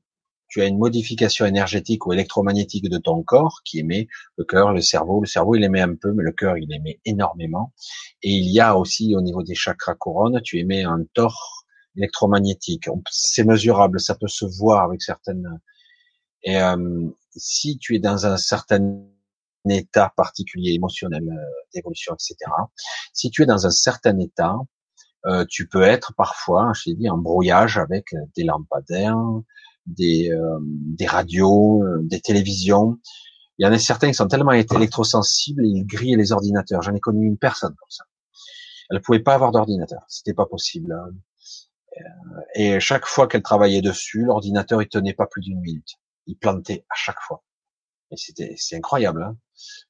tu 0.48 0.60
as 0.60 0.66
une 0.66 0.78
modification 0.78 1.46
énergétique 1.46 2.06
ou 2.06 2.12
électromagnétique 2.12 2.88
de 2.88 2.98
ton 2.98 3.22
corps 3.22 3.60
qui 3.64 3.78
émet 3.78 4.08
le 4.36 4.44
cœur, 4.44 4.72
le 4.72 4.80
cerveau. 4.80 5.20
Le 5.20 5.26
cerveau, 5.26 5.54
il 5.54 5.62
émet 5.62 5.80
un 5.80 5.94
peu, 5.94 6.12
mais 6.12 6.24
le 6.24 6.32
cœur, 6.32 6.58
il 6.58 6.72
émet 6.74 7.00
énormément. 7.04 7.72
Et 8.22 8.32
il 8.32 8.50
y 8.50 8.60
a 8.60 8.76
aussi, 8.76 9.14
au 9.14 9.20
niveau 9.20 9.44
des 9.44 9.54
chakras 9.54 9.94
couronnes, 9.94 10.40
tu 10.42 10.58
émets 10.58 10.82
un 10.82 11.04
tort 11.14 11.64
électromagnétique. 11.96 12.88
C'est 13.10 13.44
mesurable, 13.44 14.00
ça 14.00 14.16
peut 14.16 14.28
se 14.28 14.44
voir 14.44 14.84
avec 14.84 15.02
certaines. 15.02 15.60
Et 16.42 16.60
euh, 16.60 17.08
si 17.36 17.78
tu 17.78 17.94
es 17.94 18.00
dans 18.00 18.26
un 18.26 18.36
certain 18.36 19.04
état 19.68 20.12
particulier 20.16 20.72
émotionnel, 20.72 21.28
euh, 21.28 21.44
d'évolution, 21.74 22.14
etc. 22.14 22.36
Si 23.12 23.30
tu 23.30 23.42
es 23.42 23.46
dans 23.46 23.66
un 23.66 23.70
certain 23.70 24.18
état, 24.18 24.56
euh, 25.26 25.44
tu 25.48 25.68
peux 25.68 25.82
être 25.82 26.14
parfois, 26.14 26.72
je 26.74 26.84
t'ai 26.84 26.94
dit, 26.94 27.10
en 27.10 27.18
brouillage 27.18 27.76
avec 27.76 28.14
des 28.36 28.44
lampadaires, 28.44 29.18
des, 29.86 30.30
euh, 30.30 30.58
des 30.62 31.06
radios, 31.06 31.82
euh, 31.84 32.00
des 32.02 32.20
télévisions. 32.20 32.98
Il 33.58 33.66
y 33.66 33.68
en 33.68 33.72
a 33.72 33.78
certains 33.78 34.08
qui 34.08 34.14
sont 34.14 34.28
tellement 34.28 34.52
électrosensibles, 34.52 35.66
ils 35.66 35.84
grillent 35.84 36.16
les 36.16 36.32
ordinateurs. 36.32 36.82
J'en 36.82 36.94
ai 36.94 37.00
connu 37.00 37.26
une 37.26 37.38
personne 37.38 37.74
comme 37.74 37.90
ça. 37.90 38.04
Elle 38.90 39.00
pouvait 39.02 39.20
pas 39.20 39.34
avoir 39.34 39.52
d'ordinateur, 39.52 40.02
c'était 40.08 40.34
pas 40.34 40.46
possible. 40.46 40.92
Hein. 40.92 41.10
Euh, 41.98 42.40
et 42.54 42.80
chaque 42.80 43.06
fois 43.06 43.28
qu'elle 43.28 43.42
travaillait 43.42 43.82
dessus, 43.82 44.22
l'ordinateur 44.22 44.82
il 44.82 44.88
tenait 44.88 45.14
pas 45.14 45.26
plus 45.26 45.42
d'une 45.42 45.60
minute. 45.60 45.98
Il 46.26 46.36
plantait 46.36 46.84
à 46.88 46.94
chaque 46.96 47.20
fois. 47.20 47.44
Et 48.10 48.16
c'était, 48.16 48.54
c'est 48.56 48.76
incroyable. 48.76 49.22
Hein 49.22 49.36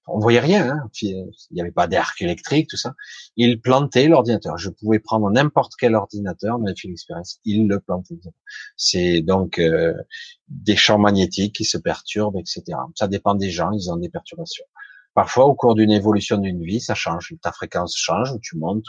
on 0.07 0.19
voyait 0.19 0.41
rien. 0.41 0.71
Hein. 0.71 0.91
Il 1.03 1.31
n'y 1.53 1.61
avait 1.61 1.71
pas 1.71 1.87
d'arc 1.87 2.21
électrique, 2.23 2.69
tout 2.69 2.77
ça. 2.77 2.95
Il 3.37 3.61
plantait 3.61 4.09
l'ordinateur. 4.09 4.59
Je 4.59 4.71
pouvais 4.71 4.99
prendre 4.99 5.31
n'importe 5.31 5.73
quel 5.79 5.95
ordinateur, 5.95 6.59
mais 6.59 6.73
l'expérience, 6.85 7.39
il 7.45 7.69
le 7.69 7.81
plantait. 7.81 8.19
C'est 8.77 9.23
donc 9.23 9.59
euh, 9.59 9.95
des 10.49 10.77
champs 10.77 10.99
magnétiques 10.99 11.55
qui 11.55 11.65
se 11.65 11.79
perturbent, 11.79 12.39
etc. 12.39 12.63
Ça 12.95 13.09
dépend 13.09 13.35
des 13.35 13.51
gens. 13.51 13.71
Ils 13.73 13.91
ont 13.91 13.97
des 13.97 14.09
perturbations. 14.09 14.65
Parfois, 15.15 15.47
au 15.47 15.55
cours 15.55 15.75
d'une 15.75 15.91
évolution 15.91 16.39
d'une 16.39 16.63
vie, 16.63 16.81
ça 16.81 16.95
change. 16.95 17.35
Ta 17.43 17.53
fréquence 17.53 17.97
change, 17.97 18.33
tu 18.43 18.57
montes, 18.57 18.85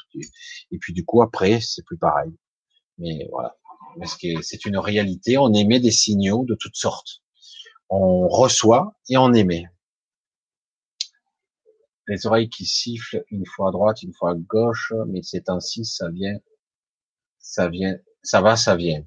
et 0.72 0.78
puis 0.78 0.94
du 0.94 1.03
coup 1.03 1.22
après, 1.22 1.60
c'est 1.62 1.84
plus 1.84 1.98
pareil. 1.98 2.32
Mais 2.99 3.28
voilà, 3.32 3.56
parce 3.99 4.18
c'est 4.41 4.66
une 4.66 4.78
réalité. 4.78 5.38
On 5.38 5.52
émet 5.53 5.80
des 5.80 5.91
signaux 5.91 6.45
de 6.48 6.56
toutes 6.56 6.76
sortes. 6.76 7.22
On 7.90 8.28
reçoit 8.28 8.95
et 9.10 9.18
on 9.18 9.34
émet 9.34 9.66
les 12.07 12.26
oreilles 12.26 12.49
qui 12.49 12.65
sifflent 12.65 13.23
une 13.30 13.45
fois 13.45 13.69
à 13.69 13.72
droite, 13.72 14.03
une 14.03 14.14
fois 14.14 14.32
à 14.32 14.36
gauche, 14.36 14.94
mais 15.07 15.22
c'est 15.23 15.49
ainsi, 15.49 15.86
ça 15.86 16.10
vient, 16.10 16.38
ça 17.40 17.68
vient, 17.68 17.98
ça 18.23 18.41
va, 18.41 18.56
ça 18.56 18.76
vient. 18.76 19.03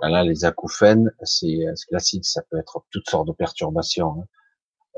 Là, 0.00 0.24
les 0.24 0.44
acouphènes, 0.44 1.12
c'est 1.22 1.64
classique, 1.88 2.24
ça 2.24 2.42
peut 2.50 2.58
être 2.58 2.84
toutes 2.90 3.08
sortes 3.08 3.26
de 3.28 3.32
perturbations, 3.32 4.22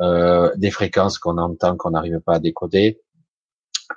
hein. 0.00 0.04
euh, 0.04 0.52
des 0.56 0.70
fréquences 0.70 1.18
qu'on 1.18 1.38
entend 1.38 1.76
qu'on 1.76 1.90
n'arrive 1.90 2.20
pas 2.20 2.34
à 2.34 2.38
décoder, 2.38 3.00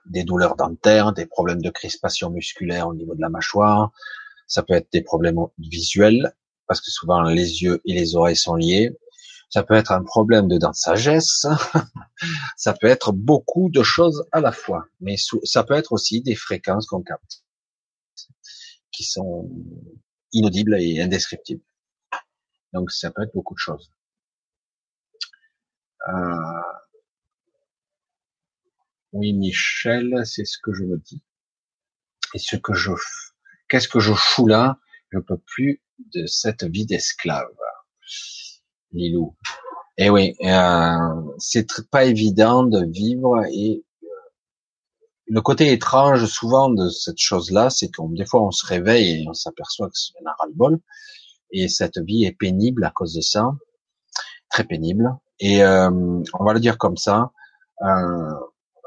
des 0.06 0.24
douleurs 0.24 0.56
dentaires, 0.56 1.14
des 1.14 1.26
problèmes 1.26 1.62
de 1.62 1.70
crispation 1.70 2.30
musculaire 2.30 2.88
au 2.88 2.94
niveau 2.94 3.16
de 3.16 3.22
la 3.22 3.30
mâchoire, 3.30 3.92
ça 4.48 4.64
peut 4.64 4.74
être 4.74 4.92
des 4.92 5.02
problèmes 5.02 5.40
visuels, 5.58 6.34
parce 6.68 6.82
que 6.82 6.92
souvent 6.92 7.22
les 7.24 7.64
yeux 7.64 7.82
et 7.86 7.94
les 7.94 8.16
oreilles 8.16 8.36
sont 8.36 8.56
liés, 8.56 8.98
ça 9.52 9.64
peut 9.64 9.74
être 9.74 9.92
un 9.92 10.04
problème 10.04 10.48
de 10.48 10.58
dents 10.58 10.72
de 10.72 10.76
sagesse, 10.76 11.46
ça 12.58 12.74
peut 12.74 12.88
être 12.88 13.12
beaucoup 13.12 13.70
de 13.70 13.84
choses 13.84 14.26
à 14.32 14.40
la 14.40 14.54
fois, 14.54 14.86
mais 15.02 15.16
ça 15.44 15.64
peut 15.64 15.74
être 15.74 15.92
aussi 15.92 16.22
des 16.22 16.36
fréquences 16.36 16.88
qu'on 16.88 17.04
capte, 17.04 17.44
qui 18.92 19.04
sont 19.04 19.50
inaudibles 20.32 20.76
et 20.80 21.02
indescriptibles. 21.02 21.64
Donc 22.74 22.92
ça 22.92 23.12
peut 23.12 23.24
être 23.24 23.34
beaucoup 23.34 23.54
de 23.54 23.60
choses. 23.60 23.92
Euh... 26.08 26.62
Oui, 29.12 29.34
Michel, 29.34 30.26
c'est 30.26 30.46
ce 30.46 30.58
que 30.64 30.72
je 30.72 30.86
me 30.86 30.98
dis. 30.98 31.22
Et 32.34 32.40
ce 32.40 32.56
que 32.56 32.74
je, 32.74 32.92
qu'est-ce 33.68 33.90
que 33.90 34.00
je 34.00 34.14
fous 34.14 34.48
là? 34.48 34.80
Je 35.10 35.20
peux 35.20 35.38
plus 35.38 35.82
de 36.16 36.26
cette 36.26 36.64
vie 36.64 36.86
d'esclave. 36.86 37.52
Lilou. 38.94 39.36
Eh 39.98 40.10
oui, 40.10 40.36
euh, 40.44 41.22
c'est 41.38 41.68
pas 41.90 42.06
évident 42.06 42.64
de 42.64 42.86
vivre 42.86 43.44
et 43.52 43.84
euh, 44.04 44.08
le 45.28 45.42
côté 45.42 45.72
étrange 45.72 46.26
souvent 46.26 46.70
de 46.70 46.90
cette 46.90 47.20
chose-là, 47.20 47.70
c'est 47.70 47.92
qu'on 47.92 48.10
des 48.10 48.26
fois 48.26 48.42
on 48.42 48.52
se 48.52 48.66
réveille 48.66 49.22
et 49.22 49.26
on 49.30 49.34
s'aperçoit 49.34 49.88
que 49.88 49.98
c'est 49.98 50.14
un 50.26 50.32
ras-le-bol 50.40 50.80
et 51.52 51.68
cette 51.68 52.00
vie 52.00 52.26
est 52.26 52.32
pénible 52.32 52.84
à 52.84 52.92
cause 52.92 53.14
de 53.14 53.22
ça, 53.22 53.52
très 54.50 54.64
pénible. 54.64 55.16
Et 55.40 55.64
euh, 55.64 55.90
on 55.90 56.44
va 56.44 56.54
le 56.54 56.60
dire 56.60 56.78
comme 56.78 56.98
ça. 56.98 57.32
Euh, 57.82 58.30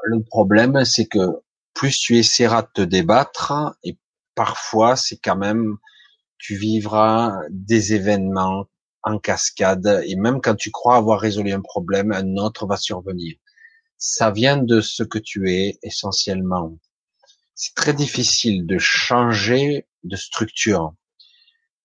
le 0.03 0.23
problème, 0.23 0.85
c'est 0.85 1.05
que 1.05 1.41
plus 1.73 1.99
tu 1.99 2.17
essaieras 2.17 2.63
de 2.63 2.69
te 2.73 2.81
débattre, 2.81 3.75
et 3.83 3.97
parfois 4.35 4.95
c'est 4.95 5.17
quand 5.17 5.35
même 5.35 5.77
tu 6.37 6.55
vivras 6.55 7.39
des 7.49 7.93
événements 7.93 8.65
en 9.05 9.19
cascade, 9.19 10.01
et 10.05 10.15
même 10.15 10.41
quand 10.41 10.55
tu 10.55 10.71
crois 10.71 10.97
avoir 10.97 11.19
résolu 11.19 11.53
un 11.53 11.61
problème, 11.61 12.11
un 12.11 12.35
autre 12.37 12.65
va 12.65 12.75
survenir. 12.75 13.35
Ça 13.97 14.31
vient 14.31 14.57
de 14.57 14.81
ce 14.81 15.03
que 15.03 15.19
tu 15.19 15.51
es 15.51 15.77
essentiellement. 15.83 16.77
C'est 17.53 17.75
très 17.75 17.93
difficile 17.93 18.65
de 18.65 18.77
changer 18.77 19.87
de 20.03 20.15
structure, 20.15 20.93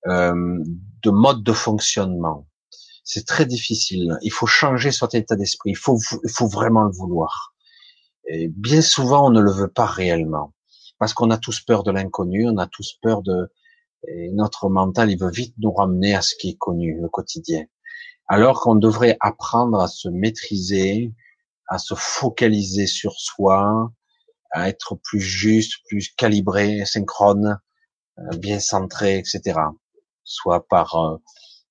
euh, 0.07 0.59
de 1.03 1.11
mode 1.11 1.45
de 1.45 1.53
fonctionnement. 1.53 2.49
C'est 3.05 3.27
très 3.27 3.47
difficile. 3.47 4.17
Il 4.23 4.33
faut 4.33 4.47
changer 4.47 4.91
son 4.91 5.07
état 5.09 5.37
d'esprit. 5.37 5.71
Il 5.71 5.77
faut, 5.77 5.99
il 6.25 6.31
faut 6.31 6.49
vraiment 6.49 6.85
le 6.85 6.93
vouloir. 6.93 7.55
Et 8.27 8.49
bien 8.49 8.81
souvent, 8.81 9.27
on 9.27 9.31
ne 9.31 9.41
le 9.41 9.53
veut 9.53 9.71
pas 9.71 9.87
réellement, 9.87 10.55
parce 10.99 11.13
qu'on 11.15 11.31
a 11.31 11.39
tous 11.39 11.61
peur 11.61 11.83
de 11.83 11.91
l'inconnu, 11.91 12.49
on 12.49 12.59
a 12.59 12.67
tous 12.67 12.99
peur 13.03 13.23
de 13.23 13.51
et 14.09 14.31
notre 14.31 14.69
mental, 14.69 15.11
il 15.11 15.19
veut 15.19 15.31
vite 15.31 15.55
nous 15.59 15.73
ramener 15.73 16.15
à 16.15 16.23
ce 16.23 16.35
qui 16.35 16.51
est 16.51 16.59
connu, 16.59 16.99
le 17.01 17.09
quotidien. 17.09 17.65
Alors 18.29 18.61
qu'on 18.61 18.77
devrait 18.77 19.17
apprendre 19.21 19.81
à 19.81 19.89
se 19.89 20.09
maîtriser, 20.09 21.13
à 21.69 21.79
se 21.79 21.95
focaliser 21.95 22.87
sur 22.87 23.13
soi, 23.13 23.93
à 24.53 24.69
être 24.69 24.97
plus 24.97 25.21
juste, 25.21 25.75
plus 25.89 26.09
calibré, 26.09 26.85
synchrone, 26.85 27.59
euh, 28.19 28.37
bien 28.37 28.61
centré, 28.61 29.19
etc. 29.19 29.61
Soit 30.25 30.67
par 30.69 30.95
euh, 30.97 31.17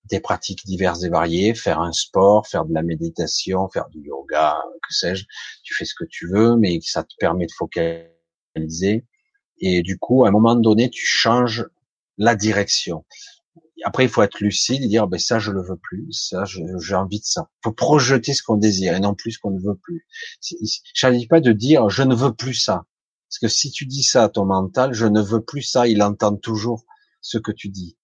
des 0.05 0.19
pratiques 0.19 0.65
diverses 0.65 1.03
et 1.03 1.09
variées, 1.09 1.53
faire 1.53 1.79
un 1.79 1.91
sport, 1.91 2.47
faire 2.47 2.65
de 2.65 2.73
la 2.73 2.81
méditation, 2.81 3.69
faire 3.69 3.89
du 3.89 4.01
yoga, 4.01 4.61
que 4.87 4.93
sais-je. 4.93 5.25
Tu 5.63 5.73
fais 5.73 5.85
ce 5.85 5.93
que 5.95 6.05
tu 6.09 6.27
veux, 6.29 6.55
mais 6.55 6.79
ça 6.81 7.03
te 7.03 7.13
permet 7.19 7.45
de 7.45 7.51
focaliser. 7.51 9.05
Et 9.61 9.81
du 9.81 9.97
coup, 9.97 10.25
à 10.25 10.29
un 10.29 10.31
moment 10.31 10.55
donné, 10.55 10.89
tu 10.89 11.05
changes 11.05 11.65
la 12.19 12.35
direction. 12.35 13.05
Après, 13.85 14.03
il 14.03 14.09
faut 14.09 14.21
être 14.21 14.39
lucide 14.41 14.83
et 14.83 14.87
dire, 14.87 15.07
ben 15.07 15.19
ça, 15.19 15.39
je 15.39 15.51
le 15.51 15.63
veux 15.63 15.77
plus, 15.77 16.11
ça, 16.11 16.43
j'ai 16.45 16.95
envie 16.95 17.19
de 17.19 17.25
ça. 17.25 17.49
Il 17.49 17.59
faut 17.63 17.71
projeter 17.71 18.33
ce 18.33 18.43
qu'on 18.43 18.57
désire 18.57 18.93
et 18.93 18.99
non 18.99 19.15
plus 19.15 19.31
ce 19.31 19.39
qu'on 19.39 19.51
ne 19.51 19.59
veut 19.59 19.77
plus. 19.81 20.05
Je 20.41 21.27
pas 21.27 21.39
de 21.39 21.53
dire, 21.53 21.89
je 21.89 22.03
ne 22.03 22.13
veux 22.13 22.35
plus 22.35 22.53
ça. 22.53 22.83
Parce 23.29 23.39
que 23.39 23.47
si 23.47 23.71
tu 23.71 23.85
dis 23.85 24.03
ça 24.03 24.23
à 24.23 24.29
ton 24.29 24.45
mental, 24.45 24.93
je 24.93 25.05
ne 25.05 25.21
veux 25.21 25.43
plus 25.43 25.61
ça, 25.61 25.87
il 25.87 26.03
entend 26.03 26.35
toujours 26.35 26.83
ce 27.21 27.37
que 27.37 27.51
tu 27.51 27.69
dis. 27.69 27.97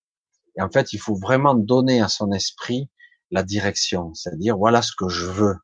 Et 0.58 0.62
en 0.62 0.70
fait, 0.70 0.94
il 0.94 1.00
faut 1.00 1.16
vraiment 1.16 1.56
donner 1.56 2.02
à 2.02 2.08
son 2.08 2.32
esprit 2.32 2.90
la 3.32 3.44
direction, 3.44 4.14
c'est-à-dire 4.14 4.58
voilà 4.58 4.82
ce 4.82 4.94
que 4.98 5.10
je 5.10 5.26
veux, 5.26 5.56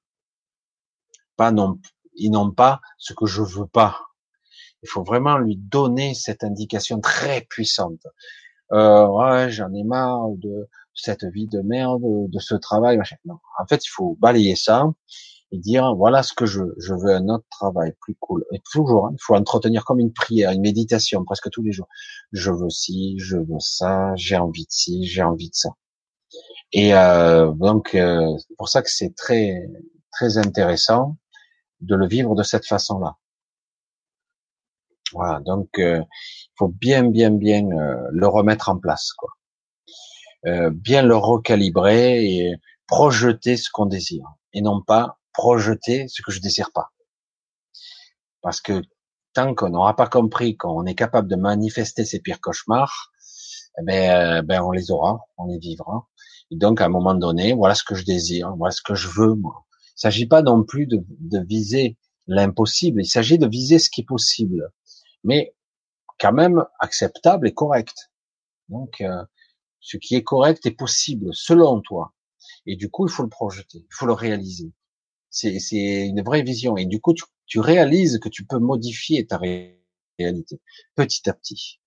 pas 1.37 1.51
non, 1.51 1.79
et 2.17 2.29
non 2.29 2.51
pas 2.51 2.81
ce 2.97 3.13
que 3.13 3.25
je 3.25 3.41
veux 3.41 3.67
pas. 3.67 4.01
Il 4.83 4.89
faut 4.89 5.03
vraiment 5.03 5.37
lui 5.37 5.57
donner 5.57 6.15
cette 6.15 6.43
indication 6.43 6.99
très 6.99 7.41
puissante. 7.41 8.01
Euh, 8.73 9.07
ouais, 9.07 9.51
j'en 9.51 9.73
ai 9.73 9.83
marre 9.83 10.29
de 10.37 10.67
cette 10.93 11.25
vie 11.25 11.47
de 11.47 11.61
merde, 11.61 12.01
de 12.03 12.39
ce 12.39 12.55
travail. 12.55 12.97
Machin. 12.97 13.17
Non. 13.25 13.35
En 13.59 13.65
fait, 13.67 13.85
il 13.85 13.89
faut 13.89 14.17
balayer 14.19 14.55
ça 14.55 14.85
et 15.51 15.57
dire 15.57 15.95
voilà 15.95 16.23
ce 16.23 16.33
que 16.33 16.45
je 16.45 16.61
veux. 16.61 16.75
Je 16.79 16.93
veux 16.93 17.13
un 17.13 17.27
autre 17.29 17.45
travail 17.49 17.93
plus 18.01 18.15
cool. 18.19 18.45
Et 18.53 18.61
toujours, 18.71 19.07
hein, 19.07 19.11
il 19.13 19.21
faut 19.21 19.35
entretenir 19.35 19.85
comme 19.85 19.99
une 19.99 20.13
prière, 20.13 20.51
une 20.51 20.61
méditation 20.61 21.23
presque 21.25 21.49
tous 21.51 21.61
les 21.61 21.71
jours. 21.71 21.87
Je 22.31 22.51
veux 22.51 22.69
ci, 22.69 23.17
je 23.19 23.37
veux 23.37 23.59
ça, 23.59 24.13
j'ai 24.15 24.37
envie 24.37 24.65
de 24.65 24.71
ci, 24.71 25.05
j'ai 25.05 25.23
envie 25.23 25.49
de 25.49 25.55
ça. 25.55 25.69
Et 26.73 26.93
euh, 26.95 27.51
donc, 27.51 27.95
euh, 27.95 28.37
c'est 28.37 28.55
pour 28.57 28.69
ça 28.69 28.81
que 28.81 28.89
c'est 28.89 29.15
très 29.15 29.67
très 30.11 30.37
intéressant 30.37 31.17
de 31.81 31.95
le 31.95 32.07
vivre 32.07 32.35
de 32.35 32.43
cette 32.43 32.65
façon-là. 32.65 33.17
Voilà, 35.13 35.39
donc 35.41 35.79
euh, 35.79 35.99
il 35.99 36.51
faut 36.57 36.69
bien, 36.69 37.03
bien, 37.03 37.31
bien 37.31 37.65
euh, 37.71 38.07
le 38.11 38.27
remettre 38.27 38.69
en 38.69 38.77
place, 38.77 39.11
quoi. 39.13 39.29
Euh, 40.47 40.71
bien 40.73 41.03
le 41.03 41.15
recalibrer 41.15 42.25
et 42.25 42.55
projeter 42.87 43.57
ce 43.57 43.69
qu'on 43.71 43.85
désire, 43.85 44.25
et 44.53 44.61
non 44.61 44.81
pas 44.81 45.19
projeter 45.33 46.07
ce 46.07 46.21
que 46.21 46.31
je 46.31 46.39
désire 46.39 46.71
pas. 46.73 46.91
Parce 48.41 48.59
que 48.61 48.81
tant 49.33 49.53
qu'on 49.53 49.69
n'aura 49.69 49.95
pas 49.95 50.07
compris 50.07 50.57
qu'on 50.57 50.85
est 50.85 50.95
capable 50.95 51.27
de 51.27 51.35
manifester 51.35 52.05
ses 52.05 52.19
pires 52.19 52.41
cauchemars, 52.41 53.11
eh 53.79 53.83
ben, 53.83 54.41
ben 54.43 54.61
on 54.61 54.71
les 54.71 54.91
aura, 54.91 55.19
on 55.37 55.45
les 55.45 55.59
vivra. 55.59 56.07
Et 56.49 56.57
donc, 56.57 56.81
à 56.81 56.85
un 56.85 56.89
moment 56.89 57.13
donné, 57.13 57.53
voilà 57.53 57.75
ce 57.75 57.83
que 57.83 57.95
je 57.95 58.03
désire, 58.03 58.53
voilà 58.57 58.71
ce 58.71 58.81
que 58.81 58.95
je 58.95 59.07
veux, 59.07 59.35
moi. 59.35 59.65
Il 59.97 60.01
s'agit 60.01 60.25
pas 60.25 60.41
non 60.41 60.63
plus 60.63 60.87
de, 60.87 61.05
de 61.19 61.39
viser 61.39 61.97
l'impossible, 62.27 63.01
il 63.01 63.05
s'agit 63.05 63.37
de 63.37 63.47
viser 63.47 63.79
ce 63.79 63.89
qui 63.89 64.01
est 64.01 64.05
possible, 64.05 64.71
mais 65.23 65.55
quand 66.19 66.33
même 66.33 66.65
acceptable 66.79 67.47
et 67.47 67.53
correct. 67.53 68.11
Donc, 68.69 69.01
euh, 69.01 69.23
ce 69.79 69.97
qui 69.97 70.15
est 70.15 70.23
correct 70.23 70.65
est 70.65 70.71
possible 70.71 71.29
selon 71.33 71.81
toi. 71.81 72.13
Et 72.65 72.75
du 72.75 72.89
coup, 72.89 73.07
il 73.07 73.11
faut 73.11 73.23
le 73.23 73.29
projeter, 73.29 73.79
il 73.79 73.93
faut 73.93 74.05
le 74.05 74.13
réaliser. 74.13 74.71
C'est 75.29 76.07
une 76.07 76.21
vraie 76.21 76.43
vision. 76.43 76.77
Et 76.77 76.85
du 76.85 76.99
coup, 76.99 77.13
tu, 77.13 77.23
tu 77.45 77.59
réalises 77.59 78.19
que 78.19 78.29
tu 78.29 78.45
peux 78.45 78.59
modifier 78.59 79.25
ta 79.25 79.37
réalité 79.37 80.61
petit 80.95 81.29
à 81.29 81.33
petit, 81.33 81.79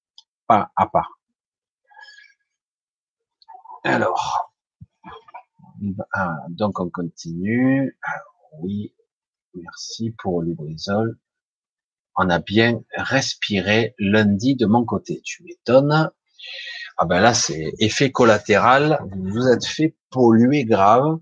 pas 0.47 0.73
à 0.77 0.86
pas. 0.86 1.06
Alors, 3.85 4.55
ah, 6.12 6.39
donc 6.48 6.81
on 6.81 6.89
continue. 6.89 7.98
Alors, 8.02 8.61
oui, 8.61 8.94
merci 9.55 10.11
pour 10.11 10.43
Lubrizol. 10.43 11.19
On 12.16 12.31
a 12.31 12.39
bien 12.39 12.81
respiré 12.97 13.95
lundi 13.99 14.55
de 14.55 14.66
mon 14.66 14.85
côté. 14.85 15.20
Tu 15.24 15.43
m'étonnes. 15.43 16.11
Ah 16.97 17.07
ben 17.07 17.20
là, 17.20 17.35
c'est 17.35 17.73
effet 17.78 18.12
collatéral. 18.12 19.01
Vous 19.11 19.31
vous 19.31 19.49
êtes 19.49 19.65
fait 19.66 19.97
polluer 20.11 20.65
grave. 20.65 21.19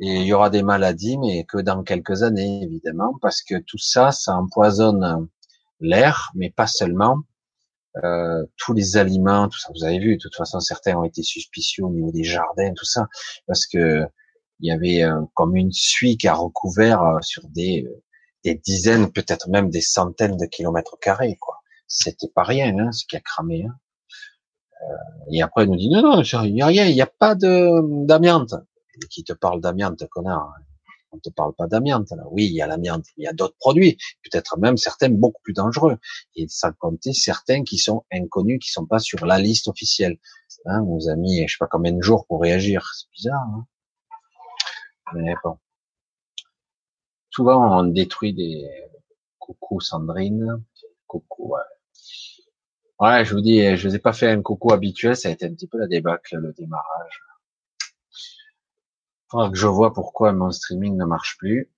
Et 0.00 0.16
il 0.16 0.26
y 0.26 0.32
aura 0.32 0.50
des 0.50 0.62
maladies, 0.62 1.16
mais 1.18 1.44
que 1.44 1.58
dans 1.58 1.84
quelques 1.84 2.24
années, 2.24 2.64
évidemment, 2.64 3.14
parce 3.22 3.42
que 3.42 3.54
tout 3.60 3.78
ça, 3.78 4.10
ça 4.10 4.34
empoisonne 4.34 5.28
l'air, 5.80 6.30
mais 6.34 6.50
pas 6.50 6.66
seulement. 6.66 7.18
Euh, 8.02 8.44
tous 8.56 8.72
les 8.72 8.96
aliments, 8.96 9.48
tout 9.48 9.58
ça, 9.58 9.70
vous 9.72 9.84
avez 9.84 10.00
vu, 10.00 10.16
de 10.16 10.20
toute 10.20 10.34
façon, 10.34 10.58
certains 10.58 10.96
ont 10.96 11.04
été 11.04 11.22
suspicieux 11.22 11.84
au 11.84 11.90
niveau 11.90 12.10
des 12.10 12.24
jardins, 12.24 12.72
tout 12.74 12.84
ça, 12.84 13.06
parce 13.46 13.66
que 13.66 14.04
il 14.60 14.68
y 14.68 14.72
avait 14.72 15.04
euh, 15.04 15.20
comme 15.34 15.56
une 15.56 15.72
suie 15.72 16.16
qui 16.16 16.26
a 16.26 16.34
recouvert 16.34 17.02
euh, 17.02 17.20
sur 17.20 17.46
des, 17.48 17.86
des 18.44 18.54
dizaines, 18.54 19.10
peut-être 19.10 19.48
même 19.48 19.70
des 19.70 19.80
centaines 19.80 20.36
de 20.36 20.46
kilomètres 20.46 20.98
carrés, 21.00 21.36
quoi. 21.40 21.60
C'était 21.86 22.28
pas 22.34 22.44
rien, 22.44 22.78
hein, 22.78 22.92
ce 22.92 23.04
qui 23.06 23.16
a 23.16 23.20
cramé. 23.20 23.64
Hein. 23.64 23.76
et 25.30 25.42
après, 25.42 25.64
il 25.64 25.70
nous 25.70 25.76
dit 25.76 25.90
non, 25.90 26.02
non, 26.02 26.22
il 26.22 26.54
n'y 26.54 26.62
a 26.62 26.66
rien, 26.66 26.86
il 26.86 26.94
n'y 26.94 27.02
a 27.02 27.06
pas 27.06 27.34
de 27.34 28.06
d'amiante. 28.06 28.54
Qui 29.10 29.24
te 29.24 29.32
parle 29.32 29.60
d'amiante, 29.60 30.06
connard 30.08 30.54
on 31.14 31.18
te 31.18 31.30
parle 31.30 31.54
pas 31.54 31.66
d'amiante. 31.66 32.12
Oui, 32.30 32.46
il 32.46 32.54
y 32.54 32.62
a 32.62 32.66
l'amiante, 32.66 33.06
il 33.16 33.24
y 33.24 33.26
a 33.26 33.32
d'autres 33.32 33.56
produits, 33.58 33.96
peut-être 34.24 34.58
même 34.58 34.76
certains 34.76 35.08
beaucoup 35.08 35.40
plus 35.42 35.52
dangereux. 35.52 35.98
Et 36.36 36.46
sans 36.48 36.72
compter 36.72 37.12
certains 37.12 37.62
qui 37.64 37.78
sont 37.78 38.04
inconnus, 38.12 38.58
qui 38.60 38.70
sont 38.70 38.86
pas 38.86 38.98
sur 38.98 39.24
la 39.26 39.38
liste 39.38 39.68
officielle. 39.68 40.18
Hein, 40.66 40.80
on 40.82 40.96
nous 40.96 41.00
je 41.00 41.52
sais 41.52 41.56
pas 41.58 41.66
combien 41.66 41.92
de 41.92 42.02
jours 42.02 42.26
pour 42.26 42.40
réagir. 42.40 42.90
C'est 42.94 43.10
bizarre. 43.12 43.42
Hein 43.42 43.66
Mais 45.14 45.34
bon. 45.42 45.58
Souvent, 47.34 47.80
on 47.80 47.84
détruit 47.84 48.32
des 48.32 48.68
coucou 49.38 49.80
Sandrine. 49.80 50.62
Coucou, 51.06 51.54
ouais. 51.54 51.60
Ouais, 53.00 53.24
je 53.24 53.34
vous 53.34 53.40
dis, 53.40 53.76
je 53.76 53.88
vous 53.88 53.94
ai 53.94 53.98
pas 53.98 54.12
fait 54.12 54.30
un 54.30 54.40
coucou 54.40 54.72
habituel, 54.72 55.16
ça 55.16 55.28
a 55.28 55.32
été 55.32 55.46
un 55.46 55.52
petit 55.52 55.66
peu 55.66 55.78
la 55.78 55.88
débâcle, 55.88 56.36
le 56.36 56.52
démarrage 56.52 57.20
que 59.50 59.56
je 59.56 59.66
vois 59.66 59.92
pourquoi 59.92 60.32
mon 60.32 60.50
streaming 60.50 60.96
ne 60.96 61.04
marche 61.04 61.36
plus. 61.38 61.70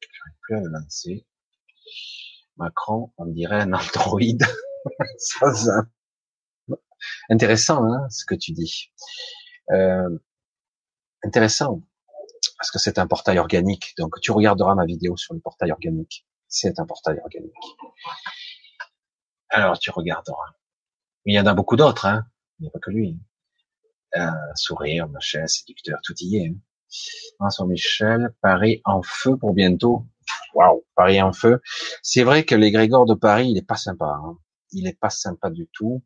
J'arrive 0.00 0.38
plus 0.40 0.56
à 0.56 0.60
le 0.60 0.68
lancer. 0.70 1.26
Macron, 2.56 3.12
on 3.16 3.26
dirait 3.26 3.60
un 3.60 3.72
Android. 3.72 4.20
Intéressant, 7.30 7.84
hein, 7.84 8.08
ce 8.10 8.24
que 8.24 8.34
tu 8.34 8.52
dis. 8.52 8.92
Euh, 9.70 10.18
intéressant, 11.24 11.82
parce 12.58 12.70
que 12.70 12.78
c'est 12.78 12.98
un 12.98 13.06
portail 13.06 13.38
organique. 13.38 13.94
Donc, 13.98 14.20
tu 14.20 14.32
regarderas 14.32 14.74
ma 14.74 14.84
vidéo 14.84 15.16
sur 15.16 15.34
le 15.34 15.40
portail 15.40 15.72
organique. 15.72 16.26
C'est 16.48 16.78
un 16.78 16.86
portail 16.86 17.18
organique. 17.20 17.52
Alors, 19.50 19.78
tu 19.78 19.90
regarderas. 19.90 20.54
il 21.24 21.34
y 21.34 21.40
en 21.40 21.46
a 21.46 21.54
beaucoup 21.54 21.76
d'autres, 21.76 22.06
hein. 22.06 22.26
Il 22.58 22.64
n'y 22.64 22.68
a 22.68 22.70
pas 22.70 22.78
que 22.78 22.90
lui 22.90 23.18
euh, 24.16 24.30
sourire, 24.54 25.08
machin, 25.08 25.46
séducteur, 25.46 25.98
tout 26.04 26.14
y 26.20 26.36
est. 26.36 26.48
Hein. 26.48 26.56
François 27.38 27.66
Michel, 27.66 28.34
Paris 28.42 28.82
en 28.84 29.02
feu 29.02 29.36
pour 29.36 29.54
bientôt. 29.54 30.06
Waouh, 30.54 30.84
Paris 30.94 31.22
en 31.22 31.32
feu. 31.32 31.60
C'est 32.02 32.22
vrai 32.22 32.44
que 32.44 32.54
l'égrégore 32.54 33.06
de 33.06 33.14
Paris, 33.14 33.48
il 33.50 33.58
est 33.58 33.66
pas 33.66 33.76
sympa. 33.76 34.20
Hein. 34.22 34.36
Il 34.72 34.86
est 34.86 34.98
pas 34.98 35.10
sympa 35.10 35.50
du 35.50 35.68
tout. 35.72 36.04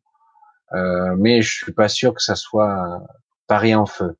Euh, 0.73 1.17
mais 1.19 1.43
je 1.43 1.65
suis 1.65 1.73
pas 1.73 1.89
sûr 1.89 2.15
que 2.15 2.23
ça 2.23 2.37
soit 2.37 3.01
Paris 3.47 3.75
en 3.75 3.87
feu. 3.87 4.17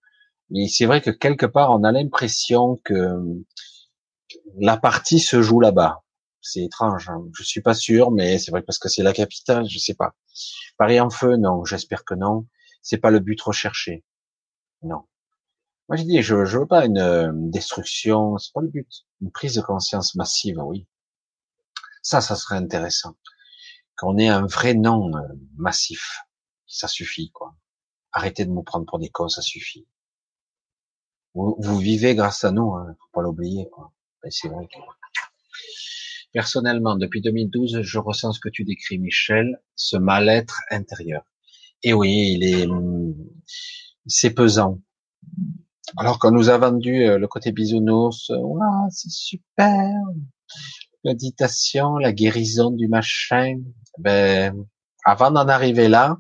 Mais 0.51 0.69
c'est 0.69 0.87
vrai 0.87 1.01
que 1.01 1.11
quelque 1.11 1.47
part, 1.47 1.73
on 1.73 1.85
a 1.85 1.93
l'impression 1.93 2.81
que 2.85 3.21
la 4.59 4.77
partie 4.77 5.21
se 5.21 5.43
joue 5.43 5.61
là-bas. 5.61 6.03
C'est 6.41 6.63
étrange. 6.63 7.09
Hein. 7.09 7.25
Je 7.37 7.43
suis 7.43 7.61
pas 7.61 7.75
sûr, 7.75 8.11
mais 8.13 8.39
c'est 8.39 8.53
vrai 8.53 8.63
parce 8.63 8.79
que 8.79 8.89
c'est 8.89 9.03
la 9.03 9.13
capitale, 9.13 9.69
je 9.69 9.79
sais 9.79 9.95
pas. 9.95 10.15
Paris 10.79 11.01
en 11.01 11.11
feu, 11.11 11.37
non. 11.37 11.65
J'espère 11.65 12.05
que 12.05 12.15
non 12.15 12.47
c'est 12.87 12.99
pas 12.99 13.11
le 13.11 13.19
but 13.19 13.41
recherché. 13.43 14.05
Non. 14.83 15.03
Moi, 15.89 15.97
je 15.97 16.05
dis, 16.05 16.23
je, 16.23 16.45
je 16.45 16.59
veux 16.59 16.69
pas 16.69 16.87
une, 16.87 17.51
destruction, 17.51 18.39
c'est 18.39 18.53
pas 18.53 18.61
le 18.61 18.69
but. 18.69 18.89
Une 19.21 19.33
prise 19.33 19.55
de 19.57 19.61
conscience 19.61 20.15
massive, 20.15 20.59
oui. 20.59 20.87
Ça, 22.03 22.21
ça 22.21 22.37
serait 22.37 22.55
intéressant. 22.55 23.17
Qu'on 23.97 24.17
ait 24.19 24.29
un 24.29 24.47
vrai 24.47 24.75
nom 24.75 25.17
euh, 25.17 25.21
massif. 25.57 26.21
Ça 26.69 26.87
suffit, 26.87 27.33
quoi. 27.33 27.57
Arrêtez 28.13 28.45
de 28.45 28.53
nous 28.53 28.63
prendre 28.63 28.87
pour 28.87 29.01
des 29.01 29.11
cons, 29.11 29.29
ça 29.29 29.43
suffit. 29.43 29.89
Vous, 31.37 31.79
vivez 31.79 32.15
grâce 32.15 32.45
à 32.45 32.51
nous, 32.51 32.75
hein, 32.75 32.97
faut 32.99 33.09
pas 33.13 33.23
l'oublier, 33.23 33.69
quoi. 33.71 33.93
c'est 34.31 34.49
vrai 34.49 34.67
que... 34.67 34.79
Personnellement, 36.33 36.97
depuis 36.97 37.21
2012, 37.21 37.83
je 37.83 37.99
ressens 37.99 38.33
ce 38.33 38.41
que 38.41 38.49
tu 38.49 38.65
décris, 38.65 38.99
Michel, 38.99 39.61
ce 39.75 39.97
mal-être 39.97 40.61
intérieur. 40.71 41.23
Et 41.83 41.93
oui, 41.93 42.33
il 42.35 42.45
est, 42.45 42.67
c'est 44.07 44.31
pesant. 44.31 44.81
Alors 45.99 46.19
qu'on 46.19 46.31
nous 46.31 46.49
a 46.49 46.59
vendu 46.59 47.05
euh, 47.05 47.19
le 47.19 47.29
côté 47.29 47.53
bisounours, 47.53 48.31
euh, 48.31 48.43
c'est 48.91 49.11
super, 49.11 49.93
méditation, 51.05 51.97
la 51.97 52.13
guérison 52.13 52.71
du 52.71 52.89
machin. 52.89 53.61
Ben, 53.99 54.55
avant 55.05 55.31
d'en 55.31 55.49
arriver 55.49 55.89
là, 55.89 56.19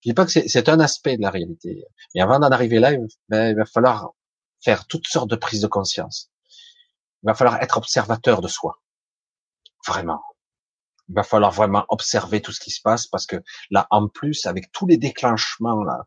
je 0.00 0.10
dis 0.10 0.14
pas 0.14 0.26
que 0.26 0.30
c'est 0.30 0.68
un 0.68 0.80
aspect 0.80 1.16
de 1.16 1.22
la 1.22 1.30
réalité, 1.30 1.84
mais 2.14 2.20
avant 2.20 2.38
d'en 2.38 2.50
arriver 2.50 2.78
là, 2.78 2.92
ben, 3.28 3.50
il 3.50 3.56
va 3.56 3.64
falloir 3.66 4.10
faire 4.60 4.86
toutes 4.86 5.06
sortes 5.06 5.30
de 5.30 5.36
prises 5.36 5.60
de 5.60 5.66
conscience. 5.66 6.30
Il 7.22 7.26
va 7.26 7.34
falloir 7.34 7.60
être 7.62 7.78
observateur 7.78 8.40
de 8.40 8.48
soi, 8.48 8.80
vraiment. 9.86 10.22
Il 11.08 11.14
va 11.14 11.22
falloir 11.22 11.50
vraiment 11.50 11.84
observer 11.88 12.42
tout 12.42 12.52
ce 12.52 12.60
qui 12.60 12.70
se 12.70 12.80
passe 12.82 13.06
parce 13.06 13.26
que 13.26 13.36
là, 13.70 13.86
en 13.90 14.08
plus, 14.08 14.46
avec 14.46 14.70
tous 14.72 14.86
les 14.86 14.98
déclenchements 14.98 15.82
là, 15.82 16.06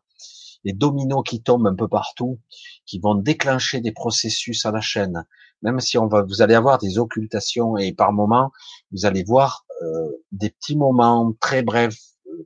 les 0.64 0.72
dominos 0.72 1.24
qui 1.24 1.42
tombent 1.42 1.66
un 1.66 1.74
peu 1.74 1.88
partout, 1.88 2.40
qui 2.86 2.98
vont 2.98 3.14
déclencher 3.14 3.80
des 3.80 3.92
processus 3.92 4.64
à 4.64 4.70
la 4.70 4.80
chaîne, 4.80 5.26
même 5.62 5.80
si 5.80 5.98
on 5.98 6.06
va, 6.06 6.22
vous 6.22 6.42
allez 6.42 6.54
avoir 6.54 6.78
des 6.78 6.98
occultations 6.98 7.76
et 7.76 7.92
par 7.92 8.12
moments, 8.12 8.52
vous 8.90 9.06
allez 9.06 9.24
voir 9.24 9.66
euh, 9.82 10.08
des 10.30 10.50
petits 10.50 10.76
moments 10.76 11.32
très 11.40 11.62
brefs, 11.62 12.00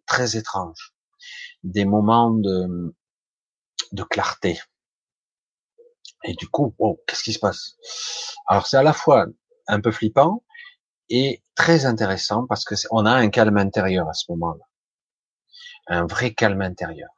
très 0.07 0.37
étranges, 0.37 0.95
des 1.67 1.85
moments 1.85 2.31
de, 2.31 2.95
de 3.93 4.03
clarté. 4.05 4.61
Et 6.25 6.35
du 6.35 6.49
coup, 6.49 6.75
qu'est-ce 7.07 7.23
qui 7.23 7.33
se 7.33 7.39
passe? 7.39 7.77
Alors 8.47 8.67
c'est 8.67 8.77
à 8.77 8.83
la 8.83 8.93
fois 8.93 9.27
un 9.67 9.81
peu 9.81 9.91
flippant, 9.91 10.45
est 11.11 11.43
très 11.55 11.85
intéressant 11.85 12.47
parce 12.47 12.65
que 12.65 12.75
on 12.91 13.05
a 13.05 13.13
un 13.13 13.29
calme 13.29 13.59
intérieur 13.59 14.09
à 14.09 14.13
ce 14.13 14.25
moment-là, 14.31 14.65
un 15.89 16.07
vrai 16.07 16.35
calme 16.35 16.63
intérieur, 16.63 17.11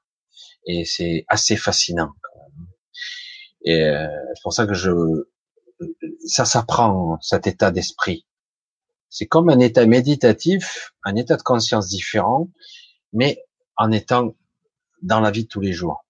et 0.65 0.85
c'est 0.85 1.25
assez 1.29 1.57
fascinant. 1.57 2.13
Quand 2.23 2.41
même. 2.41 2.67
Et 3.63 3.85
euh, 3.85 4.09
c'est 4.35 4.43
pour 4.43 4.53
ça 4.53 4.67
que 4.67 4.75
je, 4.75 4.91
ça 6.27 6.45
s'apprend 6.45 7.19
cet 7.21 7.47
état 7.47 7.71
d'esprit. 7.71 8.27
C'est 9.11 9.27
comme 9.27 9.49
un 9.49 9.59
état 9.59 9.87
méditatif, 9.87 10.93
un 11.05 11.17
état 11.17 11.37
de 11.37 11.43
conscience 11.43 11.89
différent, 11.89 12.51
mais 13.13 13.43
en 13.79 13.91
étant 13.93 14.35
dans 15.03 15.21
la 15.21 15.31
vie 15.31 15.45
de 15.45 15.49
tous 15.49 15.61
les 15.61 15.73
jours. 15.73 16.05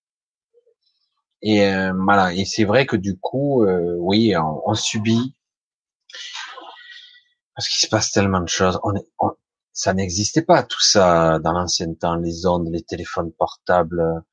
Et 1.42 1.64
euh, 1.66 1.92
voilà. 1.94 2.34
Et 2.34 2.44
c'est 2.44 2.64
vrai 2.64 2.86
que 2.86 2.96
du 2.96 3.16
coup, 3.18 3.64
euh, 3.64 3.94
oui, 3.98 4.34
on, 4.36 4.62
on 4.68 4.74
subit 4.74 5.34
parce 7.54 7.68
qu'il 7.68 7.80
se 7.80 7.88
passe 7.88 8.12
tellement 8.12 8.40
de 8.40 8.48
choses. 8.48 8.78
On, 8.82 8.92
ça 9.72 9.94
n'existait 9.94 10.42
pas 10.42 10.64
tout 10.64 10.80
ça 10.80 11.38
dans 11.38 11.52
l'ancien 11.52 11.92
temps, 11.94 12.16
les 12.16 12.46
ondes, 12.46 12.68
les 12.68 12.82
téléphones 12.82 13.30
portables, 13.32 14.24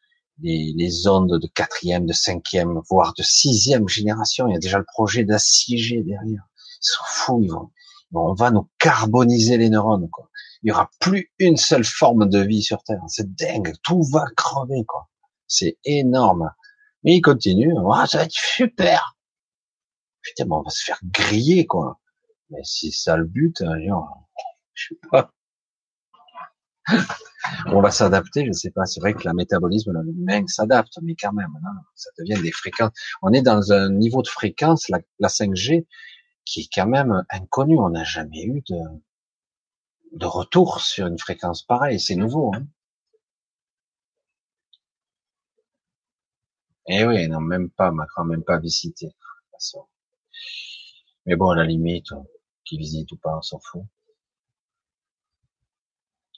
les, 0.41 0.73
les, 0.75 1.07
ondes 1.07 1.39
de 1.39 1.47
quatrième, 1.47 2.07
de 2.07 2.14
cinquième, 2.14 2.81
voire 2.89 3.14
de 3.15 3.22
sixième 3.22 3.88
génération. 3.88 4.47
Il 4.47 4.53
y 4.53 4.55
a 4.55 4.59
déjà 4.59 4.80
le 4.80 4.85
projet 4.85 5.23
de 5.23 5.31
la 5.31 5.38
6G 5.38 6.03
derrière. 6.03 6.43
Ils 6.53 6.77
sont 6.80 7.03
fous, 7.05 7.41
ils 7.43 7.51
vont, 7.51 7.69
on 8.14 8.33
va 8.33 8.49
nous 8.49 8.67
carboniser 8.80 9.57
les 9.57 9.69
neurones, 9.69 10.09
quoi. 10.09 10.30
Il 10.66 10.69
y 10.69 10.72
aura 10.72 10.90
plus 11.00 11.32
une 11.38 11.58
seule 11.58 11.84
forme 11.84 12.27
de 12.27 12.40
vie 12.40 12.64
sur 12.64 12.82
Terre. 12.82 13.03
C'est 13.08 13.35
dingue. 13.35 13.76
Tout 13.84 14.02
va 14.11 14.26
crever, 14.35 14.84
quoi. 14.88 15.08
C'est 15.48 15.77
énorme. 15.84 16.52
Mais 17.03 17.18
il 17.18 17.22
continue. 17.22 17.72
Oh, 17.77 17.94
ça 18.08 18.18
va 18.18 18.24
être 18.24 18.32
super. 18.32 19.16
Putain, 20.24 20.50
on 20.50 20.64
va 20.64 20.72
se 20.72 20.84
faire 20.84 21.00
griller, 21.03 21.68
quoi. 21.68 22.00
Mais 22.50 22.64
si 22.64 22.92
ça 22.92 23.16
le 23.16 23.26
but, 23.26 23.64
je 24.74 24.88
sais 24.88 25.00
pas. 25.11 25.32
on 27.68 27.80
va 27.80 27.92
s'adapter, 27.92 28.48
je 28.48 28.52
sais 28.52 28.72
pas. 28.72 28.88
C'est 28.88 29.02
vrai 29.02 29.14
que 29.14 29.27
le 29.27 29.35
métabolisme 29.35 29.94
l'humain 30.03 30.48
s'adapte, 30.48 30.98
mais 31.03 31.16
quand 31.16 31.34
même, 31.34 31.53
ça 31.94 32.10
devient 32.18 32.42
des 32.42 32.52
fréquences. 32.52 32.92
On 33.22 33.32
est 33.34 33.44
dans 33.44 33.72
un 33.72 33.92
niveau 33.92 34.24
de 34.24 34.27
fréquence, 34.27 34.90
la, 34.90 34.98
la 35.19 35.27
5G, 35.27 35.85
qui 36.44 36.61
est 36.61 36.69
quand 36.74 36.88
même 36.88 37.24
inconnu. 37.30 37.77
On 37.77 37.92
n'a 37.92 38.03
jamais 38.03 38.45
eu 38.45 38.64
de, 38.68 38.77
de 40.16 40.26
retour 40.26 40.82
sur 40.82 41.08
une 41.08 41.19
fréquence 41.19 41.61
pareille. 41.64 42.00
C'est 42.00 42.16
nouveau. 42.16 42.52
Hein. 42.56 42.66
Eh 46.88 47.06
oui, 47.06 47.27
non, 47.27 47.42
même 47.42 47.69
pas, 47.69 47.92
Macron, 47.92 48.26
même 48.26 48.44
pas 48.44 48.60
visité. 48.60 49.16
Mais 51.26 51.35
bon, 51.35 51.50
à 51.50 51.56
la 51.56 51.66
limite, 51.66 52.10
qui 52.64 52.77
visite 52.77 53.11
ou 53.11 53.18
pas, 53.18 53.38
on 53.38 53.42
s'en 53.42 53.60
fout. 53.60 53.84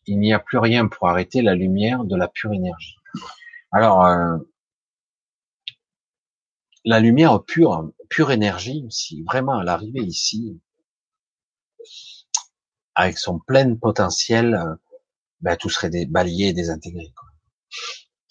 Il 0.06 0.20
n'y 0.20 0.34
a 0.34 0.40
plus 0.40 0.58
rien 0.58 0.88
pour 0.88 1.10
arrêter 1.10 1.42
la 1.42 1.54
lumière 1.54 2.06
de 2.06 2.16
la 2.16 2.30
pure 2.30 2.54
énergie. 2.54 2.96
Alors, 3.72 4.06
euh, 4.06 4.38
la 6.86 7.02
lumière 7.02 7.44
pure, 7.44 7.92
pure 8.10 8.32
énergie, 8.32 8.86
si 8.90 9.22
vraiment 9.24 9.62
elle 9.62 9.68
arrivait 9.68 10.04
ici, 10.04 10.62
avec 12.98 13.18
son 13.18 13.40
plein 13.40 13.76
potentiel, 13.76 14.56
euh, 14.56 14.76
ben, 15.42 15.56
tout 15.56 15.70
serait 15.70 15.90
des, 15.90 16.06
balayé 16.06 16.50
et 16.50 16.54
désintégré. 16.54 17.14
Quoi. 17.16 17.30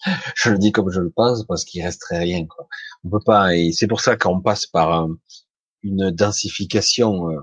Je 0.35 0.49
le 0.51 0.57
dis 0.57 0.71
comme 0.71 0.91
je 0.91 1.01
le 1.01 1.09
pense 1.09 1.45
parce 1.45 1.65
qu'il 1.65 1.83
resterait 1.83 2.19
rien. 2.19 2.45
Quoi. 2.45 2.67
On 3.03 3.09
peut 3.09 3.23
pas, 3.25 3.55
et 3.55 3.71
c'est 3.71 3.87
pour 3.87 4.01
ça 4.01 4.15
qu'on 4.15 4.41
passe 4.41 4.67
par 4.67 5.07
une 5.81 6.11
densification 6.11 7.31
euh, 7.31 7.39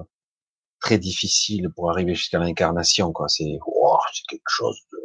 très 0.81 0.99
difficile 0.99 1.71
pour 1.75 1.91
arriver 1.91 2.15
jusqu'à 2.15 2.39
l'incarnation. 2.39 3.13
Quoi, 3.13 3.29
c'est 3.29 3.59
c'est 4.13 4.27
quelque 4.29 4.49
chose 4.49 4.79
de, 4.93 4.99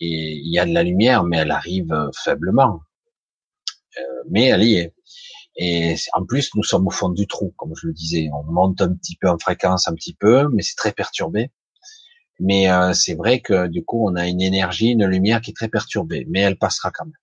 et 0.00 0.32
il 0.36 0.52
y 0.52 0.58
a 0.58 0.66
de 0.66 0.72
la 0.72 0.82
lumière, 0.82 1.24
mais 1.24 1.38
elle 1.38 1.50
arrive 1.50 1.92
euh, 1.92 2.10
faiblement. 2.12 2.80
Euh, 3.98 4.22
mais 4.28 4.46
elle 4.46 4.62
y 4.62 4.74
est. 4.76 4.93
Et 5.56 5.94
en 6.14 6.24
plus, 6.24 6.50
nous 6.54 6.64
sommes 6.64 6.86
au 6.86 6.90
fond 6.90 7.08
du 7.10 7.26
trou, 7.26 7.52
comme 7.56 7.72
je 7.76 7.86
le 7.86 7.92
disais. 7.92 8.28
On 8.32 8.42
monte 8.44 8.80
un 8.80 8.92
petit 8.94 9.16
peu 9.16 9.28
en 9.28 9.38
fréquence, 9.38 9.88
un 9.88 9.94
petit 9.94 10.14
peu, 10.14 10.48
mais 10.48 10.62
c'est 10.62 10.74
très 10.76 10.92
perturbé. 10.92 11.52
Mais 12.40 12.70
euh, 12.70 12.92
c'est 12.92 13.14
vrai 13.14 13.40
que 13.40 13.68
du 13.68 13.84
coup, 13.84 14.04
on 14.08 14.16
a 14.16 14.26
une 14.26 14.40
énergie, 14.40 14.90
une 14.90 15.06
lumière 15.06 15.40
qui 15.40 15.50
est 15.50 15.54
très 15.54 15.68
perturbée, 15.68 16.26
mais 16.28 16.40
elle 16.40 16.58
passera 16.58 16.90
quand 16.90 17.04
même. 17.04 17.14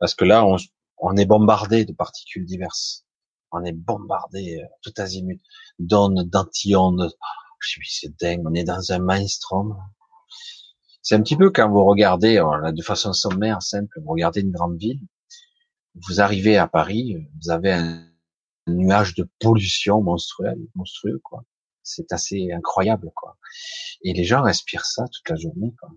Parce 0.00 0.14
que 0.14 0.24
là, 0.24 0.44
on, 0.44 0.56
on 0.98 1.16
est 1.16 1.26
bombardé 1.26 1.84
de 1.84 1.92
particules 1.92 2.44
diverses. 2.44 3.04
On 3.52 3.64
est 3.64 3.72
bombardé 3.72 4.58
euh, 4.60 4.66
tout 4.82 4.92
azimut 4.96 5.40
d'ondes, 5.78 6.28
d'anti-ondes. 6.28 7.12
Oh, 7.12 7.66
c'est 7.84 8.18
dingue. 8.20 8.42
On 8.44 8.54
est 8.54 8.64
dans 8.64 8.92
un 8.92 8.98
mainstream. 8.98 9.76
C'est 11.02 11.14
un 11.14 11.22
petit 11.22 11.36
peu 11.36 11.50
quand 11.50 11.70
vous 11.70 11.84
regardez, 11.84 12.36
de 12.36 12.82
façon 12.82 13.12
sommaire, 13.12 13.62
simple, 13.62 14.00
vous 14.02 14.12
regardez 14.12 14.42
une 14.42 14.50
grande 14.50 14.76
ville, 14.76 15.00
vous 15.94 16.20
arrivez 16.20 16.56
à 16.56 16.66
Paris, 16.66 17.16
vous 17.42 17.50
avez 17.50 17.72
un, 17.72 18.06
nuage 18.66 19.14
de 19.14 19.28
pollution 19.40 20.00
monstrueux, 20.02 20.54
monstrueux 20.74 21.20
quoi. 21.24 21.44
C'est 21.82 22.12
assez 22.12 22.52
incroyable, 22.52 23.10
quoi. 23.14 23.36
Et 24.04 24.12
les 24.12 24.24
gens 24.24 24.42
respirent 24.42 24.84
ça 24.84 25.04
toute 25.08 25.28
la 25.28 25.36
journée, 25.36 25.74
quoi. 25.80 25.90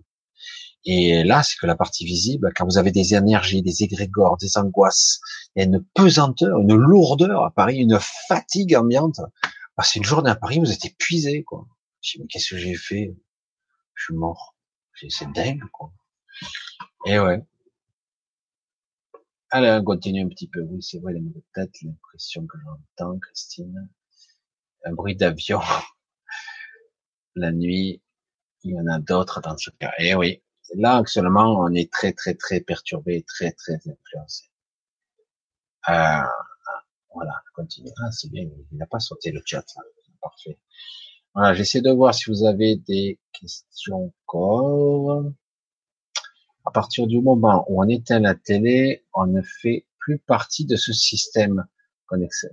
Et 0.86 1.24
là, 1.24 1.42
c'est 1.42 1.56
que 1.56 1.66
la 1.66 1.76
partie 1.76 2.04
visible, 2.04 2.52
quand 2.54 2.64
vous 2.64 2.78
avez 2.78 2.90
des 2.90 3.14
énergies, 3.14 3.62
des 3.62 3.82
égrégores, 3.82 4.36
des 4.36 4.58
angoisses, 4.58 5.20
il 5.54 5.60
y 5.60 5.62
a 5.62 5.66
une 5.66 5.84
pesanteur, 5.94 6.58
une 6.58 6.74
lourdeur 6.74 7.44
à 7.44 7.50
Paris, 7.50 7.78
une 7.78 7.98
fatigue 8.00 8.74
ambiante. 8.74 9.20
Bah, 9.76 9.84
c'est 9.84 9.98
une 9.98 10.04
journée 10.04 10.30
à 10.30 10.36
Paris, 10.36 10.58
vous 10.58 10.72
êtes 10.72 10.84
épuisé, 10.84 11.42
quoi. 11.44 11.66
Je 12.00 12.18
mais 12.18 12.26
qu'est-ce 12.26 12.50
que 12.50 12.58
j'ai 12.58 12.74
fait? 12.74 13.16
Je 13.94 14.04
suis 14.04 14.14
mort. 14.14 14.54
C'est 15.08 15.30
dingue, 15.32 15.64
quoi. 15.72 15.92
Et 17.06 17.18
ouais. 17.18 17.42
Allez, 19.56 19.70
on 19.70 19.84
continue 19.84 20.24
un 20.24 20.28
petit 20.28 20.48
peu. 20.48 20.62
Oui, 20.62 20.82
c'est 20.82 20.98
vrai, 20.98 21.12
les 21.12 21.22
tête, 21.54 21.70
l'impression 21.82 22.44
que 22.44 22.58
j'entends, 22.58 23.16
Christine. 23.20 23.88
Un 24.84 24.92
bruit 24.92 25.14
d'avion. 25.14 25.60
La 27.36 27.52
nuit, 27.52 28.02
il 28.64 28.72
y 28.72 28.80
en 28.80 28.88
a 28.88 28.98
d'autres 28.98 29.40
dans 29.40 29.56
ce 29.56 29.70
cas. 29.78 29.92
Et 29.98 30.16
oui, 30.16 30.42
là, 30.74 30.96
actuellement, 30.96 31.60
on 31.60 31.72
est 31.72 31.88
très, 31.92 32.12
très, 32.12 32.34
très 32.34 32.62
perturbé, 32.62 33.22
très, 33.28 33.52
très 33.52 33.74
influencé. 33.74 34.50
Euh, 35.88 36.26
voilà, 37.14 37.40
continue. 37.54 37.90
Ah, 38.02 38.10
c'est 38.10 38.32
bien, 38.32 38.42
il 38.72 38.76
n'a 38.76 38.86
pas 38.86 38.98
sauté 38.98 39.30
le 39.30 39.40
chat. 39.46 39.64
Parfait. 40.20 40.58
Voilà, 41.32 41.54
j'essaie 41.54 41.80
de 41.80 41.92
voir 41.92 42.12
si 42.12 42.28
vous 42.28 42.44
avez 42.44 42.74
des 42.74 43.20
questions 43.32 44.12
encore 44.26 45.30
à 46.64 46.70
partir 46.70 47.06
du 47.06 47.20
moment 47.20 47.64
où 47.68 47.82
on 47.82 47.88
éteint 47.88 48.20
la 48.20 48.34
télé, 48.34 49.04
on 49.14 49.26
ne 49.26 49.42
fait 49.42 49.86
plus 49.98 50.18
partie 50.18 50.64
de 50.64 50.76
ce 50.76 50.92
système 50.92 51.64
connecté. 52.06 52.48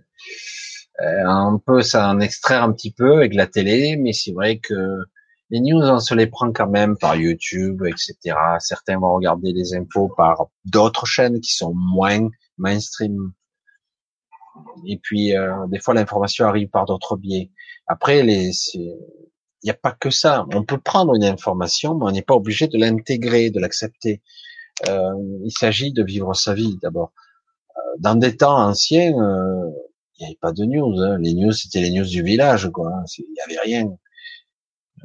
Euh, 1.02 1.24
on 1.26 1.60
peut 1.60 1.82
s'en 1.82 2.20
extraire 2.20 2.64
un 2.64 2.74
petit 2.74 2.92
peu 2.92 3.16
avec 3.16 3.34
la 3.34 3.48
télé, 3.48 3.96
mais 3.98 4.14
c'est 4.14 4.34
vrai 4.34 4.60
que 4.60 5.00
les 5.50 5.60
news, 5.60 5.82
on 5.82 6.00
se 6.00 6.14
les 6.14 6.28
prend 6.28 6.52
quand 6.54 6.70
même 6.70 6.98
par 6.98 7.16
YouTube, 7.16 7.84
etc. 7.86 8.36
Certains 8.60 9.00
vont 9.00 9.16
regarder 9.16 9.52
les 9.52 9.76
infos 9.76 10.10
par 10.16 10.48
d'autres 10.66 11.06
chaînes 11.06 11.42
qui 11.42 11.54
sont 11.54 11.74
moins 11.74 12.30
mainstream. 12.58 13.34
Et 14.86 14.98
puis, 14.98 15.36
euh, 15.36 15.68
des 15.68 15.80
fois, 15.80 15.94
l'information 15.94 16.46
arrive 16.46 16.70
par 16.70 16.86
d'autres 16.86 17.18
biais. 17.18 17.52
Après, 17.88 18.24
les, 18.24 18.52
il 19.64 19.68
n'y 19.68 19.72
a 19.72 19.76
pas 19.76 19.92
que 19.92 20.10
ça. 20.10 20.46
On 20.54 20.64
peut 20.64 20.80
prendre 20.80 21.16
une 21.16 21.24
information, 21.24 21.96
mais 21.96 22.06
on 22.06 22.12
n'est 22.12 22.22
pas 22.22 22.36
obligé 22.36 22.68
de 22.68 22.78
l'intégrer, 22.78 23.52
de 23.52 23.60
l'accepter. 23.60 24.22
Euh, 24.88 25.14
il 25.44 25.52
s'agit 25.52 25.92
de 25.92 26.04
vivre 26.04 26.34
sa 26.34 26.54
vie 26.54 26.78
d'abord. 26.82 27.14
Euh, 27.78 27.82
dans 28.00 28.16
des 28.16 28.38
temps 28.38 28.58
anciens, 28.58 29.14
euh, 29.14 29.70
il 30.16 30.22
n'y 30.22 30.26
avait 30.26 30.40
pas 30.42 30.52
de 30.52 30.66
news. 30.66 31.00
Hein. 31.00 31.18
Les 31.20 31.34
news, 31.34 31.52
c'était 31.52 31.82
les 31.82 31.92
news 31.92 32.06
du 32.06 32.24
village, 32.24 32.70
quoi. 32.72 32.90
Hein. 32.90 33.04
Il 33.18 33.32
n'y 33.32 33.42
avait 33.42 33.62
rien. 33.62 33.96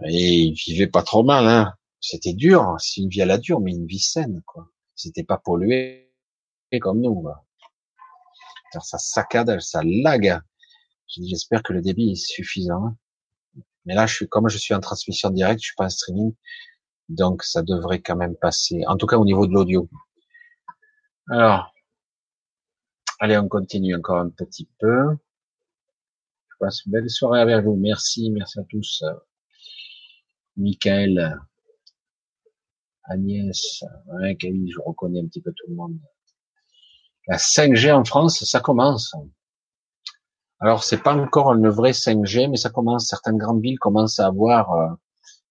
Et 0.07 0.39
ils 0.41 0.55
vivaient 0.55 0.87
pas 0.87 1.03
trop 1.03 1.23
mal. 1.23 1.47
Hein. 1.47 1.75
C'était 2.01 2.33
dur. 2.33 2.77
C'est 2.79 3.03
une 3.03 3.09
vie 3.09 3.23
à 3.23 3.27
la 3.27 3.39
dure, 3.39 3.61
mais 3.61 3.73
une 3.73 3.87
vie 3.87 4.01
saine, 4.01 4.43
quoi. 4.47 4.69
C'était 4.95 5.25
pas 5.25 5.39
pollué 5.39 6.07
comme 6.81 7.01
nous. 7.01 7.23
Quoi. 7.23 7.45
Ça 8.83 8.99
saccade, 8.99 9.61
ça 9.61 9.83
lag. 9.85 10.41
J'espère 11.09 11.63
que 11.63 11.73
le 11.73 11.81
débit 11.83 12.13
est 12.13 12.17
suffisant. 12.17 12.97
Mais 13.87 13.95
là, 13.95 14.07
je 14.07 14.15
suis, 14.15 14.29
comme 14.29 14.49
je 14.49 14.59
suis 14.59 14.75
en 14.75 14.81
transmission 14.81 15.31
directe, 15.31 15.61
je 15.63 15.67
suis 15.67 15.75
pas 15.77 15.87
en 15.87 15.91
streaming. 15.91 16.35
Donc, 17.09 17.43
ça 17.45 17.63
devrait 17.63 18.03
quand 18.03 18.17
même 18.17 18.37
passer. 18.37 18.83
En 18.89 18.97
tout 18.97 19.07
cas, 19.07 19.17
au 19.17 19.25
niveau 19.25 19.47
de 19.47 19.53
l'audio. 19.53 19.89
Alors. 21.31 21.73
Allez, 23.19 23.39
on 23.39 23.49
continue 23.49 23.95
encore 23.95 24.19
un 24.19 24.29
petit 24.29 24.69
peu. 24.79 25.17
Je 26.51 26.57
passe 26.61 26.85
une 26.85 26.93
belle 26.93 27.09
soirée 27.09 27.41
avec 27.41 27.65
vous. 27.65 27.77
Merci, 27.77 28.31
merci 28.31 28.59
à 28.59 28.65
tous. 28.65 29.03
Michael, 30.57 31.39
Agnès, 33.05 33.85
ouais, 34.07 34.37
je 34.41 34.81
reconnais 34.85 35.21
un 35.21 35.27
petit 35.27 35.41
peu 35.41 35.53
tout 35.53 35.67
le 35.69 35.77
monde. 35.77 35.99
La 37.29 37.37
5G 37.37 37.93
en 37.93 38.05
France, 38.05 38.45
ça 38.45 38.61
commence. 38.61 39.15
Alors 40.61 40.85
c'est 40.85 41.03
pas 41.03 41.15
encore 41.15 41.53
une 41.53 41.69
vraie 41.69 41.93
5G, 41.93 42.49
mais 42.49 42.57
ça 42.57 42.71
commence. 42.71 43.09
Certaines 43.09 43.37
grandes 43.37 43.61
villes 43.63 43.79
commencent 43.79 44.21
à 44.21 44.27
avoir 44.27 44.73
euh, 44.73 44.89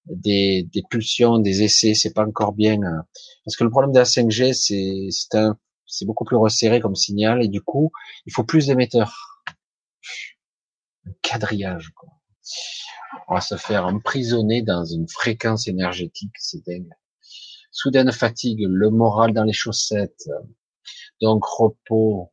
des, 0.08 0.68
des, 0.74 0.84
pulsions, 0.90 1.38
des 1.38 1.64
essais. 1.64 1.94
C'est 1.94 2.14
pas 2.14 2.26
encore 2.26 2.54
bien 2.54 2.82
euh, 2.82 3.02
parce 3.46 3.56
que 3.56 3.64
le 3.64 3.70
problème 3.70 3.92
de 3.92 4.00
la 4.00 4.06
5G, 4.06 4.54
c'est 4.54 5.08
c'est 5.12 5.38
un 5.38 5.58
c'est 5.88 6.06
beaucoup 6.06 6.26
plus 6.26 6.36
resserré 6.36 6.80
comme 6.80 6.96
signal 6.96 7.44
et 7.44 7.48
du 7.48 7.62
coup 7.62 7.92
il 8.26 8.34
faut 8.34 8.44
plus 8.44 8.68
d'émetteurs. 8.68 9.44
Un 11.08 11.12
quadrillage. 11.22 11.92
Quoi. 11.96 12.10
On 13.28 13.36
va 13.36 13.42
se 13.42 13.56
faire 13.58 13.86
emprisonner 13.86 14.64
dans 14.64 14.86
une 14.86 15.08
fréquence 15.08 15.68
énergétique, 15.68 16.34
c'est 16.40 16.66
dingue. 16.66 16.90
Soudaine 17.72 18.12
fatigue, 18.12 18.66
le 18.68 18.90
moral 18.90 19.34
dans 19.34 19.44
les 19.44 19.54
chaussettes, 19.54 20.30
donc 21.22 21.44
repos, 21.46 22.32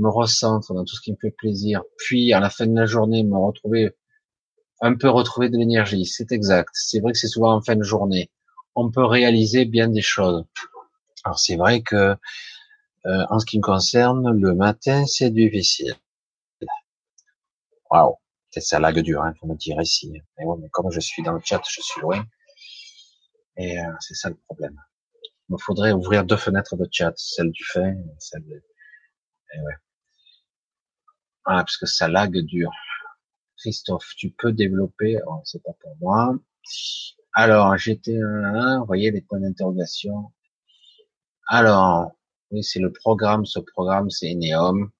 me 0.00 0.08
recentre 0.08 0.74
dans 0.74 0.84
tout 0.84 0.94
ce 0.96 1.00
qui 1.00 1.12
me 1.12 1.16
fait 1.20 1.30
plaisir, 1.30 1.82
puis 1.98 2.32
à 2.32 2.40
la 2.40 2.50
fin 2.50 2.66
de 2.66 2.74
la 2.74 2.86
journée 2.86 3.22
me 3.24 3.36
retrouver 3.36 3.94
un 4.80 4.96
peu 4.96 5.08
retrouver 5.10 5.50
de 5.50 5.58
l'énergie. 5.58 6.06
C'est 6.06 6.32
exact. 6.32 6.70
C'est 6.72 7.00
vrai 7.00 7.12
que 7.12 7.18
c'est 7.18 7.28
souvent 7.28 7.54
en 7.54 7.60
fin 7.60 7.76
de 7.76 7.82
journée. 7.82 8.30
On 8.74 8.90
peut 8.90 9.04
réaliser 9.04 9.64
bien 9.66 9.88
des 9.88 10.02
choses. 10.02 10.44
Alors 11.24 11.38
c'est 11.38 11.56
vrai 11.56 11.82
que 11.82 12.16
euh, 13.06 13.24
en 13.30 13.38
ce 13.38 13.46
qui 13.46 13.58
me 13.58 13.62
concerne, 13.62 14.30
le 14.38 14.54
matin 14.54 15.06
c'est 15.06 15.30
difficile. 15.30 15.94
Waouh, 17.90 18.16
c'est 18.50 18.60
ça 18.60 18.78
lag 18.78 18.98
dur, 19.00 19.22
hein, 19.22 19.34
faut 19.40 19.46
me 19.46 19.56
dire 19.56 19.80
ici. 19.80 20.10
Mais, 20.38 20.44
ouais, 20.44 20.56
mais 20.60 20.68
comme 20.70 20.90
je 20.90 21.00
suis 21.00 21.22
dans 21.22 21.32
le 21.32 21.40
chat, 21.44 21.60
je 21.68 21.80
suis 21.82 22.00
loin. 22.00 22.24
Et 23.56 23.78
euh, 23.80 23.92
c'est 24.00 24.14
ça 24.14 24.28
le 24.28 24.36
problème. 24.46 24.76
Il 25.48 25.54
me 25.54 25.58
faudrait 25.58 25.92
ouvrir 25.92 26.24
deux 26.24 26.36
fenêtres 26.36 26.76
de 26.76 26.88
chat, 26.90 27.12
celle 27.16 27.50
du 27.50 27.64
fait, 27.64 27.90
et 27.90 28.14
celle 28.18 28.44
de... 28.46 28.62
Eh 29.54 29.60
ouais. 29.62 29.74
Ah, 31.44 31.58
parce 31.64 31.76
que 31.76 31.86
ça 31.86 32.08
lag 32.08 32.36
dur. 32.36 32.70
Christophe, 33.58 34.14
tu 34.16 34.30
peux 34.30 34.52
développer, 34.52 35.18
oh, 35.26 35.40
c'est 35.44 35.62
pas 35.62 35.72
pour 35.80 35.96
moi. 36.00 36.34
Alors, 37.34 37.76
j'étais, 37.76 38.18
vous 38.18 38.86
voyez 38.86 39.10
les 39.10 39.20
points 39.20 39.40
d'interrogation. 39.40 40.32
Alors, 41.48 42.12
oui, 42.50 42.64
c'est 42.64 42.80
le 42.80 42.92
programme, 42.92 43.44
ce 43.44 43.60
programme, 43.60 44.10
c'est 44.10 44.34
Neom. 44.34 44.90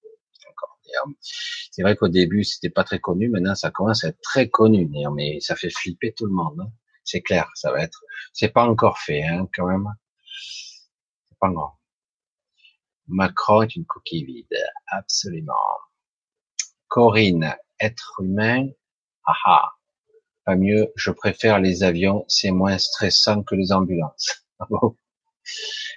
C'est 1.71 1.83
vrai 1.83 1.97
qu'au 1.97 2.09
début, 2.09 2.45
c'était 2.45 2.71
pas 2.71 2.85
très 2.85 2.99
connu. 2.99 3.29
Maintenant, 3.29 3.55
ça 3.55 3.71
commence 3.71 4.05
à 4.05 4.09
être 4.09 4.21
très 4.23 4.49
connu, 4.49 4.91
mais 5.15 5.41
ça 5.41 5.57
fait 5.57 5.71
flipper 5.71 6.13
tout 6.13 6.27
le 6.27 6.33
monde. 6.33 6.61
Hein. 6.61 6.73
C'est 7.05 7.23
clair, 7.23 7.49
ça 7.55 7.71
va 7.73 7.83
être. 7.83 8.03
C'est 8.33 8.49
pas 8.49 8.65
encore 8.65 8.99
fait, 8.99 9.23
hein, 9.23 9.49
quand 9.55 9.67
même. 9.67 9.87
C'est 11.29 11.39
pas 11.41 11.49
encore. 11.49 11.79
Macron 13.09 13.63
est 13.63 13.75
une 13.77 13.87
coquille 13.87 14.25
vide, 14.25 14.47
absolument. 14.89 15.55
Corinne, 16.91 17.55
être 17.81 18.21
humain, 18.21 18.69
haha. 19.25 19.73
Pas 20.45 20.57
mieux, 20.57 20.93
je 20.97 21.11
préfère 21.11 21.61
les 21.61 21.83
avions, 21.83 22.25
c'est 22.29 22.51
moins 22.51 22.77
stressant 22.77 23.43
que 23.43 23.55
les 23.55 23.73
ambulances. 23.73 24.45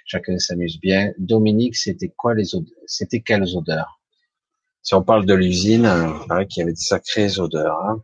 Chacun 0.06 0.38
s'amuse 0.38 0.80
bien. 0.80 1.12
Dominique, 1.18 1.76
c'était 1.76 2.14
quoi 2.16 2.34
les 2.34 2.54
odeurs 2.54 2.72
C'était 2.86 3.20
quelles 3.20 3.56
odeurs? 3.56 4.00
Si 4.82 4.94
on 4.94 5.02
parle 5.02 5.26
de 5.26 5.34
l'usine, 5.34 5.84
il 6.22 6.26
paraît 6.28 6.46
qu'il 6.46 6.60
y 6.60 6.62
avait 6.62 6.72
de 6.72 6.78
sacrées 6.78 7.38
odeurs. 7.38 7.80
Hein 7.84 8.02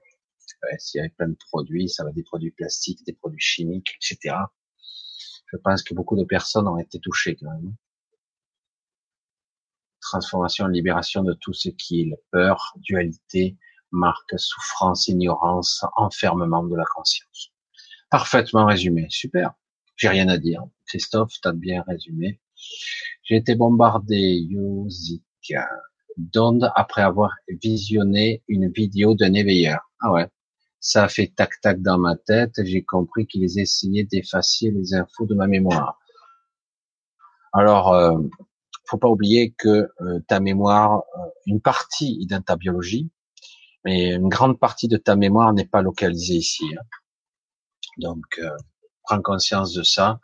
s'il 0.79 0.99
y 0.99 1.01
avait 1.01 1.15
plein 1.17 1.29
de 1.29 1.37
produits, 1.51 1.89
ça 1.89 2.05
va 2.05 2.13
des 2.13 2.23
produits 2.23 2.51
plastiques, 2.51 3.05
des 3.07 3.13
produits 3.13 3.41
chimiques, 3.41 3.97
etc. 3.97 4.37
Je 5.47 5.57
pense 5.59 5.83
que 5.83 5.95
beaucoup 5.95 6.17
de 6.17 6.25
personnes 6.25 6.69
ont 6.69 6.79
été 6.79 6.99
touchées 6.99 7.37
quand 7.37 7.51
même. 7.51 7.75
Transformation, 10.11 10.67
libération 10.67 11.23
de 11.23 11.35
tout 11.35 11.53
ce 11.53 11.69
qui 11.69 12.01
est 12.01 12.23
peur, 12.33 12.75
dualité, 12.79 13.57
marque, 13.93 14.35
souffrance, 14.37 15.07
ignorance, 15.07 15.85
enfermement 15.97 16.65
de 16.65 16.75
la 16.75 16.85
conscience. 16.85 17.53
Parfaitement 18.11 18.67
résumé. 18.67 19.07
Super. 19.09 19.53
J'ai 19.95 20.09
rien 20.09 20.29
à 20.29 20.37
dire. 20.37 20.65
Christophe, 20.89 21.35
t'as 21.41 21.53
bien 21.53 21.85
résumé. 21.87 22.41
J'ai 23.23 23.37
été 23.37 23.55
bombardé, 23.55 24.19
Yozik, 24.51 25.55
d'ondes 26.17 26.73
après 26.75 27.03
avoir 27.03 27.33
visionné 27.63 28.43
une 28.49 28.69
vidéo 28.69 29.15
d'un 29.15 29.35
éveilleur. 29.35 29.79
Ah 30.01 30.11
ouais. 30.11 30.27
Ça 30.81 31.05
a 31.05 31.09
fait 31.09 31.33
tac-tac 31.37 31.83
dans 31.83 31.99
ma 31.99 32.17
tête. 32.17 32.55
J'ai 32.65 32.83
compris 32.83 33.29
qu'ils 33.29 33.61
essayaient 33.61 34.09
d'effacer 34.11 34.73
les 34.73 34.93
infos 34.93 35.27
de 35.27 35.37
ma 35.37 35.47
mémoire. 35.47 36.01
Alors, 37.53 37.93
euh, 37.95 38.19
faut 38.91 38.99
pas 38.99 39.09
oublier 39.09 39.55
que 39.57 39.89
euh, 40.01 40.21
ta 40.27 40.41
mémoire, 40.41 41.05
euh, 41.17 41.29
une 41.47 41.61
partie 41.61 42.27
dans 42.27 42.43
ta 42.43 42.57
biologie, 42.57 43.09
mais 43.85 44.15
une 44.15 44.29
grande 44.29 44.59
partie 44.59 44.89
de 44.89 44.97
ta 44.97 45.17
mémoire 45.17 45.53
n'est 45.53 45.67
pas 45.67 45.81
localisée 45.81 46.35
ici. 46.35 46.65
Hein. 46.77 46.83
Donc, 47.99 48.25
euh, 48.39 48.51
prends 49.05 49.23
conscience 49.23 49.73
de 49.73 49.83
ça. 49.83 50.19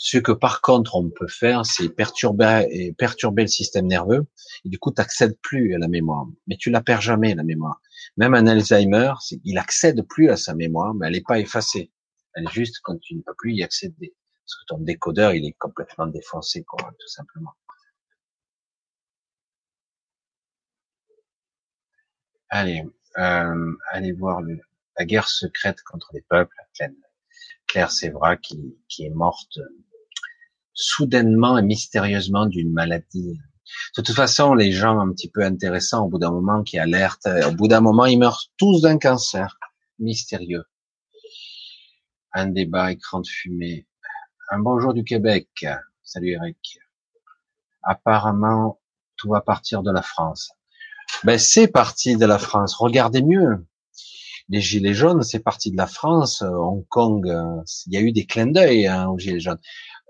Ce 0.00 0.16
que 0.16 0.30
par 0.30 0.60
contre 0.60 0.94
on 0.94 1.10
peut 1.10 1.26
faire, 1.26 1.66
c'est 1.66 1.88
perturber 1.88 2.94
perturber 2.96 3.42
le 3.42 3.48
système 3.48 3.88
nerveux. 3.88 4.28
Et 4.64 4.68
du 4.68 4.78
coup, 4.78 4.92
tu 4.92 5.00
n'accèdes 5.00 5.36
plus 5.42 5.74
à 5.74 5.78
la 5.78 5.88
mémoire. 5.88 6.24
Mais 6.46 6.56
tu 6.56 6.70
la 6.70 6.80
perds 6.80 7.00
jamais 7.00 7.34
la 7.34 7.42
mémoire. 7.42 7.80
Même 8.16 8.34
un 8.34 8.46
Alzheimer, 8.46 9.12
il 9.42 9.58
accède 9.58 10.06
plus 10.08 10.30
à 10.30 10.36
sa 10.36 10.54
mémoire, 10.54 10.94
mais 10.94 11.08
elle 11.08 11.14
n'est 11.14 11.22
pas 11.22 11.40
effacée. 11.40 11.90
Elle 12.34 12.44
est 12.44 12.52
juste 12.52 12.76
quand 12.84 12.96
tu 13.00 13.16
ne 13.16 13.22
peux 13.22 13.34
plus 13.36 13.54
y 13.54 13.64
accéder. 13.64 14.14
Parce 14.44 14.54
que 14.54 14.64
ton 14.68 14.78
décodeur, 14.78 15.32
il 15.32 15.44
est 15.44 15.56
complètement 15.58 16.06
défoncé, 16.06 16.62
quoi, 16.62 16.92
tout 16.96 17.08
simplement. 17.08 17.50
Allez, 22.50 22.84
euh, 23.18 23.72
allez 23.90 24.12
voir 24.12 24.40
le, 24.40 24.58
la 24.98 25.04
guerre 25.04 25.28
secrète 25.28 25.82
contre 25.82 26.10
les 26.14 26.22
peuples. 26.22 26.54
Claire 27.66 27.90
Sévra 27.90 28.36
qui, 28.36 28.76
qui 28.88 29.04
est 29.04 29.10
morte 29.10 29.58
soudainement 30.72 31.58
et 31.58 31.62
mystérieusement 31.62 32.46
d'une 32.46 32.72
maladie. 32.72 33.38
De 33.96 34.02
toute 34.02 34.14
façon, 34.14 34.54
les 34.54 34.72
gens 34.72 34.98
un 35.00 35.12
petit 35.12 35.28
peu 35.28 35.42
intéressants, 35.42 36.06
au 36.06 36.08
bout 36.08 36.18
d'un 36.18 36.30
moment, 36.30 36.62
qui 36.62 36.78
alertent, 36.78 37.28
au 37.46 37.52
bout 37.52 37.68
d'un 37.68 37.80
moment, 37.80 38.06
ils 38.06 38.18
meurent 38.18 38.44
tous 38.56 38.80
d'un 38.80 38.98
cancer 38.98 39.58
mystérieux. 39.98 40.64
Un 42.32 42.46
débat, 42.46 42.92
écran 42.92 43.20
de 43.20 43.26
fumée. 43.26 43.86
Un 44.50 44.60
bonjour 44.60 44.94
du 44.94 45.04
Québec. 45.04 45.66
Salut 46.02 46.30
Eric. 46.30 46.78
Apparemment, 47.82 48.80
tout 49.16 49.28
va 49.28 49.40
partir 49.40 49.82
de 49.82 49.92
la 49.92 50.02
France. 50.02 50.52
Ben, 51.24 51.38
c'est 51.38 51.68
parti 51.68 52.16
de 52.16 52.26
la 52.26 52.38
France. 52.38 52.74
Regardez 52.74 53.22
mieux. 53.22 53.66
Les 54.48 54.60
Gilets 54.60 54.94
jaunes, 54.94 55.22
c'est 55.22 55.40
parti 55.40 55.70
de 55.70 55.76
la 55.76 55.86
France. 55.86 56.42
Hong 56.42 56.86
Kong, 56.88 57.28
euh, 57.28 57.62
il 57.86 57.94
y 57.94 57.96
a 57.96 58.00
eu 58.00 58.12
des 58.12 58.24
clins 58.24 58.46
d'œil 58.46 58.86
hein, 58.86 59.08
aux 59.08 59.18
Gilets 59.18 59.40
jaunes. 59.40 59.60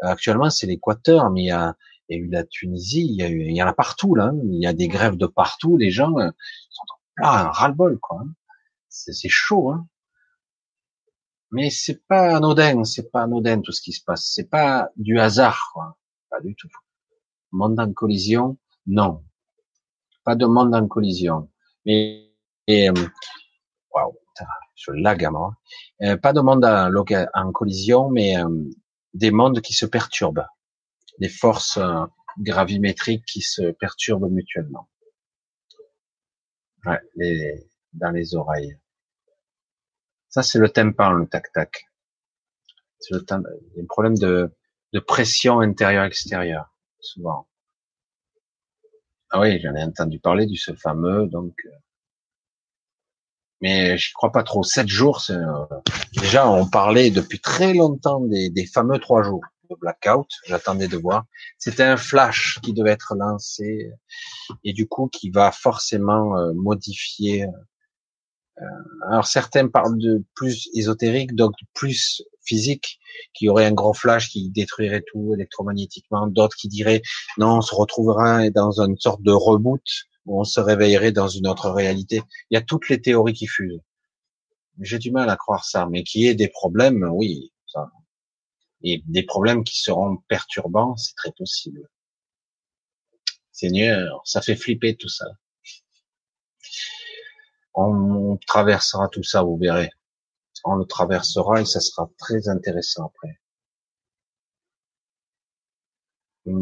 Euh, 0.05 0.09
actuellement, 0.09 0.51
c'est 0.51 0.67
l'Équateur, 0.67 1.31
mais 1.31 1.43
il 1.43 1.47
y, 1.47 1.51
a, 1.51 1.75
eu 2.11 2.29
la 2.29 2.45
Tunisie, 2.45 3.05
il 3.05 3.17
y, 3.17 3.23
a 3.23 3.29
eu, 3.29 3.43
il 3.43 3.57
y 3.57 3.63
en 3.63 3.67
a 3.67 3.73
partout 3.73 4.15
là. 4.15 4.27
Hein. 4.27 4.39
Il 4.45 4.63
y 4.63 4.67
a 4.67 4.73
des 4.73 4.89
grèves 4.89 5.17
de 5.17 5.27
partout. 5.27 5.77
Les 5.77 5.91
gens 5.91 6.17
euh, 6.19 6.31
sont 6.71 6.85
là, 7.19 7.51
ras-le-bol 7.51 7.99
quoi. 8.01 8.21
Hein. 8.23 8.33
C'est 8.89 9.29
chaud. 9.29 9.71
Hein. 9.71 9.89
Mais 11.51 11.71
c'est 11.71 12.07
pas 12.07 12.37
anodin, 12.37 12.85
c'est 12.85 13.11
pas 13.11 13.23
anodin 13.23 13.61
tout 13.61 13.73
ce 13.73 13.81
qui 13.81 13.93
se 13.93 14.05
passe. 14.05 14.31
C'est 14.35 14.49
pas 14.49 14.91
du 14.97 15.19
hasard, 15.19 15.71
quoi. 15.73 15.97
Pas 16.31 16.41
du 16.41 16.55
tout. 16.55 16.69
Monde 17.53 17.81
en 17.81 17.93
collision, 17.93 18.59
non. 18.87 19.25
Pas 20.29 20.37
de 20.37 20.45
monde 20.45 20.75
en 20.75 20.87
collision. 20.87 21.51
Mais 21.87 22.35
et, 22.67 22.91
euh, 22.91 23.09
waouh, 23.95 24.15
je 24.75 24.91
lag 24.91 25.25
à 25.25 25.31
mort. 25.31 25.55
pas 26.21 26.35
de 26.35 26.43
monde 26.43 26.67
en, 26.67 27.51
collision, 27.53 28.11
mais 28.11 28.35
des 29.15 29.31
mondes 29.31 29.63
qui 29.63 29.73
se 29.73 29.87
perturbent, 29.87 30.45
des 31.19 31.31
forces 31.31 31.79
euh, 31.79 32.05
gravimétriques 32.41 33.25
qui 33.25 33.41
se 33.41 33.71
perturbent 33.71 34.31
mutuellement. 34.31 34.91
Dans 36.85 38.11
les 38.11 38.35
oreilles. 38.35 38.79
Ça, 40.29 40.43
c'est 40.43 40.59
le 40.59 40.69
tympan, 40.69 41.13
le 41.13 41.27
tac-tac. 41.27 41.87
C'est 42.99 43.15
le 43.15 43.25
un 43.31 43.87
problème 43.89 44.19
de, 44.19 44.55
de 44.93 45.01
pression 45.01 45.61
intérieure-extérieure, 45.61 46.71
souvent. 47.01 47.48
Ah 49.31 49.41
oui, 49.41 49.61
j'en 49.61 49.75
ai 49.75 49.83
entendu 49.83 50.19
parler 50.19 50.47
du 50.47 50.57
ce 50.57 50.75
fameux, 50.75 51.27
donc. 51.27 51.55
Euh, 51.67 51.71
mais 53.61 53.99
je 53.99 54.13
crois 54.15 54.33
pas 54.33 54.43
trop. 54.43 54.63
Sept 54.63 54.89
jours, 54.89 55.23
euh, 55.31 55.45
déjà, 56.17 56.49
on 56.49 56.67
parlait 56.67 57.11
depuis 57.11 57.41
très 57.41 57.75
longtemps 57.75 58.21
des, 58.21 58.51
des 58.51 58.67
fameux 58.67 58.99
trois 58.99 59.23
jours 59.23 59.43
de 59.69 59.77
blackout. 59.77 60.29
J'attendais 60.47 60.89
de 60.89 60.97
voir. 60.97 61.25
C'était 61.59 61.83
un 61.83 61.97
flash 61.97 62.59
qui 62.63 62.73
devait 62.73 62.93
être 62.93 63.15
lancé 63.17 63.91
et 64.65 64.73
du 64.73 64.87
coup 64.89 65.09
qui 65.09 65.31
va 65.31 65.53
forcément 65.53 66.39
euh, 66.39 66.53
modifier. 66.55 67.47
Alors 69.07 69.27
certains 69.27 69.69
parlent 69.69 69.99
de 69.99 70.25
plus 70.35 70.69
ésotérique, 70.75 71.35
donc 71.35 71.55
plus 71.75 72.23
physique, 72.43 72.99
qui 73.35 73.49
aurait 73.49 73.67
un 73.67 73.73
gros 73.73 73.93
flash 73.93 74.31
qui 74.31 74.51
détruirait 74.51 75.05
tout 75.07 75.35
électromagnétiquement. 75.35 76.27
D'autres 76.27 76.57
qui 76.57 76.69
diraient 76.69 77.03
non, 77.37 77.59
on 77.59 77.61
se 77.61 77.75
retrouvera 77.75 78.51
dans 78.51 78.81
une 78.81 78.99
sorte 78.99 79.23
de 79.23 79.33
reboot 79.33 79.83
où 80.27 80.41
on 80.41 80.45
se 80.45 80.61
réveillerait 80.61 81.13
dans 81.13 81.29
une 81.29 81.47
autre 81.47 81.71
réalité. 81.71 82.23
Il 82.51 82.55
y 82.55 82.59
a 82.59 82.63
toutes 82.63 82.89
les 82.89 83.01
théories 83.01 83.33
qui 83.33 83.47
fusent. 83.47 83.81
J'ai 84.81 84.99
du 84.99 85.11
mal 85.11 85.29
à 85.31 85.37
croire 85.37 85.65
ça, 85.65 85.87
mais 85.91 86.05
qu'il 86.05 86.23
y 86.23 86.27
ait 86.29 86.35
des 86.35 86.49
problèmes, 86.49 87.09
oui, 87.11 87.53
ça. 87.67 87.91
Et 88.83 89.03
des 89.07 89.25
problèmes 89.25 89.65
qui 89.65 89.81
seront 89.81 90.19
perturbants, 90.29 90.97
c'est 90.97 91.17
très 91.17 91.33
possible. 91.33 91.89
Seigneur, 93.51 94.21
ça 94.25 94.41
fait 94.41 94.55
flipper 94.55 94.95
tout 94.97 95.09
ça. 95.09 95.27
On, 97.81 98.37
traversera 98.45 99.09
tout 99.09 99.23
ça, 99.23 99.43
vous 99.43 99.57
verrez. 99.57 99.91
On 100.65 100.75
le 100.75 100.85
traversera 100.85 101.61
et 101.61 101.65
ça 101.65 101.79
sera 101.79 102.11
très 102.19 102.49
intéressant 102.49 103.07
après. 103.07 103.39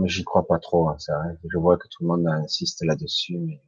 J'y 0.05 0.25
crois 0.25 0.47
pas 0.47 0.59
trop, 0.59 0.91
hein, 0.91 0.99
ça. 0.99 1.15
Je 1.51 1.57
vois 1.57 1.79
que 1.79 1.89
tout 1.89 2.03
le 2.03 2.09
monde 2.09 2.27
insiste 2.27 2.85
là-dessus, 2.85 3.39
mais 3.39 3.63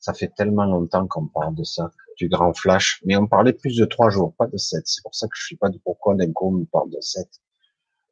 ça 0.00 0.12
fait 0.12 0.32
tellement 0.36 0.64
longtemps 0.64 1.06
qu'on 1.06 1.28
parle 1.28 1.54
de 1.54 1.62
ça, 1.62 1.92
du 2.16 2.28
grand 2.28 2.52
flash. 2.52 3.00
Mais 3.04 3.16
on 3.16 3.28
parlait 3.28 3.52
plus 3.52 3.76
de 3.76 3.84
trois 3.84 4.10
jours, 4.10 4.34
pas 4.36 4.48
de 4.48 4.56
sept. 4.56 4.82
C'est 4.86 5.02
pour 5.02 5.14
ça 5.14 5.28
que 5.28 5.34
je 5.36 5.48
sais 5.50 5.56
pas 5.56 5.68
de 5.68 5.78
pourquoi 5.78 6.16
d'un 6.16 6.32
coup 6.32 6.52
on 6.52 6.64
parle 6.64 6.90
de 6.90 7.00
sept. 7.00 7.30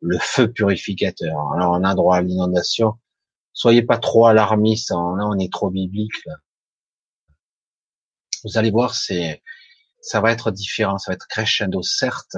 Le 0.00 0.18
feu 0.20 0.52
purificateur. 0.52 1.52
Alors 1.54 1.72
on 1.72 1.82
a 1.82 1.94
droit 1.96 2.18
à 2.18 2.22
l'inondation. 2.22 2.94
Soyez 3.52 3.82
pas 3.82 3.98
trop 3.98 4.26
alarmistes. 4.26 4.92
Hein. 4.92 5.16
Là 5.18 5.26
on 5.26 5.38
est 5.38 5.52
trop 5.52 5.70
biblique. 5.70 6.12
Vous 8.44 8.58
allez 8.58 8.70
voir, 8.70 8.94
c'est 8.94 9.42
ça 10.00 10.20
va 10.20 10.32
être 10.32 10.50
différent. 10.50 10.98
Ça 10.98 11.10
va 11.10 11.14
être 11.14 11.26
crescendo, 11.28 11.82
certes, 11.82 12.36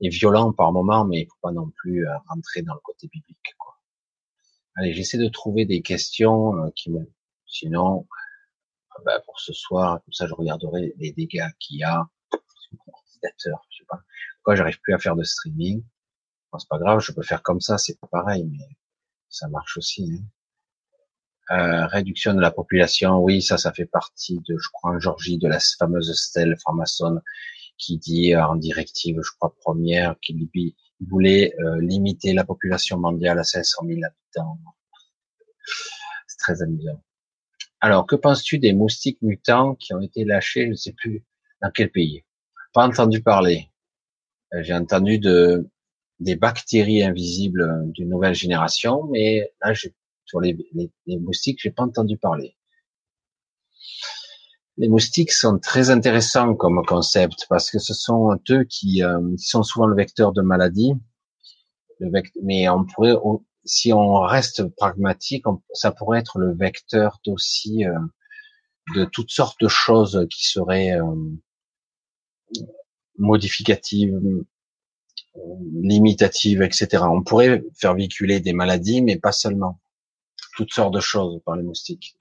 et 0.00 0.08
violent 0.08 0.52
par 0.52 0.72
moment, 0.72 1.04
mais 1.04 1.22
il 1.22 1.26
faut 1.26 1.38
pas 1.42 1.52
non 1.52 1.70
plus 1.76 2.06
euh, 2.06 2.16
rentrer 2.28 2.62
dans 2.62 2.74
le 2.74 2.80
côté 2.80 3.08
biblique. 3.08 3.36
Allez, 4.76 4.94
j'essaie 4.94 5.18
de 5.18 5.28
trouver 5.28 5.66
des 5.66 5.82
questions 5.82 6.56
euh, 6.56 6.70
qui 6.74 6.90
me... 6.90 7.00
Sinon, 7.46 8.06
euh, 8.96 9.02
ben, 9.04 9.20
pour 9.26 9.40
ce 9.40 9.52
soir, 9.52 10.00
comme 10.04 10.12
ça, 10.12 10.26
je 10.26 10.34
regarderai 10.34 10.94
les 10.98 11.12
dégâts 11.12 11.50
qu'il 11.58 11.78
y 11.78 11.82
a 11.82 12.08
sur. 13.36 13.60
Je 13.70 13.78
sais 13.78 13.84
pas 13.88 14.00
pourquoi 14.36 14.54
j'arrive 14.54 14.80
plus 14.80 14.94
à 14.94 14.98
faire 14.98 15.16
de 15.16 15.24
streaming. 15.24 15.82
Bon, 16.52 16.58
c'est 16.58 16.68
pas 16.68 16.78
grave, 16.78 17.00
je 17.00 17.12
peux 17.12 17.22
faire 17.22 17.42
comme 17.42 17.60
ça, 17.60 17.78
c'est 17.78 17.98
pas 17.98 18.06
pareil, 18.06 18.44
mais 18.44 18.64
ça 19.28 19.48
marche 19.48 19.76
aussi. 19.76 20.10
Hein. 20.12 20.24
Euh, 21.52 21.86
réduction 21.86 22.34
de 22.34 22.40
la 22.40 22.50
population, 22.50 23.18
oui, 23.18 23.42
ça, 23.42 23.58
ça 23.58 23.72
fait 23.72 23.86
partie 23.86 24.38
de, 24.48 24.56
je 24.56 24.68
crois, 24.72 24.92
en 24.92 25.00
Georgie, 25.00 25.36
de 25.36 25.48
la 25.48 25.58
fameuse 25.78 26.12
stèle 26.14 26.56
franc-maçonne 26.56 27.20
qui 27.80 27.98
dit 27.98 28.36
en 28.36 28.54
directive, 28.56 29.18
je 29.22 29.30
crois, 29.36 29.54
première, 29.60 30.14
qu'il 30.20 30.48
voulait 31.08 31.54
euh, 31.60 31.80
limiter 31.80 32.34
la 32.34 32.44
population 32.44 32.98
mondiale 32.98 33.38
à 33.38 33.44
500 33.44 33.86
000 33.86 34.00
habitants. 34.04 34.58
C'est 36.28 36.38
très 36.38 36.62
amusant. 36.62 37.02
Alors, 37.80 38.06
que 38.06 38.14
penses-tu 38.14 38.58
des 38.58 38.74
moustiques 38.74 39.22
mutants 39.22 39.74
qui 39.74 39.94
ont 39.94 40.00
été 40.00 40.24
lâchés, 40.24 40.66
je 40.66 40.70
ne 40.70 40.74
sais 40.74 40.92
plus 40.92 41.24
dans 41.62 41.70
quel 41.70 41.90
pays? 41.90 42.24
Pas 42.74 42.86
entendu 42.86 43.22
parler. 43.22 43.70
Euh, 44.54 44.62
j'ai 44.62 44.74
entendu 44.74 45.18
de 45.18 45.68
des 46.20 46.36
bactéries 46.36 47.02
invisibles 47.02 47.90
d'une 47.92 48.10
nouvelle 48.10 48.34
génération, 48.34 49.04
mais 49.10 49.50
là, 49.62 49.72
sur 50.30 50.40
les, 50.40 50.56
les, 50.74 50.90
les 51.06 51.18
moustiques, 51.18 51.58
j'ai 51.60 51.70
pas 51.70 51.82
entendu 51.82 52.16
parler. 52.16 52.56
Les 54.76 54.88
moustiques 54.88 55.32
sont 55.32 55.58
très 55.58 55.90
intéressants 55.90 56.54
comme 56.54 56.82
concept 56.86 57.46
parce 57.50 57.70
que 57.70 57.78
ce 57.78 57.92
sont 57.92 58.38
eux 58.50 58.64
qui, 58.64 59.02
euh, 59.02 59.20
sont 59.36 59.62
souvent 59.62 59.86
le 59.86 59.96
vecteur 59.96 60.32
de 60.32 60.40
maladies. 60.40 60.94
Mais 62.42 62.66
on 62.70 62.86
pourrait, 62.86 63.14
si 63.64 63.92
on 63.92 64.20
reste 64.22 64.64
pragmatique, 64.76 65.44
ça 65.74 65.92
pourrait 65.92 66.20
être 66.20 66.38
le 66.38 66.54
vecteur 66.54 67.20
aussi 67.26 67.84
euh, 67.84 67.98
de 68.94 69.04
toutes 69.04 69.30
sortes 69.30 69.60
de 69.60 69.68
choses 69.68 70.26
qui 70.30 70.48
seraient 70.48 70.98
euh, 70.98 71.14
modificatives, 73.18 74.18
limitatives, 75.82 76.62
etc. 76.62 77.04
On 77.06 77.22
pourrait 77.22 77.62
faire 77.74 77.94
véhiculer 77.94 78.40
des 78.40 78.54
maladies, 78.54 79.02
mais 79.02 79.18
pas 79.18 79.32
seulement. 79.32 79.78
Toutes 80.56 80.72
sortes 80.72 80.94
de 80.94 81.00
choses 81.00 81.40
par 81.44 81.56
les 81.56 81.62
moustiques. 81.62 82.16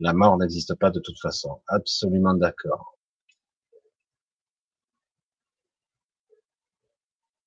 La 0.00 0.12
mort 0.12 0.36
n'existe 0.36 0.74
pas 0.74 0.90
de 0.90 0.98
toute 1.00 1.20
façon. 1.20 1.62
Absolument 1.68 2.34
d'accord. 2.34 2.98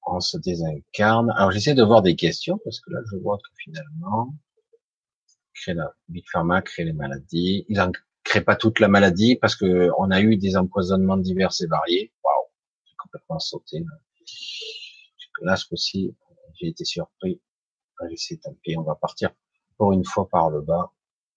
On 0.08 0.20
se 0.22 0.38
désincarne. 0.38 1.32
Alors 1.36 1.52
j'essaie 1.52 1.74
de 1.74 1.84
voir 1.84 2.02
des 2.02 2.16
questions 2.16 2.58
parce 2.64 2.80
que 2.80 2.92
là 2.92 3.00
je 3.12 3.18
vois 3.18 3.38
que 3.38 3.50
finalement, 3.58 4.34
crée 5.54 5.74
la 5.74 5.92
Big 6.08 6.24
Pharma 6.32 6.62
crée 6.62 6.86
les 6.86 6.94
maladies. 6.94 7.66
Ils 7.70 7.78
n'en 7.78 7.92
créent 8.24 8.44
pas 8.44 8.56
toute 8.56 8.80
la 8.80 8.88
maladie 8.88 9.36
parce 9.36 9.56
que 9.56 9.90
on 9.98 10.12
a 10.12 10.22
eu 10.22 10.38
des 10.38 10.56
empoisonnements 10.56 11.18
divers 11.18 11.52
et 11.60 11.68
variés. 11.68 12.14
Waouh, 12.24 12.48
j'ai 12.86 12.96
complètement 12.98 13.40
sauté. 13.40 13.84
Là 15.42 15.58
ce 15.58 15.66
coup-ci, 15.68 16.16
j'ai 16.54 16.68
été 16.68 16.86
surpris. 16.86 17.42
J'essaie, 18.10 18.38
tant 18.38 18.54
pis, 18.62 18.78
on 18.78 18.84
va 18.84 18.96
partir 18.96 19.32
pour 19.78 19.94
une 19.94 20.06
fois 20.06 20.30
par 20.30 20.50
le 20.50 20.62
bas. 20.62 20.92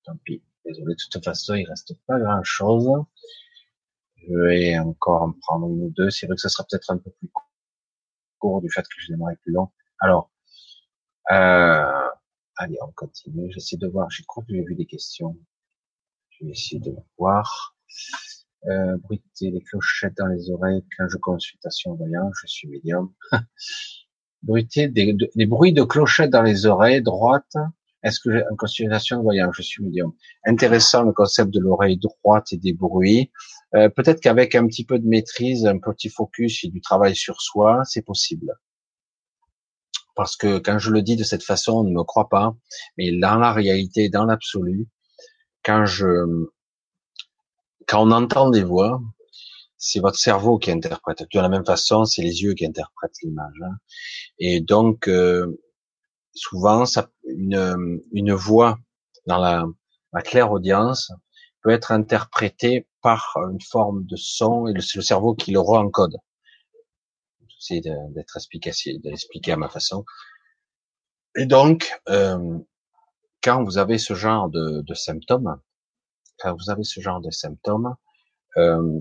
Tant 0.04 0.16
pis. 0.24 0.42
Désolé, 0.64 0.94
de 0.94 1.00
toute 1.10 1.24
façon, 1.24 1.54
il 1.54 1.66
reste 1.66 1.94
pas 2.06 2.18
grand 2.18 2.42
chose. 2.42 2.90
Je 4.16 4.34
vais 4.34 4.78
encore 4.78 5.22
en 5.22 5.32
prendre 5.32 5.68
une 5.68 5.84
ou 5.84 5.90
deux. 5.90 6.10
C'est 6.10 6.26
vrai 6.26 6.36
que 6.36 6.42
ça 6.42 6.48
sera 6.48 6.64
peut-être 6.68 6.90
un 6.90 6.98
peu 6.98 7.10
plus 7.10 7.30
court 8.38 8.60
du 8.60 8.70
fait 8.70 8.82
que 8.82 8.94
je 8.98 9.12
démarre 9.12 9.34
plus 9.42 9.52
long. 9.52 9.70
Alors, 10.00 10.30
euh, 11.30 12.08
allez, 12.56 12.78
on 12.82 12.92
continue. 12.92 13.50
J'essaie 13.52 13.76
de 13.76 13.88
voir. 13.88 14.10
J'ai 14.10 14.24
cru 14.24 14.44
que 14.44 14.52
j'ai 14.52 14.62
vu 14.62 14.74
des 14.74 14.86
questions. 14.86 15.36
Je 16.30 16.44
vais 16.44 16.50
essayer 16.50 16.80
de 16.80 16.94
voir. 17.16 17.74
Euh, 18.66 18.96
bruiter 18.98 19.52
les 19.52 19.62
clochettes 19.62 20.16
dans 20.16 20.26
les 20.26 20.50
oreilles 20.50 20.84
quand 20.96 21.06
je 21.08 21.16
consultation 21.16 21.94
voyant, 21.94 22.30
je 22.34 22.46
suis 22.48 22.68
médium. 22.68 23.14
bruiter 24.42 24.88
des, 24.88 25.14
des, 25.34 25.46
bruits 25.46 25.72
de 25.72 25.82
clochettes 25.82 26.30
dans 26.30 26.42
les 26.42 26.66
oreilles 26.66 27.02
droites 27.02 27.56
est-ce 28.02 28.20
que 28.20 28.32
j'ai 28.32 28.44
une 28.48 28.56
consultation 28.56 29.22
voyant 29.22 29.50
Je 29.52 29.62
suis 29.62 29.82
médium. 29.82 30.12
Intéressant 30.46 31.02
le 31.02 31.12
concept 31.12 31.50
de 31.52 31.60
l'oreille 31.60 31.98
droite 31.98 32.52
et 32.52 32.56
des 32.56 32.72
bruits. 32.72 33.30
Euh, 33.74 33.88
peut-être 33.88 34.20
qu'avec 34.20 34.54
un 34.54 34.66
petit 34.66 34.84
peu 34.84 34.98
de 34.98 35.06
maîtrise, 35.06 35.66
un 35.66 35.78
petit 35.78 36.08
focus 36.08 36.64
et 36.64 36.68
du 36.68 36.80
travail 36.80 37.16
sur 37.16 37.40
soi, 37.40 37.82
c'est 37.84 38.02
possible. 38.02 38.54
Parce 40.14 40.36
que 40.36 40.58
quand 40.58 40.78
je 40.78 40.90
le 40.90 41.02
dis 41.02 41.16
de 41.16 41.24
cette 41.24 41.42
façon, 41.42 41.72
on 41.72 41.84
ne 41.84 41.92
me 41.92 42.04
croit 42.04 42.28
pas. 42.28 42.56
Mais 42.96 43.16
dans 43.18 43.36
la 43.36 43.52
réalité, 43.52 44.08
dans 44.08 44.24
l'absolu, 44.24 44.86
quand 45.64 45.84
je, 45.84 46.46
quand 47.86 48.06
on 48.06 48.12
entend 48.12 48.50
des 48.50 48.64
voix, 48.64 49.00
c'est 49.78 50.00
votre 50.00 50.18
cerveau 50.18 50.58
qui 50.58 50.70
interprète. 50.70 51.24
De 51.32 51.40
la 51.40 51.48
même 51.48 51.64
façon, 51.64 52.04
c'est 52.04 52.22
les 52.22 52.42
yeux 52.42 52.54
qui 52.54 52.66
interprètent 52.66 53.16
l'image. 53.22 53.62
Hein. 53.64 53.76
Et 54.38 54.60
donc, 54.60 55.08
euh, 55.08 55.60
souvent, 56.34 56.84
ça, 56.84 57.10
une, 57.24 58.00
une 58.12 58.32
voix 58.34 58.78
dans 59.26 59.38
la, 59.38 59.64
la 60.12 60.22
claire 60.22 60.50
audience 60.50 61.12
peut 61.62 61.70
être 61.70 61.92
interprétée 61.92 62.88
par 63.02 63.36
une 63.50 63.60
forme 63.60 64.04
de 64.04 64.16
son 64.16 64.66
et 64.66 64.80
c'est 64.80 64.98
le 64.98 65.02
cerveau 65.02 65.34
qui 65.34 65.52
le 65.52 65.60
re-encode. 65.60 66.16
J'essaie 67.48 67.80
d'être 67.80 68.36
expliqué, 68.36 68.72
d'expliquer 69.02 69.52
à 69.52 69.56
ma 69.56 69.68
façon. 69.68 70.04
Et 71.36 71.46
donc, 71.46 71.90
euh, 72.08 72.58
quand 73.42 73.62
vous 73.64 73.78
avez 73.78 73.98
ce 73.98 74.14
genre 74.14 74.48
de, 74.48 74.82
de, 74.82 74.94
symptômes, 74.94 75.60
quand 76.38 76.54
vous 76.56 76.70
avez 76.70 76.84
ce 76.84 77.00
genre 77.00 77.20
de 77.20 77.30
symptômes, 77.30 77.94
euh, 78.56 78.98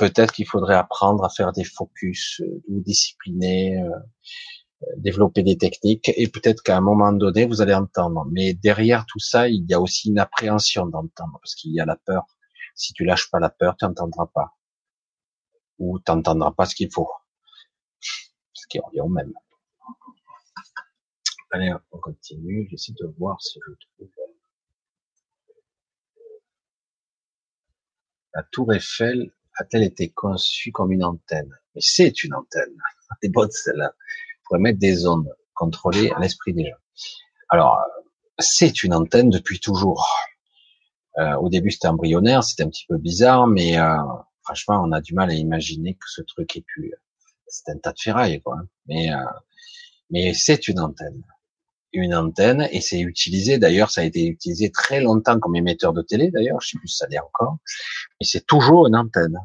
peut-être 0.00 0.32
qu'il 0.32 0.46
faudrait 0.46 0.76
apprendre 0.76 1.24
à 1.24 1.28
faire 1.28 1.52
des 1.52 1.64
focus 1.64 2.40
euh, 2.40 2.62
ou 2.68 2.80
discipliner, 2.80 3.82
euh, 3.82 3.90
développer 4.96 5.42
des 5.42 5.58
techniques 5.58 6.10
et 6.16 6.26
peut-être 6.26 6.62
qu'à 6.62 6.74
un 6.78 6.80
moment 6.80 7.12
donné 7.12 7.44
vous 7.44 7.60
allez 7.60 7.74
entendre. 7.74 8.26
Mais 8.32 8.54
derrière 8.54 9.04
tout 9.04 9.18
ça, 9.18 9.48
il 9.48 9.68
y 9.68 9.74
a 9.74 9.80
aussi 9.80 10.08
une 10.08 10.18
appréhension 10.18 10.86
d'entendre 10.86 11.38
parce 11.42 11.54
qu'il 11.54 11.72
y 11.72 11.80
a 11.80 11.84
la 11.84 11.96
peur. 11.96 12.24
Si 12.74 12.94
tu 12.94 13.04
lâches 13.04 13.30
pas 13.30 13.40
la 13.40 13.50
peur, 13.50 13.76
tu 13.76 13.84
n'entendras 13.84 14.26
pas 14.26 14.56
ou 15.78 15.98
tu 15.98 16.10
n'entendras 16.10 16.52
pas 16.52 16.64
ce 16.64 16.74
qu'il 16.74 16.90
faut. 16.90 17.10
Ce 18.00 18.66
qui 18.68 18.78
revient 18.78 19.00
au 19.00 19.08
même. 19.08 19.34
Allez, 21.50 21.74
on 21.90 21.98
continue. 21.98 22.68
J'essaie 22.70 22.92
de 22.92 23.06
voir 23.18 23.40
si 23.42 23.58
je 23.66 23.72
trouve. 23.72 24.08
La 28.32 28.44
tour 28.44 28.72
Eiffel 28.72 29.32
a-t-elle 29.58 29.82
été 29.82 30.10
conçue 30.10 30.72
comme 30.72 30.92
une 30.92 31.04
antenne 31.04 31.50
Mais 31.74 31.80
c'est 31.84 32.24
une 32.24 32.34
antenne. 32.34 32.76
C'est 33.22 33.28
bonne 33.28 33.50
celle-là 33.50 33.92
mettre 34.58 34.78
des 34.78 35.06
ondes 35.06 35.32
contrôlées 35.54 36.10
à 36.10 36.20
l'esprit 36.20 36.52
des 36.52 36.64
gens. 36.64 36.76
Alors, 37.48 37.78
c'est 38.38 38.82
une 38.82 38.94
antenne 38.94 39.30
depuis 39.30 39.60
toujours. 39.60 40.06
Euh, 41.18 41.34
au 41.36 41.48
début, 41.48 41.70
c'était 41.70 41.88
embryonnaire, 41.88 42.42
c'était 42.42 42.62
un 42.62 42.68
petit 42.68 42.86
peu 42.88 42.96
bizarre, 42.96 43.46
mais 43.46 43.78
euh, 43.78 43.96
franchement, 44.42 44.82
on 44.84 44.92
a 44.92 45.00
du 45.00 45.14
mal 45.14 45.30
à 45.30 45.34
imaginer 45.34 45.94
que 45.94 46.08
ce 46.08 46.22
truc 46.22 46.56
est 46.56 46.64
plus. 46.66 46.92
C'est 47.46 47.70
un 47.70 47.78
tas 47.78 47.92
de 47.92 48.00
ferraille, 48.00 48.40
quoi. 48.40 48.58
Mais 48.86 49.12
euh, 49.12 49.16
mais 50.10 50.34
c'est 50.34 50.68
une 50.68 50.80
antenne, 50.80 51.22
une 51.92 52.14
antenne, 52.14 52.68
et 52.70 52.80
c'est 52.80 53.00
utilisé. 53.00 53.58
D'ailleurs, 53.58 53.90
ça 53.90 54.02
a 54.02 54.04
été 54.04 54.26
utilisé 54.26 54.70
très 54.70 55.00
longtemps 55.00 55.38
comme 55.38 55.56
émetteur 55.56 55.92
de 55.92 56.02
télé. 56.02 56.30
D'ailleurs, 56.30 56.60
je 56.60 56.70
sais 56.70 56.78
plus 56.78 56.88
si 56.88 56.96
ça 56.98 57.06
l'est 57.08 57.18
encore, 57.18 57.58
mais 58.20 58.26
c'est 58.26 58.46
toujours 58.46 58.86
une 58.86 58.96
antenne 58.96 59.38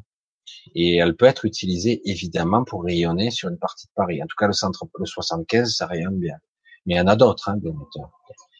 et 0.73 0.97
elle 0.97 1.15
peut 1.15 1.25
être 1.25 1.45
utilisée 1.45 2.01
évidemment 2.09 2.63
pour 2.63 2.83
rayonner 2.83 3.29
sur 3.29 3.49
une 3.49 3.57
partie 3.57 3.87
de 3.87 3.91
Paris. 3.95 4.21
En 4.23 4.27
tout 4.27 4.35
cas, 4.37 4.47
le 4.47 4.53
centre 4.53 4.85
le 4.97 5.05
75, 5.05 5.73
ça 5.75 5.85
rayonne 5.87 6.19
bien. 6.19 6.37
Mais 6.85 6.95
il 6.95 6.97
y 6.97 7.01
en 7.01 7.07
a 7.07 7.15
d'autres, 7.15 7.49
hein, 7.49 7.59
Il 7.63 7.69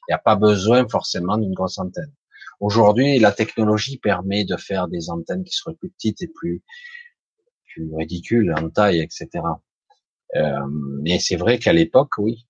n'y 0.09 0.13
a 0.13 0.19
pas 0.19 0.35
besoin 0.35 0.87
forcément 0.87 1.37
d'une 1.37 1.53
grosse 1.53 1.77
antenne. 1.77 2.13
Aujourd'hui, 2.59 3.19
la 3.19 3.31
technologie 3.31 3.97
permet 3.97 4.45
de 4.45 4.55
faire 4.55 4.87
des 4.87 5.09
antennes 5.09 5.43
qui 5.43 5.53
seraient 5.53 5.75
plus 5.75 5.89
petites 5.89 6.21
et 6.21 6.27
plus, 6.27 6.63
plus 7.73 7.93
ridicules 7.93 8.53
en 8.57 8.69
taille, 8.69 8.99
etc. 8.99 9.27
Euh, 10.35 10.65
mais 11.01 11.19
c'est 11.19 11.35
vrai 11.35 11.59
qu'à 11.59 11.73
l'époque, 11.73 12.17
oui, 12.17 12.47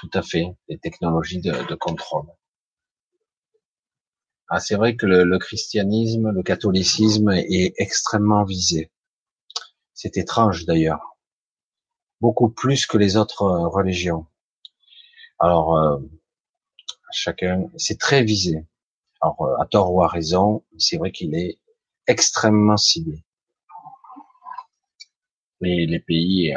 tout 0.00 0.10
à 0.14 0.22
fait, 0.22 0.46
des 0.68 0.78
technologies 0.78 1.40
de, 1.40 1.74
contrôle. 1.74 2.26
Ah, 4.48 4.58
c'est 4.58 4.76
vrai 4.76 4.96
que 4.96 5.04
le, 5.04 5.38
christianisme, 5.38 6.30
le 6.30 6.42
catholicisme 6.42 7.30
est 7.30 7.74
extrêmement 7.76 8.44
visé. 8.44 8.90
C'est 9.92 10.16
étrange 10.16 10.64
d'ailleurs. 10.64 11.18
Beaucoup 12.22 12.48
plus 12.48 12.86
que 12.86 12.96
les 12.96 13.18
autres 13.18 13.42
euh, 13.42 13.68
religions. 13.68 14.26
Alors, 15.38 15.76
euh, 15.76 15.98
chacun, 17.12 17.68
c'est 17.76 17.98
très 17.98 18.24
visé. 18.24 18.64
Alors, 19.20 19.42
euh, 19.42 19.62
à 19.62 19.66
tort 19.66 19.92
ou 19.92 20.02
à 20.02 20.08
raison, 20.08 20.64
c'est 20.78 20.96
vrai 20.96 21.12
qu'il 21.12 21.34
est 21.34 21.58
extrêmement 22.06 22.78
ciblé. 22.78 23.22
les, 25.60 25.86
les 25.86 26.00
pays. 26.00 26.54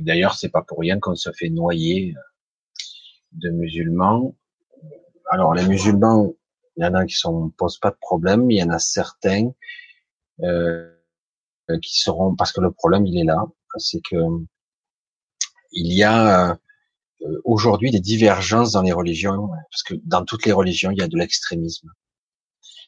D'ailleurs, 0.00 0.34
c'est 0.34 0.48
pas 0.48 0.62
pour 0.62 0.78
rien 0.78 0.98
qu'on 0.98 1.14
se 1.14 1.30
fait 1.32 1.50
noyer 1.50 2.14
euh, 2.16 2.20
de 3.32 3.50
musulmans. 3.50 4.34
Alors, 5.30 5.54
les 5.54 5.66
musulmans, 5.66 6.34
il 6.76 6.84
y 6.84 6.86
en 6.86 6.94
a 6.94 7.04
qui 7.04 7.14
sont 7.14 7.50
posent 7.50 7.78
pas 7.78 7.90
de 7.90 7.98
problème, 8.00 8.50
il 8.50 8.58
y 8.58 8.62
en 8.62 8.70
a 8.70 8.78
certains 8.78 9.50
euh, 10.42 10.90
qui 11.82 12.00
seront 12.00 12.34
parce 12.34 12.52
que 12.52 12.60
le 12.60 12.70
problème 12.70 13.04
il 13.04 13.18
est 13.18 13.24
là, 13.24 13.44
c'est 13.76 14.00
que 14.00 14.16
il 15.72 15.92
y 15.92 16.02
a 16.02 16.58
euh, 17.22 17.40
aujourd'hui 17.44 17.90
des 17.90 18.00
divergences 18.00 18.72
dans 18.72 18.82
les 18.82 18.92
religions, 18.92 19.48
parce 19.70 19.82
que 19.82 19.94
dans 20.04 20.24
toutes 20.24 20.46
les 20.46 20.52
religions 20.52 20.90
il 20.90 20.98
y 20.98 21.02
a 21.02 21.08
de 21.08 21.16
l'extrémisme. 21.16 21.90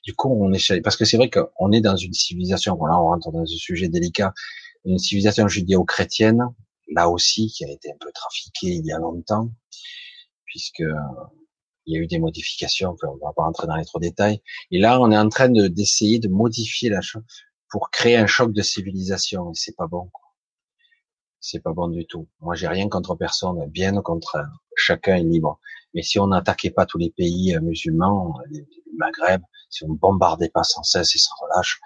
Du 0.04 0.14
coup, 0.14 0.30
on 0.30 0.52
essaie, 0.52 0.80
parce 0.80 0.96
que 0.96 1.04
c'est 1.04 1.18
vrai 1.18 1.28
qu'on 1.28 1.72
est 1.72 1.82
dans 1.82 1.96
une 1.96 2.14
civilisation, 2.14 2.74
voilà, 2.76 2.98
on 2.98 3.08
rentre 3.08 3.30
dans 3.32 3.42
un 3.42 3.46
sujet 3.46 3.88
délicat, 3.88 4.32
une 4.86 4.98
civilisation 4.98 5.46
judéo-chrétienne, 5.46 6.42
là 6.90 7.08
aussi, 7.08 7.48
qui 7.48 7.64
a 7.64 7.70
été 7.70 7.90
un 7.90 7.96
peu 8.00 8.10
trafiquée 8.12 8.68
il 8.68 8.86
y 8.86 8.92
a 8.92 8.98
longtemps, 8.98 9.50
puisque 10.44 10.82
il 11.86 11.94
y 11.94 11.98
a 11.98 12.00
eu 12.00 12.06
des 12.06 12.18
modifications, 12.18 12.94
on 13.02 13.16
va 13.24 13.32
pas 13.32 13.42
rentrer 13.42 13.66
dans 13.66 13.76
les 13.76 13.84
trop 13.84 13.98
détails. 13.98 14.42
Et 14.70 14.78
là, 14.78 15.00
on 15.00 15.10
est 15.10 15.18
en 15.18 15.28
train 15.28 15.48
de, 15.48 15.66
d'essayer 15.66 16.18
de 16.18 16.28
modifier 16.28 16.88
la 16.90 17.00
chose 17.00 17.22
pour 17.68 17.90
créer 17.90 18.16
un 18.16 18.26
choc 18.26 18.52
de 18.52 18.62
civilisation, 18.62 19.50
et 19.50 19.54
c'est 19.54 19.76
pas 19.76 19.86
bon. 19.86 20.10
C'est 21.40 21.60
pas 21.60 21.72
bon 21.72 21.88
du 21.88 22.06
tout. 22.06 22.28
Moi, 22.40 22.54
j'ai 22.54 22.68
rien 22.68 22.88
contre 22.88 23.14
personne, 23.14 23.64
bien 23.70 23.96
au 23.96 24.02
contraire. 24.02 24.50
Chacun 24.76 25.16
est 25.16 25.22
libre. 25.22 25.58
Mais 25.94 26.02
si 26.02 26.18
on 26.18 26.26
n'attaquait 26.26 26.70
pas 26.70 26.84
tous 26.84 26.98
les 26.98 27.10
pays 27.10 27.56
euh, 27.56 27.60
musulmans, 27.60 28.34
euh, 28.40 28.48
le 28.50 28.66
Maghreb, 28.96 29.42
si 29.70 29.84
on 29.84 29.88
bombardait 29.88 30.50
pas 30.50 30.64
sans 30.64 30.82
cesse 30.82 31.14
et 31.14 31.18
sans 31.18 31.34
relâche, 31.40 31.80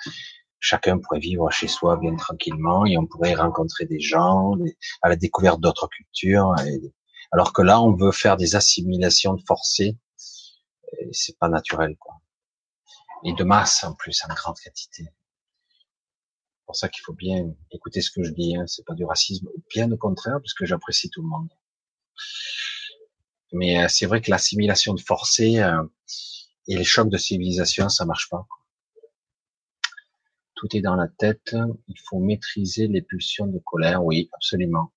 chacun 0.65 0.99
pourrait 0.99 1.21
vivre 1.21 1.51
chez 1.51 1.69
soi 1.69 1.97
bien 1.97 2.17
tranquillement 2.17 2.87
et 2.87 2.97
on 2.97 3.07
pourrait 3.07 3.35
rencontrer 3.35 3.87
des 3.87 4.01
gens, 4.01 4.55
à 5.03 5.09
la 5.09 5.17
découverte 5.17 5.61
d'autres 5.61 5.89
cultures. 5.89 6.55
alors 7.33 7.53
que 7.53 7.63
là, 7.63 7.81
on 7.81 7.95
veut 7.95 8.13
faire 8.13 8.37
des 8.37 8.57
assimilations 8.57 9.37
forcées, 9.47 9.97
c'est 11.13 11.39
pas 11.39 11.49
naturel, 11.49 11.97
quoi. 11.99 12.15
Et 13.25 13.33
de 13.35 13.45
masse 13.45 13.85
en 13.85 13.95
plus, 13.95 14.23
en 14.25 14.35
grande 14.35 14.57
quantité 14.65 15.09
pour 16.67 16.77
ça 16.77 16.89
qu'il 16.89 17.03
faut 17.03 17.13
bien 17.13 17.55
écouter 17.71 18.01
ce 18.01 18.11
que 18.11 18.23
je 18.23 18.31
dis. 18.31 18.57
Hein. 18.57 18.67
C'est 18.67 18.85
pas 18.85 18.95
du 18.95 19.05
racisme, 19.05 19.49
bien 19.71 19.91
au 19.93 19.97
contraire, 19.97 20.39
parce 20.41 20.55
que 20.55 20.65
j'apprécie 20.67 21.11
tout 21.11 21.23
le 21.23 21.29
monde. 21.29 21.49
Mais 23.53 23.85
euh, 23.85 23.89
c'est 23.89 24.07
vrai 24.07 24.21
que 24.21 24.31
l'assimilation 24.31 24.95
de 24.95 25.01
forcée 25.01 25.61
euh, 25.61 25.83
et 26.67 26.77
les 26.77 26.85
chocs 26.85 27.11
de 27.11 27.17
civilisation, 27.17 27.89
ça 27.89 28.05
marche 28.05 28.29
pas. 28.29 28.47
Tout 30.55 30.69
est 30.77 30.81
dans 30.81 30.97
la 30.97 31.09
tête. 31.09 31.55
Il 31.89 31.99
faut 32.09 32.19
maîtriser 32.19 32.87
les 32.89 33.03
pulsions 33.03 33.47
de 33.47 33.59
colère. 33.59 34.05
Oui, 34.05 34.31
absolument. 34.33 34.93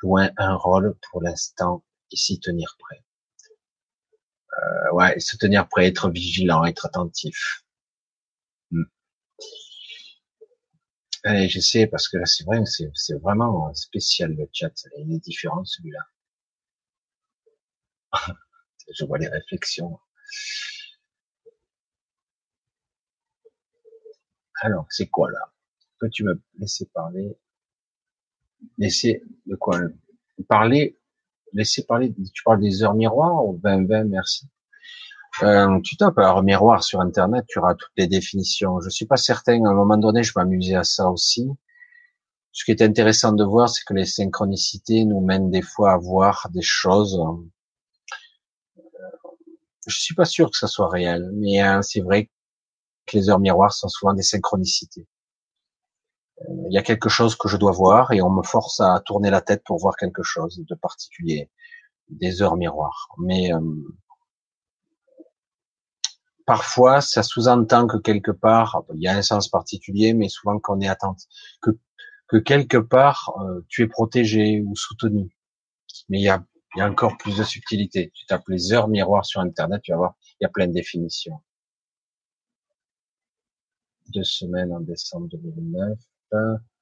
Jouer 0.00 0.28
un 0.36 0.54
rôle 0.54 0.96
pour 1.10 1.22
l'instant 1.22 1.84
et 2.12 2.16
s'y 2.16 2.40
tenir 2.40 2.76
prêt. 2.78 3.02
Euh, 4.58 4.92
ouais, 4.92 5.18
se 5.20 5.36
tenir 5.36 5.68
prêt, 5.68 5.86
être 5.86 6.10
vigilant, 6.10 6.64
être 6.64 6.86
attentif. 6.86 7.64
Hmm. 8.70 8.84
Et 11.24 11.48
je 11.48 11.60
sais, 11.60 11.86
parce 11.86 12.08
que 12.08 12.16
là, 12.16 12.26
c'est 12.26 12.44
vrai, 12.44 12.62
c'est 12.66 13.20
vraiment 13.20 13.72
spécial 13.74 14.34
le 14.34 14.48
chat. 14.52 14.72
Il 14.98 15.14
est 15.14 15.18
différent 15.18 15.64
celui-là. 15.64 16.00
je 18.94 19.04
vois 19.04 19.18
les 19.18 19.28
réflexions. 19.28 19.98
Alors, 24.60 24.86
c'est 24.90 25.06
quoi 25.06 25.30
là? 25.30 25.40
Peux-tu 25.98 26.24
me 26.24 26.40
laisser 26.58 26.86
parler 26.94 27.36
Laisser 28.76 29.22
de 29.46 29.56
quoi 29.56 29.78
Parler 30.48 30.98
Laisser 31.52 31.84
parler 31.84 32.14
Tu 32.34 32.42
parles 32.42 32.60
des 32.60 32.82
heures 32.82 32.94
miroirs 32.94 33.44
ou 33.46 33.58
20-20, 33.58 34.08
merci? 34.08 34.46
Euh, 35.42 35.80
tu 35.82 35.96
tapes 35.96 36.18
un 36.18 36.42
miroir 36.42 36.82
sur 36.82 37.00
Internet, 37.00 37.44
tu 37.48 37.58
auras 37.58 37.74
toutes 37.74 37.92
les 37.96 38.08
définitions. 38.08 38.80
Je 38.80 38.90
suis 38.90 39.06
pas 39.06 39.16
certain. 39.16 39.64
À 39.64 39.68
un 39.68 39.74
moment 39.74 39.96
donné, 39.96 40.22
je 40.22 40.32
m'amusais 40.34 40.74
à 40.74 40.84
ça 40.84 41.08
aussi. 41.08 41.48
Ce 42.50 42.64
qui 42.64 42.72
est 42.72 42.82
intéressant 42.82 43.32
de 43.32 43.44
voir, 43.44 43.68
c'est 43.68 43.84
que 43.84 43.94
les 43.94 44.04
synchronicités 44.04 45.04
nous 45.04 45.20
mènent 45.20 45.50
des 45.50 45.62
fois 45.62 45.92
à 45.92 45.96
voir 45.96 46.48
des 46.52 46.62
choses. 46.62 47.20
Euh, 48.78 48.82
je 49.86 50.00
suis 50.00 50.14
pas 50.14 50.24
sûr 50.24 50.50
que 50.50 50.56
ça 50.56 50.66
soit 50.66 50.88
réel, 50.88 51.30
mais 51.34 51.62
euh, 51.62 51.82
c'est 51.82 52.00
vrai 52.00 52.30
que 53.08 53.16
les 53.16 53.30
heures 53.30 53.40
miroirs 53.40 53.72
sont 53.72 53.88
souvent 53.88 54.14
des 54.14 54.22
synchronicités. 54.22 55.06
Euh, 56.42 56.52
il 56.70 56.74
y 56.74 56.78
a 56.78 56.82
quelque 56.82 57.08
chose 57.08 57.36
que 57.36 57.48
je 57.48 57.56
dois 57.56 57.72
voir 57.72 58.12
et 58.12 58.22
on 58.22 58.30
me 58.30 58.42
force 58.42 58.80
à 58.80 59.00
tourner 59.04 59.30
la 59.30 59.40
tête 59.40 59.62
pour 59.64 59.78
voir 59.78 59.96
quelque 59.96 60.22
chose 60.22 60.62
de 60.68 60.74
particulier. 60.74 61.50
Des 62.08 62.40
heures 62.42 62.56
miroirs. 62.56 63.08
Mais 63.18 63.50
parfois, 66.48 67.02
ça 67.02 67.22
sous-entend 67.22 67.86
que 67.86 67.98
quelque 67.98 68.30
part, 68.30 68.82
il 68.94 69.02
y 69.02 69.06
a 69.06 69.14
un 69.14 69.20
sens 69.20 69.48
particulier, 69.48 70.14
mais 70.14 70.30
souvent 70.30 70.58
qu'on 70.58 70.80
est 70.80 70.88
attente, 70.88 71.20
que, 71.60 71.72
que 72.26 72.38
quelque 72.38 72.78
part, 72.78 73.34
euh, 73.42 73.60
tu 73.68 73.82
es 73.82 73.86
protégé 73.86 74.62
ou 74.66 74.74
soutenu. 74.74 75.36
Mais 76.08 76.20
il 76.20 76.22
y 76.22 76.30
a, 76.30 76.42
il 76.74 76.78
y 76.78 76.82
a 76.82 76.88
encore 76.88 77.18
plus 77.18 77.36
de 77.36 77.44
subtilité. 77.44 78.10
Tu 78.14 78.24
tapes 78.24 78.48
les 78.48 78.72
heures 78.72 78.88
miroirs 78.88 79.26
sur 79.26 79.42
Internet, 79.42 79.82
tu 79.82 79.92
vas 79.92 79.98
voir, 79.98 80.14
il 80.40 80.44
y 80.44 80.46
a 80.46 80.48
plein 80.48 80.66
de 80.66 80.72
définitions. 80.72 81.38
Deux 84.14 84.24
semaines 84.24 84.72
en 84.72 84.80
décembre 84.80 85.28
2009, 85.28 85.98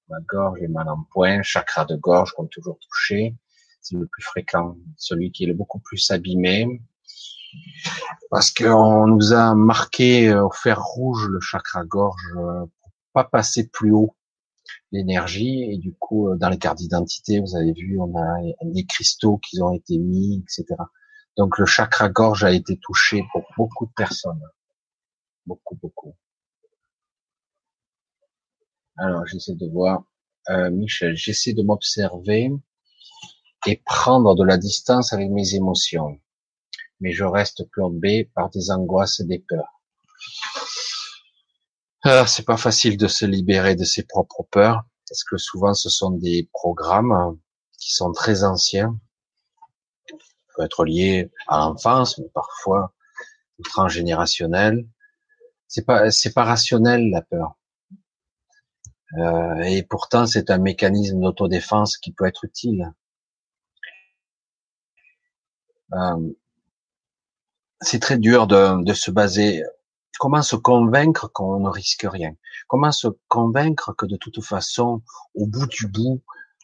ma 0.08 0.20
gorge 0.28 0.62
est 0.62 0.68
mal 0.68 0.88
en 0.88 1.02
point, 1.10 1.42
chakra 1.42 1.84
de 1.84 1.96
gorge 1.96 2.32
comme 2.32 2.48
toujours 2.48 2.78
touché. 2.78 3.34
C'est 3.80 3.96
le 3.96 4.06
plus 4.06 4.22
fréquent, 4.22 4.76
celui 4.96 5.32
qui 5.32 5.44
est 5.44 5.46
le 5.46 5.54
beaucoup 5.54 5.78
plus 5.78 6.10
abîmé, 6.10 6.80
parce 8.30 8.50
qu'on 8.50 9.06
nous 9.06 9.32
a 9.32 9.54
marqué 9.54 10.28
euh, 10.28 10.46
au 10.46 10.50
fer 10.50 10.80
rouge 10.82 11.28
le 11.28 11.40
chakra 11.40 11.84
gorge 11.84 12.22
euh, 12.36 12.66
pour 12.80 12.92
pas 13.12 13.24
passer 13.24 13.68
plus 13.68 13.92
haut 13.92 14.14
l'énergie. 14.92 15.62
Et 15.70 15.78
du 15.78 15.94
coup 15.94 16.28
euh, 16.28 16.36
dans 16.36 16.48
les 16.48 16.58
cartes 16.58 16.78
d'identité 16.78 17.40
vous 17.40 17.56
avez 17.56 17.72
vu 17.72 17.98
on 18.00 18.16
a 18.16 18.40
des 18.64 18.84
cristaux 18.84 19.38
qui 19.38 19.60
ont 19.62 19.72
été 19.72 19.98
mis 19.98 20.42
etc 20.42 20.76
donc 21.36 21.58
le 21.58 21.66
chakra 21.66 22.08
gorge 22.08 22.44
a 22.44 22.52
été 22.52 22.78
touché 22.78 23.22
pour 23.32 23.44
beaucoup 23.56 23.86
de 23.86 23.92
personnes. 23.92 24.40
Beaucoup 25.46 25.76
beaucoup 25.76 26.14
alors 28.96 29.26
j'essaie 29.26 29.54
de 29.54 29.68
voir 29.68 30.04
euh, 30.50 30.70
Michel 30.70 31.16
j'essaie 31.16 31.52
de 31.52 31.62
m'observer 31.62 32.50
et 33.66 33.76
prendre 33.84 34.34
de 34.34 34.44
la 34.44 34.58
distance 34.58 35.12
avec 35.12 35.30
mes 35.30 35.54
émotions 35.54 36.20
mais 37.00 37.12
je 37.12 37.24
reste 37.24 37.68
plombé 37.70 38.30
par 38.34 38.50
des 38.50 38.70
angoisses 38.70 39.20
et 39.20 39.24
des 39.24 39.38
peurs. 39.38 39.80
Ah, 42.04 42.26
c'est 42.26 42.44
pas 42.44 42.56
facile 42.56 42.96
de 42.96 43.08
se 43.08 43.24
libérer 43.24 43.74
de 43.74 43.84
ses 43.84 44.04
propres 44.04 44.46
peurs, 44.50 44.84
parce 45.08 45.24
que 45.24 45.36
souvent 45.36 45.74
ce 45.74 45.90
sont 45.90 46.10
des 46.10 46.48
programmes 46.52 47.38
qui 47.78 47.92
sont 47.92 48.12
très 48.12 48.44
anciens, 48.44 48.98
peut 50.54 50.64
être 50.64 50.84
liés 50.84 51.30
à 51.48 51.58
l'enfance, 51.58 52.18
mais 52.18 52.28
parfois 52.32 52.94
transgénérationnel. 53.64 54.86
C'est 55.68 55.84
pas, 55.84 56.10
c'est 56.10 56.32
pas 56.32 56.44
rationnel 56.44 57.10
la 57.10 57.22
peur. 57.22 57.55
Euh, 59.16 59.62
et 59.62 59.82
pourtant, 59.82 60.26
c'est 60.26 60.50
un 60.50 60.58
mécanisme 60.58 61.20
d'autodéfense 61.20 61.96
qui 61.96 62.12
peut 62.12 62.26
être 62.26 62.44
utile. 62.44 62.92
Euh, 65.94 66.32
c'est 67.80 68.00
très 68.00 68.18
dur 68.18 68.46
de, 68.46 68.92
se 68.92 69.10
baser. 69.10 69.62
Comment 70.18 70.42
se 70.42 70.56
convaincre 70.56 71.30
qu'on 71.32 71.60
ne 71.60 71.68
risque 71.68 72.06
rien? 72.10 72.34
Comment 72.68 72.92
se 72.92 73.08
convaincre 73.28 73.94
que 73.96 74.06
de 74.06 74.16
toute 74.16 74.42
façon, 74.42 75.02
au 75.34 75.46
bout 75.46 75.66
du 75.66 75.86
bout, 75.86 76.22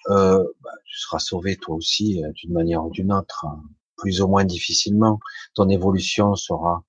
euh, 0.09 0.45
bah, 0.63 0.71
tu 0.85 0.99
seras 0.99 1.19
sauvé 1.19 1.57
toi 1.57 1.77
aussi 1.77 2.23
d'une 2.35 2.53
manière 2.53 2.85
ou 2.85 2.91
d'une 2.91 3.13
autre, 3.13 3.47
hein, 3.47 3.63
plus 3.97 4.21
ou 4.21 4.29
moins 4.29 4.45
difficilement. 4.45 5.21
Ton 5.55 5.69
évolution 5.69 6.35
sera, 6.35 6.85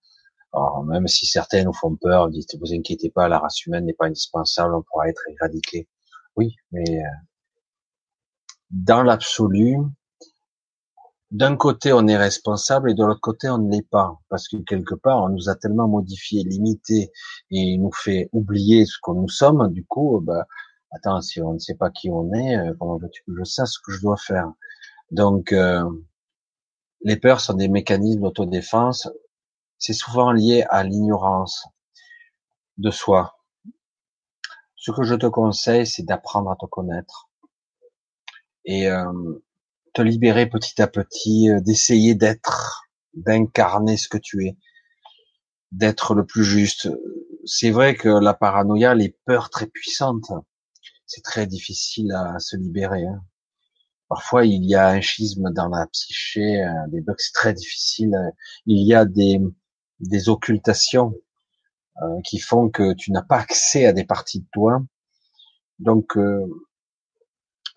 alors, 0.54 0.84
même 0.84 1.08
si 1.08 1.26
certains 1.26 1.64
nous 1.64 1.74
font 1.74 1.96
peur, 1.96 2.30
dites 2.30 2.56
vous 2.60 2.74
inquiétez 2.74 3.10
pas, 3.10 3.28
la 3.28 3.40
race 3.40 3.66
humaine 3.66 3.86
n'est 3.86 3.94
pas 3.94 4.06
indispensable, 4.06 4.76
on 4.76 4.84
pourra 4.84 5.10
être 5.10 5.24
éradiqué. 5.30 5.88
Oui, 6.36 6.56
mais 6.72 7.00
euh, 7.00 7.08
dans 8.70 9.04
l'absolu, 9.04 9.78
d'un 11.32 11.58
côté 11.58 11.92
on 11.94 12.08
est 12.08 12.18
responsable 12.18 12.92
et 12.92 12.94
de 12.94 13.04
l'autre 13.04 13.20
côté 13.20 13.50
on 13.50 13.58
ne 13.58 13.72
l'est 13.72 13.88
pas 13.90 14.20
parce 14.30 14.48
que 14.48 14.58
quelque 14.58 14.94
part 14.94 15.24
on 15.24 15.30
nous 15.30 15.50
a 15.50 15.56
tellement 15.56 15.88
modifié, 15.88 16.44
limité 16.44 17.12
et 17.50 17.78
nous 17.78 17.92
fait 17.92 18.30
oublier 18.32 18.86
ce 18.86 18.98
que 19.02 19.12
nous 19.12 19.30
sommes. 19.30 19.72
Du 19.74 19.84
coup, 19.86 20.22
bah, 20.22 20.46
attends, 20.92 21.22
si 21.22 21.42
on 21.42 21.54
ne 21.54 21.60
sait 21.60 21.76
pas 21.76 21.90
qui 21.90 22.10
on 22.12 22.32
est, 22.34 22.58
euh, 22.58 22.74
comment 22.80 22.98
veux-tu 22.98 23.24
que 23.26 23.32
je 23.38 23.44
sais 23.44 23.66
ce 23.66 23.80
que 23.84 23.92
je 23.92 24.02
dois 24.02 24.18
faire? 24.18 24.52
Donc 25.10 25.52
euh, 25.52 25.84
les 27.02 27.18
peurs 27.18 27.42
sont 27.42 27.56
des 27.56 27.68
mécanismes 27.68 28.22
d'autodéfense. 28.22 29.10
C'est 29.86 29.92
souvent 29.92 30.32
lié 30.32 30.64
à 30.70 30.86
l'ignorance 30.86 31.68
de 32.78 32.90
soi 32.90 33.38
Ce 34.78 34.92
que 34.92 35.04
je 35.04 35.14
te 35.14 35.26
conseille, 35.26 35.86
c'est 35.86 36.04
d'apprendre 36.04 36.50
à 36.50 36.56
te 36.56 36.66
connaître 36.66 37.30
et 38.64 38.88
euh, 38.88 39.44
te 39.94 40.02
libérer 40.02 40.48
petit 40.48 40.82
à 40.82 40.88
petit, 40.88 41.50
euh, 41.50 41.60
d'essayer 41.60 42.16
d'être, 42.16 42.86
d'incarner 43.14 43.98
ce 43.98 44.08
que 44.08 44.18
tu 44.18 44.46
es, 44.46 44.56
d'être 45.74 46.16
le 46.16 46.26
plus 46.26 46.46
juste. 46.46 46.90
C'est 47.44 47.72
vrai 47.72 47.94
que 47.94 48.08
la 48.08 48.34
paranoïa, 48.34 48.96
les 48.96 49.18
peurs 49.26 49.50
très 49.50 49.68
puissantes, 49.68 50.32
c'est 51.06 51.24
très 51.24 51.46
difficile 51.46 52.14
à 52.14 52.40
se 52.40 52.56
libérer. 52.56 53.06
Hein. 53.06 53.22
Parfois, 54.08 54.46
il 54.46 54.64
y 54.64 54.76
a 54.76 54.88
un 54.88 55.02
schisme 55.02 55.52
dans 55.52 55.68
la 55.68 55.88
psyché, 55.88 56.64
euh, 56.64 56.88
des 56.88 57.02
bugs, 57.02 57.16
c'est 57.18 57.34
très 57.34 57.54
difficile. 57.54 58.16
Il 58.66 58.88
y 58.88 58.94
a 58.94 59.04
des, 59.04 59.42
des 60.08 60.30
occultations 60.30 61.14
euh, 62.02 62.22
qui 62.24 62.40
font 62.40 62.70
que 62.70 62.94
tu 62.94 63.12
n'as 63.12 63.24
pas 63.24 63.38
accès 63.38 63.86
à 63.86 63.94
des 63.94 64.06
parties 64.06 64.42
de 64.42 64.48
toi. 64.52 64.82
Donc, 65.80 66.18
euh, 66.18 66.46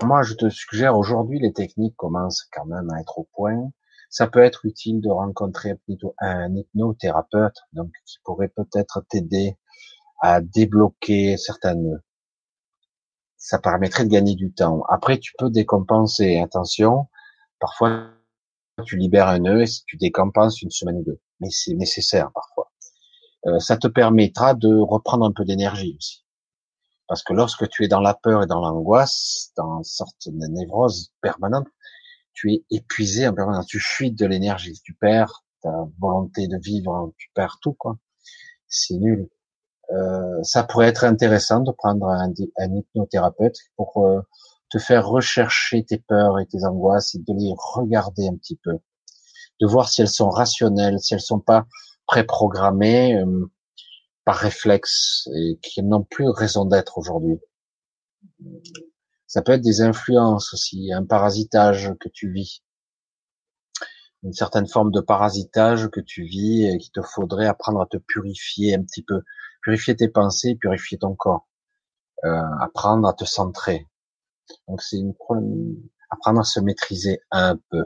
moi, 0.03 0.23
je 0.23 0.35
te 0.35 0.49
suggère 0.51 0.97
aujourd'hui, 0.97 1.39
les 1.39 1.53
techniques 1.53 1.97
commencent 1.97 2.49
quand 2.53 2.67
même 2.67 2.91
à 2.91 3.01
être 3.01 3.19
au 3.19 3.29
point. 3.35 3.73
Ça 4.11 4.27
peut 4.27 4.43
être 4.43 4.65
utile 4.65 5.01
de 5.01 5.09
rencontrer 5.11 5.75
un 6.19 6.55
hypnothérapeute, 6.55 7.57
donc 7.73 7.91
qui 8.05 8.19
pourrait 8.25 8.49
peut-être 8.49 9.05
t'aider 9.09 9.57
à 10.21 10.41
débloquer 10.41 11.37
certains 11.37 11.75
nœuds. 11.75 12.03
Ça 13.37 13.59
permettrait 13.59 14.05
de 14.05 14.11
gagner 14.11 14.35
du 14.35 14.53
temps. 14.53 14.83
Après, 14.89 15.19
tu 15.19 15.33
peux 15.39 15.51
décompenser. 15.51 16.41
Attention, 16.41 17.09
parfois 17.59 18.11
tu 18.85 18.97
libères 18.97 19.29
un 19.29 19.39
nœud 19.39 19.63
et 19.63 19.67
tu 19.87 19.97
décompenses 19.97 20.61
une 20.63 20.71
semaine 20.71 20.99
ou 20.99 21.05
deux, 21.05 21.21
mais 21.41 21.51
c'est 21.51 21.75
nécessaire 21.75 22.31
parfois. 22.33 22.73
Euh, 23.47 23.59
ça 23.59 23.77
te 23.77 23.87
permettra 23.87 24.55
de 24.55 24.75
reprendre 24.75 25.25
un 25.25 25.33
peu 25.33 25.45
d'énergie 25.45 25.97
aussi. 25.99 26.25
Parce 27.09 27.23
que 27.23 27.33
lorsque 27.33 27.69
tu 27.69 27.85
es 27.85 27.89
dans 27.89 28.01
la 28.01 28.15
peur 28.15 28.43
et 28.43 28.47
dans 28.47 28.61
l'angoisse, 28.61 29.53
dans 29.57 29.79
une 29.79 29.85
sorte 29.85 30.29
de 30.29 30.47
névrose 30.49 31.13
permanente, 31.21 31.69
tu 32.33 32.53
es 32.53 32.65
épuisé 32.71 33.27
en 33.29 33.35
permanence, 33.35 33.67
tu 33.67 33.79
fuites 33.79 34.19
de 34.19 34.27
l'énergie, 34.27 34.81
tu 34.85 34.95
perds 34.95 35.45
ta 35.63 35.89
volonté 35.99 36.49
de 36.49 36.59
vivre, 36.59 37.13
tu 37.17 37.31
perds 37.35 37.59
tout, 37.63 37.75
quoi. 37.75 37.97
C'est 38.69 38.97
nul. 38.97 39.29
Euh, 39.93 40.43
ça 40.43 40.65
pourrait 40.65 40.89
être 40.89 41.05
intéressant 41.05 41.61
de 41.61 41.71
prendre 41.71 42.07
un, 42.09 42.33
un 42.59 42.75
hypnothérapeute 42.75 43.57
pour 43.77 44.05
euh, 44.05 44.21
te 44.69 44.79
faire 44.79 45.07
rechercher 45.07 45.85
tes 45.85 45.99
peurs 45.99 46.41
et 46.41 46.47
tes 46.47 46.65
angoisses 46.65 47.15
et 47.15 47.19
de 47.19 47.33
les 47.33 47.55
regarder 47.57 48.27
un 48.27 48.37
petit 48.37 48.57
peu, 48.57 48.79
de 49.61 49.67
voir 49.67 49.89
si 49.89 50.03
elles 50.03 50.09
sont 50.09 50.29
rationnelles, 50.29 50.99
si 51.01 51.15
elles 51.15 51.21
sont 51.21 51.41
pas 51.41 51.67
préprogrammées 52.07 53.17
euh, 53.17 53.51
par 54.25 54.37
réflexe 54.37 55.29
et 55.35 55.59
qui 55.63 55.83
n'ont 55.83 56.03
plus 56.03 56.29
raison 56.29 56.65
d'être 56.65 56.99
aujourd'hui. 56.99 57.39
Ça 59.27 59.43
peut 59.43 59.53
être 59.53 59.63
des 59.63 59.81
influences 59.81 60.53
aussi, 60.53 60.93
un 60.93 61.05
parasitage 61.05 61.93
que 62.01 62.09
tu 62.09 62.33
vis, 62.33 62.63
une 64.23 64.33
certaine 64.33 64.67
forme 64.67 64.91
de 64.91 65.01
parasitage 65.01 65.89
que 65.89 66.01
tu 66.01 66.25
vis 66.25 66.65
et 66.65 66.79
qu'il 66.79 66.91
te 66.93 67.03
faudrait 67.03 67.47
apprendre 67.47 67.81
à 67.81 67.87
te 67.87 67.97
purifier 67.97 68.75
un 68.75 68.83
petit 68.83 69.03
peu, 69.03 69.23
purifier 69.63 69.95
tes 69.97 70.09
pensées, 70.09 70.57
purifier 70.57 70.99
ton 70.99 71.15
corps, 71.15 71.47
euh, 72.25 72.43
apprendre 72.61 73.07
à 73.07 73.13
te 73.13 73.25
centrer. 73.25 73.87
Donc 74.69 74.83
c'est 74.83 74.97
une 74.97 75.15
apprendre 76.11 76.41
à 76.41 76.45
se 76.45 76.61
maîtriser 76.61 77.21
un 77.31 77.57
peu 77.71 77.85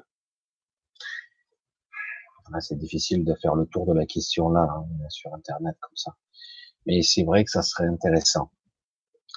c'est 2.58 2.76
difficile 2.76 3.24
de 3.24 3.34
faire 3.34 3.54
le 3.54 3.66
tour 3.66 3.86
de 3.86 3.94
la 3.94 4.06
question 4.06 4.50
là 4.50 4.62
hein, 4.62 4.84
sur 5.08 5.32
Internet 5.34 5.76
comme 5.80 5.96
ça. 5.96 6.16
Mais 6.86 7.02
c'est 7.02 7.22
vrai 7.22 7.44
que 7.44 7.50
ça 7.50 7.62
serait 7.62 7.86
intéressant, 7.86 8.50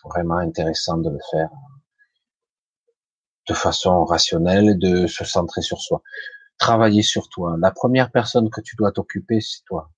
vraiment 0.06 0.38
intéressant 0.38 0.98
de 0.98 1.09
le 1.09 1.19
faire 1.30 1.50
de 3.48 3.53
façon 3.53 4.06
rationnelle, 4.06 4.77
de 4.80 5.08
se 5.08 5.25
centrer 5.25 5.61
sur 5.61 5.82
soi, 5.82 6.01
travailler 6.58 7.01
sur 7.03 7.27
toi. 7.30 7.56
La 7.59 7.72
première 7.72 8.11
personne 8.11 8.50
que 8.50 8.61
tu 8.61 8.75
dois 8.75 8.92
t'occuper, 8.92 9.42
c'est 9.42 9.64
toi. 9.66 9.92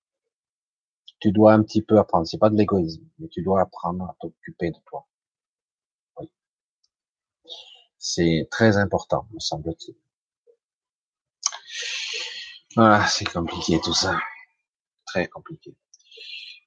Tu 1.20 1.32
dois 1.32 1.52
un 1.54 1.62
petit 1.62 1.82
peu 1.82 1.98
apprendre. 1.98 2.26
C'est 2.26 2.38
pas 2.38 2.50
de 2.50 2.56
l'égoïsme, 2.56 3.04
mais 3.18 3.28
tu 3.28 3.42
dois 3.42 3.60
apprendre 3.62 4.04
à 4.04 4.16
t'occuper 4.20 4.70
de 4.70 4.78
toi. 4.86 5.06
Oui. 6.18 6.30
C'est 7.98 8.48
très 8.50 8.76
important, 8.76 9.26
me 9.32 9.38
semble-t-il. 9.38 9.94
Ah, 12.78 13.06
c'est 13.08 13.24
compliqué 13.24 13.80
tout 13.82 13.94
ça. 13.94 14.18
Très 15.06 15.28
compliqué. 15.28 15.74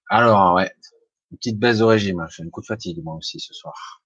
Alors, 0.09 0.55
ouais, 0.55 0.71
une 1.31 1.37
petite 1.37 1.59
baisse 1.59 1.79
de 1.79 1.83
régime. 1.83 2.25
J'ai 2.31 2.43
un 2.43 2.49
coup 2.49 2.61
de 2.61 2.65
fatigue, 2.65 3.03
moi 3.03 3.15
aussi, 3.15 3.39
ce 3.39 3.53
soir. 3.53 4.01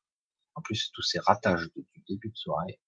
En 0.56 0.62
plus, 0.62 0.92
tous 0.94 1.02
ces 1.02 1.20
ratages 1.20 1.70
du 1.74 2.04
début 2.10 2.30
de 2.30 2.36
soirée. 2.36 2.80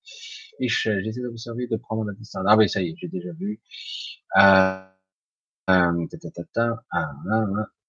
Michel, 0.59 1.01
j'essaie 1.03 1.21
d'observer, 1.21 1.67
de 1.67 1.77
prendre 1.77 2.03
la 2.03 2.13
distance. 2.13 2.43
Ah 2.47 2.57
oui, 2.57 2.67
ça 2.67 2.81
y 2.81 2.89
est, 2.89 2.95
j'ai 2.97 3.07
déjà 3.07 3.31
vu. 3.33 3.61
Euh, 4.37 4.85
euh, 5.69 6.07
ta, 6.53 6.75
ah, 6.91 7.13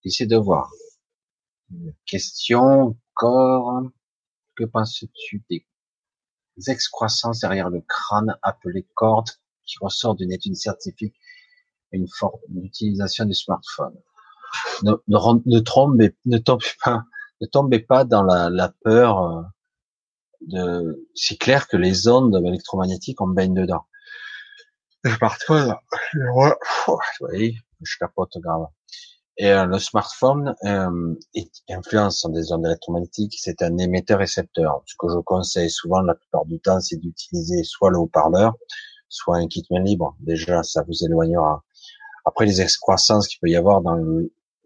Essayez 0.04 0.28
de 0.28 0.36
voir. 0.36 0.70
Question, 2.06 2.96
corps. 3.14 3.82
Que 4.54 4.64
penses-tu 4.64 5.42
des 5.48 5.66
excroissances 6.68 7.40
derrière 7.40 7.68
le 7.68 7.80
crâne 7.80 8.38
appelées 8.42 8.86
cordes 8.94 9.30
qui 9.66 9.76
ressort 9.80 10.14
d'une 10.14 10.32
étude 10.32 10.56
scientifique 10.56 11.14
une 11.92 12.08
forme 12.08 12.40
d'utilisation 12.48 13.24
du 13.24 13.34
smartphone. 13.34 13.94
Ne, 14.82 14.92
ne, 15.08 15.18
ne, 15.46 15.60
tombez, 15.60 16.14
ne 16.24 16.38
tombez 16.38 16.66
pas, 16.84 17.02
ne 17.40 17.46
tombez 17.46 17.80
pas 17.80 18.04
dans 18.04 18.22
la, 18.22 18.50
la 18.50 18.72
peur 18.82 19.20
euh, 19.20 19.42
de. 20.42 21.08
C'est 21.14 21.36
clair 21.36 21.68
que 21.68 21.76
les 21.76 22.08
ondes 22.08 22.40
électromagnétiques, 22.44 23.20
on 23.20 23.28
baigne 23.28 23.54
dedans. 23.54 23.84
Le 25.02 25.10
smartphone, 25.12 25.74
oui, 27.20 27.56
je 27.82 27.98
capote 27.98 28.36
grave. 28.38 28.66
Et 29.38 29.52
euh, 29.52 29.66
le 29.66 29.78
smartphone 29.78 30.54
euh, 30.64 31.14
influence 31.68 32.20
sur 32.20 32.30
des 32.30 32.52
ondes 32.52 32.64
électromagnétiques. 32.64 33.36
C'est 33.38 33.62
un 33.62 33.76
émetteur-récepteur. 33.76 34.82
Ce 34.86 34.94
que 34.98 35.08
je 35.08 35.18
conseille 35.18 35.70
souvent, 35.70 36.00
la 36.00 36.14
plupart 36.14 36.46
du 36.46 36.58
temps, 36.58 36.80
c'est 36.80 36.96
d'utiliser 36.96 37.62
soit 37.62 37.90
le 37.90 37.98
haut-parleur, 37.98 38.54
soit 39.08 39.36
un 39.38 39.48
kit 39.48 39.64
main 39.70 39.82
libre. 39.82 40.16
Déjà, 40.20 40.62
ça 40.62 40.82
vous 40.82 41.04
éloignera. 41.04 41.64
Après, 42.24 42.46
les 42.46 42.60
excroissances 42.60 43.28
qu'il 43.28 43.38
peut 43.40 43.48
y 43.48 43.56
avoir 43.56 43.82
dans 43.82 43.96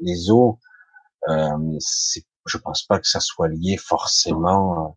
les 0.01 0.31
eaux, 0.31 0.59
euh, 1.29 1.79
je 2.47 2.59
pense 2.59 2.85
pas 2.85 2.99
que 2.99 3.07
ça 3.07 3.21
soit 3.21 3.49
lié 3.49 3.77
forcément 3.77 4.97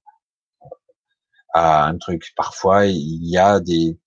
euh, 0.62 0.68
à 1.54 1.86
un 1.88 1.98
truc. 1.98 2.34
Parfois, 2.36 2.86
il 2.88 3.28
y 3.28 3.38
a 3.38 3.60
des 3.60 4.00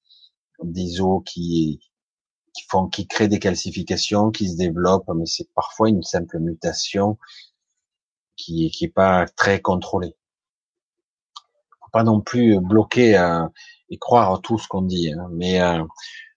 des 0.62 1.00
eaux 1.00 1.20
qui 1.20 1.81
qui 2.55 2.65
font, 2.70 2.89
qui 2.89 3.06
créent 3.06 3.28
des 3.28 3.39
calcifications, 3.39 4.31
qui 4.31 4.48
se 4.48 4.56
développent, 4.56 5.10
mais 5.15 5.26
c'est 5.26 5.52
parfois 5.55 5.90
une 5.90 6.02
simple 6.02 6.39
mutation 6.39 7.18
qui 8.36 8.70
qui 8.70 8.86
est 8.86 8.89
pas 8.89 9.26
très 9.36 9.60
contrôlée. 9.60 10.16
Faut 11.81 11.90
pas 11.92 12.05
non 12.05 12.20
plus 12.20 12.58
bloquer 12.60 13.18
euh, 13.18 13.47
et 13.90 13.98
croire 13.98 14.40
tout 14.42 14.58
ce 14.58 14.68
qu'on 14.68 14.82
dit, 14.82 15.12
hein, 15.12 15.28
mais 15.32 15.60
euh, 15.60 15.82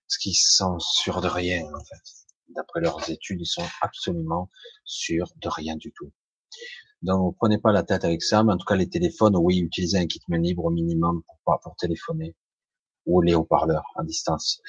ce 0.08 0.20
qu'ils 0.20 0.36
sont 0.36 0.78
sûrs 0.80 1.22
de 1.22 1.28
rien 1.28 1.64
en 1.66 1.84
fait. 1.84 2.02
D'après 2.50 2.82
leurs 2.82 3.10
études, 3.10 3.42
ils 3.42 3.46
sont 3.46 3.66
absolument 3.82 4.50
sûrs 4.84 5.32
de 5.42 5.50
rien 5.50 5.76
du 5.76 5.92
tout. 5.94 6.12
Donc, 7.02 7.38
prenez 7.38 7.58
pas 7.60 7.72
la 7.72 7.84
tête 7.84 8.04
avec 8.04 8.24
ça, 8.24 8.44
mais 8.44 8.54
en 8.54 8.58
tout 8.58 8.66
cas, 8.66 8.76
les 8.76 8.90
téléphones, 8.90 9.38
oui, 9.38 9.60
utilisez 9.60 9.98
un 9.98 10.08
kit 10.08 10.22
main 10.28 10.40
libre 10.40 10.66
au 10.66 10.70
minimum 10.70 11.22
pour, 11.46 11.60
pour 11.62 11.76
téléphoner 11.76 12.36
ou 13.06 13.22
les 13.22 13.36
haut-parleurs 13.36 13.86
à 13.96 14.04
distance. 14.04 14.62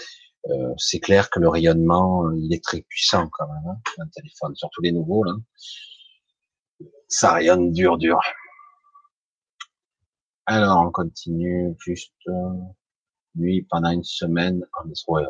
Euh, 0.49 0.73
c'est 0.79 1.01
clair 1.01 1.29
que 1.29 1.41
le 1.41 1.49
rayonnement, 1.49 2.31
il 2.33 2.55
est 2.55 2.65
très 2.65 2.83
puissant 2.83 3.29
quand 3.33 3.47
même, 3.47 3.67
hein, 3.67 3.81
un 3.99 4.09
téléphone, 4.09 4.55
surtout 4.55 4.81
les 4.81 4.93
nouveaux 4.93 5.25
là. 5.25 5.33
Ça 7.09 7.33
rayonne 7.35 7.73
dur, 7.73 7.99
dur. 7.99 8.19
Alors, 10.47 10.85
on 10.87 10.91
continue 10.91 11.75
juste 11.79 12.13
lui 13.35 13.63
pendant 13.71 13.91
une 13.91 14.05
semaine. 14.05 14.65
Ouais, 15.09 15.25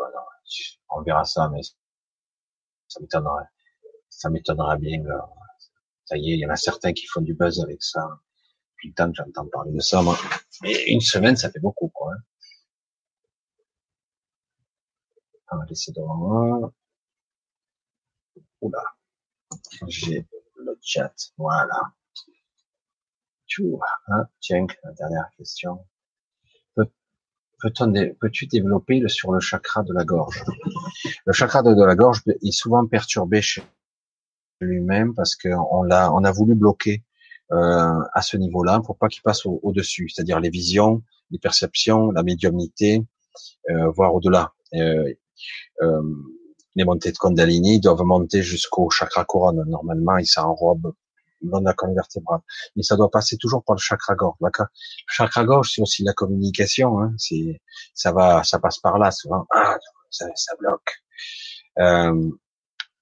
on 0.90 1.02
verra 1.02 1.24
ça, 1.24 1.48
mais 1.50 1.60
ça 2.88 3.00
m'étonnerait. 3.00 3.44
Ça 4.08 4.30
m'étonnerait 4.30 4.78
bien. 4.78 5.02
Ça 6.04 6.16
y 6.16 6.32
est, 6.32 6.34
il 6.34 6.40
y 6.40 6.46
en 6.46 6.50
a 6.50 6.56
certains 6.56 6.92
qui 6.92 7.06
font 7.06 7.20
du 7.20 7.34
buzz 7.34 7.60
avec 7.60 7.82
ça. 7.82 8.20
Depuis 8.72 8.88
le 8.88 8.94
temps 8.94 9.10
que 9.10 9.16
j'entends 9.16 9.46
parler 9.46 9.72
de 9.72 9.80
ça, 9.80 10.02
moi. 10.02 10.16
Mais 10.62 10.86
une 10.88 11.00
semaine, 11.00 11.36
ça 11.36 11.50
fait 11.50 11.60
beaucoup, 11.60 11.88
quoi. 11.88 12.12
Hein. 12.14 12.18
On 15.52 15.58
va 15.58 15.64
laisser 15.66 15.92
devant 15.92 16.16
moi. 16.16 16.72
Oula. 18.60 18.82
J'ai 19.88 20.26
le 20.56 20.78
chat. 20.80 21.12
Voilà. 21.36 21.80
Hein, 24.08 24.26
tiens, 24.40 24.66
la 24.84 24.92
dernière 24.92 25.28
question. 25.36 25.80
Peux-tu 27.62 28.46
développer 28.46 29.06
sur 29.08 29.32
le 29.32 29.40
chakra 29.40 29.82
de 29.82 29.92
la 29.92 30.04
gorge? 30.04 30.44
Le 31.26 31.32
chakra 31.32 31.62
de, 31.62 31.84
la 31.84 31.94
gorge 31.94 32.22
est 32.26 32.52
souvent 32.52 32.86
perturbé 32.86 33.42
chez 33.42 33.62
lui-même 34.60 35.14
parce 35.14 35.36
qu'on 35.36 35.82
l'a, 35.82 36.12
on 36.12 36.24
a 36.24 36.32
voulu 36.32 36.54
bloquer 36.54 37.04
euh, 37.52 38.00
à 38.14 38.22
ce 38.22 38.38
niveau-là 38.38 38.80
pour 38.80 38.96
pas 38.96 39.08
qu'il 39.08 39.22
passe 39.22 39.44
au-dessus, 39.44 40.08
c'est-à-dire 40.08 40.40
les 40.40 40.50
visions, 40.50 41.02
les 41.30 41.38
perceptions, 41.38 42.10
la 42.12 42.22
médiumnité, 42.22 43.04
euh, 43.68 43.90
voire 43.90 44.14
au-delà. 44.14 44.52
Euh, 44.74 45.12
euh, 45.82 46.02
les 46.76 46.84
montées 46.84 47.12
de 47.12 47.18
Kundalini 47.18 47.80
doivent 47.80 48.04
monter 48.04 48.42
jusqu'au 48.42 48.88
chakra 48.90 49.24
couronne. 49.24 49.64
Normalement, 49.68 50.16
ils 50.16 50.26
s'enrobent 50.26 50.94
dans 51.42 51.60
la 51.60 51.72
colonne 51.74 51.94
vertébrale. 51.94 52.40
Mais 52.76 52.82
ça 52.82 52.96
doit 52.96 53.10
passer 53.10 53.36
toujours 53.36 53.64
par 53.64 53.76
le 53.76 53.80
chakra 53.80 54.14
gorge. 54.14 54.36
Le 54.40 54.50
chakra 55.08 55.44
gorge, 55.44 55.70
c'est 55.74 55.82
aussi 55.82 56.02
la 56.02 56.12
communication. 56.12 57.00
Hein. 57.00 57.12
C'est, 57.18 57.60
ça 57.94 58.12
va, 58.12 58.42
ça 58.44 58.58
passe 58.58 58.78
par 58.78 58.98
là 58.98 59.10
souvent. 59.10 59.46
Ah, 59.54 59.76
ça, 60.10 60.26
ça 60.34 60.54
bloque. 60.58 61.02
Euh, 61.78 62.30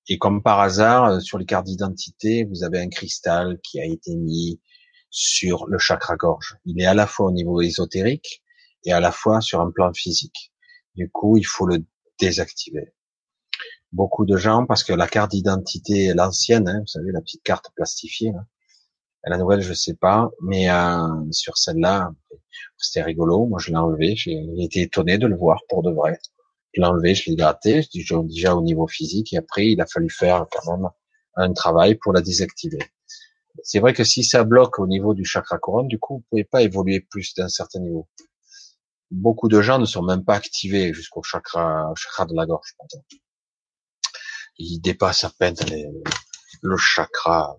et 0.08 0.18
comme 0.18 0.42
par 0.42 0.60
hasard, 0.60 1.04
euh, 1.04 1.20
sur 1.20 1.38
les 1.38 1.44
cartes 1.44 1.66
d'identité, 1.66 2.44
vous 2.44 2.64
avez 2.64 2.80
un 2.80 2.88
cristal 2.88 3.58
qui 3.62 3.80
a 3.80 3.84
été 3.84 4.14
mis 4.16 4.60
sur 5.10 5.66
le 5.66 5.78
chakra 5.78 6.16
gorge. 6.16 6.56
Il 6.64 6.80
est 6.80 6.86
à 6.86 6.94
la 6.94 7.06
fois 7.06 7.26
au 7.26 7.32
niveau 7.32 7.60
ésotérique 7.60 8.42
et 8.84 8.92
à 8.92 9.00
la 9.00 9.12
fois 9.12 9.40
sur 9.40 9.60
un 9.60 9.70
plan 9.70 9.92
physique. 9.92 10.52
Du 10.94 11.10
coup, 11.10 11.36
il 11.36 11.44
faut 11.44 11.66
le 11.66 11.84
désactiver. 12.18 12.92
Beaucoup 13.92 14.26
de 14.26 14.36
gens, 14.36 14.66
parce 14.66 14.84
que 14.84 14.92
la 14.92 15.08
carte 15.08 15.30
d'identité, 15.30 16.12
l'ancienne, 16.14 16.68
hein, 16.68 16.80
vous 16.80 16.86
savez, 16.86 17.10
la 17.10 17.20
petite 17.20 17.42
carte 17.42 17.70
plastifiée, 17.74 18.32
là, 18.32 18.44
la 19.24 19.38
nouvelle, 19.38 19.60
je 19.62 19.72
sais 19.72 19.94
pas, 19.94 20.30
mais 20.42 20.70
euh, 20.70 21.32
sur 21.32 21.56
celle-là, 21.58 22.10
c'était 22.76 23.02
rigolo. 23.02 23.46
Moi, 23.46 23.58
je 23.60 23.70
l'ai 23.70 23.76
enlevé. 23.76 24.14
J'ai 24.16 24.38
été 24.58 24.82
étonné 24.82 25.18
de 25.18 25.26
le 25.26 25.36
voir 25.36 25.60
pour 25.68 25.82
de 25.82 25.90
vrai. 25.90 26.18
Je 26.72 26.80
l'ai 26.80 26.86
enlevé, 26.86 27.14
je 27.14 27.30
l'ai 27.30 27.36
gratté, 27.36 27.82
déjà 27.92 28.54
au 28.54 28.62
niveau 28.62 28.86
physique, 28.86 29.32
et 29.32 29.38
après, 29.38 29.68
il 29.68 29.80
a 29.80 29.86
fallu 29.86 30.10
faire 30.10 30.46
quand 30.50 30.76
même 30.76 30.88
un 31.36 31.52
travail 31.52 31.96
pour 31.96 32.12
la 32.12 32.20
désactiver. 32.20 32.78
C'est 33.62 33.80
vrai 33.80 33.92
que 33.92 34.04
si 34.04 34.22
ça 34.24 34.44
bloque 34.44 34.78
au 34.78 34.86
niveau 34.86 35.14
du 35.14 35.24
chakra 35.24 35.58
couronne, 35.58 35.88
du 35.88 35.98
coup, 35.98 36.18
vous 36.18 36.24
pouvez 36.30 36.44
pas 36.44 36.62
évoluer 36.62 37.00
plus 37.00 37.34
d'un 37.34 37.48
certain 37.48 37.80
niveau. 37.80 38.08
Beaucoup 39.10 39.48
de 39.48 39.60
gens 39.62 39.78
ne 39.78 39.86
sont 39.86 40.02
même 40.02 40.24
pas 40.24 40.34
activés 40.34 40.92
jusqu'au 40.92 41.22
chakra, 41.22 41.92
chakra 41.96 42.26
de 42.26 42.34
la 42.34 42.46
gorge. 42.46 42.74
Ils 44.58 44.80
dépassent 44.80 45.24
à 45.24 45.30
peine 45.30 45.56
le 46.62 46.76
chakra, 46.76 47.58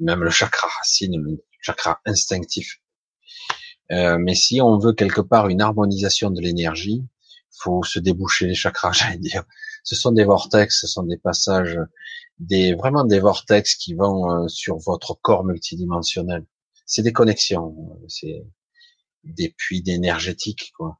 même 0.00 0.22
le 0.22 0.30
chakra 0.30 0.68
racine, 0.68 1.16
le 1.16 1.38
chakra 1.60 2.00
instinctif. 2.04 2.80
Euh, 3.90 4.18
mais 4.18 4.34
si 4.34 4.60
on 4.60 4.78
veut 4.78 4.92
quelque 4.92 5.22
part 5.22 5.48
une 5.48 5.62
harmonisation 5.62 6.30
de 6.30 6.40
l'énergie, 6.40 7.04
faut 7.60 7.82
se 7.82 7.98
déboucher 7.98 8.46
les 8.46 8.54
chakras, 8.54 8.92
j'allais 8.92 9.18
dire. 9.18 9.44
Ce 9.84 9.96
sont 9.96 10.12
des 10.12 10.24
vortex, 10.24 10.80
ce 10.80 10.86
sont 10.86 11.04
des 11.04 11.16
passages, 11.16 11.78
des 12.38 12.74
vraiment 12.74 13.04
des 13.04 13.20
vortex 13.20 13.76
qui 13.76 13.94
vont 13.94 14.30
euh, 14.30 14.48
sur 14.48 14.76
votre 14.78 15.14
corps 15.14 15.44
multidimensionnel. 15.44 16.44
C'est 16.86 17.02
des 17.02 17.12
connexions, 17.12 17.98
c'est 18.08 18.44
des 19.24 19.50
puits 19.50 19.82
d'énergétique, 19.82 20.72
quoi. 20.76 20.98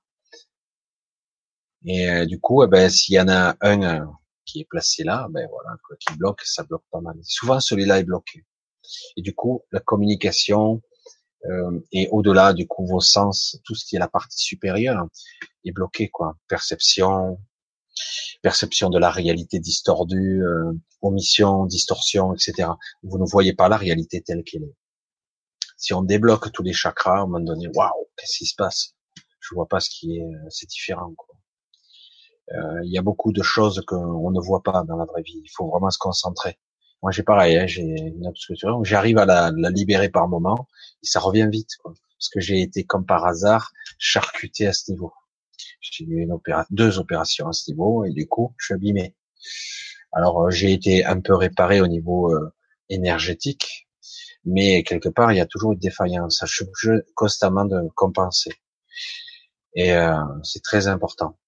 Et 1.85 2.11
euh, 2.11 2.27
du 2.27 2.41
coup, 2.41 2.63
eh 2.65 2.67
ben, 2.67 2.91
s'il 2.91 3.15
y 3.15 3.21
en 3.21 3.29
a 3.29 3.57
un 3.61 3.83
euh, 3.83 4.05
qui 4.49 4.61
est 4.61 4.69
placé 4.69 5.05
là, 5.05 5.29
ben 5.31 5.47
voilà, 5.51 5.77
quoi, 5.85 5.97
qui 5.97 6.17
bloque, 6.17 6.43
ça 6.43 6.63
bloque 6.65 6.85
pas 6.91 7.01
mal. 7.01 7.17
Souvent, 7.23 7.61
celui-là 7.61 7.99
est 7.99 8.05
bloqué. 8.05 8.45
Et 9.17 9.23
du 9.23 9.35
coup, 9.35 9.63
la 9.73 9.81
communication, 9.81 10.83
euh, 11.47 11.79
et 11.93 12.09
au-delà 12.11 12.53
du 12.53 12.67
coup 12.67 12.87
vos 12.87 13.01
sens, 13.01 13.61
tout 13.65 13.75
ce 13.75 13.85
qui 13.85 13.97
est 13.97 13.99
la 13.99 14.09
partie 14.09 14.39
supérieure 14.43 15.07
est 15.65 15.73
bloqué 15.73 16.09
quoi. 16.09 16.37
Perception, 16.49 17.39
perception 18.43 18.91
de 18.91 18.99
la 18.99 19.11
réalité 19.11 19.61
distordue, 19.61 20.43
euh, 20.43 20.73
omission, 21.03 21.67
distorsion, 21.67 22.35
etc. 22.35 22.71
Vous 23.03 23.19
ne 23.19 23.27
voyez 23.29 23.55
pas 23.55 23.69
la 23.69 23.77
réalité 23.77 24.21
telle 24.23 24.43
qu'elle 24.43 24.65
est. 24.65 24.75
Si 25.77 25.95
on 25.95 26.03
débloque 26.03 26.51
tous 26.53 26.65
les 26.65 26.73
chakras, 26.73 27.19
à 27.19 27.23
un 27.23 27.27
moment 27.27 27.41
donné, 27.41 27.69
waouh, 27.69 28.09
qu'est-ce 28.17 28.39
qui 28.39 28.47
se 28.47 28.57
passe? 28.57 28.95
Je 29.41 29.55
vois 29.55 29.69
pas 29.69 29.79
ce 29.79 29.91
qui 29.91 30.17
est, 30.17 30.25
euh, 30.25 30.49
c'est 30.51 30.69
différent. 30.69 31.15
Quoi. 31.17 31.38
Euh, 32.57 32.81
il 32.85 32.93
y 32.93 32.99
a 32.99 33.03
beaucoup 33.03 33.33
de 33.33 33.43
choses 33.43 33.83
qu'on 33.87 34.31
ne 34.31 34.41
voit 34.41 34.63
pas 34.63 34.83
dans 34.85 34.97
la 34.97 35.05
vraie 35.05 35.23
vie. 35.23 35.41
Il 35.45 35.51
faut 35.55 35.69
vraiment 35.69 35.91
se 35.91 35.99
concentrer. 35.99 36.59
Moi, 37.03 37.13
j'ai 37.13 37.23
pareil, 37.23 37.57
hein, 37.57 37.67
j'ai 37.67 37.83
une 37.83 38.27
obstruction. 38.27 38.83
J'arrive 38.83 39.19
à 39.19 39.25
la, 39.25 39.51
libérer 39.71 40.09
par 40.09 40.29
moment, 40.29 40.67
et 41.03 41.07
ça 41.07 41.21
revient 41.21 41.49
vite, 41.51 41.71
quoi, 41.83 41.93
parce 42.19 42.29
que 42.29 42.41
j'ai 42.41 42.61
été 42.61 42.85
comme 42.85 43.07
par 43.07 43.25
hasard 43.25 43.73
charcuté 43.99 44.67
à 44.67 44.73
ce 44.73 44.91
niveau. 44.91 45.13
J'ai 45.81 46.05
eu 46.05 46.23
une 46.23 46.37
deux 46.71 46.99
opérations 46.99 47.49
à 47.49 47.53
ce 47.53 47.71
niveau, 47.71 48.05
et 48.05 48.11
du 48.11 48.27
coup, 48.27 48.55
je 48.59 48.67
suis 48.67 48.75
abîmé. 48.75 49.15
Alors, 50.13 50.43
euh, 50.47 50.51
j'ai 50.51 50.73
été 50.73 51.05
un 51.05 51.21
peu 51.21 51.35
réparé 51.35 51.81
au 51.81 51.87
niveau 51.87 52.33
euh, 52.33 52.53
énergétique, 52.89 53.89
mais 54.45 54.83
quelque 54.83 55.09
part, 55.09 55.33
il 55.33 55.37
y 55.37 55.41
a 55.41 55.47
toujours 55.47 55.73
une 55.73 55.79
défaillance. 55.79 56.43
Je 56.47 56.65
suis 56.65 56.91
constamment 57.15 57.65
de 57.65 57.89
compenser, 57.95 58.53
et 59.75 59.93
euh, 59.95 60.17
c'est 60.43 60.63
très 60.63 60.89
important. 60.89 61.39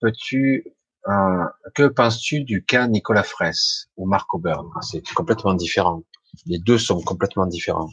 Peux-tu, 0.00 0.64
euh, 1.08 1.44
que 1.74 1.88
penses-tu 1.88 2.44
du 2.44 2.64
cas 2.64 2.86
Nicolas 2.86 3.22
Fraisse 3.22 3.88
ou 3.96 4.06
Marco 4.06 4.38
Byrne 4.38 4.68
C'est 4.82 5.02
complètement 5.14 5.54
différent. 5.54 6.02
Les 6.44 6.58
deux 6.58 6.78
sont 6.78 7.00
complètement 7.00 7.46
différents. 7.46 7.90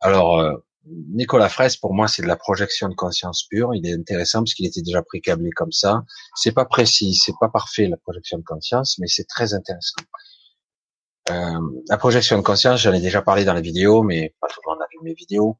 Alors, 0.00 0.40
euh, 0.40 0.56
Nicolas 0.84 1.48
Fraisse, 1.48 1.76
pour 1.76 1.94
moi, 1.94 2.08
c'est 2.08 2.22
de 2.22 2.26
la 2.26 2.36
projection 2.36 2.88
de 2.88 2.94
conscience 2.94 3.44
pure. 3.44 3.74
Il 3.74 3.86
est 3.86 3.94
intéressant 3.94 4.40
parce 4.40 4.54
qu'il 4.54 4.66
était 4.66 4.82
déjà 4.82 5.02
précablé 5.02 5.50
comme 5.50 5.72
ça. 5.72 6.04
C'est 6.34 6.52
pas 6.52 6.64
précis, 6.64 7.14
c'est 7.14 7.34
pas 7.40 7.48
parfait 7.48 7.86
la 7.86 7.96
projection 7.96 8.38
de 8.38 8.44
conscience, 8.44 8.98
mais 8.98 9.06
c'est 9.06 9.26
très 9.26 9.54
intéressant. 9.54 10.02
Euh, 11.30 11.60
la 11.88 11.96
projection 11.98 12.36
de 12.36 12.42
conscience, 12.42 12.80
j'en 12.80 12.92
ai 12.92 13.00
déjà 13.00 13.22
parlé 13.22 13.44
dans 13.44 13.54
les 13.54 13.62
vidéos, 13.62 14.02
mais 14.02 14.34
pas 14.40 14.48
tout 14.48 14.60
le 14.66 14.72
monde 14.72 14.82
a 14.82 14.86
vu 14.90 14.98
mes 15.04 15.14
vidéos. 15.14 15.56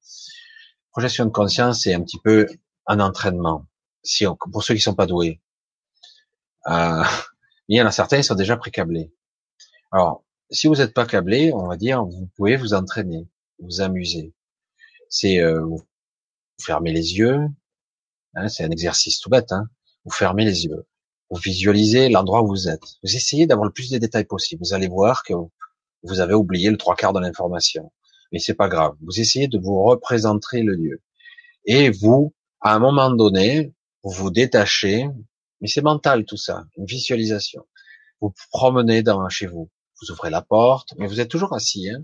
Projection 0.93 1.25
de 1.25 1.31
conscience, 1.31 1.83
c'est 1.83 1.95
un 1.95 2.03
petit 2.03 2.19
peu 2.19 2.47
un 2.87 3.01
entraînement 3.01 3.67
si 4.03 4.27
pour 4.51 4.62
ceux 4.62 4.75
qui 4.75 4.81
sont 4.81 4.95
pas 4.95 5.07
doués. 5.07 5.41
Euh, 6.67 7.03
il 7.69 7.77
y 7.79 7.83
en 7.83 7.87
a 7.87 7.93
certains 7.93 8.19
qui 8.19 8.25
sont 8.25 8.35
déjà 8.35 8.57
précablés. 8.57 9.12
Alors, 9.91 10.25
si 10.51 10.67
vous 10.67 10.77
n'êtes 10.77 10.95
pas 10.95 11.07
câblé, 11.07 11.53
on 11.55 11.67
va 11.67 11.77
dire, 11.77 12.05
vous 12.05 12.29
pouvez 12.37 12.57
vous 12.57 12.75
entraîner, 12.75 13.27
vous 13.59 13.81
amuser. 13.81 14.35
C'est 15.09 15.41
euh, 15.41 15.62
vous 15.65 15.83
fermez 16.61 16.93
les 16.93 17.17
yeux, 17.17 17.39
hein, 18.35 18.49
c'est 18.49 18.65
un 18.65 18.71
exercice 18.71 19.21
tout 19.21 19.31
bête. 19.31 19.53
Hein, 19.53 19.69
vous 20.05 20.11
fermez 20.11 20.45
les 20.45 20.65
yeux, 20.65 20.87
vous 21.31 21.39
visualisez 21.39 22.09
l'endroit 22.09 22.43
où 22.43 22.49
vous 22.49 22.69
êtes. 22.69 22.85
Vous 23.03 23.17
essayez 23.17 23.47
d'avoir 23.47 23.67
le 23.67 23.73
plus 23.73 23.91
de 23.91 23.99
détails 23.99 24.25
possible. 24.25 24.62
Vous 24.65 24.75
allez 24.75 24.89
voir 24.89 25.23
que 25.23 25.35
vous 26.03 26.21
avez 26.21 26.35
oublié 26.35 26.71
le 26.71 26.77
trois 26.77 26.97
quarts 26.97 27.12
de 27.12 27.21
l'information, 27.21 27.93
mais 28.33 28.39
c'est 28.39 28.55
pas 28.55 28.69
grave. 28.69 28.94
Vous 29.02 29.20
essayez 29.20 29.49
de 29.49 29.59
vous 29.59 29.83
représenter 29.83 30.62
le 30.62 30.75
lieu 30.75 31.01
et 31.65 31.91
vous, 31.91 32.35
à 32.61 32.75
un 32.75 32.78
moment 32.78 33.11
donné, 33.11 33.73
vous 34.02 34.11
vous 34.11 34.31
détachez, 34.31 35.07
mais 35.61 35.69
c'est 35.69 35.83
mental 35.83 36.25
tout 36.25 36.36
ça, 36.36 36.65
une 36.77 36.86
visualisation. 36.86 37.65
Vous 38.20 38.33
promenez 38.51 39.02
dans 39.02 39.28
chez 39.28 39.47
vous, 39.47 39.70
vous 40.01 40.11
ouvrez 40.11 40.31
la 40.31 40.43
porte, 40.43 40.94
mais 40.99 41.07
vous 41.07 41.20
êtes 41.20 41.31
toujours 41.31 41.55
assis. 41.55 41.89
Hein. 41.91 42.02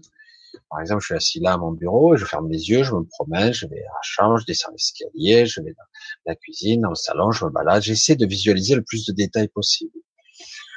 Par 0.71 0.81
exemple, 0.81 1.01
je 1.01 1.07
suis 1.07 1.15
assis 1.15 1.41
là 1.41 1.55
à 1.55 1.57
mon 1.59 1.73
bureau, 1.73 2.17
je 2.17 2.25
ferme 2.25 2.51
les 2.51 2.71
yeux, 2.71 2.83
je 2.83 2.93
me 2.93 3.05
promène, 3.05 3.53
je 3.53 3.67
vais 3.67 3.81
à 3.81 3.93
la 3.93 4.03
chambre, 4.03 4.39
je 4.39 4.45
descends 4.45 4.71
l'escalier, 4.71 5.47
je 5.47 5.61
vais 5.61 5.73
dans 5.73 5.85
la 6.27 6.35
cuisine, 6.37 6.83
dans 6.83 6.91
le 6.91 6.95
salon, 6.95 7.31
je 7.33 7.45
me 7.45 7.51
balade. 7.51 7.83
J'essaie 7.83 8.17
de 8.17 8.27
visualiser 8.27 8.75
le 8.75 8.83
plus 8.83 9.05
de 9.07 9.13
détails 9.13 9.49
possible. 9.49 9.99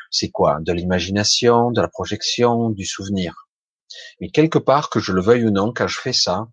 C'est 0.09 0.29
quoi? 0.29 0.59
De 0.61 0.73
l'imagination, 0.73 1.71
de 1.71 1.81
la 1.81 1.87
projection, 1.87 2.69
du 2.69 2.85
souvenir. 2.85 3.47
Mais 4.19 4.29
quelque 4.29 4.59
part, 4.59 4.89
que 4.89 4.99
je 4.99 5.11
le 5.11 5.21
veuille 5.21 5.45
ou 5.45 5.51
non, 5.51 5.73
quand 5.73 5.87
je 5.87 5.99
fais 5.99 6.13
ça, 6.13 6.47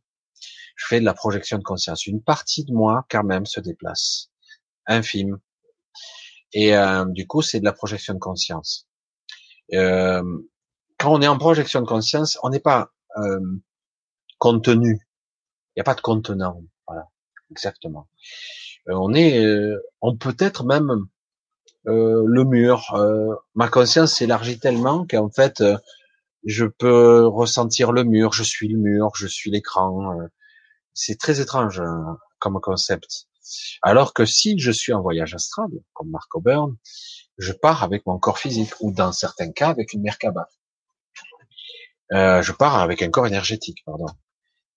je 0.77 0.87
fais 0.87 1.01
de 1.01 1.05
la 1.05 1.15
projection 1.15 1.59
de 1.59 1.63
conscience. 1.63 2.07
Une 2.07 2.23
partie 2.23 2.65
de 2.65 2.73
moi, 2.73 3.05
quand 3.11 3.25
même, 3.25 3.47
se 3.47 3.61
déplace 3.61 4.31
infime. 4.87 5.39
Et 6.53 6.75
euh, 6.77 7.05
du 7.05 7.27
coup, 7.27 7.43
c'est 7.43 7.61
de 7.61 7.65
la 7.65 7.73
projection 7.73 8.15
de 8.15 8.19
conscience. 8.19 8.89
Euh, 9.75 10.23
quand 10.99 11.13
on 11.13 11.21
est 11.21 11.29
en 11.29 11.37
projection 11.37 11.81
de 11.83 11.87
conscience, 11.87 12.39
on 12.43 12.51
n'est 12.51 12.61
pas 12.61 12.91
euh, 13.19 13.41
contenu. 14.39 14.99
Il 15.77 15.79
n'y 15.79 15.81
a 15.83 15.85
pas 15.85 15.95
de 15.95 16.01
contenant. 16.01 16.63
Voilà, 16.87 17.07
exactement. 17.51 18.09
on 18.87 19.15
est, 19.15 19.45
on 20.01 20.17
peut 20.17 20.37
être 20.39 20.65
même 20.65 21.07
le 21.85 22.45
mur. 22.45 22.97
ma 23.55 23.69
conscience 23.69 24.15
s'élargit 24.15 24.59
tellement 24.59 25.07
qu'en 25.07 25.31
fait, 25.31 25.63
je 26.49 26.65
peux 26.65 27.27
ressentir 27.27 27.93
le 27.93 28.05
mur. 28.05 28.33
Je 28.33 28.43
suis 28.43 28.69
le 28.69 28.79
mur, 28.79 29.11
je 29.15 29.27
suis 29.27 29.51
l'écran. 29.51 30.17
c'est 30.95 31.19
très 31.19 31.41
étrange 31.41 31.81
hein, 31.81 32.19
comme 32.39 32.59
concept. 32.61 33.27
Alors 33.83 34.15
que 34.15 34.25
si 34.25 34.59
je 34.59 34.71
suis 34.71 34.93
en 34.93 35.03
voyage 35.03 35.35
astral, 35.35 35.69
comme 35.93 36.11
Marco 36.11 36.41
Byrne, 36.41 36.77
je 37.37 37.53
pars 37.53 37.83
avec 37.83 38.07
mon 38.07 38.19
corps 38.19 38.39
physique, 38.39 38.73
ou 38.81 38.93
dans 38.93 39.13
certains 39.13 39.53
cas 39.53 39.69
avec 39.69 39.93
une 39.93 40.03
Merkaba. 40.03 40.49
Euh, 42.13 42.41
je 42.43 42.53
pars 42.53 42.77
avec 42.77 43.03
un 43.03 43.11
corps 43.11 43.27
énergétique, 43.27 43.83
pardon. 43.85 44.07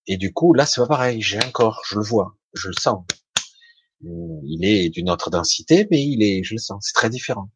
Et 0.07 0.17
du 0.17 0.33
coup, 0.33 0.53
là, 0.53 0.65
c'est 0.65 0.81
pas 0.81 0.87
pareil. 0.87 1.21
J'ai 1.21 1.37
un 1.39 1.51
corps, 1.51 1.81
je 1.87 1.95
le 1.95 2.03
vois, 2.03 2.35
je 2.53 2.67
le 2.67 2.73
sens. 2.73 3.05
Il 4.01 4.65
est 4.65 4.89
d'une 4.89 5.09
autre 5.09 5.29
densité, 5.29 5.87
mais 5.89 6.03
il 6.03 6.21
est, 6.21 6.43
je 6.43 6.55
le 6.55 6.59
sens. 6.59 6.85
C'est 6.87 6.93
très 6.93 7.09
différent. 7.09 7.49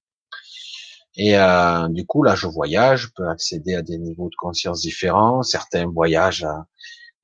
Et 1.17 1.37
euh, 1.37 1.87
du 1.89 2.05
coup, 2.05 2.23
là, 2.23 2.35
je 2.35 2.47
voyage, 2.47 3.03
je 3.03 3.07
peux 3.15 3.27
accéder 3.27 3.75
à 3.75 3.81
des 3.81 3.97
niveaux 3.97 4.29
de 4.29 4.35
conscience 4.37 4.81
différents. 4.81 5.43
Certains 5.43 5.87
voyagent 5.87 6.43
à, 6.43 6.67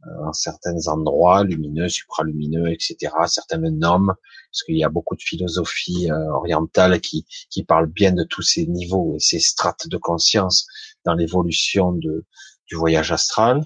euh, 0.08 0.32
certains 0.34 0.88
endroits 0.88 1.44
lumineux, 1.44 1.90
supralumineux, 1.90 2.72
etc. 2.72 3.14
Certains 3.28 3.58
nomment, 3.58 4.14
parce 4.52 4.64
qu'il 4.66 4.78
y 4.78 4.84
a 4.84 4.90
beaucoup 4.90 5.16
de 5.16 5.22
philosophie 5.22 6.10
euh, 6.10 6.32
orientale 6.32 7.00
qui, 7.02 7.26
qui 7.50 7.64
parle 7.64 7.88
bien 7.88 8.14
de 8.14 8.24
tous 8.24 8.42
ces 8.42 8.66
niveaux 8.66 9.16
et 9.16 9.20
ces 9.20 9.40
strates 9.40 9.88
de 9.88 9.98
conscience 9.98 10.66
dans 11.06 11.14
l'évolution 11.14 11.92
de, 11.92 12.26
du 12.68 12.76
voyage 12.76 13.12
astral, 13.12 13.66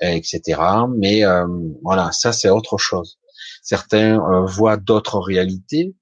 etc. 0.00 0.60
Mais 0.96 1.24
euh, 1.24 1.46
voilà, 1.82 2.10
ça 2.12 2.32
c'est 2.32 2.50
autre 2.50 2.78
chose. 2.78 3.18
Certains 3.62 4.18
euh, 4.18 4.44
voient 4.44 4.76
d'autres 4.76 5.18
réalités, 5.18 5.94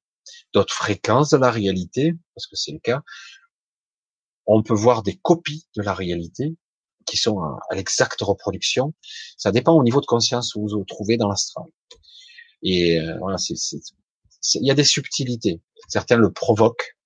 d'autres 0.53 0.75
fréquences 0.75 1.31
de 1.31 1.37
la 1.37 1.51
réalité, 1.51 2.15
parce 2.35 2.47
que 2.47 2.57
c'est 2.57 2.73
le 2.73 2.79
cas. 2.79 3.03
On 4.47 4.63
peut 4.63 4.75
voir 4.75 5.03
des 5.03 5.17
copies 5.17 5.67
de 5.77 5.83
la 5.83 5.95
réalité 5.95 6.57
qui 7.07 7.17
sont 7.17 7.41
à, 7.41 7.59
l'exacte 7.75 8.21
reproduction. 8.21 8.95
Ça 9.37 9.53
dépend 9.53 9.73
au 9.73 9.83
niveau 9.83 10.01
de 10.01 10.07
conscience 10.07 10.55
où 10.55 10.63
vous 10.63 10.79
vous 10.79 10.85
trouvez 10.85 11.17
dans 11.17 11.29
l'astral. 11.29 11.67
Et 12.63 13.01
euh, 13.01 13.19
voilà, 13.19 13.37
il 14.55 14.67
y 14.67 14.71
a 14.71 14.75
des 14.75 14.85
subtilités. 14.85 15.61
Certains 15.89 16.17
le 16.17 16.33
provoquent. 16.33 16.97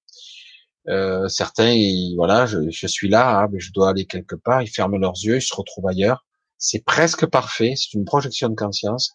Euh, 0.89 1.29
certains, 1.29 1.75
voilà, 2.15 2.47
je, 2.47 2.71
je, 2.71 2.87
suis 2.87 3.09
là, 3.09 3.41
hein, 3.41 3.49
mais 3.51 3.59
je 3.59 3.73
dois 3.73 3.91
aller 3.91 4.07
quelque 4.07 4.37
part. 4.37 4.63
Ils 4.63 4.69
ferment 4.69 4.99
leurs 4.99 5.17
yeux, 5.23 5.37
ils 5.37 5.43
se 5.43 5.55
retrouvent 5.55 5.89
ailleurs. 5.89 6.25
C'est 6.59 6.85
presque 6.85 7.27
parfait. 7.27 7.75
C'est 7.77 7.95
une 7.95 8.05
projection 8.05 8.49
de 8.49 8.55
conscience. 8.55 9.13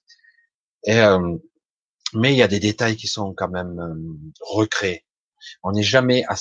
Et, 0.86 1.00
euh, 1.00 1.38
mais 2.14 2.34
il 2.34 2.38
y 2.38 2.44
a 2.44 2.48
des 2.48 2.60
détails 2.60 2.98
qui 2.98 3.08
sont 3.08 3.34
quand 3.34 3.50
même 3.50 3.80
euh, 3.80 3.96
recréés. 4.42 5.06
On 5.64 5.72
n'est 5.72 5.84
jamais, 5.84 6.24
à, 6.28 6.36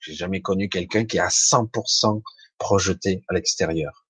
j'ai 0.00 0.14
jamais 0.14 0.40
connu 0.40 0.68
quelqu'un 0.68 1.04
qui 1.04 1.16
est 1.16 1.20
à 1.20 1.28
100% 1.28 2.22
projeté 2.58 3.24
à 3.28 3.34
l'extérieur. 3.34 4.06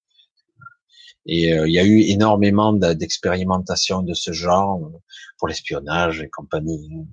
Et 1.26 1.52
euh, 1.52 1.68
il 1.68 1.74
y 1.74 1.78
a 1.78 1.84
eu 1.84 2.00
énormément 2.00 2.72
d'expérimentations 2.72 4.02
de 4.02 4.14
ce 4.14 4.32
genre 4.32 4.84
euh, 4.84 4.98
pour 5.38 5.48
l'espionnage 5.48 6.22
et 6.22 6.30
compagnie, 6.30 6.88
une 6.90 7.06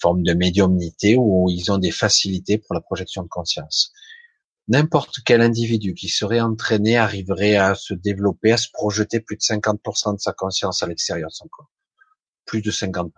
forme 0.00 0.22
de 0.22 0.34
médiumnité 0.34 1.16
où 1.16 1.48
ils 1.50 1.72
ont 1.72 1.78
des 1.78 1.90
facilités 1.90 2.58
pour 2.58 2.74
la 2.74 2.80
projection 2.80 3.22
de 3.22 3.28
conscience. 3.28 3.92
N'importe 4.68 5.18
quel 5.24 5.40
individu 5.40 5.94
qui 5.94 6.08
serait 6.08 6.40
entraîné 6.40 6.96
arriverait 6.96 7.56
à 7.56 7.74
se 7.74 7.94
développer, 7.94 8.52
à 8.52 8.56
se 8.56 8.68
projeter 8.72 9.20
plus 9.20 9.36
de 9.36 9.42
50% 9.42 10.16
de 10.16 10.20
sa 10.20 10.32
conscience 10.32 10.82
à 10.82 10.86
l'extérieur 10.86 11.30
de 11.30 11.34
son 11.34 11.48
corps. 11.48 11.70
Plus 12.44 12.62
de 12.62 12.70
50%. 12.70 13.10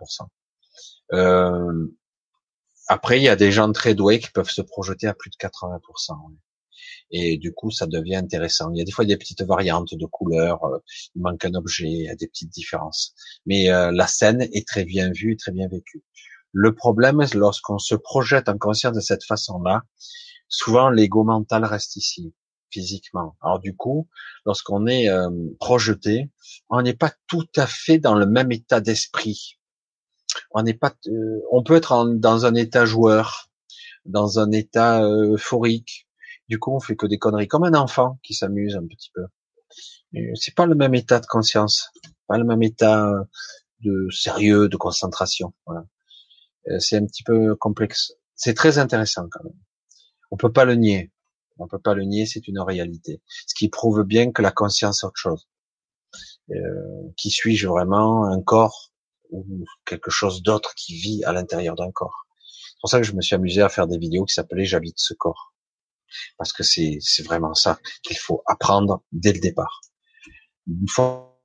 Euh, 1.13 1.87
après, 2.89 3.19
il 3.19 3.23
y 3.23 3.29
a 3.29 3.35
des 3.35 3.51
gens 3.51 3.71
très 3.71 3.95
doués 3.95 4.19
qui 4.19 4.31
peuvent 4.31 4.49
se 4.49 4.61
projeter 4.61 5.07
à 5.07 5.13
plus 5.13 5.29
de 5.29 5.35
80% 5.35 6.13
et 7.11 7.37
du 7.37 7.53
coup 7.53 7.71
ça 7.71 7.87
devient 7.87 8.15
intéressant. 8.15 8.71
Il 8.73 8.79
y 8.79 8.81
a 8.81 8.85
des 8.85 8.91
fois 8.91 9.05
des 9.05 9.17
petites 9.17 9.43
variantes 9.43 9.93
de 9.93 10.05
couleurs, 10.05 10.63
euh, 10.65 10.79
il 11.15 11.21
manque 11.21 11.45
un 11.45 11.53
objet, 11.53 11.87
il 11.87 12.03
y 12.05 12.09
a 12.09 12.15
des 12.15 12.27
petites 12.27 12.51
différences, 12.51 13.13
mais 13.45 13.69
euh, 13.71 13.91
la 13.91 14.07
scène 14.07 14.41
est 14.41 14.67
très 14.67 14.85
bien 14.85 15.11
vue, 15.11 15.37
très 15.37 15.51
bien 15.51 15.67
vécue. 15.67 16.03
Le 16.51 16.73
problème, 16.73 17.23
lorsqu'on 17.35 17.77
se 17.77 17.95
projette 17.95 18.49
en 18.49 18.57
conscience 18.57 18.95
de 18.95 19.01
cette 19.01 19.23
façon-là, 19.23 19.83
souvent 20.47 20.89
l'ego 20.89 21.23
mental 21.23 21.65
reste 21.65 21.95
ici 21.95 22.33
physiquement. 22.71 23.35
Alors 23.41 23.59
du 23.59 23.75
coup, 23.75 24.07
lorsqu'on 24.45 24.85
est 24.87 25.09
euh, 25.09 25.29
projeté, 25.59 26.29
on 26.69 26.81
n'est 26.81 26.93
pas 26.93 27.11
tout 27.27 27.47
à 27.55 27.65
fait 27.65 27.97
dans 27.97 28.15
le 28.15 28.27
même 28.27 28.51
état 28.51 28.79
d'esprit. 28.79 29.58
On 30.51 30.63
n'est 30.63 30.73
pas, 30.73 30.93
on 31.51 31.63
peut 31.63 31.75
être 31.75 32.05
dans 32.15 32.45
un 32.45 32.55
état 32.55 32.85
joueur, 32.85 33.49
dans 34.05 34.39
un 34.39 34.51
état 34.51 35.03
euphorique, 35.03 36.07
du 36.49 36.57
coup, 36.57 36.75
on 36.75 36.79
fait 36.79 36.95
que 36.95 37.05
des 37.05 37.19
conneries, 37.19 37.47
comme 37.47 37.63
un 37.63 37.75
enfant 37.75 38.19
qui 38.23 38.33
s'amuse 38.33 38.75
un 38.75 38.85
petit 38.85 39.11
peu. 39.13 39.25
C'est 40.33 40.55
pas 40.55 40.65
le 40.65 40.73
même 40.73 40.95
état 40.95 41.19
de 41.19 41.27
conscience, 41.27 41.91
pas 42.27 42.39
le 42.39 42.43
même 42.43 42.63
état 42.63 43.11
de 43.81 44.07
sérieux, 44.11 44.67
de 44.67 44.75
concentration. 44.75 45.53
Voilà. 45.67 45.85
Euh, 46.67 46.79
c'est 46.79 46.97
un 46.97 47.05
petit 47.05 47.23
peu 47.23 47.55
complexe. 47.55 48.13
C'est 48.35 48.55
très 48.55 48.79
intéressant 48.79 49.27
quand 49.31 49.43
même. 49.43 49.57
On 50.31 50.37
peut 50.37 50.51
pas 50.51 50.65
le 50.65 50.75
nier. 50.75 51.11
On 51.59 51.67
peut 51.67 51.79
pas 51.79 51.93
le 51.93 52.03
nier, 52.03 52.25
c'est 52.25 52.47
une 52.47 52.59
réalité. 52.59 53.21
Ce 53.47 53.53
qui 53.53 53.69
prouve 53.69 54.03
bien 54.03 54.31
que 54.31 54.41
la 54.41 54.51
conscience 54.51 55.03
est 55.03 55.05
autre 55.05 55.17
chose. 55.17 55.47
Euh, 56.49 57.11
qui 57.17 57.29
suis-je 57.29 57.67
vraiment? 57.67 58.25
Un 58.25 58.41
corps? 58.41 58.88
Ou 59.29 59.65
quelque 59.85 60.11
chose 60.11 60.41
d'autre 60.41 60.73
qui 60.75 60.95
vit 60.95 61.23
à 61.23 61.31
l'intérieur 61.31 61.75
d'un 61.75 61.91
corps. 61.91 62.25
C'est 62.39 62.81
pour 62.81 62.89
ça 62.89 62.99
que 62.99 63.05
je 63.05 63.13
me 63.13 63.21
suis 63.21 63.35
amusé 63.35 63.61
à 63.61 63.69
faire 63.69 63.87
des 63.87 63.97
vidéos 63.97 64.25
qui 64.25 64.33
s'appelaient 64.33 64.65
J'habite 64.65 64.99
ce 64.99 65.13
corps 65.13 65.53
parce 66.37 66.53
que 66.53 66.63
c'est 66.63 66.99
vraiment 67.23 67.53
ça 67.53 67.79
qu'il 68.03 68.17
faut 68.17 68.43
apprendre 68.45 69.03
dès 69.11 69.33
le 69.33 69.39
départ. 69.39 69.81
Une 70.67 70.87
fois 70.87 71.37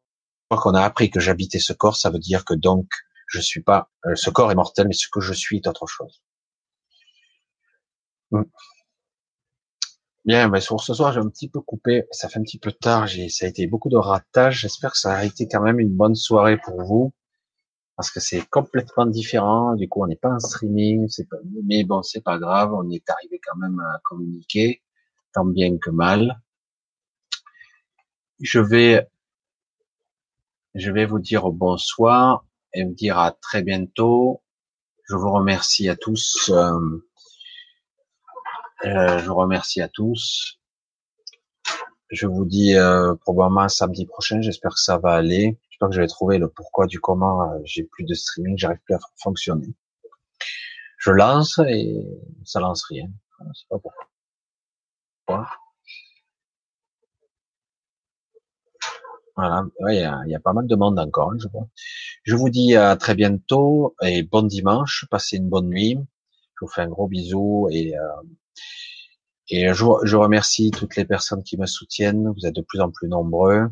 qu'on 0.50 0.74
a 0.74 0.82
appris 0.82 1.10
que 1.10 1.20
j'habitais 1.20 1.58
ce 1.58 1.72
corps, 1.72 1.96
ça 1.96 2.10
veut 2.10 2.18
dire 2.18 2.44
que 2.44 2.54
donc 2.54 2.86
je 3.26 3.40
suis 3.40 3.62
pas 3.62 3.90
euh, 4.06 4.14
ce 4.14 4.30
corps 4.30 4.52
est 4.52 4.54
mortel, 4.54 4.86
mais 4.86 4.94
ce 4.94 5.08
que 5.10 5.20
je 5.20 5.32
suis 5.32 5.56
est 5.56 5.66
autre 5.66 5.86
chose. 5.86 6.22
Hmm. 8.30 8.44
Bien, 10.24 10.48
mais 10.48 10.60
sur 10.60 10.80
ce 10.80 10.94
soir, 10.94 11.12
j'ai 11.12 11.20
un 11.20 11.28
petit 11.28 11.48
peu 11.50 11.60
coupé. 11.60 12.04
Ça 12.10 12.28
fait 12.28 12.38
un 12.38 12.42
petit 12.42 12.58
peu 12.58 12.72
tard. 12.72 13.06
J'ai, 13.06 13.28
ça 13.28 13.44
a 13.44 13.48
été 13.48 13.66
beaucoup 13.66 13.90
de 13.90 13.96
ratages. 13.96 14.60
J'espère 14.60 14.92
que 14.92 14.98
ça 14.98 15.14
a 15.14 15.24
été 15.24 15.46
quand 15.46 15.60
même 15.60 15.78
une 15.80 15.94
bonne 15.94 16.14
soirée 16.14 16.58
pour 16.58 16.82
vous 16.82 17.12
parce 17.96 18.10
que 18.10 18.20
c'est 18.20 18.44
complètement 18.48 19.06
différent. 19.06 19.74
Du 19.74 19.88
coup, 19.88 20.02
on 20.02 20.06
n'est 20.06 20.16
pas 20.16 20.30
en 20.30 20.40
streaming, 20.40 21.08
mais 21.64 21.84
bon, 21.84 22.02
c'est 22.02 22.22
pas 22.22 22.38
grave. 22.38 22.72
On 22.74 22.90
est 22.90 23.08
arrivé 23.08 23.40
quand 23.44 23.56
même 23.56 23.78
à 23.80 24.00
communiquer, 24.04 24.82
tant 25.32 25.44
bien 25.44 25.78
que 25.78 25.90
mal. 25.90 26.40
Je 28.40 28.58
vais, 28.58 29.08
je 30.74 30.90
vais 30.90 31.06
vous 31.06 31.20
dire 31.20 31.50
bonsoir 31.50 32.44
et 32.72 32.84
vous 32.84 32.94
dire 32.94 33.18
à 33.18 33.30
très 33.30 33.62
bientôt. 33.62 34.42
Je 35.08 35.14
vous 35.14 35.32
remercie 35.32 35.88
à 35.88 35.96
tous. 35.96 36.50
Euh, 36.52 37.04
euh, 38.84 39.18
je 39.18 39.26
vous 39.26 39.36
remercie 39.36 39.80
à 39.80 39.88
tous. 39.88 40.58
Je 42.10 42.26
vous 42.26 42.44
dis 42.44 42.74
euh, 42.74 43.14
probablement 43.16 43.68
samedi 43.68 44.04
prochain. 44.06 44.40
J'espère 44.40 44.72
que 44.72 44.80
ça 44.80 44.98
va 44.98 45.12
aller 45.12 45.58
que 45.88 45.94
je 45.94 46.00
vais 46.00 46.06
trouver 46.06 46.38
le 46.38 46.48
pourquoi 46.48 46.86
du 46.86 47.00
comment 47.00 47.42
euh, 47.42 47.58
j'ai 47.64 47.84
plus 47.84 48.04
de 48.04 48.14
streaming, 48.14 48.56
j'arrive 48.58 48.80
plus 48.84 48.94
à 48.94 48.98
fonctionner. 49.22 49.74
Je 50.98 51.10
lance 51.10 51.58
et 51.68 52.06
ça 52.44 52.60
lance 52.60 52.84
rien. 52.84 53.08
Voilà, 59.36 59.64
il 59.88 60.30
y, 60.30 60.34
a, 60.34 60.40
pas 60.40 60.52
mal 60.52 60.66
de 60.68 60.76
monde 60.76 60.98
encore, 60.98 61.32
hein, 61.32 61.66
je 62.22 62.36
vous 62.36 62.50
dis 62.50 62.76
à 62.76 62.96
très 62.96 63.16
bientôt 63.16 63.96
et 64.00 64.22
bon 64.22 64.46
dimanche, 64.46 65.06
passez 65.10 65.38
une 65.38 65.48
bonne 65.48 65.68
nuit. 65.68 65.98
Je 66.56 66.64
vous 66.64 66.70
fais 66.70 66.82
un 66.82 66.88
gros 66.88 67.08
bisou 67.08 67.68
et 67.70 67.96
euh, 67.98 68.22
et 69.50 69.74
je 69.74 70.16
remercie 70.16 70.70
toutes 70.70 70.96
les 70.96 71.04
personnes 71.04 71.42
qui 71.42 71.58
me 71.58 71.66
soutiennent. 71.66 72.32
Vous 72.32 72.46
êtes 72.46 72.54
de 72.54 72.62
plus 72.62 72.80
en 72.80 72.90
plus 72.90 73.08
nombreux. 73.08 73.68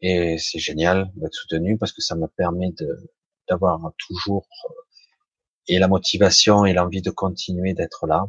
Et 0.00 0.38
c'est 0.38 0.58
génial 0.58 1.10
d'être 1.16 1.34
soutenu 1.34 1.76
parce 1.76 1.92
que 1.92 2.00
ça 2.00 2.14
me 2.14 2.26
permet 2.28 2.72
d'avoir 3.48 3.80
toujours 3.98 4.46
euh, 4.64 4.74
et 5.68 5.78
la 5.78 5.88
motivation 5.88 6.64
et 6.64 6.72
l'envie 6.72 7.02
de 7.02 7.10
continuer 7.10 7.74
d'être 7.74 8.06
là. 8.06 8.26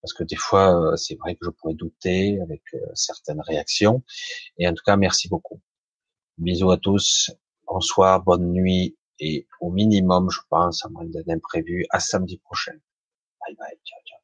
Parce 0.00 0.14
que 0.14 0.24
des 0.24 0.36
fois, 0.36 0.74
euh, 0.74 0.96
c'est 0.96 1.16
vrai 1.16 1.34
que 1.34 1.44
je 1.44 1.50
pourrais 1.50 1.74
douter 1.74 2.40
avec 2.40 2.62
euh, 2.74 2.78
certaines 2.94 3.40
réactions. 3.42 4.02
Et 4.58 4.66
en 4.66 4.72
tout 4.72 4.82
cas, 4.84 4.96
merci 4.96 5.28
beaucoup. 5.28 5.60
Bisous 6.38 6.70
à 6.70 6.78
tous. 6.78 7.30
Bonsoir, 7.66 8.22
bonne 8.22 8.50
nuit 8.52 8.96
et 9.18 9.46
au 9.60 9.70
minimum, 9.70 10.30
je 10.30 10.40
pense, 10.48 10.84
à 10.84 10.88
moins 10.88 11.04
d'imprévu, 11.04 11.84
à 11.90 12.00
samedi 12.00 12.38
prochain. 12.38 12.72
Bye 12.72 13.54
bye, 13.56 13.78
ciao, 13.84 14.00
ciao. 14.06 14.19